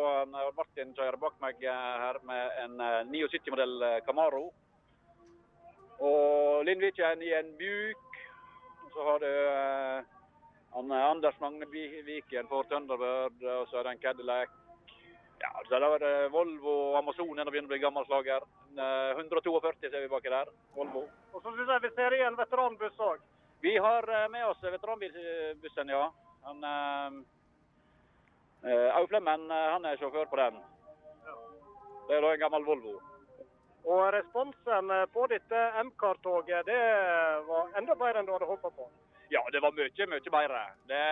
Martin 0.57 0.91
kjører 0.97 1.17
bak 1.21 1.37
meg 1.41 1.63
her 1.65 2.19
med 2.29 2.59
en 2.65 2.81
eh, 2.81 3.03
79-modell 3.13 3.77
eh, 3.91 4.01
Camaro. 4.09 4.49
Og 6.01 6.65
Lindviken 6.67 7.23
i 7.23 7.33
en 7.39 7.55
buk. 7.59 8.21
Så 8.93 9.09
har 9.09 9.19
du 9.21 9.31
eh, 9.31 9.99
eh, 10.77 11.11
Anders 11.11 11.41
Magne 11.41 11.67
Viken 11.71 12.49
for 12.49 12.65
Thunderbird, 12.69 13.43
og 13.43 13.69
så 13.69 13.81
er 13.81 13.89
det 13.89 13.97
en 13.97 14.05
Cadillac. 14.05 14.53
Ja, 15.41 15.51
så 15.69 15.79
det 15.79 15.89
er 15.89 15.99
det 15.99 16.33
Volvo 16.33 16.97
Amazon 16.97 17.37
den 17.37 17.49
begynner 17.51 17.69
å 17.69 17.75
bli 17.75 17.83
gammel 17.83 18.07
slager. 18.09 18.45
Eh, 18.77 19.11
142 19.17 19.91
ser 19.91 20.01
vi 20.01 20.09
baki 20.13 20.33
der. 20.33 20.49
Volvo. 20.77 21.07
Og 21.33 21.43
så 21.43 21.53
syns 21.53 21.73
jeg 21.73 21.85
vi 21.85 21.91
ser 21.97 22.17
igjen 22.17 22.33
en 22.33 22.41
veteranbuss 22.41 23.01
òg. 23.01 23.25
Vi 23.65 23.77
har 23.77 24.09
eh, 24.09 24.29
med 24.33 24.47
oss 24.49 24.63
veteranbussen, 24.63 25.93
ja. 25.93 26.07
Han, 26.47 26.65
eh, 26.65 27.11
eh, 28.71 28.97
Au 28.97 29.07
Flemmen 29.07 29.51
eh, 29.51 29.69
han 29.75 29.85
er 29.85 30.01
sjåfør 30.01 30.29
på 30.31 30.41
den. 30.41 30.61
Det 32.09 32.17
er 32.17 32.23
da 32.23 32.33
en 32.33 32.45
gammel 32.45 32.65
Volvo. 32.65 32.99
Og 33.87 34.07
responsen 34.15 34.91
eh, 34.91 35.05
på 35.15 35.27
dette 35.31 35.67
MCAR-toget, 35.89 36.67
det 36.67 36.81
var 37.49 37.77
enda 37.79 37.95
bedre 37.95 38.23
enn 38.23 38.29
du 38.29 38.35
hadde 38.35 38.51
håpa 38.51 38.73
på. 38.75 38.89
Ja, 39.31 39.41
det 39.51 39.59
var 39.63 39.75
mye, 39.75 40.07
mye 40.11 40.33
bedre. 40.35 40.61
Det 40.87 41.07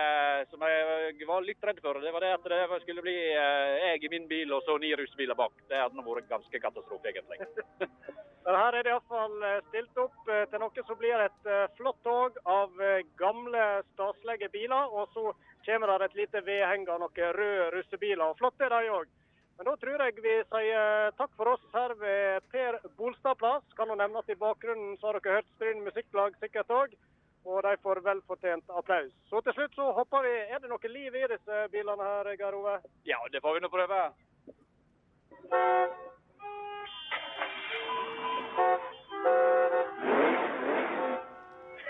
som 0.51 0.61
jeg 0.63 1.27
var 1.27 1.43
litt 1.43 1.65
redd 1.67 1.81
for, 1.83 1.99
det 1.99 2.13
var 2.15 2.23
det 2.23 2.35
at 2.37 2.47
det 2.51 2.81
skulle 2.83 3.03
bli 3.03 3.17
eh, 3.31 3.89
jeg 3.89 4.05
i 4.07 4.13
min 4.15 4.29
bil 4.31 4.53
og 4.55 4.63
så 4.67 4.77
ni 4.79 4.93
rusbiler 4.95 5.35
bak. 5.39 5.55
Det 5.71 5.81
hadde 5.81 6.07
vært 6.07 6.31
ganske 6.31 6.63
katastrofe, 6.67 7.11
egentlig. 7.11 7.43
Men 8.45 8.59
her 8.59 8.75
er 8.77 8.85
det 8.85 8.91
iallfall 8.93 9.39
stilt 9.71 9.97
opp 9.97 10.27
eh, 10.29 10.43
til 10.51 10.61
noe 10.61 10.83
som 10.85 10.97
blir 10.99 11.21
et 11.23 11.47
eh, 11.49 11.63
flott 11.79 11.97
tog 12.05 12.35
av 12.45 12.81
eh, 12.81 13.01
gamle, 13.17 13.63
staselige 13.95 14.51
biler. 14.53 14.91
Og 14.93 15.09
så 15.15 15.31
kommer 15.65 15.95
det 15.97 16.11
et 16.11 16.19
lite 16.21 16.43
vedheng 16.45 16.85
av 16.85 17.01
noen 17.01 17.31
røde 17.39 17.71
russebiler. 17.73 18.27
Og 18.27 18.37
flott 18.37 18.61
er 18.61 18.69
de 18.75 18.91
òg. 18.93 19.09
Men 19.57 19.67
da 19.69 19.73
tror 19.79 20.01
jeg 20.03 20.23
vi 20.23 20.35
sier 20.51 21.11
takk 21.19 21.31
for 21.39 21.53
oss 21.53 21.65
her 21.73 21.93
ved 21.99 22.47
Per 22.51 22.79
Bolstad 22.97 23.37
plass. 23.39 23.63
Kan 23.77 23.91
jo 23.91 23.95
nevne 23.99 24.19
at 24.19 24.31
i 24.31 24.39
bakgrunnen 24.39 24.97
så 24.99 25.09
har 25.09 25.19
dere 25.19 25.37
hørt 25.37 25.51
Stryn 25.55 25.83
Musikklag 25.85 26.35
sikkert 26.41 26.73
òg. 26.75 26.95
Og 27.45 27.61
de 27.63 27.75
får 27.83 28.01
velfortjent 28.03 28.71
applaus. 28.73 29.13
Så 29.29 29.41
til 29.45 29.53
slutt 29.53 29.75
så 29.77 29.91
hopper 29.95 30.25
vi. 30.25 30.33
Er 30.49 30.59
det 30.59 30.71
noe 30.71 30.91
liv 30.91 31.15
i 31.15 31.27
disse 31.29 31.59
bilene 31.71 32.07
her, 32.09 32.31
Geir 32.39 32.57
Ove? 32.57 32.79
Ja, 33.05 33.19
det 33.31 33.41
får 33.45 33.53
vi 33.55 33.63
nå 33.63 33.69
prøve. 33.71 34.01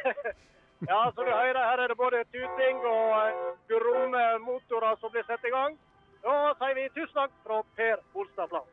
Ja, 0.90 1.12
så 1.16 1.24
du 1.24 1.32
hører, 1.32 1.58
her 1.70 1.80
er 1.82 1.88
det 1.88 1.98
både 1.98 2.20
tuting 2.30 2.84
og 2.86 3.12
eh, 3.28 3.38
gromme 3.72 4.24
motorer 4.44 4.98
som 5.00 5.10
blir 5.14 5.24
satt 5.26 5.48
i 5.48 5.54
gang. 5.54 5.78
Da 6.26 6.56
sier 6.58 6.74
vi 6.74 6.84
tusen 6.96 7.14
takk 7.14 7.34
fra 7.46 7.60
Per 7.78 8.00
Bolstadplan. 8.16 8.70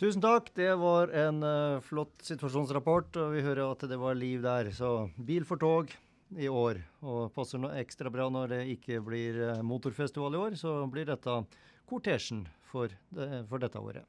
Tusen 0.00 0.22
takk. 0.24 0.46
Det 0.56 0.70
var 0.80 1.10
en 1.12 1.42
uh, 1.44 1.82
flott 1.84 2.24
situasjonsrapport, 2.24 3.18
og 3.20 3.34
vi 3.34 3.42
hører 3.44 3.66
at 3.66 3.84
det 3.90 3.98
var 4.00 4.16
liv 4.16 4.40
der. 4.40 4.70
Så 4.72 5.10
bil 5.20 5.44
for 5.44 5.60
tog 5.60 5.92
i 6.32 6.48
år. 6.48 6.80
Og 7.04 7.28
passer 7.36 7.60
noe 7.60 7.76
ekstra 7.82 8.08
bra 8.12 8.30
når 8.32 8.54
det 8.54 8.60
ikke 8.76 9.02
blir 9.04 9.36
eh, 9.48 9.60
motorfestival 9.64 10.36
i 10.36 10.42
år, 10.42 10.56
så 10.60 10.74
blir 10.92 11.08
dette 11.08 11.38
kortesjen 11.88 12.42
for, 12.68 12.92
det, 13.16 13.28
for 13.48 13.64
dette 13.64 13.80
året. 13.80 14.04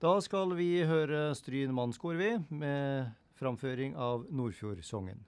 Da 0.00 0.14
skal 0.24 0.52
vi 0.56 0.84
høre 0.88 1.30
Stryn 1.36 1.72
mannskor, 1.76 2.16
vi, 2.20 2.34
med 2.52 3.12
framføring 3.40 3.96
av 3.96 4.28
Nordfjordsongen. 4.32 5.24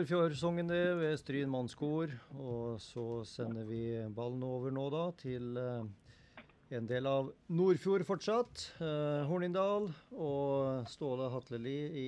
Det, 0.02 0.94
ved 0.98 1.18
Stryn 1.20 1.50
mannskor. 1.50 2.10
Og 2.34 2.81
så 2.82 3.22
sender 3.22 3.62
vi 3.68 4.02
ballen 4.10 4.42
over 4.42 4.72
nå 4.74 4.89
da 4.90 5.02
til 5.14 5.55
eh, 5.55 5.84
en 6.74 6.89
del 6.90 7.06
av 7.06 7.28
Nordfjord 7.47 8.02
fortsatt. 8.08 8.64
Eh, 8.82 9.22
Hornindal 9.31 9.92
og 10.10 10.90
Ståle 10.90 11.31
Hatleli 11.31 11.76
i 11.94 12.06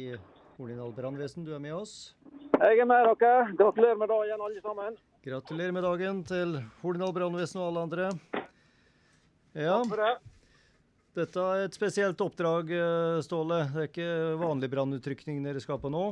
Hornindal 0.56 0.90
brannvesen, 0.96 1.46
du 1.46 1.54
er 1.54 1.62
med 1.62 1.76
oss. 1.76 2.16
Jeg 2.58 2.82
er 2.82 2.90
med 2.90 3.06
dere. 3.14 3.54
Gratulerer 3.62 4.02
med 4.02 4.10
dagen, 4.10 4.42
alle 4.42 4.66
sammen. 4.66 4.98
Gratulerer 5.22 5.78
med 5.78 5.86
dagen 5.86 6.22
til 6.26 6.58
Hornindal 6.82 7.14
brannvesen 7.14 7.62
og 7.62 7.70
alle 7.70 7.86
andre. 7.86 8.10
Ja. 9.54 9.78
Takk 9.78 9.90
for 9.94 10.02
det. 10.02 10.12
Dette 11.14 11.48
er 11.54 11.68
et 11.68 11.78
spesielt 11.78 12.26
oppdrag, 12.26 12.74
eh, 12.74 13.22
Ståle. 13.22 13.68
Det 13.70 13.82
er 13.86 13.92
ikke 13.92 14.12
vanlig 14.42 14.74
brannutrykning 14.74 15.44
dere 15.46 15.62
skal 15.62 15.78
på 15.78 15.94
nå. 15.94 16.08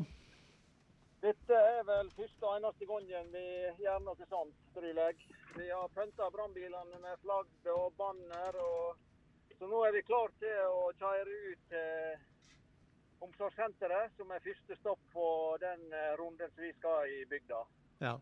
Dette 1.23 1.55
er 1.55 1.85
vel 1.87 2.11
første 2.17 2.49
og 2.49 2.57
eneste 2.57 2.89
gangen 2.89 3.29
vi 3.31 3.45
gjør 3.85 4.01
noe 4.03 4.27
sånt, 4.27 4.57
tror 4.75 4.89
jeg. 4.91 5.29
Vi 5.55 5.69
har 5.71 5.93
pynta 5.95 6.27
brannbilene 6.35 6.99
med 7.05 7.23
flagg 7.23 7.71
og 7.77 7.95
banner, 8.01 8.59
og 8.59 9.55
så 9.59 9.69
nå 9.71 9.85
er 9.87 9.95
vi 9.95 10.03
klar 10.09 10.35
til 10.43 10.67
å 10.67 10.91
kjøre 10.99 11.39
ut 11.53 11.71
til 11.71 13.23
omsorgssenteret, 13.23 14.19
som 14.19 14.35
er 14.35 14.43
første 14.43 14.81
stopp 14.81 15.03
på 15.15 15.31
den 15.63 15.87
runden 16.19 16.51
som 16.51 16.67
vi 16.67 16.75
skal 16.81 17.07
i 17.07 17.23
bygda. 17.31 17.63
Ja. 18.03 18.17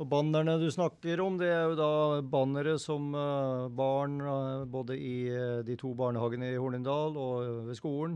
Og 0.00 0.08
bannerne 0.08 0.54
du 0.56 0.70
snakker 0.72 1.20
om, 1.20 1.34
det 1.36 1.50
er 1.52 1.66
jo 1.68 1.74
da 1.76 1.94
bannere 2.24 2.78
som 2.80 3.10
eh, 3.12 3.66
barn 3.76 4.14
eh, 4.24 4.62
både 4.64 4.96
i 4.96 5.16
eh, 5.28 5.58
de 5.66 5.76
to 5.76 5.90
barnehagene 5.98 6.54
i 6.54 6.56
Hornindal 6.56 7.18
og 7.20 7.66
ved 7.66 7.76
skolen 7.76 8.14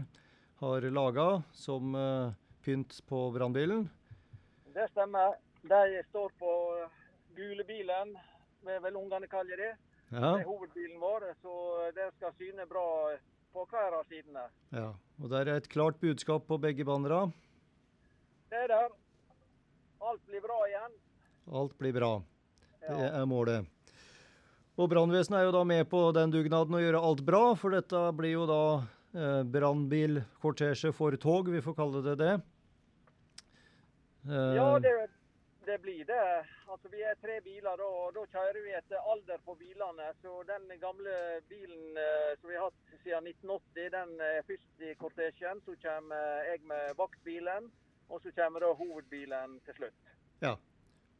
har 0.62 0.86
laga 0.88 1.26
som 1.52 1.92
pynt 2.64 2.96
på 3.04 3.26
brannbilen. 3.34 3.82
Det 4.74 4.88
stemmer. 4.90 5.36
De 5.62 6.02
står 6.08 6.32
på 6.38 6.52
gule 7.36 7.64
bilen, 7.64 8.16
det 8.66 8.74
er 8.76 8.80
vel 8.82 8.96
ungene 8.98 9.28
kaller 9.30 9.60
det. 9.60 9.70
Ja. 10.10 10.34
Det 10.34 10.42
er 10.42 10.48
hovedbilen 10.48 10.98
vår, 11.00 11.28
så 11.42 11.54
det 11.94 12.08
skal 12.16 12.34
syne 12.38 12.66
bra 12.68 12.86
på 13.54 13.64
hver 13.70 13.94
av 14.00 14.08
sidene. 14.10 14.44
Ja. 14.74 14.88
Og 15.22 15.30
der 15.30 15.46
er 15.46 15.60
et 15.62 15.70
klart 15.70 16.00
budskap 16.02 16.46
på 16.48 16.58
begge 16.58 16.84
bannere. 16.86 17.28
Det 18.50 18.64
er 18.64 18.72
der. 18.72 18.96
Alt 20.04 20.24
blir 20.26 20.42
bra 20.42 20.58
igjen. 20.68 20.96
Alt 21.54 21.76
blir 21.78 21.94
bra. 21.94 22.10
Det 22.84 23.06
er 23.08 23.28
målet. 23.30 23.70
Og 24.74 24.90
brannvesenet 24.90 25.38
er 25.38 25.46
jo 25.46 25.54
da 25.54 25.62
med 25.70 25.86
på 25.86 26.00
den 26.16 26.34
dugnaden 26.34 26.74
å 26.74 26.82
gjøre 26.82 27.04
alt 27.08 27.22
bra, 27.24 27.44
for 27.54 27.76
dette 27.76 28.00
blir 28.18 28.34
jo 28.34 28.48
da 28.50 28.62
eh, 29.14 29.42
brannbilkortesje 29.54 30.90
for 30.96 31.14
tog, 31.22 31.48
vi 31.54 31.62
får 31.62 31.78
kalle 31.78 32.02
det 32.02 32.16
det. 32.18 32.34
Eh, 34.28 34.54
Ja, 34.56 34.78
det, 34.78 34.92
det 35.66 35.78
blir 35.82 36.04
det. 36.04 36.46
Altså, 36.68 36.88
Vi 36.88 37.02
er 37.02 37.14
tre 37.20 37.40
biler, 37.44 37.80
og 37.84 38.14
da 38.16 38.24
kjører 38.32 38.60
vi 38.64 38.72
etter 38.78 39.10
alder 39.12 39.38
på 39.44 39.54
bilene. 39.60 40.10
Så 40.22 40.42
den 40.48 40.68
gamle 40.80 41.14
bilen 41.48 41.96
eh, 42.00 42.32
som 42.40 42.50
vi 42.50 42.56
har 42.56 42.68
hatt 42.70 42.98
siden 43.04 43.26
1980, 43.32 43.90
den 43.96 44.14
er 44.20 44.42
først 44.48 44.80
i 44.88 44.94
kortesjen. 45.00 45.60
Så 45.66 45.76
kommer 45.82 46.48
jeg 46.50 46.62
med 46.70 46.94
vaktbilen, 46.98 47.70
og 48.08 48.20
så 48.24 48.32
kommer 48.36 48.60
da 48.64 48.72
hovedbilen 48.80 49.60
til 49.66 49.74
slutt. 49.82 50.14
Ja. 50.42 50.56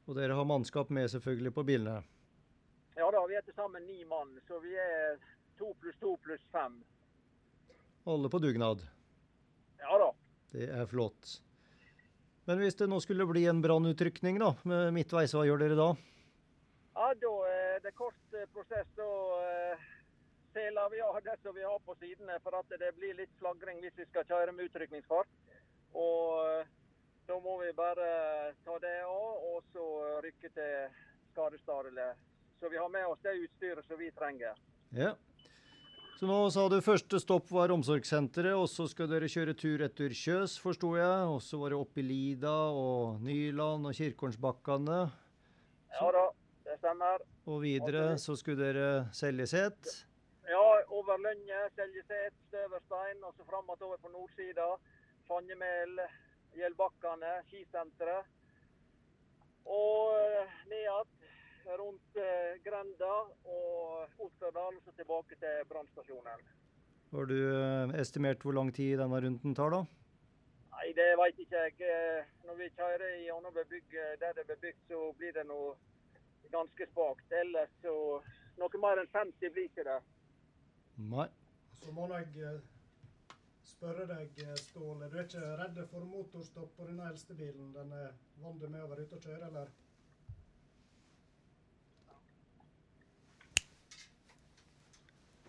Og 0.06 0.16
dere 0.18 0.36
har 0.36 0.44
mannskap 0.44 0.90
med 0.92 1.08
selvfølgelig 1.08 1.54
på 1.56 1.62
bilene. 1.64 2.02
Ja 2.96 3.06
da, 3.10 3.22
vi 3.26 3.34
er 3.34 3.42
til 3.42 3.54
sammen 3.56 3.82
ni 3.88 4.04
mann, 4.06 4.36
så 4.46 4.60
vi 4.62 4.76
er 4.78 5.16
to 5.58 5.72
pluss 5.80 5.96
to 5.98 6.12
pluss 6.22 6.42
fem. 6.52 6.76
Alle 8.06 8.28
på 8.30 8.38
dugnad. 8.38 8.84
Ja 9.80 9.96
da. 9.98 10.10
Det 10.52 10.68
er 10.70 10.86
flott. 10.86 11.38
Men 12.44 12.60
hvis 12.60 12.76
det 12.76 12.88
nå 12.90 12.98
skulle 13.00 13.24
bli 13.28 13.46
en 13.48 13.62
brannutrykning 13.64 14.38
da, 14.42 14.50
med 14.68 14.92
midtveis, 14.96 15.32
hva 15.32 15.46
gjør 15.48 15.62
dere 15.64 15.78
da? 15.78 15.88
Ja, 16.94 17.08
Da 17.20 17.32
er 17.50 17.80
det 17.82 17.94
kort 17.96 18.36
eh, 18.36 18.46
prosess. 18.52 18.88
Da 18.98 19.08
eh, 19.48 19.86
seler 20.52 20.92
vi 20.92 21.00
av 21.02 21.16
det 21.24 21.38
som 21.42 21.56
vi 21.56 21.64
har 21.64 21.80
på 21.86 21.96
sidene, 22.02 22.36
for 22.44 22.56
at 22.60 22.76
det 22.80 22.92
blir 22.98 23.16
litt 23.18 23.32
flagring 23.40 23.80
hvis 23.82 23.96
vi 23.96 24.06
skal 24.10 24.28
kjøre 24.28 24.52
med 24.52 24.68
utrykningsfart. 24.68 25.32
Og 25.96 26.44
eh, 26.44 26.68
da 27.28 27.40
må 27.40 27.56
vi 27.62 27.72
bare 27.72 28.52
ta 28.66 28.78
det 28.82 28.94
av, 29.08 29.48
og 29.50 29.64
så 29.72 29.88
rykke 30.26 30.52
til 30.52 31.00
skadestedet. 31.32 32.12
Så 32.60 32.68
vi 32.68 32.78
har 32.78 32.92
med 32.92 33.08
oss 33.08 33.24
det 33.24 33.38
utstyret 33.40 33.88
som 33.88 33.98
vi 33.98 34.12
trenger. 34.18 34.60
Ja. 34.94 35.14
Så 36.14 36.28
nå 36.30 36.36
sa 36.54 36.68
du 36.70 36.76
første 36.78 37.18
stopp 37.18 37.48
var 37.50 37.72
omsorgssenteret, 37.74 38.54
og 38.54 38.68
så 38.70 38.84
skal 38.86 39.08
dere 39.10 39.26
kjøre 39.26 39.54
tur 39.58 39.82
etter 39.82 40.12
Kjøs, 40.14 40.52
forsto 40.62 40.92
jeg. 40.94 41.24
Og 41.26 41.40
så 41.42 41.58
var 41.58 41.74
det 41.74 41.80
opp 41.82 41.98
i 41.98 42.04
Lida 42.06 42.52
og 42.70 43.18
Nyland 43.26 43.90
og 43.90 43.96
Kirkornsbakkane. 43.98 45.00
Ja 45.96 46.12
da, 46.14 46.22
det 46.68 46.76
stemmer. 46.78 47.24
Og 47.50 47.58
videre 47.66 48.04
så 48.22 48.36
skulle 48.38 48.62
dere 48.62 48.86
Seljeset. 49.10 49.90
Ja, 50.46 50.62
over 50.94 51.18
Lønje, 51.18 51.64
Seljeset, 51.74 52.38
Støverstein, 52.46 53.18
og 53.26 53.34
så 53.34 53.48
fram 53.50 53.74
igjen 53.74 53.86
over 53.88 53.98
på 54.06 54.14
nordsida. 54.14 54.70
Fannemel, 55.26 55.98
Gjeldbakkane, 56.54 57.40
skisenteret. 57.50 58.30
Og 59.66 60.14
eh, 60.20 60.58
ned 60.70 60.84
igjen 60.84 61.23
rundt 61.72 62.16
eh, 62.16 62.56
Grenda 62.64 63.12
og 63.44 64.20
Otterdal, 64.20 64.76
og 64.76 64.82
så 64.84 64.92
tilbake 64.98 65.38
til 65.40 65.66
brannstasjonen. 65.70 66.44
Har 67.14 67.28
du 67.30 67.36
eh, 67.38 67.94
estimert 68.00 68.42
hvor 68.44 68.56
lang 68.56 68.72
tid 68.74 68.98
denne 69.00 69.20
runden 69.24 69.56
tar, 69.56 69.72
da? 69.74 69.82
Nei, 70.74 70.90
det 70.98 71.08
veit 71.20 71.40
ikke 71.40 71.64
jeg. 71.66 71.76
Eh, 71.88 72.30
Når 72.44 72.60
vi 72.60 72.70
kjører 72.76 73.16
gjennom 73.24 73.56
bebygg 73.56 73.98
der 74.20 74.36
det 74.36 74.44
er 74.44 74.50
bebygd, 74.54 74.80
så 74.90 75.00
blir 75.18 75.32
det 75.36 75.46
noe 75.48 75.74
ganske 76.52 76.88
spakt. 76.92 77.32
Ellers 77.42 77.72
så 77.82 77.96
Noe 78.54 78.78
mer 78.78 79.00
enn 79.02 79.08
50 79.10 79.50
blir 79.50 79.64
ikke 79.66 79.82
det. 79.82 79.96
Nei. 81.10 81.24
Så 81.80 81.90
må 81.90 82.04
jeg 82.12 82.52
spørre 83.66 84.04
deg, 84.06 84.36
Ståle. 84.60 85.08
Du 85.10 85.16
er 85.18 85.24
ikke 85.24 85.56
redd 85.58 85.80
for 85.90 86.06
motorstopp 86.06 86.76
på 86.76 86.86
denne 86.86 87.08
eldste 87.10 87.34
bilen? 87.34 87.72
Den 87.74 87.90
er 87.98 88.12
vant 88.44 88.62
med 88.62 88.78
å 88.78 88.92
være 88.92 89.08
ute 89.08 89.18
og 89.18 89.26
kjøre, 89.26 89.48
eller? 89.48 89.72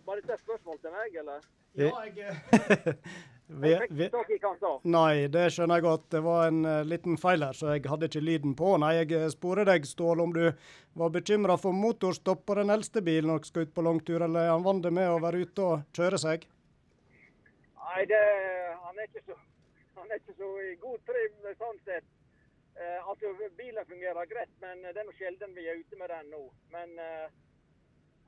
Var 0.06 0.20
dette 0.20 0.36
et 0.36 0.44
spørsmål 0.44 0.76
til 0.82 0.92
meg, 0.94 1.16
eller? 1.22 1.48
Ja, 1.76 1.90
jeg 2.06 2.96
Jeg 3.46 3.86
fikk 3.86 4.10
tak 4.10 4.30
i 4.34 4.36
hva 4.42 4.50
han 4.50 4.58
sa. 4.58 4.70
Nei, 4.90 5.26
det 5.30 5.44
skjønner 5.54 5.78
jeg 5.78 5.84
godt. 5.84 6.06
Det 6.10 6.20
var 6.24 6.48
en 6.48 6.64
uh, 6.66 6.80
liten 6.82 7.14
feil 7.22 7.44
her, 7.46 7.54
så 7.54 7.76
jeg 7.76 7.84
hadde 7.86 8.08
ikke 8.10 8.22
lyden 8.26 8.56
på. 8.58 8.72
Nei, 8.82 8.96
jeg 8.96 9.12
eh, 9.14 9.28
sporer 9.30 9.68
deg, 9.68 9.86
Ståle, 9.86 10.24
om 10.24 10.34
du 10.34 10.48
var 10.98 11.12
bekymra 11.14 11.54
for 11.62 11.76
motorstopp 11.76 12.42
på 12.46 12.56
den 12.58 12.74
eldste 12.74 13.04
bilen 13.06 13.30
når 13.30 13.44
dere 13.44 13.50
skal 13.52 13.68
ut 13.68 13.74
på 13.76 13.86
langtur, 13.86 14.24
eller 14.26 14.48
er 14.48 14.50
han 14.50 14.66
vant 14.66 14.90
med 14.98 15.12
å 15.12 15.22
være 15.22 15.44
ute 15.46 15.62
og 15.62 15.86
kjøre 15.94 16.18
seg? 16.24 16.48
Nei, 17.86 18.02
det, 18.10 18.22
han, 18.82 18.98
er 18.98 19.06
ikke 19.06 19.22
så, 19.28 19.38
han 20.00 20.10
er 20.10 20.22
ikke 20.22 20.36
så 20.42 20.52
i 20.66 20.74
god 20.82 21.06
trim 21.06 21.50
sånn 21.62 21.82
sett. 21.86 22.10
Eh, 22.74 23.08
altså, 23.08 23.30
Bilen 23.56 23.90
fungerer 23.94 24.30
greit, 24.34 24.54
men 24.60 24.82
det 24.82 24.98
er 24.98 25.06
noe 25.06 25.18
sjelden 25.22 25.54
vi 25.54 25.70
er 25.70 25.78
ute 25.78 26.02
med 26.02 26.10
den 26.10 26.34
nå. 26.34 26.42
Men 26.74 26.98
eh, 26.98 27.28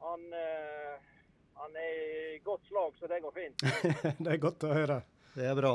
han, 0.07 0.29
eh, 0.31 1.11
han 1.59 1.79
er 1.79 1.95
i 2.37 2.39
godt 2.45 2.67
slag, 2.69 2.95
så 2.99 3.09
det 3.11 3.21
går 3.25 3.35
fint. 3.35 3.65
det 4.25 4.35
er 4.35 4.43
godt 4.43 4.67
å 4.67 4.75
høre. 4.75 5.01
Det 5.35 5.47
er 5.47 5.57
bra. 5.59 5.75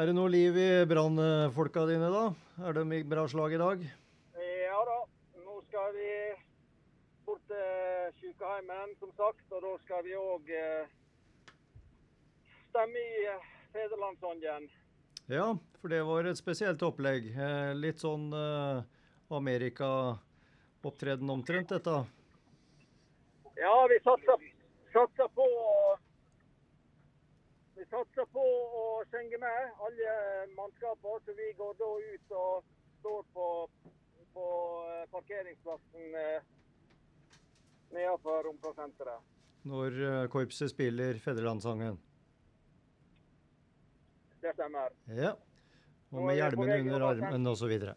Er 0.00 0.08
det 0.08 0.14
noe 0.16 0.30
liv 0.32 0.56
i 0.56 0.68
brannfolka 0.88 1.86
dine, 1.88 2.08
da? 2.12 2.24
Er 2.64 2.76
de 2.76 2.84
i 2.96 3.02
bra 3.04 3.26
slag 3.28 3.56
i 3.56 3.60
dag? 3.60 3.82
Ja 4.40 4.80
da, 4.88 4.98
nå 5.44 5.56
skal 5.68 5.90
vi 5.96 6.10
bort 7.26 7.42
til 7.50 8.14
sykehjemmet, 8.20 8.94
som 9.02 9.10
sagt. 9.18 9.44
Og 9.50 9.64
da 9.66 9.72
skal 9.84 10.04
vi 10.06 10.14
òg 10.16 10.52
eh, 10.56 10.92
stemme 12.70 13.02
i 13.02 13.26
eh, 13.32 13.50
fedrelandssangen. 13.74 14.70
Ja, 15.30 15.50
for 15.80 15.92
det 15.92 16.00
var 16.06 16.26
et 16.26 16.40
spesielt 16.40 16.82
opplegg. 16.86 17.28
Eh, 17.34 17.72
litt 17.78 18.00
sånn 18.02 18.30
eh, 18.34 18.80
Amerika-opptreden 19.36 21.30
omtrent, 21.30 21.70
dette. 21.70 22.00
Ja, 23.60 23.74
vi 23.92 23.98
satser, 24.06 24.49
satser 25.00 25.28
på 25.28 25.46
vi 27.74 27.84
satser 27.88 28.26
på 28.32 28.42
å 28.80 28.82
synge 29.08 29.38
med, 29.40 29.68
alle 29.86 30.14
mannskaper. 30.52 31.22
Så 31.24 31.32
vi 31.38 31.46
går 31.56 31.76
da 31.78 31.90
ut 32.12 32.34
og 32.36 32.66
står 33.00 33.22
på, 33.36 33.46
på 34.34 34.48
eh, 34.90 35.06
parkeringsplassen 35.14 36.18
eh, 36.20 36.50
nedenfor 37.94 38.50
omsorgssenteret. 38.50 39.30
Når 39.70 39.96
eh, 40.10 40.26
korpset 40.34 40.74
spiller 40.74 41.22
fedrelandssangen. 41.24 41.96
Det 44.44 44.52
stemmer. 44.58 44.92
Ja. 45.16 45.32
Og 46.12 46.26
med 46.26 46.36
hjelmen 46.36 46.74
under 46.76 47.06
armen 47.06 47.48
osv. 47.48 47.72
Ja. 47.72 47.96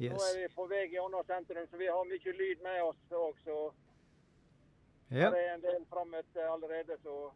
Yes. 0.00 0.16
Nå 0.16 0.26
er 0.32 0.36
vi 0.40 0.50
på 0.56 0.66
vei 0.66 0.82
gjennom 0.90 1.22
sentrum, 1.30 1.70
så 1.70 1.78
vi 1.78 1.92
har 1.94 2.10
mye 2.10 2.36
lyd 2.42 2.66
med 2.66 2.82
oss 2.88 3.14
òg. 3.14 3.38
Så 3.46 3.60
Ja, 5.10 5.30
det 5.34 5.42
er 5.42 5.54
en 5.56 5.62
del 5.64 5.80
frammøtte 5.90 6.44
allerede. 6.46 6.96
så 7.02 7.30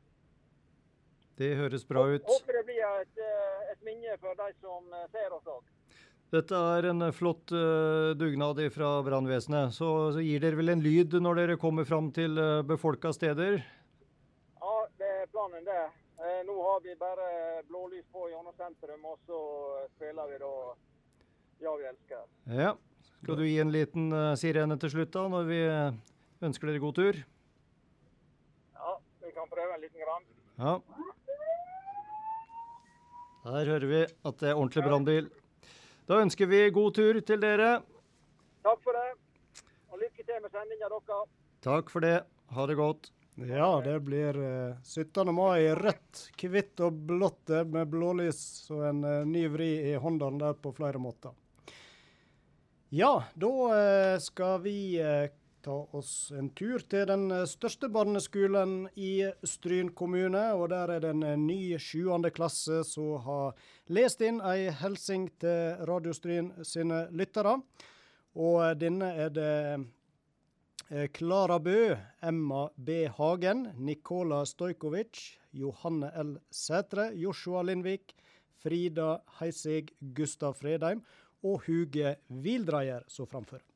det 1.38 1.54
høres 1.58 1.82
bra 1.86 2.04
ut. 2.06 2.22
Håper 2.28 2.60
det 2.60 2.66
blir 2.68 2.82
et, 2.86 3.16
eh, 3.18 3.70
et 3.72 3.80
minne 3.86 4.12
for 4.22 4.38
de 4.38 4.52
som 4.62 4.92
eh, 4.94 5.08
ser 5.10 5.32
oss 5.34 5.48
òg. 5.50 5.64
Dette 6.34 6.58
er 6.76 6.88
en 6.90 7.04
flott 7.14 7.52
uh, 7.54 8.10
dugnad 8.18 8.58
fra 8.74 8.88
brannvesenet. 9.06 9.74
Så, 9.74 9.88
så, 10.16 10.22
gir 10.24 10.40
dere 10.42 10.58
vel 10.58 10.72
en 10.72 10.82
lyd 10.82 11.14
når 11.22 11.38
dere 11.38 11.58
kommer 11.60 11.86
fram 11.86 12.08
til 12.14 12.38
uh, 12.40 12.62
befolka 12.66 13.12
steder? 13.14 13.60
Ja, 14.58 14.72
det 14.98 15.10
er 15.20 15.28
planen 15.30 15.66
det. 15.66 15.84
Uh, 16.18 16.40
nå 16.48 16.56
har 16.58 16.80
vi 16.82 16.96
bare 16.98 17.28
blålys 17.68 18.08
på 18.10 18.26
gjennom 18.32 18.56
sentrum, 18.58 19.04
og 19.12 19.20
så 19.28 19.42
spiller 19.94 20.32
vi 20.32 20.40
da 20.42 20.54
Ja, 21.62 21.76
vi 21.78 21.86
elsker. 21.92 22.26
Ja. 22.50 22.72
Skal 23.20 23.38
du 23.38 23.46
gi 23.46 23.60
en 23.62 23.70
liten 23.74 24.10
uh, 24.14 24.32
sirene 24.38 24.78
til 24.80 24.90
slutt, 24.96 25.14
da, 25.14 25.28
når 25.30 25.46
vi 25.50 25.62
ønsker 26.42 26.72
dere 26.72 26.82
god 26.82 26.98
tur? 26.98 27.22
Prøve 29.54 29.74
en 29.76 29.82
liten 29.84 30.02
grann. 30.02 30.24
Ja. 30.58 30.72
Her 33.44 33.68
hører 33.70 33.88
vi 33.90 34.02
at 34.04 34.38
det 34.40 34.48
er 34.50 34.58
ordentlig 34.58 34.82
brannbil. 34.86 35.28
Da 36.08 36.18
ønsker 36.24 36.48
vi 36.50 36.62
god 36.74 36.94
tur 36.96 37.20
til 37.22 37.42
dere. 37.44 37.76
Takk 38.64 38.80
for 38.82 38.96
det. 38.96 39.10
Og 39.92 40.00
lykke 40.00 40.24
til 40.24 40.40
med 40.42 40.50
sendinga 40.50 40.88
deres. 40.90 41.28
Takk 41.64 41.92
for 41.92 42.04
det. 42.04 42.16
Ha 42.56 42.66
det 42.66 42.76
godt. 42.80 43.12
Ja, 43.34 43.68
det 43.82 43.96
blir 44.06 44.36
17. 44.86 45.30
mai 45.34 45.70
rødt, 45.74 46.28
hvitt 46.38 46.82
og 46.86 47.00
blått 47.08 47.50
med 47.66 47.88
blålys 47.90 48.70
og 48.70 48.84
en 48.90 49.00
ny 49.30 49.46
vri 49.50 49.70
i 49.90 49.94
håndene 49.98 50.38
der 50.38 50.54
på 50.58 50.70
flere 50.76 51.00
måter. 51.02 51.34
Ja, 52.94 53.24
da 53.34 53.50
skal 54.22 54.60
vi 54.62 54.76
ta 55.64 55.74
oss 55.96 56.32
en 56.36 56.50
tur 56.56 56.82
til 56.90 57.06
den 57.08 57.30
største 57.48 57.88
barneskolen 57.92 58.84
i 59.00 59.24
Stryn 59.48 59.90
kommune. 59.96 60.42
og 60.52 60.68
Der 60.70 60.92
er 60.96 61.00
det 61.00 61.10
en 61.14 61.46
ny 61.46 61.78
sjuende 61.80 62.30
klasse 62.30 62.82
som 62.84 63.16
har 63.24 63.54
lest 63.88 64.20
inn 64.20 64.42
ei 64.44 64.70
hilsen 64.82 65.28
til 65.40 65.80
Radio 65.88 66.12
Stryn 66.12 66.52
sine 66.62 67.06
lyttere. 67.10 67.56
Og 68.34 68.76
denne 68.78 69.12
er 69.24 69.30
det 69.32 71.08
Klara 71.16 71.58
Bø, 71.58 71.96
Emma 72.22 72.68
B. 72.76 73.06
Hagen, 73.08 73.70
Nikola 73.78 74.44
Stojkovic, 74.44 75.38
Johanne 75.52 76.10
L. 76.20 76.36
Sætre, 76.50 77.12
Joshua 77.16 77.62
Lindvik, 77.62 78.12
Frida 78.60 79.18
Heisig, 79.40 79.94
Gustav 80.14 80.54
Fredheim 80.60 81.00
og 81.42 81.62
Huge 81.66 82.16
Vildreier 82.28 83.04
som 83.08 83.26
framfører. 83.26 83.73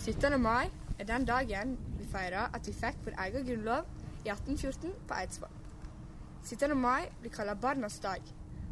17. 0.00 0.40
mai 0.40 0.70
er 0.98 1.04
den 1.04 1.24
dagen 1.28 1.74
vi 1.98 2.06
feirer 2.08 2.54
at 2.56 2.66
vi 2.66 2.72
fikk 2.72 3.02
vår 3.04 3.18
egen 3.26 3.42
grunnlov 3.46 3.88
i 4.24 4.30
1814 4.32 4.94
på 5.08 5.18
Eidsvoll. 5.18 5.52
17. 6.42 6.72
mai 6.74 7.10
blir 7.20 7.34
kalt 7.34 7.60
barnas 7.60 7.98
dag, 8.00 8.22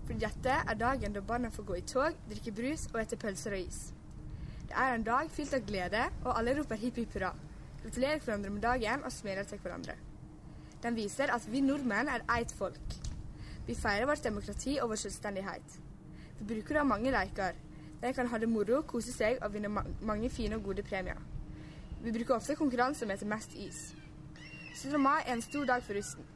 fordi 0.07 0.25
dette 0.25 0.55
er 0.57 0.81
dagen 0.81 1.13
da 1.13 1.21
barna 1.21 1.51
får 1.53 1.67
gå 1.69 1.77
i 1.77 1.85
tog, 1.93 2.17
drikke 2.31 2.55
brus 2.57 2.87
og 2.95 3.03
ete 3.03 3.19
pølser 3.21 3.59
og 3.59 3.67
is. 3.67 3.93
Det 4.71 4.73
er 4.73 4.95
en 4.95 5.05
dag 5.05 5.29
fylt 5.31 5.53
av 5.55 5.69
glede, 5.69 6.07
og 6.25 6.33
alle 6.33 6.57
roper 6.57 6.81
hipp 6.81 6.97
hipp 7.03 7.15
hurra. 7.19 7.35
Gratulerer 7.83 8.25
hverandre 8.25 8.55
med 8.57 8.65
dagen 8.65 9.05
og 9.05 9.13
smiler 9.13 9.45
til 9.45 9.61
hverandre. 9.61 9.95
Den 10.83 10.97
viser 10.97 11.35
at 11.35 11.45
vi 11.53 11.61
nordmenn 11.61 12.09
er 12.09 12.25
ett 12.39 12.57
folk. 12.57 12.99
Vi 13.69 13.77
feirer 13.77 14.09
vårt 14.09 14.25
demokrati 14.25 14.79
og 14.81 14.95
vår 14.95 15.05
selvstendighet. 15.05 15.81
Vi 16.41 16.55
bruker 16.55 16.81
da 16.81 16.89
mange 16.89 17.13
leker. 17.13 17.53
De 18.03 18.13
kan 18.15 18.27
ha 18.31 18.39
det 18.39 18.49
moro, 18.49 18.83
kose 18.87 19.13
seg 19.13 19.41
og 19.43 19.53
vinne 19.53 19.71
mange 20.01 20.31
fine 20.31 20.57
og 20.57 20.63
gode 20.71 20.83
premier. 20.87 21.19
Vi 22.03 22.13
bruker 22.15 22.37
ofte 22.37 22.55
konkurranse 22.55 23.07
med 23.07 23.19
til 23.19 23.27
mest 23.27 23.55
is. 23.59 23.95
17. 24.75 25.01
mai 25.03 25.25
er 25.25 25.33
en 25.33 25.43
stor 25.43 25.65
dag 25.67 25.83
for 25.83 25.99
russen. 25.99 26.27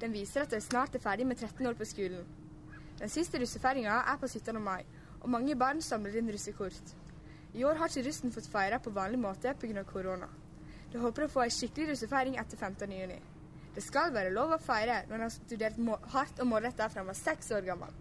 Den 0.00 0.12
viser 0.12 0.42
at 0.42 0.50
de 0.50 0.60
snart 0.60 0.94
er 0.94 1.04
ferdig 1.04 1.26
med 1.26 1.36
13 1.36 1.66
år 1.66 1.76
på 1.76 1.84
skolen. 1.84 2.24
Den 2.98 3.08
siste 3.08 3.40
russefeiringa 3.40 3.98
er 4.12 4.16
på 4.20 4.28
17. 4.28 4.62
mai, 4.62 4.84
og 5.20 5.28
mange 5.30 5.56
barn 5.56 5.82
samler 5.82 6.16
inn 6.16 6.32
russekort. 6.32 6.94
I 7.54 7.64
år 7.64 7.74
har 7.74 7.92
ikke 7.92 8.08
russen 8.08 8.32
fått 8.32 8.48
feire 8.48 8.78
på 8.80 8.90
vanlig 8.90 9.20
måte 9.20 9.52
pga. 9.60 9.84
korona. 9.84 10.28
De 10.92 10.98
håper 10.98 11.24
å 11.24 11.28
få 11.28 11.42
ei 11.44 11.50
skikkelig 11.50 11.90
russefeiring 11.90 12.38
etter 12.40 12.56
15. 12.56 12.92
juni. 12.92 13.20
Det 13.74 13.82
skal 13.82 14.12
være 14.12 14.32
lov 14.32 14.52
å 14.52 14.58
feire 14.60 15.02
når 15.08 15.14
en 15.14 15.26
har 15.26 15.30
studert 15.30 15.78
hardt 16.14 16.40
og 16.40 16.46
målretta 16.46 16.88
fra 16.88 17.00
en 17.00 17.06
var 17.12 17.20
seks 17.20 17.52
år 17.52 17.68
gammel. 17.68 17.92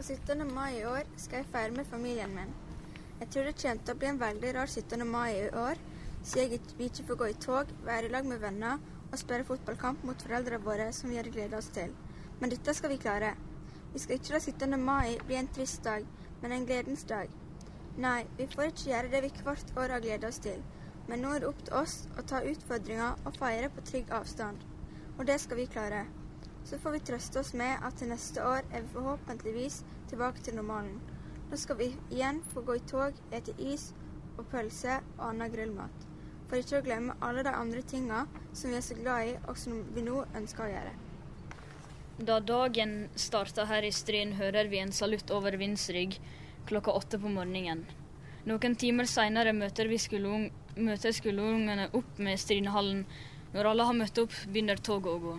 På 0.00 0.04
17. 0.04 0.54
mai 0.54 0.78
i 0.78 0.84
år 0.88 1.08
skal 1.20 1.42
jeg 1.42 1.46
feire 1.52 1.72
med 1.76 1.84
familien 1.84 2.30
min. 2.32 2.52
Jeg 3.20 3.28
tror 3.30 3.44
det 3.44 3.58
kommer 3.60 3.82
til 3.84 3.92
å 3.92 3.98
bli 4.00 4.06
en 4.08 4.20
veldig 4.20 4.52
rar 4.56 4.70
17. 4.72 5.02
mai 5.04 5.34
i 5.36 5.48
år, 5.62 5.80
siden 6.24 6.70
vil 6.78 6.86
ikke 6.86 7.04
får 7.08 7.18
gå 7.20 7.26
i 7.28 7.34
tog, 7.44 7.74
være 7.84 8.08
i 8.08 8.12
lag 8.14 8.30
med 8.30 8.40
venner 8.40 8.78
og 9.10 9.18
spille 9.20 9.44
fotballkamp 9.44 10.06
mot 10.08 10.24
foreldrene 10.24 10.64
våre 10.64 10.86
som 10.96 11.12
vi 11.12 11.18
har 11.20 11.28
gleda 11.28 11.58
oss 11.58 11.68
til. 11.74 11.92
Men 12.40 12.54
dette 12.54 12.72
skal 12.78 12.94
vi 12.94 12.96
klare. 13.02 13.34
Vi 13.92 14.00
skal 14.00 14.16
ikke 14.16 14.32
la 14.32 14.40
17. 14.40 14.78
mai 14.86 15.18
bli 15.26 15.36
en 15.36 15.52
trist 15.58 15.84
dag, 15.84 16.06
men 16.40 16.56
en 16.56 16.64
gledens 16.70 17.04
dag. 17.10 17.28
Nei, 18.00 18.22
vi 18.38 18.46
får 18.54 18.70
ikke 18.70 18.86
gjøre 18.94 19.10
det 19.12 19.20
vi 19.26 19.32
hvert 19.50 19.74
år 19.82 19.96
har 19.98 20.06
gleda 20.06 20.30
oss 20.32 20.40
til. 20.46 20.64
Men 21.10 21.20
nå 21.20 21.34
er 21.34 21.44
det 21.44 21.52
opp 21.52 21.60
til 21.66 21.76
oss 21.82 21.98
å 22.16 22.24
ta 22.24 22.40
utfordringa 22.54 23.10
og 23.26 23.36
feire 23.36 23.68
på 23.68 23.84
trygg 23.92 24.16
avstand. 24.22 24.64
Og 25.18 25.26
det 25.28 25.36
skal 25.44 25.60
vi 25.60 25.68
klare. 25.76 26.06
Så 26.64 26.78
får 26.78 26.96
vi 26.96 27.00
trøste 27.10 27.40
oss 27.40 27.54
med 27.56 27.80
at 27.86 27.96
til 27.98 28.10
neste 28.12 28.44
år 28.44 28.62
er 28.68 28.84
vi 28.84 28.92
forhåpentligvis 28.94 29.80
tilbake 30.10 30.42
til 30.44 30.58
normalen. 30.58 31.00
Nå 31.50 31.58
skal 31.58 31.78
vi 31.80 31.88
igjen 32.10 32.42
få 32.52 32.62
gå 32.66 32.76
i 32.78 32.86
tog, 32.86 33.16
ete 33.34 33.54
is 33.58 33.90
og 34.36 34.46
pølse 34.52 35.00
og 35.18 35.28
annen 35.30 35.52
grillmat. 35.52 36.06
For 36.50 36.58
ikke 36.58 36.80
å 36.80 36.84
glemme 36.86 37.16
alle 37.22 37.44
de 37.46 37.54
andre 37.54 37.82
tinga 37.86 38.24
som 38.52 38.70
vi 38.70 38.78
er 38.78 38.84
så 38.86 38.96
glad 38.98 39.28
i, 39.30 39.36
og 39.48 39.58
som 39.58 39.80
vi 39.94 40.04
nå 40.06 40.24
ønsker 40.36 40.66
å 40.66 40.70
gjøre. 40.72 40.94
Da 42.20 42.36
dagen 42.44 42.94
starter 43.16 43.68
her 43.70 43.86
i 43.86 43.92
Stryn, 43.94 44.34
hører 44.36 44.68
vi 44.68 44.82
en 44.82 44.92
salutt 44.92 45.30
over 45.32 45.56
Vindsrygg 45.56 46.18
klokka 46.68 46.92
åtte 46.92 47.18
på 47.18 47.30
morgenen. 47.32 47.86
Noen 48.48 48.74
timer 48.76 49.08
seinere 49.08 49.54
møter, 49.56 49.88
skoleung 49.98 50.50
møter 50.76 51.14
skoleungene 51.16 51.88
opp 51.96 52.18
med 52.18 52.40
Strynehallen. 52.40 53.06
Når 53.54 53.70
alle 53.72 53.86
har 53.88 53.96
møtt 53.96 54.20
opp, 54.22 54.36
begynner 54.48 54.78
toget 54.78 55.10
å 55.12 55.22
gå. 55.22 55.38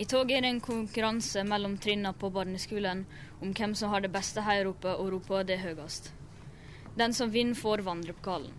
I 0.00 0.06
toget 0.08 0.38
er 0.38 0.44
det 0.46 0.48
en 0.48 0.60
konkurranse 0.64 1.42
mellom 1.44 1.74
trinna 1.76 2.14
på 2.16 2.30
barneskolen 2.32 3.02
om 3.44 3.50
hvem 3.52 3.74
som 3.76 3.90
har 3.92 4.00
det 4.00 4.12
beste 4.14 4.40
heiropet 4.40 4.94
og 4.96 5.10
roper 5.12 5.44
det 5.44 5.58
høyest. 5.60 6.08
Den 6.96 7.12
som 7.12 7.32
vinner, 7.32 7.58
får 7.58 7.84
vandrepokalen. 7.84 8.54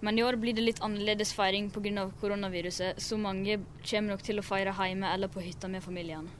Men 0.00 0.18
i 0.18 0.22
år 0.22 0.38
blir 0.40 0.54
det 0.54 0.62
litt 0.62 0.82
annerledes 0.82 1.32
feiring 1.34 1.70
pga. 1.70 2.06
koronaviruset, 2.20 3.02
så 3.02 3.18
mange 3.18 3.58
kommer 3.82 4.14
nok 4.14 4.22
til 4.22 4.38
å 4.38 4.46
feire 4.46 4.72
hjemme 4.72 5.12
eller 5.12 5.28
på 5.28 5.40
hytta 5.40 5.68
med 5.68 5.82
familien. 5.82 6.30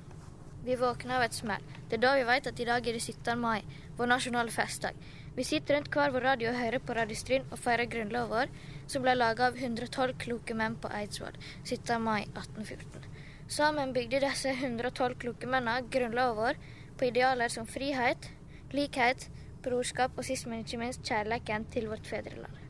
Vi 0.65 0.77
våkner 0.77 1.17
av 1.17 1.23
et 1.23 1.35
smell. 1.35 1.63
Det 1.89 1.99
er 1.99 2.07
da 2.07 2.15
vi 2.15 2.25
vet 2.25 2.47
at 2.47 2.61
i 2.61 2.65
dag 2.65 2.87
er 2.87 2.93
det 2.93 3.03
17. 3.03 3.39
mai, 3.39 3.63
vår 3.97 4.07
nasjonale 4.07 4.51
festdag. 4.51 4.95
Vi 5.37 5.45
sitter 5.45 5.75
rundt 5.75 5.91
hver 5.91 6.11
vår 6.11 6.21
radio 6.21 6.51
og 6.51 6.59
hører 6.59 6.79
på 6.79 6.95
Radio 6.95 7.17
Stryn 7.17 7.47
og 7.51 7.59
feirer 7.59 7.91
grunnloven 7.91 8.31
vår, 8.31 8.49
som 8.87 9.03
ble 9.03 9.15
laga 9.15 9.47
av 9.47 9.57
112 9.57 10.15
kloke 10.19 10.55
menn 10.55 10.77
på 10.77 10.91
Eidsvoll 10.95 11.37
17. 11.65 11.99
mai 12.03 12.23
1814. 12.23 13.10
Sammen 13.51 13.91
bygde 13.91 14.21
disse 14.23 14.53
112 14.53 15.17
kloke 15.19 15.49
mennene 15.51 15.89
grunnloven 15.91 16.37
vår 16.39 16.59
på 16.99 17.09
idealer 17.09 17.51
som 17.51 17.65
frihet, 17.67 18.29
likhet, 18.71 19.25
brorskap 19.65 20.15
og 20.15 20.27
sist, 20.29 20.47
men 20.47 20.63
ikke 20.63 20.79
minst 20.79 21.03
kjærligheten 21.03 21.67
til 21.75 21.89
vårt 21.91 22.07
fedreland. 22.07 22.61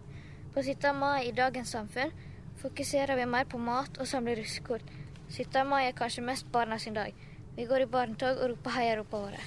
På 0.54 0.62
17. 0.62 0.96
mai 0.96 1.26
i 1.26 1.34
dagens 1.36 1.74
samfunn 1.76 2.14
fokuserer 2.62 3.20
vi 3.20 3.28
mer 3.28 3.44
på 3.44 3.60
mat 3.60 4.00
og 4.00 4.08
samler 4.08 4.40
russekort. 4.40 4.88
17. 5.28 5.68
mai 5.68 5.82
er 5.90 5.98
kanskje 6.00 6.24
mest 6.24 6.48
barna 6.52 6.80
sin 6.80 6.96
dag. 6.96 7.12
Vi 7.58 7.68
går 7.68 7.84
i 7.84 7.92
barnetog 7.98 8.40
og 8.40 8.54
roper 8.54 8.76
heiaropene 8.78 9.28
våre. 9.28 9.44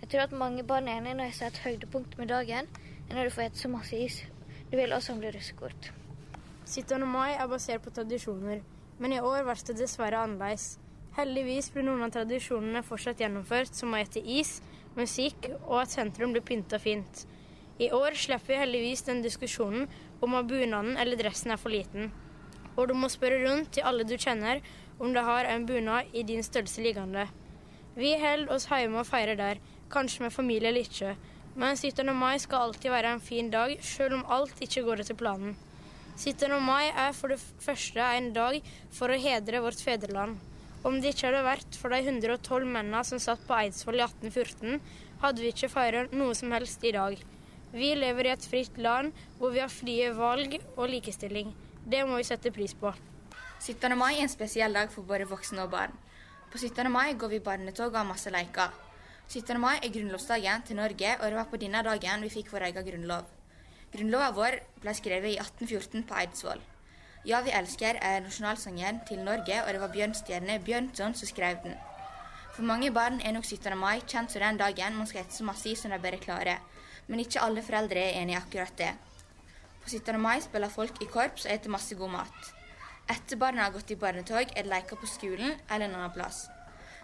Jeg 0.00 0.14
tror 0.14 0.26
at 0.28 0.40
mange 0.46 0.62
barn 0.62 0.86
er 0.86 1.02
enige 1.02 1.18
når 1.18 1.32
jeg 1.32 1.38
sier 1.40 1.54
at 1.56 1.62
høydepunktet 1.66 2.22
med 2.22 2.30
dagen 2.30 2.70
er 3.08 3.18
når 3.18 3.24
du 3.24 3.34
får 3.34 3.50
spise 3.50 3.66
så 3.66 3.74
masse 3.74 4.04
is. 4.06 4.22
Du 4.70 4.78
vil 4.78 4.92
også 4.92 5.12
samle 5.12 5.34
russekort. 5.34 5.92
17. 6.66 7.02
mai 7.02 7.32
er 7.34 7.50
basert 7.50 7.82
på 7.82 7.90
tradisjoner, 7.90 8.62
men 8.98 9.14
i 9.14 9.20
år 9.22 9.46
ble 9.46 9.56
det 9.70 9.78
dessverre 9.78 10.20
annerledes. 10.26 10.76
Heldigvis 11.18 11.72
blir 11.74 11.86
noen 11.86 12.04
av 12.06 12.12
tradisjonene 12.14 12.84
fortsatt 12.86 13.22
gjennomført, 13.22 13.74
som 13.74 13.94
å 13.94 13.98
ete 13.98 14.22
is, 14.22 14.60
musikk 14.98 15.48
og 15.64 15.80
at 15.82 15.94
sentrum 15.94 16.34
blir 16.34 16.44
pynta 16.46 16.78
fint. 16.82 17.24
I 17.78 17.90
år 17.94 18.14
slipper 18.18 18.52
vi 18.52 18.60
heldigvis 18.60 19.04
den 19.06 19.22
diskusjonen 19.22 19.86
om 20.22 20.34
at 20.34 20.46
bunaden 20.50 20.96
eller 20.98 21.18
dressen 21.18 21.54
er 21.54 21.60
for 21.62 21.74
liten. 21.74 22.12
Og 22.76 22.90
du 22.90 22.94
må 22.94 23.10
spørre 23.10 23.42
rundt 23.44 23.72
til 23.74 23.86
alle 23.86 24.06
du 24.06 24.16
kjenner 24.18 24.62
om 24.98 25.14
de 25.14 25.22
har 25.22 25.46
en 25.46 25.66
bunad 25.66 26.14
i 26.14 26.24
din 26.26 26.42
størrelse 26.42 26.82
liggende. 26.82 27.28
Vi 27.98 28.14
holder 28.18 28.54
oss 28.54 28.68
hjemme 28.70 29.02
og 29.02 29.06
feirer 29.06 29.38
der, 29.38 29.62
kanskje 29.90 30.26
med 30.26 30.34
familie 30.34 30.70
eller 30.70 30.86
ikke. 30.86 31.16
Men 31.58 31.76
17. 31.76 32.06
mai 32.14 32.38
skal 32.38 32.68
alltid 32.68 32.90
være 32.90 33.14
en 33.16 33.22
fin 33.22 33.50
dag, 33.50 33.78
selv 33.82 34.18
om 34.18 34.26
alt 34.30 34.60
ikke 34.62 34.84
går 34.86 35.02
etter 35.02 35.18
planen. 35.18 35.56
17. 36.18 36.50
mai 36.58 36.88
er 36.90 37.12
for 37.14 37.30
det 37.30 37.38
første 37.62 38.02
en 38.02 38.32
dag 38.34 38.56
for 38.90 39.06
å 39.06 39.18
hedre 39.22 39.60
vårt 39.62 39.78
fedreland. 39.78 40.40
Om 40.82 40.96
det 40.98 41.12
ikke 41.12 41.28
hadde 41.28 41.44
vært 41.46 41.78
for 41.78 41.94
de 41.94 42.00
112 42.02 42.66
mennene 42.66 43.02
som 43.06 43.20
satt 43.22 43.44
på 43.46 43.54
Eidsvoll 43.54 44.00
i 44.00 44.02
1814, 44.02 44.80
hadde 45.22 45.44
vi 45.44 45.52
ikke 45.52 45.70
feiret 45.70 46.16
noe 46.18 46.34
som 46.34 46.50
helst 46.56 46.82
i 46.82 46.92
dag. 46.96 47.14
Vi 47.70 47.92
lever 47.94 48.26
i 48.26 48.34
et 48.34 48.50
fritt 48.50 48.82
land 48.82 49.14
hvor 49.38 49.54
vi 49.54 49.62
har 49.62 49.70
frie 49.70 50.10
valg 50.18 50.58
og 50.74 50.90
likestilling. 50.90 51.54
Det 51.86 52.02
må 52.02 52.18
vi 52.18 52.26
sette 52.26 52.50
pris 52.50 52.74
på. 52.74 52.90
17. 53.62 53.94
mai 53.94 54.16
er 54.16 54.24
en 54.26 54.34
spesiell 54.34 54.74
dag 54.74 54.90
for 54.90 55.06
både 55.06 55.30
voksne 55.30 55.68
og 55.68 55.72
barn. 55.78 55.94
På 56.50 56.58
17. 56.58 56.82
mai 56.90 57.14
går 57.14 57.36
vi 57.36 57.44
barnetog 57.46 57.92
og 57.92 58.02
har 58.02 58.10
masse 58.10 58.34
leker. 58.34 58.74
17. 59.30 59.54
mai 59.62 59.76
er 59.76 59.92
grunnlovsdagen 59.94 60.66
til 60.66 60.82
Norge, 60.82 61.14
og 61.20 61.26
det 61.28 61.42
var 61.44 61.50
på 61.52 61.62
denne 61.62 61.86
dagen 61.86 62.26
vi 62.26 62.38
fikk 62.40 62.50
vår 62.56 62.72
egen 62.72 62.90
grunnlov. 62.90 63.37
Grunnloven 63.92 64.34
vår 64.36 64.54
ble 64.82 64.92
skrevet 64.96 65.32
i 65.32 65.38
1814 65.40 66.02
på 66.08 66.16
Eidsvoll. 66.20 66.60
Ja, 67.24 67.40
vi 67.44 67.52
elsker 67.56 67.96
er 68.04 68.20
nasjonalsangen 68.20 69.00
til 69.08 69.22
Norge, 69.24 69.62
og 69.64 69.72
det 69.72 69.80
var 69.80 69.92
Bjørnstjerne 69.94 70.58
Bjørnson 70.64 71.16
som 71.16 71.30
skrev 71.30 71.62
den. 71.64 71.78
For 72.52 72.66
mange 72.68 72.90
barn 72.92 73.20
er 73.24 73.32
nok 73.32 73.46
17. 73.46 73.78
mai 73.78 74.00
kjent 74.00 74.34
som 74.34 74.44
den 74.44 74.60
dagen 74.60 74.96
man 74.98 75.08
skal 75.08 75.22
ete 75.22 75.36
så 75.38 75.46
masse 75.46 75.72
som 75.80 75.94
de 75.94 75.98
bare 76.02 76.20
klarer. 76.20 76.60
Men 77.08 77.22
ikke 77.24 77.40
alle 77.40 77.64
foreldre 77.64 78.02
er 78.02 78.20
enig 78.20 78.34
i 78.34 78.38
akkurat 78.38 78.76
det. 78.78 78.90
På 79.82 79.88
17. 79.88 80.20
mai 80.20 80.40
spiller 80.44 80.68
folk 80.68 81.00
i 81.02 81.08
korps 81.08 81.46
og 81.46 81.52
eter 81.54 81.72
masse 81.72 81.96
god 81.96 82.12
mat. 82.18 82.52
Etter 83.08 83.40
barna 83.40 83.64
har 83.64 83.72
gått 83.72 83.94
i 83.94 83.96
barnetog, 83.96 84.52
er 84.52 84.66
det 84.66 84.72
leker 84.74 85.00
på 85.00 85.08
skolen 85.08 85.54
eller 85.70 85.86
en 85.88 85.96
annen 85.96 86.12
plass. 86.12 86.44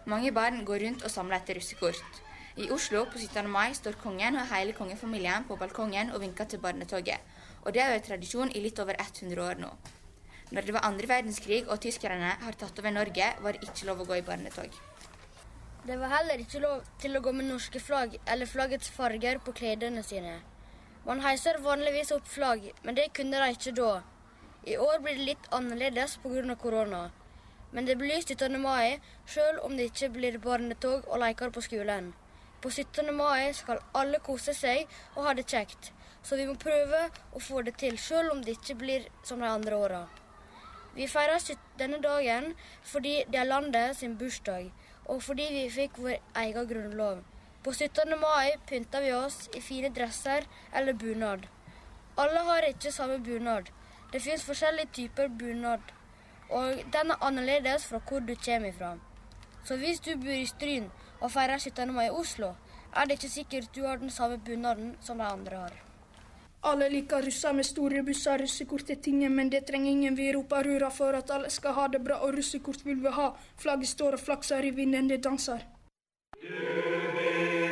Mange 0.04 0.32
barn 0.36 0.64
går 0.68 0.84
rundt 0.84 1.04
og 1.06 1.10
samler 1.10 1.40
etter 1.40 1.56
russekort. 1.56 2.23
I 2.54 2.68
Oslo 2.70 3.00
på 3.10 3.18
17. 3.18 3.48
mai 3.50 3.72
står 3.74 3.96
kongen 3.98 4.36
og 4.38 4.46
hele 4.46 4.72
kongefamilien 4.78 5.42
på 5.48 5.56
balkongen 5.58 6.12
og 6.14 6.20
vinker 6.22 6.46
til 6.46 6.60
barnetoget. 6.62 7.18
Og 7.64 7.74
det 7.74 7.82
er 7.82 7.90
jo 7.90 7.98
en 7.98 8.06
tradisjon 8.08 8.52
i 8.54 8.62
litt 8.62 8.78
over 8.78 8.94
100 8.94 9.42
år 9.42 9.58
nå. 9.58 9.70
Når 10.54 10.62
det 10.68 10.76
var 10.76 10.86
andre 10.86 11.08
verdenskrig 11.10 11.66
og 11.66 11.80
tyskerne 11.82 12.30
har 12.44 12.58
tatt 12.60 12.78
over 12.78 12.94
Norge, 12.94 13.32
var 13.42 13.58
det 13.58 13.66
ikke 13.66 13.90
lov 13.90 14.04
å 14.04 14.08
gå 14.12 14.20
i 14.20 14.24
barnetog. 14.30 14.78
Det 15.82 15.98
var 15.98 16.14
heller 16.14 16.46
ikke 16.46 16.62
lov 16.62 16.86
til 17.02 17.18
å 17.18 17.26
gå 17.26 17.34
med 17.34 17.50
norske 17.50 17.82
flagg 17.82 18.18
eller 18.22 18.46
flaggets 18.46 18.94
farger 19.00 19.42
på 19.42 19.58
klærne 19.58 20.06
sine. 20.06 20.38
Man 21.10 21.26
heiser 21.26 21.58
vanligvis 21.58 22.14
opp 22.14 22.30
flagg, 22.38 22.70
men 22.84 22.94
det 22.94 23.10
kunne 23.18 23.42
de 23.42 23.52
ikke 23.58 23.74
da. 23.82 23.92
I 24.62 24.78
år 24.78 25.02
blir 25.02 25.18
det 25.18 25.32
litt 25.32 25.50
annerledes 25.50 26.20
pga. 26.22 26.54
korona. 26.54 27.10
Men 27.72 27.84
det 27.84 27.98
blir 27.98 28.22
17. 28.22 28.62
mai, 28.62 29.00
sjøl 29.26 29.58
om 29.58 29.76
det 29.76 29.90
ikke 29.90 30.14
blir 30.20 30.38
barnetog 30.38 31.08
og 31.08 31.18
leker 31.18 31.50
på 31.50 31.60
skolen. 31.60 32.14
På 32.64 32.70
17. 32.70 33.10
mai 33.16 33.52
skal 33.52 33.82
alle 33.92 34.18
kose 34.24 34.54
seg 34.56 34.86
og 35.14 35.26
ha 35.26 35.32
det 35.36 35.42
kjekt, 35.52 35.90
så 36.24 36.38
vi 36.40 36.46
må 36.48 36.54
prøve 36.56 37.00
å 37.36 37.42
få 37.46 37.60
det 37.66 37.74
til, 37.82 37.98
sjøl 38.00 38.30
om 38.32 38.40
det 38.40 38.54
ikke 38.56 38.76
blir 38.80 39.04
som 39.28 39.44
de 39.44 39.50
andre 39.50 39.76
åra. 39.76 39.98
Vi 40.96 41.04
feirer 41.12 41.44
denne 41.76 41.98
dagen 42.00 42.54
fordi 42.88 43.12
det 43.28 43.42
er 43.42 43.50
landet 43.50 43.98
sin 44.00 44.16
bursdag, 44.16 44.72
og 45.04 45.20
fordi 45.26 45.50
vi 45.58 45.66
fikk 45.76 46.00
vår 46.06 46.16
egen 46.46 46.72
grunnlov. 46.72 47.20
På 47.60 47.76
17. 47.76 48.16
mai 48.24 48.56
pynter 48.72 49.04
vi 49.04 49.12
oss 49.12 49.38
i 49.52 49.60
fine 49.60 49.92
dresser 49.92 50.48
eller 50.72 50.96
bunad. 51.04 51.44
Alle 52.16 52.48
har 52.48 52.70
ikke 52.72 52.96
samme 52.96 53.20
bunad. 53.28 53.68
Det 54.12 54.24
fins 54.24 54.48
forskjellige 54.48 54.94
typer 55.02 55.28
bunad, 55.28 55.92
og 56.48 56.80
den 56.96 57.12
er 57.12 57.28
annerledes 57.28 57.84
fra 57.92 58.00
hvor 58.08 58.24
du 58.24 58.32
kommer 58.48 58.72
fra. 58.72 58.96
Så 59.64 59.76
hvis 59.76 60.00
du 60.00 60.14
bor 60.16 60.32
i 60.32 60.46
Stryn 60.48 60.88
og 61.20 61.30
feirer 61.30 61.58
17. 61.58 61.92
mai 61.94 62.06
i 62.06 62.10
Oslo, 62.10 62.54
er 62.94 63.06
det 63.06 63.18
ikke 63.18 63.32
sikkert 63.32 63.74
du 63.74 63.82
har 63.86 63.98
den 63.98 64.10
samme 64.10 64.38
bunaden 64.38 64.94
som 65.00 65.18
de 65.18 65.24
andre 65.24 65.56
har. 65.56 65.74
Alle 66.64 66.88
liker 66.88 67.22
russer 67.22 67.52
med 67.52 67.66
store 67.68 68.02
busser, 68.02 68.38
russekort 68.40 68.90
er 68.90 69.00
tingen, 69.06 69.34
men 69.36 69.50
det 69.52 69.66
trenger 69.68 69.90
ingen. 69.90 70.16
Vi 70.16 70.30
roper 70.32 70.64
hurra 70.70 70.88
for 70.90 71.18
at 71.18 71.30
alle 71.30 71.50
skal 71.50 71.76
ha 71.76 71.88
det 71.92 72.00
bra, 72.04 72.22
og 72.24 72.38
russekort 72.38 72.86
vil 72.86 73.02
vi 73.04 73.12
ha. 73.12 73.32
Flagget 73.60 73.92
står 73.92 74.16
og 74.16 74.20
flakser 74.20 74.64
i 74.64 74.70
vinden, 74.70 75.10
det 75.12 75.20
danser. 75.24 75.66
Du 76.40 76.48
best 76.48 77.63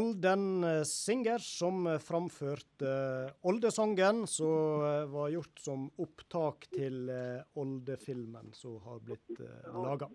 Olden 0.00 0.84
Singer 0.84 1.38
som 1.38 1.86
eh, 1.86 1.98
framførte 1.98 2.88
eh, 2.88 3.32
Oldesangen, 3.42 4.26
som 4.26 4.84
eh, 4.84 5.04
var 5.12 5.28
gjort 5.28 5.58
som 5.60 5.82
opptak 6.00 6.64
til 6.72 7.10
oldefilmen 7.60 8.54
som 8.56 8.78
har 8.86 9.02
blitt 9.04 9.34
eh, 9.44 9.66
laga. 9.74 10.08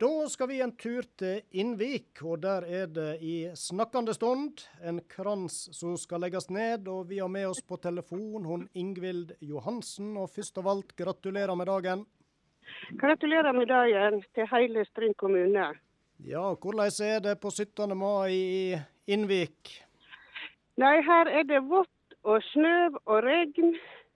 Da 0.00 0.08
skal 0.28 0.48
vi 0.50 0.58
en 0.64 0.72
tur 0.74 1.06
til 1.20 1.44
Innvik, 1.54 2.24
og 2.26 2.40
der 2.42 2.66
er 2.66 2.88
det 2.90 3.20
i 3.22 3.36
snakkende 3.54 4.16
stund 4.16 4.64
en 4.82 4.98
krans 5.06 5.60
som 5.76 5.94
skal 6.00 6.24
legges 6.24 6.50
ned. 6.50 6.88
Og 6.90 7.06
vi 7.12 7.20
har 7.22 7.30
med 7.30 7.46
oss 7.52 7.62
på 7.62 7.78
telefon 7.78 8.48
hun 8.48 8.64
Ingvild 8.74 9.36
Johansen, 9.38 10.16
og 10.18 10.32
først 10.34 10.58
av 10.58 10.72
alt 10.72 10.96
gratulerer 10.98 11.54
med 11.54 11.70
dagen. 11.70 12.02
Gratulerer 12.98 13.54
med 13.54 13.70
dagen 13.70 14.24
til 14.34 14.50
hele 14.50 14.82
Stryn 14.90 15.14
kommune. 15.14 15.68
Ja, 16.24 16.48
hvordan 16.54 16.90
er 17.06 17.22
det 17.22 17.38
på 17.42 17.50
17. 17.50 17.94
mai 17.98 18.32
i 18.32 18.74
Innvik? 19.06 19.74
Nei, 20.80 20.96
her 21.04 21.28
er 21.28 21.44
det 21.48 21.60
vått 21.68 22.16
og 22.24 22.40
snø 22.52 22.76
og 23.04 23.18
regn. 23.24 23.74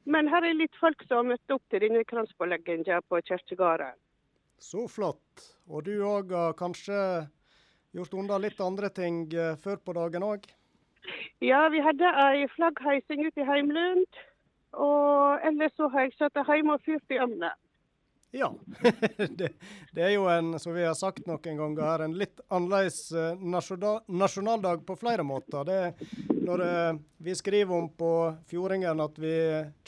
Men 0.08 0.28
her 0.32 0.46
er 0.48 0.56
litt 0.56 0.76
folk 0.80 1.02
som 1.04 1.20
har 1.20 1.34
møtt 1.34 1.52
opp 1.52 1.64
til 1.68 1.82
denne 1.84 2.00
kranspålegginga 2.08 3.02
på 3.12 3.20
kirkegården. 3.28 3.98
Så 4.58 4.86
flott. 4.88 5.44
Og 5.68 5.84
du 5.84 5.98
òg 6.00 6.32
har 6.32 6.56
kanskje 6.58 6.96
gjort 7.92 8.16
unna 8.16 8.38
litt 8.40 8.60
andre 8.64 8.88
ting 8.88 9.26
eh, 9.36 9.54
før 9.60 9.76
på 9.84 9.94
dagen 9.98 10.24
òg? 10.24 10.48
Ja, 11.44 11.68
vi 11.72 11.84
hadde 11.84 12.08
ei 12.24 12.48
flaggheising 12.56 13.26
ute 13.26 13.44
i 13.44 13.48
Heimlund. 13.48 14.20
Og 14.72 15.44
ellers 15.48 15.76
så 15.76 15.88
har 15.92 16.06
jeg 16.08 16.16
sittet 16.16 16.48
hjemme 16.48 16.76
og 16.76 16.84
fyrt 16.88 17.14
i 17.14 17.20
ovnen. 17.22 17.52
Ja. 18.30 18.54
det, 19.16 19.52
det 19.92 20.02
er 20.02 20.10
jo 20.12 20.26
en, 20.28 20.58
som 20.60 20.74
vi 20.74 20.84
har 20.84 20.96
sagt 20.98 21.26
noen 21.26 21.40
ganger 21.60 21.84
her, 21.84 22.04
en 22.04 22.16
litt 22.18 22.42
annerledes 22.52 23.12
eh, 23.12 23.40
nasjonal, 23.40 24.02
nasjonaldag 24.06 24.84
på 24.86 24.96
flere 25.00 25.24
måter. 25.24 25.64
Det 25.64 26.28
når 26.48 26.64
eh, 26.66 26.92
vi 27.24 27.34
skriver 27.34 27.74
om 27.74 27.88
på 27.96 28.12
Fjordingen 28.48 29.00
at 29.04 29.18
vi 29.20 29.34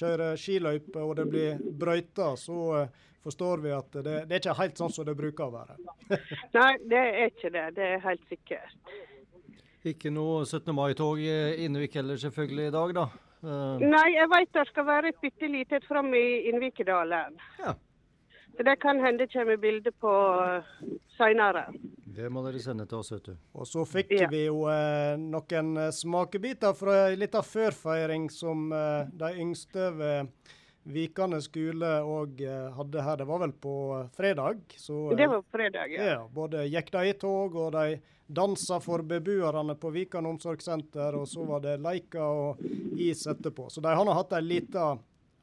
kjører 0.01 0.41
skiløype 0.41 1.05
og 1.05 1.15
det 1.21 1.29
blir 1.31 1.61
brøyta, 1.61 2.35
så 2.37 2.59
eh, 2.81 2.99
forstår 3.25 3.65
vi 3.65 3.73
at 3.77 4.01
det, 4.01 4.17
det 4.29 4.37
er 4.37 4.43
ikke 4.43 4.59
helt 4.63 4.81
sånn 4.81 4.93
som 4.93 5.09
det 5.09 5.17
bruker 5.17 5.47
å 5.47 5.55
være. 5.55 5.79
Nei, 6.57 6.73
det 6.89 7.01
er 7.01 7.27
ikke 7.29 7.53
det. 7.55 7.67
Det 7.77 7.89
er 7.95 8.05
helt 8.05 8.25
sikkert. 8.33 8.95
Ikke 9.89 10.13
noe 10.13 10.45
17. 10.45 10.73
mai-tog 10.77 11.21
i 11.25 11.65
Innvik 11.65 11.97
heller 11.97 12.21
selvfølgelig 12.21 12.69
i 12.69 12.75
dag, 12.77 12.97
da. 12.99 13.07
Uh... 13.41 13.81
Nei, 13.81 14.09
jeg 14.13 14.29
vet 14.29 14.51
det 14.53 14.67
skal 14.69 14.85
være 14.85 15.15
et 15.15 15.23
bitte 15.23 15.49
lite 15.49 15.81
fram 15.87 16.13
i 16.13 16.27
Innvikedalen. 16.51 17.41
Ja. 17.61 17.73
Så 18.57 18.63
det 18.67 18.77
kan 18.83 19.01
hende 19.01 19.27
kommer 19.33 19.57
bilde 19.57 19.91
på 19.93 20.11
seinere. 21.17 21.67
det 22.17 22.29
må 22.33 22.43
dere 22.45 22.59
sende 22.61 22.87
til 22.89 22.99
oss, 22.99 23.13
vet 23.15 23.25
du. 23.31 23.37
Og 23.55 23.67
så 23.69 23.85
fikk 23.89 24.11
Ja. 24.19 24.29
vi 24.29 24.45
jo 24.47 24.65
eh, 24.69 25.17
noen 25.17 25.77
eh, 25.79 25.91
smakebiter 25.95 26.75
fra 26.77 26.97
ei 27.09 27.17
lita 27.17 27.41
førfeiring 27.43 28.29
som 28.31 28.73
eh, 28.73 29.07
de 29.13 29.31
yngste 29.41 29.91
ved 29.97 30.29
Vikane 30.91 31.39
skole 31.45 31.89
òg 32.03 32.41
eh, 32.41 32.71
hadde 32.77 33.03
her. 33.05 33.17
Det 33.21 33.27
var 33.29 33.39
vel 33.45 33.53
på 33.53 33.75
fredag? 34.17 34.61
Så, 34.77 35.11
eh, 35.13 35.17
Det 35.17 35.29
var 35.29 35.43
på 35.43 35.57
fredag, 35.59 35.93
ja. 35.93 36.05
ja. 36.15 36.29
Både 36.29 36.67
gikk 36.69 36.91
de 36.93 37.05
i 37.09 37.13
tog, 37.15 37.55
og 37.55 37.73
de 37.73 38.01
dansa 38.31 38.81
for 38.81 39.03
beboerne 39.03 39.75
på 39.79 39.91
Vikan 39.93 40.27
omsorgssenter, 40.27 41.15
og 41.19 41.27
så 41.29 41.45
var 41.47 41.61
det 41.65 41.79
leika 41.83 42.23
og 42.23 42.61
is 42.97 43.25
etterpå. 43.27 43.71
Så 43.71 43.81
de 43.83 43.89
har 43.95 44.05
nå 44.05 44.13
hatt 44.15 44.33
ei 44.33 44.43
lita 44.43 44.99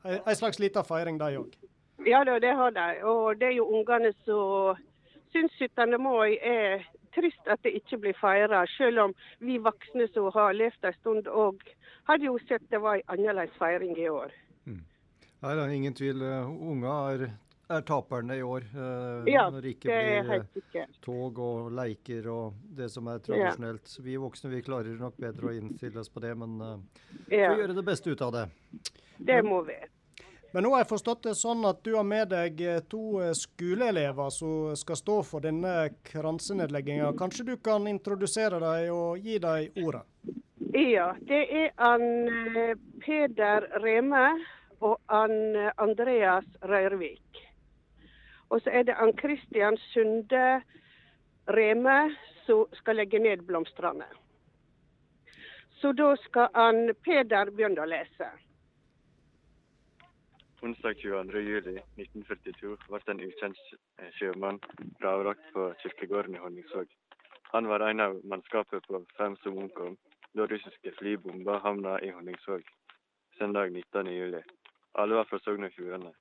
ei, 0.05 0.19
ei 0.25 0.35
slags 0.35 0.59
lita 0.59 0.83
feiring, 0.83 1.17
de 1.19 1.37
òg. 1.41 1.55
Ja 2.05 2.23
da, 2.23 2.39
det 2.39 2.53
har 2.55 2.71
de. 2.71 2.87
Og 3.03 3.39
det 3.39 3.47
er 3.47 3.55
jo 3.57 3.65
ungene 3.79 4.11
som 4.25 4.77
syns 5.33 5.51
17. 5.59 5.97
mai 6.01 6.37
er 6.41 6.85
trist 7.15 7.47
at 7.49 7.63
det 7.65 7.73
ikke 7.79 7.97
blir 8.03 8.13
feira, 8.19 8.61
selv 8.77 8.99
om 9.07 9.13
vi 9.41 9.57
voksne 9.57 10.05
som 10.13 10.29
har 10.35 10.53
levd 10.53 10.85
en 10.85 10.93
stund 10.99 11.27
òg 11.27 11.63
hadde 12.07 12.27
jo 12.29 12.37
sett 12.47 12.63
det 12.71 12.79
var 12.79 12.95
en 13.01 13.09
annerledes 13.17 13.55
feiring 13.57 13.97
i 13.97 14.05
år. 14.09 14.31
Nei, 14.67 15.51
det 15.53 15.63
er 15.63 15.73
ingen 15.73 15.93
tvil. 15.93 16.21
Unger 16.21 16.87
er, 17.11 17.25
er 17.69 17.81
taperne 17.85 18.37
i 18.37 18.41
år. 18.45 18.63
eh, 18.73 19.27
Ja, 19.33 19.49
når 19.53 19.61
det 19.61 19.73
ikke 19.75 19.89
blir 19.91 20.31
eh, 20.37 20.85
tog 21.05 21.37
og 21.39 21.71
leiker 21.77 22.29
og 22.33 22.53
det 22.77 22.87
som 22.93 23.07
er 23.11 23.19
tradisjonelt. 23.19 23.91
Ja. 23.99 24.03
Vi 24.07 24.15
voksne 24.17 24.49
vi 24.53 24.61
klarer 24.65 24.97
nok 24.97 25.17
bedre 25.21 25.51
å 25.51 25.53
innstille 25.57 25.99
oss 26.01 26.09
på 26.09 26.23
det, 26.23 26.33
men 26.37 26.55
eh, 26.61 26.77
Ja. 27.37 27.51
får 27.51 27.61
gjøre 27.61 27.75
det 27.75 27.85
beste 27.85 28.09
ut 28.13 28.21
av 28.21 28.31
det. 28.33 28.45
Det 29.19 29.43
må 29.45 29.61
vi. 29.67 29.77
Men 30.51 30.63
nå 30.63 30.71
har 30.71 30.83
jeg 30.83 30.89
forstått 30.93 31.25
det 31.27 31.35
sånn 31.35 31.65
at 31.67 31.81
du 31.83 31.91
har 31.97 32.05
med 32.07 32.29
deg 32.31 32.61
eh, 32.63 32.79
to 32.87 33.19
eh, 33.19 33.33
skoleelever 33.35 34.29
som 34.31 34.75
skal 34.79 34.99
stå 34.99 35.17
for 35.27 35.43
denne 35.43 35.73
kransenedlegginga. 36.07 37.11
Kanskje 37.19 37.49
du 37.49 37.55
kan 37.59 37.87
introdusere 37.91 38.61
dem 38.63 38.93
og 38.95 39.25
gi 39.27 39.39
dem 39.43 39.83
ordet? 39.83 40.05
Ja, 40.77 41.09
det 41.27 41.41
er 41.51 41.73
han 41.81 42.05
eh, 42.31 42.79
Peder 43.03 43.67
Reme 43.83 44.23
og 44.79 44.95
han 45.11 45.35
Andreas 45.83 46.47
Røyrvik. 46.63 47.43
Og 48.47 48.63
så 48.63 48.71
er 48.71 48.87
det 48.87 48.95
han 48.95 49.11
Kristian 49.19 49.75
Sunde 49.91 50.61
Reme 51.51 51.99
som 52.45 52.65
skal 52.79 53.01
legge 53.01 53.19
ned 53.19 53.43
blomstene. 53.47 54.07
Så 55.81 55.91
da 55.91 56.13
skal 56.23 56.47
han 56.55 56.93
Peder 57.03 57.51
begynne 57.51 57.83
å 57.83 57.89
lese. 57.91 58.31
Onsdag 60.61 60.93
22. 60.97 61.39
juli 61.39 61.73
1942 62.01 62.77
ble 62.89 62.99
en 63.13 63.19
ukjent 63.21 63.59
eh, 64.01 64.07
sjømann 64.17 64.57
gravlagt 64.97 65.45
på 65.53 65.67
kirkegården 65.83 66.33
i 66.33 66.41
Honningsvåg. 66.41 66.89
Han 67.51 67.69
var 67.69 67.85
en 67.85 68.01
av 68.01 68.17
mannskapet 68.25 68.87
på 68.89 69.03
fem 69.19 69.35
som 69.43 69.59
omkom 69.61 69.93
da 70.33 70.47
russiske 70.49 70.95
fly 70.97 71.13
bomba 71.21 71.59
havna 71.61 71.99
i 72.01 72.09
Honningsvåg 72.09 72.65
søndag 73.37 73.69
19. 73.69 74.09
juli. 74.15 74.41
Alle 74.97 75.19
var 75.21 75.29
fra 75.29 75.39
Sogn 75.45 75.69
og 75.69 75.77
Fjordane. 75.77 76.13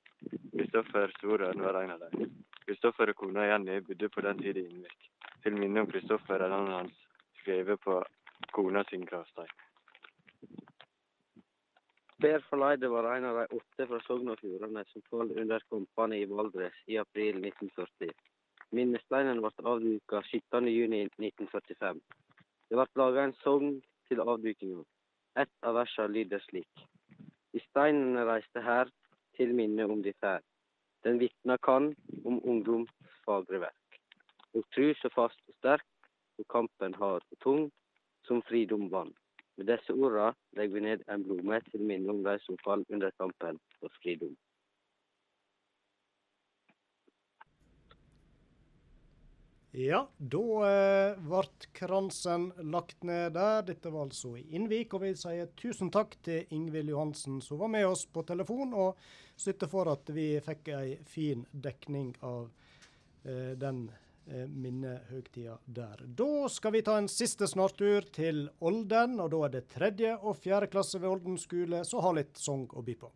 Kristoffer 0.53 1.17
Storen 1.17 1.65
var 1.65 1.81
en 1.81 1.95
av 1.95 2.05
dem. 2.05 2.29
Kristoffer 2.67 3.09
og 3.09 3.17
kona 3.23 3.49
Jenny 3.49 3.79
bodde 3.89 4.09
på 4.13 4.21
den 4.21 4.43
tida 4.43 4.61
i 4.61 4.67
Innvik. 4.69 5.09
Til 5.41 5.57
minne 5.57 5.81
om 5.81 5.89
Kristoffer 5.89 6.45
er 6.45 6.53
navnet 6.53 6.83
hans 6.83 7.05
skrevet 7.41 7.81
på 7.81 8.03
kona 8.53 8.85
sin 8.91 9.09
gravstein. 9.09 9.49
Per 12.21 12.41
Forleide 12.49 12.87
var 12.89 13.05
en 13.13 13.25
av 13.29 13.35
de 13.37 13.57
åtte 13.59 13.85
fra 13.89 13.97
Sogn 14.01 14.31
og 14.33 14.39
Fjordane 14.41 14.81
som 14.89 15.03
falt 15.05 15.35
under 15.37 15.61
kampene 15.69 16.17
i 16.17 16.25
Valdres 16.25 16.77
i 16.89 16.95
april 16.97 17.35
1940. 17.43 18.09
Minnesteinen 18.73 19.41
ble 19.43 19.51
avduka 19.71 20.23
17.6.1945. 20.25 21.99
Det 22.69 22.79
ble 22.79 22.87
laga 23.01 23.25
en 23.27 23.35
sang 23.43 23.67
til 24.09 24.23
avdukinga. 24.23 24.81
Et 25.43 25.69
av 25.69 25.77
versene 25.77 26.15
lyder 26.15 26.41
slik. 26.47 26.83
I 27.53 27.61
steinen 27.67 28.17
reiste 28.31 28.65
her 28.65 28.89
til 29.37 29.53
minne 29.61 29.85
om 29.85 30.01
de 30.01 30.15
fær. 30.17 30.41
Den 31.05 31.21
vitna 31.21 31.59
kan 31.69 31.91
om 32.25 32.41
ungdoms 32.41 33.13
fagre 33.27 33.61
verk. 33.67 34.01
Og 34.57 34.65
tru 34.73 34.89
så 34.97 35.13
fast 35.13 35.37
og 35.45 35.59
sterk, 35.61 35.85
og 36.41 36.49
kampen 36.49 36.97
hard 36.97 37.21
og 37.21 37.39
tung, 37.45 37.69
som 38.25 38.41
fridom 38.49 38.89
vann. 38.89 39.13
Med 39.57 39.71
disse 39.71 39.93
ordene 39.93 40.33
legger 40.57 40.75
vi 40.75 40.83
ned 40.85 41.07
en 41.09 41.23
blomme 41.25 41.61
til 41.71 41.81
minne 41.81 42.13
om 42.13 42.19
de 42.25 42.35
som 42.43 42.59
falt 42.63 42.91
under 42.93 43.13
kampen 43.17 43.57
for 43.79 43.93
fridom. 44.01 44.35
Ja, 49.77 49.99
da 50.17 50.43
eh, 50.65 51.17
ble 51.21 51.41
kransen 51.77 52.47
lagt 52.73 53.03
ned 53.05 53.35
der. 53.35 53.59
Dette 53.67 53.91
var 53.93 54.07
altså 54.07 54.31
i 54.39 54.45
Innvik. 54.57 54.95
Og 54.97 55.03
vi 55.03 55.11
sier 55.19 55.51
tusen 55.59 55.91
takk 55.93 56.15
til 56.25 56.49
Ingvild 56.55 56.89
Johansen 56.93 57.41
som 57.45 57.59
var 57.61 57.69
med 57.69 57.85
oss 57.85 58.07
på 58.09 58.23
telefon, 58.25 58.73
og 58.73 58.97
støtter 59.37 59.69
for 59.69 59.91
at 59.91 60.09
vi 60.13 60.31
fikk 60.45 60.71
ei 60.73 60.97
fin 61.05 61.45
dekning 61.51 62.15
av 62.25 62.47
eh, 63.25 63.53
den 63.59 63.85
eh, 63.91 64.06
minnehøgtida 64.27 65.57
der. 65.65 66.03
Da 66.07 66.47
skal 66.51 66.75
vi 66.75 66.83
ta 66.85 66.97
en 66.99 67.09
siste 67.11 67.47
snartur 67.47 68.07
til 68.13 68.47
Olden, 68.59 69.19
og 69.23 69.31
da 69.33 69.43
er 69.45 69.55
det 69.57 69.67
tredje 69.71 70.17
og 70.17 70.37
fjerde 70.41 70.69
klasse 70.71 70.99
ved 71.01 71.09
Olden 71.09 71.39
skole 71.41 71.83
som 71.87 72.03
har 72.05 72.17
litt 72.19 72.37
sang 72.41 72.67
å 72.73 72.83
by 72.85 72.97
på. 72.99 73.11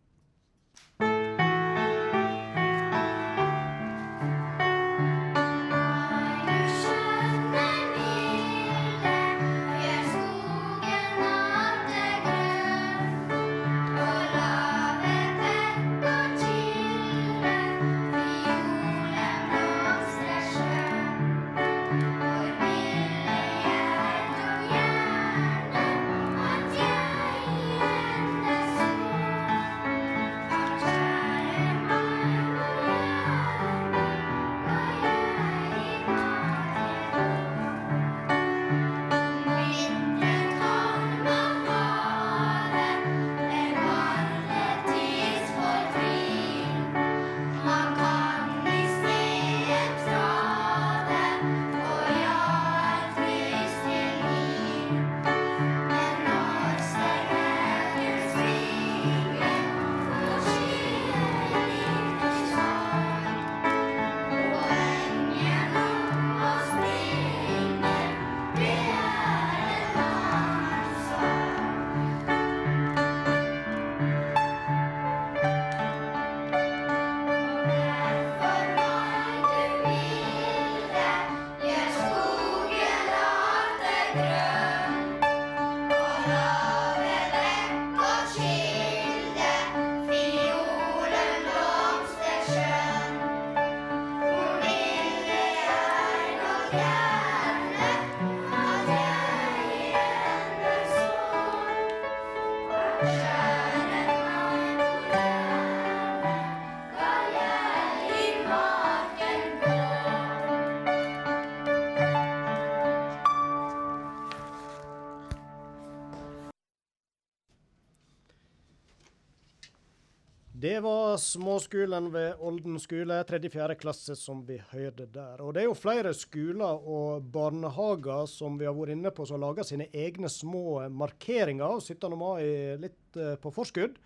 Det 120.62 120.80
var 120.80 121.16
småskolen 121.16 122.12
ved 122.12 122.34
Olden 122.38 122.76
skole, 122.78 123.16
tredje-fjerde 123.26 123.74
klasse, 123.74 124.14
som 124.14 124.44
vi 124.46 124.60
hørte 124.70 125.08
der. 125.10 125.40
Og 125.42 125.56
det 125.56 125.64
er 125.64 125.66
jo 125.66 125.74
flere 125.74 126.12
skoler 126.14 126.84
og 126.86 127.24
barnehager 127.34 128.28
som 128.30 128.60
vi 128.60 128.68
har 128.68 128.76
vært 128.76 128.92
inne 128.94 129.10
på, 129.10 129.26
som 129.26 129.42
laga 129.42 129.64
sine 129.66 129.88
egne 129.90 130.30
små 130.30 130.84
markeringer 130.86 131.66
av 131.66 131.82
17. 131.82 132.14
mai 132.14 132.78
litt 132.78 133.18
eh, 133.18 133.34
på 133.42 133.50
forskudd. 133.50 133.98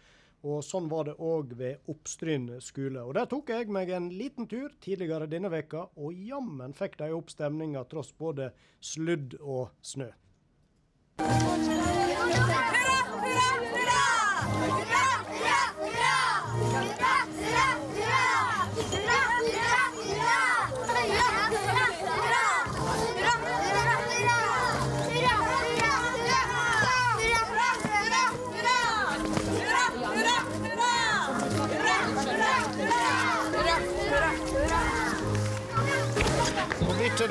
Og 0.48 0.64
sånn 0.64 0.88
var 0.88 1.10
det 1.10 1.18
òg 1.20 1.52
ved 1.60 1.92
Oppstryn 1.92 2.48
skole. 2.64 3.04
Og 3.04 3.12
der 3.20 3.28
tok 3.28 3.52
jeg 3.52 3.68
meg 3.68 3.92
en 3.92 4.08
liten 4.16 4.48
tur 4.48 4.72
tidligere 4.80 5.28
denne 5.28 5.52
veka, 5.52 5.90
og 6.00 6.16
jammen 6.16 6.72
fikk 6.72 6.96
de 7.02 7.12
opp 7.18 7.36
stemninga 7.36 7.84
tross 7.92 8.16
både 8.16 8.48
sludd 8.80 9.36
og 9.42 9.76
snø. 9.84 10.08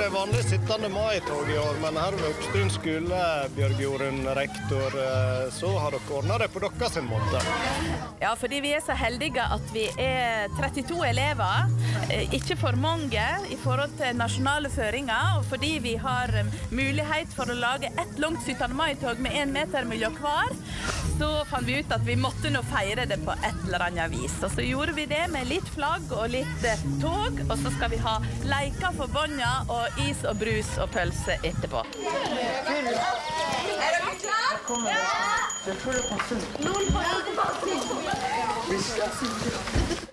Det 0.06 0.12
vanlige 0.14 0.44
17. 0.44 0.92
mai-toget 0.94 1.50
i 1.50 1.58
år, 1.58 1.78
men 1.82 1.96
her 1.98 2.14
ved 2.14 2.28
Oppstryn 2.30 2.70
skole, 2.70 3.22
Bjørg 3.56 3.80
Jorunn, 3.82 4.20
rektor, 4.38 4.98
eh, 5.02 5.48
så 5.54 5.72
har 5.82 5.96
dere 5.96 6.14
ordna 6.20 6.38
det 6.44 6.52
på 6.54 6.62
deres 6.62 7.00
måte. 7.08 7.42
Ja, 8.22 8.36
fordi 8.38 8.60
vi 8.62 8.76
er 8.78 8.84
så 8.86 8.94
heldige 8.94 9.42
at 9.42 9.72
vi 9.74 9.88
er 9.98 10.46
32 10.60 11.00
elever. 11.10 11.72
Eh, 12.12 12.36
Ikke 12.38 12.58
for 12.60 12.78
mange 12.78 13.24
i 13.50 13.58
forhold 13.64 13.98
til 13.98 14.18
nasjonale 14.18 14.70
føringer. 14.70 15.40
Og 15.40 15.46
fordi 15.50 15.80
vi 15.82 15.96
har 15.96 16.30
eh, 16.38 16.54
mulighet 16.70 17.34
for 17.34 17.50
å 17.50 17.58
lage 17.58 17.90
ett 17.90 18.22
langt 18.22 18.46
17. 18.46 18.76
mai-tog 18.78 19.20
med 19.20 19.34
én 19.34 19.54
meter 19.58 19.90
mellom 19.90 20.14
hver, 20.22 20.54
så 21.18 21.32
fant 21.50 21.66
vi 21.66 21.80
ut 21.80 21.92
at 21.96 22.06
vi 22.06 22.18
måtte 22.20 22.52
nå 22.54 22.62
feire 22.70 23.08
det 23.10 23.18
på 23.26 23.34
et 23.42 23.66
eller 23.66 23.88
annet 23.88 24.12
vis. 24.14 24.38
Og 24.44 24.54
så 24.54 24.62
gjorde 24.68 24.94
vi 25.00 25.08
det 25.10 25.26
med 25.34 25.50
litt 25.50 25.68
flagg 25.74 26.12
og 26.12 26.30
litt 26.30 26.70
tog. 27.02 27.42
Og 27.50 27.58
så 27.58 27.74
skal 27.74 27.94
vi 27.96 28.02
ha 28.06 28.20
leker 28.46 28.94
for 29.00 29.10
bånda 29.16 29.54
og 29.72 29.95
is 29.98 30.24
og 30.24 30.40
brus 30.40 30.78
og 30.82 30.90
pølse 30.94 31.38
etterpå. 31.44 31.78
Er 31.78 32.82
dere 33.80 34.16
klare? 34.22 34.56
Ja! 34.90 35.36
Noen 36.66 36.88
Og 39.96 40.05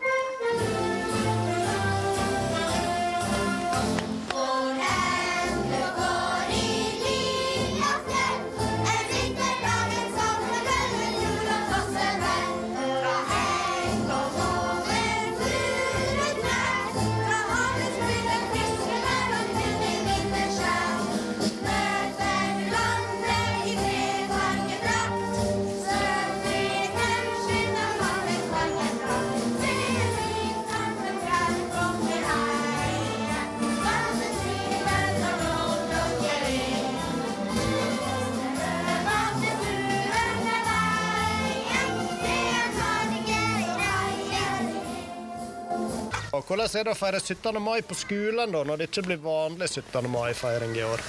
Hvordan 46.53 46.69
er 46.77 46.85
det 46.85 46.93
å 46.93 46.97
feire 46.99 47.17
17. 47.17 47.57
mai 47.65 47.79
på 47.81 47.97
skolen 47.97 48.51
da, 48.53 48.59
når 48.69 48.83
det 48.83 48.87
ikke 48.91 49.07
blir 49.07 49.21
vanlig 49.25 49.71
17. 49.71 50.05
mai-feiring 50.13 50.75
i 50.77 50.83
år? 50.85 51.01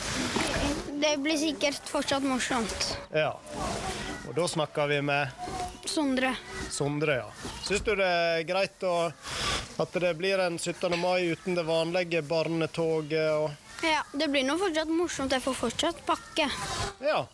Det 1.02 1.10
blir 1.20 1.36
sikkert 1.36 1.90
fortsatt 1.92 2.24
morsomt. 2.24 2.86
Ja. 3.12 3.34
Og 4.24 4.38
da 4.38 4.46
snakker 4.48 4.88
vi 4.88 5.02
med 5.04 5.36
Sondre. 5.84 6.32
Sondre, 6.72 7.18
ja. 7.26 7.52
Syns 7.68 7.84
du 7.84 7.92
det 8.00 8.08
er 8.08 8.46
greit 8.48 8.88
å, 8.88 8.94
at 9.84 10.00
det 10.06 10.14
blir 10.16 10.40
en 10.46 10.56
17. 10.56 10.96
mai 10.96 11.34
uten 11.36 11.60
det 11.60 11.68
vanlige 11.68 12.24
barnetoget 12.24 13.36
og 13.36 13.52
Ja, 13.84 14.04
det 14.16 14.28
blir 14.32 14.46
nå 14.48 14.56
fortsatt 14.58 14.88
morsomt. 14.88 15.34
Jeg 15.36 15.44
får 15.44 15.56
fortsatt 15.60 15.98
pakke. 16.08 16.46
Ja. 17.04 17.26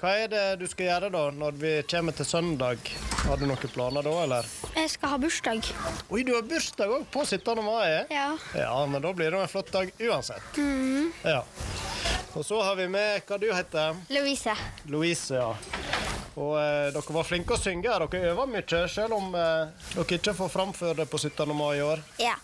Hva 0.00 0.12
er 0.18 0.30
det 0.32 0.44
du 0.58 0.64
skal 0.66 0.88
gjøre 0.88 1.10
da, 1.14 1.26
når 1.36 1.58
vi 1.60 1.72
kommer 1.90 2.16
til 2.16 2.26
søndag? 2.26 2.88
Har 3.26 3.36
du 3.38 3.44
noen 3.46 3.70
planer 3.74 4.02
da, 4.02 4.14
eller? 4.24 4.48
Jeg 4.74 4.88
skal 4.94 5.12
ha 5.12 5.18
bursdag. 5.22 5.68
Oi, 6.08 6.22
du 6.26 6.32
har 6.34 6.46
bursdag 6.48 6.90
òg 6.96 7.04
på 7.12 7.22
17. 7.28 7.60
mai? 7.62 8.06
Ja. 8.10 8.30
Ja, 8.56 8.72
men 8.90 9.04
da 9.04 9.12
blir 9.14 9.30
det 9.30 9.42
en 9.44 9.52
flott 9.52 9.70
dag 9.74 9.92
uansett. 10.00 10.56
Mhm. 10.56 11.12
Ja. 11.28 11.42
Og 12.32 12.46
så 12.48 12.62
har 12.64 12.74
vi 12.80 12.88
med 12.88 13.26
hva 13.28 13.36
du 13.38 13.50
heter? 13.52 13.98
Louise. 14.08 14.54
Louise, 14.88 15.36
ja. 15.36 15.52
Og 16.40 16.54
eh, 16.56 16.88
dere 16.94 17.12
var 17.12 17.28
flinke 17.28 17.52
å 17.58 17.60
synge. 17.60 17.92
Dere 17.92 18.30
øver 18.32 18.48
mye, 18.48 18.80
selv 18.88 19.18
om 19.18 19.34
eh, 19.36 19.68
dere 19.92 20.16
ikke 20.16 20.32
får 20.40 20.48
framføre 20.54 21.02
det 21.02 21.08
på 21.12 21.20
17. 21.20 21.52
mai 21.52 21.76
i 21.76 21.84
år. 21.84 22.00
Ja. 22.22 22.38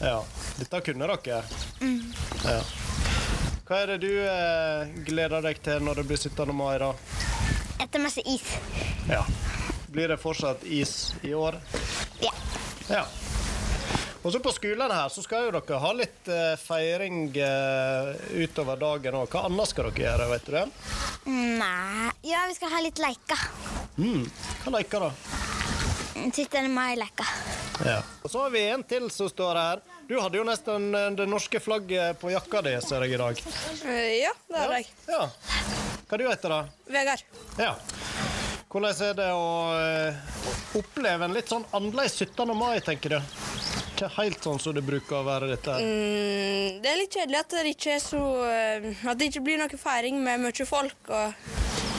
Ja. 0.00 0.22
Dette 0.56 0.80
kunne 0.88 1.12
dere. 1.12 1.42
Mm. 1.84 2.00
Ja. 2.48 2.58
Hva 3.64 3.80
er 3.80 3.94
det 3.94 4.00
du 4.04 4.12
eh, 4.20 4.94
gleder 5.06 5.44
deg 5.44 5.60
til 5.64 5.84
når 5.86 6.02
det 6.02 6.06
blir 6.10 6.20
17. 6.20 6.50
mai, 6.56 6.76
da? 6.82 6.92
Etter 7.80 8.02
masse 8.02 8.20
is. 8.28 8.44
Ja. 9.08 9.22
Blir 9.94 10.10
det 10.12 10.18
fortsatt 10.20 10.64
is 10.68 11.14
i 11.22 11.32
år? 11.34 11.56
Ja. 12.20 12.32
Ja. 12.90 13.04
Og 14.24 14.32
så 14.32 14.40
på 14.40 14.52
skolen 14.56 14.92
her 14.92 15.08
så 15.12 15.20
skal 15.24 15.46
jo 15.46 15.54
dere 15.56 15.78
ha 15.80 15.90
litt 15.96 16.28
eh, 16.32 16.54
feiring 16.60 17.26
eh, 17.36 18.12
utover 18.40 18.80
dagen 18.80 19.18
òg. 19.20 19.28
Hva 19.32 19.46
annet 19.50 19.68
skal 19.68 19.90
dere 19.90 20.06
gjøre, 20.06 20.28
vet 20.32 20.46
du 20.46 20.54
det? 20.56 20.64
Nei 21.28 22.12
Ja, 22.24 22.44
vi 22.48 22.56
skal 22.56 22.72
ha 22.72 22.80
litt 22.84 23.00
leker. 23.00 23.48
Mm. 24.00 24.24
Hva 24.64 24.76
leker 24.78 25.08
da? 25.08 25.10
17. 26.24 26.70
mai-leker. 26.72 27.34
Ja. 27.84 27.98
Og 28.24 28.32
så 28.32 28.46
har 28.46 28.54
vi 28.54 28.64
en 28.72 28.84
til 28.88 29.10
som 29.12 29.28
står 29.28 29.60
her. 29.60 29.84
Du 30.08 30.18
hadde 30.20 30.36
jo 30.38 30.44
nesten 30.44 30.90
eh, 30.94 31.10
det 31.16 31.26
norske 31.30 31.60
flagget 31.60 32.20
på 32.20 32.32
jakka 32.34 32.60
di, 32.66 32.74
ser 32.84 33.06
jeg 33.06 33.16
i 33.16 33.20
dag. 33.20 33.40
Ja, 34.20 34.32
det 34.50 34.60
har 34.60 34.74
jeg. 34.78 34.90
Ja. 35.08 35.28
Hva 36.08 36.20
du 36.20 36.26
heter 36.28 36.52
da? 36.52 36.60
Vegard. 36.92 37.24
Ja. 37.58 37.72
Hvordan 38.74 39.02
er 39.06 39.14
det 39.14 39.30
å 39.30 39.50
eh, 39.78 40.16
oppleve 40.80 41.28
en 41.28 41.34
litt 41.36 41.50
sånn 41.52 41.64
annerledes 41.76 42.18
17. 42.18 42.52
mai, 42.58 42.80
tenker 42.82 43.16
du? 43.16 43.20
Ikke 43.94 44.08
helt 44.16 44.42
sånn 44.42 44.58
som 44.58 44.74
det 44.74 44.82
bruker 44.82 45.20
å 45.20 45.26
være 45.26 45.52
dette 45.52 45.76
her. 45.76 45.84
Mm, 45.86 46.80
det 46.82 46.90
er 46.90 46.98
litt 46.98 47.14
kjedelig 47.14 47.38
at 47.38 47.54
det 47.54 47.62
ikke 47.70 48.00
så 48.02 48.22
eh, 48.50 48.88
At 49.06 49.20
det 49.20 49.30
ikke 49.30 49.44
blir 49.46 49.60
noe 49.62 49.78
feiring 49.78 50.18
med 50.24 50.42
mye 50.42 50.66
folk 50.66 51.12
og 51.14 51.30
eh, 51.30 51.93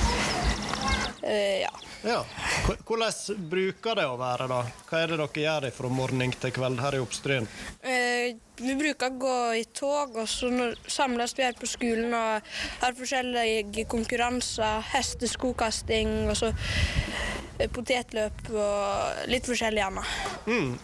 Ja. 1.26 1.72
Ja. 2.06 2.20
Hvordan 2.86 3.40
bruker 3.50 3.98
det 3.98 4.06
å 4.06 4.18
være, 4.20 4.45
da? 4.52 4.60
Hva 4.86 5.00
er 5.02 5.10
det 5.10 5.18
dere 5.18 5.42
gjør 5.42 5.66
fra 5.74 5.90
morgen 5.90 6.34
til 6.38 6.52
kveld 6.54 6.82
her 6.84 6.98
i 6.98 7.02
Oppstryn? 7.02 7.48
Eh, 7.82 8.36
vi 8.62 8.76
bruker 8.78 9.10
å 9.10 9.18
gå 9.24 9.38
i 9.58 9.64
tog, 9.74 10.14
og 10.22 10.30
så 10.30 10.52
samles 10.86 11.34
vi 11.38 11.48
her 11.48 11.58
på 11.58 11.70
skolen 11.70 12.14
og 12.14 12.52
har 12.84 12.98
forskjellige 13.00 13.88
konkurranser. 13.90 14.86
Hesteskokasting 14.92 16.30
og 16.30 16.38
så 16.38 16.52
eh, 16.54 17.72
potetløp 17.74 18.45
og 18.54 19.26
litt 19.32 19.50
forskjellig 19.50 19.86
annet. 19.88 20.14
Mm. 20.45 20.76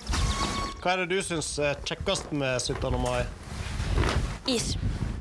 Hva 0.82 0.96
er 0.96 1.04
det 1.04 1.12
du 1.14 1.22
syns 1.22 1.54
er 1.62 1.78
kjekkest 1.86 2.34
med 2.34 2.58
17. 2.58 2.98
mai? 2.98 3.22
Is. 4.50 4.74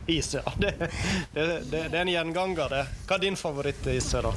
Is, 0.08 0.32
ja. 0.32 0.46
Det, 0.56 0.72
det, 1.34 1.46
det, 1.68 1.84
det 1.92 1.92
er 1.92 2.00
en 2.06 2.14
gjenganger, 2.14 2.72
det. 2.72 2.82
Hva 3.04 3.20
er 3.20 3.26
din 3.28 3.36
favorittis, 3.36 4.08
da? 4.16 4.32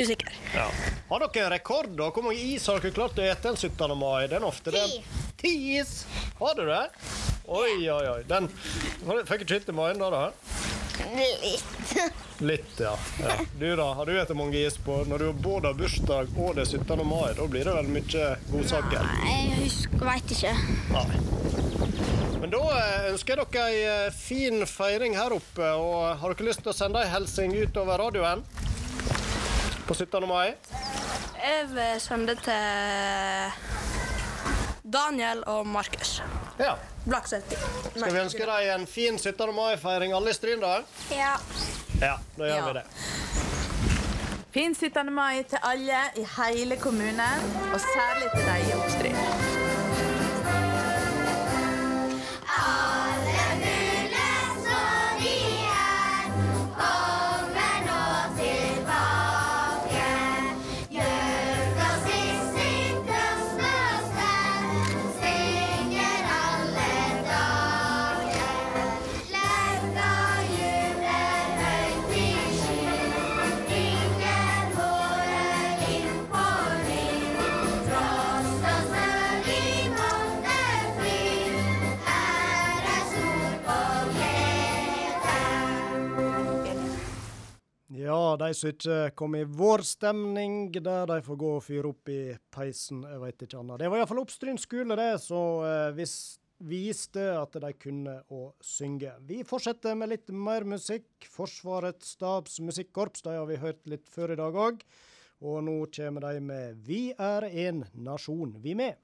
Usikker. 0.00 0.32
Ja. 0.54 0.66
Har 1.10 1.26
dere 1.26 1.50
rekord, 1.50 1.90
da? 1.98 2.10
Hvor 2.14 2.24
mange 2.24 2.40
is 2.40 2.66
har 2.70 2.80
dere 2.80 2.94
klart 2.96 3.18
å 3.18 3.26
ete 3.26 3.48
den 3.50 3.58
17. 3.58 3.96
mai? 3.98 4.26
Den 4.30 4.46
ofte 4.46 4.72
den. 4.74 4.96
Ti 5.40 5.52
is! 5.76 6.04
Har 6.38 6.54
du 6.56 6.64
det? 6.68 6.84
Oi, 7.50 7.90
oi, 7.90 8.04
oi. 8.14 8.20
Den 8.30 8.46
fikk 9.26 9.44
ikke 9.44 9.58
hit 9.58 9.72
i 9.72 9.76
magen 9.76 10.00
da, 10.00 10.10
da? 10.14 10.24
Litt. 11.16 11.94
Litt, 12.40 12.80
ja. 12.80 12.92
ja. 13.20 13.36
Du 13.58 13.76
da, 13.76 13.92
har 13.98 14.06
du 14.06 14.12
spist 14.14 14.36
mange 14.36 14.60
is 14.64 14.76
på 14.80 15.00
når 15.08 15.24
du 15.24 15.42
både 15.44 15.72
har 15.72 15.76
bursdag 15.76 16.30
og 16.36 16.54
det 16.56 16.64
er 16.64 16.78
17. 16.78 17.02
mai? 17.08 17.32
Da 17.36 17.48
blir 17.50 17.68
det 17.68 17.74
vel 17.76 17.90
mye 17.92 18.30
godsaker? 18.52 19.10
Nei, 19.24 19.36
Jeg 19.50 19.64
husker, 19.64 20.04
veit 20.06 20.34
ikke. 20.36 20.54
Nei. 20.94 21.08
Men 22.40 22.54
da 22.54 22.62
eh, 22.78 23.10
ønsker 23.10 23.36
jeg 23.36 23.50
dere 23.52 23.66
ei 23.68 23.82
eh, 23.90 24.14
fin 24.16 24.64
feiring 24.68 25.18
her 25.18 25.34
oppe. 25.36 25.74
Og 25.76 26.22
har 26.22 26.34
dere 26.36 26.48
lyst 26.48 26.64
til 26.64 26.72
å 26.72 26.76
sende 26.76 27.02
ei 27.04 27.12
hilsen 27.12 27.52
utover 27.58 28.00
radioen 28.00 28.46
på 29.86 29.94
17. 29.94 30.28
mai? 30.28 30.52
Jeg 31.40 31.66
vil 31.72 32.00
sende 32.00 32.34
til 32.34 33.52
Daniel 34.92 35.42
og 35.46 35.66
Markus. 35.66 36.22
Ja. 36.58 36.74
Blakseth. 37.06 37.54
Skal 37.96 38.12
vi 38.12 38.18
ønske 38.20 38.46
deg 38.46 38.68
en 38.74 38.86
fin 38.86 39.18
17. 39.18 39.54
mai-feiring 39.56 40.12
alle 40.16 40.30
i 40.30 40.36
Stryn, 40.36 40.60
da? 40.60 40.74
Ja. 41.10 41.34
Ja, 42.00 42.14
da 42.38 42.44
gjør 42.44 42.54
Ja. 42.56 42.66
vi 42.66 42.72
det. 42.72 42.84
Fin 44.52 44.74
17. 44.74 45.12
mai 45.14 45.42
til 45.48 45.58
alle 45.62 46.00
i 46.16 46.26
hele 46.36 46.76
kommunen, 46.76 47.20
og 47.72 47.80
særlig 47.80 48.30
til 48.34 48.44
deg 48.46 48.68
i 48.68 48.72
Oppstryn. 48.72 49.16
Alle 52.50 53.44
mulig 53.62 54.40
så 54.64 54.82
de 55.20 55.36
er, 55.70 56.24
Ja, 88.10 88.36
de 88.40 88.50
som 88.56 88.72
ikke 88.72 88.94
kom 89.14 89.36
i 89.38 89.44
vårstemning, 89.46 90.72
der 90.74 91.06
de 91.06 91.20
får 91.22 91.36
gå 91.38 91.50
og 91.60 91.62
fyre 91.62 91.92
opp 91.92 92.10
i 92.10 92.34
peisen, 92.50 93.04
jeg 93.06 93.20
veit 93.22 93.44
ikke 93.44 93.60
annet. 93.60 93.78
Det 93.82 93.90
var 93.92 94.00
iallfall 94.00 94.22
Oppstryn 94.24 94.58
skole, 94.58 94.96
det, 94.98 95.12
så 95.22 95.42
eh, 95.68 96.00
viste 96.66 97.26
at 97.36 97.54
de 97.62 97.70
kunne 97.78 98.16
å 98.34 98.48
synge. 98.66 99.12
Vi 99.28 99.44
fortsetter 99.46 99.94
med 99.94 100.10
litt 100.10 100.32
mer 100.34 100.66
musikk. 100.66 101.06
Forsvarets 101.30 102.16
stabs 102.16 102.58
musikkorps, 102.64 103.22
de 103.28 103.36
har 103.36 103.46
vi 103.46 103.60
hørt 103.62 103.86
litt 103.92 104.10
før 104.10 104.34
i 104.34 104.40
dag 104.40 104.58
òg. 104.58 104.82
Og 105.46 105.62
nå 105.68 105.76
kommer 105.94 106.26
de 106.26 106.42
med 106.50 106.82
Vi 106.88 107.02
er 107.14 107.46
en 107.68 107.84
nasjon, 107.94 108.58
vi 108.64 108.74
med. 108.80 108.98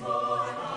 Vi 0.00 0.69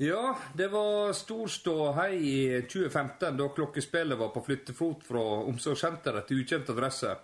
Ja, 0.00 0.38
det 0.54 0.68
var 0.68 1.12
storståhei 1.12 2.14
i 2.14 2.62
2015 2.62 3.36
da 3.36 3.48
klokkespillet 3.48 4.18
var 4.18 4.28
på 4.28 4.44
flyttefot 4.46 5.02
fra 5.02 5.22
omsorgssenteret 5.50 6.28
til 6.28 6.44
ukjent 6.44 6.70
adresse. 6.70 7.16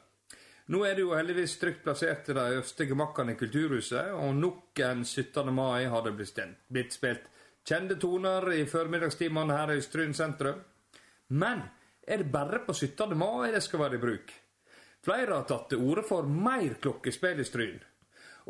Nå 0.74 0.80
er 0.82 0.96
det 0.98 1.04
jo 1.04 1.12
heldigvis 1.14 1.54
trygt 1.60 1.84
plassert 1.84 2.32
i 2.32 2.34
de 2.34 2.46
øverste 2.56 2.88
gemakkene 2.90 3.36
i 3.36 3.38
Kulturhuset, 3.38 4.10
og 4.18 4.34
nok 4.34 4.82
en 4.82 5.04
17. 5.04 5.52
mai 5.54 5.84
har 5.86 6.02
det 6.02 6.16
blitt 6.18 6.96
spilt 6.96 7.28
kjente 7.62 7.94
toner 7.94 8.48
i 8.56 8.66
formiddagstimene 8.66 9.54
her 9.54 9.76
i 9.76 9.86
Stryn 9.86 10.16
sentrum. 10.18 10.58
Men 11.28 11.62
er 12.02 12.24
det 12.24 12.32
bare 12.34 12.64
på 12.66 12.74
17. 12.74 13.14
mai 13.14 13.52
det 13.54 13.62
skal 13.62 13.84
være 13.84 14.00
i 14.00 14.02
bruk? 14.02 14.34
Flere 15.04 15.38
har 15.38 15.46
tatt 15.46 15.70
til 15.70 15.86
orde 15.92 16.02
for 16.10 16.26
mer 16.26 16.74
klokkespill 16.82 17.38
i 17.38 17.46
Stryn. 17.46 17.78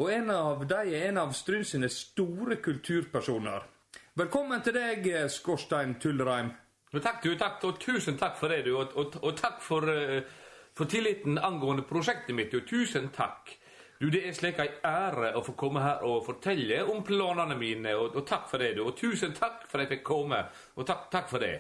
Og 0.01 0.09
en 0.17 0.33
av 0.33 0.65
de 0.65 0.81
er 0.97 1.11
en 1.11 1.21
av 1.27 1.37
Stryn 1.37 1.69
sine 1.69 1.93
store 1.93 2.57
kulturpersoner. 2.65 3.74
Velkommen 4.15 4.61
til 4.63 4.77
deg, 4.77 5.09
Skorstein 5.27 5.97
Tullreim. 5.99 6.53
Takk, 7.03 7.17
du, 7.25 7.33
takk, 7.35 7.57
og 7.67 7.81
tusen 7.83 8.15
takk 8.15 8.37
for 8.39 8.53
det, 8.53 8.61
du. 8.63 8.77
Og, 8.79 8.93
og, 8.95 9.17
og 9.27 9.33
takk 9.35 9.57
for, 9.59 9.89
eh, 9.91 10.21
for 10.71 10.87
tilliten 10.87 11.35
angående 11.43 11.83
prosjektet 11.83 12.31
mitt. 12.39 12.55
Du. 12.55 12.61
Tusen 12.63 13.09
takk. 13.11 13.51
Du, 13.99 14.07
Det 14.15 14.21
er 14.29 14.37
slik 14.39 14.61
ei 14.63 14.69
ære 14.87 15.33
å 15.35 15.43
få 15.43 15.57
komme 15.59 15.83
her 15.83 16.05
og 16.07 16.23
fortelle 16.29 16.79
om 16.93 17.03
planene 17.03 17.57
mine, 17.59 17.97
og, 17.99 18.15
og 18.15 18.23
takk 18.29 18.47
for 18.53 18.63
det. 18.63 18.77
du. 18.77 18.85
Og 18.85 18.95
tusen 18.95 19.35
takk 19.35 19.67
for 19.67 19.83
at 19.83 19.89
jeg 19.89 19.97
fikk 19.97 20.07
komme, 20.07 20.45
og 20.79 20.87
takk, 20.87 21.11
takk 21.11 21.27
for 21.33 21.43
det. 21.43 21.57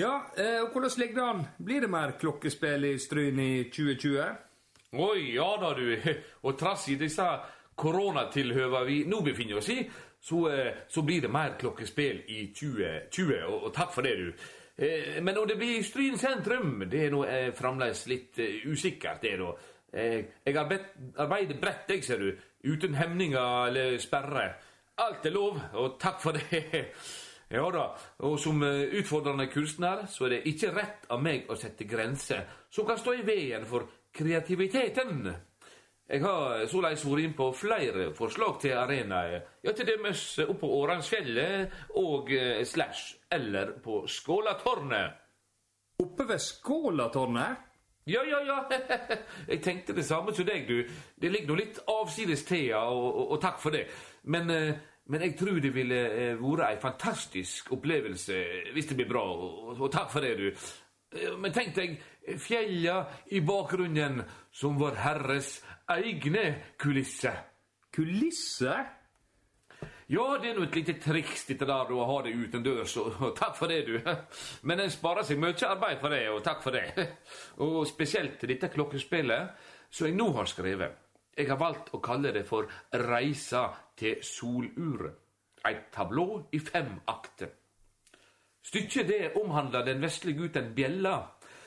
Ja, 0.00 0.14
eh, 0.32 0.62
og 0.62 0.72
hvordan 0.72 0.96
ligger 1.02 1.20
det 1.20 1.28
an? 1.34 1.44
Blir 1.60 1.84
det 1.84 1.92
mer 1.92 2.16
klokkespill 2.16 2.88
i 2.88 2.94
Stryn 2.96 3.44
i 3.44 3.52
2020? 3.68 4.32
Oi, 4.96 5.28
ja 5.34 5.52
da, 5.60 5.76
du. 5.76 5.92
Og 6.48 6.56
trass 6.56 6.88
i 6.88 6.96
disse 6.96 7.28
koronatilhøva 7.76 8.84
vi 8.88 9.02
nå 9.04 9.20
befinner 9.24 9.60
oss 9.60 9.68
i, 9.74 9.82
så, 10.26 10.48
eh, 10.50 10.74
så 10.88 11.02
blir 11.02 11.20
det 11.20 11.28
mer 11.30 11.54
klokkespill 11.58 12.22
i 12.26 12.52
2020. 12.54 13.44
Og, 13.46 13.64
og 13.64 13.74
takk 13.74 13.92
for 13.94 14.02
det, 14.02 14.16
du. 14.16 14.32
Eh, 14.76 15.22
Men 15.22 15.38
om 15.38 15.46
det 15.48 15.56
blir 15.56 15.84
Stryn 15.86 16.18
sentrum, 16.18 16.82
det 16.90 17.04
er 17.04 17.12
nå 17.14 17.22
eh, 17.24 17.52
fremdeles 17.54 18.06
litt 18.10 18.40
usikkert. 18.66 19.22
det 19.22 19.36
da. 19.38 19.52
Jeg 19.96 20.56
arbeider 20.56 21.60
bredt, 21.60 21.88
jeg, 21.88 22.02
ser 22.04 22.18
du. 22.18 22.32
Uten 22.66 22.94
hemninger 22.94 23.68
eller 23.68 23.98
sperre. 24.02 24.48
Alt 24.98 25.26
er 25.26 25.30
lov, 25.30 25.60
og 25.74 25.96
takk 26.00 26.20
for 26.20 26.32
det. 26.32 26.64
Ja 27.46 27.62
da, 27.70 27.92
og 28.26 28.40
som 28.42 28.58
utfordrende 28.58 29.44
kunstner 29.46 30.00
så 30.10 30.24
er 30.26 30.32
det 30.32 30.48
ikke 30.50 30.72
rett 30.74 31.04
av 31.14 31.20
meg 31.22 31.44
å 31.46 31.54
sette 31.54 31.86
grenser 31.86 32.40
som 32.74 32.88
kan 32.88 32.98
stå 32.98 33.14
i 33.14 33.22
veien 33.22 33.62
for 33.70 33.86
kreativiteten. 34.18 35.28
Jeg 36.06 36.22
har 36.22 36.60
såleis 36.70 37.02
vært 37.02 37.24
inn 37.24 37.32
på 37.34 37.48
flere 37.58 38.10
forslag 38.14 38.60
til 38.62 38.76
arenaer. 38.78 39.40
Ja, 39.66 39.72
til 39.74 39.88
dømes 39.88 40.20
oppe 40.44 40.60
på 40.60 40.68
Åransfjellet 40.78 41.96
og 41.98 42.30
eh, 42.30 42.60
Slash, 42.64 43.16
eller 43.34 43.72
på 43.82 44.04
Skålatårnet. 44.06 45.16
Oppe 46.04 46.28
ved 46.28 46.38
Skålatårnet? 46.44 47.64
Ja, 48.06 48.22
ja, 48.22 48.38
ja. 48.46 48.60
Jeg 49.50 49.62
tenkte 49.64 49.96
det 49.96 50.06
samme 50.06 50.30
som 50.34 50.46
deg, 50.46 50.68
du. 50.68 50.84
Det 51.18 51.32
ligger 51.32 51.50
nå 51.50 51.58
litt 51.58 51.82
avsides 51.90 52.46
til, 52.46 52.68
og, 52.78 53.02
og, 53.10 53.24
og 53.34 53.40
takk 53.42 53.58
for 53.58 53.74
det. 53.74 53.88
Men, 54.30 54.50
eh, 54.54 54.74
men 55.10 55.22
jeg 55.26 55.34
tror 55.38 55.58
det 55.62 55.74
ville 55.74 55.98
eh, 56.06 56.38
vært 56.38 56.68
ei 56.68 56.78
fantastisk 56.82 57.72
opplevelse 57.74 58.38
hvis 58.74 58.92
det 58.92 58.96
blir 59.00 59.10
bra, 59.10 59.26
og, 59.26 59.74
og 59.74 59.90
takk 59.90 60.12
for 60.14 60.22
det, 60.22 60.36
du. 60.38 60.46
Eh, 61.18 61.34
Men 61.34 61.54
tenk 61.54 61.74
deg 61.74 61.98
fjella 62.42 63.00
i 63.34 63.42
bakgrunnen 63.46 64.22
som 64.54 64.78
Vår 64.78 65.02
Herres 65.02 65.56
egne 65.88 66.46
kulisser. 66.78 67.36
Kulisser? 67.92 68.84
Ja, 70.08 70.36
det 70.38 70.52
er 70.52 70.54
nå 70.54 70.62
et 70.68 70.76
lite 70.78 70.94
triks 71.02 71.48
dette 71.48 71.66
der 71.66 71.88
å 71.90 72.04
ha 72.06 72.20
det 72.22 72.36
utendørs, 72.38 72.92
og, 73.02 73.16
og 73.26 73.32
takk 73.38 73.56
for 73.58 73.70
det, 73.70 73.80
du. 73.88 73.96
Men 74.68 74.84
en 74.84 74.92
sparer 74.92 75.26
seg 75.26 75.40
mye 75.42 75.56
arbeid 75.66 75.98
for 76.02 76.14
det, 76.14 76.22
og 76.30 76.44
takk 76.46 76.62
for 76.62 76.76
det. 76.76 77.06
Og 77.64 77.80
spesielt 77.90 78.44
dette 78.46 78.70
klokkespillet 78.70 79.66
som 79.90 80.06
jeg 80.06 80.14
nå 80.14 80.30
har 80.36 80.50
skrevet. 80.50 81.02
Jeg 81.36 81.50
har 81.50 81.58
valgt 81.60 81.90
å 81.92 82.00
kalle 82.00 82.32
det 82.32 82.46
for 82.48 82.70
Reisa 83.02 83.66
til 83.98 84.22
soluret. 84.24 85.18
Et 85.66 85.88
tablå 85.90 86.46
i 86.54 86.60
fem 86.62 86.92
akter. 87.10 87.50
Stykket 88.62 89.08
det 89.10 89.32
omhandler 89.40 89.82
den 89.86 89.98
vesle 90.02 90.30
gutten 90.38 90.70
Bjella 90.74 91.16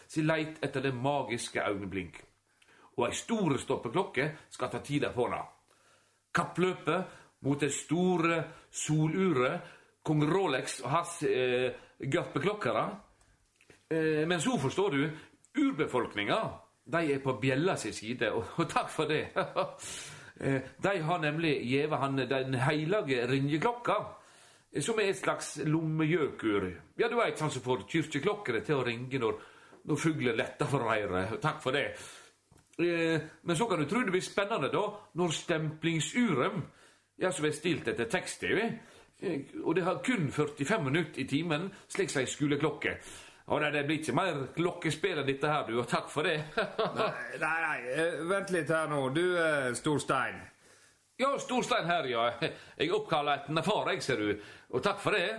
sin 0.08 0.28
leit 0.28 0.64
etter 0.64 0.82
det 0.88 0.96
magiske 0.96 1.60
øyeblink. 1.60 2.24
Og 3.00 3.08
ei 3.08 3.16
stor 3.16 3.56
stoppeklokke 3.62 4.30
skal 4.52 4.72
ta 4.72 4.84
tida 4.84 5.14
for 5.16 5.32
henne. 5.32 5.48
Kappløpet 6.36 7.18
mot 7.48 7.60
det 7.60 7.72
store 7.74 8.44
soluret, 8.70 9.62
kong 10.04 10.26
Rolex 10.28 10.82
og 10.84 10.92
hans 10.92 11.20
eh, 11.24 11.72
garpeklokkere. 12.00 12.86
Eh, 13.90 14.26
men 14.28 14.42
så 14.44 14.58
forstår 14.60 14.96
du, 14.96 15.04
urbefolkninga 15.60 16.40
de 16.90 17.14
er 17.14 17.20
på 17.24 17.36
bjella 17.42 17.76
si 17.78 17.92
side, 17.94 18.32
og, 18.34 18.56
og 18.58 18.70
takk 18.70 18.90
for 18.94 19.12
det. 19.12 19.28
Eh, 20.40 20.62
de 20.80 21.02
har 21.04 21.18
nemlig 21.20 21.50
gjeve 21.68 21.98
han 22.00 22.14
den 22.16 22.54
heilage 22.64 23.26
ringeklokka, 23.28 23.96
eh, 24.72 24.80
som 24.80 25.02
er 25.04 25.10
et 25.12 25.18
slags 25.20 25.58
lommegjøkur. 25.68 26.70
Ja, 26.96 27.10
du 27.12 27.18
veit, 27.20 27.36
sånn 27.36 27.52
som 27.52 27.66
får 27.66 27.84
kyrkjeklokkene 27.92 28.62
til 28.64 28.80
å 28.80 28.86
ringe 28.88 29.20
når, 29.20 29.36
når 29.92 30.00
fuglen 30.00 30.40
letter 30.40 30.70
for 30.72 30.88
reiret. 30.88 31.34
Takk 31.44 31.60
for 31.60 31.76
det. 31.76 31.90
Eh, 32.80 33.22
Men 33.42 33.56
så 33.58 33.66
kan 33.66 33.80
du 33.80 33.86
tro 33.86 34.00
det 34.04 34.12
blir 34.12 34.22
spennende, 34.24 34.70
da, 34.72 34.84
når 35.20 35.34
stemplingsuret, 35.36 36.54
ja, 37.20 37.32
som 37.32 37.46
er 37.46 37.52
stilt 37.52 37.88
etter 37.92 38.08
tekst-TV, 38.08 38.62
eh, 39.22 39.42
og 39.64 39.76
det 39.76 39.84
har 39.84 40.00
kun 40.06 40.30
45 40.32 40.84
minutter 40.84 41.22
i 41.22 41.28
timen, 41.28 41.68
slik 41.92 42.10
som 42.10 42.22
ei 42.22 42.30
skoleklokke. 42.32 42.94
Og 43.50 43.60
nei, 43.62 43.72
det 43.74 43.84
blir 43.88 44.00
ikke 44.00 44.14
mer 44.16 44.40
klokkespill 44.56 45.20
enn 45.20 45.28
dette 45.28 45.50
her, 45.50 45.66
du, 45.68 45.80
og 45.82 45.88
takk 45.90 46.08
for 46.14 46.24
det. 46.24 46.38
Nei, 47.02 47.12
nei, 47.42 47.56
nei, 47.66 47.80
eh, 47.98 48.20
vent 48.30 48.52
litt 48.54 48.70
her 48.70 48.88
nå. 48.92 49.08
Du, 49.10 49.24
Storstein. 49.76 50.38
Ja, 51.20 51.34
Storstein 51.42 51.90
her, 51.90 52.06
ja. 52.08 52.28
Jeg 52.80 52.94
oppkaller 52.96 53.42
etter 53.42 53.58
en 53.58 53.64
far, 53.66 53.90
jeg, 53.92 54.04
ser 54.06 54.22
du. 54.22 54.30
Og 54.70 54.84
takk 54.86 55.02
for 55.02 55.18
det. 55.18 55.34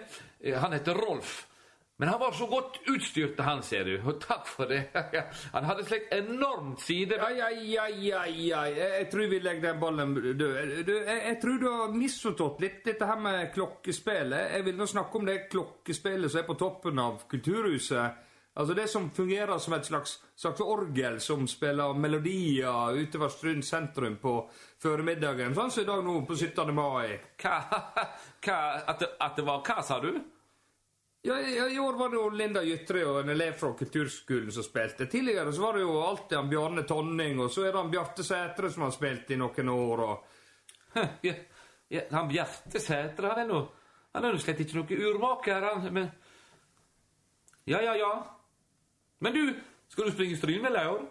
Han 0.59 0.75
heter 0.75 0.99
Rolf. 0.99 1.47
Men 2.01 2.09
han 2.09 2.21
var 2.21 2.33
så 2.33 2.47
godt 2.47 2.79
utstyrt, 2.89 3.41
han, 3.45 3.59
ser 3.63 3.85
du. 3.85 3.99
Og 4.09 4.17
takk 4.23 4.47
for 4.49 4.71
det. 4.71 4.87
Han 5.53 5.67
hadde 5.69 5.83
slikt 5.85 6.15
enormt 6.17 6.81
side... 6.81 7.19
Ai, 7.21 7.35
ai, 7.45 7.75
ai, 7.77 8.13
ai, 8.17 8.47
ai. 8.57 8.71
Jeg, 8.79 9.11
tror 9.13 9.29
vi 9.29 9.41
legger 9.45 9.67
den 9.67 9.83
ballen 9.83 10.15
død. 10.17 10.89
Jeg, 10.89 11.19
jeg 11.27 11.37
tror 11.43 11.61
du 11.61 11.69
har 11.69 11.93
misforstått 11.93 12.65
litt 12.65 12.81
dette 12.89 13.05
her 13.05 13.21
med 13.21 13.53
klokkespillet. 13.53 14.57
Jeg 14.57 14.69
vil 14.71 14.81
nå 14.81 14.89
snakke 14.89 15.21
om 15.21 15.29
det 15.29 15.37
klokkespillet 15.53 16.33
som 16.33 16.41
er 16.41 16.49
på 16.49 16.59
toppen 16.65 17.05
av 17.05 17.21
Kulturhuset. 17.29 18.27
Altså 18.57 18.81
Det 18.81 18.89
som 18.89 19.13
fungerer 19.21 19.59
som 19.61 19.77
et 19.77 19.93
slags, 19.93 20.17
slags 20.41 20.65
orgel 20.65 21.21
som 21.21 21.45
spiller 21.49 21.93
melodier 21.93 22.97
utover 22.97 23.29
Stryn 23.29 23.61
sentrum 23.63 24.17
på 24.25 24.39
formiddagen. 24.81 25.53
Sånn 25.53 25.69
som 25.69 25.85
i 25.85 25.93
dag 25.93 26.01
nå 26.09 26.23
på 26.25 26.33
17. 26.35 26.73
mai. 26.73 27.21
Hva, 27.37 27.61
hva 28.49 28.61
at, 28.89 29.01
det, 29.05 29.17
at 29.21 29.37
det 29.37 29.51
var 29.53 29.61
hva, 29.69 29.83
sa 29.85 30.01
du? 30.01 30.15
Ja, 31.23 31.41
ja, 31.41 31.69
I 31.69 31.79
år 31.79 31.93
var 31.93 32.09
det 32.09 32.17
jo 32.17 32.29
Linda 32.31 32.63
Gytre 32.65 33.03
og 33.05 33.19
en 33.21 33.29
elev 33.29 33.53
fra 33.61 33.75
kulturskolen 33.77 34.53
som 34.53 34.65
spilte. 34.65 35.05
Tidligere 35.07 35.53
så 35.53 35.67
var 35.67 35.77
det 35.77 35.83
jo 35.83 35.99
alltid 36.01 36.37
han 36.39 36.49
Bjarne 36.49 36.85
Tonning, 36.89 37.41
og 37.45 37.51
så 37.53 37.67
er 37.67 37.75
det 37.75 37.81
han 37.83 37.91
Bjarte 37.93 38.25
Sætre 38.25 38.71
som 38.73 38.87
har 38.87 38.95
spilt 38.95 39.29
i 39.31 39.37
noen 39.37 39.69
år. 39.69 40.03
og... 40.07 40.31
Ja, 41.29 41.35
ja, 41.93 42.01
han 42.11 42.31
Bjarte 42.31 42.81
Sætre, 42.81 43.29
han 43.35 43.43
er 43.43 43.49
nå 43.51 43.59
Han 44.15 44.25
er 44.25 44.33
nå 44.33 44.41
slett 44.43 44.63
ikke 44.65 44.79
noe 44.79 44.97
urmaker, 45.11 45.67
han. 45.69 45.85
Men 45.93 46.09
Ja, 47.69 47.83
ja, 47.85 47.93
ja. 48.01 48.13
Men 49.21 49.37
du, 49.37 49.43
skal 49.93 50.09
du 50.09 50.15
springe 50.15 50.39
Strynvella 50.39 50.85
i 50.85 50.93
år? 50.95 51.03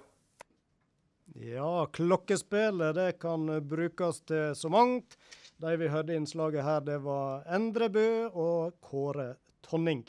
Ja, 1.51 1.85
klokkespillet 1.93 2.95
det 2.97 3.11
kan 3.21 3.45
brukes 3.69 4.23
til 4.25 4.55
så 4.57 4.73
mangt. 4.73 5.19
De 5.61 5.75
vi 5.77 5.91
hørte 5.93 6.15
i 6.15 6.17
innslaget 6.17 6.65
her, 6.65 6.81
det 6.81 6.97
var 7.05 7.45
Endre 7.45 7.91
Bø 7.93 8.09
og 8.33 8.73
Kåre 8.81 9.35
Tonning. 9.65 10.05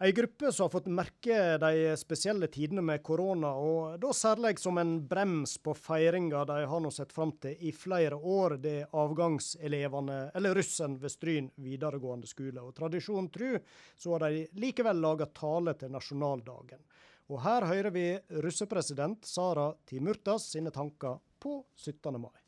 Ei 0.00 0.12
gruppe 0.12 0.52
som 0.52 0.64
har 0.64 0.70
fått 0.70 0.86
merke 0.94 1.56
de 1.58 1.96
spesielle 1.98 2.46
tidene 2.46 2.84
med 2.86 3.02
korona, 3.02 3.48
og 3.58 3.96
da 3.98 4.12
særlig 4.14 4.60
som 4.62 4.78
en 4.78 4.92
brems 5.10 5.56
på 5.58 5.74
feiringa 5.74 6.44
de 6.46 6.60
har 6.70 6.84
nå 6.84 6.92
sett 6.94 7.10
fram 7.10 7.32
til 7.42 7.58
i 7.66 7.72
flere 7.74 8.14
år, 8.14 8.54
det 8.62 8.76
er 8.84 8.94
avgangselevene, 8.94 10.20
eller 10.38 10.54
russen 10.54 10.94
ved 11.02 11.10
Stryn 11.10 11.50
videregående 11.66 12.30
skole. 12.30 12.62
Og 12.62 12.76
Tradisjonen 12.78 13.26
tru, 13.34 13.58
så 13.98 14.14
har 14.14 14.28
de 14.28 14.46
likevel 14.62 15.02
laga 15.02 15.26
tale 15.34 15.74
til 15.74 15.90
nasjonaldagen. 15.90 16.86
Og 17.34 17.42
her 17.42 17.66
hører 17.66 17.90
vi 17.90 18.08
russepresident 18.38 19.26
Sara 19.26 19.72
Timurtas 19.84 20.46
sine 20.54 20.70
tanker 20.70 21.18
på 21.42 21.58
17. 21.74 22.22
mai. 22.22 22.38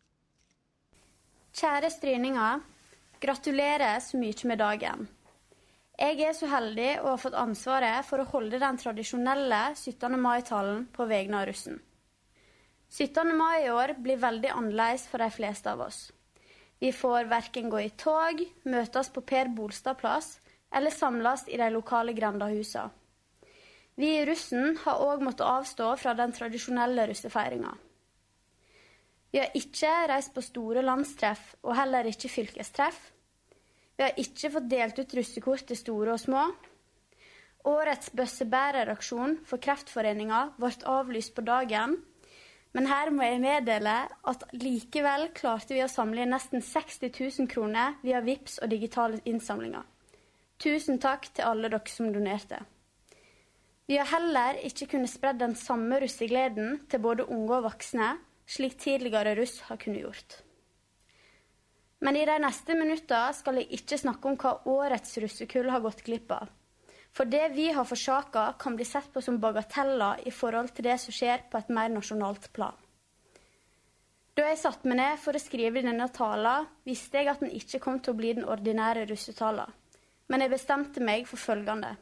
Kjære 1.50 1.90
stryninger. 1.90 2.62
Gratulerer 3.20 3.98
så 4.00 4.22
mye 4.22 4.46
med 4.48 4.62
dagen. 4.62 5.10
Jeg 6.00 6.16
er 6.24 6.32
så 6.32 6.46
heldig 6.48 6.88
å 7.02 7.10
ha 7.10 7.16
fått 7.20 7.34
ansvaret 7.36 8.06
for 8.08 8.22
å 8.22 8.28
holde 8.30 8.56
den 8.62 8.78
tradisjonelle 8.80 9.58
17. 9.76 10.14
mai-talen 10.16 10.86
på 10.94 11.04
vegne 11.10 11.42
av 11.42 11.50
russen. 11.50 11.76
17. 12.88 13.34
mai 13.36 13.66
i 13.66 13.70
år 13.70 13.92
blir 14.00 14.16
veldig 14.22 14.48
annerledes 14.54 15.04
for 15.10 15.20
de 15.20 15.28
fleste 15.30 15.68
av 15.68 15.82
oss. 15.84 15.98
Vi 16.80 16.88
får 16.96 17.28
verken 17.28 17.68
gå 17.68 17.82
i 17.84 17.90
tog, 18.00 18.40
møtes 18.64 19.12
på 19.12 19.20
Per 19.28 19.52
Bolstad 19.52 20.00
plass 20.00 20.38
eller 20.72 20.94
samles 20.94 21.44
i 21.52 21.60
de 21.60 21.68
lokale 21.68 22.16
grendahusene. 22.16 22.88
Vi 24.00 24.14
i 24.16 24.24
russen 24.24 24.78
har 24.86 25.04
òg 25.04 25.20
måttet 25.20 25.44
avstå 25.44 25.92
fra 26.00 26.14
den 26.16 26.32
tradisjonelle 26.32 27.04
russefeiringa. 27.10 27.74
Vi 29.30 29.44
har 29.44 29.52
ikke 29.52 29.92
reist 30.08 30.32
på 30.32 30.40
store 30.48 30.80
landstreff 30.80 31.58
og 31.60 31.76
heller 31.76 32.08
ikke 32.08 32.32
fylkestreff. 32.32 33.10
Vi 34.00 34.06
har 34.06 34.16
ikke 34.16 34.48
fått 34.48 34.68
delt 34.72 34.96
ut 34.96 35.10
russekort 35.12 35.66
til 35.68 35.76
store 35.76 36.14
og 36.14 36.20
små. 36.22 36.46
Årets 37.68 38.08
bøssebæreraksjon 38.16 39.34
for 39.44 39.60
Kreftforeninga 39.60 40.38
ble 40.56 40.70
avlyst 40.88 41.34
på 41.36 41.44
dagen. 41.44 41.98
Men 42.72 42.88
her 42.88 43.12
må 43.12 43.28
jeg 43.28 43.42
meddele 43.44 43.98
at 44.32 44.48
likevel 44.56 45.26
klarte 45.36 45.76
vi 45.76 45.84
å 45.84 45.92
samle 45.92 46.24
inn 46.24 46.32
nesten 46.32 46.64
60 46.64 47.12
000 47.12 47.52
kroner 47.52 48.00
via 48.00 48.24
VIPS 48.24 48.62
og 48.64 48.72
digitale 48.72 49.20
innsamlinger. 49.28 49.84
Tusen 50.56 50.96
takk 50.96 51.28
til 51.34 51.50
alle 51.52 51.68
dere 51.68 51.92
som 51.92 52.08
donerte. 52.08 52.64
Vi 53.84 54.00
har 54.00 54.08
heller 54.16 54.64
ikke 54.64 54.94
kunnet 54.94 55.12
spre 55.12 55.36
den 55.36 55.58
samme 55.60 56.00
russegleden 56.00 56.86
til 56.88 57.04
både 57.04 57.28
unge 57.28 57.58
og 57.58 57.68
voksne, 57.68 58.14
slik 58.48 58.80
tidligere 58.80 59.36
russ 59.36 59.60
har 59.68 59.76
kunnet 59.76 60.06
gjort. 60.06 60.44
Men 62.00 62.16
i 62.16 62.24
de 62.24 62.36
neste 62.40 62.74
minuttene 62.76 63.34
skal 63.36 63.60
jeg 63.60 63.80
ikke 63.80 63.98
snakke 64.00 64.30
om 64.30 64.38
hva 64.40 64.54
årets 64.72 65.18
russekull 65.20 65.68
har 65.72 65.82
gått 65.84 66.04
glipp 66.06 66.32
av. 66.32 66.48
For 67.12 67.26
det 67.26 67.50
vi 67.56 67.68
har 67.74 67.84
forsaka, 67.84 68.54
kan 68.58 68.76
bli 68.78 68.86
sett 68.86 69.10
på 69.12 69.20
som 69.22 69.40
bagateller 69.42 70.22
i 70.26 70.30
forhold 70.30 70.70
til 70.74 70.86
det 70.86 70.96
som 71.02 71.14
skjer 71.14 71.44
på 71.50 71.58
et 71.58 71.72
mer 71.74 71.90
nasjonalt 71.92 72.52
plan. 72.56 72.76
Da 74.38 74.46
jeg 74.46 74.60
satte 74.62 74.88
meg 74.88 75.00
ned 75.00 75.18
for 75.20 75.36
å 75.36 75.42
skrive 75.42 75.82
denne 75.84 76.06
talen, 76.14 76.68
visste 76.86 77.18
jeg 77.18 77.28
at 77.32 77.42
den 77.42 77.50
ikke 77.52 77.82
kom 77.82 77.98
til 77.98 78.14
å 78.14 78.20
bli 78.20 78.30
den 78.38 78.46
ordinære 78.48 79.08
russetalen. 79.10 79.74
Men 80.30 80.44
jeg 80.44 80.52
bestemte 80.54 81.02
meg 81.02 81.26
for 81.26 81.42
følgende. 81.42 81.96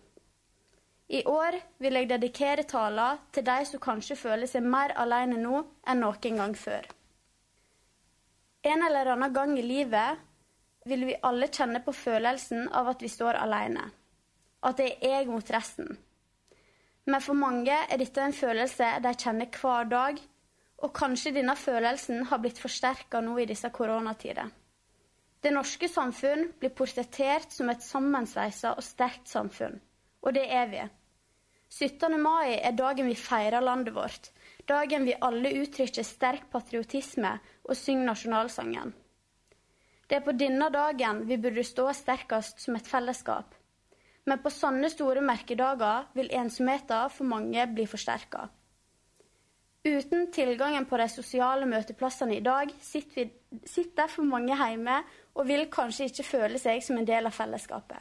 I 1.09 1.23
år 1.25 1.57
vil 1.81 1.97
jeg 1.97 2.10
dedikere 2.10 2.67
talen 2.68 3.18
til 3.33 3.47
de 3.49 3.57
som 3.65 3.81
kanskje 3.81 4.18
føler 4.20 4.47
seg 4.47 4.67
mer 4.68 4.93
alene 5.01 5.41
nå 5.41 5.62
enn 5.89 6.05
noen 6.05 6.41
gang 6.43 6.52
før. 6.52 6.85
En 8.69 8.83
eller 8.85 9.15
annen 9.15 9.33
gang 9.33 9.55
i 9.59 9.65
livet 9.65 10.19
vil 10.89 11.07
vi 11.09 11.17
alle 11.25 11.49
kjenne 11.49 11.81
på 11.85 11.95
følelsen 11.97 12.69
av 12.69 12.91
at 12.93 13.03
vi 13.05 13.09
står 13.13 13.39
alene. 13.41 13.87
At 14.65 14.81
det 14.81 14.91
er 14.99 15.21
jeg 15.21 15.31
mot 15.31 15.53
resten. 15.55 15.97
Men 17.09 17.25
for 17.25 17.39
mange 17.39 17.73
er 17.73 18.01
dette 18.01 18.21
en 18.21 18.37
følelse 18.37 18.91
de 19.05 19.13
kjenner 19.17 19.49
hver 19.57 19.89
dag, 19.89 20.21
og 20.85 20.95
kanskje 20.95 21.33
denne 21.39 21.57
følelsen 21.59 22.27
har 22.31 22.41
blitt 22.43 22.61
forsterka 22.61 23.23
nå 23.25 23.39
i 23.41 23.49
disse 23.49 23.71
koronatider. 23.75 24.51
Det 25.43 25.53
norske 25.55 25.89
samfunn 25.89 26.49
blir 26.59 26.75
portrettert 26.75 27.55
som 27.55 27.71
et 27.73 27.85
sammensveisa 27.85 28.75
og 28.77 28.85
sterkt 28.85 29.31
samfunn, 29.31 29.79
og 30.23 30.35
det 30.35 30.45
er 30.51 30.69
vi. 30.71 30.83
17. 31.69 32.17
mai 32.21 32.59
er 32.59 32.77
dagen 32.77 33.09
vi 33.09 33.17
feirer 33.19 33.65
landet 33.65 33.95
vårt, 33.95 34.31
dagen 34.69 35.07
vi 35.09 35.17
alle 35.25 35.55
uttrykker 35.63 36.07
sterk 36.07 36.49
patriotisme 36.53 37.37
og 37.69 37.77
synge 37.77 38.09
nasjonalsangen. 38.09 38.95
Det 40.09 40.17
er 40.17 40.25
på 40.25 40.33
denne 40.33 40.71
dagen 40.73 41.25
vi 41.29 41.37
burde 41.37 41.65
stå 41.67 41.91
sterkest 41.93 42.63
som 42.65 42.79
et 42.79 42.89
fellesskap. 42.89 43.53
Men 44.29 44.41
på 44.45 44.53
sånne 44.53 44.89
store 44.93 45.21
merkedager 45.25 46.09
vil 46.17 46.33
ensomheten 46.37 47.13
for 47.13 47.29
mange 47.29 47.65
bli 47.73 47.85
forsterka. 47.89 48.49
Uten 49.89 50.27
tilgangen 50.35 50.85
på 50.89 50.99
de 51.01 51.07
sosiale 51.13 51.69
møteplassene 51.69 52.37
i 52.37 52.45
dag 52.45 52.73
sitter, 52.83 53.29
vi, 53.29 53.61
sitter 53.65 54.03
derfor 54.03 54.27
mange 54.27 54.57
hjemme 54.57 54.99
og 55.37 55.47
vil 55.49 55.69
kanskje 55.73 56.09
ikke 56.11 56.27
føle 56.27 56.61
seg 56.61 56.83
som 56.85 56.99
en 56.99 57.09
del 57.09 57.29
av 57.29 57.37
fellesskapet. 57.37 58.01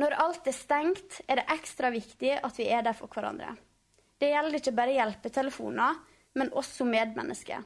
Når 0.00 0.16
alt 0.24 0.48
er 0.50 0.56
stengt, 0.56 1.20
er 1.28 1.38
det 1.38 1.50
ekstra 1.54 1.92
viktig 1.94 2.32
at 2.40 2.56
vi 2.58 2.66
er 2.72 2.82
der 2.82 2.96
for 2.98 3.12
hverandre. 3.12 3.52
Det 4.18 4.32
gjelder 4.32 4.58
ikke 4.58 4.74
bare 4.74 4.96
hjelpetelefoner, 4.96 6.00
men 6.34 6.50
også 6.56 6.86
medmennesker. 6.88 7.62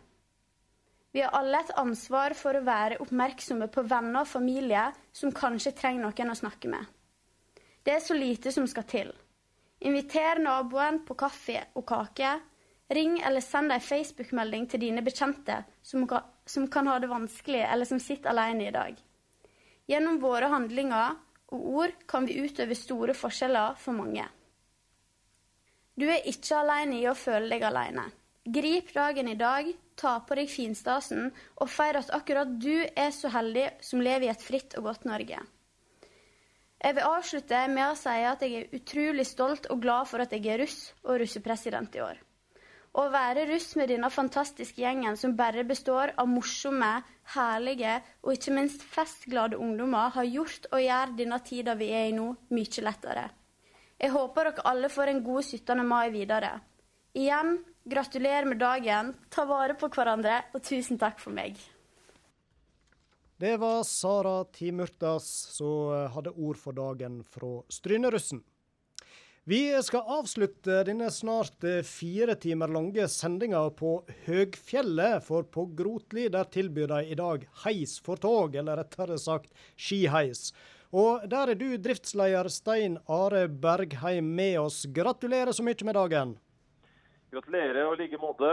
Vi 1.13 1.23
har 1.25 1.33
alle 1.37 1.63
et 1.63 1.73
ansvar 1.81 2.35
for 2.37 2.59
å 2.59 2.65
være 2.67 2.99
oppmerksomme 3.03 3.71
på 3.73 3.85
venner 3.89 4.23
og 4.23 4.29
familie 4.29 4.91
som 5.13 5.33
kanskje 5.33 5.73
trenger 5.79 6.05
noen 6.05 6.35
å 6.35 6.37
snakke 6.37 6.69
med. 6.69 6.85
Det 7.83 7.95
er 7.95 8.05
så 8.05 8.17
lite 8.17 8.53
som 8.53 8.67
skal 8.69 8.85
til. 8.89 9.13
Inviter 9.89 10.43
naboen 10.43 11.01
på 11.07 11.17
kaffe 11.17 11.63
og 11.79 11.87
kake. 11.89 12.35
Ring 12.93 13.19
eller 13.25 13.45
send 13.45 13.73
ei 13.73 13.81
Facebook-melding 13.85 14.67
til 14.69 14.83
dine 14.85 15.05
bekjente 15.05 15.63
som 15.83 16.05
som 16.49 16.69
kan 16.69 16.87
ha 16.89 16.99
det 16.99 17.11
vanskelig, 17.11 17.61
eller 17.61 17.85
som 17.85 18.01
sitter 18.01 18.31
alene 18.31 18.69
i 18.69 18.73
dag. 18.73 18.97
Gjennom 19.89 20.19
våre 20.21 20.49
handlinger 20.49 21.17
og 21.53 21.67
ord 21.81 21.93
kan 22.09 22.27
vi 22.29 22.39
utøve 22.41 22.77
store 22.77 23.15
forskjeller 23.17 23.77
for 23.81 23.97
mange. 23.97 24.25
Du 25.99 26.07
er 26.09 26.25
ikke 26.31 26.61
alene 26.61 27.01
i 27.01 27.09
å 27.09 27.17
føle 27.17 27.51
deg 27.51 27.65
alene. 27.69 28.07
Grip 28.49 28.95
dagen 28.95 29.29
i 29.29 29.35
dag, 29.37 29.67
ta 29.99 30.15
på 30.25 30.37
deg 30.39 30.49
finstasen 30.49 31.27
og 31.61 31.69
feir 31.69 31.99
at 31.99 32.13
akkurat 32.17 32.55
du 32.63 32.81
er 32.87 33.11
så 33.13 33.29
heldig 33.35 33.67
som 33.85 34.01
lever 34.01 34.25
i 34.25 34.31
et 34.33 34.45
fritt 34.45 34.77
og 34.79 34.87
godt 34.89 35.05
Norge. 35.05 35.41
Jeg 36.79 36.95
vil 36.97 37.09
avslutte 37.11 37.61
med 37.69 37.91
å 37.91 37.99
si 37.99 38.15
at 38.31 38.45
jeg 38.47 38.55
er 38.55 38.79
utrolig 38.79 39.27
stolt 39.29 39.67
og 39.75 39.83
glad 39.83 40.09
for 40.09 40.25
at 40.25 40.33
jeg 40.33 40.47
er 40.49 40.63
russ 40.63 40.79
og 41.03 41.19
russepresident 41.21 41.99
i 41.99 42.03
år. 42.07 42.23
Å 42.97 43.05
være 43.13 43.45
russ 43.51 43.75
med 43.77 43.91
denne 43.93 44.09
fantastiske 44.15 44.81
gjengen 44.81 45.19
som 45.21 45.37
bare 45.37 45.67
består 45.69 46.15
av 46.17 46.31
morsomme, 46.31 46.93
herlige 47.35 47.99
og 48.23 48.33
ikke 48.39 48.55
minst 48.57 48.87
festglade 48.95 49.59
ungdommer, 49.61 50.15
har 50.15 50.31
gjort 50.31 50.71
og 50.73 50.87
gjør 50.87 51.13
denne 51.19 51.41
tida 51.45 51.77
vi 51.77 51.91
er 51.93 52.09
i 52.09 52.17
nå, 52.17 52.31
mye 52.55 52.87
lettere. 52.87 53.29
Jeg 53.99 54.15
håper 54.15 54.53
dere 54.53 54.69
alle 54.73 54.89
får 54.95 55.13
en 55.13 55.25
god 55.27 55.45
17. 55.45 55.85
mai 55.85 56.09
videre. 56.15 56.55
Igjen, 57.19 57.59
gratulerer 57.91 58.47
med 58.49 58.61
dagen, 58.61 59.15
ta 59.33 59.47
vare 59.49 59.75
på 59.79 59.91
hverandre, 59.93 60.43
og 60.55 60.63
tusen 60.65 61.01
takk 61.01 61.21
for 61.23 61.35
meg. 61.35 61.59
Det 63.39 63.55
var 63.63 63.85
Sara 63.87 64.43
Timurtas 64.51 65.27
som 65.55 66.09
hadde 66.15 66.33
ord 66.35 66.59
for 66.59 66.75
dagen 66.75 67.21
fra 67.23 67.61
Strynerussen. 67.71 68.41
Vi 69.49 69.63
skal 69.81 70.11
avslutte 70.13 70.83
denne 70.85 71.07
snart 71.09 71.63
fire 71.89 72.35
timer 72.37 72.69
lange 72.69 73.07
sendinga 73.09 73.63
på 73.79 73.93
Høgfjellet, 74.27 75.23
for 75.25 75.47
på 75.49 75.65
Grotli 75.79 76.27
der 76.35 76.51
tilbyr 76.53 76.91
de 76.91 77.15
i 77.15 77.17
dag 77.17 77.47
heis 77.63 77.95
for 78.05 78.21
tog, 78.21 78.59
eller 78.59 78.77
rettere 78.83 79.17
sagt 79.23 79.49
skiheis. 79.73 80.51
Og 80.93 81.25
der 81.33 81.55
er 81.55 81.57
du, 81.57 81.71
driftsleder 81.81 82.51
Stein 82.53 82.99
Are 83.09 83.47
Bergheim, 83.49 84.35
med 84.37 84.59
oss. 84.67 84.83
Gratulerer 84.85 85.57
så 85.57 85.65
mye 85.65 85.89
med 85.89 85.97
dagen. 85.97 86.37
Gratulerer 87.33 87.85
og 87.87 87.97
i 87.99 88.07
like 88.07 88.21
måte. 88.21 88.51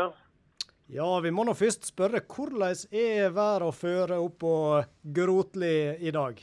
Ja, 0.92 1.08
vi 1.24 1.32
må 1.34 1.46
nå 1.48 1.56
først 1.58 1.88
spørre 1.90 2.22
hvordan 2.22 2.76
er 2.94 3.32
været 3.34 3.66
å 3.66 3.74
føre 3.74 4.20
opp 4.22 4.38
på 4.44 4.54
Grotli 5.18 5.78
i 5.98 6.12
dag? 6.14 6.38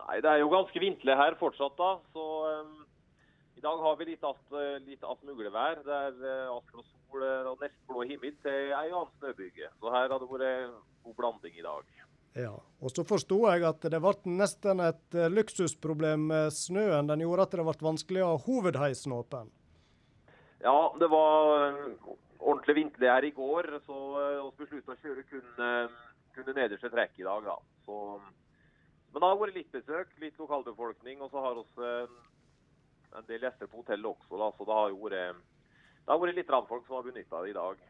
Nei, 0.00 0.20
Det 0.20 0.28
er 0.28 0.42
jo 0.42 0.50
ganske 0.52 0.82
vintlig 0.82 1.16
her 1.16 1.36
fortsatt, 1.40 1.76
da. 1.78 1.94
Så 2.12 2.24
um, 2.50 2.82
i 3.56 3.62
dag 3.64 3.78
har 3.80 3.96
vi 3.96 4.10
litt 4.10 4.24
att, 4.24 4.42
litt 4.84 5.06
muglevær. 5.24 5.80
Det 5.86 6.00
er 6.08 6.18
uh, 6.20 6.56
ask 6.58 6.74
og 6.74 6.84
sol 6.84 7.24
og 7.24 7.62
nesten 7.62 7.86
blå 7.88 8.04
himmel 8.04 8.34
til 8.42 8.74
ei 8.74 8.90
annen 8.90 9.08
snøbyge. 9.18 9.70
Så 9.80 9.94
her 9.94 10.10
har 10.10 10.20
det 10.20 10.28
vært 10.28 10.76
god 11.06 11.16
blanding 11.16 11.56
i 11.56 11.64
dag. 11.64 11.96
Ja, 12.36 12.52
og 12.54 12.92
så 12.92 13.02
forsto 13.08 13.40
jeg 13.48 13.64
at 13.66 13.88
det 13.90 14.02
ble 14.02 14.34
nesten 14.36 14.84
et 14.84 15.16
luksusproblem 15.32 16.28
med 16.28 16.52
snøen. 16.54 17.08
Den 17.08 17.24
gjorde 17.24 17.48
at 17.48 17.56
det 17.56 17.64
ble 17.64 17.88
vanskelig 17.88 18.22
å 18.26 18.34
ha 18.34 18.44
hovedheisen 18.44 19.16
åpen. 19.16 19.48
Ja, 20.60 20.92
det 21.00 21.08
var 21.08 21.76
ordentlig 22.40 22.76
vintervær 22.76 23.24
i 23.24 23.32
går, 23.36 23.68
så 23.86 23.98
vi 24.16 24.64
besluttet 24.64 24.92
å 24.92 24.98
kjøre 25.00 25.24
kun, 25.28 25.46
kun 26.34 26.48
det 26.48 26.56
nederste 26.56 26.90
trekket 26.92 27.22
i 27.22 27.28
dag. 27.28 27.46
da. 27.46 27.56
Så, 27.86 28.00
men 29.12 29.22
det 29.22 29.30
har 29.30 29.40
vært 29.40 29.56
litt 29.56 29.72
besøk, 29.72 30.12
litt 30.20 30.36
lokalbefolkning, 30.40 31.22
og 31.24 31.32
så 31.32 31.44
har 31.46 31.56
vi 31.60 31.94
en 33.16 33.26
del 33.28 33.46
gjester 33.46 33.70
på 33.70 33.80
hotellet 33.80 34.12
også. 34.12 34.36
da, 34.36 34.50
Så 34.56 34.68
det 34.68 34.76
har 34.76 34.92
jo 34.92 35.00
vært, 35.06 35.40
det 36.04 36.12
har 36.12 36.20
vært 36.22 36.38
litt 36.38 36.52
randfolk 36.52 36.86
som 36.86 37.00
har 37.00 37.08
benytta 37.08 37.42
det 37.42 37.54
i 37.54 37.56
dag. 37.56 37.88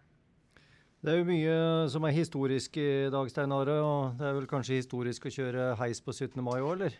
Det 1.00 1.12
er 1.12 1.22
jo 1.22 1.28
mye 1.30 1.52
som 1.88 2.04
er 2.04 2.12
historisk 2.12 2.74
i 2.76 3.08
dag, 3.12 3.28
Steinare, 3.32 3.78
og 3.80 4.18
det 4.20 4.26
er 4.28 4.34
vel 4.36 4.48
kanskje 4.48 4.82
historisk 4.82 5.26
å 5.26 5.32
kjøre 5.32 5.70
heis 5.80 6.02
på 6.04 6.12
17. 6.12 6.42
mai 6.44 6.58
òg, 6.60 6.74
eller? 6.74 6.98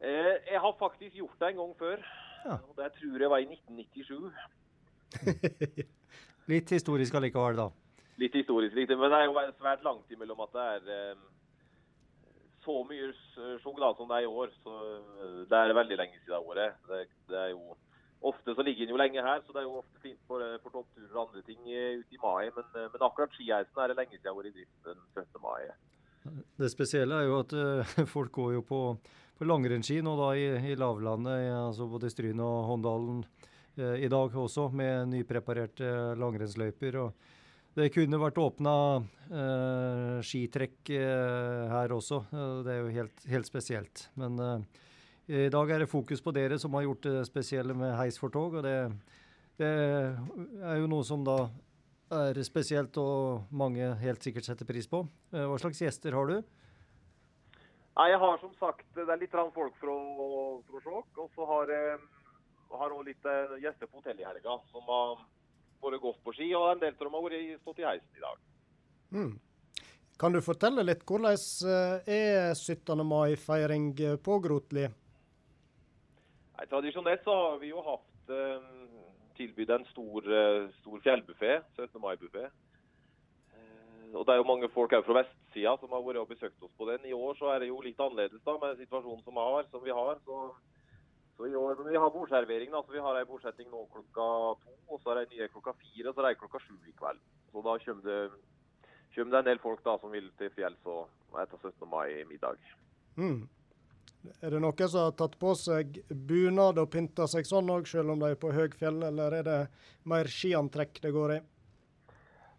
Eh, 0.00 0.34
jeg 0.50 0.62
har 0.64 0.78
faktisk 0.80 1.18
gjort 1.20 1.36
det 1.40 1.50
en 1.50 1.60
gang 1.60 1.74
før. 1.76 2.06
Ja. 2.46 2.58
og 2.62 2.76
Det 2.78 2.92
tror 2.98 3.24
jeg 3.24 3.30
var 3.32 3.42
i 3.42 3.48
1997. 3.50 4.30
Litt 6.52 6.70
historisk 6.70 7.16
allikevel, 7.18 7.58
da. 7.58 7.70
Litt 8.22 8.36
historisk 8.38 8.76
riktig, 8.78 8.96
men 8.98 9.10
det 9.12 9.18
er 9.18 9.26
jo 9.26 9.34
svært 9.58 9.82
langt 9.84 10.12
imellom 10.14 10.44
at 10.46 10.52
det 10.54 10.66
er 10.74 10.92
eh, 10.94 11.24
så 12.64 12.76
mye 12.86 13.10
da 13.82 13.90
som 13.98 14.06
det 14.08 14.20
er 14.20 14.24
i 14.26 14.30
år. 14.30 14.54
så 14.62 14.70
Det 15.50 15.58
er 15.58 15.74
veldig 15.74 15.98
lenge 15.98 16.22
siden 16.22 16.38
året. 16.38 16.78
Det, 16.88 17.02
det 17.30 17.42
er 17.42 17.50
jo 17.50 17.76
ofte 18.26 18.54
så 18.54 18.62
ligger 18.62 18.86
den 18.86 18.94
jo 18.94 19.00
lenge 19.00 19.22
her, 19.22 19.42
så 19.44 19.52
det 19.52 19.60
er 19.60 19.68
jo 19.68 19.80
ofte 19.82 20.00
fint 20.02 20.22
for, 20.26 20.42
for 20.62 20.74
toppturer 20.74 21.12
og 21.18 21.28
andre 21.28 21.42
ting 21.46 21.60
eh, 21.70 21.98
ute 22.00 22.16
i 22.16 22.22
mai. 22.22 22.48
Men, 22.56 22.70
eh, 22.74 22.88
men 22.92 23.06
akkurat 23.08 23.34
skiheisen 23.36 23.82
er 23.82 23.92
det 23.92 23.98
lenge 24.00 24.14
siden 24.16 24.24
jeg 24.24 24.32
har 24.32 24.40
vært 24.40 24.50
i 24.50 24.56
drift 24.56 24.88
den 24.88 25.04
17. 25.14 25.42
mai. 25.44 25.62
Det 26.62 26.70
spesielle 26.72 27.20
er 27.20 27.28
jo 27.28 27.38
at 27.42 27.54
eh, 27.60 27.94
folk 28.16 28.32
går 28.38 28.56
jo 28.58 28.64
på, 28.66 28.80
på 29.36 29.46
langrennsski 29.48 30.00
nå 30.04 30.14
da 30.18 30.30
i, 30.38 30.46
i 30.72 30.76
lavlandet, 30.78 31.50
altså 31.52 31.88
både 31.90 32.10
Stryn 32.12 32.40
og 32.40 32.70
Håndalen 32.70 33.24
eh, 33.76 34.04
i 34.06 34.08
dag 34.12 34.32
også, 34.32 34.70
med 34.72 35.10
nypreparerte 35.12 36.14
langrennsløyper. 36.20 37.00
og 37.02 37.34
det 37.76 37.90
kunne 37.92 38.16
vært 38.16 38.38
åpna 38.40 38.72
eh, 39.28 40.14
skitrekk 40.24 40.94
eh, 40.96 41.66
her 41.68 41.92
også. 41.92 42.22
Eh, 42.32 42.54
det 42.64 42.72
er 42.72 42.80
jo 42.80 42.94
helt, 42.94 43.26
helt 43.28 43.48
spesielt. 43.50 44.06
Men 44.16 44.40
eh, 44.40 44.64
i 45.44 45.50
dag 45.52 45.70
er 45.74 45.84
det 45.84 45.90
fokus 45.92 46.24
på 46.24 46.32
dere 46.32 46.56
som 46.62 46.72
har 46.78 46.86
gjort 46.86 47.04
det 47.04 47.26
spesielle 47.28 47.76
med 47.76 47.92
heis 47.98 48.16
for 48.16 48.32
tog. 48.32 48.56
og 48.56 48.64
det, 48.64 48.78
det 49.60 49.68
er 49.68 50.80
jo 50.80 50.88
noe 50.88 51.04
som 51.04 51.26
da 51.26 51.42
er 52.16 52.38
spesielt 52.46 52.96
og 53.02 53.50
mange 53.50 53.90
helt 54.00 54.24
sikkert 54.24 54.46
setter 54.48 54.68
pris 54.68 54.88
på. 54.88 55.04
Eh, 55.34 55.44
Hva 55.44 55.60
slags 55.60 55.82
gjester 55.84 56.16
har 56.16 56.32
du? 56.32 56.36
Nei, 57.96 58.10
Jeg 58.10 58.20
har 58.20 58.38
som 58.42 58.52
sagt 58.60 58.84
det 58.94 59.06
er 59.08 59.20
litt 59.20 59.32
folk 59.32 59.76
fra, 59.80 59.94
fra 60.68 60.82
Skjåk. 60.84 61.08
Og 61.22 61.30
så 61.34 61.46
har 61.48 61.72
jeg 61.72 61.98
har 62.74 62.92
også 62.92 63.06
litt 63.06 63.26
eh, 63.30 63.56
gjester 63.62 63.88
på 63.88 64.00
hotellet 64.00 64.24
i 64.24 64.28
helga 64.28 64.58
som 64.72 64.84
har 64.90 65.16
vært 65.84 66.02
gått 66.02 66.22
på 66.24 66.34
ski. 66.36 66.50
Og 66.58 66.70
en 66.72 66.82
del 66.82 66.94
av 66.94 67.04
dem 67.06 67.16
har 67.16 67.26
vært 67.26 67.62
stått 67.62 67.82
i 67.82 67.86
heisen 67.88 68.18
i 68.18 68.24
dag. 68.24 68.44
Mm. 69.16 69.34
Kan 70.16 70.32
du 70.32 70.40
fortelle 70.44 70.84
litt 70.84 71.04
hvordan 71.06 71.36
eh, 71.36 72.12
er 72.16 72.54
17. 72.54 73.04
mai-feiring 73.06 73.90
eh, 74.00 74.16
på 74.16 74.38
Grotli? 74.44 74.86
Nei, 76.56 76.68
Tradisjonelt 76.70 77.24
så 77.24 77.34
har 77.36 77.58
vi 77.60 77.72
jo 77.72 77.82
hatt 77.84 78.32
eh, 78.32 78.70
tilbydd 79.36 79.74
en 79.76 79.84
stor, 79.92 80.30
eh, 80.40 80.62
stor 80.80 81.02
fjellbuffé, 81.04 81.58
17. 81.76 82.00
mai-buffé. 82.00 82.48
Og 84.14 84.26
det 84.26 84.34
er 84.34 84.40
jo 84.40 84.48
mange 84.48 84.68
folk 84.72 84.92
her 84.94 85.02
fra 85.06 85.18
vestsida 85.18 85.74
som 85.80 85.92
har 85.94 86.04
vært 86.04 86.20
og 86.22 86.30
besøkt 86.30 86.62
oss 86.62 86.72
på 86.78 86.88
den. 86.90 87.06
I 87.08 87.16
år 87.16 87.36
så 87.38 87.50
er 87.52 87.62
det 87.62 87.70
jo 87.70 87.82
litt 87.84 88.00
annerledes 88.00 88.42
da, 88.44 88.56
med 88.62 88.78
situasjonen 88.80 89.22
som, 89.24 89.40
har, 89.40 89.66
som 89.72 89.82
vi 89.84 89.94
har. 89.96 90.20
Så, 90.26 90.38
så 91.36 91.48
i 91.48 91.56
år, 91.58 91.82
vi 91.88 91.98
har 91.98 92.12
bordservering. 92.14 92.70
da, 92.70 92.82
så 92.84 92.94
Vi 92.94 93.02
har 93.06 93.18
ei 93.18 93.28
bordsetting 93.28 93.70
nå 93.72 93.86
klokka 93.92 94.28
to, 94.62 94.76
og 94.86 95.02
så 95.02 95.12
er 95.12 95.20
det 95.20 95.26
ei 95.26 95.32
nye 95.34 95.50
klokka 95.54 95.74
fire, 95.80 96.08
og 96.08 96.14
så 96.14 96.22
er 96.22 96.28
det 96.28 96.34
ei 96.36 96.40
klokka 96.44 96.62
sju 96.62 96.76
i 96.76 96.94
kveld. 97.00 97.24
Så 97.50 97.64
da 97.66 97.76
kommer 97.86 98.06
det, 98.06 98.20
kommer 99.16 99.34
det 99.34 99.42
en 99.42 99.50
del 99.50 99.62
folk 99.64 99.84
da 99.84 99.98
som 100.00 100.14
vil 100.14 100.30
til 100.38 100.54
fjells 100.54 100.88
etter 101.36 101.58
17. 101.60 101.88
mai-middag. 101.90 102.62
Mm. 103.16 103.44
Er 104.42 104.50
det 104.50 104.60
noen 104.62 104.88
som 104.90 105.04
har 105.06 105.12
tatt 105.18 105.36
på 105.38 105.52
seg 105.58 106.00
bunad 106.10 106.80
og 106.82 106.88
pynta 106.90 107.28
seg 107.30 107.46
sånn 107.46 107.68
òg, 107.70 107.86
selv 107.88 108.14
om 108.14 108.22
de 108.22 108.32
er 108.32 108.40
på 108.40 108.50
høgfjell, 108.54 109.02
eller 109.10 109.38
er 109.38 109.46
det 109.46 109.60
mer 110.10 110.30
skiantrekk 110.30 110.98
det 111.04 111.12
går 111.14 111.36
i? 111.36 111.42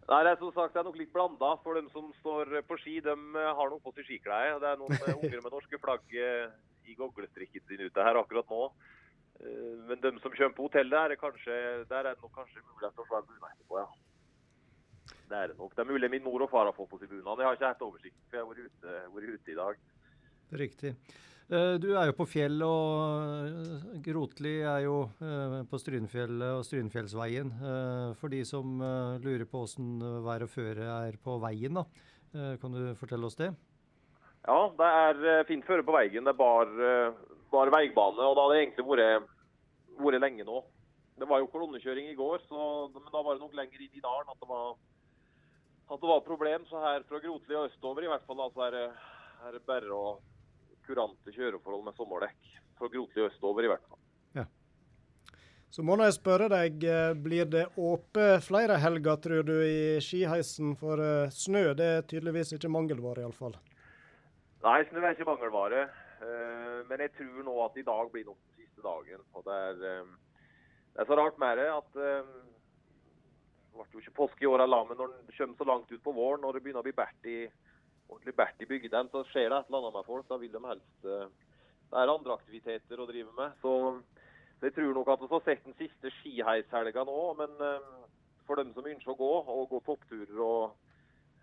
Nei, 0.08 0.22
det 0.24 0.30
er 0.32 0.38
som 0.40 0.52
sagt 0.56 0.72
det 0.72 0.80
er 0.80 0.86
nok 0.88 0.96
litt 0.96 1.12
blanda. 1.12 1.50
For 1.64 1.76
dem 1.76 1.88
som 1.92 2.08
står 2.22 2.62
på 2.68 2.78
ski, 2.80 2.96
de 3.04 3.12
eh, 3.12 3.50
har 3.58 3.72
nok 3.72 3.82
på 3.84 3.92
seg 3.96 4.08
skiklær. 4.08 4.56
Det 4.62 4.70
er 4.70 4.80
noen 4.80 4.94
eh, 4.96 5.16
unger 5.18 5.42
med 5.44 5.52
norske 5.52 5.80
flagg 5.82 6.14
eh, 6.16 6.46
i 6.88 6.96
goglestrikken 6.96 7.66
sin 7.68 7.84
ute 7.84 8.06
her 8.06 8.20
akkurat 8.20 8.48
nå. 8.48 8.70
Men 9.86 10.00
de 10.02 10.10
som 10.18 10.32
kommer 10.32 10.54
på 10.56 10.64
hotellet, 10.66 11.12
er 11.12 11.20
kanskje, 11.20 11.54
der 11.86 12.00
er 12.00 12.16
det 12.16 12.24
nok 12.24 12.32
kanskje 12.34 12.64
mulighet 12.64 12.98
å 12.98 13.04
få 13.06 13.20
en 13.20 13.28
bunad 13.28 13.52
etterpå, 13.52 13.76
ja. 13.84 15.12
Det 15.28 15.36
er 15.36 15.52
det 15.52 15.58
nok. 15.60 15.76
Det 15.76 15.84
er 15.84 15.90
mulig 15.92 16.10
min 16.10 16.24
mor 16.24 16.42
og 16.42 16.50
far 16.50 16.66
har 16.66 16.74
fått 16.74 16.88
på 16.90 16.98
seg 16.98 17.12
bunad. 17.12 17.38
Jeg 17.38 17.46
har 17.46 17.58
ikke 17.58 17.70
helt 17.70 17.84
oversikt, 17.86 18.18
for 18.24 18.38
jeg 18.38 18.42
har 18.42 18.48
vært 18.50 18.72
ute, 18.72 18.96
vært 19.14 19.36
ute 19.36 19.52
i 19.52 19.58
dag. 19.60 19.84
Riktig. 20.64 20.94
Eh, 21.48 21.74
Du 21.80 21.88
er 21.96 22.10
jo 22.10 22.16
på 22.18 22.26
fjell, 22.28 22.60
og 22.64 24.02
Grotli 24.04 24.58
er 24.60 24.82
jo 24.84 24.98
eh, 25.24 25.62
på 25.70 25.80
Strynfjellet 25.80 26.58
og 26.58 26.66
Strynfjellsveien. 26.68 27.52
Eh, 27.56 28.10
For 28.20 28.28
de 28.32 28.42
som 28.44 28.76
lurer 29.24 29.46
på 29.48 29.62
åssen 29.64 29.96
vær 30.26 30.44
og 30.44 30.52
føre 30.52 30.90
er 31.08 31.16
på 31.24 31.38
veien, 31.40 31.80
da. 31.80 31.86
Kan 32.60 32.74
du 32.76 32.92
fortelle 33.00 33.24
oss 33.24 33.38
det? 33.38 33.48
Ja, 34.44 34.58
det 34.76 34.88
er 35.24 35.46
fint 35.48 35.64
føre 35.64 35.82
på 35.84 35.94
veien. 35.96 36.20
Det 36.24 36.34
er 36.34 36.36
bar, 36.36 36.68
eh, 36.68 37.16
bar 37.50 37.72
veibane, 37.72 38.20
og 38.28 38.36
det 38.52 38.60
egentlig 38.60 38.84
vært, 38.84 39.30
vært 39.96 40.20
lenge 40.20 40.44
nå. 40.44 40.60
Det 41.18 41.26
var 41.26 41.40
jo 41.40 41.48
kolonnekjøring 41.50 42.12
i 42.12 42.18
går, 42.18 42.44
så, 42.46 42.92
men 42.92 43.08
da 43.10 43.22
var 43.24 43.34
det 43.34 43.42
nok 43.42 43.56
lenger 43.56 43.80
inn 43.82 43.96
i 43.96 44.04
dalen 44.04 44.28
at 44.30 44.38
det 44.38 44.48
var, 44.52 44.76
at 45.88 46.00
det 46.04 46.10
var 46.12 46.20
problem. 46.28 46.68
Så 46.68 46.78
her 46.84 47.02
fra 47.08 47.18
Grotli 47.24 47.56
og 47.56 47.70
østover 47.72 48.04
i 48.04 48.12
hvert 48.12 48.28
fall, 48.28 48.38
da, 48.44 48.50
så 48.52 48.68
er 48.68 48.76
er 49.48 49.54
det 49.54 49.62
bare 49.66 49.94
å 49.94 50.18
kurante 50.88 51.36
kjøreforhold 51.36 51.84
med 51.86 52.00
sommerdekk. 52.00 52.52
Fra 52.78 52.88
Grotli 52.90 53.28
østover 53.28 53.68
i 53.68 53.72
hvert 53.74 53.86
fall. 53.86 53.98
Så 55.68 55.84
må 55.84 55.98
jeg 56.00 56.14
spørre 56.16 56.46
deg, 56.48 56.80
eh, 56.88 57.12
blir 57.12 57.44
det 57.44 57.66
åpe 57.76 58.38
flere 58.40 58.78
helger, 58.80 59.18
tror 59.20 59.42
du, 59.44 59.58
i 59.60 59.98
skiheisen? 60.00 60.72
For 60.80 60.96
eh, 61.04 61.28
snø 61.28 61.74
det 61.76 61.88
er 61.98 62.06
tydeligvis 62.08 62.54
ikke 62.56 62.70
mangelvare, 62.72 63.20
iallfall. 63.26 63.58
Nei, 64.64 64.78
snø 64.88 65.02
er 65.04 65.12
ikke 65.12 65.28
mangelvare. 65.28 65.82
Eh, 66.24 66.78
Men 66.88 67.04
jeg 67.04 67.12
tror 67.18 67.44
nå 67.44 67.58
at 67.66 67.76
i 67.76 67.84
dag 67.84 68.08
blir 68.14 68.24
nok 68.24 68.40
den 68.40 68.64
siste 68.64 68.80
dagen. 68.80 69.20
Og 69.36 69.44
det 69.44 69.58
er, 69.68 69.76
det 70.94 71.04
er 71.04 71.10
så 71.10 71.18
rart 71.20 71.38
med 71.38 71.60
det 71.60 71.68
at 71.68 71.92
Det 71.92 73.84
ble 73.84 73.84
jo 73.92 74.00
ikke 74.00 74.16
påske 74.16 74.42
i 74.42 74.48
år 74.48 74.64
heller, 74.64 74.88
men 74.88 74.96
når 74.98 75.12
den 75.12 75.36
kommer 75.36 75.58
så 75.60 75.68
langt 75.68 75.92
ut 75.92 76.02
på 76.02 76.16
våren, 76.16 76.40
når 76.42 76.56
det 76.56 76.62
begynner 76.64 76.80
å 76.80 76.88
bli 76.88 76.96
bært 76.96 77.28
i, 77.28 77.36
ordentlig 78.08 78.34
bært 78.36 78.64
i 78.64 78.68
bygdene, 78.68 79.10
så 79.12 79.24
skjer 79.28 79.50
det 79.50 79.58
et 79.58 79.70
eller 79.70 79.82
annet 79.82 79.98
med 79.98 80.08
folk. 80.08 80.26
Da 80.28 80.40
vil 80.40 80.52
de 80.52 80.64
helst 80.66 81.08
eh, 81.08 81.28
Det 81.88 82.00
er 82.00 82.12
andre 82.12 82.36
aktiviteter 82.36 83.00
å 83.00 83.06
drive 83.08 83.32
med. 83.36 83.54
Så, 83.62 83.72
jeg 84.62 84.74
tror 84.74 84.94
nok 84.94 85.08
at 85.12 85.22
vi 85.22 85.30
har 85.30 85.44
sett 85.46 85.64
den 85.64 85.76
siste 85.78 86.12
skiheishelga 86.18 87.04
nå. 87.08 87.20
Men 87.38 87.64
eh, 87.64 87.88
for 88.48 88.60
dem 88.60 88.74
som 88.76 88.88
ønsker 88.88 89.14
å 89.14 89.20
gå, 89.22 89.32
og 89.54 89.72
gå 89.72 89.82
toppturer 89.86 90.44
og 90.44 90.84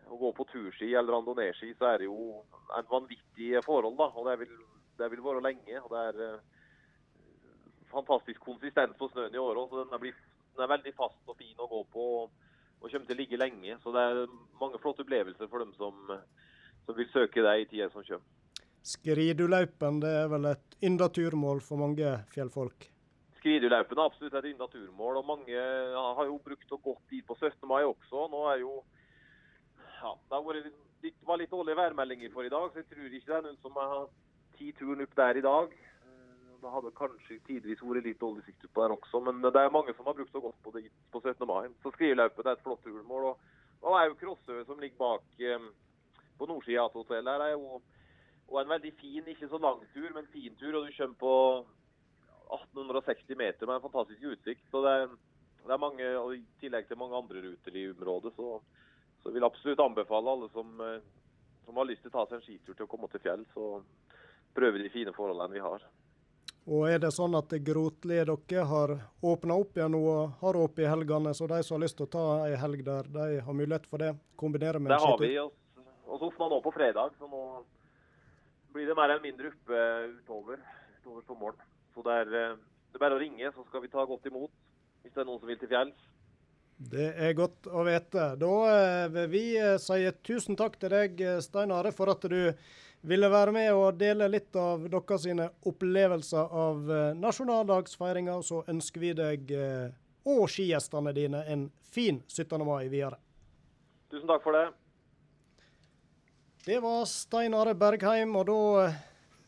og 0.06 0.20
gå 0.22 0.32
på 0.38 0.46
turski 0.52 0.92
eller 0.94 1.16
randoneeski, 1.16 1.72
så 1.80 1.88
er 1.90 2.04
det 2.04 2.06
jo 2.10 2.44
en 2.78 2.90
vanvittig 2.90 3.64
forhold. 3.66 3.98
da, 3.98 4.10
og 4.14 4.28
Det 4.30 4.40
vil, 4.40 4.52
det 5.00 5.12
vil 5.12 5.24
være 5.24 5.42
lenge. 5.42 5.82
og 5.82 5.90
Det 5.90 6.02
er 6.10 6.20
eh, 6.26 6.42
fantastisk 7.90 8.40
konsistens 8.40 8.98
på 9.00 9.10
snøen 9.10 9.34
i 9.34 9.42
år 9.42 9.58
òg, 9.64 9.74
den 9.82 10.14
den 10.56 10.64
er 10.64 10.72
veldig 10.72 10.94
fast 10.96 11.28
og 11.28 11.38
fin 11.38 11.58
å 11.60 11.68
gå 11.68 11.84
på. 11.92 12.04
og, 12.24 12.30
og 12.82 12.92
kommer 12.92 13.08
til 13.08 13.16
å 13.16 13.20
ligge 13.20 13.38
lenge. 13.38 13.78
Så 13.84 13.92
det 13.92 14.02
er 14.02 14.28
mange 14.62 14.80
flotte 14.80 15.02
opplevelser 15.02 15.50
for 15.50 15.60
dem 15.60 15.74
som, 15.74 15.96
som 16.86 16.98
vil 16.98 17.10
søke 17.14 17.44
deg 17.46 17.66
i 17.66 17.70
tida 17.70 17.90
som 17.94 18.06
kommer. 18.06 18.26
Skridulaupen 18.86 19.98
det 20.04 20.12
er 20.14 20.28
vel 20.30 20.52
et 20.52 20.76
ynda 20.86 21.08
turmål 21.10 21.62
for 21.66 21.82
mange 21.82 22.12
fjellfolk? 22.34 22.86
Skridulaupen 23.40 23.98
er 23.98 24.10
absolutt 24.10 24.36
et 24.38 24.50
ynda 24.52 24.68
turmål, 24.70 25.22
og 25.22 25.26
mange 25.26 25.64
har 25.96 26.26
jo 26.30 26.38
brukt 26.46 26.76
og 26.78 26.84
gått 26.92 27.10
dit 27.14 27.26
på 27.26 27.38
17. 27.40 27.66
mai 27.70 27.82
også. 27.86 28.28
Nå 28.30 28.44
er 28.52 28.62
jo 28.62 28.76
ja, 30.02 30.14
Det 30.30 30.42
vært 30.46 30.70
litt, 31.06 31.18
var 31.26 31.42
litt 31.42 31.54
dårlige 31.54 31.80
værmeldinger 31.80 32.34
for 32.34 32.46
i 32.46 32.54
dag, 32.54 32.70
så 32.72 32.82
jeg 32.82 32.90
tror 32.92 33.10
ikke 33.10 33.32
det 33.32 33.38
er 33.40 33.46
noen 33.48 33.60
som 33.64 33.78
har 33.82 34.06
tatt 34.58 34.80
turen 34.80 35.02
opp 35.06 35.16
der 35.18 35.40
i 35.42 35.46
dag. 35.46 35.74
Eh, 36.06 36.52
Det 36.62 36.74
hadde 36.76 36.94
kanskje 37.00 37.40
tidvis 37.48 37.82
vært 37.82 38.06
litt 38.06 38.22
dårlig 38.22 38.46
sikt 38.46 38.70
på 38.70 38.86
der 38.86 38.94
også, 38.98 39.22
men 39.26 39.42
det 39.42 39.56
er 39.62 39.74
mange 39.74 39.98
som 39.98 40.06
har 40.06 40.18
brukt 40.18 40.38
og 40.38 40.46
gått 40.50 40.62
på 40.62 40.76
det 40.78 40.86
på 41.14 41.22
17. 41.26 41.46
mai. 41.50 41.74
Så 41.82 41.94
Skridulaupen 41.98 42.46
er 42.46 42.54
et 42.54 42.64
flott 42.66 42.86
turmål. 42.86 43.32
Og, 43.32 43.58
og 43.82 43.98
er 43.98 44.12
jo 44.12 44.20
Krossø 44.22 44.62
som 44.70 44.82
ligger 44.82 45.02
bak 45.02 45.42
eh, 45.42 45.70
på 46.38 46.48
nordsida 46.50 46.84
av 46.86 46.94
hotellet. 46.94 47.32
her 47.32 47.42
er 47.50 47.54
jo 47.56 47.82
og 48.46 48.60
en 48.62 48.70
veldig 48.70 48.92
fin, 49.00 49.26
ikke 49.26 49.50
så 49.50 49.58
lang 49.58 49.80
tur, 49.94 50.12
men 50.14 50.28
fin 50.30 50.54
tur. 50.60 50.76
Og 50.78 50.86
du 50.86 50.94
kommer 50.94 51.18
på 51.18 51.34
1860 52.54 53.38
meter 53.40 53.66
med 53.66 53.76
en 53.80 53.86
fantastisk 53.88 54.22
utsikt. 54.22 54.62
Så 54.72 54.84
det 54.86 54.94
er, 55.02 55.08
det 55.66 55.74
er 55.74 55.82
mange, 55.82 56.10
og 56.22 56.36
i 56.36 56.44
tillegg 56.62 56.88
til 56.88 57.00
mange 57.02 57.18
andre 57.18 57.42
ruter 57.48 57.80
i 57.82 57.88
området, 57.90 58.36
så, 58.38 58.60
så 59.22 59.30
jeg 59.32 59.38
vil 59.40 59.48
absolutt 59.50 59.82
anbefale 59.82 60.36
alle 60.36 60.50
som, 60.54 60.76
eh, 60.86 61.00
som 61.66 61.82
har 61.82 61.90
lyst 61.90 62.06
til 62.06 62.14
å 62.14 62.18
ta 62.20 62.28
seg 62.30 62.38
en 62.40 62.46
skitur 62.46 62.78
til 62.78 62.86
å 62.86 62.92
komme 62.92 63.10
til 63.12 63.24
fjell, 63.26 63.46
så 63.56 63.82
prøve 64.56 64.84
de 64.84 64.94
fine 64.94 65.14
forholdene 65.16 65.58
vi 65.58 65.66
har. 65.66 65.90
Og 66.66 66.88
er 66.90 66.98
det 67.02 67.12
sånn 67.14 67.36
at 67.38 67.52
Grotli 67.62 68.16
dere 68.26 68.64
har 68.66 68.96
åpna 69.22 69.58
opp 69.62 69.76
igjen 69.78 69.94
nå 69.94 70.00
og 70.02 70.40
har 70.40 70.58
åpent 70.58 70.86
i 70.86 70.90
helgene, 70.90 71.34
så 71.38 71.50
de 71.50 71.60
som 71.66 71.76
har 71.78 71.84
lyst 71.86 71.98
til 72.00 72.08
å 72.08 72.14
ta 72.16 72.24
ei 72.48 72.56
helg 72.58 72.82
der, 72.86 73.10
de 73.10 73.28
har 73.46 73.54
mulighet 73.58 73.86
for 73.90 74.02
det? 74.02 74.16
Kombinere 74.38 74.82
med 74.82 74.90
Det 74.94 74.98
en 74.98 75.06
har 75.10 75.18
vi. 75.22 75.38
oss- 75.40 75.65
Og 76.06 76.20
så 76.20 76.30
åpna 76.30 76.50
nå 76.50 76.62
på 76.62 76.74
fredag, 76.76 77.14
så 77.20 77.28
nå 77.30 77.42
blir 78.76 78.90
det 78.90 78.98
mer 78.98 79.10
eller 79.10 79.24
mindre 79.24 79.52
oppe 79.54 79.84
utover, 80.20 80.60
utover 81.00 81.24
sommeren. 81.28 81.64
Så 81.96 82.04
det 82.06 82.18
er, 82.24 82.34
eh, 82.36 82.58
det 82.92 83.00
er 83.00 83.06
bare 83.06 83.18
å 83.18 83.22
ringe, 83.22 83.52
så 83.56 83.64
skal 83.70 83.82
vi 83.82 83.92
ta 83.94 84.06
godt 84.06 84.28
imot 84.28 84.52
hvis 85.02 85.14
det 85.14 85.22
er 85.22 85.28
noen 85.30 85.40
som 85.40 85.50
vil 85.50 85.60
til 85.62 85.72
fjells. 85.72 86.06
Det 86.76 87.08
er 87.16 87.34
godt 87.38 87.70
å 87.72 87.86
vite. 87.88 88.26
Da 88.42 88.54
eh, 88.72 89.08
vil 89.16 89.30
vi 89.32 89.44
eh, 89.58 89.78
si 89.80 90.02
tusen 90.28 90.60
takk 90.60 90.76
til 90.82 90.92
deg, 90.92 91.24
Stein 91.42 91.72
Are, 91.72 91.94
for 91.96 92.12
at 92.12 92.28
du 92.28 92.52
ville 93.06 93.30
være 93.30 93.54
med 93.56 93.72
og 93.78 94.00
dele 94.02 94.28
litt 94.28 94.56
av 94.60 94.88
dere 94.90 95.20
sine 95.22 95.50
opplevelser 95.70 96.56
av 96.66 96.90
nasjonaldagsfeiringa. 97.22 98.40
Og 98.42 98.44
Så 98.44 98.64
ønsker 98.68 99.04
vi 99.04 99.12
deg 99.14 99.54
og 100.26 100.48
skigjestene 100.50 101.14
dine 101.14 101.44
en 101.54 101.68
fin 101.86 102.18
17. 102.28 102.66
mai 102.66 102.90
videre. 102.90 103.22
Tusen 104.10 104.28
takk 104.28 104.42
for 104.42 104.58
det. 104.58 104.66
Det 106.66 106.80
var 106.80 107.06
Stein 107.06 107.54
Are 107.54 107.76
Bergheim, 107.78 108.32
og 108.40 108.48
da 108.50 108.62
eh, 108.86 108.96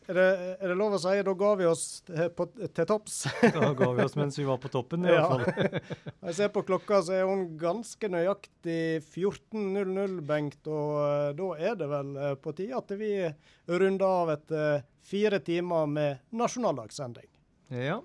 Er 0.08 0.16
det, 0.16 0.26
er 0.62 0.70
det 0.70 0.74
lov 0.78 0.94
å 0.96 0.98
si 1.02 1.10
da 1.26 1.32
ga 1.36 1.48
vi 1.58 1.66
oss 1.68 1.82
til, 2.06 2.28
på, 2.32 2.44
til 2.62 2.86
topps? 2.88 3.16
Da 3.56 3.72
ga 3.76 3.88
vi 3.92 4.04
oss 4.04 4.14
mens 4.16 4.38
vi 4.38 4.44
var 4.46 4.60
på 4.62 4.70
toppen, 4.72 5.02
i 5.02 5.10
hvert 5.10 5.32
fall. 5.32 5.72
Jeg 6.28 6.36
ser 6.38 6.52
på 6.54 6.62
klokka, 6.68 7.00
så 7.04 7.16
er 7.18 7.26
hun 7.26 7.42
ganske 7.58 8.08
nøyaktig 8.08 9.02
14.00, 9.02 10.14
Bengt. 10.30 10.70
Og 10.70 10.92
uh, 11.02 11.32
da 11.36 11.48
er 11.58 11.74
det 11.80 11.88
vel 11.90 12.12
uh, 12.16 12.30
på 12.38 12.54
tide 12.56 12.78
at 12.78 12.94
vi 13.00 13.10
runder 13.66 14.06
av 14.06 14.32
etter 14.36 14.86
fire 15.10 15.42
timer 15.44 15.90
med 15.90 16.22
nasjonaldagssending. 16.38 17.28
Ja. 17.74 17.98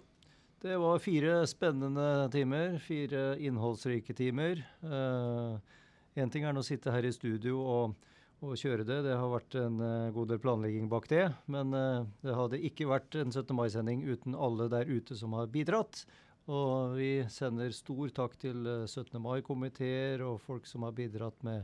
Det 0.63 0.79
var 0.81 1.03
fire 1.03 1.43
spennende 1.47 2.31
timer. 2.33 2.79
Fire 2.81 3.37
innholdsrike 3.37 4.15
timer. 4.17 4.65
Én 4.83 6.33
ting 6.33 6.47
er 6.47 6.55
nå 6.55 6.63
å 6.63 6.67
sitte 6.67 6.91
her 6.95 7.05
i 7.05 7.13
studio 7.13 7.61
og 7.61 8.11
å 8.43 8.57
kjøre 8.59 8.85
det. 8.87 8.99
Det 9.05 9.15
har 9.17 9.31
vært 9.31 9.55
en 9.59 9.79
uh, 9.79 10.11
god 10.15 10.33
del 10.33 10.41
planlegging 10.43 10.89
bak 10.91 11.07
det. 11.11 11.25
Men 11.51 11.73
uh, 11.75 12.03
det 12.23 12.35
hadde 12.37 12.61
ikke 12.69 12.89
vært 12.89 13.15
en 13.19 13.31
17. 13.31 13.53
mai-sending 13.55 14.03
uten 14.07 14.35
alle 14.35 14.69
der 14.71 14.89
ute 14.89 15.17
som 15.19 15.35
har 15.37 15.51
bidratt. 15.53 16.03
Og 16.51 16.97
vi 16.97 17.11
sender 17.31 17.71
stor 17.75 18.11
takk 18.15 18.35
til 18.41 18.67
uh, 18.67 18.85
17. 18.85 19.15
mai-komiteer 19.23 20.25
og 20.27 20.41
folk 20.43 20.67
som 20.69 20.87
har 20.87 20.95
bidratt 20.97 21.39
med 21.47 21.63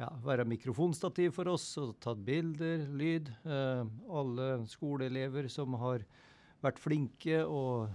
ja, 0.00 0.08
være 0.24 0.46
mikrofonstativ 0.50 1.36
for 1.36 1.52
oss 1.52 1.68
og 1.78 1.92
tatt 2.02 2.18
bilder, 2.26 2.80
lyd. 2.98 3.28
alle 3.46 4.48
skoleelever 4.66 5.46
som 5.46 5.76
har 5.78 6.02
vært 6.64 6.80
flinke 6.82 7.44
og 7.46 7.92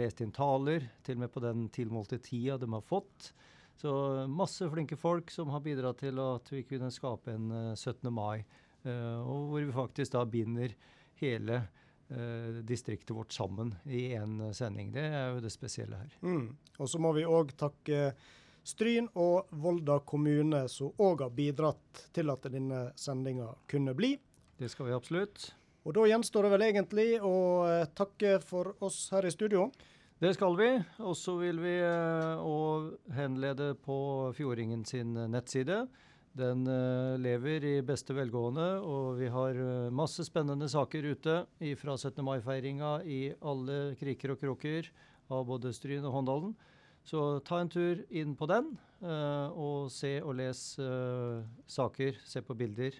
lest 0.00 0.22
inn 0.24 0.32
taler, 0.32 0.86
til 1.04 1.18
og 1.18 1.26
med 1.26 1.32
på 1.34 1.42
den 1.44 1.66
tilmålte 1.76 2.16
tida 2.24 2.56
de 2.62 2.70
har 2.72 2.86
fått. 2.88 3.34
Så 3.80 4.26
masse 4.28 4.66
flinke 4.70 4.96
folk 4.96 5.30
som 5.32 5.48
har 5.54 5.62
bidratt 5.64 6.02
til 6.02 6.18
at 6.20 6.50
vi 6.52 6.66
kunne 6.68 6.90
skape 6.92 7.32
en 7.32 7.46
17. 7.72 7.94
Eh, 8.04 8.12
mai. 8.12 8.42
Uh, 8.84 9.20
og 9.24 9.46
hvor 9.48 9.64
vi 9.64 9.72
faktisk 9.72 10.12
da 10.12 10.24
binder 10.28 10.74
hele 11.20 11.56
uh, 12.10 12.60
distriktet 12.64 13.14
vårt 13.16 13.32
sammen 13.32 13.72
i 13.88 14.10
én 14.16 14.36
sending. 14.56 14.92
Det 14.92 15.04
er 15.04 15.32
jo 15.32 15.40
det 15.44 15.52
spesielle 15.52 15.96
her. 15.96 16.18
Mm. 16.20 16.50
Og 16.76 16.90
så 16.92 17.00
må 17.00 17.14
vi 17.16 17.24
òg 17.24 17.54
takke 17.60 18.10
Stryn 18.68 19.08
og 19.16 19.48
Volda 19.56 19.96
kommune, 20.04 20.66
som 20.68 20.92
òg 21.00 21.24
har 21.24 21.32
bidratt 21.32 22.04
til 22.12 22.32
at 22.32 22.50
denne 22.52 22.90
sendinga 23.00 23.48
kunne 23.68 23.96
bli. 23.96 24.12
Det 24.60 24.68
skal 24.68 24.90
vi 24.90 24.96
absolutt. 24.96 25.54
Og 25.88 25.96
da 25.96 26.04
gjenstår 26.04 26.44
det 26.44 26.52
vel 26.52 26.66
egentlig 26.68 27.08
å 27.24 27.36
takke 27.96 28.36
for 28.44 28.74
oss 28.84 29.06
her 29.14 29.24
i 29.24 29.32
studio. 29.32 29.70
Det 30.20 30.34
skal 30.36 30.52
vi. 30.52 30.68
Og 31.00 31.14
så 31.16 31.32
vil 31.40 31.62
vi 31.62 31.78
uh, 31.80 32.90
henlede 33.16 33.72
på 33.80 33.94
Fjordingen 34.36 34.82
sin 34.84 35.14
nettside. 35.32 35.86
Den 36.36 36.66
uh, 36.68 37.16
lever 37.16 37.64
i 37.64 37.72
beste 37.80 38.12
velgående, 38.12 38.66
og 38.84 39.16
vi 39.16 39.30
har 39.32 39.56
masse 39.88 40.26
spennende 40.28 40.68
saker 40.68 41.08
ute 41.14 41.38
fra 41.80 41.96
17. 41.96 42.20
mai-feiringa 42.26 42.98
i 43.08 43.32
alle 43.40 43.96
kriker 43.96 44.34
og 44.34 44.44
kroker 44.44 44.92
av 45.32 45.48
både 45.48 45.72
Stryn 45.72 46.04
og 46.04 46.18
Håndalen. 46.18 46.52
Så 47.00 47.40
ta 47.40 47.62
en 47.62 47.72
tur 47.72 48.04
inn 48.12 48.36
på 48.36 48.44
den, 48.44 48.74
og 49.00 49.88
se 49.88 50.18
og 50.20 50.34
les 50.36 50.60
saker, 51.64 52.18
se 52.28 52.42
på 52.44 52.54
bilder, 52.60 52.92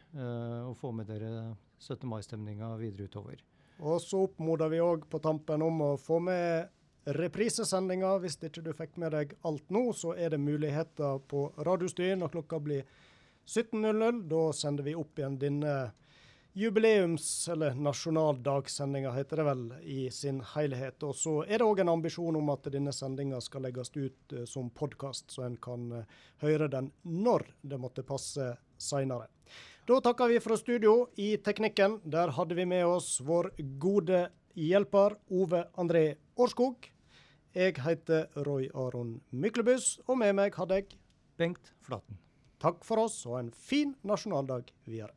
og 0.65 0.73
få 0.81 0.89
med 0.97 1.10
dere 1.12 1.50
17. 1.76 2.08
mai-stemninga 2.08 2.73
videre 2.81 3.12
utover. 3.12 3.44
Og 3.84 4.00
så 4.00 4.24
oppmoder 4.24 4.73
vi 4.73 4.81
òg 4.81 5.05
på 5.12 5.20
tampen 5.20 5.68
om 5.68 5.84
å 5.84 5.94
få 6.00 6.16
med 6.24 6.73
reprisesendinga. 7.16 8.16
Hvis 8.22 8.39
ikke 8.42 8.64
du 8.64 8.72
fikk 8.76 8.98
med 9.00 9.14
deg 9.16 9.36
alt 9.47 9.70
nå, 9.70 9.90
så 9.97 10.14
er 10.16 10.34
det 10.34 10.42
muligheter 10.42 11.22
på 11.30 11.48
Radiostyrien 11.58 12.20
når 12.22 12.34
klokka 12.36 12.60
blir 12.62 12.84
17.00. 13.47 14.22
Da 14.30 14.44
sender 14.56 14.86
vi 14.86 14.97
opp 14.98 15.18
igjen 15.18 15.39
denne 15.40 15.74
jubileums- 16.52 17.48
eller 17.52 17.74
nasjonaldagssendinga, 17.74 19.12
heter 19.12 19.36
det 19.36 19.47
vel, 19.47 19.64
i 19.82 20.10
sin 20.10 20.40
helhet. 20.55 21.02
Og 21.02 21.14
så 21.16 21.34
er 21.47 21.60
det 21.60 21.66
òg 21.66 21.82
en 21.82 21.92
ambisjon 21.94 22.36
om 22.36 22.50
at 22.55 22.70
denne 22.72 22.92
sendinga 22.94 23.40
skal 23.44 23.64
legges 23.66 23.92
ut 23.97 24.34
uh, 24.34 24.44
som 24.50 24.70
podkast, 24.70 25.30
så 25.30 25.47
en 25.47 25.56
kan 25.62 25.90
uh, 25.92 26.18
høre 26.42 26.68
den 26.72 26.90
når 27.02 27.47
det 27.62 27.80
måtte 27.80 28.06
passe 28.06 28.55
seinere. 28.80 29.30
Da 29.86 29.98
takker 30.05 30.30
vi 30.30 30.42
fra 30.42 30.56
studio. 30.58 31.08
I 31.18 31.36
teknikken 31.42 32.00
der 32.05 32.34
hadde 32.36 32.55
vi 32.58 32.66
med 32.68 32.86
oss 32.86 33.18
vår 33.26 33.52
gode 33.82 34.28
hjelper 34.55 35.16
Ove 35.30 35.64
André 35.78 36.05
Årskog. 36.36 36.90
Jeg 37.54 37.80
heter 37.82 38.28
Roy 38.46 38.68
Aron 38.74 39.16
Myklebust, 39.30 40.00
og 40.06 40.20
med 40.22 40.36
meg 40.38 40.54
hadde 40.54 40.76
jeg 40.78 40.92
Bengt 41.34 41.72
Flaten. 41.82 42.20
Takk 42.62 42.84
for 42.86 43.02
oss, 43.02 43.24
og 43.26 43.40
en 43.40 43.50
fin 43.50 43.96
nasjonaldag 44.06 44.70
videre. 44.86 45.10